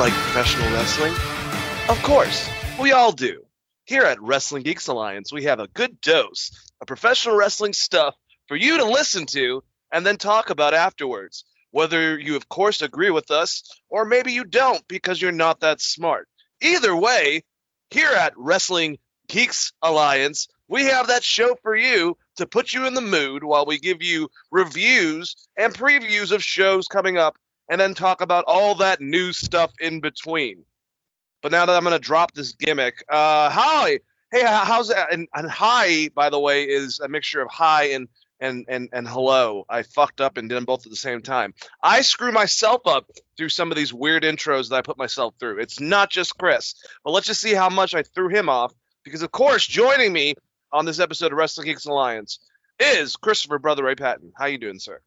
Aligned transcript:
Like 0.00 0.14
professional 0.14 0.72
wrestling? 0.72 1.12
Of 1.90 2.02
course, 2.02 2.48
we 2.80 2.92
all 2.92 3.12
do. 3.12 3.42
Here 3.84 4.04
at 4.04 4.22
Wrestling 4.22 4.62
Geeks 4.62 4.86
Alliance, 4.86 5.30
we 5.30 5.44
have 5.44 5.60
a 5.60 5.68
good 5.68 6.00
dose 6.00 6.50
of 6.80 6.86
professional 6.86 7.36
wrestling 7.36 7.74
stuff 7.74 8.14
for 8.48 8.56
you 8.56 8.78
to 8.78 8.86
listen 8.86 9.26
to 9.26 9.62
and 9.92 10.06
then 10.06 10.16
talk 10.16 10.48
about 10.48 10.72
afterwards. 10.72 11.44
Whether 11.70 12.18
you, 12.18 12.34
of 12.36 12.48
course, 12.48 12.80
agree 12.80 13.10
with 13.10 13.30
us 13.30 13.62
or 13.90 14.06
maybe 14.06 14.32
you 14.32 14.44
don't 14.44 14.82
because 14.88 15.20
you're 15.20 15.32
not 15.32 15.60
that 15.60 15.82
smart. 15.82 16.28
Either 16.62 16.96
way, 16.96 17.44
here 17.90 18.10
at 18.10 18.32
Wrestling 18.38 18.96
Geeks 19.28 19.74
Alliance, 19.82 20.48
we 20.66 20.84
have 20.84 21.08
that 21.08 21.22
show 21.22 21.56
for 21.62 21.76
you 21.76 22.16
to 22.36 22.46
put 22.46 22.72
you 22.72 22.86
in 22.86 22.94
the 22.94 23.02
mood 23.02 23.44
while 23.44 23.66
we 23.66 23.78
give 23.78 24.02
you 24.02 24.30
reviews 24.50 25.36
and 25.58 25.74
previews 25.74 26.32
of 26.32 26.42
shows 26.42 26.86
coming 26.88 27.18
up 27.18 27.36
and 27.70 27.80
then 27.80 27.94
talk 27.94 28.20
about 28.20 28.44
all 28.48 28.74
that 28.74 29.00
new 29.00 29.32
stuff 29.32 29.72
in 29.80 30.00
between. 30.00 30.64
But 31.40 31.52
now 31.52 31.64
that 31.64 31.74
I'm 31.74 31.84
going 31.84 31.94
to 31.94 31.98
drop 31.98 32.32
this 32.34 32.52
gimmick, 32.52 33.02
uh, 33.08 33.48
hi, 33.48 34.00
hey, 34.30 34.44
how's 34.44 34.88
that? 34.88 35.12
And, 35.12 35.28
and 35.34 35.48
hi, 35.48 36.10
by 36.14 36.28
the 36.28 36.38
way, 36.38 36.64
is 36.64 37.00
a 37.00 37.08
mixture 37.08 37.40
of 37.40 37.48
hi 37.50 37.84
and 37.90 38.08
and 38.40 38.64
and 38.68 38.88
and 38.92 39.06
hello. 39.06 39.64
I 39.68 39.82
fucked 39.82 40.20
up 40.20 40.36
and 40.36 40.48
did 40.48 40.56
them 40.56 40.64
both 40.64 40.84
at 40.84 40.90
the 40.90 40.96
same 40.96 41.22
time. 41.22 41.54
I 41.82 42.00
screw 42.00 42.32
myself 42.32 42.82
up 42.86 43.06
through 43.36 43.50
some 43.50 43.70
of 43.70 43.76
these 43.76 43.92
weird 43.92 44.24
intros 44.24 44.70
that 44.70 44.76
I 44.76 44.82
put 44.82 44.98
myself 44.98 45.34
through. 45.38 45.60
It's 45.60 45.80
not 45.80 46.10
just 46.10 46.36
Chris, 46.38 46.74
but 47.04 47.12
let's 47.12 47.26
just 47.26 47.40
see 47.40 47.54
how 47.54 47.68
much 47.68 47.94
I 47.94 48.02
threw 48.02 48.28
him 48.28 48.48
off. 48.48 48.72
Because 49.04 49.22
of 49.22 49.30
course, 49.30 49.66
joining 49.66 50.12
me 50.12 50.34
on 50.72 50.84
this 50.84 51.00
episode 51.00 51.32
of 51.32 51.38
Wrestling 51.38 51.66
Geeks 51.66 51.86
Alliance 51.86 52.40
is 52.78 53.16
Christopher 53.16 53.58
Brother 53.58 53.84
Ray 53.84 53.94
Patton. 53.94 54.32
How 54.36 54.46
you 54.46 54.58
doing, 54.58 54.78
sir? 54.78 55.00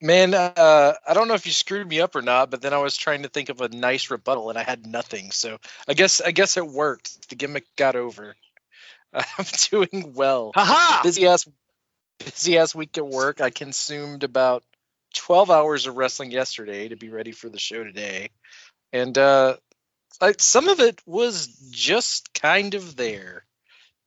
Man, 0.00 0.34
uh, 0.34 0.92
I 1.08 1.14
don't 1.14 1.26
know 1.26 1.34
if 1.34 1.46
you 1.46 1.52
screwed 1.52 1.88
me 1.88 2.00
up 2.00 2.16
or 2.16 2.22
not, 2.22 2.50
but 2.50 2.60
then 2.60 2.74
I 2.74 2.78
was 2.78 2.96
trying 2.96 3.22
to 3.22 3.30
think 3.30 3.48
of 3.48 3.62
a 3.62 3.68
nice 3.68 4.10
rebuttal 4.10 4.50
and 4.50 4.58
I 4.58 4.62
had 4.62 4.86
nothing. 4.86 5.30
So 5.30 5.58
I 5.88 5.94
guess 5.94 6.20
I 6.20 6.32
guess 6.32 6.56
it 6.58 6.66
worked. 6.66 7.30
The 7.30 7.34
gimmick 7.34 7.64
got 7.76 7.96
over. 7.96 8.36
I'm 9.14 9.46
doing 9.70 10.12
well. 10.14 10.52
Haha! 10.54 11.02
Busy 11.02 11.26
ass, 11.26 11.48
busy 12.18 12.58
ass 12.58 12.74
week 12.74 12.98
at 12.98 13.06
work. 13.06 13.40
I 13.40 13.48
consumed 13.48 14.22
about 14.22 14.64
12 15.14 15.50
hours 15.50 15.86
of 15.86 15.96
wrestling 15.96 16.30
yesterday 16.30 16.88
to 16.88 16.96
be 16.96 17.08
ready 17.08 17.32
for 17.32 17.48
the 17.48 17.58
show 17.58 17.82
today, 17.82 18.30
and 18.92 19.16
uh, 19.16 19.56
like 20.20 20.40
some 20.40 20.68
of 20.68 20.80
it 20.80 21.00
was 21.06 21.46
just 21.70 22.34
kind 22.34 22.74
of 22.74 22.96
there, 22.96 23.46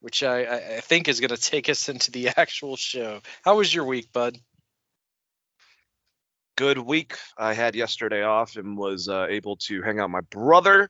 which 0.01 0.21
I, 0.21 0.43
I, 0.43 0.75
I 0.75 0.79
think 0.81 1.07
is 1.07 1.19
going 1.19 1.29
to 1.29 1.37
take 1.37 1.69
us 1.69 1.89
into 1.89 2.11
the 2.11 2.29
actual 2.37 2.75
show. 2.75 3.21
How 3.43 3.57
was 3.57 3.73
your 3.73 3.85
week, 3.85 4.11
bud? 4.13 4.37
Good 6.59 6.77
week. 6.77 7.15
I 7.37 7.53
had 7.53 7.73
yesterday 7.73 8.21
off 8.21 8.57
and 8.57 8.77
was 8.77 9.07
uh, 9.07 9.27
able 9.29 9.55
to 9.67 9.81
hang 9.81 10.01
out 10.01 10.09
my 10.09 10.19
brother 10.29 10.89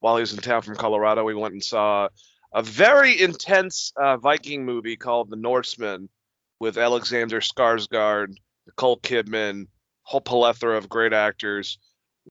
while 0.00 0.16
he 0.16 0.22
was 0.22 0.32
in 0.32 0.38
town 0.38 0.62
from 0.62 0.74
Colorado. 0.74 1.22
We 1.22 1.34
went 1.34 1.52
and 1.52 1.62
saw 1.62 2.08
a 2.54 2.62
very 2.62 3.20
intense 3.20 3.92
uh, 3.94 4.16
Viking 4.16 4.64
movie 4.64 4.96
called 4.96 5.28
The 5.28 5.36
Northman 5.36 6.08
with 6.60 6.78
Alexander 6.78 7.40
Skarsgård, 7.40 8.36
Nicole 8.66 9.00
Kidman, 9.00 9.66
whole 10.02 10.22
plethora 10.22 10.78
of 10.78 10.88
great 10.88 11.12
actors. 11.12 11.76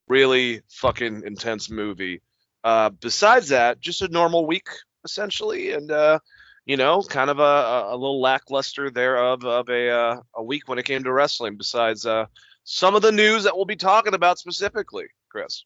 Really 0.07 0.61
fucking 0.71 1.21
intense 1.23 1.69
movie. 1.69 2.23
Uh, 2.63 2.89
besides 2.89 3.49
that, 3.49 3.79
just 3.79 4.01
a 4.01 4.07
normal 4.07 4.47
week 4.47 4.69
essentially, 5.05 5.73
and 5.73 5.91
uh, 5.91 6.17
you 6.65 6.77
know, 6.77 7.03
kind 7.03 7.29
of 7.29 7.37
a, 7.37 7.43
a, 7.43 7.93
a 7.93 7.95
little 7.95 8.19
lackluster 8.19 8.89
there 8.89 9.17
of 9.17 9.45
of 9.45 9.69
a 9.69 9.91
uh, 9.91 10.21
a 10.33 10.43
week 10.43 10.67
when 10.67 10.79
it 10.79 10.85
came 10.85 11.03
to 11.03 11.13
wrestling. 11.13 11.57
Besides 11.57 12.07
uh, 12.07 12.25
some 12.63 12.95
of 12.95 13.01
the 13.01 13.11
news 13.11 13.43
that 13.43 13.55
we'll 13.55 13.65
be 13.65 13.75
talking 13.75 14.13
about 14.13 14.39
specifically, 14.39 15.07
Chris. 15.29 15.63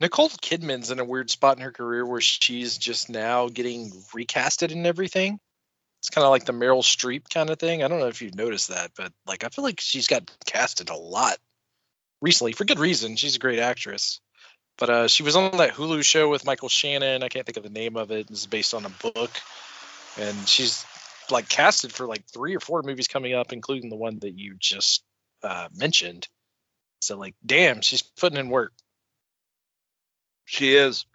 Nicole 0.00 0.30
Kidman's 0.30 0.90
in 0.90 0.98
a 0.98 1.04
weird 1.04 1.30
spot 1.30 1.58
in 1.58 1.62
her 1.62 1.72
career 1.72 2.06
where 2.06 2.22
she's 2.22 2.78
just 2.78 3.10
now 3.10 3.48
getting 3.48 3.90
recasted 4.14 4.72
and 4.72 4.86
everything. 4.86 5.38
It's 6.00 6.08
kind 6.08 6.24
of 6.24 6.30
like 6.30 6.46
the 6.46 6.54
Meryl 6.54 6.82
Streep 6.82 7.28
kind 7.28 7.50
of 7.50 7.58
thing. 7.58 7.82
I 7.82 7.88
don't 7.88 8.00
know 8.00 8.06
if 8.06 8.22
you've 8.22 8.34
noticed 8.34 8.68
that, 8.68 8.92
but 8.96 9.12
like 9.26 9.44
I 9.44 9.48
feel 9.48 9.64
like 9.64 9.80
she's 9.80 10.08
got 10.08 10.30
casted 10.46 10.88
a 10.88 10.96
lot 10.96 11.36
recently 12.22 12.52
for 12.52 12.64
good 12.64 12.78
reason. 12.78 13.16
She's 13.16 13.36
a 13.36 13.40
great 13.40 13.58
actress. 13.58 14.20
But 14.78 14.88
uh, 14.90 15.08
she 15.08 15.22
was 15.22 15.36
on 15.36 15.58
that 15.58 15.74
Hulu 15.74 16.02
show 16.02 16.30
with 16.30 16.46
Michael 16.46 16.70
Shannon. 16.70 17.22
I 17.22 17.28
can't 17.28 17.44
think 17.44 17.58
of 17.58 17.62
the 17.62 17.68
name 17.68 17.98
of 17.98 18.10
it. 18.10 18.30
It's 18.30 18.46
based 18.46 18.72
on 18.72 18.86
a 18.86 18.88
book, 18.88 19.30
and 20.18 20.48
she's 20.48 20.86
like 21.30 21.48
casted 21.48 21.92
for 21.92 22.06
like 22.06 22.24
three 22.32 22.54
or 22.54 22.60
four 22.60 22.82
movies 22.82 23.08
coming 23.08 23.34
up, 23.34 23.52
including 23.52 23.90
the 23.90 23.96
one 23.96 24.18
that 24.20 24.38
you 24.38 24.54
just 24.58 25.02
uh, 25.42 25.68
mentioned. 25.74 26.28
So 27.00 27.16
like, 27.16 27.34
damn, 27.44 27.80
she's 27.80 28.02
putting 28.02 28.38
in 28.38 28.48
work. 28.48 28.72
She 30.44 30.74
is. 30.74 31.06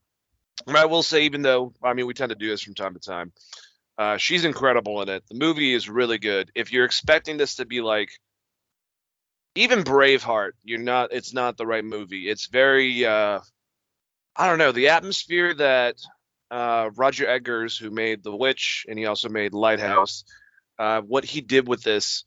I 0.68 0.86
will 0.86 1.04
say, 1.04 1.24
even 1.24 1.42
though 1.42 1.74
I 1.84 1.94
mean 1.94 2.08
we 2.08 2.14
tend 2.14 2.30
to 2.30 2.36
do 2.36 2.48
this 2.48 2.62
from 2.62 2.76
time 2.76 2.94
to 2.94 3.00
time, 3.00 3.34
uh, 3.98 4.18
she's 4.18 4.46
incredible 4.46 5.02
in 5.02 5.10
it. 5.10 5.24
The 5.28 5.36
movie 5.36 5.74
is 5.74 5.90
really 5.90 6.18
good. 6.18 6.52
If 6.56 6.72
you're 6.72 6.86
expecting 6.86 7.38
this 7.38 7.56
to 7.56 7.66
be 7.66 7.82
like 7.82 8.10
even 9.56 9.84
Braveheart, 9.84 10.52
you're 10.64 10.80
not. 10.80 11.14
It's 11.14 11.34
not 11.34 11.58
the 11.58 11.66
right 11.66 11.84
movie. 11.84 12.30
It's 12.30 12.48
very. 12.48 13.06
Uh, 13.06 13.40
I 14.36 14.48
don't 14.48 14.58
know 14.58 14.74
the 14.74 14.90
atmosphere 14.90 15.54
that 15.54 15.96
uh, 16.56 16.90
Roger 16.96 17.28
Eggers, 17.28 17.78
who 17.78 17.90
made 17.90 18.24
The 18.24 18.34
Witch 18.34 18.86
and 18.88 18.98
he 18.98 19.06
also 19.06 19.28
made 19.28 19.54
Lighthouse, 19.54 20.24
uh, 20.80 21.02
what 21.02 21.26
he 21.26 21.42
did 21.42 21.68
with 21.68 21.84
this. 21.84 22.24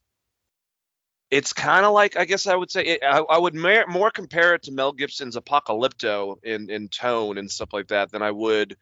It's 1.31 1.55
kind 1.55 1.87
of 1.87 1.93
like 1.93 2.17
I 2.17 2.27
guess 2.27 2.47
I 2.47 2.55
would 2.55 2.71
say 2.71 2.85
it, 2.85 3.03
I, 3.03 3.21
I 3.21 3.39
would 3.39 3.55
mer- 3.55 3.87
more 3.87 4.11
compare 4.11 4.55
it 4.55 4.65
to 4.65 4.73
Mel 4.73 4.93
Gibson's 4.93 5.37
Apocalypto 5.37 6.37
in 6.43 6.71
in 6.71 6.89
tone 6.89 7.39
and 7.39 7.51
stuff 7.51 7.71
like 7.73 7.89
that 7.89 8.11
than 8.11 8.23
I 8.23 8.31
would 8.31 8.77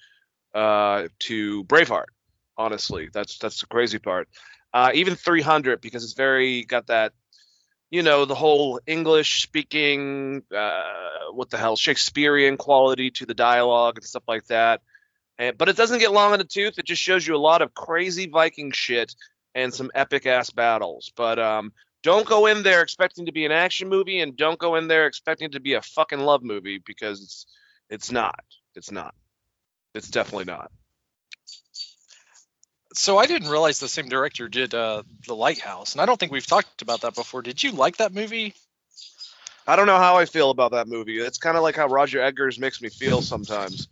uh, 0.53 1.09
to 1.21 1.65
Braveheart. 1.65 2.11
Honestly, 2.57 3.09
that's 3.13 3.39
that's 3.39 3.61
the 3.61 3.67
crazy 3.67 3.99
part. 3.99 4.29
Uh, 4.73 4.91
even 4.95 5.15
300 5.15 5.81
because 5.81 6.03
it's 6.05 6.15
very 6.15 6.65
got 6.65 6.89
that 6.89 7.13
you 7.91 8.03
know 8.03 8.25
the 8.25 8.35
whole 8.35 8.81
english 8.87 9.43
speaking 9.43 10.43
uh, 10.55 11.31
what 11.33 11.51
the 11.51 11.57
hell 11.57 11.77
shakespearean 11.77 12.57
quality 12.57 13.11
to 13.11 13.25
the 13.25 13.33
dialogue 13.33 13.97
and 13.97 14.05
stuff 14.05 14.25
like 14.27 14.45
that 14.47 14.83
and, 15.39 15.59
but 15.59 15.69
it 15.69 15.77
doesn't 15.77 15.99
get 15.99 16.13
long 16.13 16.33
in 16.33 16.39
the 16.39 16.45
tooth 16.45 16.79
it 16.79 16.87
just 16.87 17.03
shows 17.03 17.27
you 17.27 17.35
a 17.35 17.39
lot 17.39 17.63
of 17.63 17.75
crazy 17.75 18.27
viking 18.27 18.71
shit 18.73 19.15
and 19.55 19.73
some 19.73 19.91
epic 19.95 20.27
ass 20.27 20.51
battles 20.51 21.13
but 21.17 21.39
um 21.39 21.73
don't 22.03 22.27
go 22.27 22.47
in 22.47 22.63
there 22.63 22.83
expecting 22.83 23.27
to 23.27 23.33
be 23.33 23.47
an 23.47 23.53
action 23.53 23.89
movie 23.89 24.21
and 24.21 24.37
don't 24.37 24.59
go 24.59 24.77
in 24.77 24.89
there 24.89 25.07
expecting 25.07 25.51
to 25.51 25.61
be 25.61 25.75
a 25.75 25.83
fucking 25.83 26.21
love 26.21 26.43
movie 26.43 26.81
because 26.85 27.23
it's 27.23 27.47
it's 27.91 28.13
not 28.13 28.45
it's 28.75 28.91
not 28.91 29.15
it's 29.95 30.09
definitely 30.09 30.45
not 30.45 30.71
So 32.97 33.19
I 33.19 33.27
didn't 33.27 33.51
realize 33.51 33.79
the 33.79 33.89
same 33.89 34.09
director 34.09 34.49
did 34.49 34.73
uh, 34.73 35.03
the 35.27 35.35
Lighthouse, 35.35 35.93
and 35.93 36.01
I 36.01 36.07
don't 36.07 36.19
think 36.19 36.33
we've 36.33 36.47
talked 36.47 36.81
about 36.81 37.03
that 37.03 37.15
before. 37.15 37.43
Did 37.43 37.63
you 37.63 37.73
like 37.73 37.99
that 37.99 38.15
movie? 38.15 38.55
I 39.67 39.77
don't 39.77 39.87
know 39.87 39.99
how 39.99 40.17
I 40.17 40.25
feel 40.25 40.51
about 40.51 40.73
that 40.73 40.89
movie. 40.89 41.19
It's 41.19 41.37
kind 41.37 41.59
of 41.59 41.63
like 41.63 41.77
how 41.77 41.89
Roger 41.89 42.23
Eggers 42.23 42.59
makes 42.59 42.81
me 42.81 42.89
feel 42.89 43.21
sometimes. 43.21 43.87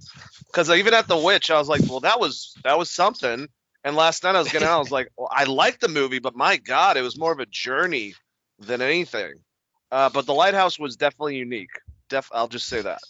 Because 0.55 0.71
even 0.71 0.95
at 0.95 1.09
The 1.09 1.17
Witch, 1.17 1.51
I 1.51 1.59
was 1.59 1.69
like, 1.69 1.81
well, 1.89 2.01
that 2.01 2.21
was 2.21 2.55
that 2.63 2.79
was 2.79 2.89
something. 2.89 3.49
And 3.83 3.97
last 3.97 4.23
night 4.23 4.37
I 4.37 4.39
was 4.39 4.55
out, 4.55 4.63
I 4.63 4.79
was 4.79 4.93
like, 4.93 5.09
well, 5.19 5.29
I 5.31 5.45
liked 5.45 5.81
the 5.81 5.89
movie, 5.89 6.21
but 6.21 6.37
my 6.37 6.59
God, 6.59 6.97
it 6.97 7.03
was 7.03 7.19
more 7.19 7.33
of 7.33 7.41
a 7.41 7.47
journey 7.47 8.15
than 8.61 8.81
anything. 8.81 9.35
Uh, 9.91 10.11
but 10.11 10.27
The 10.27 10.33
Lighthouse 10.33 10.79
was 10.79 10.97
definitely 10.97 11.37
unique. 11.37 11.71
Def, 12.09 12.31
I'll 12.33 12.47
just 12.47 12.69
say 12.69 12.83
that. 12.83 13.01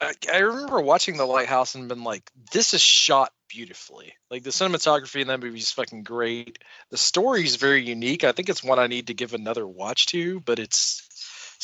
I, 0.00 0.14
I 0.32 0.38
remember 0.38 0.80
watching 0.80 1.16
the 1.16 1.24
Lighthouse 1.24 1.76
and 1.76 1.88
been 1.88 2.02
like, 2.02 2.28
"This 2.52 2.74
is 2.74 2.80
shot 2.80 3.30
beautifully. 3.48 4.14
Like 4.28 4.42
the 4.42 4.50
cinematography 4.50 5.20
in 5.20 5.28
that 5.28 5.40
movie 5.40 5.58
is 5.58 5.70
fucking 5.70 6.02
great. 6.02 6.58
The 6.90 6.96
story 6.96 7.44
is 7.44 7.54
very 7.56 7.86
unique. 7.86 8.24
I 8.24 8.32
think 8.32 8.48
it's 8.48 8.64
one 8.64 8.80
I 8.80 8.88
need 8.88 9.06
to 9.06 9.14
give 9.14 9.32
another 9.32 9.66
watch 9.66 10.06
to, 10.06 10.40
but 10.40 10.58
it's 10.58 11.06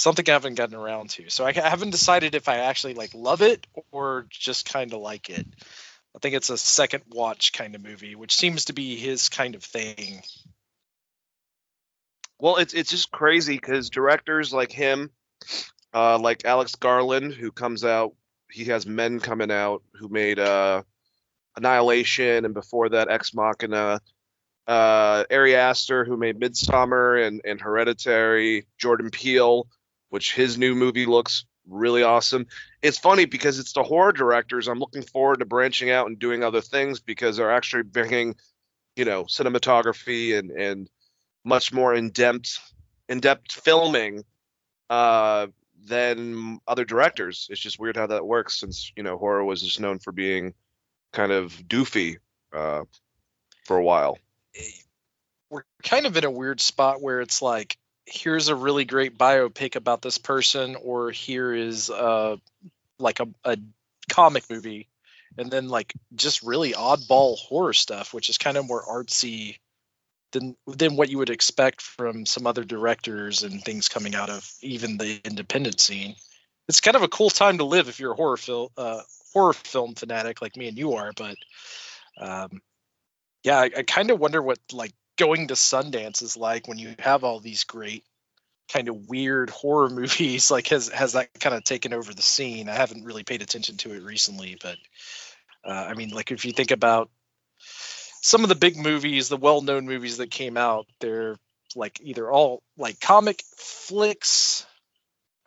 something 0.01 0.25
I 0.29 0.33
haven't 0.33 0.55
gotten 0.55 0.75
around 0.75 1.11
to. 1.11 1.29
So 1.31 1.45
I, 1.45 1.53
haven't 1.53 1.91
decided 1.91 2.35
if 2.35 2.49
I 2.49 2.59
actually 2.59 2.95
like 2.95 3.15
love 3.15 3.43
it 3.43 3.67
or 3.93 4.27
just 4.31 4.71
kind 4.71 4.93
of 4.93 5.01
like 5.01 5.29
it. 5.31 5.47
I 6.17 6.19
think 6.19 6.35
it's 6.35 6.51
a 6.51 6.59
second 6.59 7.05
watch 7.11 7.53
kind 7.53 7.75
of 7.75 7.85
movie, 7.85 8.17
which 8.17 8.35
seems 8.35 8.67
to 8.67 8.73
be 8.73 8.97
his 8.97 9.29
kind 9.29 9.55
of 9.55 9.63
thing. 9.63 10.23
Well, 12.41 12.57
it's 12.57 12.75
it's 12.75 12.91
just 12.91 13.13
crazy 13.13 13.55
because 13.55 13.91
directors 13.91 14.53
like 14.53 14.73
him, 14.73 15.11
uh, 15.95 16.19
like 16.19 16.45
Alex 16.47 16.75
Garland, 16.75 17.35
who 17.35 17.53
comes 17.53 17.85
out, 17.85 18.15
he 18.51 18.65
has 18.67 18.87
Men 18.87 19.21
coming 19.21 19.53
out, 19.53 19.83
who 19.95 20.09
made 20.09 20.39
uh, 20.39 20.83
Annihilation, 21.57 22.45
and 22.45 22.55
before 22.55 22.89
that 22.89 23.11
Ex 23.11 23.35
Machina. 23.35 24.01
Uh, 24.67 25.25
Ari 25.31 25.57
Aster, 25.57 26.05
who 26.05 26.17
made 26.17 26.41
Midsommar 26.41 27.27
and 27.27 27.43
and 27.45 27.61
Hereditary. 27.61 28.67
Jordan 28.79 29.11
Peele, 29.11 29.69
which 30.11 30.35
his 30.35 30.59
new 30.59 30.75
movie 30.75 31.07
looks 31.07 31.45
really 31.69 32.03
awesome. 32.03 32.47
It's 32.83 32.99
funny 32.99 33.25
because 33.25 33.59
it's 33.59 33.73
the 33.73 33.83
horror 33.83 34.13
directors. 34.13 34.69
I'm 34.69 34.79
looking 34.79 35.03
forward 35.03 35.39
to 35.39 35.45
branching 35.45 35.91
out 35.91 36.07
and 36.07 36.19
doing 36.19 36.43
other 36.43 36.61
things 36.61 37.01
because 37.01 37.37
they're 37.37 37.53
actually 37.53 37.85
bringing, 37.85 38.37
you 38.97 39.05
know, 39.05 39.25
cinematography 39.25 40.39
and 40.39 40.51
and 40.51 40.91
much 41.45 41.73
more 41.73 41.95
in 41.95 42.11
depth 42.11 42.59
in 43.09 43.21
depth 43.21 43.53
filming 43.53 44.25
uh, 44.91 45.47
than 45.87 46.61
other 46.67 46.85
directors. 46.85 47.49
It's 47.51 47.61
just 47.61 47.79
weird 47.79 47.97
how 47.97 48.09
that 48.09 48.27
works 48.27 48.61
since 48.61 48.93
you 48.97 49.03
know 49.03 49.17
horror 49.17 49.45
was 49.45 49.63
just 49.63 49.81
known 49.81 49.99
for 49.99 50.13
being 50.13 50.55
kind 51.13 51.33
of 51.33 51.53
doofy 51.67 52.19
uh, 52.53 52.85
for 53.65 53.77
a 53.77 53.83
while. 53.83 54.19
we're 55.51 55.65
kind 55.83 56.07
of 56.07 56.17
in 56.17 56.25
a 56.25 56.31
weird 56.31 56.61
spot 56.61 57.03
where 57.03 57.21
it's 57.21 57.43
like 57.43 57.77
here's 58.13 58.49
a 58.49 58.55
really 58.55 58.85
great 58.85 59.17
biopic 59.17 59.77
about 59.77 60.03
this 60.03 60.19
person 60.19 60.77
or 60.77 61.11
here 61.11 61.55
is 61.55 61.91
uh 61.91 62.37
like 62.99 63.21
a, 63.21 63.29
a 63.45 63.57
comic 64.11 64.45
movie 64.51 64.89
and 65.39 65.51
then 65.51 65.69
like 65.69 65.93
just 66.15 66.43
really 66.43 66.73
oddball 66.73 67.39
horror 67.39 67.73
stuff 67.73 68.13
which 68.13 68.29
is 68.29 68.39
kind 68.39 68.57
of 68.57 68.67
more 68.67 68.85
artsy 68.85 69.57
than 70.33 70.57
than 70.67 70.97
what 70.97 71.09
you 71.11 71.19
would 71.19 71.31
expect 71.31 71.81
from 71.81 72.27
some 72.27 72.47
other 72.47 72.65
directors 72.65 73.43
and 73.43 73.63
things 73.63 73.89
coming 73.89 74.15
out 74.15 74.31
of 74.31 74.49
even 74.63 74.97
the 74.97 75.21
independent 75.25 75.81
scene. 75.81 76.15
It's 76.69 76.81
kind 76.81 76.97
of 76.97 77.03
a 77.03 77.09
cool 77.09 77.31
time 77.31 77.59
to 77.59 77.65
live 77.65 77.89
if 77.89 77.99
you're 77.99 78.13
a 78.13 78.17
horror 78.17 78.37
film 78.37 78.69
uh 78.77 79.01
horror 79.33 79.53
film 79.53 79.95
fanatic 79.95 80.43
like 80.43 80.57
me 80.57 80.69
and 80.69 80.79
you 80.79 80.95
are 80.95 81.13
but 81.17 81.37
um 82.21 82.61
yeah 83.45 83.59
i, 83.59 83.71
I 83.77 83.83
kind 83.83 84.11
of 84.11 84.19
wonder 84.19 84.43
what 84.43 84.59
like 84.73 84.93
going 85.21 85.49
to 85.49 85.55
sundance 85.55 86.23
is 86.23 86.37
like 86.37 86.67
when 86.67 86.79
you 86.79 86.95
have 86.99 87.23
all 87.23 87.41
these 87.41 87.65
great 87.65 88.05
kind 88.73 88.89
of 88.89 89.09
weird 89.09 89.51
horror 89.61 89.91
movies 89.91 90.51
like 90.51 90.69
has 90.69 90.89
has 90.89 91.13
that 91.13 91.29
kind 91.39 91.55
of 91.55 91.63
taken 91.63 91.93
over 91.93 92.15
the 92.15 92.23
scene? 92.23 92.69
I 92.69 92.75
haven't 92.75 93.05
really 93.05 93.23
paid 93.23 93.43
attention 93.43 93.77
to 93.79 93.93
it 93.93 94.03
recently 94.03 94.57
but 94.61 94.77
uh, 95.65 95.87
i 95.91 95.95
mean 95.95 96.11
like 96.11 96.31
if 96.31 96.45
you 96.45 96.53
think 96.53 96.71
about 96.71 97.11
some 98.23 98.43
of 98.43 98.49
the 98.49 98.55
big 98.55 98.77
movies 98.77 99.29
the 99.29 99.37
well-known 99.37 99.87
movies 99.87 100.17
that 100.17 100.31
came 100.31 100.57
out 100.57 100.87
they're 101.01 101.37
like 101.77 102.01
either 102.03 102.31
all 102.31 102.63
like 102.77 102.99
comic 103.01 103.43
flicks 103.57 104.67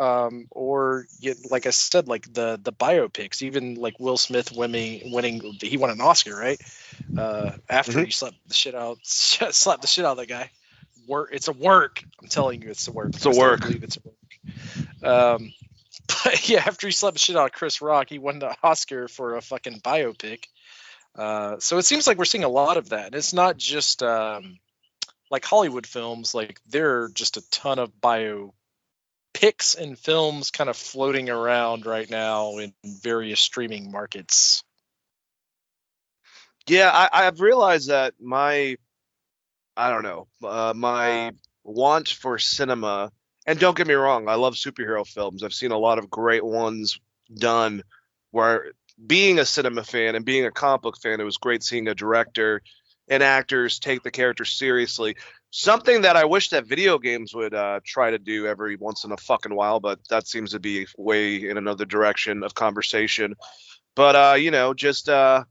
um 0.04 0.48
or 0.52 1.06
you, 1.20 1.34
like 1.50 1.66
i 1.66 1.70
said 1.70 2.08
like 2.08 2.32
the 2.34 2.60
the 2.62 2.74
biopics 2.74 3.42
even 3.42 3.76
like 3.76 4.00
will 4.00 4.18
smith 4.18 4.52
winning 4.52 5.12
winning 5.14 5.42
he 5.62 5.78
won 5.78 5.90
an 5.90 6.02
oscar 6.02 6.36
right? 6.36 6.60
Uh 7.18 7.52
after 7.70 7.94
Mhm. 7.94 8.06
he 8.06 8.12
slapped 8.12 8.38
the 8.48 8.54
shit 8.54 8.76
out 8.76 8.98
slapped 9.04 9.82
the 9.82 9.88
shit 9.88 10.06
out 10.06 10.12
of 10.12 10.18
that 10.18 10.28
guy. 10.28 10.50
Work 11.08 11.30
it's 11.34 11.48
a 11.48 11.54
work. 11.54 12.04
I'm 12.22 12.28
telling 12.28 12.62
you 12.62 12.70
it's 12.70 12.88
a 12.88 12.92
work. 12.92 13.16
It's 13.16 13.26
a 13.26 13.30
work. 13.32 13.62
believe 13.62 13.84
it's 13.84 13.98
a 13.98 14.02
work. 14.06 15.14
Um 15.14 15.54
but 16.24 16.50
yeah 16.50 16.64
after 16.66 16.88
he 16.88 16.92
slapped 16.94 17.16
the 17.16 17.20
shit 17.20 17.36
out 17.38 17.46
of 17.46 17.52
chris 17.52 17.82
rock 17.82 18.10
he 18.10 18.20
won 18.20 18.40
the 18.40 18.56
oscar 18.64 19.08
for 19.08 19.36
a 19.38 19.42
fucking 19.42 19.80
biopic. 19.82 20.46
Uh 21.16 21.58
so 21.60 21.78
it 21.78 21.86
seems 21.86 22.08
like 22.08 22.18
we're 22.18 22.26
seeing 22.26 22.44
a 22.44 22.50
lot 22.62 22.78
of 22.78 22.90
that. 22.90 23.08
And 23.08 23.16
it's 23.16 23.34
not 23.34 23.58
just 23.58 24.04
um 24.04 24.58
like 25.32 25.46
hollywood 25.46 25.88
films 25.88 26.36
like 26.36 26.60
there 26.68 27.02
are 27.04 27.10
just 27.10 27.38
a 27.38 27.50
ton 27.50 27.80
of 27.80 28.00
bio 28.02 28.54
picks 29.34 29.76
and 29.76 29.98
films 29.98 30.52
kind 30.52 30.70
of 30.70 30.78
floating 30.78 31.30
around 31.30 31.86
right 31.86 32.10
now 32.10 32.58
in 32.58 32.74
various 32.86 33.40
streaming 33.40 33.92
markets. 33.92 34.64
Yeah, 36.68 36.90
I, 36.94 37.26
I've 37.26 37.42
realized 37.42 37.90
that 37.90 38.14
my, 38.22 38.78
I 39.76 39.90
don't 39.90 40.04
know, 40.04 40.28
uh, 40.44 40.74
my 40.76 41.32
want 41.64 42.08
for 42.08 42.38
cinema, 42.38 43.12
and 43.46 43.60
don't 43.60 43.76
get 43.76 43.88
me 43.88 43.96
wrong, 43.96 44.30
I 44.30 44.36
love 44.36 44.54
superhero 44.54 45.06
films. 45.06 45.44
I've 45.44 45.54
seen 45.54 45.72
a 45.72 45.78
lot 45.78 46.00
of 46.00 46.10
great 46.10 46.46
ones 46.46 47.00
done 47.34 47.84
where 48.32 48.72
being 49.06 49.40
a 49.40 49.46
cinema 49.46 49.84
fan 49.84 50.16
and 50.16 50.24
being 50.24 50.46
a 50.46 50.52
comic 50.52 50.82
book 50.82 50.98
fan, 51.02 51.20
it 51.20 51.26
was 51.26 51.38
great 51.38 51.64
seeing 51.64 51.88
a 51.88 51.96
director 51.96 52.62
and 53.08 53.22
actors 53.22 53.80
take 53.80 54.04
the 54.04 54.12
character 54.12 54.46
seriously. 54.46 55.18
Something 55.56 56.02
that 56.02 56.16
I 56.16 56.26
wish 56.26 56.50
that 56.50 56.66
video 56.66 56.98
games 56.98 57.36
would 57.36 57.54
uh, 57.54 57.80
try 57.86 58.10
to 58.10 58.18
do 58.18 58.48
every 58.48 58.76
once 58.76 59.04
in 59.04 59.12
a 59.12 59.18
fucking 59.18 59.54
while, 59.54 59.80
but 59.80 60.00
that 60.10 60.28
seems 60.28 60.54
to 60.54 60.60
be 60.60 60.88
way 60.98 61.48
in 61.48 61.60
another 61.60 61.86
direction 61.86 62.42
of 62.42 62.56
conversation. 62.56 63.36
But 63.96 64.16
uh, 64.16 64.34
you 64.34 64.50
know, 64.50 64.74
just 64.74 65.10
uh, 65.10 65.44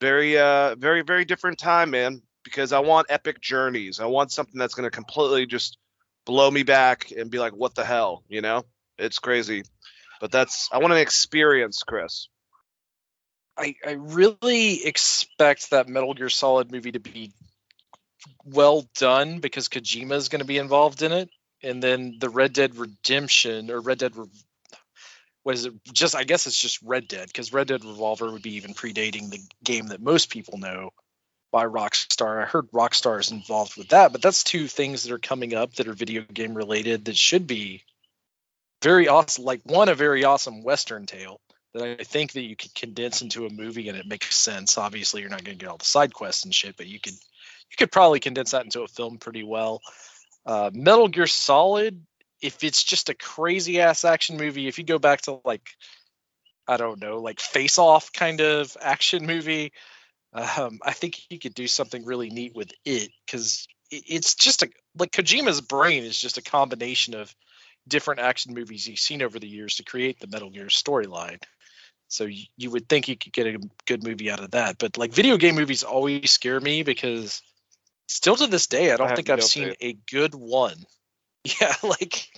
very 0.00 0.38
uh 0.38 0.76
very 0.76 1.02
very 1.02 1.24
different 1.24 1.58
time 1.58 1.90
man 1.90 2.22
because 2.44 2.72
i 2.72 2.78
want 2.78 3.08
epic 3.10 3.40
journeys. 3.40 3.98
I 3.98 4.06
want 4.06 4.30
something 4.30 4.56
that's 4.56 4.74
going 4.74 4.88
to 4.88 4.94
completely 4.94 5.46
just 5.46 5.78
blow 6.24 6.48
me 6.48 6.62
back 6.62 7.10
and 7.10 7.28
be 7.28 7.40
like 7.40 7.54
what 7.54 7.74
the 7.74 7.84
hell 7.84 8.22
you 8.28 8.40
know? 8.40 8.64
It's 8.98 9.18
crazy. 9.18 9.64
But 10.20 10.30
that's 10.30 10.68
i 10.70 10.78
want 10.78 10.92
an 10.92 11.00
experience 11.00 11.82
chris. 11.82 12.28
I, 13.56 13.74
I 13.84 13.92
really 13.94 14.84
expect 14.86 15.70
that 15.72 15.88
Metal 15.88 16.14
Gear 16.14 16.28
Solid 16.28 16.70
movie 16.70 16.92
to 16.92 17.00
be 17.00 17.32
well 18.44 18.86
done 18.96 19.40
because 19.40 19.68
Kojima 19.68 20.12
is 20.12 20.28
going 20.28 20.40
to 20.40 20.46
be 20.46 20.58
involved 20.58 21.02
in 21.02 21.12
it, 21.12 21.30
and 21.62 21.82
then 21.82 22.16
the 22.18 22.30
Red 22.30 22.52
Dead 22.52 22.76
Redemption 22.76 23.70
or 23.70 23.80
Red 23.80 23.98
Dead, 23.98 24.16
Re- 24.16 24.26
what 25.42 25.54
is 25.54 25.64
it? 25.64 25.74
Just 25.92 26.14
I 26.14 26.24
guess 26.24 26.46
it's 26.46 26.60
just 26.60 26.82
Red 26.82 27.08
Dead 27.08 27.26
because 27.26 27.52
Red 27.52 27.68
Dead 27.68 27.84
Revolver 27.84 28.30
would 28.30 28.42
be 28.42 28.56
even 28.56 28.74
predating 28.74 29.30
the 29.30 29.40
game 29.64 29.88
that 29.88 30.02
most 30.02 30.30
people 30.30 30.58
know 30.58 30.90
by 31.50 31.64
Rockstar. 31.64 32.42
I 32.42 32.46
heard 32.46 32.70
Rockstar 32.70 33.20
is 33.20 33.30
involved 33.30 33.76
with 33.76 33.88
that, 33.88 34.12
but 34.12 34.22
that's 34.22 34.44
two 34.44 34.66
things 34.66 35.02
that 35.02 35.12
are 35.12 35.18
coming 35.18 35.54
up 35.54 35.74
that 35.74 35.88
are 35.88 35.94
video 35.94 36.22
game 36.22 36.54
related 36.54 37.06
that 37.06 37.16
should 37.16 37.46
be 37.46 37.84
very 38.82 39.08
awesome. 39.08 39.44
Like 39.44 39.60
one, 39.64 39.88
a 39.88 39.94
very 39.94 40.24
awesome 40.24 40.62
Western 40.62 41.06
tale 41.06 41.40
that 41.74 42.00
I 42.00 42.04
think 42.04 42.32
that 42.32 42.42
you 42.42 42.56
could 42.56 42.74
condense 42.74 43.22
into 43.22 43.46
a 43.46 43.50
movie 43.50 43.88
and 43.88 43.98
it 43.98 44.06
makes 44.06 44.36
sense. 44.36 44.78
Obviously, 44.78 45.20
you're 45.20 45.30
not 45.30 45.44
going 45.44 45.58
to 45.58 45.64
get 45.64 45.70
all 45.70 45.78
the 45.78 45.84
side 45.84 46.14
quests 46.14 46.44
and 46.44 46.54
shit, 46.54 46.76
but 46.76 46.86
you 46.86 47.00
could 47.00 47.14
you 47.70 47.76
could 47.76 47.92
probably 47.92 48.20
condense 48.20 48.52
that 48.52 48.64
into 48.64 48.82
a 48.82 48.88
film 48.88 49.18
pretty 49.18 49.42
well. 49.42 49.80
Uh, 50.46 50.70
Metal 50.72 51.08
Gear 51.08 51.26
Solid, 51.26 52.04
if 52.40 52.64
it's 52.64 52.82
just 52.82 53.08
a 53.08 53.14
crazy 53.14 53.80
ass 53.80 54.04
action 54.04 54.36
movie, 54.36 54.68
if 54.68 54.78
you 54.78 54.84
go 54.84 54.98
back 54.98 55.22
to 55.22 55.40
like 55.44 55.68
I 56.66 56.76
don't 56.76 57.00
know, 57.00 57.18
like 57.18 57.40
Face 57.40 57.78
Off 57.78 58.12
kind 58.12 58.40
of 58.40 58.76
action 58.82 59.26
movie, 59.26 59.72
um, 60.32 60.80
I 60.82 60.92
think 60.92 61.18
you 61.30 61.38
could 61.38 61.54
do 61.54 61.66
something 61.66 62.04
really 62.04 62.30
neat 62.30 62.54
with 62.54 62.70
it 62.84 63.10
because 63.24 63.66
it's 63.90 64.34
just 64.34 64.62
a 64.62 64.68
like 64.98 65.12
Kojima's 65.12 65.62
brain 65.62 66.04
is 66.04 66.18
just 66.20 66.36
a 66.36 66.42
combination 66.42 67.14
of 67.14 67.34
different 67.86 68.20
action 68.20 68.52
movies 68.52 68.84
he's 68.84 69.00
seen 69.00 69.22
over 69.22 69.38
the 69.38 69.48
years 69.48 69.76
to 69.76 69.84
create 69.84 70.20
the 70.20 70.26
Metal 70.26 70.50
Gear 70.50 70.66
storyline. 70.66 71.42
So 72.08 72.24
you, 72.24 72.44
you 72.56 72.70
would 72.70 72.88
think 72.88 73.08
you 73.08 73.16
could 73.16 73.32
get 73.32 73.46
a 73.46 73.58
good 73.86 74.02
movie 74.02 74.30
out 74.30 74.40
of 74.42 74.50
that, 74.52 74.76
but 74.78 74.98
like 74.98 75.12
video 75.12 75.36
game 75.38 75.54
movies 75.54 75.84
always 75.84 76.30
scare 76.30 76.60
me 76.60 76.82
because 76.82 77.42
still 78.08 78.36
to 78.36 78.46
this 78.46 78.66
day 78.66 78.90
I 78.90 78.96
don't 78.96 79.08
have 79.08 79.16
think 79.16 79.30
I've 79.30 79.44
seen 79.44 79.74
a 79.80 79.92
good 80.10 80.34
one. 80.34 80.76
Yeah, 81.60 81.72
like 81.82 82.28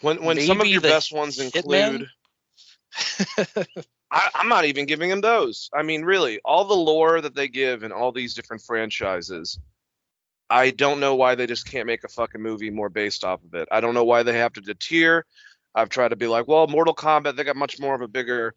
when 0.00 0.22
when 0.22 0.40
some 0.40 0.60
of 0.60 0.66
your 0.68 0.80
best 0.80 1.12
ones 1.12 1.38
include 1.38 2.06
I, 4.10 4.30
i'm 4.34 4.48
not 4.48 4.64
even 4.64 4.86
giving 4.86 5.10
them 5.10 5.20
those. 5.20 5.68
I 5.74 5.82
mean 5.82 6.02
really 6.02 6.40
all 6.44 6.64
the 6.64 6.74
lore 6.74 7.20
that 7.20 7.34
they 7.34 7.48
give 7.48 7.82
in 7.82 7.92
all 7.92 8.12
these 8.12 8.34
different 8.34 8.62
franchises 8.62 9.58
i 10.48 10.70
don't 10.70 11.00
know 11.00 11.16
why 11.16 11.34
they 11.34 11.46
just 11.46 11.68
can't 11.68 11.88
make 11.88 12.04
a 12.04 12.08
fucking 12.08 12.40
movie 12.40 12.70
more 12.70 12.88
based 12.88 13.24
off 13.24 13.42
of 13.42 13.52
it. 13.54 13.68
I 13.70 13.80
don't 13.80 13.94
know 13.94 14.04
why 14.04 14.22
they 14.22 14.38
have 14.38 14.52
to 14.54 14.60
deter. 14.60 15.24
I've 15.74 15.88
tried 15.90 16.10
to 16.10 16.16
be 16.16 16.28
like 16.28 16.46
well 16.46 16.66
mortal 16.68 16.94
kombat 16.94 17.36
they 17.36 17.44
got 17.44 17.56
much 17.56 17.80
more 17.80 17.94
of 17.94 18.00
a 18.00 18.08
bigger 18.08 18.54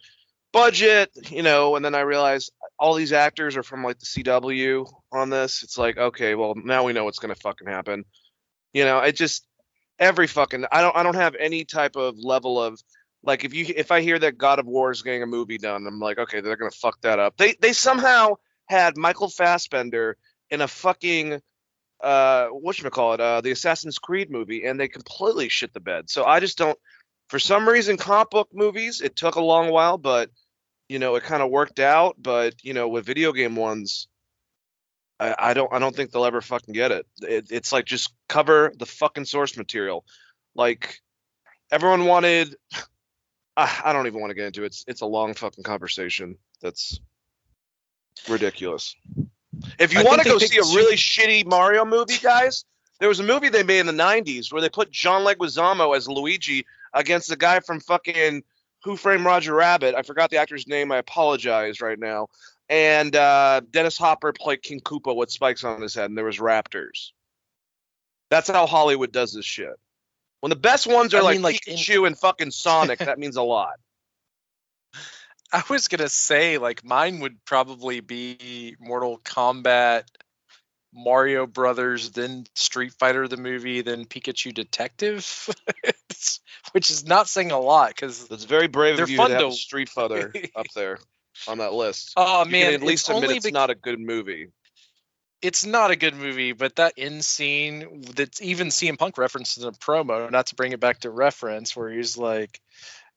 budget 0.54 1.10
you 1.30 1.44
know 1.44 1.76
and 1.76 1.84
then 1.84 1.96
i 1.96 2.02
realized 2.02 2.52
all 2.80 2.94
these 2.94 3.14
actors 3.14 3.58
are 3.58 3.64
from 3.64 3.84
like 3.84 4.00
the 4.00 4.06
cw 4.06 4.90
on 5.12 5.30
this 5.30 5.64
it's 5.64 5.78
like 5.78 5.98
okay 5.98 6.36
well 6.36 6.54
now 6.56 6.84
we 6.84 6.94
know 6.94 7.04
what's 7.04 7.20
gonna 7.20 7.36
fucking 7.36 7.68
happen 7.68 8.06
you 8.74 8.86
know 8.86 9.00
it 9.00 9.16
just 9.16 9.46
every 10.00 10.28
fucking 10.28 10.66
i 10.72 10.82
don't 10.82 10.96
i 10.96 11.04
don't 11.04 11.16
have 11.16 11.36
any 11.36 11.66
type 11.66 11.96
of 11.96 12.18
level 12.18 12.62
of 12.62 12.82
like 13.24 13.44
if 13.44 13.54
you 13.54 13.66
if 13.76 13.92
I 13.92 14.02
hear 14.02 14.18
that 14.20 14.38
God 14.38 14.60
of 14.60 14.66
War 14.66 14.92
is 14.92 15.02
getting 15.02 15.24
a 15.24 15.28
movie 15.28 15.58
done, 15.58 15.86
I'm 15.86 16.00
like, 16.00 16.18
okay, 16.18 16.42
they're 16.42 16.56
gonna 16.56 16.72
fuck 16.72 17.02
that 17.02 17.20
up. 17.20 17.38
They 17.38 17.56
they 17.60 17.74
somehow 17.74 18.36
had 18.68 18.98
Michael 18.98 19.30
Fassbender 19.30 20.18
in 20.50 20.62
a 20.62 20.68
fucking 20.68 21.42
uh 22.02 22.48
call 22.92 23.14
it 23.14 23.20
uh 23.20 23.42
the 23.42 23.52
Assassin's 23.52 24.00
Creed 24.00 24.32
movie, 24.32 24.66
and 24.66 24.80
they 24.80 24.88
completely 24.88 25.50
shit 25.50 25.74
the 25.74 25.80
bed. 25.80 26.10
So 26.10 26.24
I 26.24 26.40
just 26.40 26.58
don't. 26.58 26.78
For 27.28 27.40
some 27.40 27.70
reason, 27.70 27.98
comic 27.98 28.32
book 28.32 28.50
movies 28.54 29.02
it 29.02 29.16
took 29.16 29.36
a 29.36 29.42
long 29.42 29.70
while, 29.70 29.98
but 29.98 30.30
you 30.90 31.00
know 31.00 31.16
it 31.16 31.24
kind 31.24 31.42
of 31.42 31.50
worked 31.50 31.80
out. 31.80 32.16
But 32.22 32.56
you 32.64 32.74
know 32.74 32.90
with 32.90 33.06
video 33.06 33.32
game 33.32 33.56
ones, 33.56 34.08
I, 35.20 35.36
I 35.38 35.54
don't 35.54 35.72
I 35.72 35.80
don't 35.80 35.96
think 35.96 36.12
they'll 36.12 36.26
ever 36.26 36.42
fucking 36.42 36.74
get 36.74 36.92
it. 36.92 37.08
it. 37.22 37.48
It's 37.52 37.72
like 37.72 37.86
just 37.86 38.14
cover 38.28 38.74
the 38.78 38.86
fucking 38.86 39.26
source 39.26 39.56
material. 39.56 40.04
Like 40.56 41.00
everyone 41.72 42.06
wanted. 42.06 42.56
I, 42.74 42.82
ah, 43.58 43.82
I 43.86 43.94
don't 43.94 44.08
even 44.08 44.20
want 44.20 44.32
to 44.32 44.36
get 44.36 44.48
into 44.48 44.64
it. 44.64 44.68
It's 44.68 44.86
it's 44.88 45.02
a 45.02 45.06
long 45.06 45.34
fucking 45.36 45.64
conversation. 45.64 46.38
That's 46.62 47.00
ridiculous. 48.28 48.96
If 49.78 49.94
you 49.94 50.04
want 50.04 50.22
to 50.22 50.30
go 50.30 50.38
see 50.38 50.58
a 50.58 50.76
really 50.76 50.96
shitty 50.96 51.46
Mario 51.46 51.86
movie, 51.86 52.18
guys, 52.22 52.66
there 53.00 53.10
was 53.10 53.20
a 53.20 53.24
movie 53.24 53.50
they 53.50 53.64
made 53.64 53.80
in 53.80 53.86
the 53.86 53.94
'90s 53.94 54.52
where 54.52 54.62
they 54.62 54.70
put 54.70 54.92
John 54.92 55.26
Leguizamo 55.26 55.96
as 55.96 56.08
Luigi 56.08 56.66
against 56.94 57.30
the 57.30 57.36
guy 57.36 57.60
from 57.60 57.80
fucking 57.80 58.44
Who 58.84 58.96
Framed 58.96 59.26
Roger 59.26 59.54
Rabbit. 59.54 59.96
I 59.96 60.04
forgot 60.04 60.30
the 60.30 60.38
actor's 60.38 60.68
name. 60.68 60.92
I 60.92 60.98
apologize 60.98 61.82
right 61.82 62.00
now. 62.00 62.28
And 62.70 63.16
uh, 63.16 63.62
Dennis 63.72 63.98
Hopper 63.98 64.32
played 64.32 64.62
King 64.62 64.80
Koopa 64.80 65.16
with 65.16 65.32
spikes 65.32 65.64
on 65.64 65.82
his 65.82 65.96
head, 65.96 66.06
and 66.06 66.18
there 66.18 66.26
was 66.26 66.38
raptors. 66.38 67.12
That's 68.30 68.50
how 68.50 68.68
Hollywood 68.68 69.12
does 69.12 69.34
this 69.34 69.46
shit. 69.46 69.74
When 70.42 70.52
the 70.52 70.56
best 70.56 70.88
ones 70.88 71.14
are 71.14 71.18
I 71.18 71.22
like 71.22 71.34
mean, 71.34 71.42
like, 71.42 71.68
in- 71.68 71.76
Pikachu 71.76 72.08
and 72.08 72.18
fucking 72.18 72.52
Sonic, 72.52 73.00
that 73.00 73.20
means 73.20 73.36
a 73.36 73.42
lot. 73.42 73.74
I 75.52 75.64
was 75.68 75.88
gonna 75.88 76.10
say 76.10 76.60
like 76.60 76.86
mine 76.86 77.22
would 77.22 77.44
probably 77.44 78.02
be 78.02 78.76
Mortal 78.80 79.18
Kombat, 79.20 80.04
Mario 80.94 81.46
Brothers, 81.46 82.12
then 82.12 82.46
Street 82.56 82.94
Fighter 83.00 83.28
the 83.28 83.38
movie, 83.38 83.82
then 83.82 84.06
Pikachu 84.06 84.54
Detective, 84.54 85.50
which 86.72 86.90
is 86.90 87.06
not 87.06 87.28
saying 87.28 87.52
a 87.52 87.60
lot 87.60 87.90
because 87.90 88.28
it's 88.32 88.44
very 88.46 88.68
brave 88.68 89.00
of 89.00 89.10
you 89.10 89.18
to 89.18 89.22
have 89.24 89.42
to- 89.42 89.52
Street 89.52 89.90
Fighter 89.90 90.34
up 90.56 90.66
there 90.76 91.00
on 91.48 91.60
that 91.60 91.74
list. 91.74 92.14
oh 92.18 92.44
You 92.46 92.52
man, 92.52 92.74
at 92.74 92.82
least 92.82 93.10
it's 93.10 93.18
admit 93.18 93.38
it's 93.38 93.52
not 93.52 93.70
a 93.70 93.76
good 93.76 94.00
movie. 94.00 94.48
it's 95.42 95.66
not 95.66 95.92
a 95.92 95.96
good 95.96 96.16
movie, 96.16 96.52
but 96.54 96.76
that 96.78 96.94
end 96.98 97.24
scene 97.24 98.02
that's 98.16 98.42
even 98.42 98.68
CM 98.68 98.98
Punk 98.98 99.18
referenced 99.18 99.58
in 99.58 99.66
a 99.66 99.72
promo, 99.72 100.30
not 100.32 100.48
to 100.48 100.56
bring 100.56 100.72
it 100.74 100.80
back 100.80 101.00
to 101.02 101.10
reference, 101.10 101.76
where 101.76 101.90
he's 101.90 102.18
like, 102.18 102.60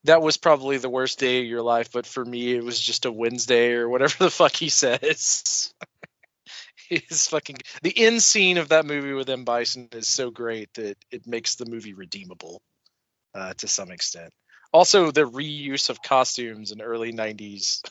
that 0.05 0.21
was 0.21 0.37
probably 0.37 0.77
the 0.77 0.89
worst 0.89 1.17
day 1.19 1.39
of 1.41 1.45
your 1.47 1.61
life, 1.61 1.91
but 1.91 2.05
for 2.05 2.23
me 2.23 2.53
it 2.55 2.63
was 2.63 2.79
just 2.79 3.05
a 3.05 3.11
Wednesday 3.11 3.71
or 3.73 3.89
whatever 3.89 4.15
the 4.25 4.29
fuck 4.31 4.55
he 4.55 4.69
says. 4.69 5.73
His 6.89 7.27
fucking 7.27 7.57
the 7.81 7.97
end 7.97 8.21
scene 8.23 8.57
of 8.57 8.69
that 8.69 8.85
movie 8.85 9.13
with 9.13 9.29
M. 9.29 9.43
Bison 9.45 9.89
is 9.91 10.07
so 10.07 10.31
great 10.31 10.73
that 10.75 10.97
it 11.11 11.27
makes 11.27 11.55
the 11.55 11.65
movie 11.65 11.93
redeemable 11.93 12.61
uh, 13.33 13.53
to 13.55 13.67
some 13.67 13.91
extent. 13.91 14.31
Also, 14.71 15.11
the 15.11 15.21
reuse 15.21 15.89
of 15.89 16.01
costumes 16.01 16.71
in 16.71 16.81
early 16.81 17.13
'90s 17.13 17.81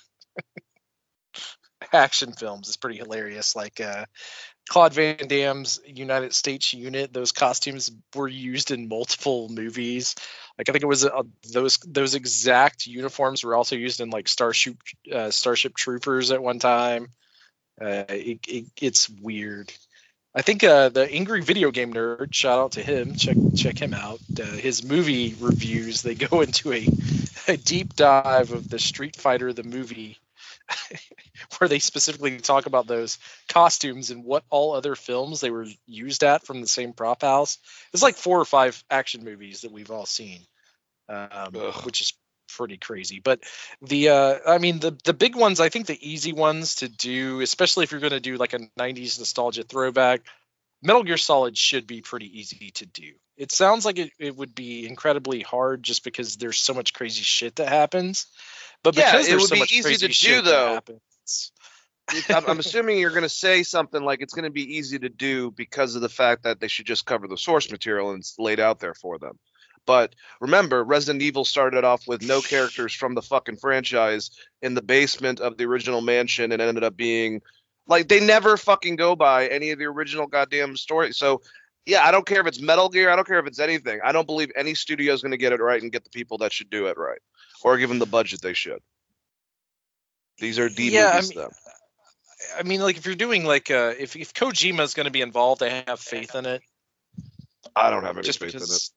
action 1.93 2.33
films 2.33 2.69
is 2.69 2.77
pretty 2.77 2.99
hilarious. 2.99 3.57
Like 3.57 3.81
uh, 3.81 4.07
Claude 4.69 4.95
Van 4.95 5.29
Damme's 5.29 5.81
United 5.87 6.35
States 6.35 6.73
unit, 6.73 7.13
those 7.13 7.33
costumes 7.33 7.91
were 8.15 8.29
used 8.29 8.71
in 8.71 8.89
multiple 8.89 9.49
movies. 9.49 10.15
Like 10.59 10.69
I 10.69 10.73
think 10.73 10.85
it 10.85 10.89
was 10.89 11.05
uh, 11.05 11.23
those 11.53 11.79
those 11.79 12.15
exact 12.15 12.87
uniforms 12.87 13.45
were 13.45 13.55
also 13.57 13.77
used 13.77 14.01
in 14.01 14.11
like 14.11 14.29
Starship 14.29 14.77
uh, 15.13 15.31
Starship 15.31 15.75
Troopers 15.75 16.31
at 16.31 16.43
one 16.43 16.59
time. 16.59 17.09
Uh, 17.81 18.05
it, 18.09 18.41
it, 18.49 18.64
it's 18.81 19.09
weird. 19.09 19.73
I 20.35 20.43
think 20.43 20.64
uh, 20.64 20.88
the 20.88 21.11
angry 21.11 21.43
video 21.43 21.71
game 21.71 21.93
nerd, 21.93 22.33
shout 22.33 22.59
out 22.59 22.73
to 22.73 22.83
him, 22.83 23.17
check 23.17 23.37
check 23.55 23.81
him 23.81 23.93
out. 23.93 24.21
Uh, 24.38 24.45
his 24.45 24.83
movie 24.83 25.35
reviews 25.38 26.00
they 26.00 26.14
go 26.14 26.41
into 26.41 26.73
a, 26.73 26.87
a 27.49 27.57
deep 27.57 27.95
dive 27.95 28.52
of 28.52 28.69
the 28.69 28.79
Street 28.79 29.17
Fighter 29.17 29.52
the 29.52 29.62
movie, 29.62 30.17
where 31.59 31.69
they 31.69 31.81
specifically 31.81 32.38
talk 32.38 32.64
about 32.64 32.87
those 32.87 33.19
costumes 33.49 34.11
and 34.11 34.25
what 34.25 34.45
all 34.49 34.73
other 34.73 34.95
films 34.95 35.41
they 35.41 35.50
were 35.50 35.67
used 35.87 36.25
at 36.25 36.47
from 36.47 36.62
the 36.62 36.69
same 36.69 36.95
prop 36.95 37.21
house. 37.21 37.59
It's 37.93 38.02
like 38.02 38.17
four 38.17 38.41
or 38.41 38.47
five 38.47 38.83
action 38.91 39.25
movies 39.25 39.62
that 39.62 39.73
we've 39.73 39.91
all 39.91 40.07
seen, 40.07 40.41
um, 41.11 41.52
which 41.85 42.00
is 42.00 42.14
pretty 42.56 42.76
crazy. 42.76 43.21
But 43.21 43.40
the, 43.80 44.11
uh, 44.11 44.38
I 44.47 44.59
mean, 44.59 44.78
the 44.78 44.97
the 45.04 45.14
big 45.14 45.37
ones, 45.37 45.61
I 45.61 45.68
think 45.68 45.87
the 45.87 46.11
easy 46.11 46.32
ones 46.32 46.76
to 46.76 46.88
do, 46.88 47.40
especially 47.40 47.85
if 47.85 47.92
you're 47.92 48.00
going 48.00 48.12
to 48.12 48.21
do 48.21 48.37
like 48.37 48.52
a 48.52 48.61
'90s 48.78 49.18
nostalgia 49.18 49.62
throwback, 49.62 50.23
Metal 50.82 51.02
Gear 51.02 51.16
Solid 51.16 51.56
should 51.56 51.87
be 51.87 52.02
pretty 52.02 52.40
easy 52.40 52.71
to 52.73 52.87
do. 52.87 53.12
It 53.37 53.52
sounds 53.52 53.85
like 53.85 53.99
it, 53.99 54.12
it 54.18 54.37
would 54.37 54.54
be 54.54 54.87
incredibly 54.87 55.40
hard 55.40 55.82
just 55.82 56.04
because 56.04 56.37
there's 56.37 56.59
so 56.59 56.75
much 56.75 56.92
crazy 56.92 57.23
shit 57.23 57.56
that 57.56 57.68
happens. 57.68 58.26
But 58.82 58.97
Yeah, 58.97 59.12
because 59.12 59.28
it 59.28 59.35
would 59.35 59.49
so 59.49 59.54
be 59.54 59.66
easy 59.71 59.97
to 59.97 60.09
do, 60.09 60.42
though. 60.42 60.80
I'm 62.30 62.59
assuming 62.59 62.99
you're 62.99 63.11
going 63.11 63.23
to 63.23 63.28
say 63.28 63.62
something 63.62 64.02
like 64.02 64.21
it's 64.21 64.35
going 64.35 64.44
to 64.44 64.50
be 64.50 64.76
easy 64.76 64.99
to 64.99 65.09
do 65.09 65.50
because 65.50 65.94
of 65.94 66.02
the 66.02 66.09
fact 66.09 66.42
that 66.42 66.61
they 66.61 66.68
should 66.68 66.87
just 66.87 67.06
cover 67.06 67.28
the 67.28 67.38
source 67.38 67.71
material 67.71 68.11
and 68.11 68.21
it's 68.21 68.38
laid 68.38 68.61
out 68.61 68.80
there 68.80 68.94
for 68.94 69.18
them. 69.18 69.38
But 69.87 70.15
remember, 70.41 70.85
Resident 70.85 71.23
Evil 71.23 71.45
started 71.45 71.85
off 71.85 72.07
with 72.07 72.23
no 72.23 72.41
characters 72.41 72.93
from 72.93 73.15
the 73.15 73.23
fucking 73.23 73.57
franchise 73.57 74.31
in 74.61 74.75
the 74.75 74.83
basement 74.83 75.41
of 75.41 75.57
the 75.57 75.65
original 75.65 76.01
mansion 76.01 76.53
and 76.53 76.62
ended 76.62 76.85
up 76.85 76.97
being 76.97 77.43
like 77.89 78.09
they 78.09 78.21
never 78.21 78.57
fucking 78.57 78.97
go 78.97 79.17
by 79.17 79.49
any 79.49 79.71
of 79.71 79.79
the 79.79 79.87
original 79.87 80.27
goddamn 80.27 80.77
story. 80.77 81.12
So 81.12 81.43
yeah, 81.85 82.07
I 82.07 82.12
don't 82.12 82.27
care 82.27 82.41
if 82.41 82.47
it's 82.47 82.61
Metal 82.61 82.89
Gear, 82.89 83.11
I 83.11 83.17
don't 83.17 83.27
care 83.27 83.41
if 83.41 83.47
it's 83.47 83.59
anything. 83.59 84.01
I 84.05 84.12
don't 84.12 84.27
believe 84.27 84.53
any 84.55 84.75
studio 84.75 85.12
is 85.12 85.23
going 85.23 85.33
to 85.33 85.37
get 85.37 85.53
it 85.53 85.61
right 85.61 85.83
and 85.83 85.91
get 85.91 86.05
the 86.05 86.11
people 86.11 86.39
that 86.39 86.53
should 86.53 86.71
do 86.71 86.87
it 86.87 86.97
right 86.97 87.21
or 87.65 87.77
give 87.77 87.89
them 87.89 87.99
the 87.99 88.07
budget 88.07 88.41
they 88.41 88.55
should. 88.55 88.81
These 90.39 90.59
are 90.59 90.69
D 90.69 90.91
Yeah, 90.91 91.11
I 91.12 91.21
mean, 91.21 91.31
though. 91.35 91.53
I 92.59 92.62
mean, 92.62 92.81
like 92.81 92.97
if 92.97 93.07
you're 93.07 93.15
doing 93.15 93.45
like 93.45 93.71
uh, 93.71 93.95
if 93.99 94.17
if 94.17 94.33
Kojima 94.33 94.83
is 94.83 94.95
going 94.95 95.07
to 95.07 95.12
be 95.12 95.21
involved, 95.21 95.62
I 95.62 95.85
have 95.87 96.01
faith 96.01 96.35
in 96.35 96.47
it. 96.47 96.62
I 97.75 97.91
don't 97.91 98.05
have 98.05 98.17
any 98.17 98.25
just 98.25 98.39
faith 98.39 98.55
in 98.55 98.62
it. 98.62 98.62
because 98.62 98.93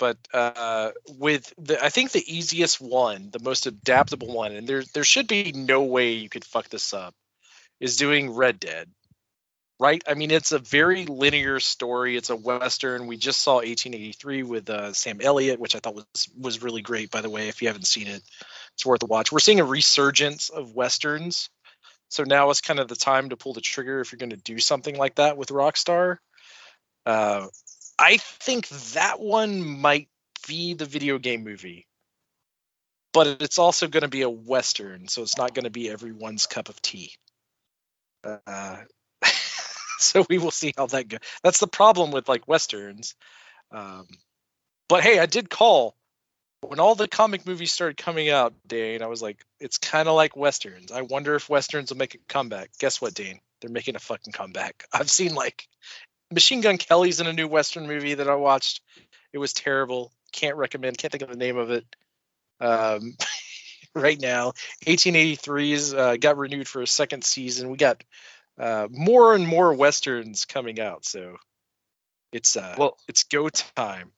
but 0.00 0.16
uh 0.34 0.90
with 1.18 1.52
the 1.58 1.82
i 1.84 1.90
think 1.90 2.10
the 2.10 2.36
easiest 2.36 2.80
one 2.80 3.30
the 3.30 3.38
most 3.38 3.66
adaptable 3.66 4.32
one 4.34 4.50
and 4.50 4.66
there 4.66 4.82
there 4.94 5.04
should 5.04 5.28
be 5.28 5.52
no 5.52 5.82
way 5.82 6.14
you 6.14 6.28
could 6.28 6.44
fuck 6.44 6.68
this 6.70 6.92
up 6.92 7.14
is 7.80 7.96
doing 7.96 8.30
red 8.30 8.60
dead. 8.60 8.88
Right? 9.78 10.02
I 10.06 10.12
mean 10.12 10.30
it's 10.30 10.52
a 10.52 10.58
very 10.58 11.06
linear 11.06 11.58
story. 11.58 12.14
It's 12.14 12.28
a 12.28 12.36
western. 12.36 13.06
We 13.06 13.16
just 13.16 13.40
saw 13.40 13.56
1883 13.56 14.42
with 14.42 14.68
uh, 14.68 14.92
sam 14.92 15.20
elliott 15.22 15.58
which 15.58 15.74
i 15.74 15.78
thought 15.78 15.94
was 15.94 16.28
was 16.38 16.62
really 16.62 16.82
great 16.82 17.10
by 17.10 17.22
the 17.22 17.30
way 17.30 17.48
if 17.48 17.62
you 17.62 17.68
haven't 17.68 17.86
seen 17.86 18.06
it. 18.06 18.22
It's 18.74 18.84
worth 18.84 19.02
a 19.02 19.06
watch. 19.06 19.32
We're 19.32 19.38
seeing 19.38 19.60
a 19.60 19.64
resurgence 19.64 20.50
of 20.50 20.74
westerns. 20.74 21.48
So 22.10 22.24
now 22.24 22.50
is 22.50 22.60
kind 22.60 22.80
of 22.80 22.88
the 22.88 22.96
time 22.96 23.30
to 23.30 23.36
pull 23.36 23.54
the 23.54 23.60
trigger 23.60 24.00
if 24.00 24.12
you're 24.12 24.18
going 24.18 24.30
to 24.30 24.36
do 24.36 24.58
something 24.58 24.96
like 24.96 25.14
that 25.14 25.36
with 25.38 25.48
rockstar. 25.48 26.18
Uh, 27.06 27.46
I 28.00 28.16
think 28.16 28.68
that 28.94 29.20
one 29.20 29.62
might 29.62 30.08
be 30.48 30.72
the 30.72 30.86
video 30.86 31.18
game 31.18 31.44
movie, 31.44 31.86
but 33.12 33.42
it's 33.42 33.58
also 33.58 33.88
going 33.88 34.04
to 34.04 34.08
be 34.08 34.22
a 34.22 34.30
western, 34.30 35.06
so 35.06 35.20
it's 35.20 35.36
not 35.36 35.54
going 35.54 35.64
to 35.64 35.70
be 35.70 35.90
everyone's 35.90 36.46
cup 36.46 36.70
of 36.70 36.80
tea. 36.80 37.12
Uh, 38.24 38.76
so 39.98 40.24
we 40.30 40.38
will 40.38 40.50
see 40.50 40.72
how 40.78 40.86
that 40.86 41.08
goes. 41.08 41.20
That's 41.44 41.60
the 41.60 41.66
problem 41.66 42.10
with 42.10 42.26
like 42.26 42.48
westerns. 42.48 43.14
Um, 43.70 44.06
but 44.88 45.02
hey, 45.02 45.18
I 45.18 45.26
did 45.26 45.50
call 45.50 45.94
when 46.62 46.80
all 46.80 46.94
the 46.94 47.06
comic 47.06 47.46
movies 47.46 47.72
started 47.72 47.98
coming 47.98 48.30
out, 48.30 48.54
Dane. 48.66 49.02
I 49.02 49.08
was 49.08 49.20
like, 49.20 49.44
it's 49.60 49.76
kind 49.76 50.08
of 50.08 50.14
like 50.14 50.36
westerns. 50.36 50.90
I 50.90 51.02
wonder 51.02 51.34
if 51.34 51.50
westerns 51.50 51.90
will 51.90 51.98
make 51.98 52.14
a 52.14 52.18
comeback. 52.28 52.70
Guess 52.78 53.00
what, 53.02 53.12
Dane? 53.12 53.40
They're 53.60 53.70
making 53.70 53.96
a 53.96 54.00
fucking 54.00 54.32
comeback. 54.32 54.84
I've 54.90 55.10
seen 55.10 55.34
like 55.34 55.68
Machine 56.32 56.60
Gun 56.60 56.78
Kelly's 56.78 57.20
in 57.20 57.26
a 57.26 57.32
new 57.32 57.48
Western 57.48 57.86
movie 57.86 58.14
that 58.14 58.28
I 58.28 58.36
watched. 58.36 58.80
It 59.32 59.38
was 59.38 59.52
terrible. 59.52 60.12
Can't 60.32 60.56
recommend. 60.56 60.98
Can't 60.98 61.12
think 61.12 61.22
of 61.22 61.30
the 61.30 61.36
name 61.36 61.56
of 61.56 61.70
it. 61.70 61.84
Um, 62.60 63.16
right 63.94 64.20
now, 64.20 64.52
1883's 64.86 65.94
uh, 65.94 66.16
got 66.16 66.36
renewed 66.36 66.68
for 66.68 66.82
a 66.82 66.86
second 66.86 67.24
season. 67.24 67.70
We 67.70 67.76
got 67.76 68.02
uh, 68.58 68.88
more 68.90 69.34
and 69.34 69.46
more 69.46 69.72
westerns 69.74 70.44
coming 70.44 70.80
out, 70.80 71.04
so 71.04 71.36
it's 72.32 72.56
uh, 72.56 72.74
Well, 72.78 72.96
it's 73.08 73.24
go 73.24 73.48
time. 73.48 74.12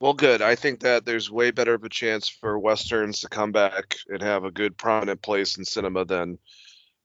Well, 0.00 0.14
good. 0.14 0.42
I 0.42 0.54
think 0.54 0.80
that 0.80 1.04
there's 1.04 1.30
way 1.30 1.50
better 1.50 1.74
of 1.74 1.84
a 1.84 1.88
chance 1.88 2.28
for 2.28 2.58
westerns 2.58 3.20
to 3.20 3.28
come 3.28 3.52
back 3.52 3.96
and 4.08 4.20
have 4.22 4.44
a 4.44 4.50
good 4.50 4.76
prominent 4.76 5.22
place 5.22 5.56
in 5.56 5.64
cinema 5.64 6.04
than, 6.04 6.38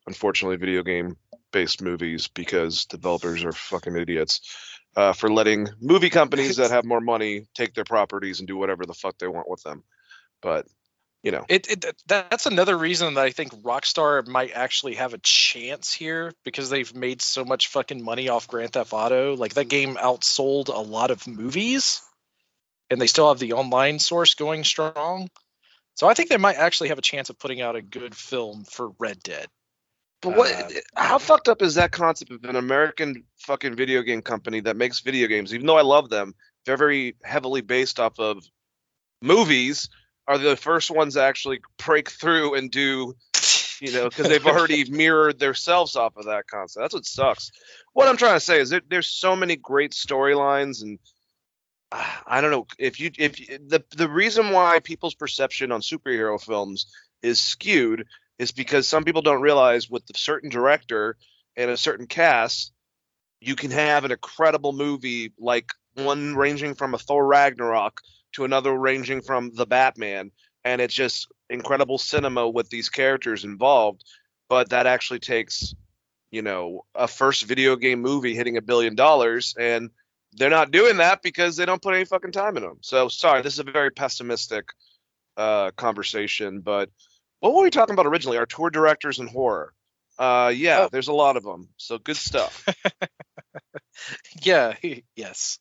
unfortunately, 0.09 0.57
video 0.57 0.83
game 0.83 1.15
based 1.51 1.81
movies 1.81 2.27
because 2.27 2.85
developers 2.85 3.45
are 3.45 3.53
fucking 3.53 3.95
idiots 3.95 4.41
uh, 4.95 5.13
for 5.13 5.31
letting 5.31 5.69
movie 5.79 6.09
companies 6.09 6.57
that 6.57 6.71
have 6.71 6.83
more 6.83 6.99
money 6.99 7.45
take 7.55 7.73
their 7.73 7.85
properties 7.85 8.39
and 8.39 8.47
do 8.47 8.57
whatever 8.57 8.85
the 8.85 8.93
fuck 8.93 9.17
they 9.17 9.27
want 9.27 9.49
with 9.49 9.63
them. 9.63 9.83
But 10.41 10.65
you 11.21 11.31
know, 11.31 11.45
It, 11.49 11.69
it 11.69 12.01
that's 12.07 12.45
another 12.45 12.77
reason 12.77 13.13
that 13.15 13.25
I 13.25 13.31
think 13.31 13.53
Rockstar 13.61 14.25
might 14.27 14.51
actually 14.53 14.95
have 14.95 15.13
a 15.13 15.17
chance 15.19 15.93
here 15.93 16.31
because 16.43 16.69
they've 16.69 16.95
made 16.95 17.21
so 17.21 17.43
much 17.45 17.67
fucking 17.67 18.03
money 18.03 18.29
off 18.29 18.47
Grand 18.47 18.71
Theft 18.71 18.93
Auto. 18.93 19.35
Like 19.35 19.55
that 19.55 19.67
game 19.67 19.95
outsold 19.95 20.69
a 20.69 20.79
lot 20.79 21.11
of 21.11 21.27
movies, 21.27 22.01
and 22.89 22.99
they 23.01 23.07
still 23.07 23.27
have 23.27 23.39
the 23.39 23.53
online 23.53 23.99
source 23.99 24.33
going 24.35 24.63
strong. 24.63 25.29
So 25.95 26.07
I 26.07 26.13
think 26.13 26.29
they 26.29 26.37
might 26.37 26.55
actually 26.55 26.89
have 26.89 26.97
a 26.97 27.01
chance 27.01 27.29
of 27.29 27.37
putting 27.37 27.61
out 27.61 27.75
a 27.75 27.81
good 27.81 28.15
film 28.15 28.63
for 28.63 28.91
Red 28.97 29.21
Dead. 29.21 29.47
But 30.21 30.35
what? 30.35 30.51
Uh, 30.51 30.79
how 30.95 31.17
fucked 31.17 31.47
up 31.47 31.61
is 31.61 31.75
that 31.75 31.91
concept 31.91 32.31
of 32.31 32.43
an 32.43 32.55
American 32.55 33.23
fucking 33.37 33.75
video 33.75 34.01
game 34.01 34.21
company 34.21 34.59
that 34.61 34.75
makes 34.75 34.99
video 34.99 35.27
games? 35.27 35.53
Even 35.53 35.65
though 35.65 35.77
I 35.77 35.81
love 35.83 36.09
them, 36.09 36.35
they're 36.65 36.77
very 36.77 37.15
heavily 37.23 37.61
based 37.61 37.99
off 37.99 38.19
of 38.19 38.43
movies. 39.21 39.89
Are 40.27 40.37
the 40.37 40.55
first 40.55 40.91
ones 40.91 41.15
to 41.15 41.23
actually 41.23 41.61
break 41.83 42.09
through 42.11 42.53
and 42.53 42.69
do, 42.69 43.15
you 43.81 43.91
know, 43.93 44.09
because 44.09 44.27
they've 44.27 44.45
already 44.45 44.87
mirrored 44.91 45.39
themselves 45.39 45.95
off 45.95 46.17
of 46.17 46.25
that 46.25 46.45
concept. 46.45 46.83
That's 46.83 46.93
what 46.93 47.05
sucks. 47.05 47.51
What 47.93 48.07
I'm 48.07 48.17
trying 48.17 48.35
to 48.35 48.39
say 48.39 48.59
is 48.59 48.73
there's 48.89 49.07
so 49.07 49.35
many 49.35 49.55
great 49.55 49.91
storylines 49.91 50.83
and 50.83 50.99
ah, 51.91 52.23
I 52.27 52.41
don't 52.41 52.51
know 52.51 52.67
if 52.77 52.99
you 52.99 53.09
if 53.17 53.39
you- 53.39 53.57
the 53.57 53.83
the 53.95 54.07
reason 54.07 54.51
why 54.51 54.79
people's 54.81 55.15
perception 55.15 55.71
on 55.71 55.81
superhero 55.81 56.39
films 56.39 56.85
is 57.23 57.39
skewed 57.39 58.05
is 58.39 58.51
because 58.53 58.87
some 58.87 59.03
people 59.03 59.21
don't 59.21 59.41
realize 59.41 59.89
with 59.89 60.03
a 60.09 60.17
certain 60.17 60.49
director 60.49 61.17
and 61.55 61.69
a 61.69 61.77
certain 61.77 62.07
cast, 62.07 62.71
you 63.41 63.55
can 63.55 63.71
have 63.71 64.05
an 64.05 64.11
incredible 64.11 64.71
movie 64.71 65.33
like 65.37 65.71
one 65.93 66.35
ranging 66.35 66.73
from 66.73 66.93
a 66.93 66.97
Thor 66.97 67.25
Ragnarok 67.25 68.01
to 68.33 68.45
another 68.45 68.73
ranging 68.73 69.21
from 69.21 69.51
the 69.53 69.65
Batman, 69.65 70.31
and 70.63 70.81
it's 70.81 70.93
just 70.93 71.27
incredible 71.49 71.97
cinema 71.97 72.47
with 72.49 72.69
these 72.69 72.89
characters 72.89 73.43
involved. 73.43 74.03
But 74.47 74.69
that 74.69 74.87
actually 74.87 75.19
takes, 75.19 75.75
you 76.31 76.41
know, 76.41 76.85
a 76.95 77.07
first 77.07 77.45
video 77.45 77.75
game 77.75 78.01
movie 78.01 78.35
hitting 78.35 78.57
a 78.57 78.61
billion 78.61 78.95
dollars, 78.95 79.53
and 79.59 79.89
they're 80.33 80.49
not 80.49 80.71
doing 80.71 80.97
that 80.97 81.21
because 81.21 81.57
they 81.57 81.65
don't 81.65 81.81
put 81.81 81.95
any 81.95 82.05
fucking 82.05 82.31
time 82.31 82.55
in 82.55 82.63
them. 82.63 82.77
So 82.81 83.09
sorry, 83.09 83.41
this 83.41 83.53
is 83.53 83.59
a 83.59 83.71
very 83.71 83.91
pessimistic 83.91 84.69
uh, 85.37 85.71
conversation, 85.71 86.61
but 86.61 86.89
what 87.39 87.53
were 87.53 87.63
we 87.63 87.69
talking 87.69 87.93
about 87.93 88.05
originally? 88.05 88.37
auteur 88.37 88.69
directors 88.69 89.19
and 89.19 89.29
horror. 89.29 89.73
Uh, 90.17 90.51
yeah, 90.55 90.81
Oh. 90.81 90.89
there's 90.91 91.07
a 91.07 91.13
lot 91.13 91.37
of 91.37 91.43
them. 91.43 91.69
So 91.77 91.97
good 91.97 92.17
stuff. 92.17 92.65
yeah, 94.41 94.75
yes. 95.15 95.59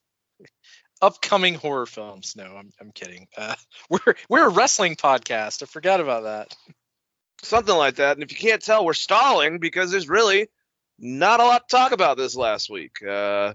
Upcoming 1.00 1.54
horror 1.54 1.86
films. 1.86 2.34
No, 2.36 2.44
I'm 2.56 2.72
I'm 2.80 2.90
kidding. 2.90 3.28
Uh, 3.36 3.54
we're 3.90 4.14
we're 4.28 4.46
a 4.46 4.50
wrestling 4.50 4.96
podcast. 4.96 5.62
I 5.62 5.66
forgot 5.66 6.00
about 6.00 6.24
that. 6.24 6.56
Something 7.42 7.76
like 7.76 7.96
that. 7.96 8.16
And 8.16 8.24
if 8.24 8.32
you 8.32 8.38
can't 8.38 8.60
tell, 8.62 8.84
we're 8.84 8.94
stalling 8.94 9.60
because 9.60 9.92
there's 9.92 10.08
really 10.08 10.48
not 10.98 11.38
a 11.38 11.44
lot 11.44 11.68
to 11.68 11.76
talk 11.76 11.92
about 11.92 12.16
this 12.16 12.34
last 12.34 12.68
week. 12.68 12.96
Uh, 13.08 13.54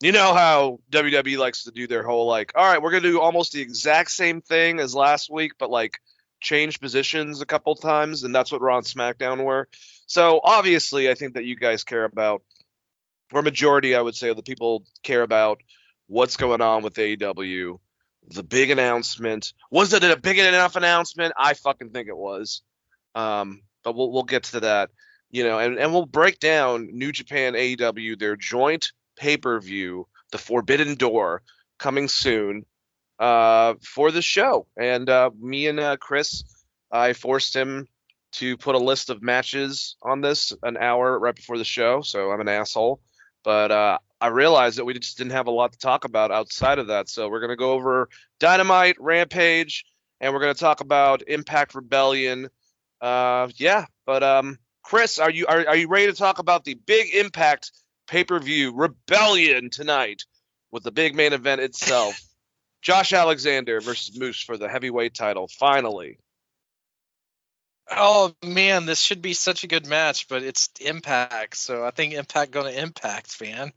you 0.00 0.12
know 0.12 0.32
how 0.32 0.78
WWE 0.90 1.36
likes 1.36 1.64
to 1.64 1.70
do 1.70 1.86
their 1.86 2.02
whole 2.02 2.26
like, 2.26 2.52
all 2.54 2.64
right, 2.64 2.80
we're 2.80 2.92
gonna 2.92 3.02
do 3.02 3.20
almost 3.20 3.52
the 3.52 3.60
exact 3.60 4.10
same 4.10 4.40
thing 4.40 4.80
as 4.80 4.94
last 4.94 5.30
week, 5.30 5.52
but 5.58 5.68
like 5.68 5.98
change 6.40 6.80
positions 6.80 7.40
a 7.40 7.46
couple 7.46 7.74
times, 7.74 8.24
and 8.24 8.34
that's 8.34 8.50
what 8.50 8.60
Raw 8.60 8.78
and 8.78 8.86
SmackDown 8.86 9.44
were. 9.44 9.68
So 10.06 10.40
obviously, 10.42 11.10
I 11.10 11.14
think 11.14 11.34
that 11.34 11.44
you 11.44 11.56
guys 11.56 11.84
care 11.84 12.04
about, 12.04 12.42
or 13.32 13.42
majority, 13.42 13.94
I 13.94 14.00
would 14.00 14.14
say, 14.14 14.30
of 14.30 14.36
the 14.36 14.42
people 14.42 14.84
care 15.02 15.22
about 15.22 15.60
what's 16.08 16.36
going 16.36 16.60
on 16.60 16.82
with 16.82 16.94
AEW. 16.94 17.78
The 18.28 18.42
big 18.42 18.70
announcement 18.70 19.52
was 19.70 19.92
it 19.92 20.04
a 20.04 20.16
big 20.16 20.38
enough 20.38 20.76
announcement? 20.76 21.32
I 21.38 21.54
fucking 21.54 21.90
think 21.90 22.08
it 22.08 22.16
was. 22.16 22.62
Um, 23.14 23.62
but 23.82 23.94
we'll 23.94 24.10
we'll 24.10 24.24
get 24.24 24.44
to 24.44 24.60
that, 24.60 24.90
you 25.30 25.44
know, 25.44 25.58
and, 25.58 25.78
and 25.78 25.92
we'll 25.92 26.06
break 26.06 26.38
down 26.38 26.88
New 26.92 27.12
Japan 27.12 27.54
AEW, 27.54 28.18
their 28.18 28.36
joint 28.36 28.92
pay 29.16 29.36
per 29.36 29.60
view, 29.60 30.06
the 30.32 30.38
Forbidden 30.38 30.94
Door, 30.96 31.42
coming 31.78 32.08
soon, 32.08 32.64
uh, 33.20 33.74
for 33.82 34.10
the 34.10 34.22
show. 34.22 34.66
And 34.76 35.08
uh, 35.08 35.30
me 35.38 35.68
and 35.68 35.78
uh, 35.78 35.98
Chris, 35.98 36.42
I 36.90 37.12
forced 37.12 37.54
him 37.54 37.86
to 38.32 38.56
put 38.56 38.74
a 38.74 38.78
list 38.78 39.10
of 39.10 39.22
matches 39.22 39.96
on 40.02 40.20
this 40.20 40.52
an 40.62 40.76
hour 40.76 41.18
right 41.18 41.34
before 41.34 41.58
the 41.58 41.64
show, 41.64 42.00
so 42.00 42.30
I'm 42.30 42.40
an 42.40 42.48
asshole. 42.48 43.00
But 43.44 43.70
uh, 43.70 43.98
I 44.20 44.28
realized 44.28 44.78
that 44.78 44.84
we 44.84 44.94
just 44.94 45.18
didn't 45.18 45.32
have 45.32 45.46
a 45.46 45.52
lot 45.52 45.72
to 45.72 45.78
talk 45.78 46.04
about 46.04 46.30
outside 46.30 46.78
of 46.78 46.88
that, 46.88 47.08
so 47.08 47.28
we're 47.28 47.40
gonna 47.40 47.56
go 47.56 47.72
over 47.72 48.08
Dynamite, 48.38 48.96
Rampage, 48.98 49.84
and 50.20 50.32
we're 50.32 50.40
gonna 50.40 50.54
talk 50.54 50.80
about 50.80 51.22
Impact 51.26 51.74
Rebellion. 51.74 52.48
Uh, 53.00 53.48
yeah, 53.56 53.86
but 54.06 54.22
um, 54.22 54.58
Chris, 54.82 55.18
are 55.18 55.30
you 55.30 55.46
are, 55.46 55.66
are 55.66 55.76
you 55.76 55.88
ready 55.88 56.06
to 56.06 56.16
talk 56.16 56.38
about 56.38 56.64
the 56.64 56.74
big 56.74 57.14
Impact 57.14 57.72
pay 58.06 58.24
per 58.24 58.38
view 58.38 58.74
Rebellion 58.74 59.70
tonight 59.70 60.24
with 60.70 60.84
the 60.84 60.92
big 60.92 61.14
main 61.14 61.32
event 61.32 61.60
itself? 61.60 62.20
Josh 62.82 63.12
Alexander 63.12 63.80
versus 63.80 64.18
Moose 64.18 64.42
for 64.42 64.56
the 64.56 64.68
heavyweight 64.68 65.14
title. 65.14 65.48
Finally, 65.48 66.18
Oh 67.90 68.32
man, 68.44 68.86
this 68.86 69.00
should 69.00 69.20
be 69.20 69.34
such 69.34 69.64
a 69.64 69.66
good 69.66 69.86
match, 69.86 70.28
but 70.28 70.42
it's 70.44 70.70
Impact, 70.80 71.56
so 71.56 71.84
I 71.84 71.90
think 71.90 72.14
Impact 72.14 72.52
gonna 72.52 72.70
impact, 72.70 73.40
man. 73.40 73.72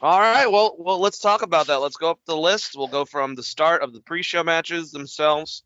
all 0.00 0.18
right. 0.20 0.50
Well, 0.50 0.74
well, 0.78 0.98
let's 1.00 1.18
talk 1.18 1.42
about 1.42 1.66
that. 1.66 1.80
Let's 1.80 1.96
go 1.96 2.10
up 2.10 2.20
the 2.26 2.36
list. 2.36 2.72
We'll 2.76 2.88
go 2.88 3.04
from 3.04 3.34
the 3.34 3.42
start 3.42 3.82
of 3.82 3.92
the 3.92 4.00
pre-show 4.00 4.42
matches 4.42 4.90
themselves. 4.90 5.62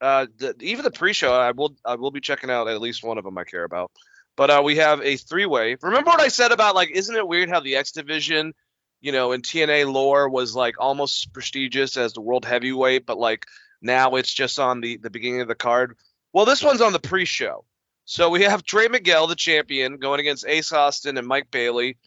Uh, 0.00 0.26
the, 0.38 0.54
even 0.60 0.84
the 0.84 0.90
pre-show, 0.90 1.32
I 1.32 1.50
will 1.50 1.74
I 1.84 1.96
will 1.96 2.10
be 2.12 2.20
checking 2.20 2.50
out 2.50 2.68
at 2.68 2.80
least 2.80 3.02
one 3.04 3.18
of 3.18 3.24
them 3.24 3.38
I 3.38 3.44
care 3.44 3.64
about. 3.64 3.90
But 4.36 4.50
uh, 4.50 4.62
we 4.64 4.76
have 4.76 5.00
a 5.02 5.16
three-way. 5.16 5.76
Remember 5.82 6.10
what 6.10 6.20
I 6.20 6.28
said 6.28 6.52
about 6.52 6.74
like, 6.74 6.90
isn't 6.90 7.14
it 7.14 7.26
weird 7.26 7.48
how 7.50 7.60
the 7.60 7.76
X 7.76 7.92
Division, 7.92 8.54
you 9.02 9.12
know, 9.12 9.32
in 9.32 9.42
TNA 9.42 9.92
lore 9.92 10.28
was 10.28 10.54
like 10.54 10.76
almost 10.78 11.32
prestigious 11.32 11.96
as 11.96 12.14
the 12.14 12.20
World 12.20 12.44
Heavyweight, 12.44 13.04
but 13.04 13.18
like 13.18 13.46
now 13.82 14.14
it's 14.14 14.32
just 14.32 14.58
on 14.58 14.80
the 14.80 14.96
the 14.96 15.10
beginning 15.10 15.42
of 15.42 15.48
the 15.48 15.54
card. 15.54 15.96
Well, 16.32 16.46
this 16.46 16.62
one's 16.62 16.80
on 16.80 16.94
the 16.94 17.00
pre-show. 17.00 17.64
So 18.04 18.30
we 18.30 18.42
have 18.42 18.64
Trey 18.64 18.88
Miguel, 18.88 19.26
the 19.26 19.34
champion, 19.34 19.98
going 19.98 20.20
against 20.20 20.46
Ace 20.46 20.72
Austin 20.72 21.18
and 21.18 21.26
Mike 21.26 21.50
Bailey. 21.50 21.98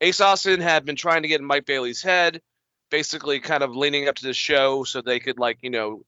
Ace 0.00 0.20
Austin 0.20 0.60
had 0.60 0.84
been 0.84 0.96
trying 0.96 1.22
to 1.22 1.28
get 1.28 1.40
in 1.40 1.46
Mike 1.46 1.66
Bailey's 1.66 2.02
head, 2.02 2.42
basically 2.90 3.40
kind 3.40 3.62
of 3.62 3.74
leaning 3.74 4.08
up 4.08 4.16
to 4.16 4.26
the 4.26 4.34
show 4.34 4.84
so 4.84 5.00
they 5.00 5.20
could 5.20 5.38
like, 5.38 5.58
you 5.62 5.70
know, 5.70 6.04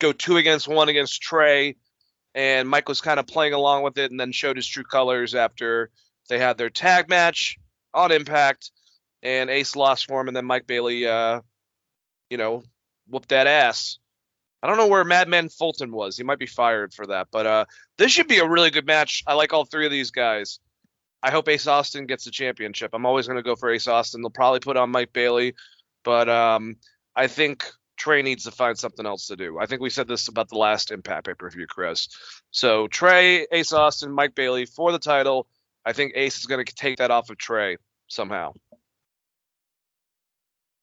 go 0.00 0.12
two 0.12 0.36
against 0.36 0.68
one 0.68 0.88
against 0.88 1.22
Trey. 1.22 1.76
And 2.34 2.68
Mike 2.68 2.88
was 2.88 3.00
kind 3.00 3.18
of 3.18 3.26
playing 3.26 3.54
along 3.54 3.84
with 3.84 3.96
it 3.96 4.10
and 4.10 4.20
then 4.20 4.32
showed 4.32 4.56
his 4.56 4.66
true 4.66 4.84
colors 4.84 5.34
after 5.34 5.90
they 6.28 6.38
had 6.38 6.58
their 6.58 6.70
tag 6.70 7.08
match 7.08 7.58
on 7.94 8.12
Impact. 8.12 8.70
And 9.26 9.50
Ace 9.50 9.74
lost 9.74 10.06
for 10.06 10.20
him, 10.20 10.28
and 10.28 10.36
then 10.36 10.44
Mike 10.44 10.68
Bailey, 10.68 11.04
uh, 11.04 11.40
you 12.30 12.36
know, 12.36 12.62
whooped 13.08 13.30
that 13.30 13.48
ass. 13.48 13.98
I 14.62 14.68
don't 14.68 14.76
know 14.76 14.86
where 14.86 15.04
Madman 15.04 15.48
Fulton 15.48 15.90
was. 15.90 16.16
He 16.16 16.22
might 16.22 16.38
be 16.38 16.46
fired 16.46 16.94
for 16.94 17.06
that. 17.06 17.26
But 17.32 17.46
uh, 17.46 17.64
this 17.98 18.12
should 18.12 18.28
be 18.28 18.38
a 18.38 18.48
really 18.48 18.70
good 18.70 18.86
match. 18.86 19.24
I 19.26 19.34
like 19.34 19.52
all 19.52 19.64
three 19.64 19.84
of 19.84 19.90
these 19.90 20.12
guys. 20.12 20.60
I 21.22 21.32
hope 21.32 21.48
Ace 21.48 21.66
Austin 21.66 22.06
gets 22.06 22.24
the 22.24 22.30
championship. 22.30 22.90
I'm 22.94 23.04
always 23.04 23.26
going 23.26 23.36
to 23.36 23.42
go 23.42 23.56
for 23.56 23.68
Ace 23.70 23.88
Austin. 23.88 24.22
They'll 24.22 24.30
probably 24.30 24.60
put 24.60 24.76
on 24.76 24.90
Mike 24.90 25.12
Bailey, 25.12 25.54
but 26.04 26.28
um, 26.28 26.76
I 27.16 27.26
think 27.26 27.68
Trey 27.96 28.22
needs 28.22 28.44
to 28.44 28.52
find 28.52 28.78
something 28.78 29.06
else 29.06 29.26
to 29.26 29.36
do. 29.36 29.58
I 29.58 29.66
think 29.66 29.80
we 29.80 29.90
said 29.90 30.06
this 30.06 30.28
about 30.28 30.50
the 30.50 30.58
last 30.58 30.92
Impact 30.92 31.26
pay 31.26 31.34
per 31.34 31.50
view, 31.50 31.66
Chris. 31.66 32.08
So 32.52 32.86
Trey, 32.86 33.46
Ace 33.50 33.72
Austin, 33.72 34.12
Mike 34.12 34.36
Bailey 34.36 34.66
for 34.66 34.92
the 34.92 35.00
title. 35.00 35.48
I 35.84 35.94
think 35.94 36.12
Ace 36.14 36.38
is 36.38 36.46
going 36.46 36.64
to 36.64 36.74
take 36.74 36.98
that 36.98 37.10
off 37.10 37.30
of 37.30 37.38
Trey 37.38 37.76
somehow. 38.08 38.52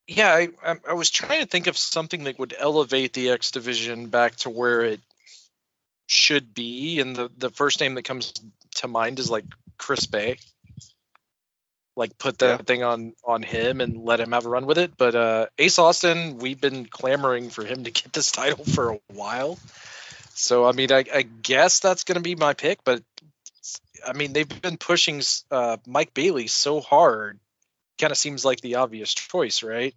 Yeah, 0.07 0.31
I, 0.33 0.49
I 0.65 0.75
I 0.89 0.93
was 0.93 1.09
trying 1.09 1.41
to 1.41 1.47
think 1.47 1.67
of 1.67 1.77
something 1.77 2.25
that 2.25 2.37
would 2.39 2.53
elevate 2.57 3.13
the 3.13 3.29
X 3.29 3.51
division 3.51 4.07
back 4.07 4.35
to 4.37 4.49
where 4.49 4.81
it 4.81 4.99
should 6.07 6.53
be, 6.53 6.99
and 6.99 7.15
the 7.15 7.29
the 7.37 7.49
first 7.49 7.79
name 7.79 7.95
that 7.95 8.03
comes 8.03 8.33
to 8.75 8.87
mind 8.87 9.19
is 9.19 9.29
like 9.29 9.45
Chris 9.77 10.05
Bey. 10.05 10.37
Like 11.95 12.17
put 12.17 12.39
that 12.39 12.59
Yeah. 12.59 12.63
thing 12.63 12.83
on 12.83 13.13
on 13.23 13.43
him 13.43 13.79
and 13.79 14.03
let 14.03 14.19
him 14.19 14.31
have 14.31 14.45
a 14.45 14.49
run 14.49 14.65
with 14.65 14.77
it. 14.77 14.97
But 14.97 15.15
uh, 15.15 15.45
Ace 15.57 15.77
Austin, 15.79 16.37
we've 16.39 16.59
been 16.59 16.85
clamoring 16.87 17.49
for 17.49 17.63
him 17.63 17.83
to 17.83 17.91
get 17.91 18.11
this 18.11 18.31
title 18.31 18.65
for 18.65 18.93
a 18.93 18.99
while. 19.13 19.59
So 20.33 20.65
I 20.65 20.71
mean, 20.71 20.91
I, 20.91 21.05
I 21.13 21.21
guess 21.21 21.79
that's 21.79 22.03
going 22.03 22.15
to 22.15 22.21
be 22.21 22.35
my 22.35 22.53
pick. 22.53 22.83
But 22.83 23.03
I 24.05 24.13
mean, 24.13 24.33
they've 24.33 24.61
been 24.61 24.77
pushing 24.77 25.21
uh, 25.51 25.77
Mike 25.87 26.13
Bailey 26.13 26.47
so 26.47 26.81
hard. 26.81 27.39
Kind 27.99 28.11
of 28.11 28.17
seems 28.17 28.43
like 28.43 28.61
the 28.61 28.75
obvious 28.75 29.13
choice, 29.13 29.63
right? 29.63 29.93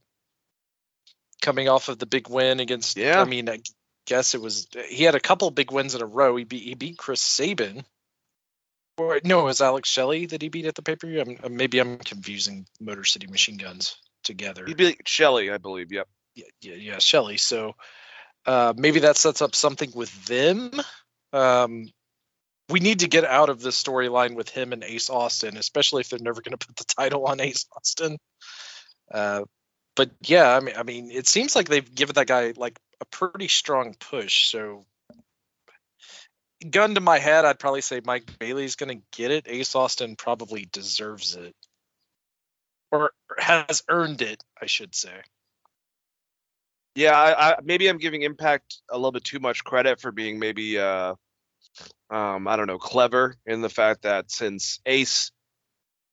Coming 1.43 1.69
off 1.69 1.89
of 1.89 1.99
the 1.99 2.07
big 2.07 2.29
win 2.29 2.61
against, 2.61 2.97
Yeah. 2.97 3.21
I 3.21 3.25
mean, 3.25 3.49
I 3.49 3.61
guess 4.07 4.35
it 4.35 4.41
was 4.41 4.69
he 4.89 5.05
had 5.05 5.15
a 5.15 5.21
couple 5.21 5.51
big 5.51 5.71
wins 5.71 5.95
in 5.95 6.03
a 6.03 6.07
row. 6.07 6.37
He 6.37 6.45
beat 6.45 6.63
he 6.63 6.75
beat 6.75 6.99
Chris 6.99 7.21
Sabin. 7.21 7.85
Or 8.99 9.21
no, 9.25 9.41
it 9.41 9.45
was 9.45 9.61
Alex 9.61 9.91
Shelley 9.91 10.27
that 10.27 10.41
he 10.41 10.49
beat 10.49 10.65
at 10.65 10.75
the 10.75 10.83
pay 10.83 10.97
per 10.97 11.07
view. 11.07 11.37
Maybe 11.51 11.79
I'm 11.79 11.99
confusing 11.99 12.67
Motor 12.81 13.05
City 13.05 13.27
Machine 13.27 13.59
Guns 13.59 13.97
together. 14.25 14.65
He'd 14.67 14.77
be 14.77 14.97
Shelly, 15.05 15.51
I 15.51 15.59
believe. 15.59 15.93
Yep. 15.93 16.09
yeah, 16.35 16.45
yeah, 16.63 16.75
yeah 16.75 16.99
Shelley. 16.99 17.37
So 17.37 17.75
uh, 18.47 18.73
maybe 18.77 19.01
that 19.01 19.17
sets 19.19 19.43
up 19.43 19.55
something 19.55 19.93
with 19.95 20.25
them. 20.25 20.71
Um, 21.33 21.89
we 22.69 22.81
need 22.81 23.01
to 23.01 23.09
get 23.09 23.25
out 23.25 23.49
of 23.49 23.61
this 23.61 23.81
storyline 23.81 24.35
with 24.35 24.49
him 24.49 24.73
and 24.73 24.83
Ace 24.85 25.11
Austin, 25.11 25.57
especially 25.57 26.01
if 26.01 26.09
they're 26.09 26.19
never 26.19 26.41
going 26.41 26.57
to 26.59 26.67
put 26.67 26.77
the 26.77 26.85
title 26.85 27.27
on 27.27 27.41
Ace 27.41 27.67
Austin. 27.77 28.19
Uh, 29.11 29.43
but 29.95 30.11
yeah, 30.23 30.55
I 30.55 30.61
mean, 30.61 30.75
I 30.77 30.83
mean, 30.83 31.11
it 31.11 31.27
seems 31.27 31.57
like 31.57 31.69
they've 31.69 31.95
given 31.95 32.15
that 32.15 32.27
guy 32.27 32.53
like 32.57 32.79
a 33.01 33.05
pretty 33.07 33.49
strong 33.49 33.95
push. 33.99 34.49
So 34.49 34.85
gun 36.71 36.95
to 36.95 37.01
my 37.01 37.19
head, 37.19 37.45
I'd 37.45 37.59
probably 37.59 37.81
say 37.81 38.01
Mike 38.05 38.39
Bailey's 38.39 38.77
going 38.77 38.99
to 38.99 39.05
get 39.17 39.31
it. 39.31 39.47
Ace 39.49 39.75
Austin 39.75 40.17
probably 40.17 40.67
deserves 40.71 41.35
it, 41.35 41.55
or 42.91 43.13
has 43.39 43.83
earned 43.89 44.23
it, 44.23 44.43
I 44.61 44.67
should 44.67 44.95
say. 44.95 45.15
Yeah, 46.95 47.13
I, 47.13 47.51
I, 47.51 47.57
maybe 47.63 47.89
I'm 47.89 47.99
giving 47.99 48.23
Impact 48.23 48.81
a 48.91 48.97
little 48.97 49.13
bit 49.13 49.25
too 49.25 49.39
much 49.39 49.65
credit 49.65 50.01
for 50.01 50.13
being 50.13 50.39
maybe, 50.39 50.79
uh, 50.79 51.15
um, 52.11 52.47
I 52.47 52.57
don't 52.57 52.67
know, 52.67 52.79
clever 52.79 53.37
in 53.47 53.61
the 53.61 53.69
fact 53.69 54.03
that 54.03 54.31
since 54.31 54.81
Ace, 54.87 55.33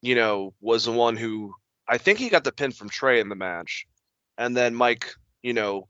you 0.01 0.15
know, 0.15 0.53
was 0.59 0.85
the 0.85 0.91
one 0.91 1.15
who 1.15 1.53
I 1.87 1.97
think 1.97 2.19
he 2.19 2.29
got 2.29 2.43
the 2.43 2.51
pin 2.51 2.71
from 2.71 2.89
Trey 2.89 3.19
in 3.19 3.29
the 3.29 3.35
match, 3.35 3.85
and 4.37 4.55
then 4.55 4.75
Mike, 4.75 5.13
you 5.41 5.53
know, 5.53 5.87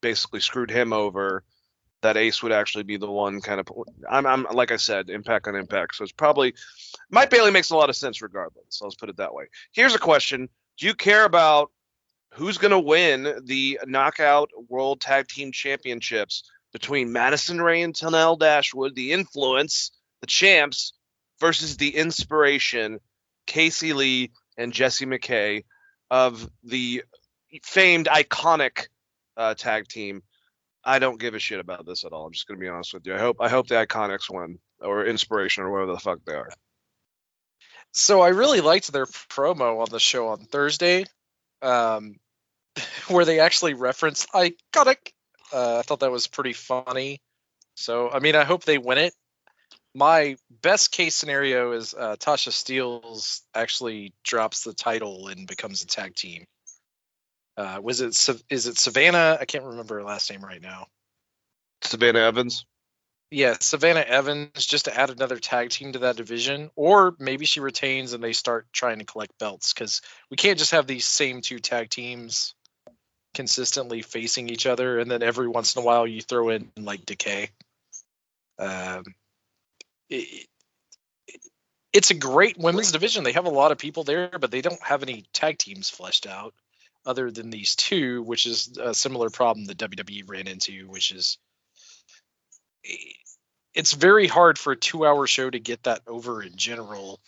basically 0.00 0.40
screwed 0.40 0.70
him 0.70 0.92
over. 0.92 1.44
That 2.02 2.16
Ace 2.16 2.42
would 2.42 2.50
actually 2.50 2.82
be 2.82 2.96
the 2.96 3.10
one 3.10 3.40
kind 3.40 3.60
of. 3.60 3.68
I'm, 4.10 4.26
I'm 4.26 4.46
like 4.52 4.72
I 4.72 4.76
said, 4.76 5.08
impact 5.08 5.46
on 5.46 5.54
impact. 5.54 5.94
So 5.94 6.02
it's 6.02 6.12
probably 6.12 6.54
Mike 7.10 7.30
Bailey 7.30 7.52
makes 7.52 7.70
a 7.70 7.76
lot 7.76 7.90
of 7.90 7.96
sense 7.96 8.20
regardless. 8.20 8.64
So 8.70 8.86
Let's 8.86 8.96
put 8.96 9.08
it 9.08 9.18
that 9.18 9.32
way. 9.32 9.44
Here's 9.72 9.94
a 9.94 10.00
question: 10.00 10.48
Do 10.78 10.86
you 10.86 10.94
care 10.94 11.24
about 11.24 11.70
who's 12.32 12.58
going 12.58 12.72
to 12.72 12.78
win 12.80 13.42
the 13.44 13.78
Knockout 13.86 14.50
World 14.68 15.00
Tag 15.00 15.28
Team 15.28 15.52
Championships 15.52 16.42
between 16.72 17.12
Madison 17.12 17.60
Ray 17.60 17.82
and 17.82 17.94
Tenille 17.94 18.38
Dashwood, 18.38 18.94
the 18.94 19.12
Influence, 19.12 19.92
the 20.20 20.26
champs, 20.26 20.94
versus 21.40 21.76
the 21.76 21.96
Inspiration, 21.96 23.00
Casey 23.46 23.92
Lee 23.92 24.32
and 24.56 24.72
Jessie 24.72 25.06
McKay 25.06 25.64
of 26.10 26.48
the 26.62 27.02
famed 27.62 28.06
iconic 28.06 28.86
uh, 29.36 29.54
tag 29.54 29.88
team. 29.88 30.22
I 30.84 30.98
don't 30.98 31.20
give 31.20 31.34
a 31.34 31.38
shit 31.38 31.60
about 31.60 31.86
this 31.86 32.04
at 32.04 32.12
all. 32.12 32.26
I'm 32.26 32.32
just 32.32 32.46
gonna 32.46 32.60
be 32.60 32.68
honest 32.68 32.94
with 32.94 33.06
you. 33.06 33.14
I 33.14 33.18
hope 33.18 33.36
I 33.40 33.48
hope 33.48 33.68
the 33.68 33.74
Iconics 33.74 34.30
win 34.30 34.58
or 34.80 35.04
Inspiration 35.06 35.64
or 35.64 35.70
whatever 35.70 35.92
the 35.92 36.00
fuck 36.00 36.18
they 36.24 36.34
are. 36.34 36.50
So 37.92 38.20
I 38.20 38.28
really 38.28 38.60
liked 38.60 38.92
their 38.92 39.06
promo 39.06 39.80
on 39.80 39.88
the 39.90 40.00
show 40.00 40.28
on 40.28 40.40
Thursday, 40.40 41.04
um, 41.60 42.16
where 43.08 43.24
they 43.24 43.40
actually 43.40 43.74
referenced 43.74 44.28
Iconic. 44.32 45.12
Uh, 45.52 45.78
I 45.78 45.82
thought 45.82 46.00
that 46.00 46.10
was 46.10 46.26
pretty 46.26 46.52
funny. 46.52 47.20
So 47.74 48.10
I 48.10 48.18
mean, 48.18 48.36
I 48.36 48.44
hope 48.44 48.64
they 48.64 48.78
win 48.78 48.98
it. 48.98 49.14
My 49.94 50.36
best 50.62 50.90
case 50.90 51.14
scenario 51.14 51.72
is 51.72 51.94
uh, 51.94 52.16
Tasha 52.16 52.50
Steelz 52.50 53.42
actually 53.54 54.14
drops 54.24 54.64
the 54.64 54.72
title 54.72 55.28
and 55.28 55.46
becomes 55.46 55.82
a 55.82 55.86
tag 55.86 56.14
team. 56.14 56.46
Uh, 57.56 57.78
was 57.82 58.00
it 58.00 58.16
is 58.48 58.66
it 58.66 58.78
Savannah? 58.78 59.36
I 59.40 59.44
can't 59.44 59.64
remember 59.64 59.96
her 59.96 60.04
last 60.04 60.30
name 60.30 60.42
right 60.42 60.62
now. 60.62 60.86
Savannah 61.82 62.20
Evans. 62.20 62.64
Yeah, 63.30 63.56
Savannah 63.60 64.00
Evans, 64.00 64.66
just 64.66 64.84
to 64.84 64.98
add 64.98 65.08
another 65.08 65.38
tag 65.38 65.70
team 65.70 65.92
to 65.92 66.00
that 66.00 66.16
division, 66.16 66.70
or 66.76 67.14
maybe 67.18 67.46
she 67.46 67.60
retains 67.60 68.12
and 68.12 68.22
they 68.22 68.34
start 68.34 68.66
trying 68.72 68.98
to 68.98 69.06
collect 69.06 69.38
belts 69.38 69.72
because 69.72 70.02
we 70.30 70.36
can't 70.36 70.58
just 70.58 70.72
have 70.72 70.86
these 70.86 71.06
same 71.06 71.40
two 71.40 71.58
tag 71.58 71.88
teams 71.88 72.54
consistently 73.34 74.02
facing 74.02 74.48
each 74.48 74.66
other, 74.66 74.98
and 74.98 75.10
then 75.10 75.22
every 75.22 75.48
once 75.48 75.74
in 75.74 75.82
a 75.82 75.84
while 75.84 76.06
you 76.06 76.20
throw 76.20 76.50
in 76.50 76.70
like 76.76 77.06
Decay. 77.06 77.50
Um, 78.58 79.04
it, 80.08 80.46
it's 81.92 82.10
a 82.10 82.14
great 82.14 82.56
women's 82.58 82.92
division. 82.92 83.24
They 83.24 83.32
have 83.32 83.44
a 83.44 83.50
lot 83.50 83.72
of 83.72 83.78
people 83.78 84.04
there, 84.04 84.30
but 84.40 84.50
they 84.50 84.62
don't 84.62 84.82
have 84.82 85.02
any 85.02 85.24
tag 85.32 85.58
teams 85.58 85.90
fleshed 85.90 86.26
out 86.26 86.54
other 87.04 87.30
than 87.30 87.50
these 87.50 87.76
two, 87.76 88.22
which 88.22 88.46
is 88.46 88.78
a 88.80 88.94
similar 88.94 89.28
problem 89.28 89.66
that 89.66 89.78
WWE 89.78 90.28
ran 90.28 90.46
into, 90.46 90.86
which 90.88 91.10
is 91.10 91.38
it's 93.74 93.92
very 93.92 94.26
hard 94.26 94.58
for 94.58 94.72
a 94.72 94.76
two 94.76 95.06
hour 95.06 95.26
show 95.26 95.48
to 95.48 95.58
get 95.58 95.84
that 95.84 96.02
over 96.06 96.42
in 96.42 96.56
general. 96.56 97.20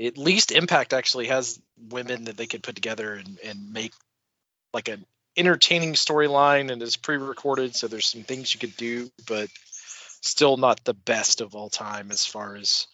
At 0.00 0.18
least 0.18 0.52
Impact 0.52 0.92
actually 0.92 1.26
has 1.26 1.60
women 1.76 2.24
that 2.24 2.36
they 2.36 2.46
could 2.46 2.62
put 2.62 2.76
together 2.76 3.14
and, 3.14 3.38
and 3.44 3.72
make 3.72 3.92
like 4.72 4.88
an 4.88 5.04
entertaining 5.36 5.94
storyline 5.94 6.70
and 6.70 6.82
is 6.82 6.96
pre 6.96 7.16
recorded, 7.16 7.74
so 7.74 7.88
there's 7.88 8.06
some 8.06 8.22
things 8.22 8.54
you 8.54 8.60
could 8.60 8.76
do, 8.76 9.10
but 9.26 9.48
still 10.22 10.56
not 10.56 10.84
the 10.84 10.94
best 10.94 11.40
of 11.40 11.54
all 11.54 11.70
time 11.70 12.10
as 12.10 12.26
far 12.26 12.56
as 12.56 12.86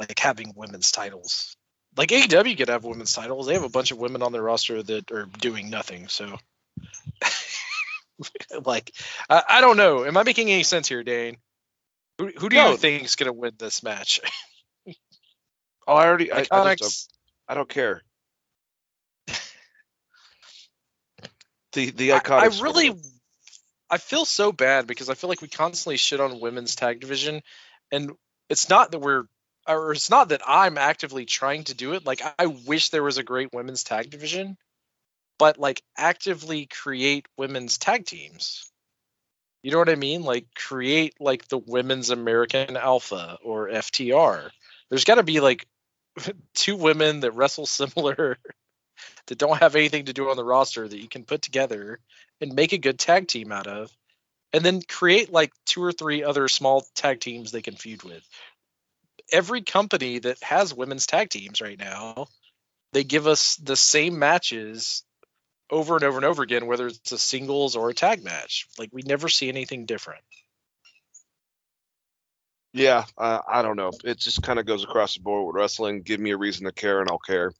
like 0.00 0.18
having 0.18 0.52
women's 0.56 0.90
titles 0.90 1.56
like 1.96 2.10
AEW 2.10 2.56
could 2.56 2.68
have 2.68 2.84
women's 2.84 3.12
titles. 3.12 3.46
They 3.46 3.54
have 3.54 3.64
a 3.64 3.68
bunch 3.68 3.90
of 3.90 3.98
women 3.98 4.22
on 4.22 4.32
their 4.32 4.42
roster 4.42 4.82
that 4.82 5.10
are 5.10 5.26
doing 5.38 5.70
nothing. 5.70 6.08
So, 6.08 6.38
like, 8.64 8.92
I, 9.28 9.42
I, 9.48 9.60
don't 9.60 9.76
know. 9.76 10.04
Am 10.04 10.16
I 10.16 10.22
making 10.22 10.50
any 10.50 10.62
sense 10.62 10.88
here, 10.88 11.02
Dane? 11.02 11.36
Who, 12.18 12.30
who 12.36 12.48
do 12.48 12.56
no. 12.56 12.70
you 12.70 12.76
think 12.76 13.04
is 13.04 13.16
going 13.16 13.26
to 13.26 13.32
win 13.32 13.52
this 13.58 13.82
match? 13.82 14.20
oh, 15.86 15.94
I 15.94 16.06
already. 16.06 16.32
I, 16.32 16.46
I, 16.50 16.74
don't, 16.74 17.06
I 17.48 17.54
don't 17.54 17.68
care. 17.68 18.02
The 21.72 21.90
the 21.90 22.10
iconics. 22.10 22.60
I, 22.60 22.62
really. 22.62 22.94
I 23.90 23.98
feel 23.98 24.24
so 24.24 24.52
bad 24.52 24.86
because 24.86 25.10
I 25.10 25.14
feel 25.14 25.28
like 25.28 25.42
we 25.42 25.48
constantly 25.48 25.98
shit 25.98 26.18
on 26.18 26.40
women's 26.40 26.74
tag 26.76 27.00
division, 27.00 27.42
and 27.90 28.12
it's 28.48 28.70
not 28.70 28.92
that 28.92 29.00
we're 29.00 29.24
or 29.68 29.92
it's 29.92 30.10
not 30.10 30.30
that 30.30 30.42
I'm 30.46 30.78
actively 30.78 31.24
trying 31.24 31.64
to 31.64 31.74
do 31.74 31.92
it. 31.92 32.06
Like 32.06 32.22
I 32.38 32.46
wish 32.46 32.88
there 32.88 33.02
was 33.02 33.18
a 33.18 33.22
great 33.22 33.52
women's 33.52 33.84
tag 33.84 34.10
division, 34.10 34.56
but 35.38 35.58
like 35.58 35.82
actively 35.96 36.66
create 36.66 37.26
women's 37.36 37.78
tag 37.78 38.06
teams. 38.06 38.70
You 39.62 39.70
know 39.70 39.78
what 39.78 39.88
I 39.88 39.94
mean? 39.94 40.22
Like 40.22 40.46
create 40.54 41.14
like 41.20 41.46
the 41.48 41.58
women's 41.58 42.10
American 42.10 42.76
Alpha 42.76 43.38
or 43.44 43.68
FTR. 43.68 44.50
There's 44.88 45.04
got 45.04 45.16
to 45.16 45.22
be 45.22 45.40
like 45.40 45.66
two 46.54 46.76
women 46.76 47.20
that 47.20 47.32
wrestle 47.32 47.66
similar 47.66 48.38
that 49.26 49.38
don't 49.38 49.58
have 49.58 49.76
anything 49.76 50.06
to 50.06 50.12
do 50.12 50.30
on 50.30 50.36
the 50.36 50.44
roster 50.44 50.86
that 50.86 51.00
you 51.00 51.08
can 51.08 51.24
put 51.24 51.42
together 51.42 51.98
and 52.40 52.54
make 52.54 52.72
a 52.72 52.78
good 52.78 52.98
tag 52.98 53.28
team 53.28 53.52
out 53.52 53.66
of 53.66 53.90
and 54.52 54.64
then 54.64 54.82
create 54.82 55.32
like 55.32 55.52
two 55.66 55.82
or 55.82 55.92
three 55.92 56.22
other 56.22 56.48
small 56.48 56.84
tag 56.94 57.20
teams 57.20 57.50
they 57.50 57.62
can 57.62 57.74
feud 57.74 58.02
with 58.02 58.26
every 59.32 59.62
company 59.62 60.18
that 60.20 60.42
has 60.42 60.74
women's 60.74 61.06
tag 61.06 61.30
teams 61.30 61.60
right 61.60 61.78
now, 61.78 62.26
they 62.92 63.02
give 63.02 63.26
us 63.26 63.56
the 63.56 63.76
same 63.76 64.18
matches 64.18 65.02
over 65.70 65.94
and 65.94 66.04
over 66.04 66.18
and 66.18 66.26
over 66.26 66.42
again, 66.42 66.66
whether 66.66 66.88
it's 66.88 67.12
a 67.12 67.18
singles 67.18 67.74
or 67.74 67.88
a 67.88 67.94
tag 67.94 68.22
match. 68.22 68.68
Like 68.78 68.90
we 68.92 69.02
never 69.02 69.28
see 69.28 69.48
anything 69.48 69.86
different. 69.86 70.22
Yeah, 72.74 73.04
uh, 73.18 73.40
I 73.46 73.62
don't 73.62 73.76
know. 73.76 73.90
It 74.04 74.18
just 74.18 74.42
kind 74.42 74.58
of 74.58 74.66
goes 74.66 74.84
across 74.84 75.14
the 75.14 75.20
board 75.20 75.46
with 75.46 75.60
wrestling. 75.60 76.02
Give 76.02 76.20
me 76.20 76.30
a 76.30 76.38
reason 76.38 76.64
to 76.64 76.72
care, 76.72 77.00
and 77.00 77.10
I'll 77.10 77.18
care. 77.18 77.52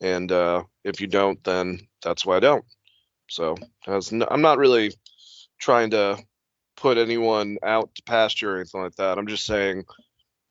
And 0.00 0.30
uh, 0.30 0.64
if 0.84 1.00
you 1.00 1.06
don't, 1.06 1.42
then 1.44 1.80
that's 2.02 2.26
why 2.26 2.36
I 2.36 2.40
don't. 2.40 2.64
So 3.28 3.56
I'm 3.86 4.42
not 4.42 4.58
really 4.58 4.92
trying 5.58 5.90
to 5.90 6.18
put 6.76 6.98
anyone 6.98 7.58
out 7.62 7.94
to 7.94 8.02
pasture 8.02 8.54
or 8.54 8.56
anything 8.56 8.82
like 8.82 8.96
that. 8.96 9.18
I'm 9.18 9.26
just 9.26 9.46
saying 9.46 9.84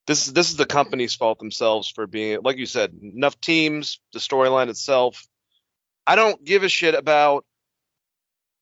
this 0.08 0.28
is 0.28 0.34
this 0.34 0.50
is 0.50 0.56
the 0.56 0.66
company's 0.66 1.16
fault 1.16 1.40
themselves 1.40 1.90
for 1.90 2.08
being 2.08 2.40
like 2.44 2.58
you 2.58 2.66
said 2.66 2.94
enough 3.02 3.40
teams 3.42 4.00
the 4.14 4.20
storyline 4.20 4.70
itself 4.70 5.28
i 6.06 6.16
don't 6.16 6.44
give 6.44 6.64
a 6.64 6.70
shit 6.70 6.96
about 6.96 7.46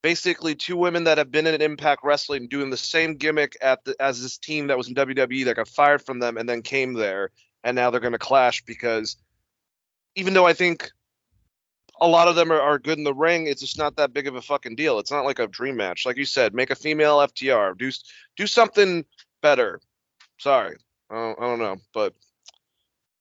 basically 0.02 0.56
two 0.56 0.76
women 0.76 1.06
that 1.06 1.18
have 1.18 1.32
been 1.32 1.48
in 1.48 1.62
impact 1.62 2.02
wrestling 2.04 2.48
doing 2.48 2.70
the 2.70 2.78
same 2.78 3.16
gimmick 3.16 3.58
at 3.62 3.84
the, 3.86 3.96
as 4.00 4.22
this 4.22 4.38
team 4.38 4.68
that 4.68 4.78
was 4.78 4.88
in 4.88 4.96
wwe 4.96 5.46
that 5.46 5.56
got 5.56 5.68
fired 5.68 6.02
from 6.02 6.20
them 6.20 6.38
and 6.38 6.48
then 6.48 6.62
came 6.62 6.94
there 6.94 7.30
and 7.64 7.76
now 7.76 7.90
they're 7.90 8.02
going 8.02 8.14
to 8.14 8.20
clash 8.20 8.64
because 8.66 9.18
even 10.16 10.34
though 10.34 10.46
i 10.46 10.54
think 10.54 10.92
a 12.02 12.08
lot 12.08 12.28
of 12.28 12.36
them 12.36 12.52
are, 12.52 12.60
are 12.60 12.80
good 12.80 12.98
in 12.98 13.04
the 13.04 13.14
ring 13.14 13.48
it's 13.48 13.62
just 13.62 13.78
not 13.78 13.96
that 13.96 14.14
big 14.14 14.28
of 14.28 14.36
a 14.36 14.42
fucking 14.42 14.76
deal. 14.76 15.00
It's 15.00 15.12
not 15.12 15.26
like 15.26 15.40
a 15.40 15.48
dream 15.48 15.78
match. 15.78 16.06
Like 16.06 16.18
you 16.18 16.26
said 16.26 16.54
make 16.54 16.70
a 16.70 16.76
female 16.76 17.20
ftr 17.20 17.78
do 17.78 17.92
do 18.36 18.48
something 18.48 19.06
better. 19.42 19.80
Sorry. 20.40 20.76
I 21.10 21.16
don't, 21.16 21.40
I 21.40 21.42
don't 21.44 21.60
know, 21.60 21.78
but 21.94 22.14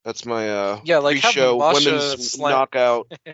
that's 0.05 0.27
my 0.27 0.51
uh 0.51 0.81
yeah 0.85 0.99
like 0.99 1.19
show 1.19 1.57
women's 1.57 2.33
slam- 2.33 2.53
knockout. 2.53 3.13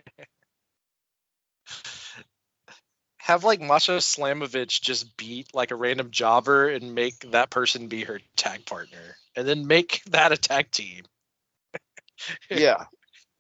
have 3.18 3.44
like 3.44 3.61
Masha 3.61 3.99
Slamovich 3.99 4.81
just 4.81 5.16
beat 5.16 5.55
like 5.55 5.71
a 5.71 5.77
random 5.77 6.11
jobber 6.11 6.68
and 6.68 6.94
make 6.94 7.18
that 7.31 7.51
person 7.51 7.88
be 7.88 8.05
her 8.05 8.21
tag 8.37 8.64
partner, 8.66 9.16
and 9.37 9.47
then 9.47 9.66
make 9.66 10.03
that 10.11 10.33
a 10.33 10.37
tag 10.37 10.71
team. 10.71 11.05
yeah, 12.51 12.85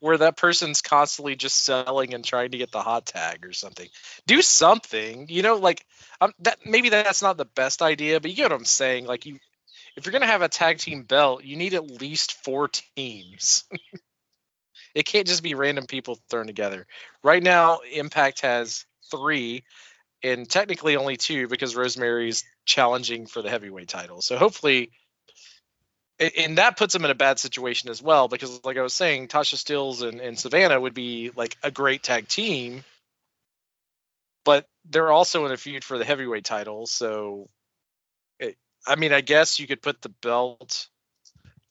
where 0.00 0.18
that 0.18 0.36
person's 0.36 0.80
constantly 0.80 1.36
just 1.36 1.64
selling 1.64 2.14
and 2.14 2.24
trying 2.24 2.50
to 2.52 2.58
get 2.58 2.70
the 2.70 2.82
hot 2.82 3.06
tag 3.06 3.44
or 3.44 3.52
something. 3.52 3.88
Do 4.26 4.42
something, 4.42 5.26
you 5.28 5.42
know, 5.42 5.56
like 5.56 5.84
um, 6.20 6.32
that. 6.40 6.58
Maybe 6.64 6.88
that's 6.88 7.22
not 7.22 7.36
the 7.36 7.44
best 7.44 7.82
idea, 7.82 8.20
but 8.20 8.30
you 8.30 8.36
get 8.36 8.50
what 8.50 8.58
I'm 8.58 8.64
saying. 8.64 9.06
Like 9.06 9.26
you, 9.26 9.38
if 9.96 10.06
you're 10.06 10.12
gonna 10.12 10.26
have 10.26 10.42
a 10.42 10.48
tag 10.48 10.78
team 10.78 11.02
belt, 11.02 11.44
you 11.44 11.56
need 11.56 11.74
at 11.74 11.90
least 11.90 12.44
four 12.44 12.68
teams. 12.96 13.64
it 14.94 15.04
can't 15.04 15.26
just 15.26 15.42
be 15.42 15.54
random 15.54 15.86
people 15.86 16.18
thrown 16.28 16.46
together. 16.46 16.86
Right 17.22 17.42
now, 17.42 17.80
Impact 17.92 18.42
has 18.42 18.84
three, 19.10 19.64
and 20.22 20.48
technically 20.48 20.96
only 20.96 21.16
two 21.16 21.48
because 21.48 21.76
Rosemary's 21.76 22.44
challenging 22.64 23.26
for 23.26 23.42
the 23.42 23.50
heavyweight 23.50 23.88
title. 23.88 24.20
So 24.22 24.36
hopefully, 24.36 24.92
and 26.20 26.58
that 26.58 26.76
puts 26.76 26.92
them 26.92 27.04
in 27.04 27.10
a 27.10 27.14
bad 27.14 27.38
situation 27.38 27.90
as 27.90 28.02
well 28.02 28.28
because, 28.28 28.64
like 28.64 28.76
I 28.76 28.82
was 28.82 28.92
saying, 28.92 29.28
Tasha 29.28 29.54
Steelz 29.54 30.06
and, 30.06 30.20
and 30.20 30.38
Savannah 30.38 30.80
would 30.80 30.94
be 30.94 31.30
like 31.34 31.56
a 31.62 31.70
great 31.70 32.02
tag 32.02 32.28
team, 32.28 32.84
but 34.44 34.66
they're 34.88 35.12
also 35.12 35.46
in 35.46 35.52
a 35.52 35.56
feud 35.56 35.84
for 35.84 35.98
the 35.98 36.04
heavyweight 36.04 36.44
title. 36.44 36.86
So, 36.86 37.48
it, 38.40 38.56
I 38.86 38.96
mean, 38.96 39.12
I 39.12 39.20
guess 39.20 39.60
you 39.60 39.66
could 39.66 39.82
put 39.82 40.02
the 40.02 40.08
belt. 40.08 40.88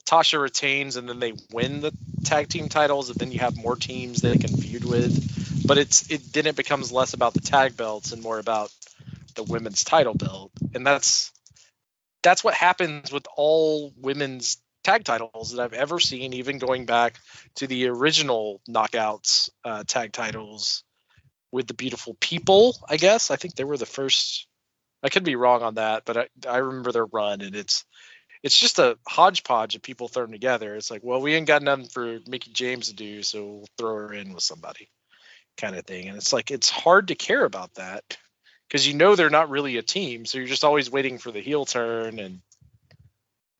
Tasha 0.05 0.41
retains 0.41 0.95
and 0.95 1.09
then 1.09 1.19
they 1.19 1.33
win 1.51 1.81
the 1.81 1.91
tag 2.23 2.47
team 2.47 2.69
titles, 2.69 3.09
and 3.09 3.19
then 3.19 3.31
you 3.31 3.39
have 3.39 3.57
more 3.57 3.75
teams 3.75 4.21
they 4.21 4.37
can 4.37 4.55
feud 4.55 4.85
with. 4.85 5.67
But 5.67 5.77
it's 5.77 6.09
it 6.09 6.21
then 6.31 6.45
it 6.45 6.55
becomes 6.55 6.93
less 6.93 7.13
about 7.13 7.33
the 7.33 7.41
tag 7.41 7.75
belts 7.75 8.13
and 8.13 8.23
more 8.23 8.39
about 8.39 8.71
the 9.35 9.43
women's 9.43 9.83
title 9.83 10.13
belt, 10.13 10.51
and 10.73 10.87
that's 10.87 11.33
that's 12.27 12.43
what 12.43 12.53
happens 12.53 13.09
with 13.09 13.25
all 13.37 13.93
women's 13.95 14.57
tag 14.83 15.05
titles 15.05 15.51
that 15.51 15.63
I've 15.63 15.71
ever 15.71 15.97
seen, 15.97 16.33
even 16.33 16.57
going 16.57 16.85
back 16.85 17.17
to 17.55 17.67
the 17.67 17.87
original 17.87 18.59
knockouts 18.69 19.49
uh, 19.63 19.85
tag 19.87 20.11
titles 20.11 20.83
with 21.53 21.67
the 21.67 21.73
beautiful 21.73 22.17
people. 22.19 22.75
I 22.89 22.97
guess 22.97 23.31
I 23.31 23.37
think 23.37 23.55
they 23.55 23.63
were 23.63 23.77
the 23.77 23.85
first. 23.85 24.45
I 25.01 25.07
could 25.07 25.23
be 25.23 25.37
wrong 25.37 25.61
on 25.63 25.75
that, 25.75 26.03
but 26.03 26.17
I, 26.17 26.27
I 26.45 26.57
remember 26.57 26.91
their 26.91 27.05
run, 27.05 27.39
and 27.39 27.55
it's 27.55 27.85
it's 28.43 28.59
just 28.59 28.77
a 28.77 28.97
hodgepodge 29.07 29.75
of 29.75 29.81
people 29.81 30.09
thrown 30.09 30.31
together. 30.31 30.75
It's 30.75 30.91
like, 30.91 31.05
well, 31.05 31.21
we 31.21 31.33
ain't 31.33 31.47
got 31.47 31.61
nothing 31.61 31.87
for 31.87 32.19
Mickie 32.27 32.51
James 32.51 32.89
to 32.89 32.93
do, 32.93 33.23
so 33.23 33.45
we'll 33.45 33.67
throw 33.77 33.95
her 33.95 34.13
in 34.13 34.33
with 34.33 34.43
somebody, 34.43 34.89
kind 35.55 35.77
of 35.77 35.85
thing. 35.85 36.09
And 36.09 36.17
it's 36.17 36.33
like 36.33 36.51
it's 36.51 36.69
hard 36.69 37.07
to 37.07 37.15
care 37.15 37.45
about 37.45 37.75
that 37.75 38.17
because 38.67 38.87
you 38.87 38.93
know 38.93 39.15
they're 39.15 39.29
not 39.29 39.49
really 39.49 39.77
a 39.77 39.81
team, 39.81 40.25
so 40.25 40.37
you're 40.37 40.47
just 40.47 40.63
always 40.63 40.91
waiting 40.91 41.17
for 41.17 41.31
the 41.31 41.39
heel 41.39 41.65
turn, 41.65 42.19
and 42.19 42.41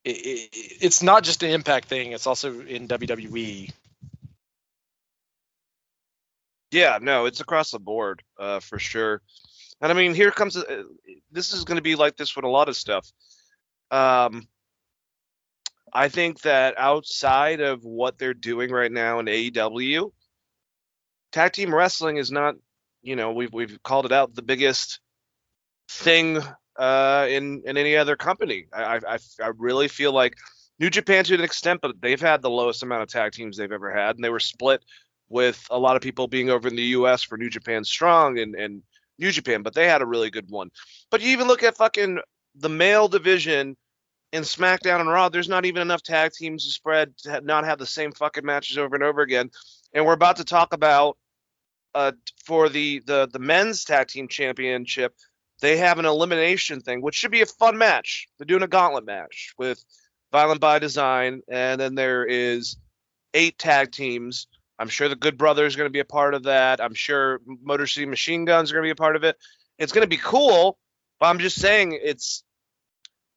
it, 0.04 0.16
it, 0.16 0.48
it's 0.80 1.02
not 1.02 1.24
just 1.24 1.42
an 1.42 1.50
Impact 1.50 1.88
thing; 1.88 2.12
it's 2.12 2.26
also 2.26 2.60
in. 2.60 2.88
WWE. 2.88 3.72
Yeah, 6.70 6.98
no, 7.00 7.24
it's 7.24 7.40
across 7.40 7.70
the 7.70 7.78
board 7.78 8.22
uh, 8.38 8.60
for 8.60 8.78
sure. 8.78 9.22
And 9.80 9.90
I 9.90 9.94
mean, 9.94 10.14
here 10.14 10.30
comes 10.30 10.56
uh, 10.56 10.82
this 11.30 11.52
is 11.52 11.64
going 11.64 11.76
to 11.76 11.82
be 11.82 11.94
like 11.94 12.16
this 12.16 12.36
with 12.36 12.44
a 12.44 12.48
lot 12.48 12.68
of 12.68 12.76
stuff. 12.76 13.10
Um, 13.90 14.46
I 15.92 16.08
think 16.08 16.42
that 16.42 16.74
outside 16.78 17.60
of 17.60 17.84
what 17.84 18.18
they're 18.18 18.34
doing 18.34 18.70
right 18.70 18.92
now 18.92 19.20
in 19.20 19.26
AEW, 19.26 20.10
tag 21.32 21.52
team 21.52 21.74
wrestling 21.74 22.16
is 22.16 22.30
not, 22.30 22.56
you 23.08 23.16
know, 23.16 23.32
we've 23.32 23.52
we've 23.52 23.82
called 23.82 24.04
it 24.04 24.12
out 24.12 24.34
the 24.34 24.42
biggest 24.42 25.00
thing 25.88 26.42
uh, 26.78 27.26
in 27.28 27.62
in 27.64 27.78
any 27.78 27.96
other 27.96 28.16
company. 28.16 28.66
I, 28.70 29.00
I 29.08 29.18
I 29.42 29.50
really 29.56 29.88
feel 29.88 30.12
like 30.12 30.36
New 30.78 30.90
Japan 30.90 31.24
to 31.24 31.34
an 31.34 31.40
extent, 31.40 31.80
but 31.80 32.00
they've 32.02 32.20
had 32.20 32.42
the 32.42 32.50
lowest 32.50 32.82
amount 32.82 33.02
of 33.02 33.08
tag 33.08 33.32
teams 33.32 33.56
they've 33.56 33.72
ever 33.72 33.90
had, 33.90 34.16
and 34.16 34.24
they 34.24 34.28
were 34.28 34.40
split 34.40 34.84
with 35.30 35.66
a 35.70 35.78
lot 35.78 35.96
of 35.96 36.02
people 36.02 36.28
being 36.28 36.50
over 36.50 36.68
in 36.68 36.76
the 36.76 36.82
U.S. 36.98 37.22
for 37.22 37.38
New 37.38 37.48
Japan 37.48 37.82
Strong 37.82 38.38
and 38.38 38.54
and 38.54 38.82
New 39.18 39.32
Japan, 39.32 39.62
but 39.62 39.74
they 39.74 39.88
had 39.88 40.02
a 40.02 40.06
really 40.06 40.28
good 40.28 40.50
one. 40.50 40.70
But 41.10 41.22
you 41.22 41.30
even 41.30 41.48
look 41.48 41.62
at 41.62 41.78
fucking 41.78 42.18
the 42.56 42.68
male 42.68 43.08
division 43.08 43.74
in 44.32 44.42
SmackDown 44.42 45.00
and 45.00 45.08
Raw. 45.08 45.30
There's 45.30 45.48
not 45.48 45.64
even 45.64 45.80
enough 45.80 46.02
tag 46.02 46.32
teams 46.32 46.66
to 46.66 46.70
spread 46.70 47.16
to 47.18 47.40
not 47.40 47.64
have 47.64 47.78
the 47.78 47.86
same 47.86 48.12
fucking 48.12 48.44
matches 48.44 48.76
over 48.76 48.94
and 48.94 49.02
over 49.02 49.22
again. 49.22 49.50
And 49.94 50.04
we're 50.04 50.12
about 50.12 50.36
to 50.36 50.44
talk 50.44 50.74
about 50.74 51.16
uh 51.94 52.12
for 52.44 52.68
the 52.68 53.00
the 53.06 53.28
the 53.32 53.38
men's 53.38 53.84
tag 53.84 54.08
team 54.08 54.28
championship. 54.28 55.14
They 55.60 55.76
have 55.78 55.98
an 55.98 56.04
elimination 56.04 56.80
thing, 56.80 57.02
which 57.02 57.16
should 57.16 57.32
be 57.32 57.42
a 57.42 57.46
fun 57.46 57.78
match. 57.78 58.28
They're 58.38 58.46
doing 58.46 58.62
a 58.62 58.68
gauntlet 58.68 59.04
match 59.04 59.54
with 59.58 59.84
Violent 60.30 60.60
by 60.60 60.78
Design, 60.78 61.42
and 61.48 61.80
then 61.80 61.94
there 61.94 62.24
is 62.24 62.76
eight 63.34 63.58
tag 63.58 63.90
teams. 63.90 64.46
I'm 64.78 64.88
sure 64.88 65.08
the 65.08 65.16
Good 65.16 65.36
Brothers 65.36 65.74
are 65.74 65.78
going 65.78 65.88
to 65.88 65.92
be 65.92 65.98
a 65.98 66.04
part 66.04 66.34
of 66.34 66.44
that. 66.44 66.80
I'm 66.80 66.94
sure 66.94 67.40
Motor 67.46 67.86
City 67.86 68.06
Machine 68.06 68.44
Guns 68.44 68.70
are 68.70 68.74
going 68.74 68.84
to 68.84 68.88
be 68.88 68.92
a 68.92 68.94
part 68.94 69.16
of 69.16 69.24
it. 69.24 69.36
It's 69.78 69.92
going 69.92 70.04
to 70.04 70.08
be 70.08 70.20
cool, 70.22 70.78
but 71.18 71.26
I'm 71.26 71.38
just 71.38 71.60
saying 71.60 71.98
it's, 72.00 72.44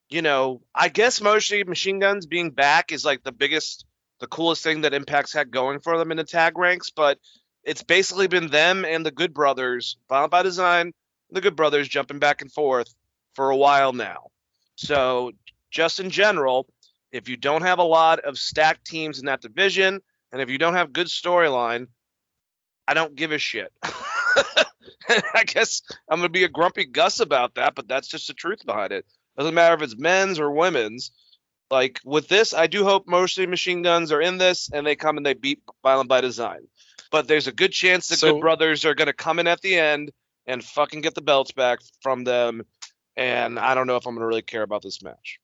you 0.10 0.22
know, 0.22 0.62
I 0.76 0.90
guess 0.90 1.22
Motor 1.22 1.42
City 1.42 1.64
Machine 1.64 2.00
Guns 2.00 2.26
being 2.26 2.52
back 2.52 2.92
is 2.92 3.04
like 3.04 3.24
the 3.24 3.32
biggest, 3.32 3.86
the 4.20 4.28
coolest 4.28 4.62
thing 4.62 4.82
that 4.82 4.94
Impact's 4.94 5.34
had 5.34 5.50
going 5.50 5.80
for 5.80 5.98
them 5.98 6.12
in 6.12 6.18
the 6.18 6.24
tag 6.24 6.58
ranks, 6.58 6.92
but 6.92 7.18
it's 7.64 7.84
basically 7.84 8.28
been 8.28 8.48
them 8.48 8.86
and 8.86 9.06
the 9.06 9.12
Good 9.12 9.34
Brothers, 9.34 9.98
Violent 10.10 10.32
by 10.32 10.44
Design, 10.44 10.94
the 11.30 11.42
Good 11.42 11.56
Brothers 11.56 11.88
jumping 11.88 12.20
back 12.20 12.42
and 12.42 12.52
forth 12.52 12.94
for 13.34 13.50
a 13.50 13.58
while 13.58 13.94
now. 13.94 14.28
So, 14.76 15.32
just 15.70 16.00
in 16.00 16.10
general, 16.10 16.68
if 17.12 17.30
you 17.30 17.38
don't 17.38 17.62
have 17.62 17.80
a 17.80 17.84
lot 17.84 18.20
of 18.20 18.38
stacked 18.38 18.86
teams 18.86 19.20
in 19.20 19.26
that 19.26 19.42
division, 19.42 20.02
and 20.32 20.42
if 20.42 20.50
you 20.50 20.58
don't 20.58 20.76
have 20.76 20.94
good 20.94 21.08
storyline, 21.08 21.88
I 22.88 22.94
don't 22.94 23.16
give 23.16 23.32
a 23.32 23.38
shit. 23.38 23.72
I 23.84 25.44
guess 25.46 25.82
I'm 26.10 26.20
gonna 26.20 26.30
be 26.30 26.44
a 26.44 26.50
grumpy 26.50 26.86
Gus 26.86 27.20
about 27.20 27.56
that, 27.56 27.76
but 27.76 27.88
that's 27.88 28.08
just 28.08 28.28
the 28.28 28.34
truth 28.34 28.66
behind 28.66 28.92
it. 28.92 29.06
Doesn't 29.38 29.54
matter 29.54 29.76
if 29.76 29.82
it's 29.82 29.98
men's 29.98 30.40
or 30.40 30.52
women's. 30.52 31.12
Like 31.70 32.02
with 32.04 32.28
this, 32.28 32.54
I 32.54 32.68
do 32.68 32.84
hope 32.84 33.08
mostly 33.08 33.48
machine 33.48 33.82
guns 33.82 34.12
are 34.12 34.22
in 34.22 34.38
this 34.38 34.70
and 34.74 34.86
they 34.86 34.96
come 34.96 35.18
and 35.18 35.26
they 35.26 35.34
beat 35.34 35.62
Violent 35.84 36.10
by 36.10 36.20
Design. 36.20 36.68
But 37.12 37.28
there's 37.28 37.48
a 37.48 37.52
good 37.52 37.72
chance 37.72 38.08
the 38.08 38.16
So- 38.16 38.34
Good 38.34 38.42
Brothers 38.42 38.86
are 38.86 38.96
gonna 38.96 39.14
come 39.14 39.38
in 39.40 39.48
at 39.48 39.62
the 39.62 39.78
end 39.78 40.12
and 40.48 40.64
fucking 40.64 41.02
get 41.02 41.14
the 41.14 41.22
belts 41.22 41.52
back 41.52 41.80
from 42.02 42.24
them. 42.24 42.66
And 43.16 43.60
I 43.60 43.76
don't 43.76 43.86
know 43.88 43.98
if 43.98 44.08
I'm 44.08 44.16
gonna 44.16 44.26
really 44.26 44.42
care 44.42 44.64
about 44.64 44.82
this 44.82 45.02
match. 45.04 45.40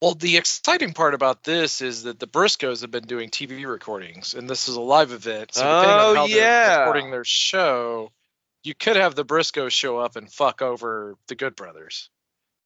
Well, 0.00 0.14
the 0.14 0.36
exciting 0.36 0.92
part 0.92 1.14
about 1.14 1.42
this 1.42 1.80
is 1.80 2.02
that 2.04 2.18
the 2.20 2.26
Briscoes 2.26 2.82
have 2.82 2.90
been 2.90 3.06
doing 3.06 3.30
TV 3.30 3.64
recordings, 3.64 4.34
and 4.34 4.48
this 4.48 4.68
is 4.68 4.76
a 4.76 4.80
live 4.80 5.10
event. 5.10 5.54
So 5.54 5.62
depending 5.62 5.90
Oh, 5.90 6.10
on 6.10 6.16
how 6.16 6.24
yeah. 6.26 6.66
they're 6.68 6.78
recording 6.86 7.10
their 7.10 7.24
show, 7.24 8.12
you 8.62 8.74
could 8.74 8.96
have 8.96 9.14
the 9.14 9.24
Briscoes 9.24 9.72
show 9.72 9.98
up 9.98 10.16
and 10.16 10.30
fuck 10.32 10.60
over 10.60 11.16
the 11.28 11.34
Good 11.34 11.56
Brothers. 11.56 12.10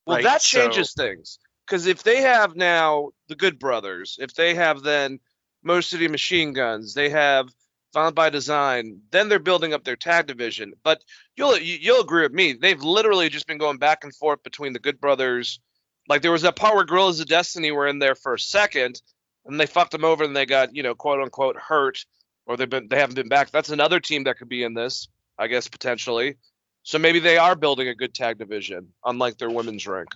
Well, 0.05 0.17
Right, 0.17 0.23
that 0.23 0.41
so- 0.41 0.59
changes 0.61 0.93
things 0.93 1.39
because 1.65 1.85
if 1.87 2.03
they 2.03 2.21
have 2.21 2.55
now 2.55 3.11
the 3.27 3.35
Good 3.35 3.59
Brothers, 3.59 4.17
if 4.19 4.33
they 4.33 4.53
have 4.55 4.81
then 4.83 5.19
Motor 5.63 5.83
City 5.83 6.07
Machine 6.09 6.53
Guns, 6.53 6.93
they 6.93 7.09
have 7.09 7.47
Violent 7.93 8.15
by 8.15 8.29
Design, 8.29 9.01
then 9.11 9.27
they're 9.27 9.39
building 9.39 9.73
up 9.73 9.83
their 9.83 9.95
tag 9.97 10.27
division. 10.27 10.73
But 10.83 11.03
you'll 11.35 11.57
you- 11.57 11.79
you'll 11.81 12.01
agree 12.01 12.23
with 12.23 12.31
me, 12.33 12.53
they've 12.53 12.81
literally 12.81 13.29
just 13.29 13.47
been 13.47 13.57
going 13.57 13.77
back 13.77 14.03
and 14.03 14.15
forth 14.15 14.43
between 14.43 14.73
the 14.73 14.79
Good 14.79 14.99
Brothers. 15.01 15.59
Like 16.07 16.21
there 16.21 16.31
was 16.31 16.41
that 16.43 16.55
part 16.55 16.75
where 16.75 16.85
Guerrillas 16.85 17.19
of 17.19 17.27
Destiny 17.27 17.71
were 17.71 17.87
in 17.87 17.99
there 17.99 18.15
for 18.15 18.33
a 18.33 18.39
second, 18.39 19.01
and 19.45 19.59
they 19.59 19.65
fucked 19.65 19.91
them 19.91 20.05
over, 20.05 20.23
and 20.23 20.35
they 20.35 20.45
got 20.45 20.75
you 20.75 20.83
know 20.83 20.95
quote 20.95 21.21
unquote 21.21 21.57
hurt, 21.57 22.05
or 22.45 22.57
they've 22.57 22.69
been 22.69 22.87
they 22.87 22.97
haven't 22.99 23.15
been 23.15 23.29
back. 23.29 23.51
That's 23.51 23.69
another 23.69 23.99
team 23.99 24.23
that 24.25 24.37
could 24.37 24.49
be 24.49 24.63
in 24.63 24.73
this, 24.73 25.07
I 25.37 25.47
guess 25.47 25.67
potentially. 25.67 26.35
So 26.83 26.97
maybe 26.97 27.19
they 27.19 27.37
are 27.37 27.55
building 27.55 27.87
a 27.89 27.95
good 27.95 28.13
tag 28.15 28.39
division, 28.39 28.93
unlike 29.05 29.37
their 29.37 29.51
women's 29.51 29.85
rank. 29.85 30.09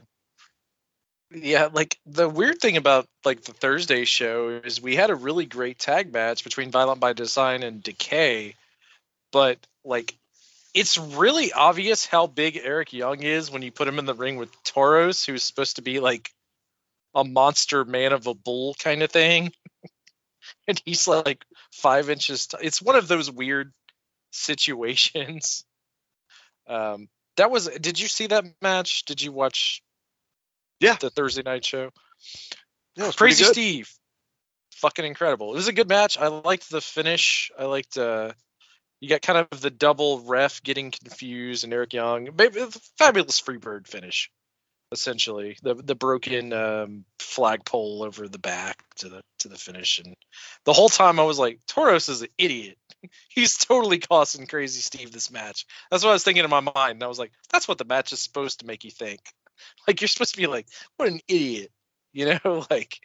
Yeah, 1.32 1.70
like 1.74 1.98
the 2.06 2.30
weird 2.30 2.60
thing 2.60 2.78
about 2.78 3.08
like 3.24 3.44
the 3.44 3.54
Thursday 3.54 4.06
show 4.06 4.62
is 4.64 4.82
we 4.82 4.96
had 4.96 5.10
a 5.10 5.16
really 5.16 5.46
great 5.46 5.80
tag 5.80 6.14
match 6.14 6.44
between 6.44 6.72
Violent 6.72 7.00
by 7.00 7.14
Design 7.14 7.64
and 7.64 7.82
Decay, 7.82 8.56
but 9.32 9.58
like 9.84 10.16
it's 10.74 10.98
really 10.98 11.52
obvious 11.54 12.06
how 12.06 12.28
big 12.28 12.60
Eric 12.62 12.94
Young 12.94 13.24
is 13.24 13.50
when 13.50 13.62
you 13.62 13.72
put 13.72 13.88
him 13.88 13.98
in 13.98 14.06
the 14.06 14.14
ring 14.14 14.36
with 14.36 14.52
Taurus, 14.64 15.26
who's 15.26 15.42
supposed 15.42 15.78
to 15.78 15.82
be 15.82 16.00
like 16.00 16.30
a 17.16 17.24
monster 17.24 17.86
man 17.86 18.12
of 18.12 18.28
a 18.28 18.34
bull 18.34 18.76
kind 18.78 19.02
of 19.02 19.10
thing. 19.10 19.52
and 20.68 20.82
he's 20.86 21.08
like 21.08 21.46
five 21.72 22.10
inches. 22.10 22.48
T- 22.48 22.58
it's 22.62 22.82
one 22.82 22.96
of 22.96 23.08
those 23.08 23.32
weird 23.32 23.72
situations. 24.32 25.66
Um, 26.68 27.08
that 27.38 27.52
was. 27.52 27.68
Did 27.68 28.00
you 28.00 28.08
see 28.08 28.28
that 28.28 28.46
match? 28.62 29.06
Did 29.06 29.22
you 29.22 29.32
watch? 29.32 29.82
Yeah. 30.80 30.96
the 31.00 31.10
Thursday 31.10 31.44
night 31.44 31.66
show. 31.66 31.92
Yeah, 32.96 33.12
Crazy. 33.16 33.44
Steve, 33.44 33.92
fucking 34.76 35.06
incredible. 35.06 35.52
It 35.52 35.58
was 35.58 35.68
a 35.68 35.74
good 35.74 35.90
match. 35.90 36.18
I 36.18 36.28
liked 36.28 36.70
the 36.70 36.82
finish. 36.82 37.52
I 37.58 37.66
liked. 37.66 37.98
uh 37.98 38.32
You 39.02 39.10
got 39.10 39.22
kind 39.22 39.48
of 39.52 39.62
the 39.62 39.70
double 39.70 40.20
ref 40.22 40.64
getting 40.64 40.92
confused 40.92 41.64
and 41.64 41.74
Eric 41.74 41.94
Young, 41.94 42.30
fabulous 42.98 43.42
Freebird 43.42 43.88
finish. 43.88 44.32
Essentially, 44.92 45.58
the 45.64 45.74
the 45.74 45.96
broken 45.96 46.54
um, 46.54 47.06
flagpole 47.20 48.04
over 48.04 48.28
the 48.30 48.38
back 48.40 48.84
to 48.98 49.10
the 49.10 49.22
to 49.40 49.50
the 49.50 49.58
finish, 49.58 50.00
and 50.00 50.16
the 50.64 50.74
whole 50.74 50.90
time 50.90 51.20
I 51.20 51.24
was 51.24 51.40
like, 51.40 51.60
Taurus 51.68 52.08
is 52.08 52.22
an 52.22 52.30
idiot. 52.38 52.78
He's 53.30 53.58
totally 53.58 53.98
costing 53.98 54.46
Crazy 54.46 54.82
Steve 54.82 55.12
this 55.12 55.32
match. 55.32 55.66
That's 55.90 56.04
what 56.04 56.12
I 56.12 56.14
was 56.14 56.24
thinking 56.24 56.44
in 56.44 56.50
my 56.52 56.60
mind. 56.62 56.94
And 56.94 57.04
I 57.04 57.08
was 57.08 57.20
like, 57.20 57.32
that's 57.52 57.68
what 57.68 57.80
the 57.80 57.84
match 57.84 58.14
is 58.14 58.20
supposed 58.20 58.60
to 58.60 58.68
make 58.68 58.84
you 58.84 58.92
think. 58.92 59.20
Like 59.88 60.02
you're 60.02 60.08
supposed 60.08 60.36
to 60.36 60.42
be 60.42 60.48
like, 60.48 60.68
what 60.98 61.10
an 61.10 61.20
idiot, 61.28 61.72
you 62.14 62.26
know? 62.26 62.66
Like, 62.72 63.00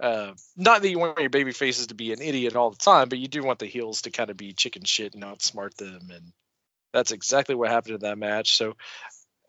uh, 0.00 0.32
not 0.56 0.82
that 0.82 0.88
you 0.88 0.98
want 0.98 1.18
your 1.18 1.30
baby 1.30 1.52
faces 1.52 1.88
to 1.88 1.94
be 1.94 2.12
an 2.12 2.22
idiot 2.22 2.56
all 2.56 2.70
the 2.70 2.76
time, 2.76 3.08
but 3.08 3.18
you 3.18 3.28
do 3.28 3.42
want 3.42 3.58
the 3.58 3.66
heels 3.66 4.02
to 4.02 4.10
kind 4.10 4.30
of 4.30 4.36
be 4.36 4.52
chicken 4.52 4.84
shit 4.84 5.14
and 5.14 5.22
outsmart 5.22 5.74
them. 5.74 6.08
And 6.12 6.32
That's 6.92 7.12
exactly 7.12 7.54
what 7.54 7.70
happened 7.70 7.96
in 7.96 8.00
that 8.00 8.18
match. 8.18 8.56
So 8.56 8.76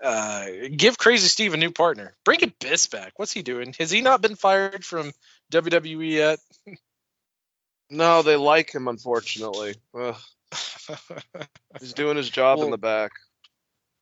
uh, 0.04 0.46
give 0.76 0.98
Crazy 0.98 1.28
Steve 1.28 1.54
a 1.54 1.58
new 1.58 1.72
partner. 1.72 2.15
Bring 2.26 2.44
Abyss 2.44 2.88
back. 2.88 3.13
What's 3.17 3.32
he 3.32 3.44
doing? 3.44 3.74
Has 3.80 3.91
he 3.91 4.02
not 4.02 4.22
been 4.22 4.36
fired 4.36 4.84
from 4.84 5.12
WWE 5.52 6.12
yet? 6.12 6.39
No, 7.94 8.22
they 8.22 8.38
like 8.38 8.74
him, 8.74 8.88
unfortunately. 8.88 9.76
He's 11.82 11.91
doing 11.94 12.15
his 12.15 12.30
job 12.30 12.60
in 12.62 12.72
the 12.72 12.78
back. 12.78 13.12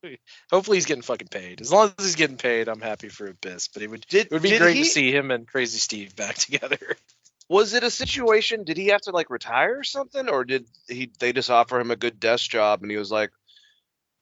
Hopefully 0.50 0.76
he's 0.76 0.86
getting 0.86 1.02
fucking 1.02 1.28
paid. 1.28 1.60
As 1.60 1.72
long 1.72 1.92
as 1.98 2.04
he's 2.04 2.16
getting 2.16 2.36
paid, 2.36 2.68
I'm 2.68 2.80
happy 2.80 3.08
for 3.08 3.26
Abyss. 3.26 3.68
But 3.68 3.82
it 3.82 3.90
would 3.90 4.06
Did, 4.08 4.26
it 4.26 4.32
would 4.32 4.42
be 4.42 4.56
great 4.58 4.76
he, 4.76 4.82
to 4.84 4.88
see 4.88 5.14
him 5.14 5.30
and 5.30 5.46
Crazy 5.46 5.78
Steve 5.78 6.16
back 6.16 6.34
together. 6.36 6.78
Was 7.48 7.74
it 7.74 7.82
a 7.82 7.90
situation? 7.90 8.64
Did 8.64 8.76
he 8.76 8.88
have 8.88 9.00
to 9.02 9.10
like 9.10 9.30
retire 9.30 9.78
or 9.78 9.84
something, 9.84 10.28
or 10.28 10.44
did 10.44 10.66
he? 10.88 11.10
They 11.18 11.32
just 11.32 11.50
offer 11.50 11.80
him 11.80 11.90
a 11.90 11.96
good 11.96 12.20
desk 12.20 12.50
job, 12.50 12.82
and 12.82 12.90
he 12.90 12.96
was 12.96 13.10
like, 13.10 13.30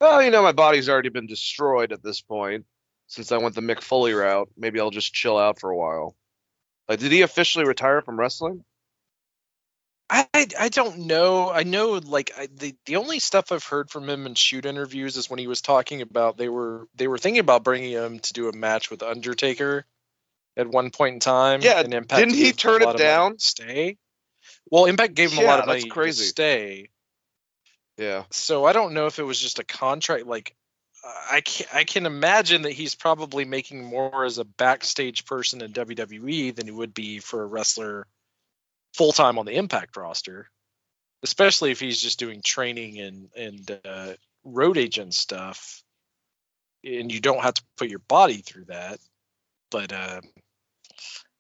"Oh, 0.01 0.19
you 0.21 0.31
know, 0.31 0.43
my 0.43 0.53
body's 0.53 0.89
already 0.89 1.11
been 1.11 1.27
destroyed 1.27 1.93
at 1.93 2.03
this 2.03 2.23
point. 2.23 2.65
Since 3.07 3.31
I 3.31 3.37
went 3.37 3.55
the 3.55 3.61
Mick 3.61 3.83
Foley 3.83 4.15
route, 4.15 4.49
maybe 4.57 4.81
I'll 4.81 4.91
just 4.91 5.13
chill 5.13 5.37
out 5.37 5.61
for 5.61 5.71
a 5.71 5.77
while." 5.77 6.17
Like, 6.89 7.01
did 7.01 7.13
he 7.13 7.21
officially 7.21 7.67
retire 7.67 8.01
from 8.01 8.19
wrestling? 8.19 8.65
I 10.11 10.27
I 10.59 10.69
don't 10.71 11.01
know. 11.01 11.51
I 11.51 11.65
know 11.65 12.01
like 12.05 12.33
I, 12.37 12.49
the 12.55 12.75
the 12.87 12.97
only 12.97 13.19
stuff 13.19 13.53
I've 13.53 13.65
heard 13.65 13.91
from 13.91 14.09
him 14.09 14.27
in 14.27 14.35
shoot 14.35 14.65
interviews 14.65 15.17
is 15.17 15.29
when 15.29 15.39
he 15.39 15.47
was 15.47 15.61
talking 15.61 16.01
about 16.01 16.37
they 16.39 16.49
were 16.49 16.89
they 16.95 17.09
were 17.09 17.19
thinking 17.19 17.41
about 17.41 17.65
bringing 17.65 17.93
him 17.93 18.19
to 18.21 18.33
do 18.33 18.49
a 18.49 18.53
match 18.57 18.91
with 18.91 19.03
Undertaker 19.03 19.85
at 20.57 20.69
one 20.69 20.91
point 20.91 21.15
in 21.15 21.21
time. 21.21 21.61
Yeah, 21.61 21.81
and 21.81 21.93
Impact 21.93 22.21
didn't 22.21 22.35
he 22.35 22.53
turn 22.53 22.83
it 22.83 22.87
lot 22.87 22.95
of 22.95 23.01
money 23.01 23.05
down? 23.05 23.39
Stay. 23.39 23.99
Well, 24.71 24.87
Impact 24.87 25.15
gave 25.15 25.33
him 25.33 25.39
a 25.39 25.43
lot 25.43 25.57
Yeah, 25.57 25.61
of 25.61 25.67
money 25.67 25.89
crazy. 25.89 26.23
to 26.23 26.29
stay. 26.29 26.89
Yeah. 27.99 28.25
So 28.31 28.65
I 28.65 28.73
don't 28.73 28.95
know 28.95 29.07
if 29.07 29.19
it 29.19 29.25
was 29.25 29.39
just 29.41 29.59
a 29.59 29.65
contract. 29.65 30.27
Like 30.27 30.55
I 31.31 31.43
can 31.43 31.67
I 31.73 31.85
can 31.85 32.07
imagine 32.07 32.63
that 32.63 32.73
he's 32.73 32.95
probably 32.95 33.45
making 33.45 33.85
more 33.85 34.25
as 34.25 34.39
a 34.39 34.45
backstage 34.45 35.27
person 35.27 35.61
in 35.63 35.73
WWE 35.73 36.55
than 36.55 36.67
he 36.67 36.73
would 36.73 36.95
be 36.95 37.19
for 37.19 37.43
a 37.43 37.47
wrestler 37.47 38.07
full 38.95 39.13
time 39.13 39.39
on 39.39 39.47
the 39.47 39.57
Impact 39.57 39.97
roster, 39.97 40.49
especially 41.23 41.71
if 41.71 41.81
he's 41.81 42.01
just 42.01 42.19
doing 42.19 42.43
training 42.43 42.99
and 42.99 43.29
and 43.37 43.81
uh, 43.85 44.13
road 44.45 44.79
agent 44.79 45.15
stuff, 45.15 45.83
and 46.85 47.13
you 47.13 47.21
don't 47.21 47.43
have 47.43 47.55
to 47.55 47.63
put 47.77 47.89
your 47.89 48.01
body 48.01 48.39
through 48.39 48.67
that. 48.67 48.99
But 49.71 49.93
uh, 49.93 50.21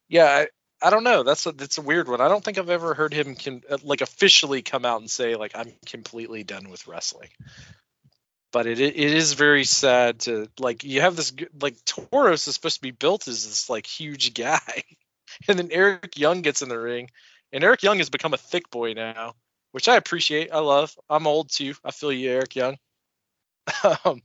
yeah, 0.08 0.24
I, 0.24 0.48
I 0.80 0.90
don't 0.90 1.04
know. 1.04 1.22
That's 1.22 1.46
a 1.46 1.52
that's 1.52 1.78
a 1.78 1.82
weird 1.82 2.08
one. 2.08 2.20
I 2.20 2.28
don't 2.28 2.44
think 2.44 2.58
I've 2.58 2.70
ever 2.70 2.94
heard 2.94 3.12
him 3.12 3.34
can, 3.34 3.62
like 3.82 4.00
officially 4.00 4.62
come 4.62 4.84
out 4.84 5.00
and 5.00 5.10
say 5.10 5.34
like 5.34 5.52
I'm 5.54 5.72
completely 5.86 6.44
done 6.44 6.70
with 6.70 6.86
wrestling. 6.86 7.30
But 8.52 8.66
it 8.66 8.80
it 8.80 8.96
is 8.96 9.32
very 9.34 9.64
sad 9.64 10.20
to 10.20 10.48
like 10.58 10.84
you 10.84 11.00
have 11.00 11.16
this 11.16 11.32
like 11.60 11.76
Taurus 11.84 12.48
is 12.48 12.54
supposed 12.54 12.76
to 12.76 12.82
be 12.82 12.92
built 12.92 13.28
as 13.28 13.46
this 13.46 13.68
like 13.68 13.86
huge 13.86 14.34
guy, 14.34 14.84
and 15.48 15.58
then 15.58 15.68
Eric 15.72 16.18
Young 16.18 16.42
gets 16.42 16.62
in 16.62 16.68
the 16.68 16.78
ring, 16.78 17.10
and 17.52 17.64
Eric 17.64 17.82
Young 17.82 17.98
has 17.98 18.10
become 18.10 18.34
a 18.34 18.38
thick 18.38 18.70
boy 18.70 18.92
now, 18.92 19.34
which 19.72 19.88
I 19.88 19.96
appreciate. 19.96 20.52
I 20.52 20.58
love. 20.58 20.94
I'm 21.08 21.26
old 21.26 21.50
too. 21.50 21.74
I 21.84 21.90
feel 21.90 22.12
you, 22.12 22.30
Eric 22.30 22.56
Young. 22.56 22.76
um, 24.04 24.22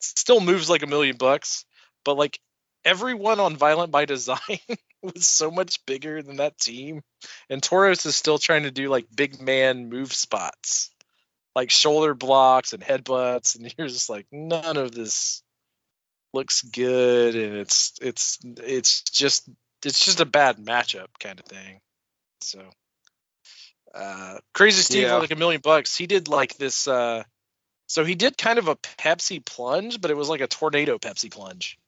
still 0.00 0.40
moves 0.40 0.70
like 0.70 0.82
a 0.82 0.86
million 0.86 1.16
bucks, 1.16 1.64
but 2.04 2.16
like 2.16 2.38
everyone 2.84 3.40
on 3.40 3.56
Violent 3.56 3.90
by 3.90 4.04
Design 4.04 4.38
was 5.02 5.26
so 5.26 5.50
much 5.50 5.84
bigger 5.86 6.22
than 6.22 6.36
that 6.36 6.58
team, 6.58 7.02
and 7.48 7.62
Taurus 7.62 8.06
is 8.06 8.16
still 8.16 8.38
trying 8.38 8.64
to 8.64 8.70
do 8.70 8.88
like 8.88 9.06
big 9.14 9.40
man 9.40 9.88
move 9.88 10.12
spots, 10.12 10.90
like 11.54 11.70
shoulder 11.70 12.14
blocks 12.14 12.72
and 12.72 12.82
headbutts, 12.82 13.56
and 13.56 13.72
you're 13.78 13.88
just 13.88 14.10
like, 14.10 14.26
none 14.32 14.76
of 14.76 14.92
this 14.92 15.42
looks 16.32 16.62
good, 16.62 17.34
and 17.34 17.56
it's 17.56 17.94
it's 18.00 18.38
it's 18.44 19.02
just 19.02 19.48
it's 19.84 20.04
just 20.04 20.20
a 20.20 20.26
bad 20.26 20.58
matchup 20.58 21.08
kind 21.18 21.38
of 21.38 21.46
thing. 21.46 21.80
So, 22.42 22.62
uh, 23.94 24.38
Crazy 24.54 24.82
Steve 24.82 25.02
Yeah. 25.04 25.16
like 25.16 25.30
a 25.30 25.36
million 25.36 25.60
bucks. 25.60 25.96
He 25.96 26.06
did 26.06 26.28
like 26.28 26.56
this. 26.56 26.86
Uh, 26.88 27.24
so 27.86 28.04
he 28.04 28.14
did 28.14 28.38
kind 28.38 28.58
of 28.58 28.68
a 28.68 28.76
Pepsi 28.76 29.44
plunge, 29.44 30.00
but 30.00 30.10
it 30.10 30.16
was 30.16 30.28
like 30.28 30.40
a 30.40 30.46
tornado 30.46 30.98
Pepsi 30.98 31.30
plunge. 31.30 31.78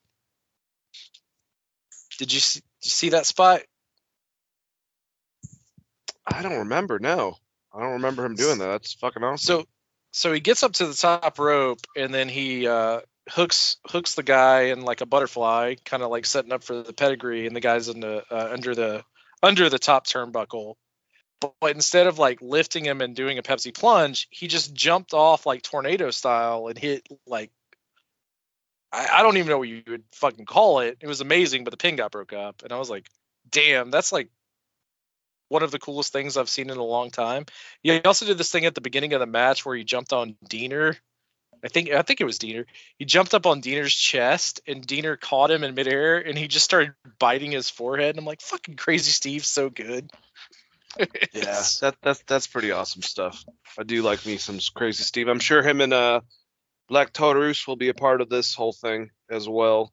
Did 2.18 2.32
you 2.32 2.40
see, 2.40 2.60
did 2.60 2.86
you 2.86 2.90
see 2.90 3.08
that 3.10 3.26
spot? 3.26 3.62
I 6.26 6.42
don't 6.42 6.58
remember. 6.58 6.98
No, 6.98 7.36
I 7.74 7.80
don't 7.80 7.92
remember 7.92 8.24
him 8.24 8.34
doing 8.34 8.58
that. 8.58 8.66
That's 8.66 8.94
fucking 8.94 9.22
awesome. 9.22 9.60
So 9.60 9.66
so 10.12 10.32
he 10.32 10.40
gets 10.40 10.62
up 10.62 10.72
to 10.74 10.86
the 10.86 10.94
top 10.94 11.38
rope 11.38 11.80
and 11.96 12.12
then 12.12 12.28
he 12.28 12.66
uh, 12.66 13.00
hooks 13.30 13.76
hooks 13.86 14.14
the 14.14 14.22
guy 14.22 14.64
in 14.64 14.82
like 14.82 15.00
a 15.00 15.06
butterfly, 15.06 15.76
kind 15.84 16.02
of 16.02 16.10
like 16.10 16.26
setting 16.26 16.52
up 16.52 16.62
for 16.62 16.82
the 16.82 16.92
pedigree, 16.92 17.46
and 17.46 17.56
the 17.56 17.60
guy's 17.60 17.88
in 17.88 18.00
the 18.00 18.24
uh, 18.30 18.50
under 18.52 18.74
the 18.74 19.04
under 19.42 19.68
the 19.68 19.78
top 19.78 20.06
turnbuckle. 20.06 20.74
But, 21.40 21.54
but 21.60 21.74
instead 21.74 22.06
of 22.06 22.18
like 22.18 22.40
lifting 22.40 22.84
him 22.84 23.00
and 23.00 23.16
doing 23.16 23.38
a 23.38 23.42
Pepsi 23.42 23.74
plunge, 23.74 24.28
he 24.30 24.46
just 24.46 24.74
jumped 24.74 25.12
off 25.12 25.46
like 25.46 25.62
tornado 25.62 26.10
style 26.10 26.68
and 26.68 26.78
hit 26.78 27.06
like 27.26 27.50
I, 28.92 29.08
I 29.14 29.22
don't 29.22 29.36
even 29.36 29.48
know 29.48 29.58
what 29.58 29.68
you 29.68 29.82
would 29.88 30.04
fucking 30.12 30.44
call 30.44 30.80
it. 30.80 30.98
It 31.00 31.06
was 31.06 31.20
amazing, 31.20 31.64
but 31.64 31.70
the 31.70 31.76
pin 31.76 31.96
got 31.96 32.12
broke 32.12 32.32
up, 32.32 32.62
and 32.62 32.72
I 32.72 32.78
was 32.78 32.90
like, 32.90 33.08
damn, 33.50 33.90
that's 33.90 34.12
like 34.12 34.28
one 35.48 35.62
of 35.62 35.70
the 35.70 35.78
coolest 35.78 36.12
things 36.12 36.36
I've 36.36 36.48
seen 36.48 36.70
in 36.70 36.78
a 36.78 36.84
long 36.84 37.10
time. 37.10 37.46
Yeah, 37.82 37.94
he 37.94 38.02
also 38.02 38.26
did 38.26 38.38
this 38.38 38.50
thing 38.50 38.64
at 38.64 38.74
the 38.74 38.80
beginning 38.80 39.12
of 39.12 39.20
the 39.20 39.26
match 39.26 39.64
where 39.64 39.76
he 39.76 39.84
jumped 39.84 40.12
on 40.12 40.36
Deaner. 40.48 40.96
I 41.64 41.68
think 41.68 41.90
I 41.90 42.02
think 42.02 42.20
it 42.20 42.24
was 42.24 42.38
Deaner. 42.38 42.64
He 42.98 43.04
jumped 43.04 43.34
up 43.34 43.46
on 43.46 43.62
Deaner's 43.62 43.94
chest 43.94 44.60
and 44.66 44.86
Deaner 44.86 45.18
caught 45.20 45.50
him 45.50 45.62
in 45.62 45.74
midair 45.74 46.18
and 46.18 46.36
he 46.36 46.48
just 46.48 46.64
started 46.64 46.94
biting 47.18 47.52
his 47.52 47.70
forehead. 47.70 48.10
And 48.10 48.18
I'm 48.18 48.24
like, 48.24 48.40
fucking 48.40 48.74
crazy 48.76 49.10
Steve's 49.12 49.48
so 49.48 49.70
good. 49.70 50.10
Yeah, 51.32 51.62
that 51.80 51.94
that's 52.02 52.22
that's 52.26 52.46
pretty 52.46 52.70
awesome 52.70 53.00
stuff. 53.00 53.42
I 53.78 53.82
do 53.82 54.02
like 54.02 54.26
me 54.26 54.36
some 54.36 54.58
crazy 54.74 55.02
Steve. 55.04 55.26
I'm 55.28 55.38
sure 55.38 55.62
him 55.62 55.80
and 55.80 55.94
uh 55.94 56.20
Black 56.88 57.14
Taurus 57.14 57.66
will 57.66 57.76
be 57.76 57.88
a 57.88 57.94
part 57.94 58.20
of 58.20 58.28
this 58.28 58.54
whole 58.54 58.74
thing 58.74 59.10
as 59.30 59.48
well. 59.48 59.90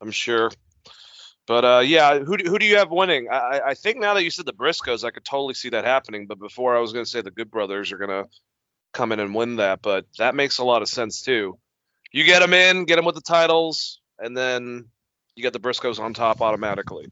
I'm 0.00 0.10
sure. 0.10 0.50
But 1.46 1.64
uh 1.64 1.82
yeah, 1.86 2.18
who 2.18 2.36
do, 2.36 2.50
who 2.50 2.58
do 2.58 2.66
you 2.66 2.78
have 2.78 2.90
winning? 2.90 3.28
I 3.30 3.60
I- 3.64 3.74
think 3.74 3.98
now 3.98 4.14
that 4.14 4.24
you 4.24 4.30
said 4.30 4.44
the 4.46 4.52
Briscoes, 4.52 5.04
I 5.04 5.10
could 5.12 5.24
totally 5.24 5.54
see 5.54 5.68
that 5.68 5.84
happening. 5.84 6.26
But 6.26 6.40
before 6.40 6.76
I 6.76 6.80
was 6.80 6.92
gonna 6.92 7.06
say 7.06 7.20
the 7.20 7.30
Good 7.30 7.50
Brothers 7.52 7.92
are 7.92 7.98
gonna 7.98 8.24
come 8.94 9.12
in 9.12 9.20
and 9.20 9.34
win 9.34 9.56
that, 9.56 9.82
but 9.82 10.06
that 10.18 10.34
makes 10.34 10.58
a 10.58 10.64
lot 10.64 10.80
of 10.82 10.88
sense 10.88 11.20
too. 11.22 11.58
You 12.12 12.24
get 12.24 12.38
them 12.40 12.54
in, 12.54 12.84
get 12.84 12.96
them 12.96 13.04
with 13.04 13.16
the 13.16 13.20
titles, 13.20 14.00
and 14.18 14.36
then 14.36 14.86
you 15.36 15.42
get 15.42 15.52
the 15.52 15.58
Briscoes 15.60 15.98
on 15.98 16.14
top 16.14 16.40
automatically. 16.40 17.06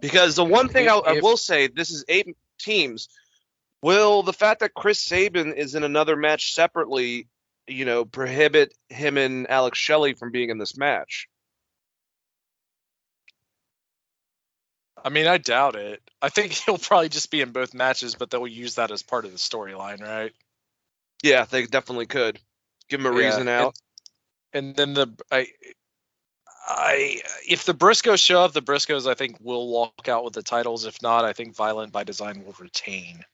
Because 0.00 0.36
the 0.36 0.44
one 0.44 0.68
thing 0.68 0.88
I, 0.88 0.94
I 0.94 1.14
If- 1.14 1.22
will 1.24 1.36
say, 1.36 1.66
this 1.66 1.90
is 1.90 2.04
eight 2.08 2.36
teams. 2.60 3.08
Will 3.82 4.22
the 4.22 4.32
fact 4.32 4.60
that 4.60 4.74
Chris 4.74 4.98
Sabin 5.00 5.54
is 5.54 5.74
in 5.74 5.82
another 5.82 6.14
match 6.16 6.52
separately, 6.54 7.28
you 7.66 7.84
know, 7.84 8.04
prohibit 8.04 8.74
him 8.88 9.16
and 9.16 9.48
Alex 9.50 9.78
Shelley 9.78 10.14
from 10.14 10.30
being 10.30 10.50
in 10.50 10.58
this 10.58 10.76
match? 10.76 11.28
I 15.04 15.10
mean, 15.10 15.26
I 15.26 15.38
doubt 15.38 15.76
it. 15.76 16.02
I 16.20 16.28
think 16.28 16.52
he'll 16.66 16.78
probably 16.78 17.08
just 17.08 17.30
be 17.30 17.40
in 17.40 17.52
both 17.52 17.72
matches, 17.74 18.14
but 18.14 18.30
they'll 18.30 18.46
use 18.46 18.74
that 18.74 18.90
as 18.90 19.02
part 19.02 19.24
of 19.24 19.32
the 19.32 19.38
storyline, 19.38 20.02
right? 20.02 20.32
Yeah, 21.22 21.44
they 21.44 21.66
definitely 21.66 22.06
could. 22.06 22.38
Give 22.88 23.00
him 23.00 23.06
a 23.06 23.18
Yeah, 23.18 23.26
reason 23.26 23.40
and- 23.42 23.48
out. 23.48 23.76
And 24.52 24.74
then 24.74 24.94
the 24.94 25.08
I 25.30 25.46
I 26.66 27.20
if 27.46 27.64
the 27.64 27.74
Briscoes 27.74 28.18
show 28.18 28.40
up, 28.42 28.52
the 28.52 28.62
Briscoes 28.62 29.06
I 29.10 29.14
think 29.14 29.36
will 29.40 29.68
walk 29.68 30.08
out 30.08 30.24
with 30.24 30.32
the 30.32 30.42
titles. 30.42 30.86
If 30.86 31.02
not, 31.02 31.24
I 31.24 31.32
think 31.34 31.54
Violent 31.54 31.92
by 31.92 32.04
Design 32.04 32.44
will 32.44 32.54
retain. 32.58 33.24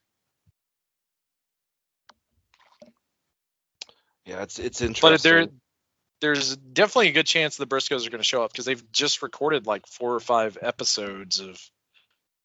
Yeah, 4.26 4.42
it's 4.42 4.58
it's 4.58 4.80
interesting. 4.80 5.10
But 5.10 5.22
there, 5.22 5.46
there's 6.20 6.56
definitely 6.56 7.08
a 7.08 7.12
good 7.12 7.26
chance 7.26 7.56
the 7.56 7.66
Briscoes 7.66 8.06
are 8.06 8.10
going 8.10 8.22
to 8.22 8.24
show 8.28 8.42
up 8.42 8.52
because 8.52 8.64
they've 8.64 8.90
just 8.92 9.22
recorded 9.22 9.66
like 9.66 9.86
four 9.86 10.14
or 10.14 10.20
five 10.20 10.56
episodes 10.60 11.40
of 11.40 11.60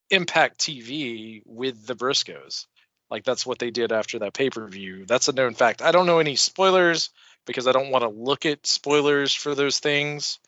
Impact 0.10 0.60
TV 0.60 1.42
with 1.46 1.86
the 1.86 1.96
Briscoes. 1.96 2.66
Like 3.10 3.24
that's 3.24 3.46
what 3.46 3.60
they 3.60 3.72
did 3.72 3.92
after 3.92 4.20
that 4.20 4.34
pay 4.34 4.50
per 4.50 4.68
view. 4.68 5.06
That's 5.06 5.28
a 5.28 5.34
known 5.34 5.54
fact. 5.54 5.82
I 5.82 5.92
don't 5.92 6.06
know 6.06 6.20
any 6.20 6.36
spoilers 6.36 7.10
because 7.46 7.68
I 7.68 7.72
don't 7.72 7.92
want 7.92 8.04
to 8.04 8.10
look 8.10 8.46
at 8.46 8.68
spoilers 8.68 9.34
for 9.34 9.56
those 9.56 9.80
things. 9.80 10.40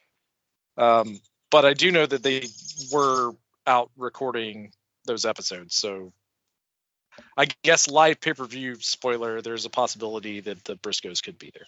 Um, 0.78 1.20
but 1.50 1.66
I 1.66 1.74
do 1.74 1.92
know 1.92 2.06
that 2.06 2.24
they 2.24 2.46
were 2.92 3.32
out 3.66 3.92
recording 3.98 4.72
those 5.06 5.26
episodes. 5.26 5.76
So 5.76 6.14
I 7.36 7.48
guess 7.64 7.90
live 7.90 8.22
pay 8.22 8.34
per 8.34 8.46
view 8.46 8.76
spoiler, 8.76 9.42
there's 9.42 9.66
a 9.66 9.70
possibility 9.70 10.40
that 10.42 10.64
the 10.64 10.76
Briscoes 10.76 11.24
could 11.24 11.38
be 11.38 11.52
there. 11.54 11.68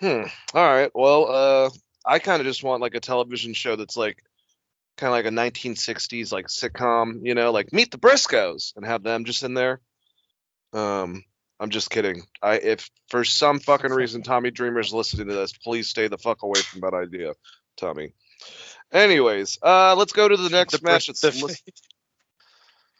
Hmm. 0.00 0.28
All 0.52 0.66
right. 0.66 0.90
Well, 0.94 1.26
uh, 1.30 1.70
I 2.04 2.18
kind 2.18 2.40
of 2.40 2.46
just 2.46 2.62
want 2.62 2.82
like 2.82 2.94
a 2.94 3.00
television 3.00 3.54
show 3.54 3.76
that's 3.76 3.96
like 3.96 4.22
kind 4.96 5.08
of 5.08 5.12
like 5.12 5.26
a 5.26 5.30
1960s 5.30 6.32
like 6.32 6.48
sitcom, 6.48 7.20
you 7.22 7.34
know, 7.34 7.50
like 7.52 7.72
Meet 7.72 7.90
the 7.90 7.98
Briscoes 7.98 8.72
and 8.76 8.86
have 8.86 9.02
them 9.02 9.24
just 9.24 9.42
in 9.42 9.54
there. 9.54 9.80
Um, 10.72 11.24
I'm 11.60 11.70
just 11.70 11.90
kidding. 11.90 12.22
I 12.42 12.56
if 12.56 12.90
for 13.08 13.24
some 13.24 13.60
fucking 13.60 13.92
reason 13.92 14.22
Tommy 14.24 14.50
Dreamer's 14.50 14.92
listening 14.92 15.28
to 15.28 15.34
this, 15.34 15.52
please 15.52 15.88
stay 15.88 16.08
the 16.08 16.18
fuck 16.18 16.42
away 16.42 16.60
from 16.60 16.80
that 16.80 16.94
idea, 16.94 17.34
Tommy. 17.76 18.14
Anyways, 18.92 19.58
uh, 19.62 19.94
let's 19.96 20.12
go 20.12 20.28
to 20.28 20.36
the 20.36 20.50
next 20.50 20.80
The 20.80 20.80
match. 20.82 21.08
It's 21.08 21.20
the- 21.20 21.58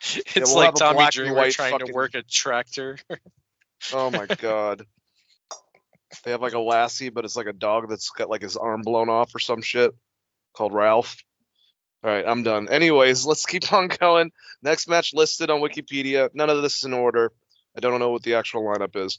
it's 0.34 0.54
we'll 0.54 0.56
like 0.56 0.74
Tommy 0.74 1.06
Dreamer 1.10 1.50
trying 1.50 1.72
fucking- 1.72 1.86
to 1.88 1.92
work 1.92 2.14
a 2.14 2.22
tractor. 2.22 2.98
oh 3.92 4.10
my 4.10 4.26
god. 4.26 4.84
They 6.24 6.30
have 6.30 6.40
like 6.40 6.54
a 6.54 6.60
lassie, 6.60 7.08
but 7.08 7.24
it's 7.24 7.36
like 7.36 7.46
a 7.48 7.52
dog 7.52 7.88
that's 7.88 8.10
got 8.10 8.30
like 8.30 8.42
his 8.42 8.56
arm 8.56 8.82
blown 8.82 9.08
off 9.08 9.34
or 9.34 9.40
some 9.40 9.62
shit 9.62 9.92
called 10.54 10.72
Ralph. 10.72 11.16
All 12.04 12.10
right, 12.10 12.24
I'm 12.26 12.42
done. 12.42 12.68
Anyways, 12.68 13.24
let's 13.26 13.46
keep 13.46 13.72
on 13.72 13.88
going. 13.88 14.30
Next 14.62 14.88
match 14.88 15.14
listed 15.14 15.48
on 15.48 15.60
Wikipedia. 15.60 16.28
None 16.34 16.50
of 16.50 16.60
this 16.60 16.78
is 16.78 16.84
in 16.84 16.92
order. 16.92 17.32
I 17.74 17.80
don't 17.80 17.98
know 17.98 18.10
what 18.10 18.22
the 18.22 18.34
actual 18.34 18.62
lineup 18.62 18.94
is. 18.94 19.18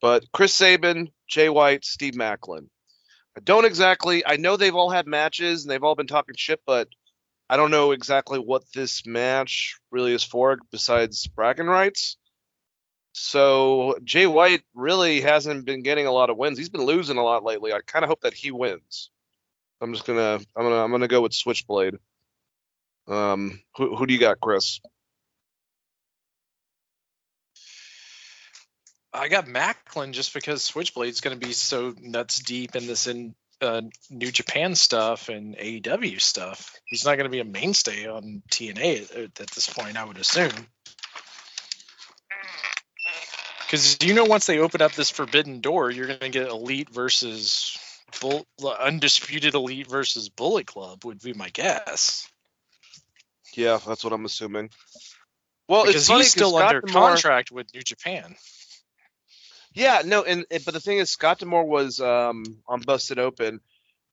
But 0.00 0.24
Chris 0.32 0.54
Sabin, 0.54 1.10
Jay 1.28 1.48
White, 1.48 1.84
Steve 1.84 2.14
Maclin. 2.14 2.68
I 3.36 3.40
don't 3.40 3.64
exactly 3.64 4.24
I 4.24 4.36
know 4.36 4.56
they've 4.56 4.74
all 4.74 4.90
had 4.90 5.06
matches 5.06 5.62
and 5.62 5.70
they've 5.70 5.82
all 5.82 5.94
been 5.96 6.06
talking 6.06 6.34
shit, 6.36 6.60
but 6.66 6.88
I 7.48 7.56
don't 7.56 7.70
know 7.70 7.90
exactly 7.92 8.38
what 8.38 8.62
this 8.74 9.04
match 9.06 9.78
really 9.90 10.14
is 10.14 10.24
for 10.24 10.58
besides 10.70 11.26
bragging 11.26 11.66
rights. 11.66 12.16
So 13.12 13.98
Jay 14.02 14.26
White 14.26 14.62
really 14.74 15.20
hasn't 15.20 15.66
been 15.66 15.82
getting 15.82 16.06
a 16.06 16.12
lot 16.12 16.30
of 16.30 16.36
wins. 16.36 16.58
He's 16.58 16.68
been 16.68 16.86
losing 16.86 17.18
a 17.18 17.22
lot 17.22 17.44
lately. 17.44 17.72
I 17.72 17.80
kind 17.84 18.04
of 18.04 18.08
hope 18.08 18.22
that 18.22 18.34
he 18.34 18.50
wins. 18.50 19.10
I'm 19.80 19.92
just 19.92 20.06
gonna 20.06 20.40
I'm 20.56 20.62
gonna 20.62 20.82
I'm 20.82 20.90
gonna 20.90 21.08
go 21.08 21.20
with 21.20 21.34
Switchblade. 21.34 21.96
Um, 23.06 23.60
who 23.76 23.96
who 23.96 24.06
do 24.06 24.14
you 24.14 24.20
got, 24.20 24.40
Chris? 24.40 24.80
I 29.12 29.28
got 29.28 29.46
Maclin 29.46 30.12
just 30.12 30.34
because 30.34 30.64
Switchblade's 30.64 31.20
going 31.20 31.38
to 31.38 31.46
be 31.46 31.52
so 31.52 31.94
nuts 32.00 32.40
deep 32.40 32.74
in 32.74 32.88
this 32.88 33.06
in 33.06 33.34
uh, 33.60 33.82
New 34.10 34.32
Japan 34.32 34.74
stuff 34.74 35.28
and 35.28 35.56
AEW 35.56 36.20
stuff. 36.20 36.74
He's 36.84 37.04
not 37.04 37.16
going 37.16 37.24
to 37.24 37.30
be 37.30 37.40
a 37.40 37.44
mainstay 37.44 38.08
on 38.08 38.42
TNA 38.50 39.12
at, 39.12 39.40
at 39.40 39.50
this 39.50 39.72
point, 39.72 39.96
I 39.96 40.04
would 40.04 40.18
assume. 40.18 40.50
Because 43.66 43.98
you 44.02 44.14
know, 44.14 44.24
once 44.24 44.46
they 44.46 44.58
open 44.58 44.82
up 44.82 44.92
this 44.92 45.10
forbidden 45.10 45.60
door, 45.60 45.90
you're 45.90 46.06
going 46.06 46.18
to 46.18 46.28
get 46.28 46.48
Elite 46.48 46.90
versus 46.90 47.78
Bull, 48.20 48.46
undisputed 48.80 49.54
Elite 49.54 49.86
versus 49.86 50.28
Bullet 50.28 50.66
Club 50.66 51.04
would 51.04 51.22
be 51.22 51.32
my 51.32 51.50
guess. 51.50 52.28
Yeah, 53.56 53.78
that's 53.86 54.04
what 54.04 54.12
I'm 54.12 54.24
assuming. 54.24 54.70
Well, 55.68 55.82
because 55.84 56.02
it's 56.02 56.08
funny 56.08 56.20
he's 56.20 56.32
still 56.32 56.56
under 56.56 56.80
D'Amore- 56.80 57.10
contract 57.10 57.50
with 57.50 57.72
New 57.74 57.82
Japan. 57.82 58.34
Yeah, 59.72 60.02
no, 60.04 60.22
and, 60.22 60.44
and 60.50 60.64
but 60.64 60.74
the 60.74 60.80
thing 60.80 60.98
is, 60.98 61.10
Scott 61.10 61.38
D'Amore 61.38 61.64
was 61.66 62.00
um 62.00 62.44
on 62.68 62.80
Busted 62.80 63.18
Open, 63.18 63.60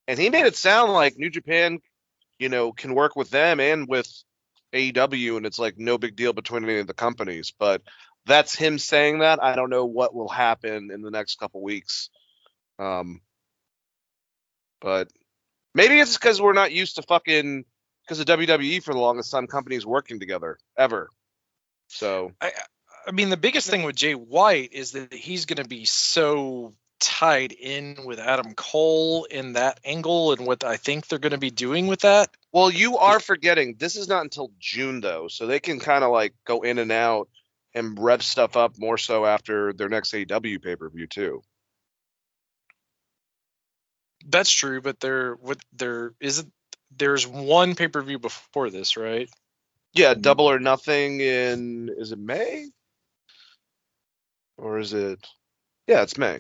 and 0.08 0.20
he 0.20 0.30
made 0.30 0.46
it 0.46 0.56
sound 0.56 0.92
like 0.92 1.18
New 1.18 1.30
Japan, 1.30 1.80
you 2.40 2.50
know, 2.50 2.72
can 2.72 2.96
work 2.96 3.16
with 3.16 3.30
them 3.30 3.60
and 3.60 3.88
with 3.88 4.08
AEW, 4.74 5.38
and 5.38 5.46
it's 5.46 5.60
like 5.60 5.78
no 5.78 5.98
big 5.98 6.16
deal 6.16 6.34
between 6.34 6.64
any 6.64 6.80
of 6.80 6.88
the 6.88 6.94
companies. 6.94 7.54
But 7.58 7.82
that's 8.26 8.56
him 8.56 8.80
saying 8.80 9.20
that. 9.20 9.44
I 9.44 9.56
don't 9.56 9.70
know 9.70 9.86
what 9.86 10.16
will 10.16 10.30
happen 10.30 10.90
in 10.92 11.02
the 11.02 11.12
next 11.12 11.38
couple 11.38 11.62
weeks. 11.62 12.10
Um, 12.80 13.22
but 14.80 15.10
maybe 15.76 16.00
it's 16.00 16.18
because 16.18 16.42
we're 16.42 16.54
not 16.54 16.72
used 16.72 16.96
to 16.96 17.04
fucking 17.04 17.66
because 18.12 18.20
of 18.20 18.26
WWE 18.26 18.84
for 18.84 18.94
the 18.94 19.00
longest 19.00 19.32
time 19.32 19.48
companies 19.48 19.86
working 19.86 20.20
together 20.20 20.58
ever. 20.78 21.10
So 21.88 22.34
I 22.42 22.52
I 23.08 23.12
mean, 23.12 23.30
the 23.30 23.38
biggest 23.38 23.70
thing 23.70 23.84
with 23.84 23.96
Jay 23.96 24.16
White 24.16 24.74
is 24.74 24.92
that 24.92 25.14
he's 25.14 25.46
going 25.46 25.64
to 25.64 25.68
be 25.68 25.86
so 25.86 26.74
tied 27.00 27.54
in 27.54 28.04
with 28.06 28.20
Adam 28.20 28.54
Cole 28.54 29.24
in 29.24 29.54
that 29.54 29.80
angle 29.86 30.34
and 30.34 30.46
what 30.46 30.66
I 30.66 30.76
think 30.76 31.08
they're 31.08 31.20
going 31.20 31.32
to 31.32 31.38
be 31.38 31.52
doing 31.52 31.88
with 31.88 32.02
that. 32.02 32.30
Well, 32.52 32.70
you 32.70 32.98
are 32.98 33.22
forgetting 33.22 33.76
this 33.80 33.96
is 33.96 34.10
not 34.10 34.24
until 34.24 34.52
June 34.60 35.00
though, 35.00 35.30
so 35.30 35.48
they 35.48 35.62
can 35.62 35.80
kind 35.80 36.04
of 36.04 36.12
like 36.12 36.34
go 36.46 36.64
in 36.64 36.80
and 36.80 36.92
out 36.92 37.30
and 37.74 37.98
rev 37.98 38.22
stuff 38.24 38.58
up 38.58 38.78
more 38.78 38.98
so 38.98 39.26
after 39.26 39.72
their 39.72 39.88
next 39.88 40.12
AEW 40.12 40.62
pay 40.62 40.76
per 40.76 40.90
view 40.90 41.08
too. 41.08 41.42
That's 44.28 44.52
true, 44.52 44.82
but 44.82 45.00
there, 45.00 45.36
what 45.36 45.60
there 45.72 46.14
isn't. 46.20 46.52
There's 46.98 47.26
one 47.26 47.76
pay 47.76 47.88
per 47.88 48.02
view 48.02 48.20
before 48.20 48.70
this, 48.70 48.98
right? 48.98 49.30
Yeah, 49.94 50.14
double 50.14 50.46
or 50.46 50.60
nothing 50.60 51.20
in 51.20 51.90
is 51.98 52.12
it 52.12 52.20
May? 52.20 52.70
Or 54.58 54.80
is 54.80 54.94
it 54.94 55.26
Yeah, 55.88 56.04
it's 56.04 56.18
May. 56.18 56.40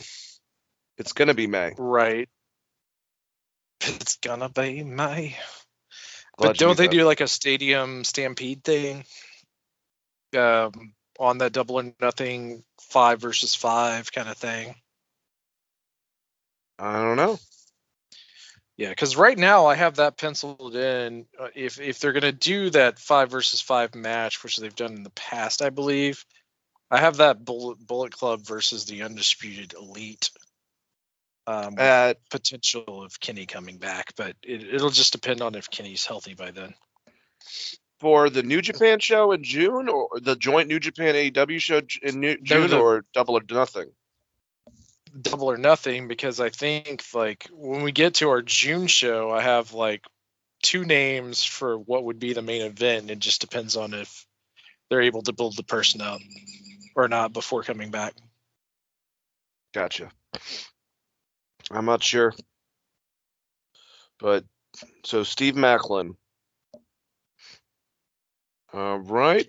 It's 0.97 1.14
gonna 1.14 1.34
be 1.34 1.47
May. 1.47 1.74
Right. 1.78 2.30
It's 3.82 4.18
gonna 4.18 4.49
be 4.49 4.84
May. 4.84 5.38
Glad 6.38 6.49
but 6.49 6.58
don't 6.58 6.78
they 6.78 6.88
that. 6.88 6.91
do 6.91 7.04
like 7.04 7.22
a 7.22 7.28
stadium 7.28 8.04
stampede 8.04 8.64
thing? 8.64 9.04
Um, 10.38 10.93
on 11.20 11.39
that 11.39 11.52
double 11.52 11.80
or 11.80 11.93
nothing 11.99 12.64
five 12.80 13.20
versus 13.20 13.54
five 13.54 14.12
kind 14.12 14.30
of 14.30 14.38
thing. 14.38 14.76
I 16.80 16.93
don't 17.02 17.18
know. 17.18 17.38
Yeah, 18.82 18.89
because 18.89 19.15
right 19.15 19.38
now 19.38 19.67
I 19.67 19.75
have 19.75 19.97
that 19.97 20.17
penciled 20.17 20.75
in. 20.75 21.27
Uh, 21.39 21.49
if 21.53 21.79
if 21.79 21.99
they're 21.99 22.13
gonna 22.13 22.32
do 22.32 22.71
that 22.71 22.97
five 22.97 23.29
versus 23.29 23.61
five 23.61 23.93
match, 23.93 24.43
which 24.43 24.57
they've 24.57 24.75
done 24.75 24.93
in 24.93 25.03
the 25.03 25.11
past, 25.11 25.61
I 25.61 25.69
believe, 25.69 26.25
I 26.89 26.97
have 26.97 27.17
that 27.17 27.45
Bullet 27.45 27.77
Bullet 27.77 28.11
Club 28.11 28.41
versus 28.43 28.86
the 28.86 29.03
Undisputed 29.03 29.73
Elite. 29.73 30.32
Um, 31.45 31.77
At 31.77 32.27
potential 32.32 33.03
of 33.03 33.19
Kenny 33.19 33.45
coming 33.45 33.77
back, 33.77 34.13
but 34.17 34.36
it, 34.41 34.63
it'll 34.73 34.89
just 34.89 35.13
depend 35.13 35.43
on 35.43 35.53
if 35.53 35.69
Kenny's 35.69 36.07
healthy 36.07 36.34
by 36.34 36.49
then. 36.49 36.73
for 37.99 38.32
the 38.32 38.41
New 38.41 38.63
Japan 38.63 38.99
show 38.99 39.32
in 39.32 39.43
June 39.43 39.89
or 39.89 40.19
the 40.19 40.36
joint 40.36 40.67
New 40.69 40.79
Japan 40.79 41.13
AEW 41.13 41.61
show 41.61 41.82
in 42.01 42.19
New, 42.19 42.36
June 42.41 42.71
the- 42.71 42.79
or 42.79 43.05
double 43.13 43.38
or 43.38 43.43
nothing. 43.47 43.91
Double 45.20 45.51
or 45.51 45.57
nothing, 45.57 46.07
because 46.07 46.39
I 46.39 46.49
think 46.49 47.03
like 47.14 47.47
when 47.51 47.84
we 47.84 47.91
get 47.91 48.16
to 48.16 48.30
our 48.30 48.41
June 48.41 48.88
show, 48.88 49.32
I 49.32 49.41
have 49.41 49.74
like 49.74 50.05
two 50.64 50.86
names 50.86 51.43
for 51.43 51.78
what 51.78 52.05
would 52.05 52.20
be 52.20 52.34
the 52.34 52.41
main 52.41 52.62
event. 52.62 53.12
It 53.12 53.20
just 53.20 53.41
depends 53.41 53.76
on 53.76 53.93
if 53.93 54.26
they're 54.89 55.01
able 55.01 55.24
to 55.24 55.34
build 55.34 55.55
the 55.57 55.64
person 55.64 56.01
up 56.01 56.20
or 56.95 57.07
not 57.07 57.34
before 57.34 57.64
coming 57.64 57.91
back. 57.91 58.14
Gotcha. 59.74 60.09
I'm 61.72 61.86
not 61.86 62.03
sure. 62.03 62.34
But 64.20 64.43
so 65.05 65.24
Steve 65.24 65.55
Maclin. 65.55 66.16
All 68.74 68.99
right. 68.99 69.47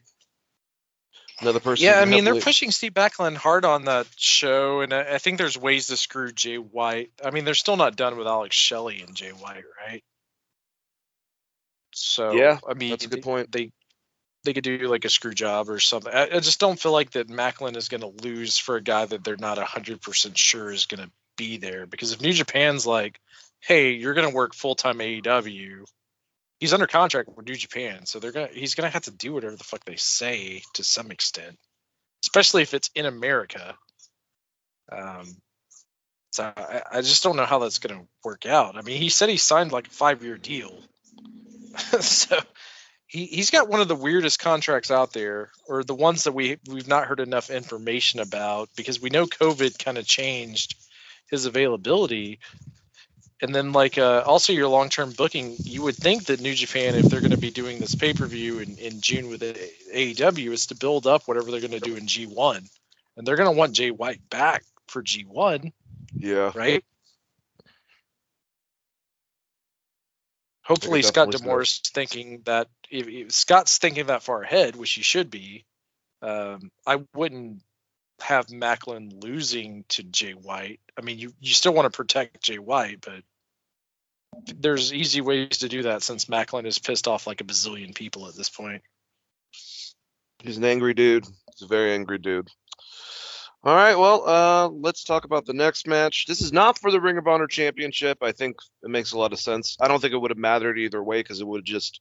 Another 1.42 1.60
person. 1.60 1.84
Yeah, 1.84 2.00
I 2.00 2.04
mean 2.04 2.24
they're 2.24 2.40
pushing 2.40 2.70
Steve 2.70 2.94
Maclin 2.94 3.34
hard 3.36 3.64
on 3.64 3.84
that 3.86 4.06
show, 4.16 4.80
and 4.80 4.92
I, 4.92 5.14
I 5.14 5.18
think 5.18 5.38
there's 5.38 5.58
ways 5.58 5.88
to 5.88 5.96
screw 5.96 6.30
Jay 6.32 6.56
White. 6.56 7.10
I 7.22 7.30
mean 7.30 7.44
they're 7.44 7.54
still 7.54 7.76
not 7.76 7.96
done 7.96 8.16
with 8.16 8.26
Alex 8.26 8.54
Shelley 8.56 9.02
and 9.02 9.14
Jay 9.14 9.30
White, 9.30 9.64
right? 9.86 10.02
So 11.92 12.32
Yeah, 12.32 12.58
I 12.66 12.74
mean 12.74 12.90
that's 12.90 13.04
a 13.04 13.08
good 13.08 13.18
they- 13.18 13.22
point. 13.22 13.52
They 13.52 13.72
they 14.44 14.54
could 14.54 14.64
do 14.64 14.78
like 14.88 15.04
a 15.04 15.08
screw 15.08 15.32
job 15.34 15.68
or 15.68 15.78
something. 15.78 16.12
I, 16.12 16.28
I 16.36 16.40
just 16.40 16.58
don't 16.58 16.78
feel 16.78 16.90
like 16.92 17.12
that 17.12 17.28
Maclin 17.28 17.76
is 17.76 17.88
going 17.88 18.00
to 18.00 18.24
lose 18.26 18.58
for 18.58 18.74
a 18.76 18.82
guy 18.82 19.04
that 19.04 19.22
they're 19.22 19.36
not 19.36 19.58
hundred 19.58 20.00
percent 20.00 20.36
sure 20.36 20.72
is 20.72 20.86
going 20.86 21.04
to 21.04 21.10
be 21.36 21.58
there. 21.58 21.86
Because 21.86 22.12
if 22.12 22.20
New 22.20 22.32
Japan's 22.32 22.84
like, 22.86 23.20
hey, 23.60 23.92
you're 23.92 24.14
going 24.14 24.28
to 24.28 24.34
work 24.34 24.54
full 24.54 24.74
time 24.74 24.98
AEW, 24.98 25.84
he's 26.62 26.72
under 26.72 26.86
contract 26.86 27.28
with 27.36 27.48
New 27.48 27.56
Japan, 27.56 28.06
so 28.06 28.20
they're 28.20 28.30
gonna 28.30 28.48
he's 28.52 28.76
gonna 28.76 28.88
have 28.88 29.02
to 29.02 29.10
do 29.10 29.32
whatever 29.32 29.56
the 29.56 29.64
fuck 29.64 29.84
they 29.84 29.96
say 29.96 30.62
to 30.74 30.84
some 30.84 31.10
extent, 31.10 31.58
especially 32.22 32.62
if 32.62 32.72
it's 32.72 32.88
in 32.94 33.04
America. 33.04 33.74
Um, 34.92 35.26
so 36.30 36.52
I, 36.56 36.82
I 36.92 37.00
just 37.00 37.24
don't 37.24 37.34
know 37.34 37.46
how 37.46 37.58
that's 37.58 37.80
gonna 37.80 38.04
work 38.22 38.46
out. 38.46 38.76
I 38.76 38.82
mean, 38.82 39.02
he 39.02 39.08
said 39.08 39.28
he 39.28 39.38
signed 39.38 39.72
like 39.72 39.88
a 39.88 39.90
five 39.90 40.22
year 40.22 40.36
deal, 40.38 40.72
so 42.00 42.38
he 43.08 43.26
he's 43.26 43.50
got 43.50 43.68
one 43.68 43.80
of 43.80 43.88
the 43.88 43.96
weirdest 43.96 44.38
contracts 44.38 44.92
out 44.92 45.12
there, 45.12 45.50
or 45.66 45.82
the 45.82 45.96
ones 45.96 46.24
that 46.24 46.32
we 46.32 46.58
we've 46.70 46.86
not 46.86 47.08
heard 47.08 47.18
enough 47.18 47.50
information 47.50 48.20
about 48.20 48.68
because 48.76 49.02
we 49.02 49.10
know 49.10 49.26
COVID 49.26 49.84
kind 49.84 49.98
of 49.98 50.06
changed 50.06 50.76
his 51.28 51.44
availability 51.44 52.38
and 53.42 53.52
then 53.52 53.72
like 53.72 53.98
uh, 53.98 54.22
also 54.24 54.52
your 54.52 54.68
long-term 54.68 55.10
booking 55.12 55.56
you 55.64 55.82
would 55.82 55.96
think 55.96 56.24
that 56.26 56.40
new 56.40 56.54
japan 56.54 56.94
if 56.94 57.04
they're 57.06 57.20
going 57.20 57.32
to 57.32 57.36
be 57.36 57.50
doing 57.50 57.78
this 57.78 57.94
pay-per-view 57.94 58.60
in, 58.60 58.76
in 58.78 59.00
june 59.00 59.28
with 59.28 59.42
aew 59.42 60.52
is 60.52 60.66
to 60.68 60.74
build 60.76 61.06
up 61.06 61.26
whatever 61.26 61.50
they're 61.50 61.60
going 61.60 61.72
to 61.72 61.80
do 61.80 61.96
in 61.96 62.06
g1 62.06 62.66
and 63.16 63.26
they're 63.26 63.36
going 63.36 63.52
to 63.52 63.58
want 63.58 63.74
jay 63.74 63.90
white 63.90 64.20
back 64.30 64.64
for 64.86 65.02
g1 65.02 65.72
Yeah. 66.14 66.52
right? 66.54 66.84
Hopefully 70.64 71.02
scott 71.02 71.32
d'amore's 71.32 71.80
thinking 71.80 72.42
that 72.44 72.68
if, 72.88 73.08
if 73.08 73.32
scott's 73.32 73.78
thinking 73.78 74.06
that 74.06 74.22
far 74.22 74.42
ahead 74.42 74.76
which 74.76 74.92
he 74.92 75.02
should 75.02 75.30
be. 75.30 75.64
Um, 76.22 76.70
i 76.86 77.00
wouldn't 77.16 77.62
have 78.20 78.46
Maclin 78.46 79.22
losing 79.22 79.84
to 79.88 80.02
Jay 80.04 80.32
White. 80.32 80.78
I 80.96 81.02
mean, 81.02 81.18
you 81.18 81.32
you 81.40 81.52
still 81.52 81.74
want 81.74 81.92
to 81.92 81.96
protect 81.96 82.42
Jay 82.42 82.58
White, 82.58 83.00
but 83.00 83.22
there's 84.58 84.92
easy 84.92 85.20
ways 85.20 85.58
to 85.58 85.68
do 85.68 85.82
that 85.82 86.02
since 86.02 86.26
Maclin 86.26 86.66
is 86.66 86.78
pissed 86.78 87.08
off 87.08 87.26
like 87.26 87.40
a 87.40 87.44
bazillion 87.44 87.94
people 87.94 88.26
at 88.28 88.34
this 88.34 88.50
point. 88.50 88.82
He's 90.42 90.56
an 90.56 90.64
angry 90.64 90.94
dude. 90.94 91.24
He's 91.24 91.62
a 91.62 91.66
very 91.66 91.92
angry 91.92 92.18
dude. 92.18 92.48
All 93.64 93.76
right, 93.76 93.94
well, 93.94 94.28
uh, 94.28 94.68
let's 94.70 95.04
talk 95.04 95.24
about 95.24 95.46
the 95.46 95.52
next 95.52 95.86
match. 95.86 96.26
This 96.26 96.40
is 96.40 96.52
not 96.52 96.78
for 96.78 96.90
the 96.90 97.00
Ring 97.00 97.16
of 97.16 97.28
Honor 97.28 97.46
Championship. 97.46 98.18
I 98.20 98.32
think 98.32 98.56
it 98.82 98.90
makes 98.90 99.12
a 99.12 99.18
lot 99.18 99.32
of 99.32 99.38
sense. 99.38 99.76
I 99.80 99.86
don't 99.86 100.00
think 100.00 100.12
it 100.12 100.18
would 100.18 100.32
have 100.32 100.38
mattered 100.38 100.78
either 100.78 101.00
way 101.00 101.20
because 101.20 101.40
it 101.40 101.46
would 101.46 101.58
have 101.58 101.64
just 101.64 102.00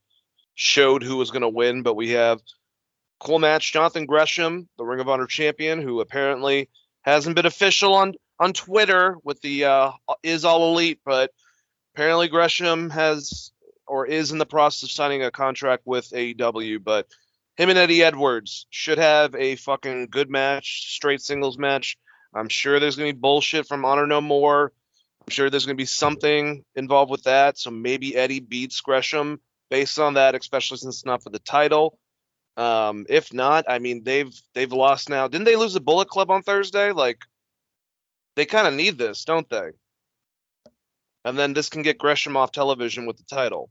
showed 0.56 1.04
who 1.04 1.18
was 1.18 1.30
going 1.30 1.44
to 1.44 1.50
win. 1.50 1.84
But 1.84 1.94
we 1.94 2.10
have 2.12 2.40
cool 3.20 3.38
match: 3.38 3.72
Jonathan 3.72 4.08
Gresham, 4.08 4.68
the 4.80 4.86
Ring 4.86 5.02
of 5.02 5.08
Honor 5.08 5.28
champion, 5.28 5.84
who 5.84 6.00
apparently 6.00 6.68
hasn't 7.04 7.36
been 7.36 7.46
official 7.46 7.94
on 7.94 8.14
on 8.40 8.54
Twitter 8.54 9.18
with 9.24 9.40
the 9.42 9.66
uh, 9.66 9.92
is 10.24 10.46
all 10.46 10.72
elite, 10.72 11.00
but 11.06 11.30
apparently 12.02 12.28
Gresham 12.28 12.90
has 12.90 13.52
or 13.86 14.08
is 14.08 14.32
in 14.32 14.40
the 14.40 14.46
process 14.46 14.82
of 14.82 14.92
signing 14.92 15.22
a 15.22 15.30
contract 15.30 15.84
with 15.86 16.10
AEW. 16.10 16.84
But 16.84 17.06
him 17.58 17.70
and 17.70 17.78
Eddie 17.78 18.02
Edwards 18.02 18.66
should 18.72 18.98
have 18.98 19.36
a 19.36 19.56
fucking 19.56 20.08
good 20.08 20.28
match, 20.28 20.96
straight 20.96 21.22
singles 21.22 21.60
match. 21.60 22.00
I'm 22.34 22.50
sure 22.50 22.80
there's 22.80 22.96
gonna 22.96 23.14
be 23.14 23.20
bullshit 23.20 23.68
from 23.68 23.86
Honor 23.86 24.08
No 24.08 24.20
More. 24.20 24.74
I'm 25.22 25.30
sure 25.30 25.52
there's 25.52 25.68
gonna 25.68 25.76
be 25.76 25.86
something 25.86 26.66
involved 26.76 27.12
with 27.12 27.22
that. 27.26 27.60
So 27.60 27.70
maybe 27.70 28.16
Eddie 28.16 28.40
beats 28.40 28.82
Gresham 28.82 29.40
based 29.70 30.00
on 30.00 30.16
that, 30.16 30.34
especially 30.34 30.78
since 30.78 30.96
it's 30.96 31.06
not 31.06 31.22
for 31.22 31.30
the 31.30 31.38
title. 31.38 32.00
Um, 32.58 33.06
if 33.10 33.32
not, 33.32 33.66
I 33.68 33.78
mean 33.78 34.04
they've 34.04 34.34
they've 34.56 34.74
lost 34.74 35.08
now. 35.08 35.28
Didn't 35.28 35.46
they 35.46 35.56
lose 35.56 35.76
the 35.76 35.80
Bullet 35.80 36.08
Club 36.08 36.32
on 36.32 36.42
Thursday? 36.42 36.94
Like 36.94 37.20
they 38.36 38.46
kind 38.46 38.66
of 38.66 38.74
need 38.74 38.98
this, 38.98 39.24
don't 39.24 39.48
they? 39.52 39.74
And 41.24 41.38
then 41.38 41.54
this 41.54 41.70
can 41.70 41.84
get 41.84 41.98
Gresham 41.98 42.38
off 42.38 42.52
television 42.52 43.06
with 43.06 43.18
the 43.18 43.24
title. 43.24 43.70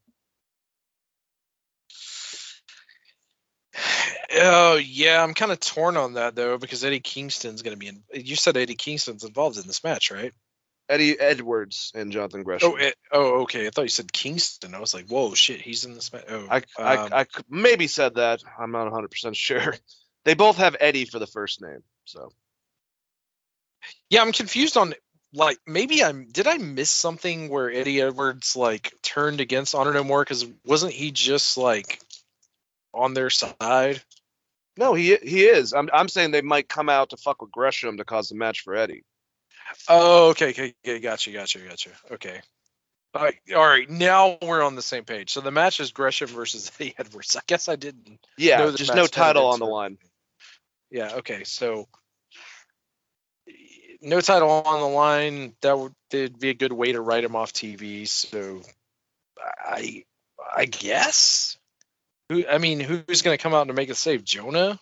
Oh 4.32 4.76
yeah, 4.76 5.22
I'm 5.22 5.34
kind 5.34 5.50
of 5.50 5.58
torn 5.58 5.96
on 5.96 6.14
that 6.14 6.36
though 6.36 6.56
because 6.56 6.84
Eddie 6.84 7.00
Kingston's 7.00 7.62
going 7.62 7.74
to 7.74 7.78
be 7.78 7.88
in. 7.88 8.02
You 8.12 8.36
said 8.36 8.56
Eddie 8.56 8.76
Kingston's 8.76 9.24
involved 9.24 9.58
in 9.58 9.66
this 9.66 9.82
match, 9.82 10.12
right? 10.12 10.32
Eddie 10.88 11.18
Edwards 11.18 11.92
and 11.94 12.10
Jonathan 12.10 12.42
Gresham. 12.42 12.72
Oh, 12.72 12.76
it, 12.76 12.94
oh, 13.12 13.42
okay. 13.42 13.66
I 13.66 13.70
thought 13.70 13.82
you 13.82 13.88
said 13.88 14.12
Kingston. 14.12 14.74
I 14.74 14.80
was 14.80 14.92
like, 14.92 15.08
whoa, 15.08 15.34
shit, 15.34 15.60
he's 15.60 15.84
in 15.84 15.94
this 15.94 16.12
match. 16.12 16.24
Oh, 16.28 16.46
I, 16.50 16.62
I, 16.78 16.96
um, 16.96 17.08
I 17.12 17.26
maybe 17.48 17.86
said 17.86 18.16
that. 18.16 18.42
I'm 18.58 18.72
not 18.72 18.92
100% 18.92 19.34
sure. 19.34 19.74
They 20.26 20.34
both 20.34 20.58
have 20.58 20.76
Eddie 20.78 21.06
for 21.06 21.18
the 21.18 21.26
first 21.26 21.62
name. 21.62 21.82
So 22.04 22.28
yeah, 24.10 24.20
I'm 24.20 24.32
confused 24.32 24.76
on 24.76 24.92
like 25.32 25.58
maybe 25.66 26.02
I'm 26.02 26.26
did 26.30 26.46
I 26.46 26.58
miss 26.58 26.90
something 26.90 27.48
where 27.48 27.70
Eddie 27.70 28.00
Edwards 28.00 28.56
like 28.56 28.92
turned 29.02 29.40
against 29.40 29.74
Honor 29.74 29.92
No 29.92 30.04
More 30.04 30.22
because 30.22 30.46
wasn't 30.64 30.92
he 30.92 31.10
just 31.10 31.56
like 31.56 32.00
on 32.92 33.14
their 33.14 33.30
side? 33.30 34.02
no, 34.76 34.94
he 34.94 35.16
he 35.16 35.44
is. 35.44 35.72
I'm 35.72 35.88
I'm 35.92 36.08
saying 36.08 36.30
they 36.30 36.42
might 36.42 36.68
come 36.68 36.88
out 36.88 37.10
to 37.10 37.16
fuck 37.16 37.42
with 37.42 37.52
Gresham 37.52 37.98
to 37.98 38.04
cause 38.04 38.28
the 38.28 38.34
match 38.34 38.62
for 38.62 38.74
Eddie. 38.74 39.04
Oh, 39.88 40.30
okay, 40.30 40.50
okay, 40.50 40.74
okay, 40.84 40.98
gotcha, 40.98 41.30
gotcha, 41.30 41.58
gotcha. 41.60 41.90
Okay. 42.10 42.40
All 43.14 43.22
right, 43.22 43.36
all 43.54 43.66
right, 43.66 43.90
now 43.90 44.38
we're 44.40 44.62
on 44.62 44.76
the 44.76 44.82
same 44.82 45.04
page. 45.04 45.32
So 45.32 45.40
the 45.40 45.50
match 45.50 45.80
is 45.80 45.90
Gresham 45.90 46.28
versus 46.28 46.70
Eddie 46.80 46.94
Edwards. 46.96 47.36
I 47.36 47.40
guess 47.46 47.68
I 47.68 47.76
didn't. 47.76 48.18
Yeah, 48.36 48.70
just 48.70 48.94
no 48.94 49.06
title 49.06 49.46
on 49.46 49.58
the 49.58 49.66
line. 49.66 49.98
Yeah. 50.90 51.16
Okay. 51.16 51.44
So 51.44 51.88
no 54.00 54.20
title 54.20 54.50
on 54.50 54.80
the 54.80 54.86
line. 54.86 55.54
That 55.62 55.78
would 55.78 55.92
that'd 56.10 56.38
be 56.38 56.50
a 56.50 56.54
good 56.54 56.72
way 56.72 56.92
to 56.92 57.00
write 57.00 57.24
him 57.24 57.36
off 57.36 57.52
TV. 57.52 58.08
So 58.08 58.62
I 59.38 60.04
I 60.54 60.64
guess. 60.66 61.56
Who 62.28 62.46
I 62.46 62.58
mean, 62.58 62.80
who's 62.80 63.22
going 63.22 63.36
to 63.36 63.42
come 63.42 63.54
out 63.54 63.66
to 63.66 63.72
make 63.72 63.90
a 63.90 63.94
save? 63.94 64.24
Jonah? 64.24 64.78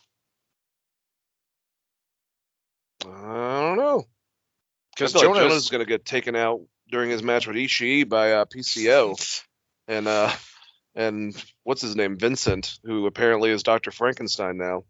I 3.05 3.61
don't 3.61 3.79
know. 3.79 4.05
Because 4.95 5.15
I 5.15 5.21
feel 5.21 5.31
like 5.31 5.37
Jonah's, 5.39 5.51
Jonah's 5.51 5.71
gonna 5.71 5.85
get 5.85 6.05
taken 6.05 6.35
out 6.35 6.61
during 6.91 7.11
his 7.11 7.23
match 7.23 7.47
with 7.47 7.57
Ishii 7.57 8.09
by 8.09 8.33
uh, 8.33 8.45
PCO 8.47 9.45
and 9.89 10.09
uh 10.09 10.33
and 10.95 11.45
what's 11.63 11.81
his 11.81 11.95
name 11.95 12.19
Vincent, 12.19 12.79
who 12.83 13.07
apparently 13.07 13.51
is 13.51 13.63
Doctor 13.63 13.93
Frankenstein 13.93 14.57
now. 14.57 14.83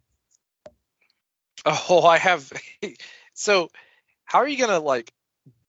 Oh, 1.66 2.02
I 2.02 2.18
have. 2.18 2.52
So, 3.34 3.68
how 4.28 4.40
are 4.40 4.48
you 4.48 4.58
gonna 4.58 4.78
like 4.78 5.10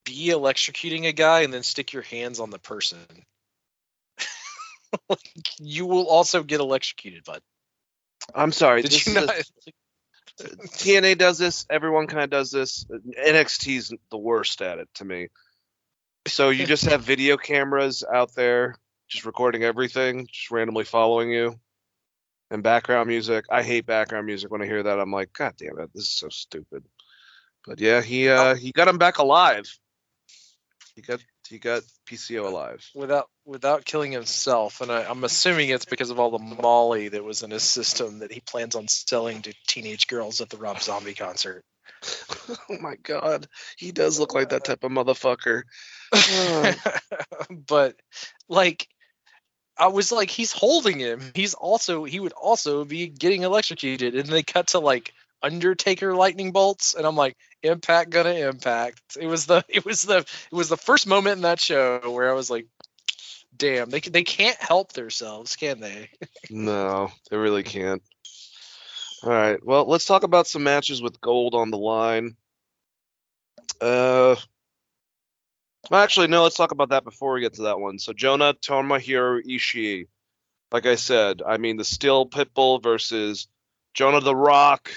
be 0.03 0.27
electrocuting 0.27 1.07
a 1.07 1.13
guy 1.13 1.41
and 1.41 1.53
then 1.53 1.63
stick 1.63 1.93
your 1.93 2.03
hands 2.03 2.41
on 2.41 2.49
the 2.49 2.59
person? 2.59 2.99
like, 5.09 5.19
you 5.59 5.85
will 5.85 6.07
also 6.07 6.43
get 6.43 6.59
electrocuted, 6.59 7.23
bud. 7.23 7.41
I'm 8.35 8.51
sorry. 8.51 8.81
Did 8.81 9.05
you 9.05 9.17
is? 9.17 9.51
TNA 10.39 11.17
does 11.17 11.37
this. 11.37 11.65
Everyone 11.69 12.07
kind 12.07 12.23
of 12.23 12.29
does 12.29 12.51
this. 12.51 12.85
NXT's 12.85 13.93
the 14.11 14.17
worst 14.17 14.61
at 14.61 14.77
it 14.77 14.89
to 14.95 15.05
me. 15.05 15.29
So 16.27 16.49
you 16.49 16.65
just 16.65 16.83
have 16.85 17.01
video 17.01 17.37
cameras 17.37 18.03
out 18.03 18.35
there, 18.35 18.75
just 19.07 19.25
recording 19.25 19.63
everything, 19.63 20.27
just 20.27 20.51
randomly 20.51 20.83
following 20.83 21.31
you, 21.31 21.57
and 22.51 22.61
background 22.61 23.07
music. 23.07 23.45
I 23.49 23.63
hate 23.63 23.85
background 23.85 24.25
music. 24.25 24.51
When 24.51 24.61
I 24.61 24.65
hear 24.65 24.83
that, 24.83 24.99
I'm 24.99 25.13
like, 25.13 25.31
God 25.31 25.53
damn 25.57 25.79
it, 25.79 25.91
this 25.93 26.03
is 26.03 26.11
so 26.11 26.27
stupid. 26.27 26.83
But 27.69 27.79
yeah, 27.79 28.01
he 28.01 28.27
uh 28.27 28.55
he 28.55 28.71
got 28.71 28.87
him 28.87 28.97
back 28.97 29.19
alive. 29.19 29.71
He 30.95 31.03
got 31.03 31.23
he 31.47 31.59
got 31.59 31.83
PCO 32.07 32.47
alive. 32.47 32.83
without 32.95 33.29
without 33.45 33.85
killing 33.85 34.11
himself, 34.11 34.81
and 34.81 34.91
I, 34.91 35.03
I'm 35.03 35.23
assuming 35.23 35.69
it's 35.69 35.85
because 35.85 36.09
of 36.09 36.19
all 36.19 36.31
the 36.31 36.39
Molly 36.39 37.09
that 37.09 37.23
was 37.23 37.43
in 37.43 37.51
his 37.51 37.61
system 37.61 38.19
that 38.19 38.31
he 38.31 38.39
plans 38.39 38.75
on 38.75 38.87
selling 38.87 39.43
to 39.43 39.53
teenage 39.67 40.07
girls 40.07 40.41
at 40.41 40.49
the 40.49 40.57
Rob 40.57 40.81
Zombie 40.81 41.13
concert. 41.13 41.63
oh 42.49 42.77
my 42.81 42.95
god, 43.03 43.47
he 43.77 43.91
does 43.91 44.19
look 44.19 44.33
like 44.33 44.49
that 44.49 44.63
type 44.63 44.83
of 44.83 44.91
motherfucker. 44.91 45.61
Oh. 46.11 46.73
but 47.67 47.95
like, 48.47 48.87
I 49.77 49.89
was 49.89 50.11
like, 50.11 50.31
he's 50.31 50.51
holding 50.51 50.97
him. 50.97 51.21
He's 51.35 51.53
also 51.53 52.03
he 52.03 52.19
would 52.19 52.33
also 52.33 52.83
be 52.83 53.09
getting 53.09 53.43
electrocuted, 53.43 54.15
and 54.15 54.27
they 54.27 54.41
cut 54.41 54.69
to 54.69 54.79
like 54.79 55.13
Undertaker 55.41 56.13
lightning 56.15 56.51
bolts, 56.51 56.93
and 56.93 57.05
I'm 57.05 57.15
like, 57.15 57.37
impact 57.63 58.09
gonna 58.09 58.33
impact. 58.33 59.17
It 59.19 59.27
was 59.27 59.45
the 59.45 59.63
it 59.69 59.85
was 59.85 60.03
the 60.03 60.17
it 60.17 60.53
was 60.55 60.69
the 60.69 60.77
first 60.77 61.07
moment 61.07 61.37
in 61.37 61.41
that 61.43 61.59
show 61.59 61.99
where 62.11 62.29
I 62.29 62.33
was 62.33 62.49
like, 62.49 62.67
damn, 63.55 63.89
they 63.89 63.99
they 63.99 64.23
can't 64.23 64.57
help 64.57 64.93
themselves, 64.93 65.55
can 65.55 65.79
they? 65.79 66.09
No, 66.51 67.11
they 67.29 67.37
really 67.37 67.61
can't. 67.61 68.01
All 69.23 69.29
right. 69.29 69.63
Well, 69.63 69.85
let's 69.85 70.05
talk 70.05 70.23
about 70.23 70.47
some 70.47 70.63
matches 70.63 71.01
with 71.01 71.21
gold 71.21 71.53
on 71.53 71.69
the 71.69 71.77
line. 71.77 72.37
Uh, 73.81 74.35
actually, 75.91 76.27
no. 76.27 76.43
Let's 76.43 76.55
talk 76.55 76.71
about 76.71 76.89
that 76.89 77.03
before 77.03 77.33
we 77.33 77.41
get 77.41 77.55
to 77.55 77.63
that 77.63 77.79
one. 77.79 77.99
So, 77.99 78.13
Jonah 78.13 78.53
Tomohiro 78.53 79.41
Ishii. 79.45 80.07
Like 80.71 80.85
I 80.85 80.95
said, 80.95 81.41
I 81.45 81.57
mean 81.57 81.77
the 81.77 81.83
Steel 81.83 82.27
Pitbull 82.27 82.81
versus 82.81 83.47
Jonah 83.93 84.21
the 84.21 84.35
Rock. 84.35 84.91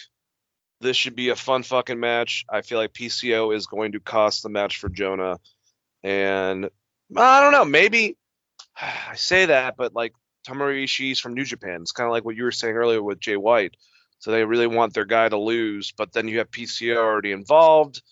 This 0.83 0.97
should 0.97 1.15
be 1.15 1.29
a 1.29 1.37
fun 1.37 1.63
fucking 1.63 2.01
match. 2.01 2.45
I 2.51 2.63
feel 2.63 2.79
like 2.79 2.93
PCO 2.93 3.55
is 3.55 3.67
going 3.67 3.93
to 3.93 4.01
cost 4.01 4.43
the 4.43 4.49
match 4.49 4.79
for 4.79 4.89
Jonah, 4.89 5.39
and 6.03 6.69
I 7.17 7.41
don't 7.41 7.53
know. 7.53 7.65
Maybe 7.65 8.17
I 8.81 9.15
say 9.15 9.47
that, 9.47 9.77
but 9.77 9.95
like 9.95 10.13
Tomohiro 10.47 10.85
Ishii's 10.85 11.21
from 11.21 11.35
New 11.35 11.45
Japan. 11.45 11.83
It's 11.83 11.93
kind 11.93 12.07
of 12.07 12.13
like 12.13 12.25
what 12.25 12.37
you 12.37 12.45
were 12.45 12.53
saying 12.53 12.75
earlier 12.75 13.03
with 13.03 13.21
Jay 13.21 13.37
White. 13.37 13.77
So 14.19 14.31
they 14.31 14.45
really 14.45 14.67
want 14.67 14.95
their 14.95 15.05
guy 15.05 15.29
to 15.29 15.39
lose, 15.39 15.93
but 15.97 16.13
then 16.13 16.29
you 16.29 16.39
have 16.39 16.51
PCO 16.51 16.97
already 16.97 17.33
involved. 17.33 18.03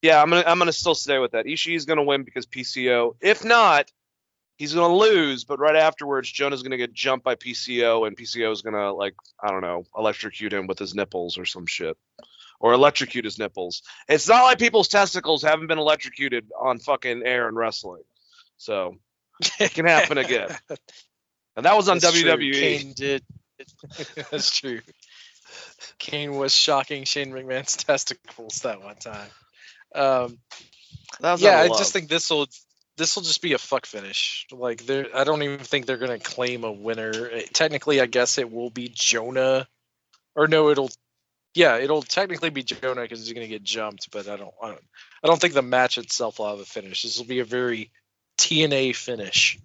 Yeah, 0.00 0.20
I'm 0.20 0.30
gonna 0.30 0.44
I'm 0.46 0.58
gonna 0.58 0.72
still 0.72 0.94
stay 0.94 1.18
with 1.18 1.32
that. 1.32 1.46
Ishii's 1.46 1.84
gonna 1.84 2.02
win 2.02 2.24
because 2.24 2.46
PCO. 2.46 3.14
If 3.20 3.44
not, 3.44 3.90
he's 4.62 4.74
gonna 4.74 4.94
lose. 4.94 5.42
But 5.42 5.58
right 5.58 5.74
afterwards, 5.74 6.30
Jonah's 6.30 6.62
gonna 6.62 6.76
get 6.76 6.92
jumped 6.92 7.24
by 7.24 7.34
PCO, 7.34 8.06
and 8.06 8.16
PCO 8.16 8.52
is 8.52 8.62
gonna 8.62 8.92
like 8.92 9.14
I 9.42 9.48
don't 9.50 9.60
know 9.60 9.82
electrocute 9.96 10.52
him 10.52 10.68
with 10.68 10.78
his 10.78 10.94
nipples 10.94 11.36
or 11.36 11.44
some 11.44 11.66
shit, 11.66 11.96
or 12.60 12.72
electrocute 12.72 13.24
his 13.24 13.40
nipples. 13.40 13.82
It's 14.08 14.28
not 14.28 14.44
like 14.44 14.60
people's 14.60 14.86
testicles 14.86 15.42
haven't 15.42 15.66
been 15.66 15.78
electrocuted 15.78 16.46
on 16.58 16.78
fucking 16.78 17.22
air 17.26 17.48
and 17.48 17.56
wrestling, 17.56 18.02
so 18.56 18.98
it 19.58 19.74
can 19.74 19.86
happen 19.86 20.18
again. 20.18 20.56
And 21.54 21.66
that 21.66 21.76
was 21.76 21.86
on. 21.90 21.98
That's 21.98 22.18
true. 22.18 22.30
WWE. 22.30 22.54
Kane 22.54 22.92
did. 22.96 23.22
That's 24.30 24.58
true. 24.58 24.80
Kane 25.98 26.34
was 26.34 26.54
shocking 26.54 27.04
Shane 27.04 27.30
McMahon's 27.30 27.76
testicles 27.76 28.60
that 28.60 28.80
one 28.82 28.96
time. 28.96 29.28
Um, 29.94 30.38
That 31.20 31.32
was 31.32 31.42
yeah, 31.42 31.58
I 31.58 31.66
love. 31.66 31.76
just 31.76 31.92
think 31.92 32.08
this 32.08 32.30
will 32.30 32.46
this 32.96 33.16
will 33.16 33.22
just 33.22 33.42
be 33.42 33.54
a 33.54 33.58
fuck 33.58 33.86
finish. 33.86 34.46
Like 34.52 34.86
there, 34.86 35.06
I 35.14 35.24
don't 35.24 35.42
even 35.42 35.58
think 35.60 35.86
they're 35.86 35.96
gonna 35.98 36.18
claim 36.18 36.64
a 36.64 36.72
winner. 36.72 37.12
Eh, 37.32 37.46
Technically, 37.52 38.00
I 38.00 38.06
guess 38.06 38.38
it 38.38 38.50
will 38.52 38.70
be 38.70 38.90
Jonah, 38.94 39.66
or 40.36 40.48
no, 40.48 40.70
it'll 40.70 40.90
Yeah, 41.54 41.78
it'll 41.78 42.02
technically 42.02 42.50
be 42.50 42.62
Jonah 42.62 43.02
because 43.02 43.20
he's 43.26 43.34
gonna 43.34 43.48
get 43.48 43.62
jumped, 43.64 44.10
but 44.12 44.28
I 44.28 44.36
don't, 44.36 44.54
I 44.62 44.68
don't, 44.68 44.82
I 45.24 45.28
don't 45.28 45.40
think 45.40 45.54
the 45.54 45.62
match 45.62 45.98
itself 45.98 46.38
will 46.38 46.48
have 46.50 46.60
a 46.60 46.64
finish. 46.64 47.02
This 47.02 47.18
will 47.18 47.26
be 47.26 47.40
a 47.40 47.44
very 47.44 47.90
TNA 48.38 48.96
finish 48.96 49.58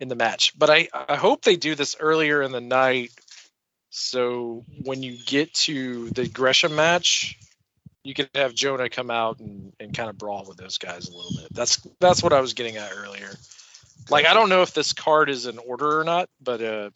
in 0.00 0.08
the 0.08 0.14
match. 0.16 0.58
But 0.58 0.70
I, 0.70 0.88
I 0.94 1.16
hope 1.16 1.42
they 1.42 1.56
do 1.56 1.74
this 1.74 1.96
earlier 2.00 2.42
in 2.42 2.52
the 2.52 2.60
night, 2.62 3.12
so 3.90 4.64
when 4.84 5.02
you 5.02 5.16
get 5.26 5.54
to 5.54 6.10
the 6.10 6.28
Gresham 6.28 6.76
match, 6.76 7.38
you 8.06 8.14
can 8.14 8.28
have 8.36 8.54
Jonah 8.54 8.88
come 8.88 9.10
out 9.10 9.40
and, 9.40 9.72
and 9.80 9.92
kind 9.92 10.08
of 10.08 10.16
brawl 10.16 10.44
with 10.46 10.56
those 10.56 10.78
guys 10.78 11.08
a 11.08 11.12
little 11.12 11.32
bit. 11.36 11.52
That's 11.52 11.84
that's 11.98 12.22
what 12.22 12.32
I 12.32 12.40
was 12.40 12.54
getting 12.54 12.76
at 12.76 12.92
earlier. 12.94 13.34
Like 14.08 14.26
I 14.26 14.34
don't 14.34 14.48
know 14.48 14.62
if 14.62 14.72
this 14.72 14.92
card 14.92 15.28
is 15.28 15.46
in 15.46 15.58
order 15.58 15.98
or 15.98 16.04
not, 16.04 16.28
but 16.40 16.62
uh, 16.62 16.90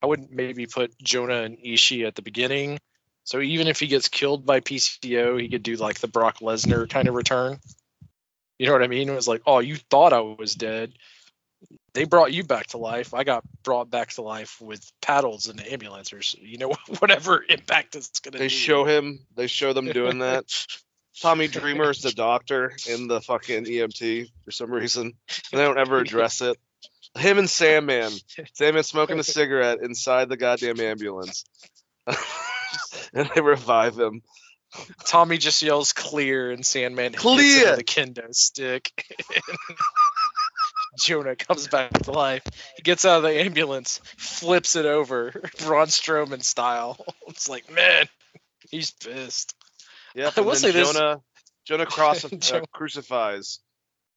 I 0.00 0.06
wouldn't 0.06 0.30
maybe 0.30 0.66
put 0.66 0.96
Jonah 1.02 1.42
and 1.42 1.58
Ishii 1.58 2.06
at 2.06 2.14
the 2.14 2.22
beginning. 2.22 2.78
So 3.24 3.40
even 3.40 3.66
if 3.66 3.80
he 3.80 3.88
gets 3.88 4.08
killed 4.08 4.46
by 4.46 4.60
PCO, 4.60 5.40
he 5.40 5.48
could 5.48 5.64
do 5.64 5.74
like 5.74 5.98
the 5.98 6.08
Brock 6.08 6.38
Lesnar 6.38 6.88
kind 6.88 7.08
of 7.08 7.14
return. 7.14 7.58
You 8.58 8.66
know 8.66 8.72
what 8.72 8.84
I 8.84 8.88
mean? 8.88 9.08
It 9.08 9.14
was 9.14 9.28
like, 9.28 9.42
oh, 9.46 9.58
you 9.58 9.76
thought 9.76 10.12
I 10.12 10.20
was 10.20 10.54
dead. 10.54 10.92
They 11.98 12.04
brought 12.04 12.32
you 12.32 12.44
back 12.44 12.68
to 12.68 12.78
life. 12.78 13.12
I 13.12 13.24
got 13.24 13.42
brought 13.64 13.90
back 13.90 14.10
to 14.10 14.22
life 14.22 14.60
with 14.60 14.88
paddles 15.02 15.48
and 15.48 15.60
ambulances. 15.66 16.36
You 16.38 16.56
know, 16.56 16.72
whatever 17.00 17.44
impact 17.48 17.96
it's 17.96 18.20
gonna. 18.20 18.38
They 18.38 18.44
do. 18.44 18.54
show 18.54 18.84
him. 18.84 19.26
They 19.34 19.48
show 19.48 19.72
them 19.72 19.86
doing 19.86 20.18
that. 20.20 20.44
Tommy 21.20 21.48
Dreamer's 21.48 22.00
the 22.00 22.12
doctor 22.12 22.70
in 22.88 23.08
the 23.08 23.20
fucking 23.20 23.64
EMT 23.64 24.28
for 24.44 24.52
some 24.52 24.70
reason. 24.70 25.06
And 25.06 25.60
they 25.60 25.64
don't 25.64 25.76
ever 25.76 25.98
address 25.98 26.40
it. 26.40 26.56
Him 27.16 27.38
and 27.38 27.50
Sandman. 27.50 28.12
Sandman 28.52 28.84
smoking 28.84 29.18
a 29.18 29.24
cigarette 29.24 29.80
inside 29.82 30.28
the 30.28 30.36
goddamn 30.36 30.78
ambulance. 30.78 31.44
and 33.12 33.28
they 33.34 33.40
revive 33.40 33.98
him. 33.98 34.22
Tommy 35.04 35.38
just 35.38 35.62
yells 35.62 35.92
clear 35.92 36.50
and 36.52 36.64
Sandman 36.64 37.14
hits 37.14 37.24
him 37.24 37.32
Clear! 37.32 37.70
with 37.70 37.80
a 37.80 37.84
kendo 37.84 38.32
stick. 38.32 38.92
Jonah 40.98 41.36
comes 41.36 41.68
back 41.68 41.90
to 42.04 42.12
life. 42.12 42.42
He 42.76 42.82
gets 42.82 43.04
out 43.04 43.18
of 43.18 43.22
the 43.24 43.40
ambulance, 43.40 44.00
flips 44.16 44.76
it 44.76 44.86
over, 44.86 45.30
Braun 45.58 45.86
Strowman 45.88 46.42
style. 46.42 46.96
It's 47.28 47.48
like, 47.48 47.70
man, 47.72 48.06
he's 48.70 48.90
pissed. 48.90 49.54
Yeah, 50.14 50.28
I 50.28 50.32
And 50.36 50.46
will 50.46 50.54
say 50.54 50.70
this- 50.70 50.92
Jonah 50.92 51.20
Jonah 51.66 51.86
cross, 51.86 52.24
uh, 52.24 52.60
crucifies 52.72 53.58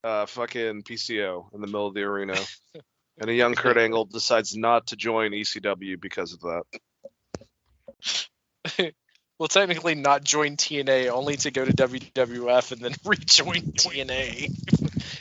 uh, 0.06 0.26
fucking 0.26 0.84
PCO 0.84 1.54
in 1.54 1.60
the 1.62 1.68
middle 1.68 1.86
of 1.88 1.94
the 1.94 2.04
arena. 2.04 2.36
And 3.20 3.30
a 3.30 3.34
young 3.34 3.54
Kurt 3.56 3.78
Angle 3.78 4.06
decides 4.06 4.56
not 4.56 4.88
to 4.88 4.96
join 4.96 5.32
ECW 5.32 6.00
because 6.00 6.34
of 6.34 6.40
that. 6.40 6.64
Well, 9.38 9.48
technically 9.48 9.96
not 9.96 10.24
join 10.24 10.56
TNA, 10.56 11.10
only 11.10 11.36
to 11.38 11.52
go 11.52 11.66
to 11.66 11.74
WWF 11.74 12.72
and 12.72 12.82
then 12.82 12.94
rejoin 13.04 13.62
TNA. 13.74 14.50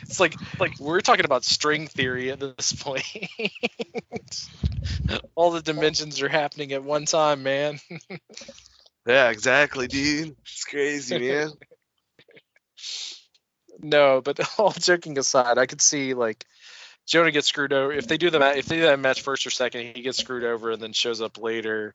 It's 0.03 0.21
like 0.21 0.35
like 0.59 0.79
we're 0.79 1.01
talking 1.01 1.25
about 1.25 1.45
string 1.45 1.87
theory 1.87 2.31
at 2.31 2.41
this 2.41 2.73
point. 2.73 3.05
All 5.35 5.51
the 5.51 5.63
dimensions 5.63 6.21
are 6.23 6.29
happening 6.29 6.73
at 6.73 6.83
one 6.83 7.07
time, 7.07 7.43
man. 7.43 7.81
Yeah, 9.07 9.31
exactly, 9.31 9.89
dude. 9.89 10.37
It's 10.43 10.65
crazy, 10.65 11.19
man. 11.19 11.51
No, 13.83 14.21
but 14.21 14.39
all 14.59 14.73
joking 14.73 15.17
aside, 15.17 15.57
I 15.57 15.65
could 15.65 15.81
see 15.81 16.13
like 16.13 16.45
Jonah 17.07 17.31
gets 17.31 17.49
screwed 17.49 17.73
over 17.73 17.93
if 17.93 18.07
they 18.07 18.19
do 18.19 18.29
the 18.29 18.39
ma- 18.39 18.51
if 18.51 18.67
they 18.67 18.77
do 18.77 18.83
that 18.83 18.99
match 18.99 19.23
first 19.23 19.47
or 19.47 19.51
second, 19.51 19.97
he 19.97 20.03
gets 20.03 20.19
screwed 20.19 20.45
over 20.45 20.71
and 20.71 20.83
then 20.83 20.93
shows 20.93 21.23
up 21.23 21.39
later 21.39 21.95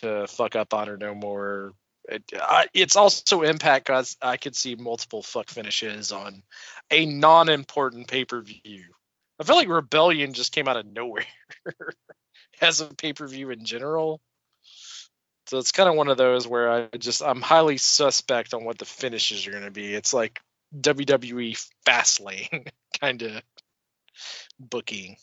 to 0.00 0.26
fuck 0.28 0.56
up 0.56 0.72
Honor 0.72 0.96
No 0.96 1.14
More. 1.14 1.72
I, 2.34 2.66
it's 2.74 2.96
also 2.96 3.42
Impact 3.42 3.86
because 3.86 4.16
I 4.20 4.36
could 4.36 4.56
see 4.56 4.74
multiple 4.74 5.22
fuck 5.22 5.48
finishes 5.48 6.12
on 6.12 6.42
a 6.90 7.06
non-important 7.06 8.08
pay 8.08 8.24
per 8.24 8.40
view. 8.40 8.84
I 9.40 9.44
feel 9.44 9.56
like 9.56 9.68
Rebellion 9.68 10.32
just 10.32 10.52
came 10.52 10.68
out 10.68 10.76
of 10.76 10.86
nowhere 10.86 11.24
as 12.60 12.80
a 12.80 12.86
pay 12.86 13.12
per 13.12 13.26
view 13.26 13.50
in 13.50 13.64
general. 13.64 14.20
So 15.46 15.58
it's 15.58 15.72
kind 15.72 15.88
of 15.88 15.96
one 15.96 16.08
of 16.08 16.16
those 16.16 16.46
where 16.46 16.70
I 16.70 16.88
just 16.98 17.22
I'm 17.22 17.40
highly 17.40 17.76
suspect 17.76 18.54
on 18.54 18.64
what 18.64 18.78
the 18.78 18.84
finishes 18.84 19.46
are 19.46 19.50
going 19.50 19.64
to 19.64 19.70
be. 19.70 19.94
It's 19.94 20.14
like 20.14 20.40
WWE 20.78 21.60
Fastlane 21.86 22.68
kind 23.00 23.22
of 23.22 23.42
booking. 24.58 25.16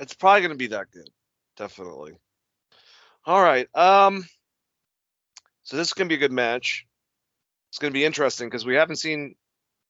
it's 0.00 0.14
probably 0.14 0.42
gonna 0.42 0.54
be 0.56 0.68
that 0.68 0.90
good. 0.90 1.08
Definitely. 1.56 2.14
All 3.24 3.40
right. 3.40 3.68
Um 3.74 4.24
so 5.64 5.76
this 5.76 5.88
is 5.88 5.92
gonna 5.94 6.08
be 6.08 6.14
a 6.14 6.18
good 6.18 6.32
match. 6.32 6.86
It's 7.70 7.78
gonna 7.78 7.92
be 7.92 8.04
interesting 8.04 8.48
because 8.48 8.64
we 8.64 8.76
haven't 8.76 8.96
seen 8.96 9.34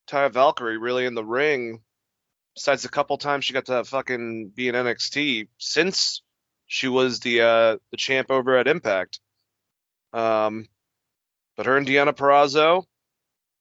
Taya 0.09 0.33
Valkyrie 0.33 0.79
really 0.79 1.05
in 1.05 1.15
the 1.15 1.25
ring 1.25 1.83
besides 2.55 2.85
a 2.85 2.89
couple 2.89 3.19
times 3.19 3.45
she 3.45 3.53
got 3.53 3.67
to 3.67 3.85
fucking 3.85 4.51
be 4.55 4.69
in 4.69 4.75
NXT 4.75 5.49
since 5.59 6.23
she 6.67 6.89
was 6.89 7.21
the 7.21 7.41
uh 7.41 7.77
the 7.91 7.97
champ 7.97 8.31
over 8.31 8.57
at 8.57 8.69
Impact. 8.69 9.21
Um 10.13 10.67
but 11.57 11.67
her 11.67 11.77
and 11.77 11.87
Deonna 11.87 12.13
Purrazzo, 12.13 12.85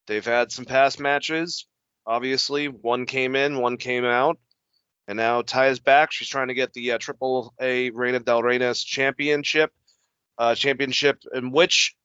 they've 0.08 0.26
had 0.26 0.52
some 0.52 0.66
past 0.66 1.00
matches. 1.00 1.68
Obviously, 2.06 2.68
one 2.68 3.06
came 3.06 3.36
in, 3.36 3.60
one 3.60 3.78
came 3.78 4.04
out. 4.04 4.40
And 5.08 5.18
now 5.18 5.42
Taya's 5.42 5.80
back. 5.80 6.12
She's 6.12 6.28
trying 6.28 6.48
to 6.48 6.54
get 6.54 6.74
the 6.74 6.94
uh, 6.94 6.98
Triple 6.98 7.54
A 7.60 7.90
Reina 7.92 8.20
de 8.20 8.32
Reinas 8.32 8.86
Championship, 8.86 9.72
uh, 10.38 10.56
championship 10.56 11.24
in 11.34 11.52
which 11.52 11.96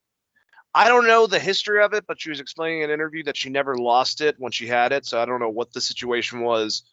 I 0.79 0.87
don't 0.87 1.09
know 1.09 1.27
the 1.27 1.41
history 1.41 1.83
of 1.83 1.93
it, 1.93 2.05
but 2.07 2.21
she 2.21 2.31
was 2.31 2.39
explaining 2.39 2.83
in 2.83 2.91
an 2.91 2.95
interview 2.95 3.25
that 3.25 3.37
she 3.37 3.51
never 3.51 3.77
lost 3.77 4.21
it 4.21 4.37
when 4.39 4.53
she 4.53 4.69
had 4.69 4.93
it. 4.93 5.05
So 5.05 5.21
I 5.21 5.25
don't 5.25 5.41
know 5.41 5.49
what 5.49 5.73
the 5.73 5.81
situation 5.81 6.43
was 6.43 6.85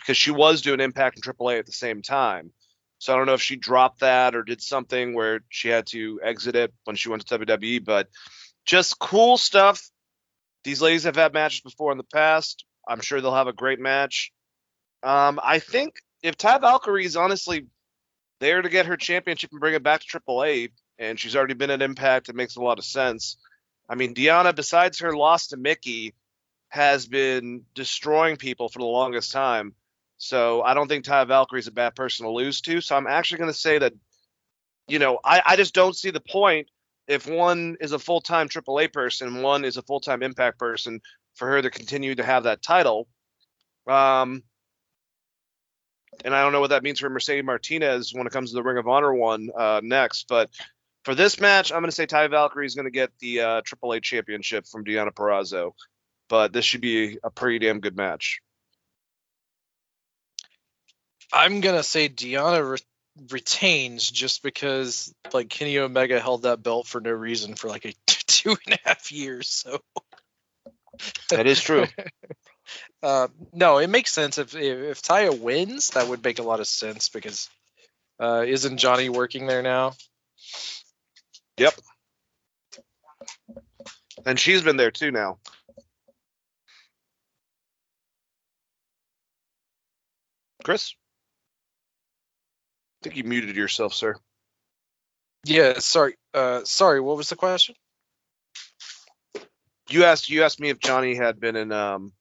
because 0.00 0.16
she 0.16 0.32
was 0.32 0.60
doing 0.60 0.80
Impact 0.80 1.14
and 1.14 1.24
AAA 1.24 1.60
at 1.60 1.66
the 1.66 1.72
same 1.72 2.02
time. 2.02 2.50
So 2.98 3.14
I 3.14 3.16
don't 3.16 3.26
know 3.26 3.34
if 3.34 3.42
she 3.42 3.54
dropped 3.54 4.00
that 4.00 4.34
or 4.34 4.42
did 4.42 4.60
something 4.60 5.14
where 5.14 5.44
she 5.50 5.68
had 5.68 5.86
to 5.88 6.18
exit 6.20 6.56
it 6.56 6.74
when 6.82 6.96
she 6.96 7.08
went 7.08 7.24
to 7.24 7.38
WWE. 7.38 7.84
But 7.84 8.08
just 8.66 8.98
cool 8.98 9.38
stuff. 9.38 9.88
These 10.64 10.82
ladies 10.82 11.04
have 11.04 11.14
had 11.14 11.32
matches 11.32 11.60
before 11.60 11.92
in 11.92 11.98
the 11.98 12.02
past. 12.02 12.64
I'm 12.88 13.00
sure 13.00 13.20
they'll 13.20 13.36
have 13.36 13.46
a 13.46 13.52
great 13.52 13.78
match. 13.78 14.32
Um, 15.04 15.38
I 15.40 15.60
think 15.60 15.94
if 16.24 16.36
Ty 16.36 16.58
Valkyrie 16.58 17.06
is 17.06 17.14
honestly 17.14 17.66
there 18.40 18.62
to 18.62 18.68
get 18.68 18.86
her 18.86 18.96
championship 18.96 19.52
and 19.52 19.60
bring 19.60 19.74
it 19.74 19.84
back 19.84 20.00
to 20.00 20.20
AAA, 20.20 20.70
and 21.04 21.18
she's 21.20 21.36
already 21.36 21.54
been 21.54 21.70
at 21.70 21.82
Impact, 21.82 22.28
it 22.28 22.34
makes 22.34 22.56
a 22.56 22.62
lot 22.62 22.78
of 22.78 22.84
sense. 22.84 23.36
I 23.88 23.94
mean, 23.94 24.14
Deonna, 24.14 24.54
besides 24.54 25.00
her 25.00 25.16
loss 25.16 25.48
to 25.48 25.56
Mickie, 25.56 26.14
has 26.68 27.06
been 27.06 27.62
destroying 27.74 28.36
people 28.36 28.68
for 28.68 28.80
the 28.80 28.84
longest 28.84 29.30
time. 29.30 29.74
So 30.16 30.62
I 30.62 30.74
don't 30.74 30.88
think 30.88 31.04
Ty 31.04 31.24
Valkyrie 31.24 31.60
is 31.60 31.66
a 31.66 31.72
bad 31.72 31.94
person 31.94 32.26
to 32.26 32.32
lose 32.32 32.60
to. 32.62 32.80
So 32.80 32.96
I'm 32.96 33.06
actually 33.06 33.38
going 33.38 33.50
to 33.50 33.58
say 33.58 33.78
that, 33.78 33.92
you 34.88 34.98
know, 34.98 35.18
I, 35.24 35.42
I 35.44 35.56
just 35.56 35.74
don't 35.74 35.96
see 35.96 36.10
the 36.10 36.20
point 36.20 36.68
if 37.06 37.26
one 37.26 37.76
is 37.80 37.92
a 37.92 37.98
full 37.98 38.20
time 38.20 38.48
AAA 38.48 38.92
person, 38.92 39.42
one 39.42 39.64
is 39.64 39.76
a 39.76 39.82
full 39.82 40.00
time 40.00 40.22
Impact 40.22 40.58
person, 40.58 41.00
for 41.34 41.48
her 41.48 41.60
to 41.60 41.70
continue 41.70 42.14
to 42.14 42.24
have 42.24 42.44
that 42.44 42.62
title. 42.62 43.08
Um, 43.86 44.42
and 46.24 46.34
I 46.34 46.42
don't 46.42 46.52
know 46.52 46.60
what 46.60 46.70
that 46.70 46.82
means 46.82 47.00
for 47.00 47.10
Mercedes 47.10 47.44
Martinez 47.44 48.12
when 48.14 48.26
it 48.26 48.32
comes 48.32 48.50
to 48.50 48.54
the 48.54 48.62
Ring 48.62 48.78
of 48.78 48.86
Honor 48.86 49.12
one 49.12 49.50
uh, 49.56 49.80
next. 49.82 50.26
But 50.28 50.50
for 51.04 51.14
this 51.14 51.40
match, 51.40 51.72
I'm 51.72 51.80
going 51.80 51.90
to 51.90 51.94
say 51.94 52.06
Ty 52.06 52.28
Valkyrie 52.28 52.66
is 52.66 52.74
going 52.74 52.86
to 52.86 52.90
get 52.90 53.10
the 53.20 53.40
uh, 53.40 53.62
AAA 53.62 54.02
championship 54.02 54.66
from 54.66 54.84
Deonna 54.84 55.12
Purrazzo. 55.12 55.72
But 56.28 56.52
this 56.52 56.64
should 56.64 56.80
be 56.80 57.18
a 57.22 57.30
pretty 57.30 57.58
damn 57.58 57.80
good 57.80 57.96
match. 57.96 58.40
I'm 61.32 61.60
gonna 61.60 61.82
say 61.82 62.08
Deanna 62.08 62.70
re- 62.70 63.26
retains 63.30 64.08
just 64.08 64.42
because 64.42 65.12
like 65.32 65.48
Kenny 65.48 65.78
Omega 65.78 66.20
held 66.20 66.42
that 66.42 66.62
belt 66.62 66.86
for 66.86 67.00
no 67.00 67.10
reason 67.10 67.56
for 67.56 67.68
like 67.68 67.84
a 67.84 67.92
two 68.06 68.56
and 68.66 68.74
a 68.74 68.88
half 68.88 69.10
years. 69.10 69.48
So 69.48 69.80
That 71.30 71.46
is 71.46 71.60
true. 71.60 71.86
uh, 73.02 73.28
no, 73.52 73.78
it 73.78 73.90
makes 73.90 74.12
sense 74.12 74.38
if, 74.38 74.54
if 74.54 74.78
if 74.78 75.02
Taya 75.02 75.38
wins, 75.38 75.90
that 75.90 76.08
would 76.08 76.22
make 76.22 76.38
a 76.38 76.44
lot 76.44 76.60
of 76.60 76.68
sense 76.68 77.08
because 77.08 77.48
uh, 78.20 78.44
isn't 78.46 78.78
Johnny 78.78 79.08
working 79.08 79.46
there 79.46 79.62
now? 79.62 79.92
And 84.26 84.38
she's 84.38 84.62
been 84.62 84.76
there 84.76 84.90
too 84.90 85.10
now. 85.10 85.38
Chris? 90.62 90.94
I 93.02 93.04
think 93.04 93.16
you 93.16 93.24
muted 93.24 93.54
yourself, 93.54 93.92
sir. 93.92 94.16
Yeah, 95.44 95.74
sorry, 95.78 96.14
uh, 96.32 96.62
sorry. 96.64 97.00
What 97.00 97.18
was 97.18 97.28
the 97.28 97.36
question? 97.36 97.74
You 99.90 100.04
asked 100.04 100.30
you 100.30 100.42
asked 100.42 100.58
me 100.58 100.70
if 100.70 100.80
Johnny 100.80 101.14
had 101.14 101.38
been 101.38 101.56
in 101.56 101.70
um 101.70 102.12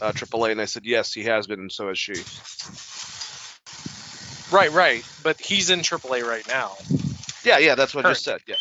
uh, 0.00 0.12
AAA, 0.12 0.52
and 0.52 0.60
I 0.60 0.66
said 0.66 0.84
yes, 0.84 1.14
he 1.14 1.24
has 1.24 1.46
been, 1.46 1.60
and 1.60 1.72
so 1.72 1.88
has 1.88 1.98
she. 1.98 2.12
Right, 4.54 4.70
right. 4.70 5.04
But 5.22 5.40
he's 5.40 5.70
in 5.70 5.80
AAA 5.80 6.22
right 6.24 6.46
now. 6.46 6.76
Yeah, 7.46 7.58
yeah, 7.58 7.76
that's 7.76 7.94
what 7.94 8.04
I 8.04 8.10
just 8.10 8.24
said. 8.24 8.40
Yeah. 8.46 8.56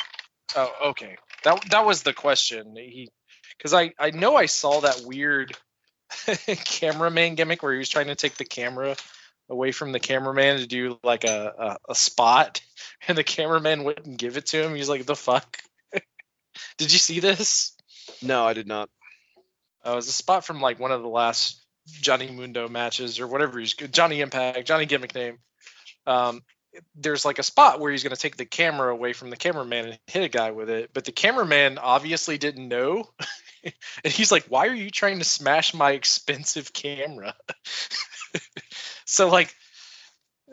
Oh, 0.56 0.72
okay. 0.90 1.18
That 1.44 1.70
that 1.72 1.86
was 1.86 2.04
the 2.04 2.14
question. 2.14 2.76
He, 2.76 3.10
because 3.58 3.74
I 3.74 3.92
I 4.00 4.12
know 4.12 4.36
I 4.36 4.46
saw 4.46 4.82
that 4.82 5.02
weird 5.04 5.58
cameraman 6.66 7.34
gimmick 7.34 7.64
where 7.64 7.74
he 7.74 7.80
was 7.80 7.90
trying 7.90 8.08
to 8.08 8.16
take 8.16 8.36
the 8.36 8.46
camera 8.46 8.96
away 9.50 9.72
from 9.72 9.92
the 9.92 10.00
cameraman 10.00 10.60
to 10.60 10.68
do 10.68 11.00
like 11.04 11.24
a 11.24 11.78
a, 11.88 11.92
a 11.92 11.96
spot, 11.96 12.62
and 13.08 13.18
the 13.18 13.24
cameraman 13.24 13.84
wouldn't 13.84 14.18
give 14.18 14.38
it 14.38 14.46
to 14.48 14.64
him. 14.64 14.76
He's 14.76 14.90
like, 14.90 15.06
"The 15.06 15.16
fuck." 15.16 15.58
Did 16.78 16.94
you 16.94 17.00
see 17.00 17.20
this? 17.20 17.76
No, 18.22 18.46
I 18.46 18.54
did 18.54 18.68
not. 18.68 18.90
Uh, 19.86 19.94
it 19.94 19.96
was 19.96 20.08
a 20.08 20.14
spot 20.14 20.46
from 20.46 20.62
like 20.62 20.80
one 20.80 20.92
of 20.92 21.02
the 21.02 21.08
last 21.08 21.60
Johnny 21.88 22.30
Mundo 22.30 22.68
matches 22.68 23.20
or 23.20 23.28
whatever 23.28 23.60
he's 23.60 23.74
Johnny 23.74 24.22
Impact, 24.22 24.68
Johnny 24.68 24.86
Gimmick 24.86 25.16
name. 25.16 25.40
Um, 26.06 26.42
there's 26.96 27.26
like 27.26 27.40
a 27.40 27.44
spot 27.44 27.80
where 27.80 27.92
he's 27.92 28.04
going 28.04 28.16
to 28.16 28.22
take 28.22 28.38
the 28.38 28.46
camera 28.46 28.92
away 28.92 29.14
from 29.14 29.30
the 29.30 29.38
cameraman 29.38 29.86
and 29.86 30.00
hit 30.08 30.24
a 30.24 30.30
guy 30.30 30.52
with 30.52 30.70
it, 30.70 30.92
but 30.94 31.06
the 31.06 31.12
cameraman 31.12 31.78
obviously 31.78 32.38
didn't 32.38 32.68
know. 32.68 33.10
and 33.64 34.14
he's 34.14 34.32
like, 34.32 34.46
"Why 34.46 34.68
are 34.68 34.76
you 34.76 34.90
trying 34.90 35.20
to 35.20 35.26
smash 35.26 35.74
my 35.74 35.92
expensive 35.92 36.74
camera?" 36.74 37.36
so 39.06 39.30
like 39.30 39.56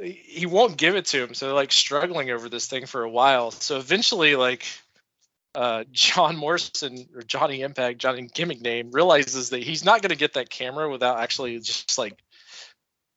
he 0.01 0.47
won't 0.47 0.77
give 0.77 0.97
it 0.97 1.07
to 1.07 1.23
him. 1.23 1.35
So 1.35 1.47
they're 1.47 1.55
like 1.55 1.73
struggling 1.73 2.31
over 2.31 2.49
this 2.49 2.67
thing 2.67 2.87
for 2.87 3.03
a 3.03 3.11
while. 3.11 3.51
So 3.51 3.77
eventually 3.77 4.37
like 4.37 4.65
uh, 5.55 5.85
John 5.93 6.37
Morrison 6.37 7.09
or 7.15 7.23
Johnny 7.23 7.61
Impact, 7.61 7.99
Johnny 7.99 8.29
Gimmick 8.33 8.61
name, 8.61 8.91
realizes 8.91 9.51
that 9.51 9.63
he's 9.63 9.85
not 9.85 10.01
going 10.01 10.11
to 10.11 10.17
get 10.17 10.35
that 10.35 10.51
camera 10.51 10.91
without 10.91 11.19
actually 11.19 11.59
just 11.59 11.99
like 11.99 12.19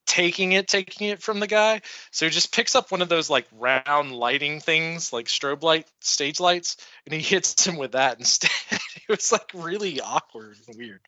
taking 0.05 0.51
it, 0.51 0.67
taking 0.67 1.07
it 1.07 1.21
from 1.21 1.39
the 1.39 1.47
guy. 1.47 1.81
So 2.11 2.25
he 2.25 2.29
just 2.29 2.53
picks 2.53 2.75
up 2.75 2.91
one 2.91 3.01
of 3.01 3.09
those 3.09 3.29
like 3.29 3.47
round 3.51 4.11
lighting 4.11 4.59
things, 4.59 5.11
like 5.11 5.27
strobe 5.27 5.63
light, 5.63 5.87
stage 6.01 6.39
lights, 6.39 6.77
and 7.05 7.13
he 7.13 7.21
hits 7.35 7.65
him 7.65 7.77
with 7.77 7.93
that 7.93 8.19
instead. 8.19 8.51
it 8.71 9.09
was 9.09 9.31
like 9.31 9.51
really 9.53 10.01
awkward 10.01 10.57
and 10.67 10.77
weird. 10.77 11.01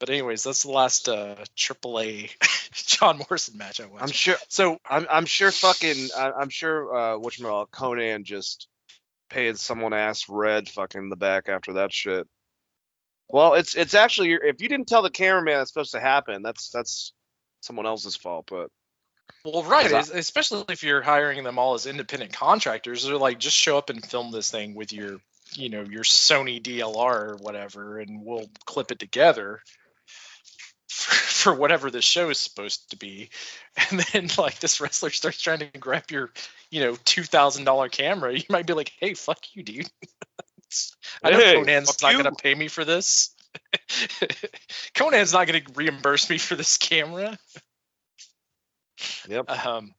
But 0.00 0.10
anyways, 0.10 0.42
that's 0.42 0.64
the 0.64 0.72
last 0.72 1.08
uh, 1.08 1.36
AAA 1.56 2.32
John 2.72 3.18
Morrison 3.18 3.56
match 3.56 3.80
I 3.80 3.86
watched. 3.86 4.02
I'm 4.02 4.10
sure. 4.10 4.36
so 4.48 4.78
I'm, 4.88 5.06
I'm 5.08 5.26
sure. 5.26 5.52
Fucking. 5.52 6.08
I, 6.16 6.32
I'm 6.32 6.48
sure. 6.48 6.94
Uh, 6.94 7.18
which 7.18 7.38
Konnan 7.38 8.24
just 8.24 8.66
paid 9.30 9.58
someone 9.58 9.92
ass 9.92 10.28
red 10.28 10.68
fucking 10.68 11.08
the 11.08 11.16
back 11.16 11.48
after 11.48 11.74
that 11.74 11.92
shit. 11.92 12.26
Well, 13.28 13.54
it's 13.54 13.76
it's 13.76 13.94
actually 13.94 14.32
if 14.32 14.60
you 14.60 14.68
didn't 14.68 14.88
tell 14.88 15.02
the 15.02 15.10
cameraman 15.10 15.60
it's 15.60 15.70
supposed 15.70 15.92
to 15.92 16.00
happen, 16.00 16.42
that's 16.42 16.70
that's 16.70 17.12
someone 17.62 17.86
else's 17.86 18.16
fault. 18.16 18.46
But 18.50 18.70
Well, 19.44 19.62
right, 19.64 19.90
es- 19.90 20.10
especially 20.10 20.64
if 20.68 20.82
you're 20.82 21.02
hiring 21.02 21.42
them 21.44 21.58
all 21.58 21.74
as 21.74 21.86
independent 21.86 22.32
contractors. 22.32 23.04
They're 23.04 23.16
like, 23.16 23.38
just 23.38 23.56
show 23.56 23.78
up 23.78 23.88
and 23.90 24.04
film 24.04 24.30
this 24.30 24.50
thing 24.50 24.74
with 24.74 24.92
your, 24.92 25.18
you 25.54 25.68
know, 25.70 25.82
your 25.82 26.04
Sony 26.04 26.62
DLR 26.62 27.30
or 27.32 27.36
whatever, 27.40 27.98
and 27.98 28.24
we'll 28.24 28.50
clip 28.66 28.90
it 28.92 28.98
together 28.98 29.60
for, 30.88 31.14
for 31.14 31.54
whatever 31.54 31.90
the 31.90 32.02
show 32.02 32.28
is 32.30 32.38
supposed 32.38 32.90
to 32.90 32.96
be. 32.96 33.30
And 33.90 34.00
then 34.12 34.28
like 34.36 34.58
this 34.60 34.80
wrestler 34.82 35.08
starts 35.10 35.40
trying 35.40 35.60
to 35.60 35.78
grab 35.78 36.10
your, 36.10 36.30
you 36.70 36.80
know, 36.80 36.96
two 37.06 37.22
thousand 37.24 37.64
dollar 37.64 37.88
camera. 37.88 38.34
You 38.34 38.44
might 38.50 38.66
be 38.66 38.74
like, 38.74 38.92
hey, 39.00 39.14
fuck 39.14 39.38
you, 39.54 39.62
dude. 39.62 39.90
I 41.22 41.30
know 41.30 41.38
Hey, 41.38 41.54
Konnan's 41.54 42.02
not 42.02 42.12
you. 42.12 42.18
gonna 42.18 42.32
pay 42.32 42.54
me 42.54 42.68
for 42.68 42.84
this. 42.84 43.31
Konnan's 44.94 45.32
not 45.32 45.46
gonna 45.46 45.62
reimburse 45.74 46.28
me 46.30 46.38
for 46.38 46.54
this 46.54 46.78
camera. 46.78 47.38
yep. 49.28 49.50
Um, 49.50 49.94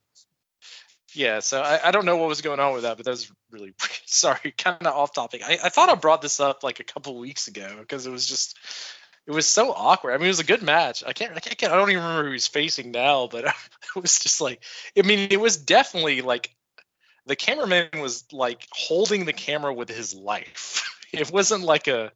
yeah, 1.14 1.40
so 1.40 1.60
I, 1.60 1.88
I 1.88 1.90
don't 1.92 2.06
know 2.06 2.16
what 2.16 2.28
was 2.28 2.40
going 2.40 2.60
on 2.60 2.72
with 2.74 2.82
that, 2.82 2.96
but 2.96 3.04
that 3.06 3.12
was 3.12 3.30
really 3.50 3.72
sorry, 4.06 4.52
kind 4.56 4.86
of 4.86 4.94
off 4.94 5.14
topic. 5.14 5.42
I, 5.44 5.58
I 5.62 5.68
thought 5.68 5.88
I 5.88 5.94
brought 5.94 6.22
this 6.22 6.40
up 6.40 6.62
like 6.62 6.80
a 6.80 6.84
couple 6.84 7.16
weeks 7.18 7.48
ago 7.48 7.76
because 7.78 8.06
it 8.06 8.10
was 8.10 8.26
just 8.26 8.58
it 9.26 9.32
was 9.32 9.48
so 9.48 9.72
awkward. 9.72 10.12
I 10.12 10.18
mean, 10.18 10.26
it 10.26 10.28
was 10.28 10.40
a 10.40 10.44
good 10.44 10.62
match. 10.62 11.02
I 11.06 11.12
can't 11.12 11.36
I 11.36 11.40
can't 11.40 11.72
I 11.72 11.76
don't 11.76 11.90
even 11.90 12.02
remember 12.02 12.26
who 12.26 12.32
he's 12.32 12.46
facing 12.46 12.90
now, 12.90 13.28
but 13.28 13.44
it 13.96 14.00
was 14.00 14.18
just 14.18 14.40
like 14.40 14.62
I 14.98 15.02
mean, 15.02 15.28
it 15.30 15.40
was 15.40 15.56
definitely 15.56 16.22
like 16.22 16.50
the 17.26 17.36
cameraman 17.36 17.88
was 18.00 18.24
like 18.32 18.66
holding 18.72 19.24
the 19.24 19.32
camera 19.32 19.72
with 19.72 19.88
his 19.88 20.14
life. 20.14 20.90
It 21.12 21.30
wasn't 21.30 21.62
like 21.62 21.86
a 21.86 22.10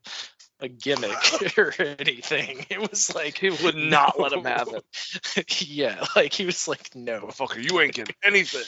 a 0.60 0.68
gimmick 0.68 1.58
or 1.58 1.72
anything. 1.78 2.66
It 2.68 2.90
was 2.90 3.14
like 3.14 3.38
He 3.38 3.50
would 3.50 3.76
not 3.76 4.18
let 4.18 4.32
him 4.32 4.44
have 4.44 4.68
it. 4.68 5.60
yeah, 5.68 6.04
like 6.16 6.32
he 6.32 6.46
was 6.46 6.68
like, 6.68 6.94
no. 6.94 7.20
Motherfucker, 7.20 7.62
you 7.62 7.80
ain't 7.80 7.94
getting 7.94 8.14
anything. 8.22 8.64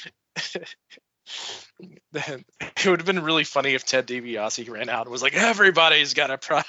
Then 2.12 2.45
it 2.61 2.86
would 2.86 3.01
have 3.01 3.07
been 3.07 3.22
really 3.22 3.45
funny 3.45 3.74
if 3.74 3.84
Ted 3.84 4.07
DiBiase 4.07 4.68
ran 4.68 4.88
out 4.88 5.07
and 5.07 5.12
was 5.12 5.22
like, 5.22 5.34
"Everybody's 5.34 6.14
got 6.14 6.30
a 6.30 6.38
prize." 6.38 6.64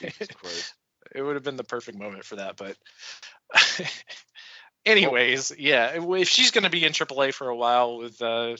Jesus 0.00 0.28
Christ. 0.34 0.74
it 1.14 1.22
would 1.22 1.34
have 1.34 1.42
been 1.42 1.56
the 1.56 1.64
perfect 1.64 1.98
moment 1.98 2.24
for 2.24 2.36
that. 2.36 2.56
But, 2.56 2.76
anyways, 4.86 5.52
yeah, 5.58 5.92
if 5.96 6.28
she's 6.28 6.52
going 6.52 6.64
to 6.64 6.70
be 6.70 6.84
in 6.84 6.92
AAA 6.92 7.34
for 7.34 7.48
a 7.48 7.56
while 7.56 7.98
with 7.98 8.22
uh, 8.22 8.56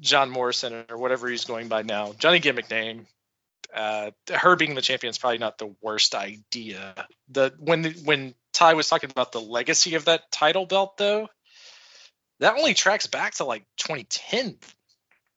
John 0.00 0.30
Morrison 0.30 0.84
or 0.88 0.96
whatever 0.96 1.28
he's 1.28 1.44
going 1.44 1.68
by 1.68 1.82
now, 1.82 2.12
Johnny 2.18 2.38
Gimmick 2.38 2.70
name, 2.70 3.06
uh, 3.74 4.10
her 4.32 4.56
being 4.56 4.74
the 4.74 4.82
champion 4.82 5.10
is 5.10 5.18
probably 5.18 5.38
not 5.38 5.58
the 5.58 5.74
worst 5.82 6.14
idea. 6.14 6.94
The 7.28 7.52
when 7.58 7.84
when 8.04 8.34
Ty 8.52 8.74
was 8.74 8.88
talking 8.88 9.10
about 9.10 9.32
the 9.32 9.40
legacy 9.40 9.94
of 9.94 10.06
that 10.06 10.30
title 10.30 10.66
belt, 10.66 10.96
though, 10.96 11.28
that 12.40 12.56
only 12.56 12.74
tracks 12.74 13.06
back 13.06 13.34
to 13.34 13.44
like 13.44 13.64
2010, 13.78 14.56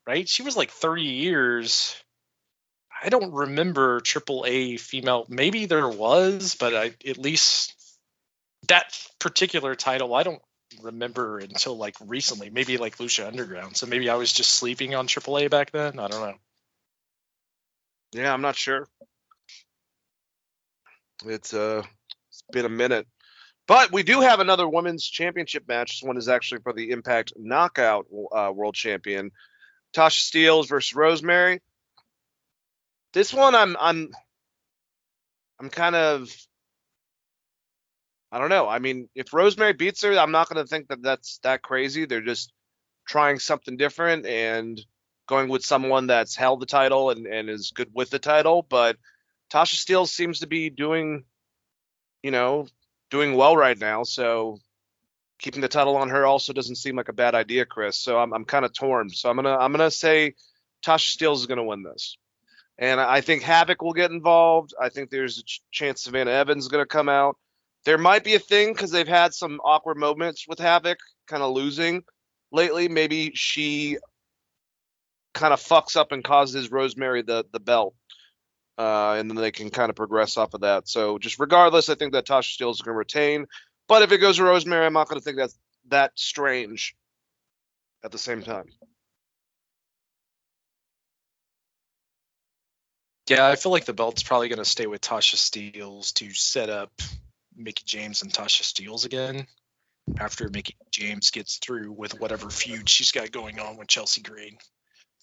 right? 0.07 0.27
She 0.27 0.43
was 0.43 0.55
like 0.55 0.71
30 0.71 1.03
years. 1.03 1.95
I 3.03 3.09
don't 3.09 3.33
remember 3.33 3.99
AAA 3.99 4.79
female. 4.79 5.25
Maybe 5.27 5.65
there 5.65 5.89
was, 5.89 6.55
but 6.55 6.75
I 6.75 6.93
at 7.07 7.17
least 7.17 7.73
that 8.67 8.97
particular 9.19 9.75
title 9.75 10.13
I 10.13 10.23
don't 10.23 10.41
remember 10.83 11.39
until 11.39 11.77
like 11.77 11.95
recently. 12.05 12.49
Maybe 12.49 12.77
like 12.77 12.97
Lucha 12.97 13.27
Underground. 13.27 13.77
So 13.77 13.85
maybe 13.85 14.09
I 14.09 14.15
was 14.15 14.31
just 14.31 14.53
sleeping 14.53 14.95
on 14.95 15.07
AAA 15.07 15.49
back 15.49 15.71
then. 15.71 15.99
I 15.99 16.07
don't 16.07 16.21
know. 16.21 16.35
Yeah, 18.13 18.33
I'm 18.33 18.41
not 18.41 18.55
sure. 18.55 18.87
It's 21.25 21.53
uh, 21.53 21.83
it's 22.29 22.43
been 22.51 22.65
a 22.65 22.69
minute, 22.69 23.07
but 23.67 23.91
we 23.91 24.03
do 24.03 24.21
have 24.21 24.39
another 24.39 24.67
women's 24.67 25.05
championship 25.05 25.67
match. 25.67 25.91
This 25.91 26.07
one 26.07 26.17
is 26.17 26.27
actually 26.27 26.61
for 26.61 26.73
the 26.73 26.91
Impact 26.91 27.33
Knockout 27.37 28.07
uh, 28.31 28.51
World 28.53 28.75
Champion, 28.75 29.31
Tasha 29.95 30.31
Steelz 30.31 30.67
versus 30.67 30.95
Rosemary. 30.95 31.61
This 33.13 33.33
one, 33.33 33.55
I'm 33.55 33.77
I'm 33.79 34.09
I'm 35.59 35.69
kind 35.69 35.95
of 35.95 36.35
I 38.31 38.39
don't 38.39 38.49
know. 38.49 38.67
I 38.67 38.79
mean, 38.79 39.09
if 39.13 39.33
Rosemary 39.33 39.73
beats 39.73 40.03
her, 40.03 40.17
I'm 40.17 40.31
not 40.31 40.49
going 40.49 40.63
to 40.63 40.69
think 40.69 40.87
that 40.87 41.01
that's 41.01 41.39
that 41.43 41.61
crazy. 41.61 42.05
They're 42.05 42.21
just 42.21 42.53
trying 43.07 43.39
something 43.39 43.75
different 43.75 44.25
and 44.25 44.79
going 45.27 45.49
with 45.49 45.63
someone 45.63 46.07
that's 46.07 46.35
held 46.35 46.61
the 46.61 46.65
title 46.65 47.09
and, 47.09 47.27
and 47.27 47.49
is 47.49 47.71
good 47.75 47.89
with 47.93 48.09
the 48.09 48.19
title. 48.19 48.65
But 48.67 48.97
Tasha 49.51 49.75
Steelz 49.75 50.09
seems 50.09 50.39
to 50.39 50.47
be 50.47 50.69
doing, 50.69 51.25
you 52.23 52.31
know, 52.31 52.67
doing 53.09 53.35
well 53.35 53.57
right 53.57 53.77
now. 53.77 54.03
So 54.03 54.59
keeping 55.39 55.61
the 55.61 55.67
title 55.67 55.97
on 55.97 56.09
her 56.09 56.25
also 56.25 56.53
doesn't 56.53 56.75
seem 56.75 56.95
like 56.95 57.09
a 57.09 57.13
bad 57.13 57.35
idea, 57.35 57.65
Chris. 57.65 57.99
So 57.99 58.17
I'm 58.17 58.33
I'm 58.33 58.45
kind 58.45 58.63
of 58.63 58.73
torn. 58.73 59.09
So 59.09 59.29
I'm 59.29 59.35
gonna 59.35 59.57
I'm 59.57 59.71
gonna 59.71 59.91
say 59.91 60.35
Tasha 60.85 61.17
Steelz 61.17 61.35
is 61.37 61.47
gonna 61.47 61.63
win 61.65 61.83
this. 61.83 62.17
And 62.77 62.99
I 62.99 63.21
think 63.21 63.43
Havoc 63.43 63.81
will 63.81 63.93
get 63.93 64.11
involved. 64.11 64.73
I 64.79 64.89
think 64.89 65.09
there's 65.09 65.39
a 65.39 65.43
ch- 65.43 65.61
chance 65.71 66.03
Savannah 66.03 66.31
Evans 66.31 66.63
is 66.63 66.69
to 66.69 66.85
come 66.85 67.09
out. 67.09 67.37
There 67.85 67.97
might 67.97 68.23
be 68.23 68.35
a 68.35 68.39
thing 68.39 68.73
because 68.73 68.91
they've 68.91 69.07
had 69.07 69.33
some 69.33 69.59
awkward 69.63 69.97
moments 69.97 70.45
with 70.47 70.59
Havoc, 70.59 70.99
kind 71.27 71.41
of 71.41 71.53
losing 71.53 72.03
lately. 72.51 72.87
Maybe 72.87 73.31
she 73.33 73.97
kind 75.33 75.53
of 75.53 75.59
fucks 75.59 75.95
up 75.95 76.11
and 76.11 76.23
causes 76.23 76.71
Rosemary 76.71 77.23
the 77.23 77.45
the 77.51 77.59
belt, 77.59 77.95
uh, 78.77 79.13
and 79.13 79.29
then 79.29 79.37
they 79.37 79.51
can 79.51 79.69
kind 79.69 79.89
of 79.89 79.95
progress 79.95 80.37
off 80.37 80.53
of 80.53 80.61
that. 80.61 80.87
So 80.87 81.17
just 81.17 81.39
regardless, 81.39 81.89
I 81.89 81.95
think 81.95 82.13
that 82.13 82.27
Tasha 82.27 82.57
Steelz 82.57 82.73
is 82.73 82.81
going 82.81 82.93
to 82.93 82.99
retain. 82.99 83.47
But 83.87 84.03
if 84.03 84.11
it 84.11 84.19
goes 84.19 84.37
to 84.37 84.43
Rosemary, 84.43 84.85
I'm 84.85 84.93
not 84.93 85.09
going 85.09 85.19
to 85.19 85.23
think 85.23 85.37
that's 85.37 85.57
that 85.89 86.11
strange. 86.15 86.95
At 88.03 88.11
the 88.11 88.17
same 88.17 88.41
time, 88.41 88.65
Yeah, 93.31 93.47
I 93.47 93.55
feel 93.55 93.71
like 93.71 93.85
the 93.85 93.93
belt's 93.93 94.23
probably 94.23 94.49
going 94.49 94.59
to 94.59 94.65
stay 94.65 94.87
with 94.87 94.99
Tasha 94.99 95.35
Steelz 95.35 96.11
to 96.15 96.33
set 96.33 96.69
up 96.69 96.91
Mickie 97.55 97.83
James 97.85 98.21
and 98.21 98.31
Tasha 98.31 98.63
Steelz 98.63 99.05
again 99.05 99.47
after 100.19 100.49
Mickie 100.49 100.77
James 100.91 101.31
gets 101.31 101.57
through 101.57 101.91
with 101.91 102.19
whatever 102.19 102.49
feud 102.49 102.89
she's 102.89 103.11
got 103.11 103.31
going 103.31 103.59
on 103.59 103.77
with 103.77 103.87
Chelsea 103.87 104.21
Green 104.21 104.57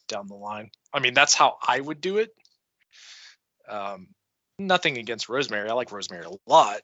down 0.08 0.26
the 0.26 0.34
line. 0.34 0.70
I 0.92 1.00
mean, 1.00 1.14
that's 1.14 1.34
how 1.34 1.56
I 1.66 1.80
would 1.80 2.00
do 2.00 2.18
it. 2.18 2.30
Um, 3.68 4.08
nothing 4.58 4.98
against 4.98 5.28
Rosemary. 5.28 5.68
I 5.68 5.74
like 5.74 5.92
Rosemary 5.92 6.24
a 6.24 6.50
lot. 6.50 6.80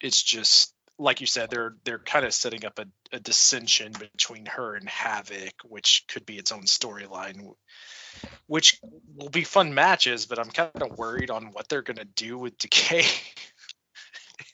It's 0.00 0.22
just 0.22 0.74
like 0.98 1.20
you 1.20 1.26
said, 1.26 1.50
they're 1.50 1.74
they're 1.84 1.98
kind 1.98 2.24
of 2.24 2.32
setting 2.32 2.64
up 2.64 2.78
a, 2.78 2.86
a 3.12 3.20
dissension 3.20 3.92
between 3.92 4.46
her 4.46 4.74
and 4.74 4.88
Havoc, 4.88 5.54
which 5.64 6.04
could 6.08 6.24
be 6.26 6.38
its 6.38 6.52
own 6.52 6.62
storyline, 6.64 7.52
which 8.46 8.80
will 9.16 9.30
be 9.30 9.44
fun 9.44 9.74
matches. 9.74 10.26
But 10.26 10.38
I'm 10.38 10.50
kind 10.50 10.70
of 10.80 10.98
worried 10.98 11.30
on 11.30 11.46
what 11.46 11.68
they're 11.68 11.82
gonna 11.82 12.04
do 12.04 12.38
with 12.38 12.58
Decay. 12.58 13.04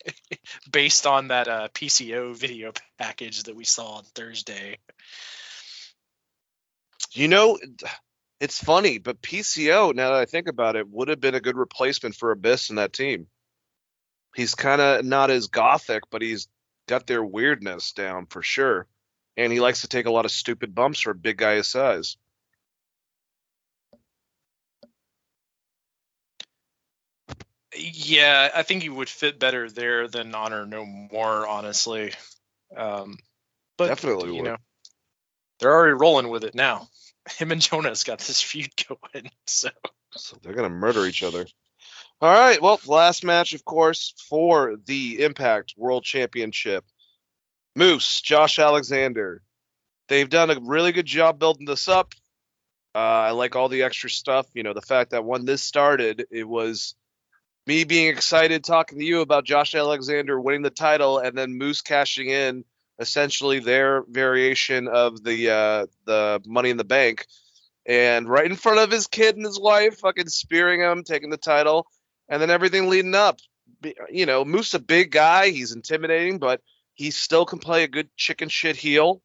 based 0.72 1.06
on 1.06 1.28
that 1.28 1.48
uh, 1.48 1.68
PCO 1.74 2.34
video 2.34 2.72
package 2.98 3.44
that 3.44 3.56
we 3.56 3.64
saw 3.64 3.96
on 3.96 4.04
Thursday. 4.14 4.78
You 7.12 7.28
know, 7.28 7.58
it's 8.40 8.62
funny, 8.62 8.98
but 8.98 9.20
PCO, 9.20 9.94
now 9.94 10.10
that 10.10 10.20
I 10.20 10.24
think 10.24 10.48
about 10.48 10.76
it, 10.76 10.88
would 10.88 11.08
have 11.08 11.20
been 11.20 11.34
a 11.34 11.40
good 11.40 11.56
replacement 11.56 12.14
for 12.14 12.30
Abyss 12.30 12.70
in 12.70 12.76
that 12.76 12.92
team. 12.92 13.26
He's 14.34 14.54
kind 14.54 14.80
of 14.80 15.04
not 15.04 15.30
as 15.30 15.48
gothic, 15.48 16.04
but 16.10 16.22
he's 16.22 16.48
got 16.86 17.06
their 17.06 17.24
weirdness 17.24 17.92
down 17.92 18.26
for 18.26 18.42
sure. 18.42 18.86
And 19.36 19.52
he 19.52 19.60
likes 19.60 19.82
to 19.82 19.88
take 19.88 20.06
a 20.06 20.10
lot 20.10 20.24
of 20.24 20.30
stupid 20.30 20.74
bumps 20.74 21.00
for 21.00 21.10
a 21.10 21.14
big 21.14 21.38
guy 21.38 21.56
his 21.56 21.68
size. 21.68 22.16
Yeah, 27.76 28.50
I 28.54 28.62
think 28.62 28.82
he 28.82 28.88
would 28.88 29.08
fit 29.08 29.38
better 29.38 29.70
there 29.70 30.08
than 30.08 30.34
Honor 30.34 30.66
No 30.66 30.84
More, 30.84 31.46
honestly. 31.46 32.12
Um, 32.76 33.18
but 33.78 33.88
Definitely 33.88 34.30
you 34.34 34.42
would. 34.42 34.50
know, 34.50 34.56
they're 35.58 35.72
already 35.72 35.94
rolling 35.94 36.28
with 36.28 36.44
it 36.44 36.54
now. 36.54 36.88
Him 37.38 37.52
and 37.52 37.60
Jonas 37.60 38.04
got 38.04 38.18
this 38.18 38.40
feud 38.40 38.70
going, 38.88 39.30
so 39.46 39.70
So 40.16 40.36
they're 40.42 40.54
gonna 40.54 40.68
murder 40.68 41.06
each 41.06 41.22
other. 41.22 41.46
All 42.20 42.32
right. 42.32 42.60
Well, 42.60 42.78
last 42.86 43.24
match, 43.24 43.54
of 43.54 43.64
course, 43.64 44.14
for 44.28 44.76
the 44.84 45.22
Impact 45.22 45.74
World 45.76 46.04
Championship. 46.04 46.84
Moose, 47.76 48.20
Josh 48.20 48.58
Alexander. 48.58 49.42
They've 50.08 50.28
done 50.28 50.50
a 50.50 50.60
really 50.60 50.92
good 50.92 51.06
job 51.06 51.38
building 51.38 51.64
this 51.66 51.88
up. 51.88 52.14
Uh, 52.94 52.98
I 52.98 53.30
like 53.30 53.54
all 53.54 53.68
the 53.68 53.84
extra 53.84 54.10
stuff. 54.10 54.46
You 54.52 54.64
know, 54.64 54.74
the 54.74 54.82
fact 54.82 55.12
that 55.12 55.24
when 55.24 55.44
this 55.44 55.62
started, 55.62 56.26
it 56.30 56.46
was 56.46 56.94
me 57.66 57.84
being 57.84 58.08
excited 58.08 58.64
talking 58.64 58.98
to 58.98 59.04
you 59.04 59.20
about 59.20 59.44
Josh 59.44 59.74
Alexander 59.74 60.40
winning 60.40 60.62
the 60.62 60.70
title, 60.70 61.18
and 61.18 61.36
then 61.36 61.58
Moose 61.58 61.82
cashing 61.82 62.28
in 62.28 62.64
essentially 62.98 63.60
their 63.60 64.02
variation 64.08 64.88
of 64.88 65.22
the 65.22 65.50
uh, 65.50 65.86
the 66.04 66.40
Money 66.46 66.70
in 66.70 66.76
the 66.76 66.84
Bank, 66.84 67.26
and 67.86 68.28
right 68.28 68.46
in 68.46 68.56
front 68.56 68.78
of 68.78 68.90
his 68.90 69.06
kid 69.06 69.36
and 69.36 69.44
his 69.44 69.60
wife, 69.60 69.98
fucking 70.00 70.28
spearing 70.28 70.80
him, 70.80 71.04
taking 71.04 71.30
the 71.30 71.36
title, 71.36 71.86
and 72.28 72.40
then 72.40 72.50
everything 72.50 72.88
leading 72.88 73.14
up. 73.14 73.38
You 74.10 74.26
know, 74.26 74.44
Moose 74.44 74.74
a 74.74 74.78
big 74.78 75.10
guy, 75.10 75.50
he's 75.50 75.72
intimidating, 75.72 76.38
but 76.38 76.60
he 76.94 77.10
still 77.10 77.46
can 77.46 77.58
play 77.58 77.84
a 77.84 77.88
good 77.88 78.14
chicken 78.16 78.48
shit 78.48 78.76
heel, 78.76 79.22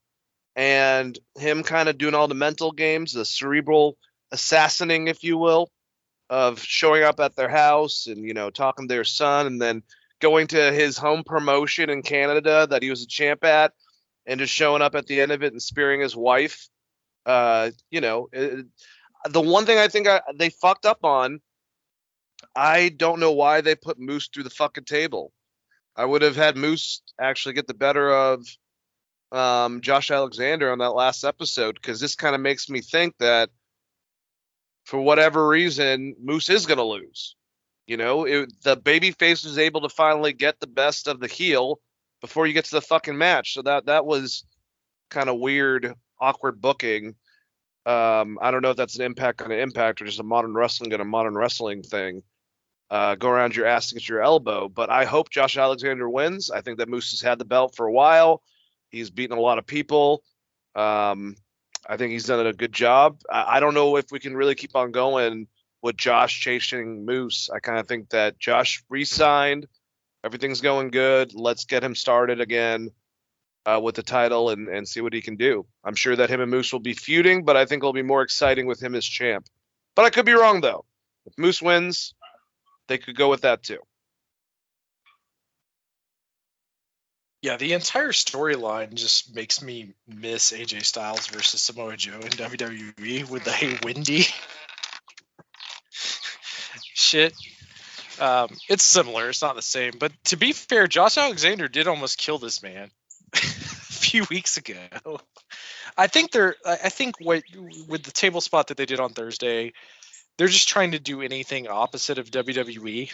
and 0.55 1.17
him 1.37 1.63
kind 1.63 1.89
of 1.89 1.97
doing 1.97 2.13
all 2.13 2.27
the 2.27 2.35
mental 2.35 2.71
games, 2.71 3.13
the 3.13 3.25
cerebral 3.25 3.97
assassinating, 4.31 5.07
if 5.07 5.23
you 5.23 5.37
will 5.37 5.69
of 6.29 6.59
showing 6.59 7.03
up 7.03 7.19
at 7.19 7.35
their 7.35 7.49
house 7.49 8.07
and 8.07 8.23
you 8.25 8.33
know 8.33 8.49
talking 8.49 8.87
to 8.87 8.93
their 8.93 9.03
son 9.03 9.45
and 9.45 9.61
then 9.61 9.83
going 10.19 10.47
to 10.47 10.71
his 10.71 10.97
home 10.97 11.23
promotion 11.23 11.89
in 11.89 12.01
Canada 12.01 12.67
that 12.69 12.81
he 12.81 12.89
was 12.89 13.03
a 13.03 13.07
champ 13.07 13.43
at 13.43 13.73
and 14.25 14.39
just 14.39 14.53
showing 14.53 14.81
up 14.81 14.95
at 14.95 15.05
the 15.05 15.21
end 15.21 15.31
of 15.31 15.43
it 15.43 15.51
and 15.53 15.61
spearing 15.61 16.01
his 16.01 16.15
wife 16.15 16.67
uh 17.25 17.69
you 17.91 18.01
know 18.01 18.27
it, 18.31 18.65
the 19.29 19.41
one 19.41 19.65
thing 19.65 19.77
I 19.77 19.87
think 19.87 20.07
I, 20.07 20.21
they 20.35 20.49
fucked 20.49 20.85
up 20.85 21.03
on 21.03 21.41
I 22.55 22.89
don't 22.89 23.19
know 23.19 23.31
why 23.31 23.61
they 23.61 23.75
put 23.75 23.99
Moose 23.99 24.29
through 24.33 24.43
the 24.43 24.49
fucking 24.49 24.85
table. 24.85 25.31
I 25.95 26.05
would 26.05 26.21
have 26.21 26.35
had 26.35 26.57
Moose 26.57 27.01
actually 27.19 27.53
get 27.53 27.67
the 27.67 27.73
better 27.73 28.13
of 28.13 28.45
um 29.31 29.81
Josh 29.81 30.11
Alexander 30.11 30.71
on 30.71 30.79
that 30.79 30.91
last 30.91 31.23
episode 31.23 31.75
because 31.75 31.99
this 31.99 32.15
kind 32.15 32.35
of 32.35 32.41
makes 32.41 32.69
me 32.69 32.81
think 32.81 33.15
that 33.19 33.49
for 34.85 35.01
whatever 35.01 35.47
reason, 35.47 36.15
Moose 36.21 36.49
is 36.49 36.65
going 36.65 36.77
to 36.77 36.83
lose. 36.83 37.35
You 37.87 37.97
know, 37.97 38.25
it, 38.25 38.51
the 38.63 38.75
baby 38.75 39.11
face 39.11 39.43
was 39.43 39.57
able 39.57 39.81
to 39.81 39.89
finally 39.89 40.33
get 40.33 40.59
the 40.59 40.67
best 40.67 41.07
of 41.07 41.19
the 41.19 41.27
heel 41.27 41.79
before 42.21 42.47
you 42.47 42.53
get 42.53 42.65
to 42.65 42.75
the 42.75 42.81
fucking 42.81 43.17
match. 43.17 43.53
So 43.53 43.61
that 43.63 43.87
that 43.87 44.05
was 44.05 44.45
kind 45.09 45.29
of 45.29 45.39
weird, 45.39 45.93
awkward 46.19 46.61
booking. 46.61 47.15
Um, 47.85 48.39
I 48.41 48.49
don't 48.49 48.63
know 48.63 48.71
if 48.71 48.77
that's 48.77 48.95
an 48.95 49.05
impact 49.05 49.41
on 49.43 49.51
an 49.51 49.59
impact 49.59 50.01
or 50.01 50.05
just 50.05 50.19
a 50.19 50.23
modern 50.23 50.55
wrestling 50.55 50.93
and 50.93 51.01
a 51.01 51.05
modern 51.05 51.35
wrestling 51.35 51.83
thing. 51.83 52.23
Uh, 52.89 53.15
go 53.15 53.29
around 53.29 53.55
your 53.55 53.65
ass 53.65 53.89
to 53.89 53.95
get 53.95 54.09
your 54.09 54.23
elbow. 54.23 54.67
But 54.69 54.89
I 54.89 55.05
hope 55.05 55.29
Josh 55.29 55.57
Alexander 55.57 56.09
wins. 56.09 56.49
I 56.49 56.61
think 56.61 56.79
that 56.79 56.89
Moose 56.89 57.11
has 57.11 57.21
had 57.21 57.37
the 57.37 57.45
belt 57.45 57.75
for 57.75 57.85
a 57.85 57.91
while. 57.91 58.41
He's 58.89 59.11
beaten 59.11 59.37
a 59.37 59.41
lot 59.41 59.59
of 59.59 59.67
people. 59.67 60.23
Um, 60.75 61.35
I 61.87 61.97
think 61.97 62.11
he's 62.11 62.25
done 62.25 62.45
a 62.45 62.53
good 62.53 62.73
job. 62.73 63.19
I, 63.29 63.57
I 63.57 63.59
don't 63.59 63.73
know 63.73 63.97
if 63.97 64.05
we 64.11 64.19
can 64.19 64.35
really 64.35 64.55
keep 64.55 64.75
on 64.75 64.91
going 64.91 65.47
with 65.81 65.97
Josh 65.97 66.39
chasing 66.39 67.05
Moose. 67.05 67.49
I 67.53 67.59
kind 67.59 67.79
of 67.79 67.87
think 67.87 68.09
that 68.09 68.39
Josh 68.39 68.83
re-signed. 68.89 69.67
Everything's 70.23 70.61
going 70.61 70.89
good. 70.89 71.33
Let's 71.35 71.65
get 71.65 71.83
him 71.83 71.93
started 71.93 72.41
again 72.41 72.89
uh, 73.65 73.79
with 73.81 73.95
the 73.95 74.03
title 74.03 74.49
and, 74.49 74.67
and 74.67 74.87
see 74.87 75.01
what 75.01 75.13
he 75.13 75.21
can 75.21 75.35
do. 75.35 75.65
I'm 75.83 75.95
sure 75.95 76.15
that 76.15 76.29
him 76.29 76.41
and 76.41 76.49
Moose 76.49 76.73
will 76.73 76.79
be 76.79 76.93
feuding, 76.93 77.45
but 77.45 77.55
I 77.55 77.65
think 77.65 77.81
it'll 77.81 77.93
be 77.93 78.01
more 78.01 78.23
exciting 78.23 78.65
with 78.65 78.81
him 78.81 78.95
as 78.95 79.05
champ. 79.05 79.47
But 79.95 80.05
I 80.05 80.09
could 80.09 80.25
be 80.25 80.33
wrong 80.33 80.61
though. 80.61 80.85
If 81.25 81.37
Moose 81.37 81.61
wins, 81.61 82.15
they 82.87 82.97
could 82.97 83.15
go 83.15 83.29
with 83.29 83.41
that 83.41 83.63
too. 83.63 83.79
Yeah, 87.45 87.57
the 87.57 87.73
entire 87.73 88.11
storyline 88.11 88.95
just 88.95 89.35
makes 89.35 89.61
me 89.61 89.93
miss 90.07 90.51
AJ 90.51 90.83
Styles 90.83 91.27
versus 91.27 91.61
Samoa 91.61 91.95
Joe 91.95 92.15
in 92.15 92.29
WWE 92.29 93.29
with 93.29 93.43
the 93.43 93.51
Hey 93.51 93.77
Wendy 93.83 94.25
shit. 96.95 97.33
Um, 98.19 98.49
it's 98.67 98.83
similar. 98.83 99.29
It's 99.29 99.43
not 99.43 99.55
the 99.55 99.61
same, 99.61 99.93
but 99.99 100.11
to 100.25 100.37
be 100.37 100.53
fair, 100.53 100.87
Josh 100.87 101.17
Alexander 101.17 101.67
did 101.67 101.87
almost 101.87 102.17
kill 102.17 102.39
this 102.39 102.63
man 102.63 102.89
a 103.33 103.37
few 103.37 104.25
weeks 104.31 104.57
ago. 104.57 105.19
I 105.95 106.07
think 106.07 106.31
they're. 106.31 106.55
I 106.65 106.89
think 106.89 107.15
what 107.19 107.43
with 107.87 108.03
the 108.03 108.11
table 108.11 108.41
spot 108.41 108.67
that 108.67 108.77
they 108.77 108.85
did 108.85 108.99
on 108.99 109.13
Thursday, 109.13 109.73
they're 110.37 110.47
just 110.47 110.67
trying 110.67 110.91
to 110.91 110.99
do 110.99 111.21
anything 111.21 111.67
opposite 111.67 112.17
of 112.17 112.31
WWE. 112.31 113.13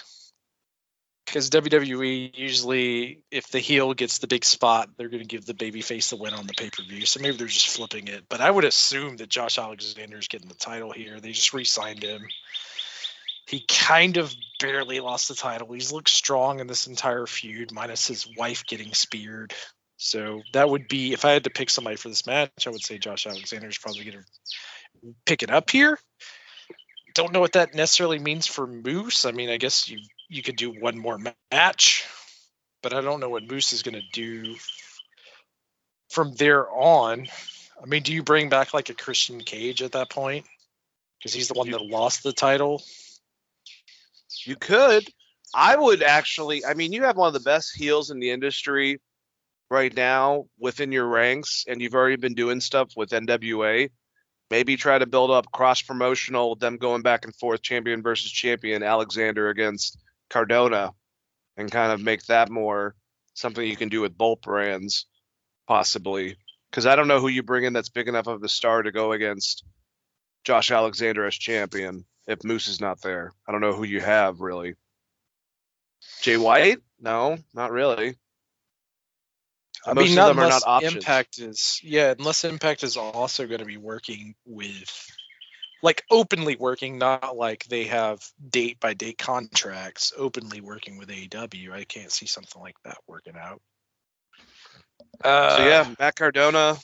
Because 1.31 1.49
WWE 1.49 2.37
usually, 2.37 3.21
if 3.31 3.47
the 3.47 3.59
heel 3.59 3.93
gets 3.93 4.17
the 4.17 4.27
big 4.27 4.43
spot, 4.43 4.89
they're 4.97 5.07
going 5.07 5.21
to 5.21 5.27
give 5.27 5.45
the 5.45 5.53
babyface 5.53 6.09
the 6.09 6.17
win 6.17 6.33
on 6.33 6.45
the 6.45 6.51
pay 6.51 6.69
per 6.69 6.83
view. 6.83 7.05
So 7.05 7.21
maybe 7.21 7.37
they're 7.37 7.47
just 7.47 7.69
flipping 7.69 8.09
it. 8.09 8.25
But 8.27 8.41
I 8.41 8.51
would 8.51 8.65
assume 8.65 9.15
that 9.15 9.29
Josh 9.29 9.57
Alexander 9.57 10.17
is 10.17 10.27
getting 10.27 10.49
the 10.49 10.55
title 10.55 10.91
here. 10.91 11.21
They 11.21 11.31
just 11.31 11.53
re-signed 11.53 12.03
him. 12.03 12.27
He 13.47 13.63
kind 13.65 14.17
of 14.17 14.35
barely 14.59 14.99
lost 14.99 15.29
the 15.29 15.35
title. 15.35 15.71
He's 15.71 15.93
looked 15.93 16.09
strong 16.09 16.59
in 16.59 16.67
this 16.67 16.87
entire 16.87 17.25
feud, 17.25 17.71
minus 17.71 18.05
his 18.07 18.27
wife 18.37 18.65
getting 18.65 18.93
speared. 18.93 19.53
So 19.95 20.41
that 20.51 20.69
would 20.69 20.89
be 20.89 21.13
if 21.13 21.23
I 21.23 21.31
had 21.31 21.45
to 21.45 21.49
pick 21.49 21.69
somebody 21.69 21.95
for 21.95 22.09
this 22.09 22.27
match, 22.27 22.67
I 22.67 22.71
would 22.71 22.83
say 22.83 22.97
Josh 22.97 23.25
Alexander 23.25 23.69
is 23.69 23.77
probably 23.77 24.03
going 24.03 24.17
to 24.17 25.13
pick 25.25 25.43
it 25.43 25.49
up 25.49 25.69
here. 25.69 25.97
Don't 27.13 27.31
know 27.31 27.39
what 27.39 27.53
that 27.53 27.73
necessarily 27.73 28.19
means 28.19 28.47
for 28.47 28.67
Moose. 28.67 29.23
I 29.23 29.31
mean, 29.31 29.49
I 29.49 29.55
guess 29.55 29.87
you 29.87 29.99
you 30.31 30.41
could 30.41 30.55
do 30.55 30.71
one 30.71 30.97
more 30.97 31.19
match, 31.51 32.05
but 32.81 32.93
I 32.93 33.01
don't 33.01 33.19
know 33.19 33.29
what 33.29 33.49
Moose 33.49 33.73
is 33.73 33.83
going 33.83 33.95
to 33.95 34.09
do 34.13 34.55
from 36.09 36.33
there 36.35 36.69
on. 36.71 37.27
I 37.81 37.85
mean, 37.85 38.01
do 38.01 38.13
you 38.13 38.23
bring 38.23 38.47
back 38.47 38.73
like 38.73 38.89
a 38.89 38.93
Christian 38.93 39.41
Cage 39.41 39.81
at 39.81 39.91
that 39.91 40.09
point? 40.09 40.45
Because 41.19 41.33
he's 41.33 41.49
the 41.49 41.53
one 41.55 41.69
that 41.71 41.81
lost 41.81 42.23
the 42.23 42.31
title. 42.31 42.81
You 44.45 44.55
could. 44.55 45.05
I 45.53 45.75
would 45.75 46.01
actually. 46.01 46.65
I 46.65 46.75
mean, 46.75 46.93
you 46.93 47.03
have 47.03 47.17
one 47.17 47.27
of 47.27 47.33
the 47.33 47.41
best 47.41 47.75
heels 47.75 48.09
in 48.09 48.19
the 48.19 48.31
industry 48.31 49.01
right 49.69 49.93
now 49.93 50.45
within 50.57 50.93
your 50.93 51.07
ranks, 51.07 51.65
and 51.67 51.81
you've 51.81 51.93
already 51.93 52.15
been 52.15 52.35
doing 52.35 52.61
stuff 52.61 52.93
with 52.95 53.09
NWA. 53.09 53.89
Maybe 54.49 54.77
try 54.77 54.97
to 54.97 55.05
build 55.05 55.29
up 55.29 55.51
cross 55.51 55.81
promotional, 55.81 56.55
them 56.55 56.77
going 56.77 57.01
back 57.01 57.25
and 57.25 57.35
forth, 57.35 57.61
champion 57.61 58.01
versus 58.01 58.31
champion, 58.31 58.81
Alexander 58.81 59.49
against 59.49 59.97
Cardona, 60.31 60.91
and 61.57 61.71
kind 61.71 61.91
of 61.91 62.01
make 62.01 62.25
that 62.25 62.49
more 62.49 62.95
something 63.33 63.65
you 63.65 63.75
can 63.75 63.89
do 63.89 64.01
with 64.01 64.17
both 64.17 64.41
brands, 64.41 65.05
possibly. 65.67 66.37
Because 66.69 66.85
I 66.85 66.95
don't 66.95 67.07
know 67.07 67.19
who 67.19 67.27
you 67.27 67.43
bring 67.43 67.65
in 67.65 67.73
that's 67.73 67.89
big 67.89 68.07
enough 68.07 68.27
of 68.27 68.41
the 68.41 68.49
star 68.49 68.81
to 68.81 68.91
go 68.91 69.11
against 69.11 69.63
Josh 70.43 70.71
Alexander 70.71 71.25
as 71.25 71.35
champion 71.35 72.05
if 72.27 72.43
Moose 72.43 72.67
is 72.67 72.81
not 72.81 73.01
there. 73.01 73.33
I 73.47 73.51
don't 73.51 73.61
know 73.61 73.73
who 73.73 73.83
you 73.83 73.99
have 73.99 74.39
really. 74.39 74.75
Jay 76.21 76.37
White? 76.37 76.79
No, 76.99 77.37
not 77.53 77.71
really. 77.71 78.15
I 79.85 79.93
Most 79.93 80.03
mean, 80.03 80.11
of 80.11 80.15
not 80.15 80.27
them 80.29 80.39
are 80.39 80.43
unless 80.43 80.65
not 80.65 80.71
options. 80.71 80.95
Impact 80.95 81.39
is 81.39 81.79
yeah, 81.83 82.13
unless 82.17 82.43
Impact 82.43 82.83
is 82.83 82.97
also 82.97 83.47
going 83.47 83.59
to 83.59 83.65
be 83.65 83.77
working 83.77 84.35
with, 84.45 85.11
like 85.81 86.03
openly 86.09 86.55
working, 86.55 86.97
not 86.97 87.35
like 87.35 87.65
they 87.65 87.85
have 87.85 88.23
date 88.49 88.79
by 88.79 88.93
date 88.93 89.17
contracts, 89.17 90.13
openly 90.17 90.61
working 90.61 90.97
with 90.97 91.09
AEW. 91.09 91.71
I 91.71 91.83
can't 91.83 92.11
see 92.11 92.27
something 92.27 92.61
like 92.61 92.75
that 92.83 92.97
working 93.07 93.35
out. 93.35 93.61
Uh, 95.23 95.57
so 95.57 95.65
yeah, 95.65 95.93
Matt 95.99 96.15
Cardona, 96.15 96.77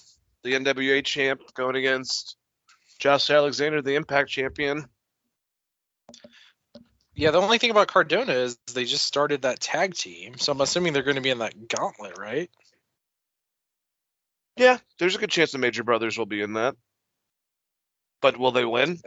the 0.44 0.54
NWA 0.54 1.04
champ, 1.04 1.42
going 1.54 1.76
against 1.76 2.36
Josh 3.00 3.30
Alexander, 3.30 3.82
the 3.82 3.96
Impact 3.96 4.30
champion. 4.30 4.86
Yeah, 7.16 7.32
the 7.32 7.42
only 7.42 7.58
thing 7.58 7.72
about 7.72 7.88
Cardona 7.88 8.32
is 8.32 8.58
they 8.74 8.86
just 8.86 9.06
started 9.06 9.42
that 9.42 9.60
tag 9.60 9.96
team, 9.96 10.38
so 10.38 10.52
I'm 10.52 10.62
assuming 10.62 10.94
they're 10.94 11.04
going 11.04 11.16
to 11.16 11.22
be 11.22 11.32
in 11.32 11.40
that 11.40 11.68
gauntlet, 11.68 12.18
right? 12.18 12.50
Yeah, 14.56 14.78
there's 15.00 15.16
a 15.16 15.20
good 15.20 15.30
chance 15.30 15.52
the 15.52 15.58
Major 15.58 15.84
Brothers 15.84 16.18
will 16.18 16.28
be 16.28 16.42
in 16.42 16.54
that. 16.54 16.76
But 18.22 18.38
will 18.38 18.52
they 18.52 18.66
win? 18.66 19.00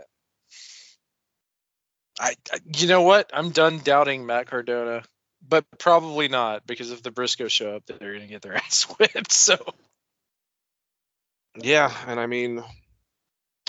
I, 2.19 2.35
I 2.53 2.59
you 2.77 2.87
know 2.89 3.03
what? 3.03 3.31
I'm 3.33 3.51
done 3.51 3.79
doubting 3.79 4.27
Matt 4.27 4.47
Cardona, 4.47 5.03
but 5.47 5.65
probably 5.79 6.29
not 6.29 6.67
because 6.67 6.91
if 6.91 7.03
the 7.03 7.11
Briscoes 7.11 7.51
show 7.51 7.77
up, 7.77 7.87
they're 7.87 7.99
going 7.99 8.21
to 8.21 8.27
get 8.27 8.43
their 8.43 8.57
ass 8.57 8.85
whipped. 8.99 9.33
So 9.33 9.57
Yeah, 11.57 11.93
and 12.07 12.21
I 12.21 12.27
mean, 12.27 12.63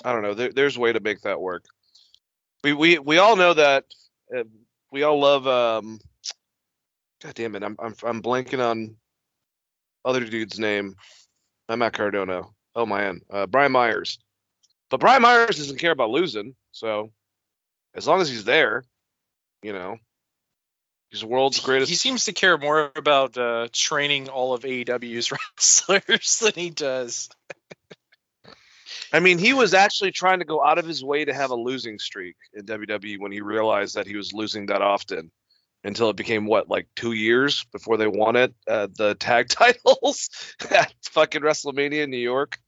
I 0.03 0.13
don't 0.13 0.21
know. 0.23 0.33
There, 0.33 0.51
there's 0.53 0.77
a 0.77 0.79
way 0.79 0.93
to 0.93 0.99
make 0.99 1.21
that 1.21 1.41
work. 1.41 1.65
We 2.63 2.73
we 2.73 2.99
we 2.99 3.17
all 3.17 3.35
know 3.35 3.53
that. 3.53 3.85
Uh, 4.35 4.43
we 4.91 5.03
all 5.03 5.19
love. 5.19 5.47
Um, 5.47 5.99
God 7.23 7.33
damn 7.35 7.55
it! 7.55 7.63
I'm 7.63 7.75
I'm 7.79 7.95
I'm 8.03 8.21
blanking 8.21 8.63
on 8.63 8.95
other 10.05 10.23
dude's 10.25 10.59
name. 10.59 10.95
I'm 11.69 11.79
Matt 11.79 11.93
Cardona. 11.93 12.43
Oh 12.75 12.85
man, 12.85 13.21
uh, 13.31 13.47
Brian 13.47 13.71
Myers. 13.71 14.19
But 14.91 14.99
Brian 14.99 15.21
Myers 15.21 15.57
doesn't 15.57 15.79
care 15.79 15.91
about 15.91 16.09
losing. 16.09 16.53
So 16.73 17.11
as 17.95 18.05
long 18.05 18.21
as 18.21 18.29
he's 18.29 18.43
there, 18.43 18.83
you 19.63 19.71
know, 19.71 19.97
he's 21.09 21.21
the 21.21 21.27
world's 21.27 21.61
greatest. 21.61 21.89
he 21.89 21.95
seems 21.95 22.25
to 22.25 22.33
care 22.33 22.57
more 22.57 22.91
about 22.95 23.37
uh, 23.37 23.69
training 23.71 24.27
all 24.27 24.53
of 24.53 24.63
AEW's 24.63 25.31
wrestlers 25.57 26.39
than 26.39 26.53
he 26.55 26.69
does. 26.69 27.29
I 29.13 29.21
mean, 29.21 29.37
he 29.37 29.53
was 29.53 29.73
actually 29.73 30.11
trying 30.11 30.39
to 30.39 30.45
go 30.45 30.63
out 30.63 30.77
of 30.77 30.85
his 30.85 31.03
way 31.03 31.23
to 31.23 31.33
have 31.33 31.51
a 31.51 31.55
losing 31.55 31.97
streak 31.97 32.35
in 32.53 32.65
WWE 32.65 33.19
when 33.19 33.31
he 33.31 33.41
realized 33.41 33.95
that 33.95 34.07
he 34.07 34.17
was 34.17 34.33
losing 34.33 34.67
that 34.67 34.81
often. 34.81 35.31
Until 35.83 36.11
it 36.11 36.15
became 36.15 36.45
what, 36.45 36.69
like 36.69 36.87
two 36.95 37.13
years 37.13 37.65
before 37.71 37.97
they 37.97 38.05
won 38.05 38.35
it, 38.35 38.53
uh, 38.67 38.87
the 38.95 39.15
tag 39.15 39.49
titles 39.49 40.29
at 40.69 40.93
fucking 41.05 41.41
WrestleMania 41.41 42.03
in 42.03 42.11
New 42.11 42.17
York. 42.17 42.59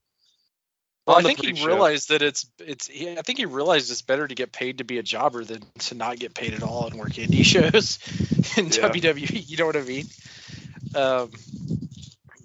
Well, 1.06 1.18
I 1.18 1.22
think 1.22 1.42
he 1.42 1.48
pre-show. 1.48 1.68
realized 1.68 2.10
that 2.10 2.22
it's 2.22 2.50
it's. 2.60 2.88
He, 2.88 3.12
I 3.12 3.22
think 3.22 3.38
he 3.40 3.46
realized 3.46 3.92
it's 3.92 4.02
better 4.02 4.28
to 4.28 4.36
get 4.36 4.52
paid 4.54 4.78
to 4.78 4.84
be 4.86 5.00
a 5.00 5.04
jobber 5.04 5.44
than 5.44 5.62
to 5.80 5.96
not 5.96 6.18
get 6.18 6.34
paid 6.34 6.54
at 6.54 6.64
all 6.64 6.88
and 6.88 6.98
work 6.98 7.12
indie 7.14 7.44
shows 7.46 8.00
in 8.58 8.68
Yeah. 8.68 8.90
WWE. 8.90 9.50
You 9.50 9.58
know 9.58 9.66
what 9.66 9.76
I 9.76 9.82
mean? 9.82 10.06
Um, 10.96 11.32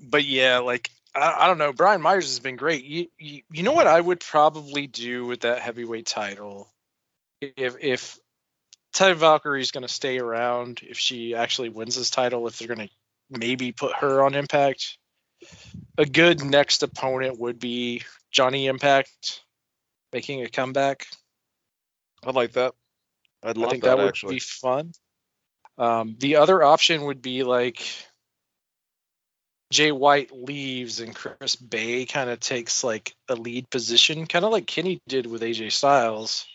but 0.02 0.24
yeah, 0.24 0.58
like 0.58 0.90
I, 1.14 1.44
I 1.44 1.46
don't 1.46 1.58
know. 1.58 1.72
Brian 1.72 2.02
Myers 2.02 2.26
has 2.26 2.40
been 2.40 2.56
great. 2.56 2.84
You, 2.84 3.06
you 3.18 3.42
you 3.52 3.62
know 3.62 3.72
what 3.72 3.86
I 3.86 4.00
would 4.00 4.20
probably 4.20 4.86
do 4.88 5.26
with 5.26 5.40
that 5.40 5.60
heavyweight 5.60 6.06
title 6.06 6.68
if 7.40 7.76
if 7.80 8.18
Taya 8.94 9.14
Valkyrie 9.14 9.60
is 9.60 9.70
going 9.70 9.86
to 9.86 9.92
stay 9.92 10.18
around 10.18 10.80
if 10.82 10.98
she 10.98 11.34
actually 11.36 11.68
wins 11.68 11.94
this 11.94 12.10
title 12.10 12.46
if 12.48 12.58
they're 12.58 12.74
going 12.74 12.88
to 12.88 12.94
maybe 13.30 13.70
put 13.72 13.94
her 13.96 14.22
on 14.24 14.34
Impact. 14.34 14.98
A 15.96 16.04
good 16.04 16.42
next 16.42 16.82
opponent 16.82 17.38
would 17.38 17.60
be 17.60 18.02
Johnny 18.30 18.66
Impact 18.66 19.42
making 20.12 20.42
a 20.42 20.48
comeback. 20.48 21.06
I'd 22.24 22.34
like 22.34 22.52
that. 22.52 22.74
I'd 23.42 23.58
I 23.58 23.68
think 23.68 23.84
that, 23.84 23.96
that, 23.96 23.98
would 23.98 24.08
actually. 24.08 24.36
be 24.36 24.40
fun. 24.40 24.92
Um, 25.76 26.16
the 26.18 26.36
other 26.36 26.62
option 26.62 27.04
would 27.04 27.22
be 27.22 27.44
like 27.44 27.86
Jay 29.70 29.92
White 29.92 30.32
leaves 30.32 31.00
and 31.00 31.14
Chris 31.14 31.56
Bey 31.56 32.06
kind 32.06 32.30
of 32.30 32.40
takes 32.40 32.82
like 32.82 33.14
a 33.28 33.34
lead 33.34 33.70
position, 33.70 34.26
kind 34.26 34.44
of 34.44 34.50
like 34.50 34.66
Kenny 34.66 35.00
did 35.06 35.26
with 35.26 35.42
AJ 35.42 35.72
Styles 35.72 36.46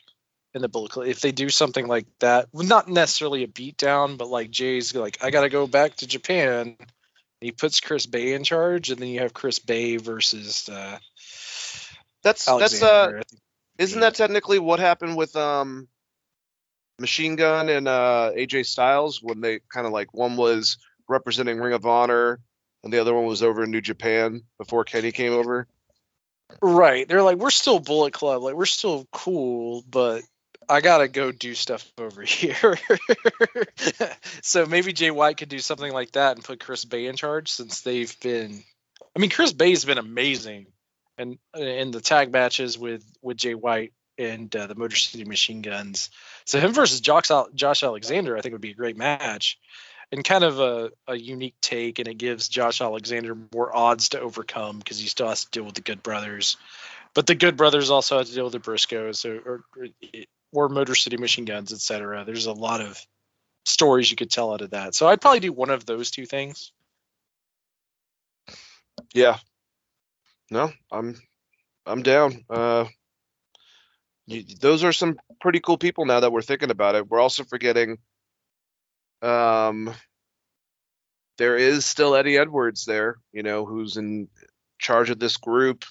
in 0.54 0.62
the 0.62 0.68
Bullet 0.68 0.92
Club. 0.92 1.08
If 1.08 1.22
they 1.22 1.32
do 1.32 1.50
something 1.50 1.88
like 1.88 2.08
that, 2.20 2.48
well, 2.52 2.68
not 2.68 2.88
necessarily 2.88 3.44
a 3.44 3.48
beatdown, 3.48 4.18
but 4.18 4.30
like 4.30 4.50
Jay's 4.50 4.94
like, 4.96 5.24
I 5.24 5.30
got 5.30 5.42
to 5.42 5.50
go 5.50 5.68
back 5.68 5.96
to 5.98 6.08
Japan. 6.08 6.76
He 7.40 7.52
puts 7.52 7.82
Chris 7.82 8.06
Bey 8.06 8.34
in 8.34 8.44
charge, 8.44 8.90
and 8.90 9.00
then 9.00 9.10
you 9.10 9.20
have 9.20 9.34
Chris 9.34 9.60
Bey 9.60 9.98
versus 9.98 10.70
uh, 10.70 10.98
That's 12.24 12.46
that's 12.46 12.82
uh 12.82 12.86
Alexander. 12.86 13.20
I 13.20 13.24
think- 13.24 13.42
isn't 13.80 14.02
that 14.02 14.16
technically 14.16 14.60
what 14.60 14.80
happened 14.80 15.18
with 15.18 15.36
um 15.36 15.88
Machine 17.00 17.36
Gun 17.36 17.70
and 17.70 17.88
uh 17.88 18.32
AJ 18.36 18.66
Styles 18.66 19.22
when 19.22 19.42
they 19.42 19.60
kind 19.70 19.86
of 19.88 19.94
like 19.94 20.14
one 20.14 20.38
was 20.38 20.78
representing 21.08 21.58
Ring 21.60 21.74
of 21.74 21.86
Honor 21.86 22.40
and 22.84 22.92
the 22.94 23.00
other 23.00 23.14
one 23.14 23.26
was 23.26 23.42
over 23.44 23.64
in 23.64 23.72
New 23.72 23.82
Japan 23.82 24.42
before 24.58 24.84
Kenny 24.84 25.12
came 25.12 25.34
over. 25.34 25.68
Right. 26.62 27.08
They're 27.08 27.24
like, 27.24 27.38
we're 27.38 27.50
still 27.50 27.80
Bullet 27.80 28.14
Club. 28.14 28.44
Like, 28.44 28.56
we're 28.56 28.66
still 28.66 29.08
cool, 29.12 29.84
but 29.90 30.22
I 30.70 30.82
got 30.82 31.00
to 31.00 31.08
go 31.08 31.32
do 31.32 31.56
stuff 31.56 31.90
over 31.98 32.22
here. 32.28 32.78
so 34.42 34.66
maybe 34.66 34.94
Jay 34.94 35.12
White 35.12 35.38
could 35.38 35.50
do 35.50 35.60
something 35.60 35.92
like 35.92 36.12
that 36.12 36.36
and 36.36 36.46
put 36.46 36.60
Chris 36.60 36.86
Bey 36.86 37.08
in 37.08 37.16
charge 37.16 37.50
since 37.50 37.82
they've 37.82 38.16
been. 38.20 38.64
I 39.16 39.20
mean, 39.20 39.30
Chris 39.30 39.54
Bey's 39.54 39.86
been 39.86 39.98
amazing 39.98 40.68
and 41.18 41.38
in 41.56 41.92
the 41.92 42.02
tag 42.02 42.32
matches 42.32 42.78
with 42.78 43.04
with 43.22 43.38
Jay 43.38 43.56
White 43.56 43.94
and 44.18 44.56
uh, 44.56 44.68
the 44.68 44.76
Motor 44.76 44.96
City 44.96 45.26
Machine 45.26 45.62
Guns. 45.62 46.10
So 46.46 46.60
him 46.60 46.74
versus 46.74 47.02
Josh, 47.02 47.30
Josh 47.56 47.84
Alexander, 47.84 48.38
I 48.38 48.42
think 48.42 48.54
would 48.54 48.62
be 48.62 48.72
a 48.72 48.76
great 48.76 48.98
match 48.98 49.58
and 50.12 50.24
kind 50.24 50.44
of 50.44 50.60
a, 50.60 50.92
a 51.08 51.16
unique 51.16 51.56
take. 51.62 52.00
And 52.00 52.08
it 52.08 52.18
gives 52.18 52.48
Josh 52.48 52.82
Alexander 52.82 53.36
more 53.54 53.76
odds 53.76 54.10
to 54.10 54.20
overcome 54.20 54.78
because 54.78 55.00
he 55.00 55.08
still 55.08 55.30
has 55.30 55.46
to 55.46 55.52
deal 55.52 55.64
with 55.64 55.76
the 55.76 55.82
Good 55.82 56.04
Brothers. 56.04 56.58
But 57.14 57.28
the 57.28 57.36
Good 57.36 57.58
Brothers 57.58 57.90
also 57.90 58.18
have 58.18 58.28
to 58.28 58.34
deal 58.34 58.46
with 58.46 58.54
the 58.54 58.60
Briscoes 58.60 59.26
or, 59.26 59.64
or, 59.74 59.88
or 60.52 60.70
Motor 60.70 60.96
City 60.96 61.18
Machine 61.18 61.46
Guns, 61.46 61.74
etc. 61.74 62.24
There's 62.26 62.46
a 62.46 62.54
lot 62.54 62.82
of 62.82 63.04
stories 63.66 64.10
you 64.10 64.18
could 64.18 64.32
tell 64.32 64.54
out 64.54 64.62
of 64.62 64.72
that. 64.72 64.94
So 64.94 65.08
I'd 65.08 65.22
probably 65.22 65.40
do 65.40 65.54
one 65.54 65.70
of 65.70 65.86
those 65.86 66.12
two 66.12 66.26
things. 66.26 66.72
Yeah. 69.14 69.38
No, 70.54 70.72
I'm 70.92 71.16
I'm 71.84 72.04
down. 72.04 72.46
Uh 72.48 72.86
you, 74.28 74.44
those 74.62 74.84
are 74.84 74.94
some 74.94 75.18
pretty 75.42 75.60
cool 75.60 75.80
people 75.80 76.06
now 76.06 76.20
that 76.20 76.32
we're 76.32 76.44
thinking 76.44 76.70
about 76.70 76.94
it. 76.94 77.08
We're 77.08 77.20
also 77.20 77.44
forgetting 77.44 77.98
um 79.24 79.92
there 81.40 81.58
is 81.58 81.88
still 81.88 82.14
Eddie 82.16 82.38
Edwards 82.38 82.86
there, 82.86 83.16
you 83.32 83.42
know, 83.42 83.66
who's 83.66 83.98
in 83.98 84.28
charge 84.78 85.10
of 85.10 85.18
this 85.18 85.38
group, 85.38 85.86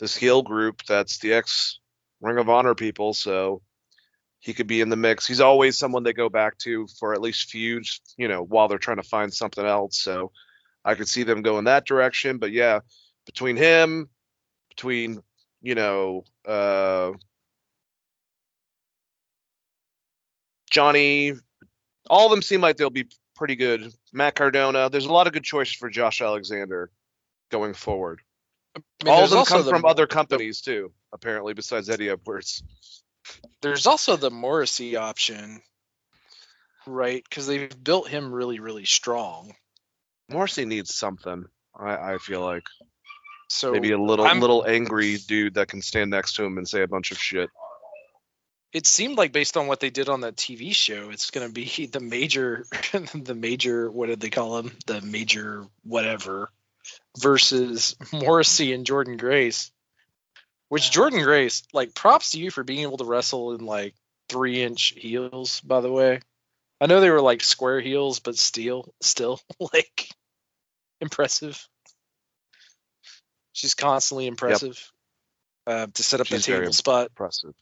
this 0.00 0.16
heel 0.16 0.42
group 0.42 0.82
that's 0.88 1.18
the 1.20 1.34
ex 1.34 1.78
Ring 2.20 2.38
of 2.38 2.48
Honor 2.48 2.74
people, 2.74 3.14
so 3.14 3.62
he 4.40 4.52
could 4.52 4.66
be 4.66 4.80
in 4.80 4.88
the 4.88 4.96
mix. 4.96 5.28
He's 5.28 5.40
always 5.40 5.78
someone 5.78 6.02
they 6.02 6.12
go 6.12 6.28
back 6.28 6.58
to 6.58 6.88
for 6.98 7.12
at 7.14 7.20
least 7.22 7.50
feuds, 7.50 8.00
you 8.16 8.26
know, 8.26 8.42
while 8.42 8.66
they're 8.66 8.78
trying 8.78 8.96
to 8.96 9.08
find 9.08 9.32
something 9.32 9.64
else. 9.64 9.96
So 9.96 10.32
I 10.84 10.96
could 10.96 11.08
see 11.08 11.22
them 11.22 11.42
going 11.42 11.66
that 11.66 11.86
direction. 11.86 12.38
But 12.38 12.50
yeah, 12.50 12.80
between 13.26 13.56
him, 13.56 14.08
between 14.70 15.22
you 15.62 15.74
know, 15.74 16.24
uh, 16.46 17.12
Johnny, 20.70 21.32
all 22.08 22.26
of 22.26 22.30
them 22.30 22.42
seem 22.42 22.60
like 22.60 22.76
they'll 22.76 22.90
be 22.90 23.08
pretty 23.34 23.56
good. 23.56 23.92
Matt 24.12 24.34
Cardona, 24.34 24.88
there's 24.90 25.06
a 25.06 25.12
lot 25.12 25.26
of 25.26 25.32
good 25.32 25.44
choices 25.44 25.74
for 25.74 25.90
Josh 25.90 26.20
Alexander 26.22 26.90
going 27.50 27.74
forward. 27.74 28.20
I 28.76 28.80
mean, 29.04 29.14
all 29.14 29.24
of 29.24 29.30
them 29.30 29.44
come 29.44 29.64
the 29.64 29.70
from 29.70 29.84
other 29.84 30.06
companies 30.06 30.60
too, 30.60 30.92
apparently, 31.12 31.54
besides 31.54 31.88
Eddie 31.88 32.10
Edwards. 32.10 32.62
There's 33.62 33.86
also 33.86 34.16
the 34.16 34.30
Morrissey 34.30 34.96
option, 34.96 35.60
right? 36.86 37.24
Because 37.28 37.46
they've 37.46 37.82
built 37.82 38.08
him 38.08 38.32
really, 38.32 38.60
really 38.60 38.84
strong. 38.84 39.54
Morrissey 40.28 40.64
needs 40.64 40.94
something. 40.94 41.46
I, 41.74 42.14
I 42.14 42.18
feel 42.18 42.40
like 42.40 42.64
So 43.48 43.72
maybe 43.72 43.92
a 43.92 43.98
little 43.98 44.24
I'm- 44.26 44.40
little 44.40 44.64
angry 44.66 45.16
dude 45.18 45.54
that 45.54 45.68
can 45.68 45.82
stand 45.82 46.10
next 46.10 46.34
to 46.36 46.44
him 46.44 46.58
and 46.58 46.68
say 46.68 46.82
a 46.82 46.88
bunch 46.88 47.12
of 47.12 47.18
shit. 47.18 47.48
it 48.72 48.86
seemed 48.86 49.16
like 49.16 49.32
based 49.32 49.56
on 49.56 49.66
what 49.68 49.80
they 49.80 49.90
did 49.90 50.08
on 50.08 50.22
that 50.22 50.36
TV 50.36 50.74
show, 50.74 51.10
it's 51.10 51.30
going 51.30 51.46
to 51.46 51.52
be 51.52 51.86
the 51.92 52.00
major, 52.00 52.66
the 53.14 53.34
major, 53.34 53.90
what 53.90 54.06
did 54.08 54.20
they 54.20 54.30
call 54.30 54.58
him? 54.58 54.72
The 54.86 55.00
major 55.00 55.64
whatever 55.84 56.50
versus 57.18 57.96
Morrissey 58.12 58.72
and 58.72 58.86
Jordynne 58.86 59.18
Grace. 59.18 59.70
Which 60.68 60.90
Jordynne 60.90 61.22
Grace, 61.24 61.62
like, 61.72 61.94
props 61.94 62.32
to 62.32 62.40
you 62.40 62.50
for 62.50 62.64
being 62.64 62.80
able 62.80 62.96
to 62.98 63.04
wrestle 63.04 63.54
in 63.54 63.64
like 63.64 63.94
three 64.28 64.62
inch 64.62 64.94
heels. 64.96 65.60
By 65.60 65.80
the 65.80 65.92
way, 65.92 66.18
I 66.80 66.86
know 66.86 67.00
they 67.00 67.10
were 67.10 67.22
like 67.22 67.42
square 67.44 67.80
heels, 67.80 68.18
but 68.18 68.36
still, 68.36 68.92
still 69.00 69.40
like 69.72 70.10
impressive. 71.00 71.64
She's 73.56 73.74
constantly 73.74 74.26
impressive. 74.26 74.92
Uh, 75.66 75.86
to 75.94 76.02
set 76.02 76.20
up 76.20 76.26
She's 76.26 76.44
the 76.44 76.52
table 76.52 76.74
spot. 76.74 77.08
Impressive. 77.08 77.54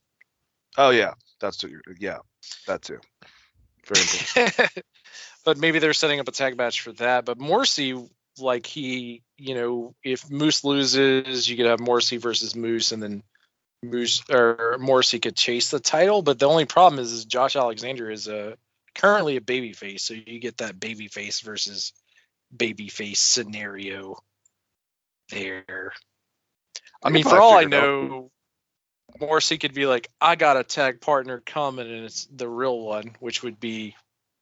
Oh 0.76 0.90
yeah, 0.90 1.12
that's 1.40 1.56
too, 1.56 1.80
yeah, 2.00 2.18
that 2.66 2.82
too. 2.82 2.98
Very 3.86 4.00
important. 4.00 4.84
but 5.44 5.56
maybe 5.56 5.78
they're 5.78 5.92
setting 5.92 6.18
up 6.18 6.26
a 6.26 6.32
tag 6.32 6.56
match 6.56 6.80
for 6.80 6.90
that. 6.94 7.24
But 7.24 7.38
Morrissey 7.38 7.94
like 8.40 8.66
he, 8.66 9.22
you 9.38 9.54
know, 9.54 9.94
if 10.02 10.28
Moose 10.28 10.64
loses, 10.64 11.48
you 11.48 11.56
could 11.56 11.66
have 11.66 11.78
Morrissey 11.78 12.16
versus 12.16 12.56
Moose, 12.56 12.90
and 12.90 13.00
then 13.00 13.22
Moose 13.84 14.24
or 14.28 14.76
Morrissey 14.80 15.20
could 15.20 15.36
chase 15.36 15.70
the 15.70 15.78
title. 15.78 16.22
But 16.22 16.40
the 16.40 16.48
only 16.48 16.64
problem 16.64 16.98
is, 16.98 17.12
is 17.12 17.24
Josh 17.24 17.54
Alexander 17.54 18.10
is 18.10 18.26
a 18.26 18.56
currently 18.96 19.36
a 19.36 19.40
babyface, 19.40 20.00
so 20.00 20.14
you 20.14 20.40
get 20.40 20.56
that 20.56 20.80
babyface 20.80 21.40
versus 21.40 21.92
babyface 22.56 23.18
scenario 23.18 24.16
there. 25.30 25.92
I 27.02 27.10
mean, 27.10 27.24
for 27.24 27.40
all 27.40 27.58
I 27.58 27.64
figure 27.64 27.78
it 27.78 27.82
out. 27.82 28.08
know, 28.10 28.30
Morrissey 29.20 29.58
could 29.58 29.74
be 29.74 29.86
like, 29.86 30.10
I 30.20 30.36
got 30.36 30.56
a 30.56 30.64
tag 30.64 31.00
partner 31.00 31.40
coming, 31.44 31.90
and 31.90 32.04
it's 32.04 32.26
the 32.34 32.48
real 32.48 32.80
one, 32.80 33.14
which 33.20 33.42
would 33.42 33.60
be 33.60 33.94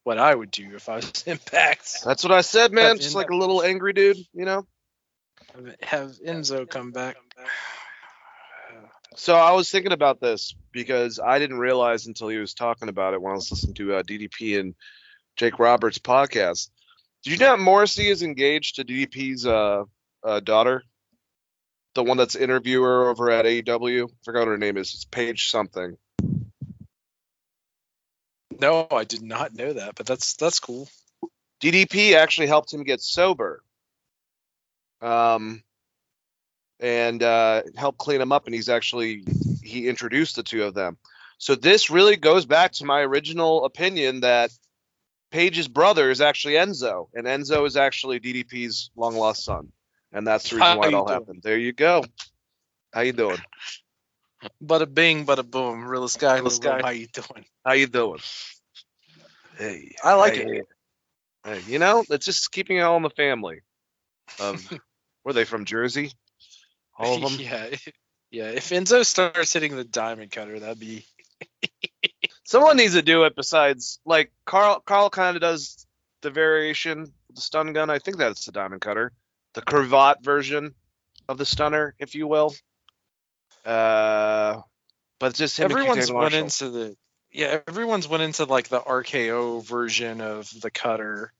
what 0.04 0.18
I 0.18 0.34
would 0.34 0.50
do 0.50 0.74
if 0.74 0.88
I 0.88 0.96
was 0.96 1.22
Impact. 1.26 2.04
That's 2.04 2.24
what 2.24 2.32
I 2.32 2.40
said, 2.40 2.72
man. 2.72 2.90
Have 2.90 3.00
Just 3.00 3.14
like 3.14 3.30
a 3.30 3.36
little 3.36 3.62
angry 3.62 3.92
dude, 3.92 4.18
you 4.32 4.44
know. 4.44 4.66
Have 5.82 6.12
Enzo 6.26 6.68
come 6.68 6.92
back. 6.92 7.16
So 9.16 9.34
I 9.34 9.52
was 9.52 9.70
thinking 9.70 9.92
about 9.92 10.20
this 10.20 10.54
because 10.72 11.20
I 11.22 11.38
didn't 11.38 11.58
realize 11.58 12.06
until 12.06 12.28
he 12.28 12.38
was 12.38 12.54
talking 12.54 12.88
about 12.88 13.12
it 13.12 13.20
when 13.20 13.32
I 13.32 13.34
was 13.34 13.50
listening 13.50 13.74
to 13.74 13.96
uh, 13.96 14.02
DDP 14.02 14.58
and 14.58 14.74
Jake 15.36 15.58
Roberts' 15.58 15.98
podcast. 15.98 16.70
Did 17.22 17.32
you 17.32 17.38
know 17.38 17.56
that 17.56 17.62
Morrissey 17.62 18.08
is 18.08 18.22
engaged 18.22 18.76
to 18.76 18.84
DDP's 18.84 19.46
uh, 19.46 19.84
uh, 20.24 20.40
daughter? 20.40 20.82
The 21.94 22.02
one 22.02 22.16
that's 22.16 22.36
interviewer 22.36 23.10
over 23.10 23.30
at 23.30 23.44
AEW. 23.44 24.08
I 24.08 24.12
forgot 24.24 24.40
what 24.40 24.48
her 24.48 24.58
name 24.58 24.76
is. 24.76 24.94
It's 24.94 25.04
Paige 25.04 25.50
something. 25.50 25.96
No, 28.60 28.86
I 28.90 29.04
did 29.04 29.22
not 29.22 29.54
know 29.54 29.72
that, 29.72 29.94
but 29.96 30.06
that's 30.06 30.34
that's 30.34 30.60
cool. 30.60 30.88
DDP 31.62 32.14
actually 32.14 32.46
helped 32.46 32.72
him 32.72 32.84
get 32.84 33.00
sober. 33.00 33.62
Um, 35.00 35.62
and 36.82 37.22
uh, 37.22 37.62
helped 37.76 37.98
clean 37.98 38.20
him 38.20 38.32
up, 38.32 38.46
and 38.46 38.54
he's 38.54 38.68
actually 38.68 39.24
he 39.62 39.88
introduced 39.88 40.36
the 40.36 40.42
two 40.42 40.64
of 40.64 40.74
them. 40.74 40.98
So 41.38 41.54
this 41.54 41.90
really 41.90 42.16
goes 42.16 42.44
back 42.44 42.72
to 42.72 42.84
my 42.84 43.00
original 43.00 43.64
opinion 43.64 44.20
that 44.20 44.50
Paige's 45.30 45.68
brother 45.68 46.10
is 46.10 46.20
actually 46.20 46.54
Enzo, 46.54 47.08
and 47.14 47.26
Enzo 47.26 47.66
is 47.66 47.76
actually 47.76 48.20
DDP's 48.20 48.90
long 48.96 49.16
lost 49.16 49.44
son, 49.44 49.72
and 50.12 50.26
that's 50.26 50.50
the 50.50 50.56
reason 50.56 50.66
How 50.66 50.78
why 50.78 50.88
it 50.88 50.94
all 50.94 51.06
doing? 51.06 51.18
happened. 51.18 51.42
There 51.42 51.58
you 51.58 51.72
go. 51.72 52.04
How 52.92 53.00
you 53.02 53.12
doing? 53.12 53.38
Bada 54.62 54.92
bing, 54.92 55.24
bada 55.24 55.48
boom. 55.48 55.84
Realist 55.84 56.18
guy, 56.18 56.34
Realist 56.36 56.64
Lil 56.64 56.72
Lil, 56.72 56.80
guy. 56.80 56.86
How 56.86 56.92
you 56.92 57.06
doing? 57.06 57.44
How 57.64 57.72
you 57.72 57.86
doing? 57.86 58.20
Hey, 59.56 59.94
I 60.02 60.14
like 60.14 60.34
hey, 60.34 60.58
it. 60.58 60.66
hey. 61.44 61.60
you 61.66 61.78
know, 61.78 62.04
it's 62.10 62.26
just 62.26 62.50
keeping 62.50 62.78
it 62.78 62.80
all 62.80 62.96
in 62.96 63.02
the 63.02 63.10
family. 63.10 63.60
Um, 64.40 64.58
were 65.24 65.32
they 65.32 65.44
from 65.44 65.64
Jersey? 65.64 66.12
All 66.98 67.16
of 67.16 67.22
them. 67.38 67.40
yeah, 67.40 67.68
yeah. 68.30 68.48
If 68.50 68.70
Enzo 68.70 69.04
starts 69.06 69.52
hitting 69.52 69.76
the 69.76 69.84
diamond 69.84 70.32
cutter, 70.32 70.58
that'd 70.58 70.80
be 70.80 71.04
Someone 72.44 72.76
needs 72.76 72.94
to 72.94 73.02
do 73.02 73.24
it 73.24 73.36
besides 73.36 74.00
like 74.04 74.32
Carl. 74.44 74.80
Carl 74.80 75.10
kind 75.10 75.36
of 75.36 75.40
does 75.42 75.86
the 76.22 76.30
variation, 76.30 77.12
the 77.34 77.40
stun 77.40 77.72
gun. 77.72 77.90
I 77.90 77.98
think 77.98 78.16
that's 78.18 78.44
the 78.46 78.52
diamond 78.52 78.80
cutter, 78.80 79.12
the 79.54 79.62
cravat 79.62 80.22
version 80.22 80.74
of 81.28 81.38
the 81.38 81.44
stunner, 81.46 81.94
if 81.98 82.14
you 82.14 82.26
will. 82.26 82.54
Uh, 83.64 84.60
but 85.20 85.34
just 85.34 85.58
him 85.58 85.70
everyone's 85.70 86.10
went 86.10 86.34
into 86.34 86.70
the 86.70 86.96
yeah. 87.30 87.60
Everyone's 87.68 88.08
went 88.08 88.22
into 88.22 88.44
like 88.44 88.68
the 88.68 88.80
RKO 88.80 89.64
version 89.64 90.20
of 90.20 90.50
the 90.60 90.70
cutter. 90.70 91.32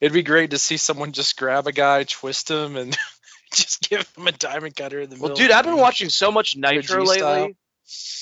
It'd 0.00 0.12
be 0.12 0.22
great 0.22 0.50
to 0.50 0.58
see 0.58 0.76
someone 0.78 1.12
just 1.12 1.36
grab 1.36 1.66
a 1.66 1.72
guy, 1.72 2.04
twist 2.04 2.50
him, 2.50 2.76
and 2.76 2.96
just 3.54 3.88
give 3.88 4.10
him 4.16 4.26
a 4.26 4.32
diamond 4.32 4.74
cutter 4.74 5.00
in 5.00 5.10
the 5.10 5.16
Well, 5.16 5.30
middle. 5.30 5.36
dude, 5.36 5.50
I've 5.50 5.64
been 5.64 5.76
watching 5.76 6.08
so 6.08 6.32
much 6.32 6.56
Nitro 6.56 7.04
lately. 7.04 7.18
style. 7.18 7.50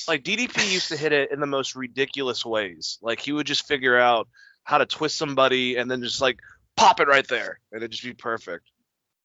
Like 0.08 0.24
DDP 0.24 0.72
used 0.72 0.88
to 0.88 0.96
hit 0.96 1.12
it 1.12 1.30
in 1.30 1.40
the 1.40 1.46
most 1.46 1.74
ridiculous 1.76 2.44
ways. 2.44 2.98
Like 3.02 3.20
he 3.20 3.32
would 3.32 3.46
just 3.46 3.66
figure 3.66 3.98
out 3.98 4.28
how 4.64 4.78
to 4.78 4.86
twist 4.86 5.16
somebody 5.16 5.76
and 5.76 5.90
then 5.90 6.02
just 6.02 6.20
like 6.20 6.40
pop 6.76 7.00
it 7.00 7.08
right 7.08 7.26
there, 7.28 7.60
and 7.72 7.78
it'd 7.82 7.90
just 7.92 8.04
be 8.04 8.12
perfect. 8.14 8.66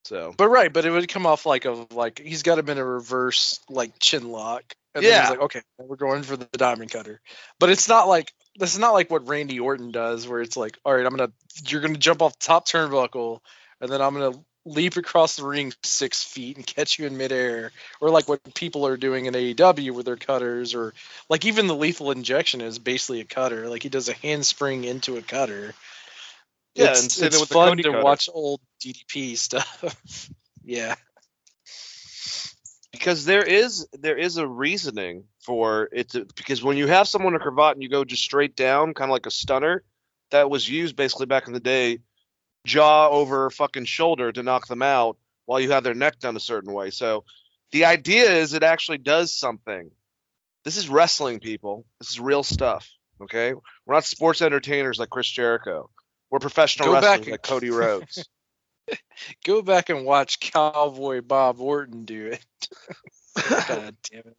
So 0.04 0.34
But 0.38 0.50
right, 0.50 0.72
but 0.72 0.86
it 0.86 0.92
would 0.92 1.08
come 1.08 1.26
off 1.26 1.46
like 1.46 1.66
a 1.66 1.88
like 1.92 2.20
he's 2.20 2.44
got 2.44 2.60
him 2.60 2.70
in 2.70 2.78
a 2.78 2.86
reverse 2.86 3.60
like 3.70 4.00
chin 4.00 4.30
lock. 4.30 4.76
And 4.96 5.04
then 5.04 5.12
Yeah. 5.12 5.22
he's 5.22 5.30
like, 5.30 5.42
okay, 5.42 5.62
we're 5.80 5.96
going 5.96 6.24
for 6.24 6.38
the 6.38 6.48
diamond 6.58 6.92
cutter. 6.92 7.20
But 7.60 7.70
it's 7.70 7.88
not 7.88 8.08
like 8.08 8.34
this 8.58 8.74
is 8.74 8.80
not 8.80 8.94
like 8.94 9.10
what 9.10 9.28
Randy 9.28 9.60
Orton 9.60 9.92
does, 9.92 10.28
where 10.28 10.42
it's 10.42 10.58
like, 10.58 10.78
all 10.86 10.94
right, 10.94 11.06
I'm 11.06 11.16
gonna 11.16 11.32
you're 11.68 11.82
gonna 11.82 11.98
jump 11.98 12.22
off 12.22 12.38
the 12.38 12.46
top 12.46 12.68
turnbuckle, 12.68 13.40
and 13.82 13.92
then 13.92 14.02
I'm 14.02 14.14
gonna 14.14 14.38
leap 14.66 14.96
across 14.96 15.36
the 15.36 15.46
ring 15.46 15.74
six 15.84 16.24
feet 16.24 16.56
and 16.58 16.66
catch 16.66 16.98
you 17.00 17.06
in 17.08 17.18
midair, 17.18 17.72
or 18.00 18.10
like 18.10 18.30
what 18.30 18.54
people 18.54 18.86
are 18.88 18.98
doing 18.98 19.26
in 19.26 19.34
AEW 19.34 19.92
with 19.92 20.06
their 20.06 20.16
cutters, 20.16 20.76
or 20.76 20.94
like 21.30 21.46
even 21.46 21.68
the 21.68 21.76
lethal 21.76 22.12
injection 22.12 22.62
is 22.62 22.78
basically 22.78 23.22
a 23.22 23.26
cutter. 23.26 23.70
Like 23.70 23.84
he 23.84 23.90
does 23.90 24.10
a 24.10 24.14
handspring 24.14 24.84
into 24.84 25.18
a 25.18 25.22
cutter. 25.22 25.74
Yeah, 26.76 26.92
it's, 26.92 27.18
and 27.18 27.28
it's 27.28 27.40
with 27.40 27.50
fun 27.50 27.70
Cody 27.70 27.84
to 27.84 27.92
cutter. 27.92 28.04
watch 28.04 28.30
old 28.34 28.60
DDP 28.84 29.38
stuff. 29.38 30.30
yeah. 30.64 30.96
because 32.92 33.26
there 33.26 33.44
is 33.44 33.88
there 33.94 34.18
is 34.18 34.38
a 34.38 34.48
reasoning 34.48 35.26
for 35.40 35.90
it 35.92 36.10
to, 36.12 36.26
because 36.36 36.64
when 36.64 36.78
you 36.78 36.88
have 36.88 37.08
someone 37.08 37.34
in 37.34 37.42
a 37.42 37.44
cravat 37.44 37.76
and 37.76 37.84
you 37.84 37.90
go 37.90 38.06
just 38.06 38.24
straight 38.24 38.56
down 38.56 38.94
kind 38.94 39.10
of 39.10 39.14
like 39.14 39.26
a 39.26 39.32
stunner 39.32 39.84
that 40.32 40.50
was 40.50 40.68
used 40.70 40.96
basically 40.96 41.26
back 41.26 41.48
in 41.48 41.54
the 41.54 41.60
day 41.60 42.00
jaw 42.66 43.10
over 43.10 43.50
fucking 43.50 43.86
shoulder 43.86 44.32
to 44.32 44.42
knock 44.42 44.68
them 44.68 44.82
out 44.82 45.18
while 45.46 45.60
you 45.60 45.72
have 45.72 45.84
their 45.84 45.94
neck 45.94 46.18
done 46.20 46.36
a 46.38 46.40
certain 46.40 46.72
way 46.72 46.90
so 46.90 47.26
the 47.72 47.86
idea 47.86 48.32
is 48.32 48.54
it 48.54 48.64
actually 48.64 49.00
does 49.00 49.34
something 49.34 49.92
this 50.64 50.78
is 50.78 50.88
wrestling 50.88 51.40
people 51.40 51.86
this 52.00 52.10
is 52.10 52.20
real 52.20 52.44
stuff 52.44 52.90
okay 53.22 53.54
we're 53.86 53.96
not 53.96 54.06
sports 54.06 54.42
entertainers 54.42 54.98
like 54.98 55.10
chris 55.10 55.28
jericho 55.28 55.90
we're 56.34 56.40
professional 56.40 56.88
Go 56.88 56.94
wrestlers 56.96 57.20
and- 57.20 57.32
like 57.32 57.44
cody 57.44 57.70
rhodes 57.70 58.28
Go 59.46 59.62
back 59.62 59.90
and 59.90 60.04
watch 60.04 60.40
Cowboy 60.40 61.22
Bob 61.22 61.62
Orton 61.62 62.04
do 62.06 62.32
it. 62.34 62.46
God 63.68 63.96
damn 64.12 64.20
it. 64.26 64.38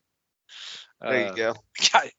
there 1.00 1.20
you 1.20 1.26
Uh, 1.26 1.32
go 1.34 1.54
God, 1.92 2.10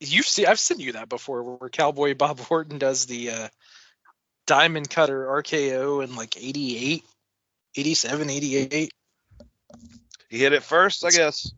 you've 0.00 0.26
seen 0.26 0.46
I've 0.46 0.58
sent 0.58 0.80
you 0.80 0.92
that 0.92 1.08
before 1.08 1.42
where 1.42 1.70
Cowboy 1.70 2.14
Bob 2.14 2.40
Orton 2.50 2.78
does 2.78 3.06
the 3.06 3.30
uh, 3.30 3.48
diamond 4.46 4.90
cutter 4.90 5.24
RKO 5.26 6.04
in 6.04 6.16
like 6.16 6.36
88, 6.36 7.04
87, 7.76 8.28
88. 8.30 8.90
he 10.28 10.38
hit 10.38 10.52
it 10.52 10.62
first 10.64 11.04
i 11.04 11.10
guess 11.10 11.50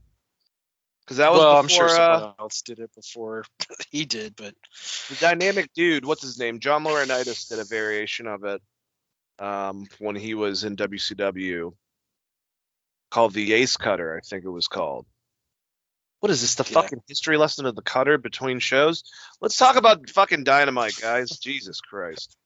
because 1.09 1.17
that 1.17 1.33
was 1.33 1.41
well, 1.41 1.63
before, 1.63 1.85
I'm 1.85 1.89
sure 1.89 2.01
uh, 2.03 2.17
someone 2.19 2.35
else 2.39 2.61
did 2.61 2.81
it 2.81 2.95
before 2.95 3.43
he 3.91 4.05
did, 4.05 4.37
but 4.37 4.55
the 5.09 5.17
dynamic 5.19 5.73
dude, 5.75 6.05
what's 6.05 6.21
his 6.21 6.39
name? 6.39 6.61
John 6.61 6.85
Laurinaitis 6.85 7.49
did 7.49 7.61
a 7.61 7.65
variation 7.65 8.27
of 8.27 8.45
it 8.45 8.61
um, 9.39 9.87
when 9.99 10.17
he 10.17 10.35
was 10.35 10.65
in 10.65 10.77
WCW 10.77 11.73
called 13.11 13.33
the 13.33 13.55
Ace 13.55 13.79
Cutter, 13.79 14.19
I 14.19 14.21
think 14.21 14.45
it 14.45 14.51
was 14.51 14.69
called. 14.69 15.07
What 16.21 16.31
is 16.31 16.43
this? 16.43 16.57
The 16.57 16.65
Yeah. 16.65 16.83
fucking 16.83 17.03
history 17.09 17.39
lesson 17.39 17.65
of 17.65 17.75
the 17.75 17.81
cutter 17.81 18.19
between 18.19 18.59
shows? 18.59 19.03
Let's 19.41 19.57
talk 19.57 19.77
about 19.77 20.11
fucking 20.11 20.45
dynamite, 20.45 20.97
guys. 21.01 21.31
Jesus 21.39 21.81
Christ. 21.81 22.37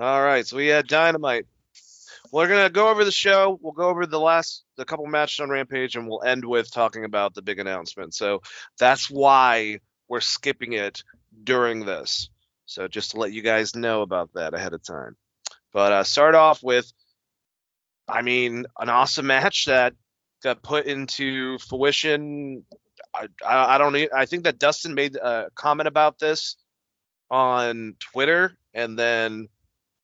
All 0.00 0.22
right, 0.24 0.44
so 0.44 0.56
we 0.56 0.66
had 0.66 0.88
dynamite. 0.88 1.46
We're 2.32 2.48
gonna 2.48 2.70
go 2.70 2.88
over 2.88 3.04
the 3.04 3.10
show. 3.10 3.58
We'll 3.60 3.72
go 3.72 3.88
over 3.88 4.06
the 4.06 4.20
last 4.20 4.64
the 4.76 4.84
couple 4.84 5.06
matches 5.06 5.40
on 5.40 5.50
Rampage, 5.50 5.96
and 5.96 6.08
we'll 6.08 6.22
end 6.22 6.44
with 6.44 6.70
talking 6.70 7.04
about 7.04 7.34
the 7.34 7.42
big 7.42 7.58
announcement. 7.58 8.14
So 8.14 8.42
that's 8.78 9.10
why 9.10 9.80
we're 10.08 10.20
skipping 10.20 10.72
it 10.72 11.02
during 11.44 11.84
this. 11.84 12.30
So 12.66 12.88
just 12.88 13.12
to 13.12 13.18
let 13.18 13.32
you 13.32 13.42
guys 13.42 13.76
know 13.76 14.02
about 14.02 14.30
that 14.34 14.54
ahead 14.54 14.72
of 14.72 14.82
time. 14.82 15.16
But 15.72 15.92
uh, 15.92 16.04
start 16.04 16.34
off 16.34 16.62
with, 16.62 16.90
I 18.08 18.22
mean, 18.22 18.66
an 18.78 18.88
awesome 18.88 19.26
match 19.26 19.66
that 19.66 19.94
got 20.42 20.62
put 20.62 20.86
into 20.86 21.58
fruition. 21.58 22.64
I, 23.14 23.28
I, 23.44 23.74
I 23.74 23.78
don't. 23.78 23.94
I 24.12 24.26
think 24.26 24.44
that 24.44 24.58
Dustin 24.58 24.94
made 24.94 25.16
a 25.16 25.50
comment 25.54 25.86
about 25.86 26.18
this 26.18 26.56
on 27.30 27.94
Twitter, 28.00 28.56
and 28.74 28.98
then 28.98 29.48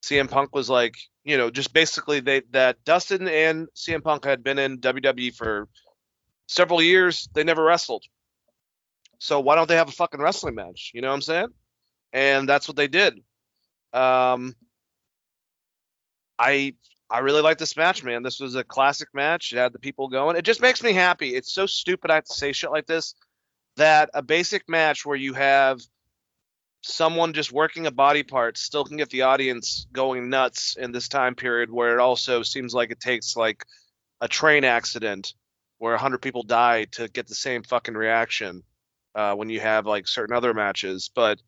CM 0.03 0.29
Punk 0.29 0.53
was 0.53 0.69
like, 0.69 0.95
you 1.23 1.37
know, 1.37 1.49
just 1.49 1.73
basically 1.73 2.19
they 2.19 2.41
that 2.51 2.83
Dustin 2.83 3.27
and 3.27 3.67
CM 3.75 4.03
Punk 4.03 4.25
had 4.25 4.43
been 4.43 4.59
in 4.59 4.79
WWE 4.79 5.33
for 5.35 5.67
several 6.47 6.81
years. 6.81 7.29
They 7.33 7.43
never 7.43 7.63
wrestled. 7.63 8.03
So 9.19 9.39
why 9.39 9.55
don't 9.55 9.69
they 9.69 9.77
have 9.77 9.87
a 9.87 9.93
fucking 9.93 10.19
wrestling 10.19 10.55
match? 10.55 10.91
You 10.93 11.01
know 11.01 11.07
what 11.07 11.15
I'm 11.15 11.21
saying? 11.21 11.47
And 12.11 12.47
that's 12.47 12.67
what 12.67 12.75
they 12.75 12.87
did. 12.87 13.15
Um, 13.93 14.55
I 16.37 16.73
I 17.09 17.19
really 17.19 17.41
like 17.41 17.57
this 17.57 17.77
match, 17.77 18.03
man. 18.03 18.23
This 18.23 18.39
was 18.39 18.55
a 18.55 18.63
classic 18.63 19.07
match. 19.13 19.53
It 19.53 19.57
had 19.57 19.71
the 19.71 19.79
people 19.79 20.09
going. 20.09 20.35
It 20.35 20.45
just 20.45 20.61
makes 20.61 20.83
me 20.83 20.93
happy. 20.93 21.35
It's 21.35 21.53
so 21.53 21.65
stupid 21.65 22.11
I 22.11 22.15
have 22.15 22.25
to 22.25 22.33
say 22.33 22.51
shit 22.51 22.71
like 22.71 22.87
this. 22.87 23.15
That 23.77 24.09
a 24.13 24.21
basic 24.21 24.67
match 24.67 25.05
where 25.05 25.15
you 25.15 25.33
have 25.33 25.79
someone 26.83 27.33
just 27.33 27.51
working 27.51 27.87
a 27.87 27.91
body 27.91 28.23
part 28.23 28.57
still 28.57 28.83
can 28.83 28.97
get 28.97 29.09
the 29.09 29.23
audience 29.23 29.87
going 29.93 30.29
nuts 30.29 30.75
in 30.77 30.91
this 30.91 31.07
time 31.07 31.33
period 31.33 31.71
where 31.71 31.93
it 31.93 31.99
also 31.99 32.43
seems 32.43 32.73
like 32.73 32.91
it 32.91 32.99
takes 32.99 33.35
like 33.35 33.63
a 34.19 34.27
train 34.27 34.63
accident 34.63 35.33
where 35.77 35.93
100 35.93 36.21
people 36.21 36.43
die 36.43 36.85
to 36.85 37.07
get 37.07 37.27
the 37.27 37.35
same 37.35 37.63
fucking 37.63 37.93
reaction 37.93 38.63
uh, 39.15 39.33
when 39.33 39.49
you 39.49 39.59
have 39.59 39.85
like 39.85 40.07
certain 40.07 40.35
other 40.35 40.53
matches. 40.53 41.09
But 41.13 41.41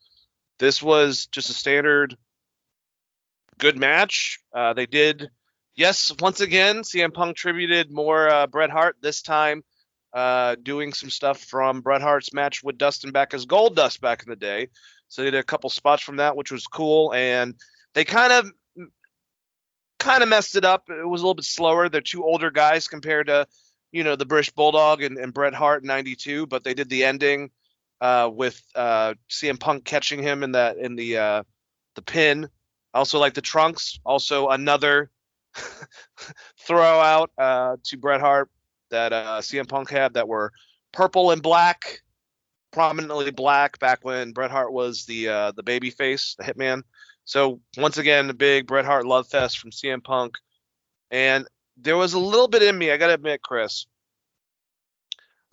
this 0.60 0.82
was 0.82 1.28
just 1.28 1.50
a 1.50 1.54
standard 1.54 2.18
good 3.58 3.78
match. 3.78 4.40
Uh, 4.54 4.74
they 4.74 4.86
did, 4.86 5.30
yes, 5.76 6.14
once 6.20 6.42
again, 6.42 6.78
CM 6.78 7.14
Punk 7.14 7.36
tributed 7.36 7.92
more 7.92 8.30
uh, 8.30 8.48
Bret 8.48 8.70
Hart 8.70 8.98
this 9.02 9.22
time, 9.22 9.64
uh, 10.14 10.56
doing 10.62 10.94
some 10.94 11.10
stuff 11.10 11.40
from 11.42 11.82
Bret 11.82 12.02
Hart's 12.02 12.34
match 12.34 12.64
with 12.64 12.78
Dustin 12.78 13.12
back 13.12 13.34
as 13.34 13.46
Gold 13.46 13.76
Dust 13.76 14.02
back 14.02 14.24
in 14.24 14.30
the 14.30 14.36
day. 14.36 14.70
So 15.16 15.24
they 15.24 15.32
did 15.32 15.40
a 15.40 15.44
couple 15.44 15.70
spots 15.70 16.04
from 16.04 16.18
that, 16.18 16.36
which 16.36 16.52
was 16.52 16.68
cool, 16.68 17.14
and 17.14 17.56
they 17.94 18.04
kind 18.04 18.34
of 18.34 18.52
kind 19.98 20.22
of 20.22 20.28
messed 20.28 20.58
it 20.58 20.66
up. 20.66 20.90
It 20.90 21.08
was 21.08 21.22
a 21.22 21.24
little 21.24 21.36
bit 21.36 21.46
slower. 21.46 21.88
They're 21.88 22.02
two 22.02 22.26
older 22.26 22.52
guys 22.52 22.90
compared 22.90 23.28
to, 23.28 23.48
you 23.94 24.04
know, 24.04 24.18
the 24.18 24.26
British 24.26 24.50
Bulldog 24.50 25.02
and, 25.02 25.18
and 25.18 25.34
Bret 25.34 25.54
Hart 25.54 25.84
in 25.84 25.88
'92, 25.88 26.48
but 26.48 26.66
they 26.66 26.74
did 26.74 26.90
the 26.90 27.06
ending 27.06 27.50
uh, 28.02 28.30
with 28.32 28.62
uh, 28.76 29.14
CM 29.30 29.58
Punk 29.58 29.86
catching 29.86 30.22
him 30.22 30.44
in 30.44 30.52
that 30.52 30.76
in 30.76 30.98
the 30.98 31.18
uh, 31.18 31.44
the 31.96 32.02
pin. 32.02 32.50
Also 32.94 33.18
like 33.18 33.36
the 33.36 33.42
trunks. 33.42 33.98
Also 34.06 34.50
another 34.50 35.10
throw 36.60 37.00
out 37.00 37.32
uh, 37.38 37.78
to 37.86 37.98
Bret 37.98 38.20
Hart 38.20 38.50
that 38.90 39.14
uh, 39.14 39.40
CM 39.40 39.70
Punk 39.70 39.90
had 39.90 40.16
that 40.16 40.28
were 40.28 40.52
purple 40.92 41.32
and 41.32 41.42
black, 41.42 42.02
prominently 42.76 43.32
black 43.32 43.80
back 43.80 44.04
when 44.04 44.34
Bret 44.34 44.52
Hart 44.52 44.74
was 44.74 45.06
the 45.06 45.30
uh, 45.30 45.52
the 45.54 45.64
baby 45.64 45.92
face, 45.92 46.36
the 46.38 46.44
Hitman. 46.44 46.84
So 47.24 47.62
once 47.78 47.98
again, 47.98 48.28
the 48.28 48.34
big 48.34 48.68
Bret 48.68 48.84
Hart 48.84 49.08
love 49.08 49.30
fest 49.30 49.60
from 49.60 49.72
CM 49.72 50.04
Punk, 50.04 50.36
and 51.10 51.48
there 51.78 51.96
was 51.96 52.14
a 52.14 52.20
little 52.20 52.50
bit 52.50 52.64
in 52.64 52.78
me. 52.78 52.92
I 52.92 52.98
gotta 52.98 53.14
admit, 53.14 53.42
Chris. 53.42 53.88